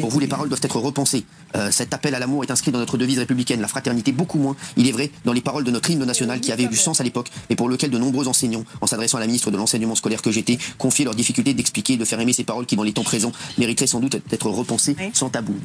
Pour 0.00 0.10
vous, 0.10 0.20
les 0.20 0.28
paroles 0.28 0.48
doivent 0.48 0.60
être 0.62 0.78
repensées. 0.78 1.24
Euh, 1.56 1.70
cet 1.72 1.92
appel 1.92 2.14
à 2.14 2.20
l'amour 2.20 2.44
est 2.44 2.50
inscrit 2.52 2.70
dans 2.70 2.78
notre 2.78 2.96
devise 2.96 3.18
républicaine, 3.18 3.60
la 3.60 3.66
fraternité 3.66 4.12
beaucoup 4.12 4.38
moins, 4.38 4.54
il 4.76 4.86
est 4.86 4.92
vrai, 4.92 5.10
dans 5.24 5.32
les 5.32 5.40
paroles 5.40 5.64
de 5.64 5.70
notre 5.72 5.90
hymne 5.90 6.04
national 6.04 6.40
qui 6.40 6.52
avait 6.52 6.66
du 6.66 6.76
sens 6.76 7.00
à 7.00 7.04
l'époque 7.04 7.28
et 7.48 7.56
pour 7.56 7.68
lequel 7.68 7.90
de 7.90 7.98
nombreux 7.98 8.28
enseignants, 8.28 8.64
en 8.80 8.86
s'adressant 8.86 9.16
à 9.16 9.20
la 9.20 9.26
ministre 9.26 9.50
de 9.50 9.56
l'enseignement 9.56 9.96
scolaire 9.96 10.22
que 10.22 10.30
j'étais, 10.30 10.56
confiaient 10.78 11.04
leur 11.04 11.16
difficulté 11.16 11.52
d'expliquer 11.52 11.94
et 11.94 11.96
de 11.96 12.04
faire 12.04 12.20
aimer 12.20 12.32
ces 12.32 12.44
paroles 12.44 12.64
qui, 12.66 12.76
dans 12.76 12.84
les 12.84 12.92
temps 12.92 13.02
présents, 13.02 13.32
mériteraient 13.58 13.88
sans 13.88 13.98
doute 14.00 14.18
d'être 14.28 14.48
repensées 14.48 14.94
sans 15.14 15.30
tabou. 15.30 15.56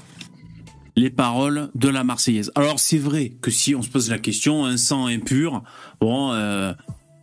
Les 0.96 1.10
paroles 1.10 1.70
de 1.76 1.90
la 1.90 2.04
Marseillaise. 2.04 2.52
Alors 2.56 2.80
c'est 2.80 2.98
vrai 2.98 3.34
que 3.42 3.52
si 3.52 3.76
on 3.76 3.82
se 3.82 3.90
pose 3.90 4.10
la 4.10 4.18
question, 4.20 4.66
un 4.66 4.78
sang 4.78 5.08
impur, 5.08 5.64
bon, 6.00 6.32
euh, 6.32 6.74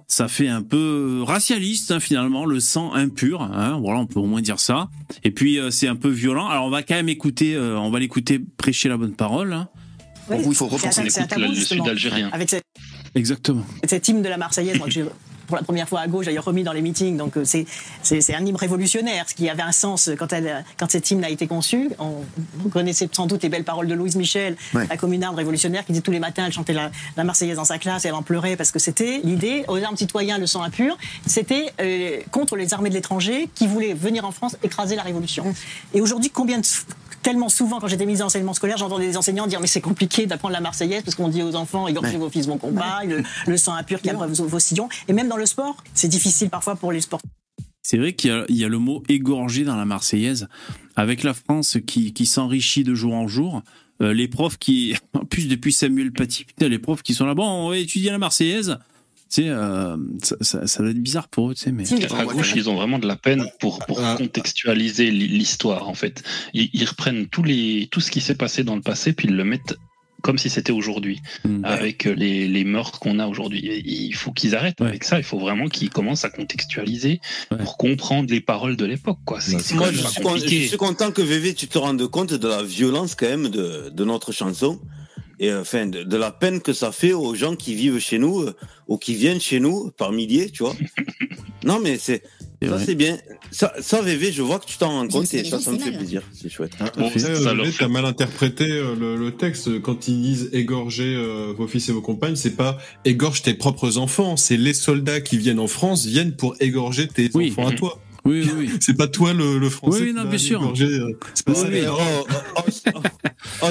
ça 0.07 0.29
fait 0.29 0.49
un 0.49 0.63
peu 0.63 1.23
racialiste 1.27 1.91
hein, 1.91 2.01
finalement, 2.01 2.45
le 2.45 2.61
sang 2.61 2.93
impur. 2.93 3.43
Hein, 3.43 3.79
voilà, 3.83 4.01
on 4.01 4.07
peut 4.07 4.21
au 4.21 4.27
moins 4.27 4.43
dire 4.43 4.61
ça. 4.61 4.89
Et 5.25 5.31
puis 5.31 5.59
euh, 5.59 5.71
c'est 5.71 5.89
un 5.89 5.97
peu 5.97 6.11
violent. 6.11 6.49
Alors 6.49 6.67
on 6.67 6.71
va 6.71 6.83
quand 6.83 6.95
même 6.95 7.09
écouter, 7.09 7.55
euh, 7.55 7.79
on 7.79 7.91
va 7.91 7.99
l'écouter 7.99 8.39
prêcher 8.39 8.89
la 8.89 8.97
bonne 8.97 9.15
parole. 9.15 9.53
hein. 9.53 9.69
Oui, 10.29 10.37
vous, 10.43 10.53
il 10.53 10.55
faut 10.55 10.69
repenser. 10.69 11.09
tabou, 11.27 11.53
justement. 11.53 11.85
Avec 12.33 12.49
cette, 12.49 12.63
Exactement. 13.15 13.65
cette 13.85 14.07
hymne 14.07 14.23
de 14.23 14.29
la 14.29 14.37
Marseillaise, 14.37 14.79
moi, 14.79 14.87
que 14.87 14.93
j'ai 14.93 15.05
pour 15.47 15.57
la 15.57 15.63
première 15.63 15.89
fois 15.89 16.01
à 16.01 16.07
gauche, 16.09 16.27
d'ailleurs 16.27 16.45
remis 16.45 16.63
dans 16.63 16.73
les 16.73 16.83
meetings. 16.83 17.17
Donc 17.17 17.37
euh, 17.37 17.45
c'est 17.45 18.35
un 18.35 18.45
hymne 18.45 18.57
révolutionnaire, 18.57 19.27
ce 19.29 19.35
qui 19.35 19.49
avait 19.49 19.63
un 19.63 19.73
sens 19.73 20.11
quand 20.19 20.33
elle 20.33 20.65
quand 20.79 20.91
cette 20.91 21.11
hymne 21.11 21.25
a 21.25 21.31
été 21.31 21.47
conçue. 21.47 21.91
On, 21.99 22.13
vous 22.57 22.69
connaissez 22.69 23.09
sans 23.13 23.27
doute 23.27 23.43
les 23.43 23.49
belles 23.49 23.65
paroles 23.65 23.87
de 23.87 23.95
Louise 23.95 24.17
Michel, 24.17 24.57
Ouais. 24.75 24.87
la 24.89 24.97
communarde 24.97 25.37
révolutionnaire, 25.37 25.85
qui 25.85 25.93
dit 25.93 26.03
tous 26.03 26.11
les 26.11 26.19
matins 26.21 26.45
elle 26.47 26.53
chantait 26.53 26.73
la, 26.73 26.91
la 27.17 27.25
Marseillaise 27.25 27.57
dans 27.57 27.65
sa 27.65 27.79
classe 27.79 28.05
et 28.05 28.09
elle 28.09 28.15
en 28.15 28.23
pleurait 28.23 28.57
parce 28.57 28.71
que 28.71 28.79
c'était 28.79 29.21
l'idée 29.25 29.65
aux 29.69 29.77
armes 29.83 29.97
citoyens 29.97 30.39
le 30.39 30.47
sang 30.47 30.63
impur. 30.63 30.97
C'était 31.27 31.73
euh, 31.81 32.19
contre 32.31 32.57
les 32.57 32.73
armées 32.75 32.89
de 32.91 32.95
l'étranger 32.95 33.49
qui 33.55 33.67
voulaient 33.67 33.95
venir 33.95 34.25
en 34.25 34.31
France 34.33 34.57
écraser 34.63 34.97
la 34.97 35.03
révolution. 35.03 35.45
Et 35.95 36.01
aujourd'hui, 36.01 36.31
combien 36.31 36.59
de 36.59 36.67
Tellement 37.23 37.49
souvent, 37.49 37.79
quand 37.79 37.87
j'étais 37.87 38.07
mise 38.07 38.21
en 38.23 38.27
enseignement 38.27 38.53
scolaire, 38.55 38.77
j'entendais 38.79 39.07
des 39.07 39.17
enseignants 39.17 39.47
dire 39.47 39.61
Mais 39.61 39.67
c'est 39.67 39.81
compliqué 39.81 40.27
d'apprendre 40.27 40.53
la 40.55 40.61
Marseillaise 40.61 41.03
parce 41.05 41.15
qu'on 41.15 41.29
dit 41.29 41.43
aux 41.43 41.55
enfants 41.55 41.87
Égorgez 41.89 42.17
vos 42.17 42.29
fils, 42.31 42.47
vos 42.47 42.57
compagnes, 42.57 43.11
le, 43.11 43.23
le 43.47 43.57
sang 43.57 43.75
impur 43.75 44.01
qui 44.01 44.11
abreuve 44.11 44.33
vos, 44.33 44.47
vos 44.47 44.59
sillons. 44.59 44.89
Et 45.09 45.13
même 45.13 45.29
dans 45.29 45.37
le 45.37 45.47
sport, 45.47 45.77
c'est 45.95 46.09
difficile 46.09 46.51
parfois 46.51 46.75
pour 46.77 46.91
les 46.93 47.01
sportifs. 47.01 47.31
C'est 47.85 47.99
vrai 47.99 48.13
qu'il 48.15 48.31
y, 48.31 48.35
a- 48.35 48.45
il 48.49 48.57
y 48.57 48.65
a 48.65 48.69
le 48.69 48.79
mot 48.79 49.03
égorgé 49.09 49.65
dans 49.65 49.77
la 49.77 49.85
Marseillaise, 49.85 50.49
avec 50.97 51.23
la 51.25 51.35
France 51.35 51.79
qui, 51.87 52.13
qui 52.13 52.27
s'enrichit 52.27 52.85
de 52.85 52.95
jour 52.95 53.15
en 53.15 53.27
jour. 53.29 53.63
euh, 54.01 54.13
les 54.15 54.27
profs 54.29 54.57
qui, 54.59 54.95
en 55.15 55.25
plus 55.25 55.49
depuis 55.49 55.73
Samuel 55.73 56.13
Paty, 56.13 56.45
putain, 56.45 56.69
les 56.69 56.79
profs 56.79 57.03
qui 57.03 57.15
sont 57.15 57.27
là, 57.27 57.35
bon, 57.35 57.45
on 57.49 57.69
va 57.71 57.79
étudier 57.79 58.11
la 58.11 58.19
Marseillaise. 58.19 58.79
Tu 59.33 59.45
sais, 59.45 59.49
euh, 59.49 59.97
ça, 60.23 60.37
ça, 60.43 60.67
ça 60.67 60.83
doit 60.83 60.91
être 60.91 60.99
bizarre 61.03 61.29
pour 61.29 61.51
eux, 61.51 61.55
tu 61.55 61.63
sais, 61.63 61.73
mais. 61.73 61.85
À 62.21 62.25
gauche, 62.35 62.53
ils 62.57 62.69
ont 62.69 62.75
vraiment 62.75 62.99
de 62.99 63.07
la 63.07 63.17
peine 63.17 63.47
pour, 63.61 63.79
pour 63.87 63.99
contextualiser 64.17 65.09
l- 65.09 65.17
l'histoire, 65.17 65.89
en 65.89 65.95
fait. 65.95 66.23
Ils, 66.53 66.69
ils 66.75 66.85
reprennent 66.85 67.27
tous 67.29 67.43
les, 67.43 67.89
tout 67.91 68.01
ce 68.01 68.11
qui 68.11 68.21
s'est 68.21 68.35
passé 68.35 68.63
dans 68.63 68.77
le 68.77 68.83
passé, 68.83 69.13
puis 69.15 69.29
ils 69.29 69.35
le 69.35 69.45
mettent 69.45 69.77
comme 70.23 70.39
si 70.39 70.51
c'était 70.51 70.71
aujourd'hui, 70.73 71.21
avec 71.65 72.07
euh, 72.07 72.15
les, 72.15 72.47
les 72.47 72.63
meurtres 72.65 73.01
qu'on 73.01 73.19
a 73.19 73.27
aujourd'hui. 73.27 73.83
Il 73.85 74.15
faut 74.15 74.31
qu'ils 74.33 74.55
arrêtent 74.55 74.81
avec 74.81 75.03
ça. 75.03 75.19
Il 75.19 75.25
faut 75.25 75.39
vraiment 75.41 75.67
qu'ils 75.67 75.91
commencent 75.91 76.25
à 76.25 76.31
contextualiser 76.31 77.21
pour 77.65 77.77
comprendre 77.77 78.31
les 78.31 78.41
paroles 78.41 78.77
de 78.77 78.85
l'époque. 78.85 79.19
quoi. 79.25 79.41
C'est 79.41 79.59
c'est 79.61 79.75
Moi, 79.75 79.91
je 79.91 79.99
suis, 80.13 80.23
con- 80.23 80.37
je 80.37 80.69
suis 80.69 80.77
content 80.77 81.11
que 81.11 81.23
VV, 81.23 81.55
tu 81.55 81.67
te 81.67 81.77
rendes 81.79 82.07
compte 82.09 82.35
de 82.35 82.47
la 82.49 82.63
violence 82.63 83.15
quand 83.17 83.27
même 83.29 83.49
de, 83.49 83.89
de 83.91 84.05
notre 84.05 84.31
chanson 84.31 84.79
et 85.43 85.51
euh, 85.51 85.61
enfin 85.61 85.87
de, 85.87 86.03
de 86.03 86.17
la 86.17 86.31
peine 86.31 86.63
que 86.63 86.73
ça 86.73 86.91
fait 86.91 87.13
aux 87.13 87.35
gens 87.35 87.55
qui 87.55 87.75
vivent 87.75 87.99
chez 87.99 88.19
nous 88.19 88.41
euh, 88.41 88.55
ou 88.89 88.97
qui 88.97 89.15
viennent 89.15 89.41
chez 89.41 89.61
nous 89.61 89.91
par 89.91 90.13
milliers, 90.13 90.49
tu 90.49 90.63
vois. 90.63 90.75
non, 91.65 91.79
mais 91.79 91.99
c'est 91.99 92.23
ça, 92.69 92.79
c'est 92.79 92.95
bien. 92.95 93.19
Ça, 93.51 93.73
ça, 93.81 94.01
VV, 94.01 94.33
je 94.33 94.43
vois 94.43 94.59
que 94.59 94.67
tu 94.67 94.79
t'en 94.79 94.91
rends 94.91 95.09
compte 95.09 95.33
et 95.35 95.45
ça, 95.45 95.59
ça 95.59 95.73
me 95.73 95.79
fait 95.79 95.93
plaisir. 95.93 96.23
C'est 96.33 96.49
chouette. 96.49 96.73
Euh, 96.81 97.71
t'as 97.79 97.89
mal 97.89 98.05
interprété 98.05 98.71
euh, 98.71 98.95
le, 98.95 99.17
le 99.17 99.33
texte. 99.33 99.81
Quand 99.83 100.09
ils 100.09 100.21
disent 100.21 100.51
égorger 100.53 101.15
euh, 101.15 101.53
vos 101.57 101.67
fils 101.67 101.89
et 101.89 101.93
vos 101.93 102.01
compagnes, 102.01 102.37
c'est 102.37 102.57
pas 102.57 102.79
égorge 103.05 103.43
tes 103.43 103.55
propres 103.55 103.99
enfants. 103.99 104.37
C'est 104.37 104.57
les 104.57 104.75
soldats 104.75 105.21
qui 105.21 105.39
viennent 105.39 105.61
en 105.61 105.67
France 105.67 106.07
viennent 106.07 106.33
pour 106.33 106.55
égorger 106.61 107.09
tes 107.09 107.31
enfants 107.35 107.69
à 107.69 107.73
toi. 107.73 107.99
Oui, 108.25 108.49
oui. 108.57 108.71
c'est 108.81 108.97
pas 108.97 109.09
toi 109.09 109.33
le, 109.33 109.59
le 109.59 109.69
français. 109.69 110.03
Oui, 110.03 110.13
non, 110.13 110.25
bien 110.25 110.39
sûr. 110.39 110.61
égorger, 110.61 110.85
euh, 110.87 111.19
C'est 111.35 111.45
pas 111.45 111.53
Oui, 111.53 111.59
ça. 111.59 111.69
oui. 111.69 111.81
Oh, 111.89 112.27
oh, 112.57 112.61
oh, 112.95 112.97
oh, 113.63 113.67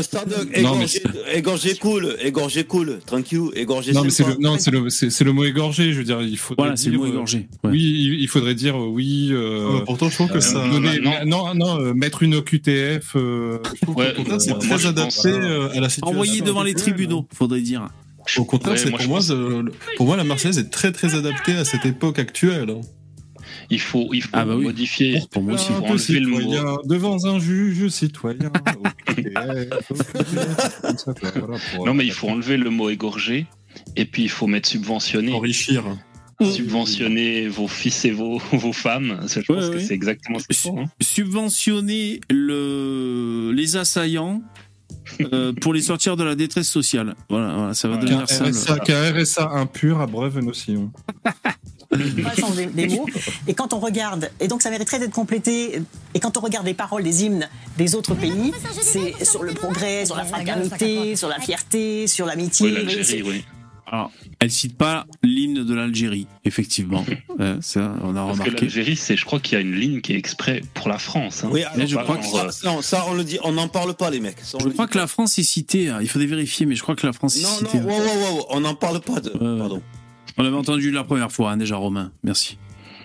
mais 0.51 0.59
égorgé, 0.59 1.01
égorgé 1.33 1.75
cool, 1.75 2.15
égorgé 2.21 2.63
cool, 2.65 2.99
tranquille, 3.05 3.49
égorgé 3.55 3.93
Non, 3.93 4.03
mais 4.03 4.09
c'est 4.09 4.27
le, 4.27 4.35
non, 4.39 4.57
c'est 4.59 4.71
le, 4.71 4.89
c'est, 4.89 5.09
c'est 5.09 5.23
le 5.23 5.31
mot 5.31 5.45
égorgé. 5.45 5.93
Je 5.93 5.99
veux 5.99 6.03
dire, 6.03 6.21
il 6.21 6.37
faudrait 6.37 6.63
Voilà, 6.63 6.75
c'est 6.75 6.89
le 6.89 6.97
mot 6.97 7.05
euh, 7.05 7.09
égorgé, 7.09 7.47
Oui, 7.63 8.17
il, 8.19 8.27
faudrait 8.27 8.55
dire 8.55 8.75
euh, 8.75 8.87
oui. 8.87 9.29
Euh, 9.31 9.67
Ah 9.69 9.73
bah, 9.79 9.83
pourtant, 9.85 10.09
je 10.09 10.15
trouve 10.15 10.31
que 10.31 10.39
ça- 10.41 10.67
donner- 10.67 10.99
non. 10.99 11.13
non, 11.25 11.55
non, 11.55 11.81
euh, 11.81 11.93
mettre 11.93 12.23
une 12.23 12.35
OQTF. 12.35 13.15
Euh, 13.15 13.59
je 13.75 13.81
trouve 13.85 13.95
Ouais, 13.95 14.13
c'est 14.39 14.57
très 14.59 14.85
adapté 14.85 15.11
pense, 15.15 15.25
euh, 15.27 15.69
à 15.73 15.79
la 15.79 15.89
situation. 15.89 16.07
Envoyé 16.19 16.41
devant 16.41 16.63
les 16.63 16.73
tribunaux, 16.73 17.25
faudrait 17.33 17.61
dire. 17.61 17.87
Au 18.37 18.45
contraire, 18.45 18.73
Ouais, 18.73 18.79
c'est 18.79 18.89
moi, 18.89 18.99
pour 18.99 19.07
moi, 19.07 19.17
pense- 19.19 19.31
euh, 19.31 19.63
pour 19.97 20.05
moi, 20.05 20.15
la 20.17 20.23
Marseillaise 20.23 20.59
est 20.59 20.69
très 20.69 20.91
très 20.91 21.15
adaptée 21.15 21.53
à 21.55 21.65
cette 21.65 21.85
époque 21.85 22.19
actuelle. 22.19 22.75
Il 23.71 23.79
faut, 23.79 24.09
il 24.13 24.21
faut 24.21 24.29
Ah 24.33 24.45
bah 24.45 24.55
modifier. 24.55 25.21
Pour 25.31 25.43
moi 25.43 25.53
aussi. 25.53 25.67
il 25.69 25.75
faut 25.75 26.13
le 26.19 26.27
mot. 26.27 26.83
devant 26.85 27.25
un 27.25 27.39
juge 27.39 27.87
citoyen. 27.87 28.51
Non, 31.85 31.93
mais 31.93 32.05
il 32.05 32.11
faut 32.11 32.29
enlever 32.29 32.57
le 32.57 32.69
mot 32.69 32.89
égorgé 32.89 33.45
et 33.95 34.05
puis 34.05 34.23
il 34.23 34.29
faut 34.29 34.47
mettre 34.47 34.67
subventionner. 34.69 35.33
Enrichir. 35.33 35.83
Subventionner 36.41 37.47
vos 37.47 37.67
fils 37.67 38.03
et 38.05 38.11
vos, 38.11 38.41
vos 38.53 38.73
femmes. 38.73 39.19
Je 39.27 39.39
pense 39.41 39.49
Ouais, 39.49 39.69
que 39.69 39.75
ouais. 39.77 39.83
c'est 39.83 39.93
exactement 39.93 40.39
ce 40.39 40.47
qu'il 40.47 40.71
hein. 40.79 40.85
Subventionner 40.99 42.19
le, 42.31 43.51
les 43.55 43.75
assaillants 43.77 44.41
euh, 45.21 45.53
pour 45.53 45.73
les 45.73 45.81
sortir 45.81 46.17
de 46.17 46.23
la 46.23 46.35
détresse 46.35 46.69
sociale. 46.69 47.15
Voilà, 47.29 47.55
voilà, 47.55 47.73
ça 47.75 47.87
va 47.87 47.97
devenir 47.97 48.27
ça. 48.27 48.79
qu'un 48.79 49.11
RSA 49.13 49.51
impur 49.51 50.01
abreuve 50.01 50.39
nos 50.39 50.53
sillons. 50.53 50.91
pas 52.23 52.35
changer 52.35 52.65
des 52.67 52.87
mots. 52.87 53.05
Et 53.47 53.53
quand 53.53 53.73
on 53.73 53.79
regarde, 53.79 54.31
et 54.39 54.47
donc 54.47 54.61
ça 54.61 54.69
mériterait 54.69 54.99
d'être 54.99 55.11
complété, 55.13 55.81
et 56.13 56.19
quand 56.19 56.37
on 56.37 56.41
regarde 56.41 56.65
les 56.65 56.73
paroles 56.73 57.03
des 57.03 57.23
hymnes 57.25 57.49
des 57.77 57.95
autres 57.95 58.15
pays, 58.15 58.53
c'est 58.81 59.25
sur 59.25 59.43
le 59.43 59.53
progrès, 59.53 60.05
sur 60.05 60.15
la 60.15 60.25
fraternité, 60.25 61.15
sur 61.15 61.27
la 61.29 61.39
fierté, 61.39 62.07
sur 62.07 62.25
l'amitié. 62.25 63.21
Oui. 63.25 63.43
Alors, 63.93 64.09
elle 64.39 64.49
cite 64.51 64.77
pas 64.77 65.05
l'hymne 65.21 65.65
de 65.65 65.73
l'Algérie, 65.73 66.27
effectivement. 66.45 67.05
Euh, 67.39 67.57
ça, 67.59 67.95
on 68.03 68.11
a 68.15 68.23
Parce 68.25 68.37
que 68.37 68.43
remarqué. 68.43 68.61
l'Algérie, 68.65 68.95
c'est, 68.95 69.15
je 69.17 69.25
crois 69.25 69.39
qu'il 69.39 69.53
y 69.53 69.55
a 69.55 69.61
une 69.61 69.73
ligne 69.73 70.01
qui 70.01 70.13
est 70.13 70.17
exprès 70.17 70.61
pour 70.75 70.89
la 70.89 70.99
France. 70.99 71.43
hein. 71.43 71.49
Oui, 71.51 71.63
Mais 71.75 71.87
je 71.87 71.95
alors, 71.97 72.03
crois 72.03 72.17
que 72.17 72.25
ça, 72.25 72.51
ça, 72.51 72.75
ça, 72.83 73.05
on 73.09 73.15
le 73.15 73.23
dit, 73.23 73.39
on 73.43 73.53
n'en 73.53 73.67
parle 73.67 73.95
pas, 73.95 74.11
les 74.11 74.19
mecs. 74.19 74.37
Ça, 74.43 74.59
Je 74.63 74.69
crois 74.69 74.85
que 74.85 74.97
la 74.99 75.07
France 75.07 75.39
est 75.39 75.43
citée. 75.43 75.89
hein. 75.89 75.97
Il 76.01 76.07
faudrait 76.07 76.27
vérifier, 76.27 76.67
mais 76.67 76.75
je 76.75 76.83
crois 76.83 76.95
que 76.95 77.07
la 77.07 77.13
France 77.13 77.37
est 77.37 77.41
Non, 77.41 77.47
citée. 77.57 77.79
non, 77.79 77.87
wow, 77.87 77.97
wow, 77.99 78.35
wow, 78.35 78.45
on 78.51 78.59
n'en 78.59 78.75
parle 78.75 78.99
pas. 79.01 79.21
De... 79.21 79.29
Pardon. 79.29 79.81
On 80.37 80.43
l'avait 80.43 80.55
entendu 80.57 80.91
la 80.91 81.03
première 81.03 81.31
fois, 81.31 81.51
hein, 81.51 81.57
déjà, 81.57 81.75
Romain. 81.75 82.11
Merci. 82.23 82.57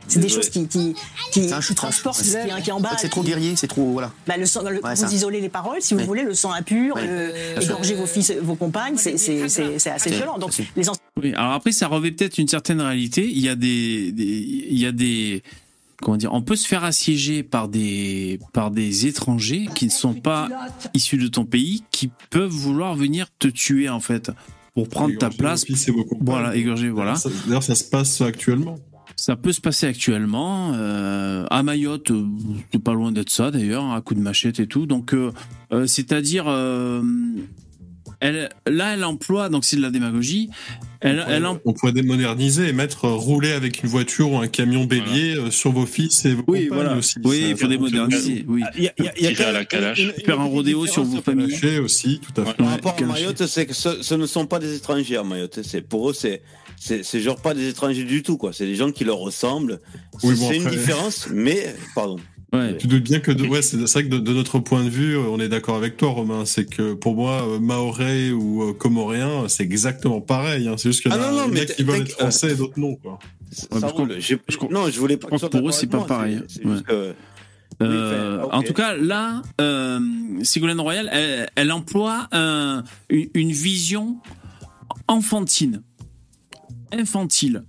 C'est 0.09 0.21
des 0.21 0.29
choses 0.29 0.51
qui, 0.51 0.69
qui, 0.69 0.95
qui, 1.33 1.53
un 1.53 1.59
qui 1.61 1.75
transportent 1.75 2.19
ce 2.19 2.31
qui 2.31 2.37
est- 2.37 2.63
qui 2.63 2.71
est 2.71 2.73
en 2.73 2.81
bas. 2.81 2.93
C'est 2.97 3.09
trop 3.09 3.25
guerrier, 3.25 3.57
c'est 3.57 3.67
trop. 3.67 3.91
Voilà. 3.91 4.13
Bah, 4.29 4.37
le 4.37 4.47
sang, 4.47 4.63
le- 4.63 4.81
Ouais, 4.81 4.95
vous 4.95 5.01
ça. 5.09 5.13
isolez 5.13 5.41
les 5.41 5.49
paroles, 5.49 5.79
si 5.81 5.95
vous 5.95 6.01
Ouais. 6.01 6.07
voulez, 6.07 6.23
le 6.23 6.33
sang 6.33 6.53
impur, 6.53 6.97
le- 6.97 7.33
égorger 7.61 7.95
vos 7.97 8.07
fils, 8.07 8.31
vos 8.41 8.55
compagnes, 8.55 8.97
c'est 8.99 9.17
c'est- 9.19 9.49
c'est- 9.49 9.81
c'est 9.81 9.91
assez 9.91 10.11
violent. 10.11 10.39
Donc, 10.39 10.53
les 10.77 10.85
Oui, 11.21 11.35
alors 11.35 11.55
après, 11.55 11.73
ça 11.73 11.89
revêt 11.89 12.13
peut-être 12.13 12.39
une 12.39 12.47
certaine 12.47 12.81
réalité. 12.81 13.29
Il 13.29 13.41
y 13.41 13.49
a 13.49 13.57
des, 13.57 14.13
des- 14.13 14.67
il 14.71 14.79
y 14.79 14.87
a 14.87 14.93
des, 14.93 15.43
comment 16.01 16.17
dire, 16.17 16.33
on 16.33 16.41
peut 16.43 16.55
se 16.57 16.69
faire 16.69 16.85
assiéger 16.85 17.43
par 17.43 17.67
des, 17.67 18.39
par 18.53 18.71
des 18.71 19.07
étrangers 19.09 19.67
qui 19.75 19.87
ne 19.87 19.91
sont 19.91 20.15
pas 20.15 20.49
issus 20.95 21.17
de 21.19 21.27
ton 21.27 21.45
pays, 21.45 21.83
qui 21.91 22.11
peuvent 22.31 22.49
vouloir 22.49 22.95
venir 22.95 23.27
te 23.41 23.49
tuer, 23.49 23.89
en 23.89 23.99
fait, 24.01 24.31
pour 24.77 24.91
prendre 24.91 25.17
ta 25.17 25.31
place. 25.31 25.65
Voilà, 26.21 26.55
égorger, 26.55 26.91
voilà. 26.91 27.15
D'ailleurs, 27.47 27.63
ça 27.63 27.75
se 27.75 27.83
passe 27.83 28.21
actuellement. 28.21 28.77
Ça 29.17 29.35
peut 29.35 29.53
se 29.53 29.63
passer 29.63 29.87
actuellement. 29.87 30.73
euh, 30.75 31.47
à 31.49 31.63
Mayotte, 31.63 32.11
euh, 32.11 32.27
c'est 32.71 32.83
pas 32.83 32.93
loin 32.93 33.11
d'être 33.11 33.31
ça 33.31 33.51
d'ailleurs, 33.51 33.91
à 33.91 34.03
coup 34.03 34.15
de 34.15 34.21
machette 34.21 34.61
et 34.61 34.67
tout. 34.67 34.85
Donc, 34.85 35.15
euh, 35.15 35.33
euh, 35.73 35.87
c'est-à-dire, 35.87 36.45
elle, 38.21 38.51
là, 38.67 38.93
elle 38.93 39.05
emploie, 39.05 39.49
donc 39.49 39.65
c'est 39.65 39.77
de 39.77 39.81
la 39.81 39.91
démagogie. 39.91 40.51
Elle, 41.07 41.25
elle 41.29 41.45
em- 41.45 41.59
On 41.65 41.73
pourrait 41.73 41.93
démoderniser 41.93 42.69
et 42.69 42.73
mettre 42.73 43.05
euh, 43.07 43.13
rouler 43.15 43.53
avec 43.53 43.83
une 43.83 43.89
voiture 43.89 44.33
ou 44.33 44.39
un 44.39 44.49
camion 44.49 44.85
bélier 44.85 45.37
euh, 45.37 45.51
sur 45.51 45.73
vos 45.73 45.87
fils 45.87 46.25
et 46.25 46.35
vos 46.35 46.43
Oui, 46.49 46.65
compagnes 46.69 46.85
voilà. 46.85 46.97
aussi. 46.99 47.15
Oui, 47.25 47.47
il 47.51 47.57
faut 47.57 47.67
démoderniser. 47.69 48.45
Oui. 48.49 48.63
Il 48.77 48.85
y 48.85 48.89
a, 48.89 48.93
il 48.99 49.05
y 49.05 49.09
a- 49.09 49.13
il 49.31 49.39
y 49.39 49.43
a 49.43 49.49
à 49.49 49.53
la 49.53 49.65
calage. 49.65 50.01
une- 50.01 50.07
une- 50.17 50.25
Faire 50.25 50.41
un 50.41 50.45
rodéo 50.45 50.87
sur 50.87 51.05
vos 51.05 51.23
familles. 51.23 51.55
Aussi, 51.81 52.21
tout 52.21 52.41
à 52.41 52.45
fait. 52.45 52.55
Par 52.55 52.67
Ouais, 52.67 52.73
rapport 52.73 52.97
à 52.99 53.03
Mayotte, 53.05 53.47
c'est 53.47 53.67
que 53.67 53.75
ce, 53.75 54.03
ce 54.03 54.15
ne 54.15 54.27
sont 54.27 54.47
pas 54.47 54.59
des 54.59 54.75
étrangers 54.77 55.17
à 55.17 55.23
Mayotte. 55.23 55.61
C'est 55.63 55.81
pour 55.83 56.11
eux, 56.11 56.15
c'est 56.15 56.43
c'est 56.79 57.03
c'est 57.05 57.21
genre 57.21 57.41
pas 57.41 57.55
des 57.55 57.69
étrangers 57.69 58.05
du 58.05 58.23
tout 58.23 58.37
quoi. 58.37 58.53
C'est 58.53 58.67
des 58.67 58.75
gens 58.75 58.91
qui 58.93 59.05
leur 59.05 59.19
ressemblent. 59.19 59.81
C'est 60.19 60.27
Oui, 60.29 60.35
bon, 60.39 60.49
c'est 60.49 60.57
une 60.57 60.69
différence, 60.69 61.29
mais 61.33 61.75
pardon. 61.95 62.17
Ouais. 62.57 62.77
Tu 62.79 62.87
doutes 62.87 63.03
bien 63.03 63.21
que, 63.21 63.31
de, 63.33 63.47
ouais, 63.47 63.63
c'est 63.63 63.77
vrai 63.77 64.05
que 64.05 64.09
de, 64.09 64.19
de 64.19 64.33
notre 64.33 64.59
point 64.59 64.85
de 64.85 64.89
vue, 64.91 65.17
on 65.17 65.39
est 65.41 65.49
d'accord 65.49 65.77
avec 65.77 65.97
toi, 65.97 66.11
Romain. 66.11 66.45
C'est 66.45 66.65
que 66.65 66.95
pour 66.95 67.15
moi, 67.15 67.47
euh, 67.47 67.59
maoré 67.59 68.33
ou 68.33 68.63
euh, 68.63 68.73
comoréen, 68.73 69.49
c'est 69.49 69.63
exactement 69.65 70.21
pareil. 70.21 70.69
hein. 70.69 70.75
C'est 70.77 70.91
juste 70.91 71.05
que 71.05 71.09
Ah 71.13 71.17
y 71.17 71.19
a 71.19 71.31
non, 71.31 71.37
non, 71.37 71.47
des 71.49 71.53
mais 71.55 71.61
mecs 71.61 71.77
qui 71.77 71.83
veulent 71.83 72.01
être 72.03 72.11
français 72.13 72.53
et 72.53 72.55
d'autres 72.55 72.79
non, 72.79 72.97
quoi. 72.97 73.19
Roule. 73.71 74.17
Je 74.19 74.35
non, 74.71 74.89
je 74.91 74.99
voulais 74.99 75.17
pas. 75.17 75.27
je 75.29 75.31
pense 75.31 75.43
que 75.43 75.47
pour 75.47 75.69
eux, 75.69 75.73
c'est 75.73 75.87
pas 75.87 76.01
pareil. 76.05 76.41
C'est 76.49 76.63
c'est 76.63 76.69
juste 76.69 76.85
que. 76.85 77.15
Euh, 77.83 78.43
En 78.53 78.63
tout 78.63 78.73
cas, 78.73 78.97
là, 78.97 79.43
euh, 79.61 80.01
Ségolène 80.43 80.81
Royal, 80.81 81.09
elle, 81.13 81.49
elle 81.57 81.73
emploie 81.73 82.27
un- 82.33 82.85
une, 83.11 83.29
une 83.35 83.53
vision 83.53 84.17
enfantine, 85.09 85.83
infantile, 86.93 87.65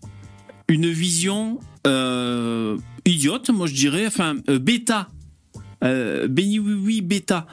une 0.68 0.88
vision 0.89 1.59
euh, 1.85 2.77
idiote, 3.07 3.49
moi 3.49 3.67
je 3.67 3.73
dirais, 3.73 4.07
enfin 4.07 4.38
euh, 4.49 4.59
bêta, 4.59 5.09
béni 5.81 6.59
oui 6.59 6.73
oui 6.73 7.01
bêta, 7.01 7.47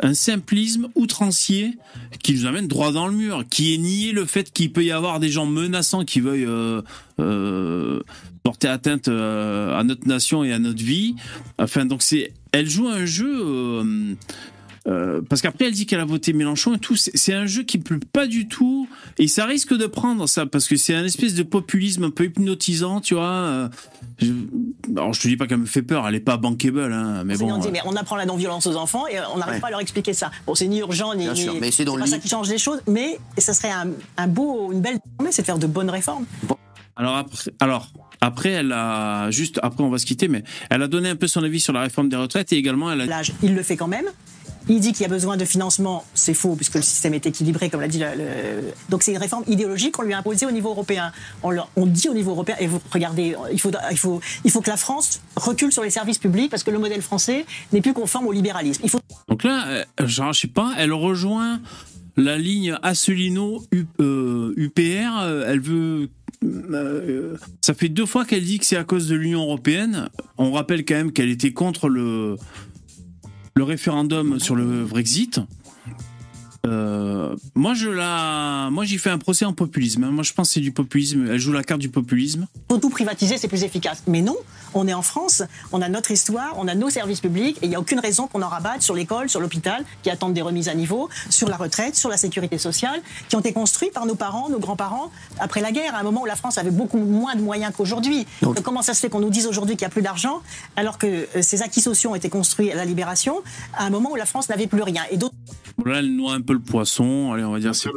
un 0.00 0.14
simplisme 0.14 0.88
outrancier 0.94 1.76
qui 2.22 2.34
nous 2.34 2.46
amène 2.46 2.68
droit 2.68 2.92
dans 2.92 3.06
le 3.06 3.14
mur, 3.14 3.44
qui 3.50 3.74
est 3.74 3.78
nié 3.78 4.12
le 4.12 4.24
fait 4.24 4.52
qu'il 4.52 4.72
peut 4.72 4.84
y 4.84 4.92
avoir 4.92 5.20
des 5.20 5.28
gens 5.28 5.46
menaçants 5.46 6.04
qui 6.04 6.20
veuillent 6.20 6.46
euh, 6.46 6.82
euh, 7.20 8.00
porter 8.42 8.68
atteinte 8.68 9.08
à 9.08 9.82
notre 9.84 10.06
nation 10.06 10.44
et 10.44 10.52
à 10.52 10.58
notre 10.58 10.82
vie. 10.82 11.16
Enfin, 11.58 11.84
donc 11.84 12.02
elle 12.52 12.68
joue 12.68 12.88
un 12.88 13.04
jeu. 13.04 14.16
Euh, 14.88 15.20
parce 15.28 15.42
qu'après 15.42 15.66
elle 15.66 15.72
dit 15.72 15.86
qu'elle 15.86 16.00
a 16.00 16.04
voté 16.04 16.32
Mélenchon 16.32 16.74
et 16.74 16.78
tout, 16.78 16.96
c'est 16.96 17.34
un 17.34 17.46
jeu 17.46 17.62
qui 17.62 17.78
ne 17.78 17.82
plaît 17.82 17.98
pas 18.12 18.26
du 18.26 18.48
tout 18.48 18.88
et 19.18 19.28
ça 19.28 19.44
risque 19.44 19.74
de 19.76 19.86
prendre 19.86 20.26
ça 20.26 20.46
parce 20.46 20.66
que 20.66 20.76
c'est 20.76 20.94
un 20.94 21.04
espèce 21.04 21.34
de 21.34 21.42
populisme 21.42 22.04
un 22.04 22.10
peu 22.10 22.24
hypnotisant, 22.24 23.00
tu 23.00 23.14
vois. 23.14 23.26
euh, 23.28 23.68
je- 24.18 24.32
alors 24.96 25.12
je 25.12 25.20
te 25.20 25.28
dis 25.28 25.36
pas 25.36 25.46
qu'elle 25.46 25.58
me 25.58 25.66
fait 25.66 25.82
peur, 25.82 26.08
elle 26.08 26.14
est 26.14 26.20
pas 26.20 26.36
bankable, 26.38 26.92
hein, 26.92 27.22
mais 27.24 27.36
bon. 27.36 27.56
disent, 27.58 27.66
euh, 27.66 27.70
mais 27.72 27.80
on 27.84 27.94
apprend 27.96 28.16
la 28.16 28.24
non-violence 28.26 28.66
aux 28.66 28.76
enfants 28.76 29.06
et 29.06 29.14
on 29.34 29.38
n'arrive 29.38 29.54
Ouais. 29.56 29.60
pas 29.60 29.66
à 29.68 29.70
leur 29.70 29.80
expliquer 29.80 30.12
ça. 30.14 30.30
Bon, 30.46 30.54
c'est 30.54 30.66
ni 30.68 30.78
urgent, 30.78 31.14
ni. 31.14 31.24
Bien 31.24 31.34
sûr, 31.34 31.54
mais 31.60 31.70
c'est 31.70 31.84
dans 31.84 31.96
pas 31.98 32.06
ça 32.06 32.18
qui 32.18 32.28
change 32.28 32.48
les 32.48 32.58
choses, 32.58 32.80
mais 32.88 33.18
ça 33.36 33.52
serait 33.54 33.70
un, 33.70 33.88
un 34.16 34.26
beau, 34.26 34.72
une 34.72 34.80
belle 34.80 34.98
mais 35.22 35.32
c'est 35.32 35.42
de 35.42 35.46
faire 35.46 35.58
de 35.58 35.66
bonnes 35.66 35.90
réformes. 35.90 36.24
Alors 36.96 37.16
après, 37.16 37.50
alors 37.60 37.92
après, 38.20 38.50
elle 38.50 38.72
a 38.72 39.30
juste 39.30 39.60
après 39.62 39.84
on 39.84 39.90
va 39.90 39.98
se 39.98 40.06
quitter, 40.06 40.26
mais 40.28 40.42
elle 40.70 40.82
a 40.82 40.88
donné 40.88 41.08
un 41.10 41.16
peu 41.16 41.28
son 41.28 41.42
avis 41.44 41.60
sur 41.60 41.72
la 41.72 41.82
réforme 41.82 42.08
des 42.08 42.16
retraites 42.16 42.52
et 42.52 42.56
également 42.56 42.90
elle 42.90 43.02
a 43.02 43.06
L'âge, 43.06 43.32
il 43.42 43.54
le 43.54 43.62
fait 43.62 43.76
quand 43.76 43.86
même. 43.86 44.06
Il 44.68 44.80
dit 44.80 44.92
qu'il 44.92 45.02
y 45.02 45.06
a 45.06 45.08
besoin 45.08 45.36
de 45.36 45.44
financement, 45.44 46.04
c'est 46.14 46.34
faux 46.34 46.54
puisque 46.54 46.74
le 46.74 46.82
système 46.82 47.14
est 47.14 47.24
équilibré, 47.26 47.70
comme 47.70 47.80
l'a 47.80 47.88
dit 47.88 47.98
le, 48.00 48.06
Donc 48.90 49.02
c'est 49.02 49.12
une 49.12 49.18
réforme 49.18 49.44
idéologique 49.46 49.92
qu'on 49.92 50.02
lui 50.02 50.12
a 50.12 50.18
imposée 50.18 50.46
au 50.46 50.50
niveau 50.50 50.70
européen. 50.70 51.12
On, 51.42 51.86
dit 51.86 52.08
au 52.08 52.14
niveau 52.14 52.32
européen, 52.32 52.56
et 52.60 52.66
vous 52.66 52.80
regardez, 52.92 53.34
il 53.52 53.60
faut, 53.60 53.70
il, 53.90 53.98
faut, 53.98 54.20
il 54.44 54.50
faut 54.50 54.60
que 54.60 54.70
la 54.70 54.76
France 54.76 55.20
recule 55.36 55.72
sur 55.72 55.82
les 55.82 55.90
services 55.90 56.18
publics 56.18 56.50
parce 56.50 56.62
que 56.64 56.70
le 56.70 56.78
modèle 56.78 57.02
français 57.02 57.46
n'est 57.72 57.80
plus 57.80 57.94
conforme 57.94 58.26
au 58.26 58.32
libéralisme. 58.32 58.82
Il 58.84 58.90
faut 58.90 59.00
Donc 59.28 59.44
là, 59.44 59.66
euh, 59.68 59.84
je 60.04 60.32
sais 60.32 60.48
pas, 60.48 60.72
elle 60.76 60.92
rejoint 60.92 61.60
la 62.16 62.36
ligne 62.36 62.76
Asselineau 62.82 63.62
U- 63.72 63.86
euh, 64.00 64.52
UPR. 64.56 65.20
euh, 65.22 65.44
Elle 65.48 65.60
veut. 65.60 66.08
ça 67.60 67.74
fait 67.74 67.88
deux 67.88 68.06
fois 68.06 68.24
qu'elle 68.24 68.44
dit 68.44 68.58
que 68.58 68.66
c'est 68.66 68.76
à 68.76 68.84
cause 68.84 69.08
de 69.08 69.14
l'Union 69.16 69.42
européenne. 69.42 70.08
On 70.36 70.52
rappelle 70.52 70.84
quand 70.84 70.94
même 70.94 71.12
qu'elle 71.12 71.30
était 71.30 71.52
contre 71.52 71.88
le, 71.88 72.36
le 73.58 73.64
référendum 73.64 74.38
sur 74.38 74.54
le 74.54 74.84
Brexit. 74.84 75.40
Euh, 76.66 77.34
moi, 77.54 77.74
je 77.74 77.88
moi, 78.70 78.84
j'y 78.84 78.98
fais 78.98 79.10
un 79.10 79.18
procès 79.18 79.44
en 79.44 79.52
populisme. 79.52 80.06
Moi, 80.06 80.22
je 80.22 80.32
pense 80.32 80.48
que 80.48 80.54
c'est 80.54 80.60
du 80.60 80.72
populisme. 80.72 81.26
Elle 81.30 81.38
joue 81.38 81.52
la 81.52 81.64
carte 81.64 81.80
du 81.80 81.88
populisme. 81.88 82.46
faut 82.70 82.78
tout 82.78 82.90
privatiser, 82.90 83.36
c'est 83.36 83.48
plus 83.48 83.64
efficace. 83.64 84.04
Mais 84.06 84.22
non, 84.22 84.36
on 84.74 84.86
est 84.88 84.94
en 84.94 85.02
France, 85.02 85.42
on 85.72 85.82
a 85.82 85.88
notre 85.88 86.10
histoire, 86.10 86.54
on 86.56 86.68
a 86.68 86.74
nos 86.74 86.90
services 86.90 87.20
publics, 87.20 87.58
et 87.62 87.66
il 87.66 87.68
n'y 87.70 87.76
a 87.76 87.80
aucune 87.80 88.00
raison 88.00 88.26
qu'on 88.26 88.42
en 88.42 88.48
rabatte 88.48 88.82
sur 88.82 88.94
l'école, 88.94 89.28
sur 89.28 89.40
l'hôpital, 89.40 89.84
qui 90.02 90.10
attendent 90.10 90.34
des 90.34 90.42
remises 90.42 90.68
à 90.68 90.74
niveau, 90.74 91.08
sur 91.30 91.48
la 91.48 91.56
retraite, 91.56 91.96
sur 91.96 92.08
la 92.08 92.16
sécurité 92.16 92.58
sociale, 92.58 93.00
qui 93.28 93.36
ont 93.36 93.40
été 93.40 93.52
construits 93.52 93.90
par 93.90 94.06
nos 94.06 94.14
parents, 94.14 94.48
nos 94.48 94.58
grands-parents, 94.58 95.10
après 95.38 95.60
la 95.60 95.72
guerre, 95.72 95.94
à 95.94 96.00
un 96.00 96.02
moment 96.02 96.22
où 96.22 96.26
la 96.26 96.36
France 96.36 96.58
avait 96.58 96.70
beaucoup 96.70 96.98
moins 96.98 97.34
de 97.34 97.42
moyens 97.42 97.72
qu'aujourd'hui. 97.76 98.26
Donc, 98.42 98.60
comment 98.62 98.82
ça 98.82 98.94
se 98.94 99.00
fait 99.00 99.08
qu'on 99.08 99.20
nous 99.20 99.30
dise 99.30 99.46
aujourd'hui 99.46 99.76
qu'il 99.76 99.86
n'y 99.86 99.90
a 99.90 99.92
plus 99.92 100.02
d'argent, 100.02 100.40
alors 100.76 100.98
que 100.98 101.06
euh, 101.06 101.42
ces 101.42 101.62
acquis 101.62 101.80
sociaux 101.80 102.10
ont 102.10 102.14
été 102.14 102.28
construits 102.28 102.72
à 102.72 102.74
la 102.74 102.84
libération, 102.84 103.42
à 103.74 103.84
un 103.84 103.90
moment 103.90 104.10
où 104.10 104.16
la 104.16 104.26
France 104.26 104.48
n'avait 104.48 104.66
plus 104.66 104.82
rien? 104.82 105.02
Et 105.10 105.16
d'autres 105.16 105.34
Bon, 105.78 105.90
Là, 105.90 105.98
elle 106.00 106.14
noie 106.16 106.32
un 106.34 106.40
peu 106.40 106.52
le 106.54 106.58
poisson. 106.60 107.32
Allez, 107.32 107.44
on 107.44 107.52
va 107.52 107.60
dire. 107.60 107.74
c'est- 107.74 107.88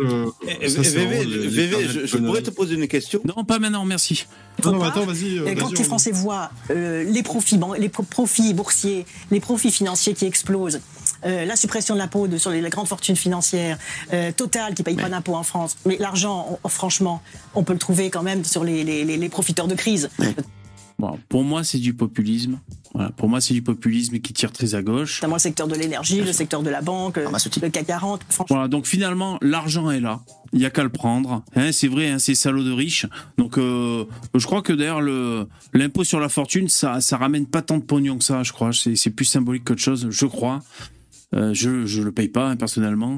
Eh, 0.48 0.68
VV, 0.68 1.26
VV, 1.48 1.88
je, 1.88 2.06
je 2.06 2.18
pourrais 2.18 2.42
te 2.42 2.52
poser 2.52 2.76
une 2.76 2.88
question? 2.88 3.20
Non, 3.26 3.44
pas 3.44 3.58
maintenant, 3.60 3.86
merci. 3.86 4.26
Non, 4.64 4.74
non, 4.74 4.84
attends, 4.84 5.06
vas-y. 5.06 5.40
euh, 5.40 5.46
quand 5.56 5.66
vas-y, 5.66 5.74
les. 5.80 5.84
Français 5.84 6.12
voient 6.12 6.52
euh, 6.70 7.04
les 7.04 7.24
profits, 7.24 7.60
les 7.80 7.90
pro- 7.90 8.04
profits 8.04 8.54
boursiers, 8.54 9.06
les 9.32 9.40
profits 9.40 9.72
financiers 9.72 10.14
qui 10.14 10.26
explosent, 10.26 10.82
euh, 11.26 11.46
la 11.46 11.56
suppression 11.56 11.96
de 11.96 12.00
l'impôt 12.00 12.28
de- 12.28 12.38
sur 12.38 12.52
les, 12.52 12.62
les 12.62 12.70
grandes 12.70 12.88
fortunes 12.88 13.16
financières, 13.16 13.78
euh, 14.14 14.32
Total 14.32 14.76
qui 14.76 14.84
paye 14.84 14.96
pas 14.96 15.10
d'impôt 15.10 15.36
en 15.36 15.44
France, 15.44 15.78
mais 15.86 15.98
l'argent, 16.00 16.60
on- 16.64 16.70
franchement, 16.70 17.22
on 17.56 17.64
peut 17.64 17.74
le 17.74 17.80
trouver 17.80 18.10
quand 18.12 18.24
même 18.24 18.44
sur 18.44 18.64
les, 18.64 18.84
les- 18.84 19.04
les- 19.06 19.18
les 19.18 19.30
profiteurs 19.30 19.68
de 19.68 19.76
crise. 19.76 20.10
Bon, 21.02 21.18
pour 21.30 21.44
moi, 21.44 21.64
c'est 21.64 21.80
du 21.80 21.96
populisme. 21.96 22.60
Voilà, 22.94 23.10
pour 23.10 23.28
moi, 23.28 23.42
c'est 23.42 23.56
du 23.56 23.64
populisme 23.64 24.20
qui 24.20 24.34
tire 24.34 24.52
très 24.52 24.76
à 24.76 24.84
gauche. 24.84 25.18
Notamment 25.18 25.38
le 25.38 25.40
secteur 25.40 25.68
de 25.68 25.74
l'énergie, 25.74 26.22
le 26.22 26.32
secteur 26.32 26.62
de 26.62 26.70
la 26.70 26.82
banque, 26.82 27.18
euh, 27.18 27.28
le 27.28 27.70
CAC 27.70 27.88
40. 27.88 28.22
Franchement, 28.30 28.46
Voilà, 28.56 28.68
donc 28.68 28.86
finalement, 28.86 29.40
l'argent 29.42 29.90
est 29.90 30.00
là. 30.00 30.20
Il 30.54 30.62
y 30.62 30.66
a 30.66 30.70
qu'à 30.70 30.84
le 30.84 30.90
prendre. 30.90 31.44
Hein, 31.56 31.72
c'est 31.72 31.88
vrai, 31.88 32.10
hein, 32.10 32.20
c'est 32.20 32.36
salaud 32.36 32.64
de 32.64 32.72
riches. 32.72 33.08
Donc, 33.40 33.58
euh, 33.58 34.06
je 34.36 34.46
crois 34.46 34.62
que 34.62 34.74
d'ailleurs, 34.74 35.02
le 35.02 35.48
l'impôt 35.74 36.04
sur 36.04 36.20
la 36.20 36.30
fortune, 36.30 36.68
ça, 36.68 37.02
ça 37.02 37.18
ramène 37.18 37.48
pas 37.48 37.64
tant 37.64 37.80
de 37.80 37.84
pognon 37.84 38.20
que 38.20 38.24
ça, 38.24 38.44
je 38.44 38.54
crois. 38.54 38.70
C'est 38.72 39.10
plus 39.10 39.26
symbolique 39.26 39.64
qu'autre 39.64 39.82
chose, 39.82 40.08
je 40.12 40.26
crois. 40.28 40.62
Euh, 41.34 41.52
je 41.56 41.88
je 41.88 42.04
le 42.04 42.12
paye 42.12 42.28
pas 42.28 42.50
hein, 42.50 42.58
personnellement. 42.58 43.18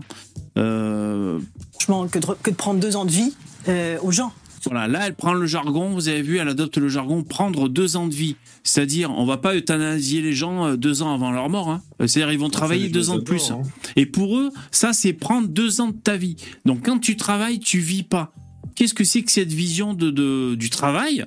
Euh, 0.58 1.38
franchement, 1.74 2.08
que 2.08 2.20
de, 2.20 2.28
que 2.42 2.52
de 2.52 2.56
prendre 2.56 2.80
deux 2.80 2.96
ans 2.96 3.04
de 3.04 3.12
vie 3.12 3.34
euh, 3.68 3.98
aux 4.02 4.12
gens. 4.12 4.32
Voilà, 4.66 4.88
là, 4.88 5.08
elle 5.08 5.16
prend 5.16 5.34
le 5.34 5.46
jargon, 5.46 5.90
vous 5.92 6.08
avez 6.08 6.22
vu, 6.22 6.38
elle 6.38 6.48
adopte 6.48 6.78
le 6.78 6.88
jargon 6.88 7.24
prendre 7.24 7.68
deux 7.70 7.96
ans 7.98 8.08
de 8.08 8.14
vie. 8.16 8.36
C'est-à-dire, 8.64 9.12
on 9.12 9.26
va 9.26 9.38
pas 9.38 9.56
euthanasier 9.56 10.22
les 10.22 10.34
gens 10.34 10.66
euh, 10.66 10.76
deux 10.78 11.02
ans 11.02 11.14
avant 11.14 11.32
leur 11.32 11.50
mort. 11.50 11.70
hein. 11.70 11.82
C'est-à-dire, 12.00 12.32
ils 12.32 12.40
vont 12.40 12.50
travailler 12.50 12.88
deux 12.90 13.10
ans 13.10 13.16
de 13.18 13.24
plus. 13.24 13.52
hein. 13.52 13.62
Et 13.96 14.06
pour 14.06 14.38
eux, 14.38 14.52
ça, 14.72 14.94
c'est 14.94 15.14
prendre 15.14 15.48
deux 15.50 15.82
ans 15.82 15.88
de 15.90 15.98
ta 15.98 16.16
vie. 16.18 16.36
Donc, 16.66 16.86
quand 16.86 17.00
tu 17.00 17.18
travailles, 17.18 17.60
tu 17.60 17.80
vis 17.80 18.04
pas. 18.04 18.34
Qu'est-ce 18.76 18.94
que 18.94 19.04
c'est 19.04 19.22
que 19.22 19.32
cette 19.32 19.52
vision 19.52 19.94
de, 19.94 20.10
de- 20.10 20.56
du 20.56 20.70
travail 20.70 21.26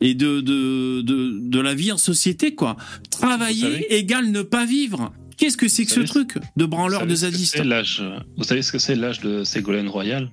et 0.00 0.14
de, 0.14 0.40
de, 0.40 1.00
de, 1.00 1.38
de 1.48 1.60
la 1.60 1.74
vie 1.74 1.92
en 1.92 1.96
société, 1.98 2.54
quoi? 2.54 2.76
Travailler 3.10 3.94
égale 3.94 4.30
ne 4.30 4.42
pas 4.42 4.66
vivre. 4.66 5.12
Qu'est-ce 5.38 5.56
que 5.56 5.68
c'est 5.68 5.84
que 5.84 5.90
ce 5.92 6.00
truc 6.06 6.38
de 6.56 6.64
branleur 6.64 7.00
de 7.06 7.14
zadiste 7.14 7.56
l'âge- 7.64 8.02
Vous 8.36 8.44
savez 8.44 8.62
ce 8.62 8.72
que 8.72 8.78
c'est 8.78 8.94
l'âge 8.96 9.20
de 9.20 9.44
Ségolène 9.44 9.88
Royal? 9.88 10.30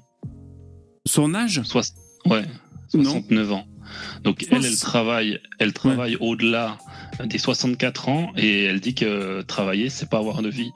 Son 1.05 1.33
âge? 1.35 1.61
Ouais, 2.25 2.45
69 2.89 3.51
ans. 3.51 3.65
Donc 4.23 4.45
elle, 4.51 4.65
elle 4.65 4.79
travaille, 4.79 5.39
elle 5.59 5.73
travaille 5.73 6.17
au-delà 6.19 6.77
des 7.23 7.37
64 7.37 8.09
ans 8.09 8.31
et 8.37 8.65
elle 8.65 8.79
dit 8.79 8.95
que 8.95 9.41
travailler 9.43 9.89
c'est 9.89 10.09
pas 10.09 10.17
avoir 10.17 10.41
de 10.41 10.49
vie. 10.49 10.71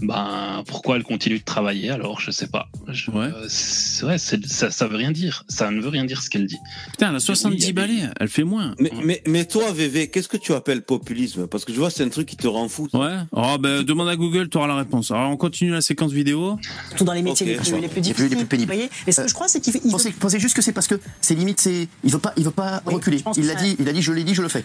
Ben 0.00 0.62
pourquoi 0.66 0.96
elle 0.96 1.02
continue 1.02 1.38
de 1.38 1.44
travailler 1.44 1.90
alors? 1.90 2.20
Je 2.20 2.30
sais 2.30 2.46
pas. 2.46 2.68
ouais. 2.88 3.30
ça, 3.48 4.70
ça 4.70 4.86
veut 4.86 4.96
rien 4.96 5.12
dire. 5.12 5.44
Ça 5.48 5.70
ne 5.70 5.80
veut 5.80 5.88
rien 5.88 6.04
dire 6.04 6.22
ce 6.22 6.30
qu'elle 6.30 6.46
dit. 6.46 6.58
Putain, 6.92 7.10
elle 7.10 7.16
a 7.16 7.20
70 7.20 7.72
balais, 7.72 8.02
elle 8.18 8.28
fait 8.28 8.44
moins. 8.44 8.74
Mais, 8.78 8.90
mais, 9.04 9.22
mais 9.26 9.44
toi 9.44 9.72
VV, 9.72 10.08
qu'est-ce 10.08 10.28
que 10.28 10.36
tu 10.36 10.52
appelles 10.52 10.82
populisme? 10.82 11.46
Parce 11.46 11.64
que 11.64 11.72
je 11.72 11.78
vois 11.78 11.90
c'est 11.90 12.04
un 12.04 12.08
truc 12.08 12.26
qui 12.26 12.36
te 12.36 12.46
rend 12.46 12.68
fou. 12.68 12.88
Ouais. 12.92 13.16
Oh 13.32 13.56
ben 13.58 13.82
demande 13.82 14.08
à 14.08 14.16
Google, 14.16 14.48
tu 14.48 14.58
auras 14.58 14.66
la 14.66 14.76
réponse. 14.76 15.10
Alors 15.10 15.30
on 15.30 15.36
continue 15.36 15.70
la 15.70 15.80
séquence 15.80 16.12
vidéo. 16.12 16.58
Tout 16.96 17.04
dans 17.04 17.12
les 17.12 17.22
métiers 17.22 17.46
les, 17.46 17.56
plus, 17.56 17.72
les, 17.80 17.88
plus, 17.88 18.00
difficiles, 18.00 18.30
les 18.30 18.36
plus 18.36 18.46
pénibles. 18.46 18.72
Voyez 18.72 18.90
mais 19.06 19.12
ce 19.12 19.22
que 19.22 19.28
je 19.28 19.34
crois 19.34 19.48
c'est 19.48 19.60
qu'il 19.60 19.78
pensez, 19.90 20.10
pensez, 20.12 20.40
juste 20.40 20.56
que 20.56 20.62
c'est 20.62 20.72
parce 20.72 20.86
que 20.86 21.00
c'est 21.20 21.34
limite 21.34 21.60
c'est 21.60 21.88
il 22.02 22.12
veut 22.12 22.18
pas 22.18 22.32
il 22.36 22.44
veut 22.44 22.50
pas 22.54 22.82
reculer. 22.86 23.22
Il 23.36 23.46
l'a 23.46 23.54
dit, 23.54 23.76
il 23.78 23.88
a 23.88 23.92
dit 23.92 24.02
je 24.02 24.12
l'ai 24.12 24.24
dit, 24.24 24.34
je 24.34 24.42
le 24.42 24.48
fais. 24.48 24.64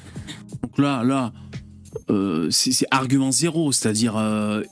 Donc 0.64 0.78
là 0.78 1.04
là 1.04 1.32
euh, 2.10 2.50
c'est 2.52 2.86
argument 2.92 3.32
zéro, 3.32 3.72
c'est-à-dire. 3.72 4.16
Euh, 4.18 4.64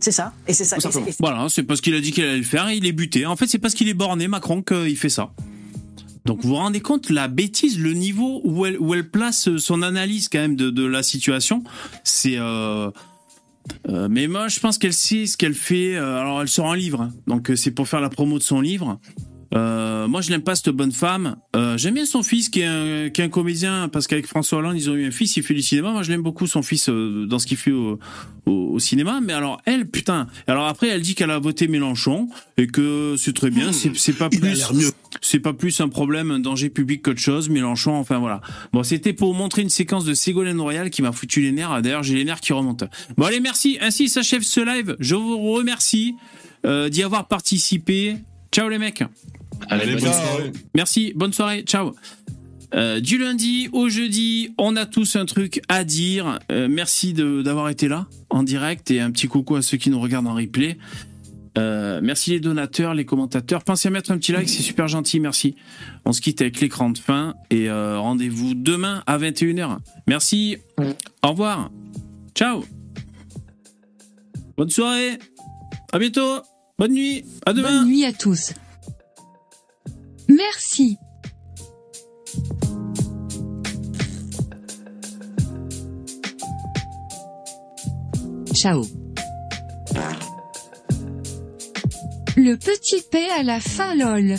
c'est 0.00 0.12
ça, 0.12 0.34
et 0.46 0.52
c'est 0.52 0.64
ça. 0.64 0.76
Voilà, 1.20 1.48
c'est 1.48 1.62
parce 1.62 1.80
qu'il 1.80 1.94
a 1.94 2.00
dit 2.00 2.12
qu'il 2.12 2.22
allait 2.24 2.36
le 2.36 2.42
faire 2.42 2.68
et 2.68 2.76
il 2.76 2.86
est 2.86 2.92
buté. 2.92 3.24
En 3.26 3.34
fait, 3.34 3.46
c'est 3.46 3.58
parce 3.58 3.74
qu'il 3.74 3.88
est 3.88 3.94
borné, 3.94 4.28
Macron, 4.28 4.62
qu'il 4.62 4.96
fait 4.96 5.08
ça. 5.08 5.30
Donc 6.26 6.42
vous 6.42 6.50
vous 6.50 6.56
rendez 6.56 6.80
compte 6.80 7.08
la 7.08 7.28
bêtise, 7.28 7.78
le 7.78 7.94
niveau 7.94 8.42
où 8.44 8.66
elle, 8.66 8.78
où 8.78 8.92
elle 8.92 9.08
place 9.08 9.56
son 9.56 9.80
analyse 9.80 10.28
quand 10.28 10.38
même 10.38 10.56
de, 10.56 10.68
de 10.70 10.84
la 10.84 11.02
situation, 11.02 11.64
c'est... 12.04 12.36
Euh, 12.36 12.90
euh, 13.88 14.08
mais 14.10 14.28
moi 14.28 14.48
je 14.48 14.60
pense 14.60 14.78
qu'elle 14.78 14.92
sait 14.94 15.26
ce 15.26 15.36
qu'elle 15.36 15.54
fait. 15.54 15.96
alors 15.96 16.42
elle 16.42 16.48
sort 16.48 16.70
un 16.70 16.76
livre, 16.76 17.02
hein. 17.02 17.12
donc 17.26 17.50
c'est 17.54 17.70
pour 17.70 17.88
faire 17.88 18.00
la 18.00 18.10
promo 18.10 18.38
de 18.38 18.42
son 18.42 18.60
livre. 18.60 18.98
Euh, 19.54 20.06
moi, 20.08 20.20
je 20.20 20.30
n'aime 20.30 20.42
pas 20.42 20.54
cette 20.54 20.68
bonne 20.70 20.92
femme. 20.92 21.36
Euh, 21.56 21.78
J'aime 21.78 21.94
bien 21.94 22.04
son 22.04 22.22
fils 22.22 22.48
qui 22.48 22.60
est, 22.60 22.66
un, 22.66 23.08
qui 23.10 23.20
est 23.20 23.24
un 23.24 23.28
comédien 23.28 23.88
parce 23.88 24.06
qu'avec 24.06 24.26
François 24.26 24.58
Hollande, 24.58 24.76
ils 24.76 24.90
ont 24.90 24.94
eu 24.94 25.06
un 25.06 25.10
fils, 25.10 25.36
il 25.36 25.42
fait 25.42 25.54
du 25.54 25.62
cinéma. 25.62 25.92
Moi, 25.92 26.02
je 26.02 26.10
l'aime 26.10 26.22
beaucoup 26.22 26.46
son 26.46 26.62
fils 26.62 26.88
euh, 26.88 27.26
dans 27.26 27.38
ce 27.38 27.46
qu'il 27.46 27.56
fait 27.56 27.70
au, 27.70 27.98
au, 28.46 28.52
au, 28.52 28.78
cinéma. 28.78 29.20
Mais 29.22 29.32
alors, 29.32 29.60
elle, 29.64 29.88
putain. 29.88 30.26
Alors 30.46 30.66
après, 30.66 30.88
elle 30.88 31.00
dit 31.00 31.14
qu'elle 31.14 31.30
a 31.30 31.38
voté 31.38 31.66
Mélenchon 31.66 32.28
et 32.56 32.66
que 32.66 33.14
c'est 33.16 33.32
très 33.32 33.50
bien. 33.50 33.72
C'est 33.72 34.12
pas 34.12 34.28
plus, 34.28 34.64
c'est 35.22 35.40
pas 35.40 35.54
plus 35.54 35.80
un 35.80 35.88
problème, 35.88 36.30
un 36.30 36.40
danger 36.40 36.68
public 36.68 37.02
qu'autre 37.02 37.20
chose. 37.20 37.48
Mélenchon, 37.48 37.94
enfin 37.94 38.18
voilà. 38.18 38.40
Bon, 38.72 38.82
c'était 38.82 39.12
pour 39.14 39.34
montrer 39.34 39.62
une 39.62 39.70
séquence 39.70 40.04
de 40.04 40.14
Ségolène 40.14 40.60
Royal 40.60 40.90
qui 40.90 41.00
m'a 41.00 41.12
foutu 41.12 41.40
les 41.40 41.52
nerfs. 41.52 41.80
D'ailleurs, 41.82 42.02
j'ai 42.02 42.14
les 42.14 42.24
nerfs 42.24 42.40
qui 42.40 42.52
remontent. 42.52 42.86
Bon, 43.16 43.24
allez, 43.24 43.40
merci. 43.40 43.78
Ainsi 43.80 44.08
s'achève 44.08 44.42
ce 44.42 44.60
live. 44.60 44.96
Je 45.00 45.14
vous 45.14 45.52
remercie 45.52 46.14
d'y 46.64 47.02
avoir 47.02 47.28
participé. 47.28 48.16
Ciao 48.52 48.68
les 48.68 48.78
mecs. 48.78 49.04
Allez, 49.68 49.92
bonne 49.92 50.00
soirée. 50.00 50.52
Merci, 50.74 51.12
bonne 51.14 51.32
soirée, 51.32 51.62
ciao. 51.62 51.94
Euh, 52.74 53.00
du 53.00 53.18
lundi 53.18 53.68
au 53.72 53.88
jeudi, 53.88 54.50
on 54.58 54.76
a 54.76 54.84
tous 54.84 55.16
un 55.16 55.24
truc 55.24 55.62
à 55.68 55.84
dire. 55.84 56.38
Euh, 56.52 56.68
merci 56.70 57.14
d'avoir 57.14 57.68
été 57.70 57.88
là 57.88 58.06
en 58.30 58.42
direct 58.42 58.90
et 58.90 59.00
un 59.00 59.10
petit 59.10 59.26
coucou 59.26 59.56
à 59.56 59.62
ceux 59.62 59.78
qui 59.78 59.90
nous 59.90 60.00
regardent 60.00 60.26
en 60.26 60.34
replay. 60.34 60.76
Euh, 61.58 62.00
merci 62.02 62.30
les 62.30 62.40
donateurs, 62.40 62.94
les 62.94 63.04
commentateurs. 63.04 63.64
Pensez 63.64 63.88
à 63.88 63.90
mettre 63.90 64.12
un 64.12 64.18
petit 64.18 64.32
like, 64.32 64.48
c'est 64.48 64.62
super 64.62 64.86
gentil, 64.86 65.18
merci. 65.18 65.56
On 66.04 66.12
se 66.12 66.20
quitte 66.20 66.40
avec 66.40 66.60
l'écran 66.60 66.90
de 66.90 66.98
fin 66.98 67.34
et 67.50 67.68
euh, 67.68 67.98
rendez-vous 67.98 68.54
demain 68.54 69.02
à 69.06 69.18
21h. 69.18 69.78
Merci, 70.06 70.58
au 71.24 71.28
revoir, 71.28 71.70
ciao. 72.34 72.64
Bonne 74.56 74.70
soirée, 74.70 75.18
à 75.92 75.98
bientôt, 75.98 76.42
bonne 76.78 76.92
nuit, 76.92 77.24
à 77.44 77.52
demain. 77.52 77.80
Bonne 77.80 77.88
nuit 77.88 78.04
à 78.04 78.12
tous. 78.12 78.52
Merci. 80.28 80.98
Ciao. 88.54 88.84
Le 92.36 92.56
petit 92.56 93.02
P 93.10 93.18
à 93.38 93.42
la 93.42 93.60
fin 93.60 93.94
lol. 93.94 94.34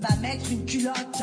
Va 0.00 0.16
mettre 0.20 0.50
une 0.50 0.64
culotte. 0.64 1.22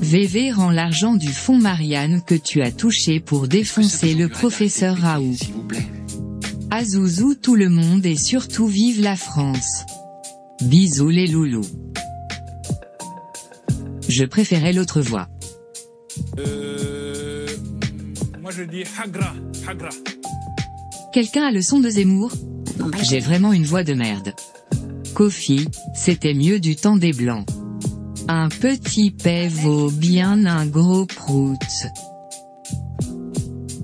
VV 0.00 0.52
rend 0.52 0.70
l'argent 0.70 1.14
du 1.14 1.28
fonds 1.28 1.58
Marianne 1.58 2.22
que 2.26 2.34
tu 2.34 2.62
as 2.62 2.72
touché 2.72 3.20
pour 3.20 3.48
défoncer 3.48 4.14
le 4.14 4.28
professeur 4.28 4.96
Raoult. 4.96 5.36
Azouzou 6.70 7.34
tout 7.34 7.56
le 7.56 7.68
monde 7.68 8.04
et 8.06 8.16
surtout 8.16 8.66
vive 8.66 9.00
la 9.00 9.16
France. 9.16 9.84
Bisous 10.62 11.08
les 11.08 11.26
loulous. 11.26 11.64
Je 14.08 14.24
préférais 14.24 14.72
l'autre 14.74 15.00
voix. 15.00 15.28
Euh, 16.38 17.46
moi 18.40 18.50
je 18.50 18.64
dis 18.64 18.84
Hagra, 19.02 19.32
Hagra. 19.66 19.88
Quelqu'un 21.14 21.44
a 21.44 21.50
le 21.50 21.62
son 21.62 21.80
de 21.80 21.88
Zemmour? 21.88 22.30
J'ai 23.02 23.20
vraiment 23.20 23.52
une 23.52 23.64
voix 23.64 23.84
de 23.84 23.94
merde. 23.94 24.34
Kofi, 25.14 25.66
c'était 25.94 26.34
mieux 26.34 26.60
du 26.60 26.76
temps 26.76 26.96
des 26.96 27.12
blancs. 27.12 27.46
Un 28.28 28.48
petit 28.48 29.10
paix 29.10 29.48
vaut 29.48 29.90
bien 29.90 30.44
un 30.44 30.66
gros 30.66 31.06
prout. 31.06 31.58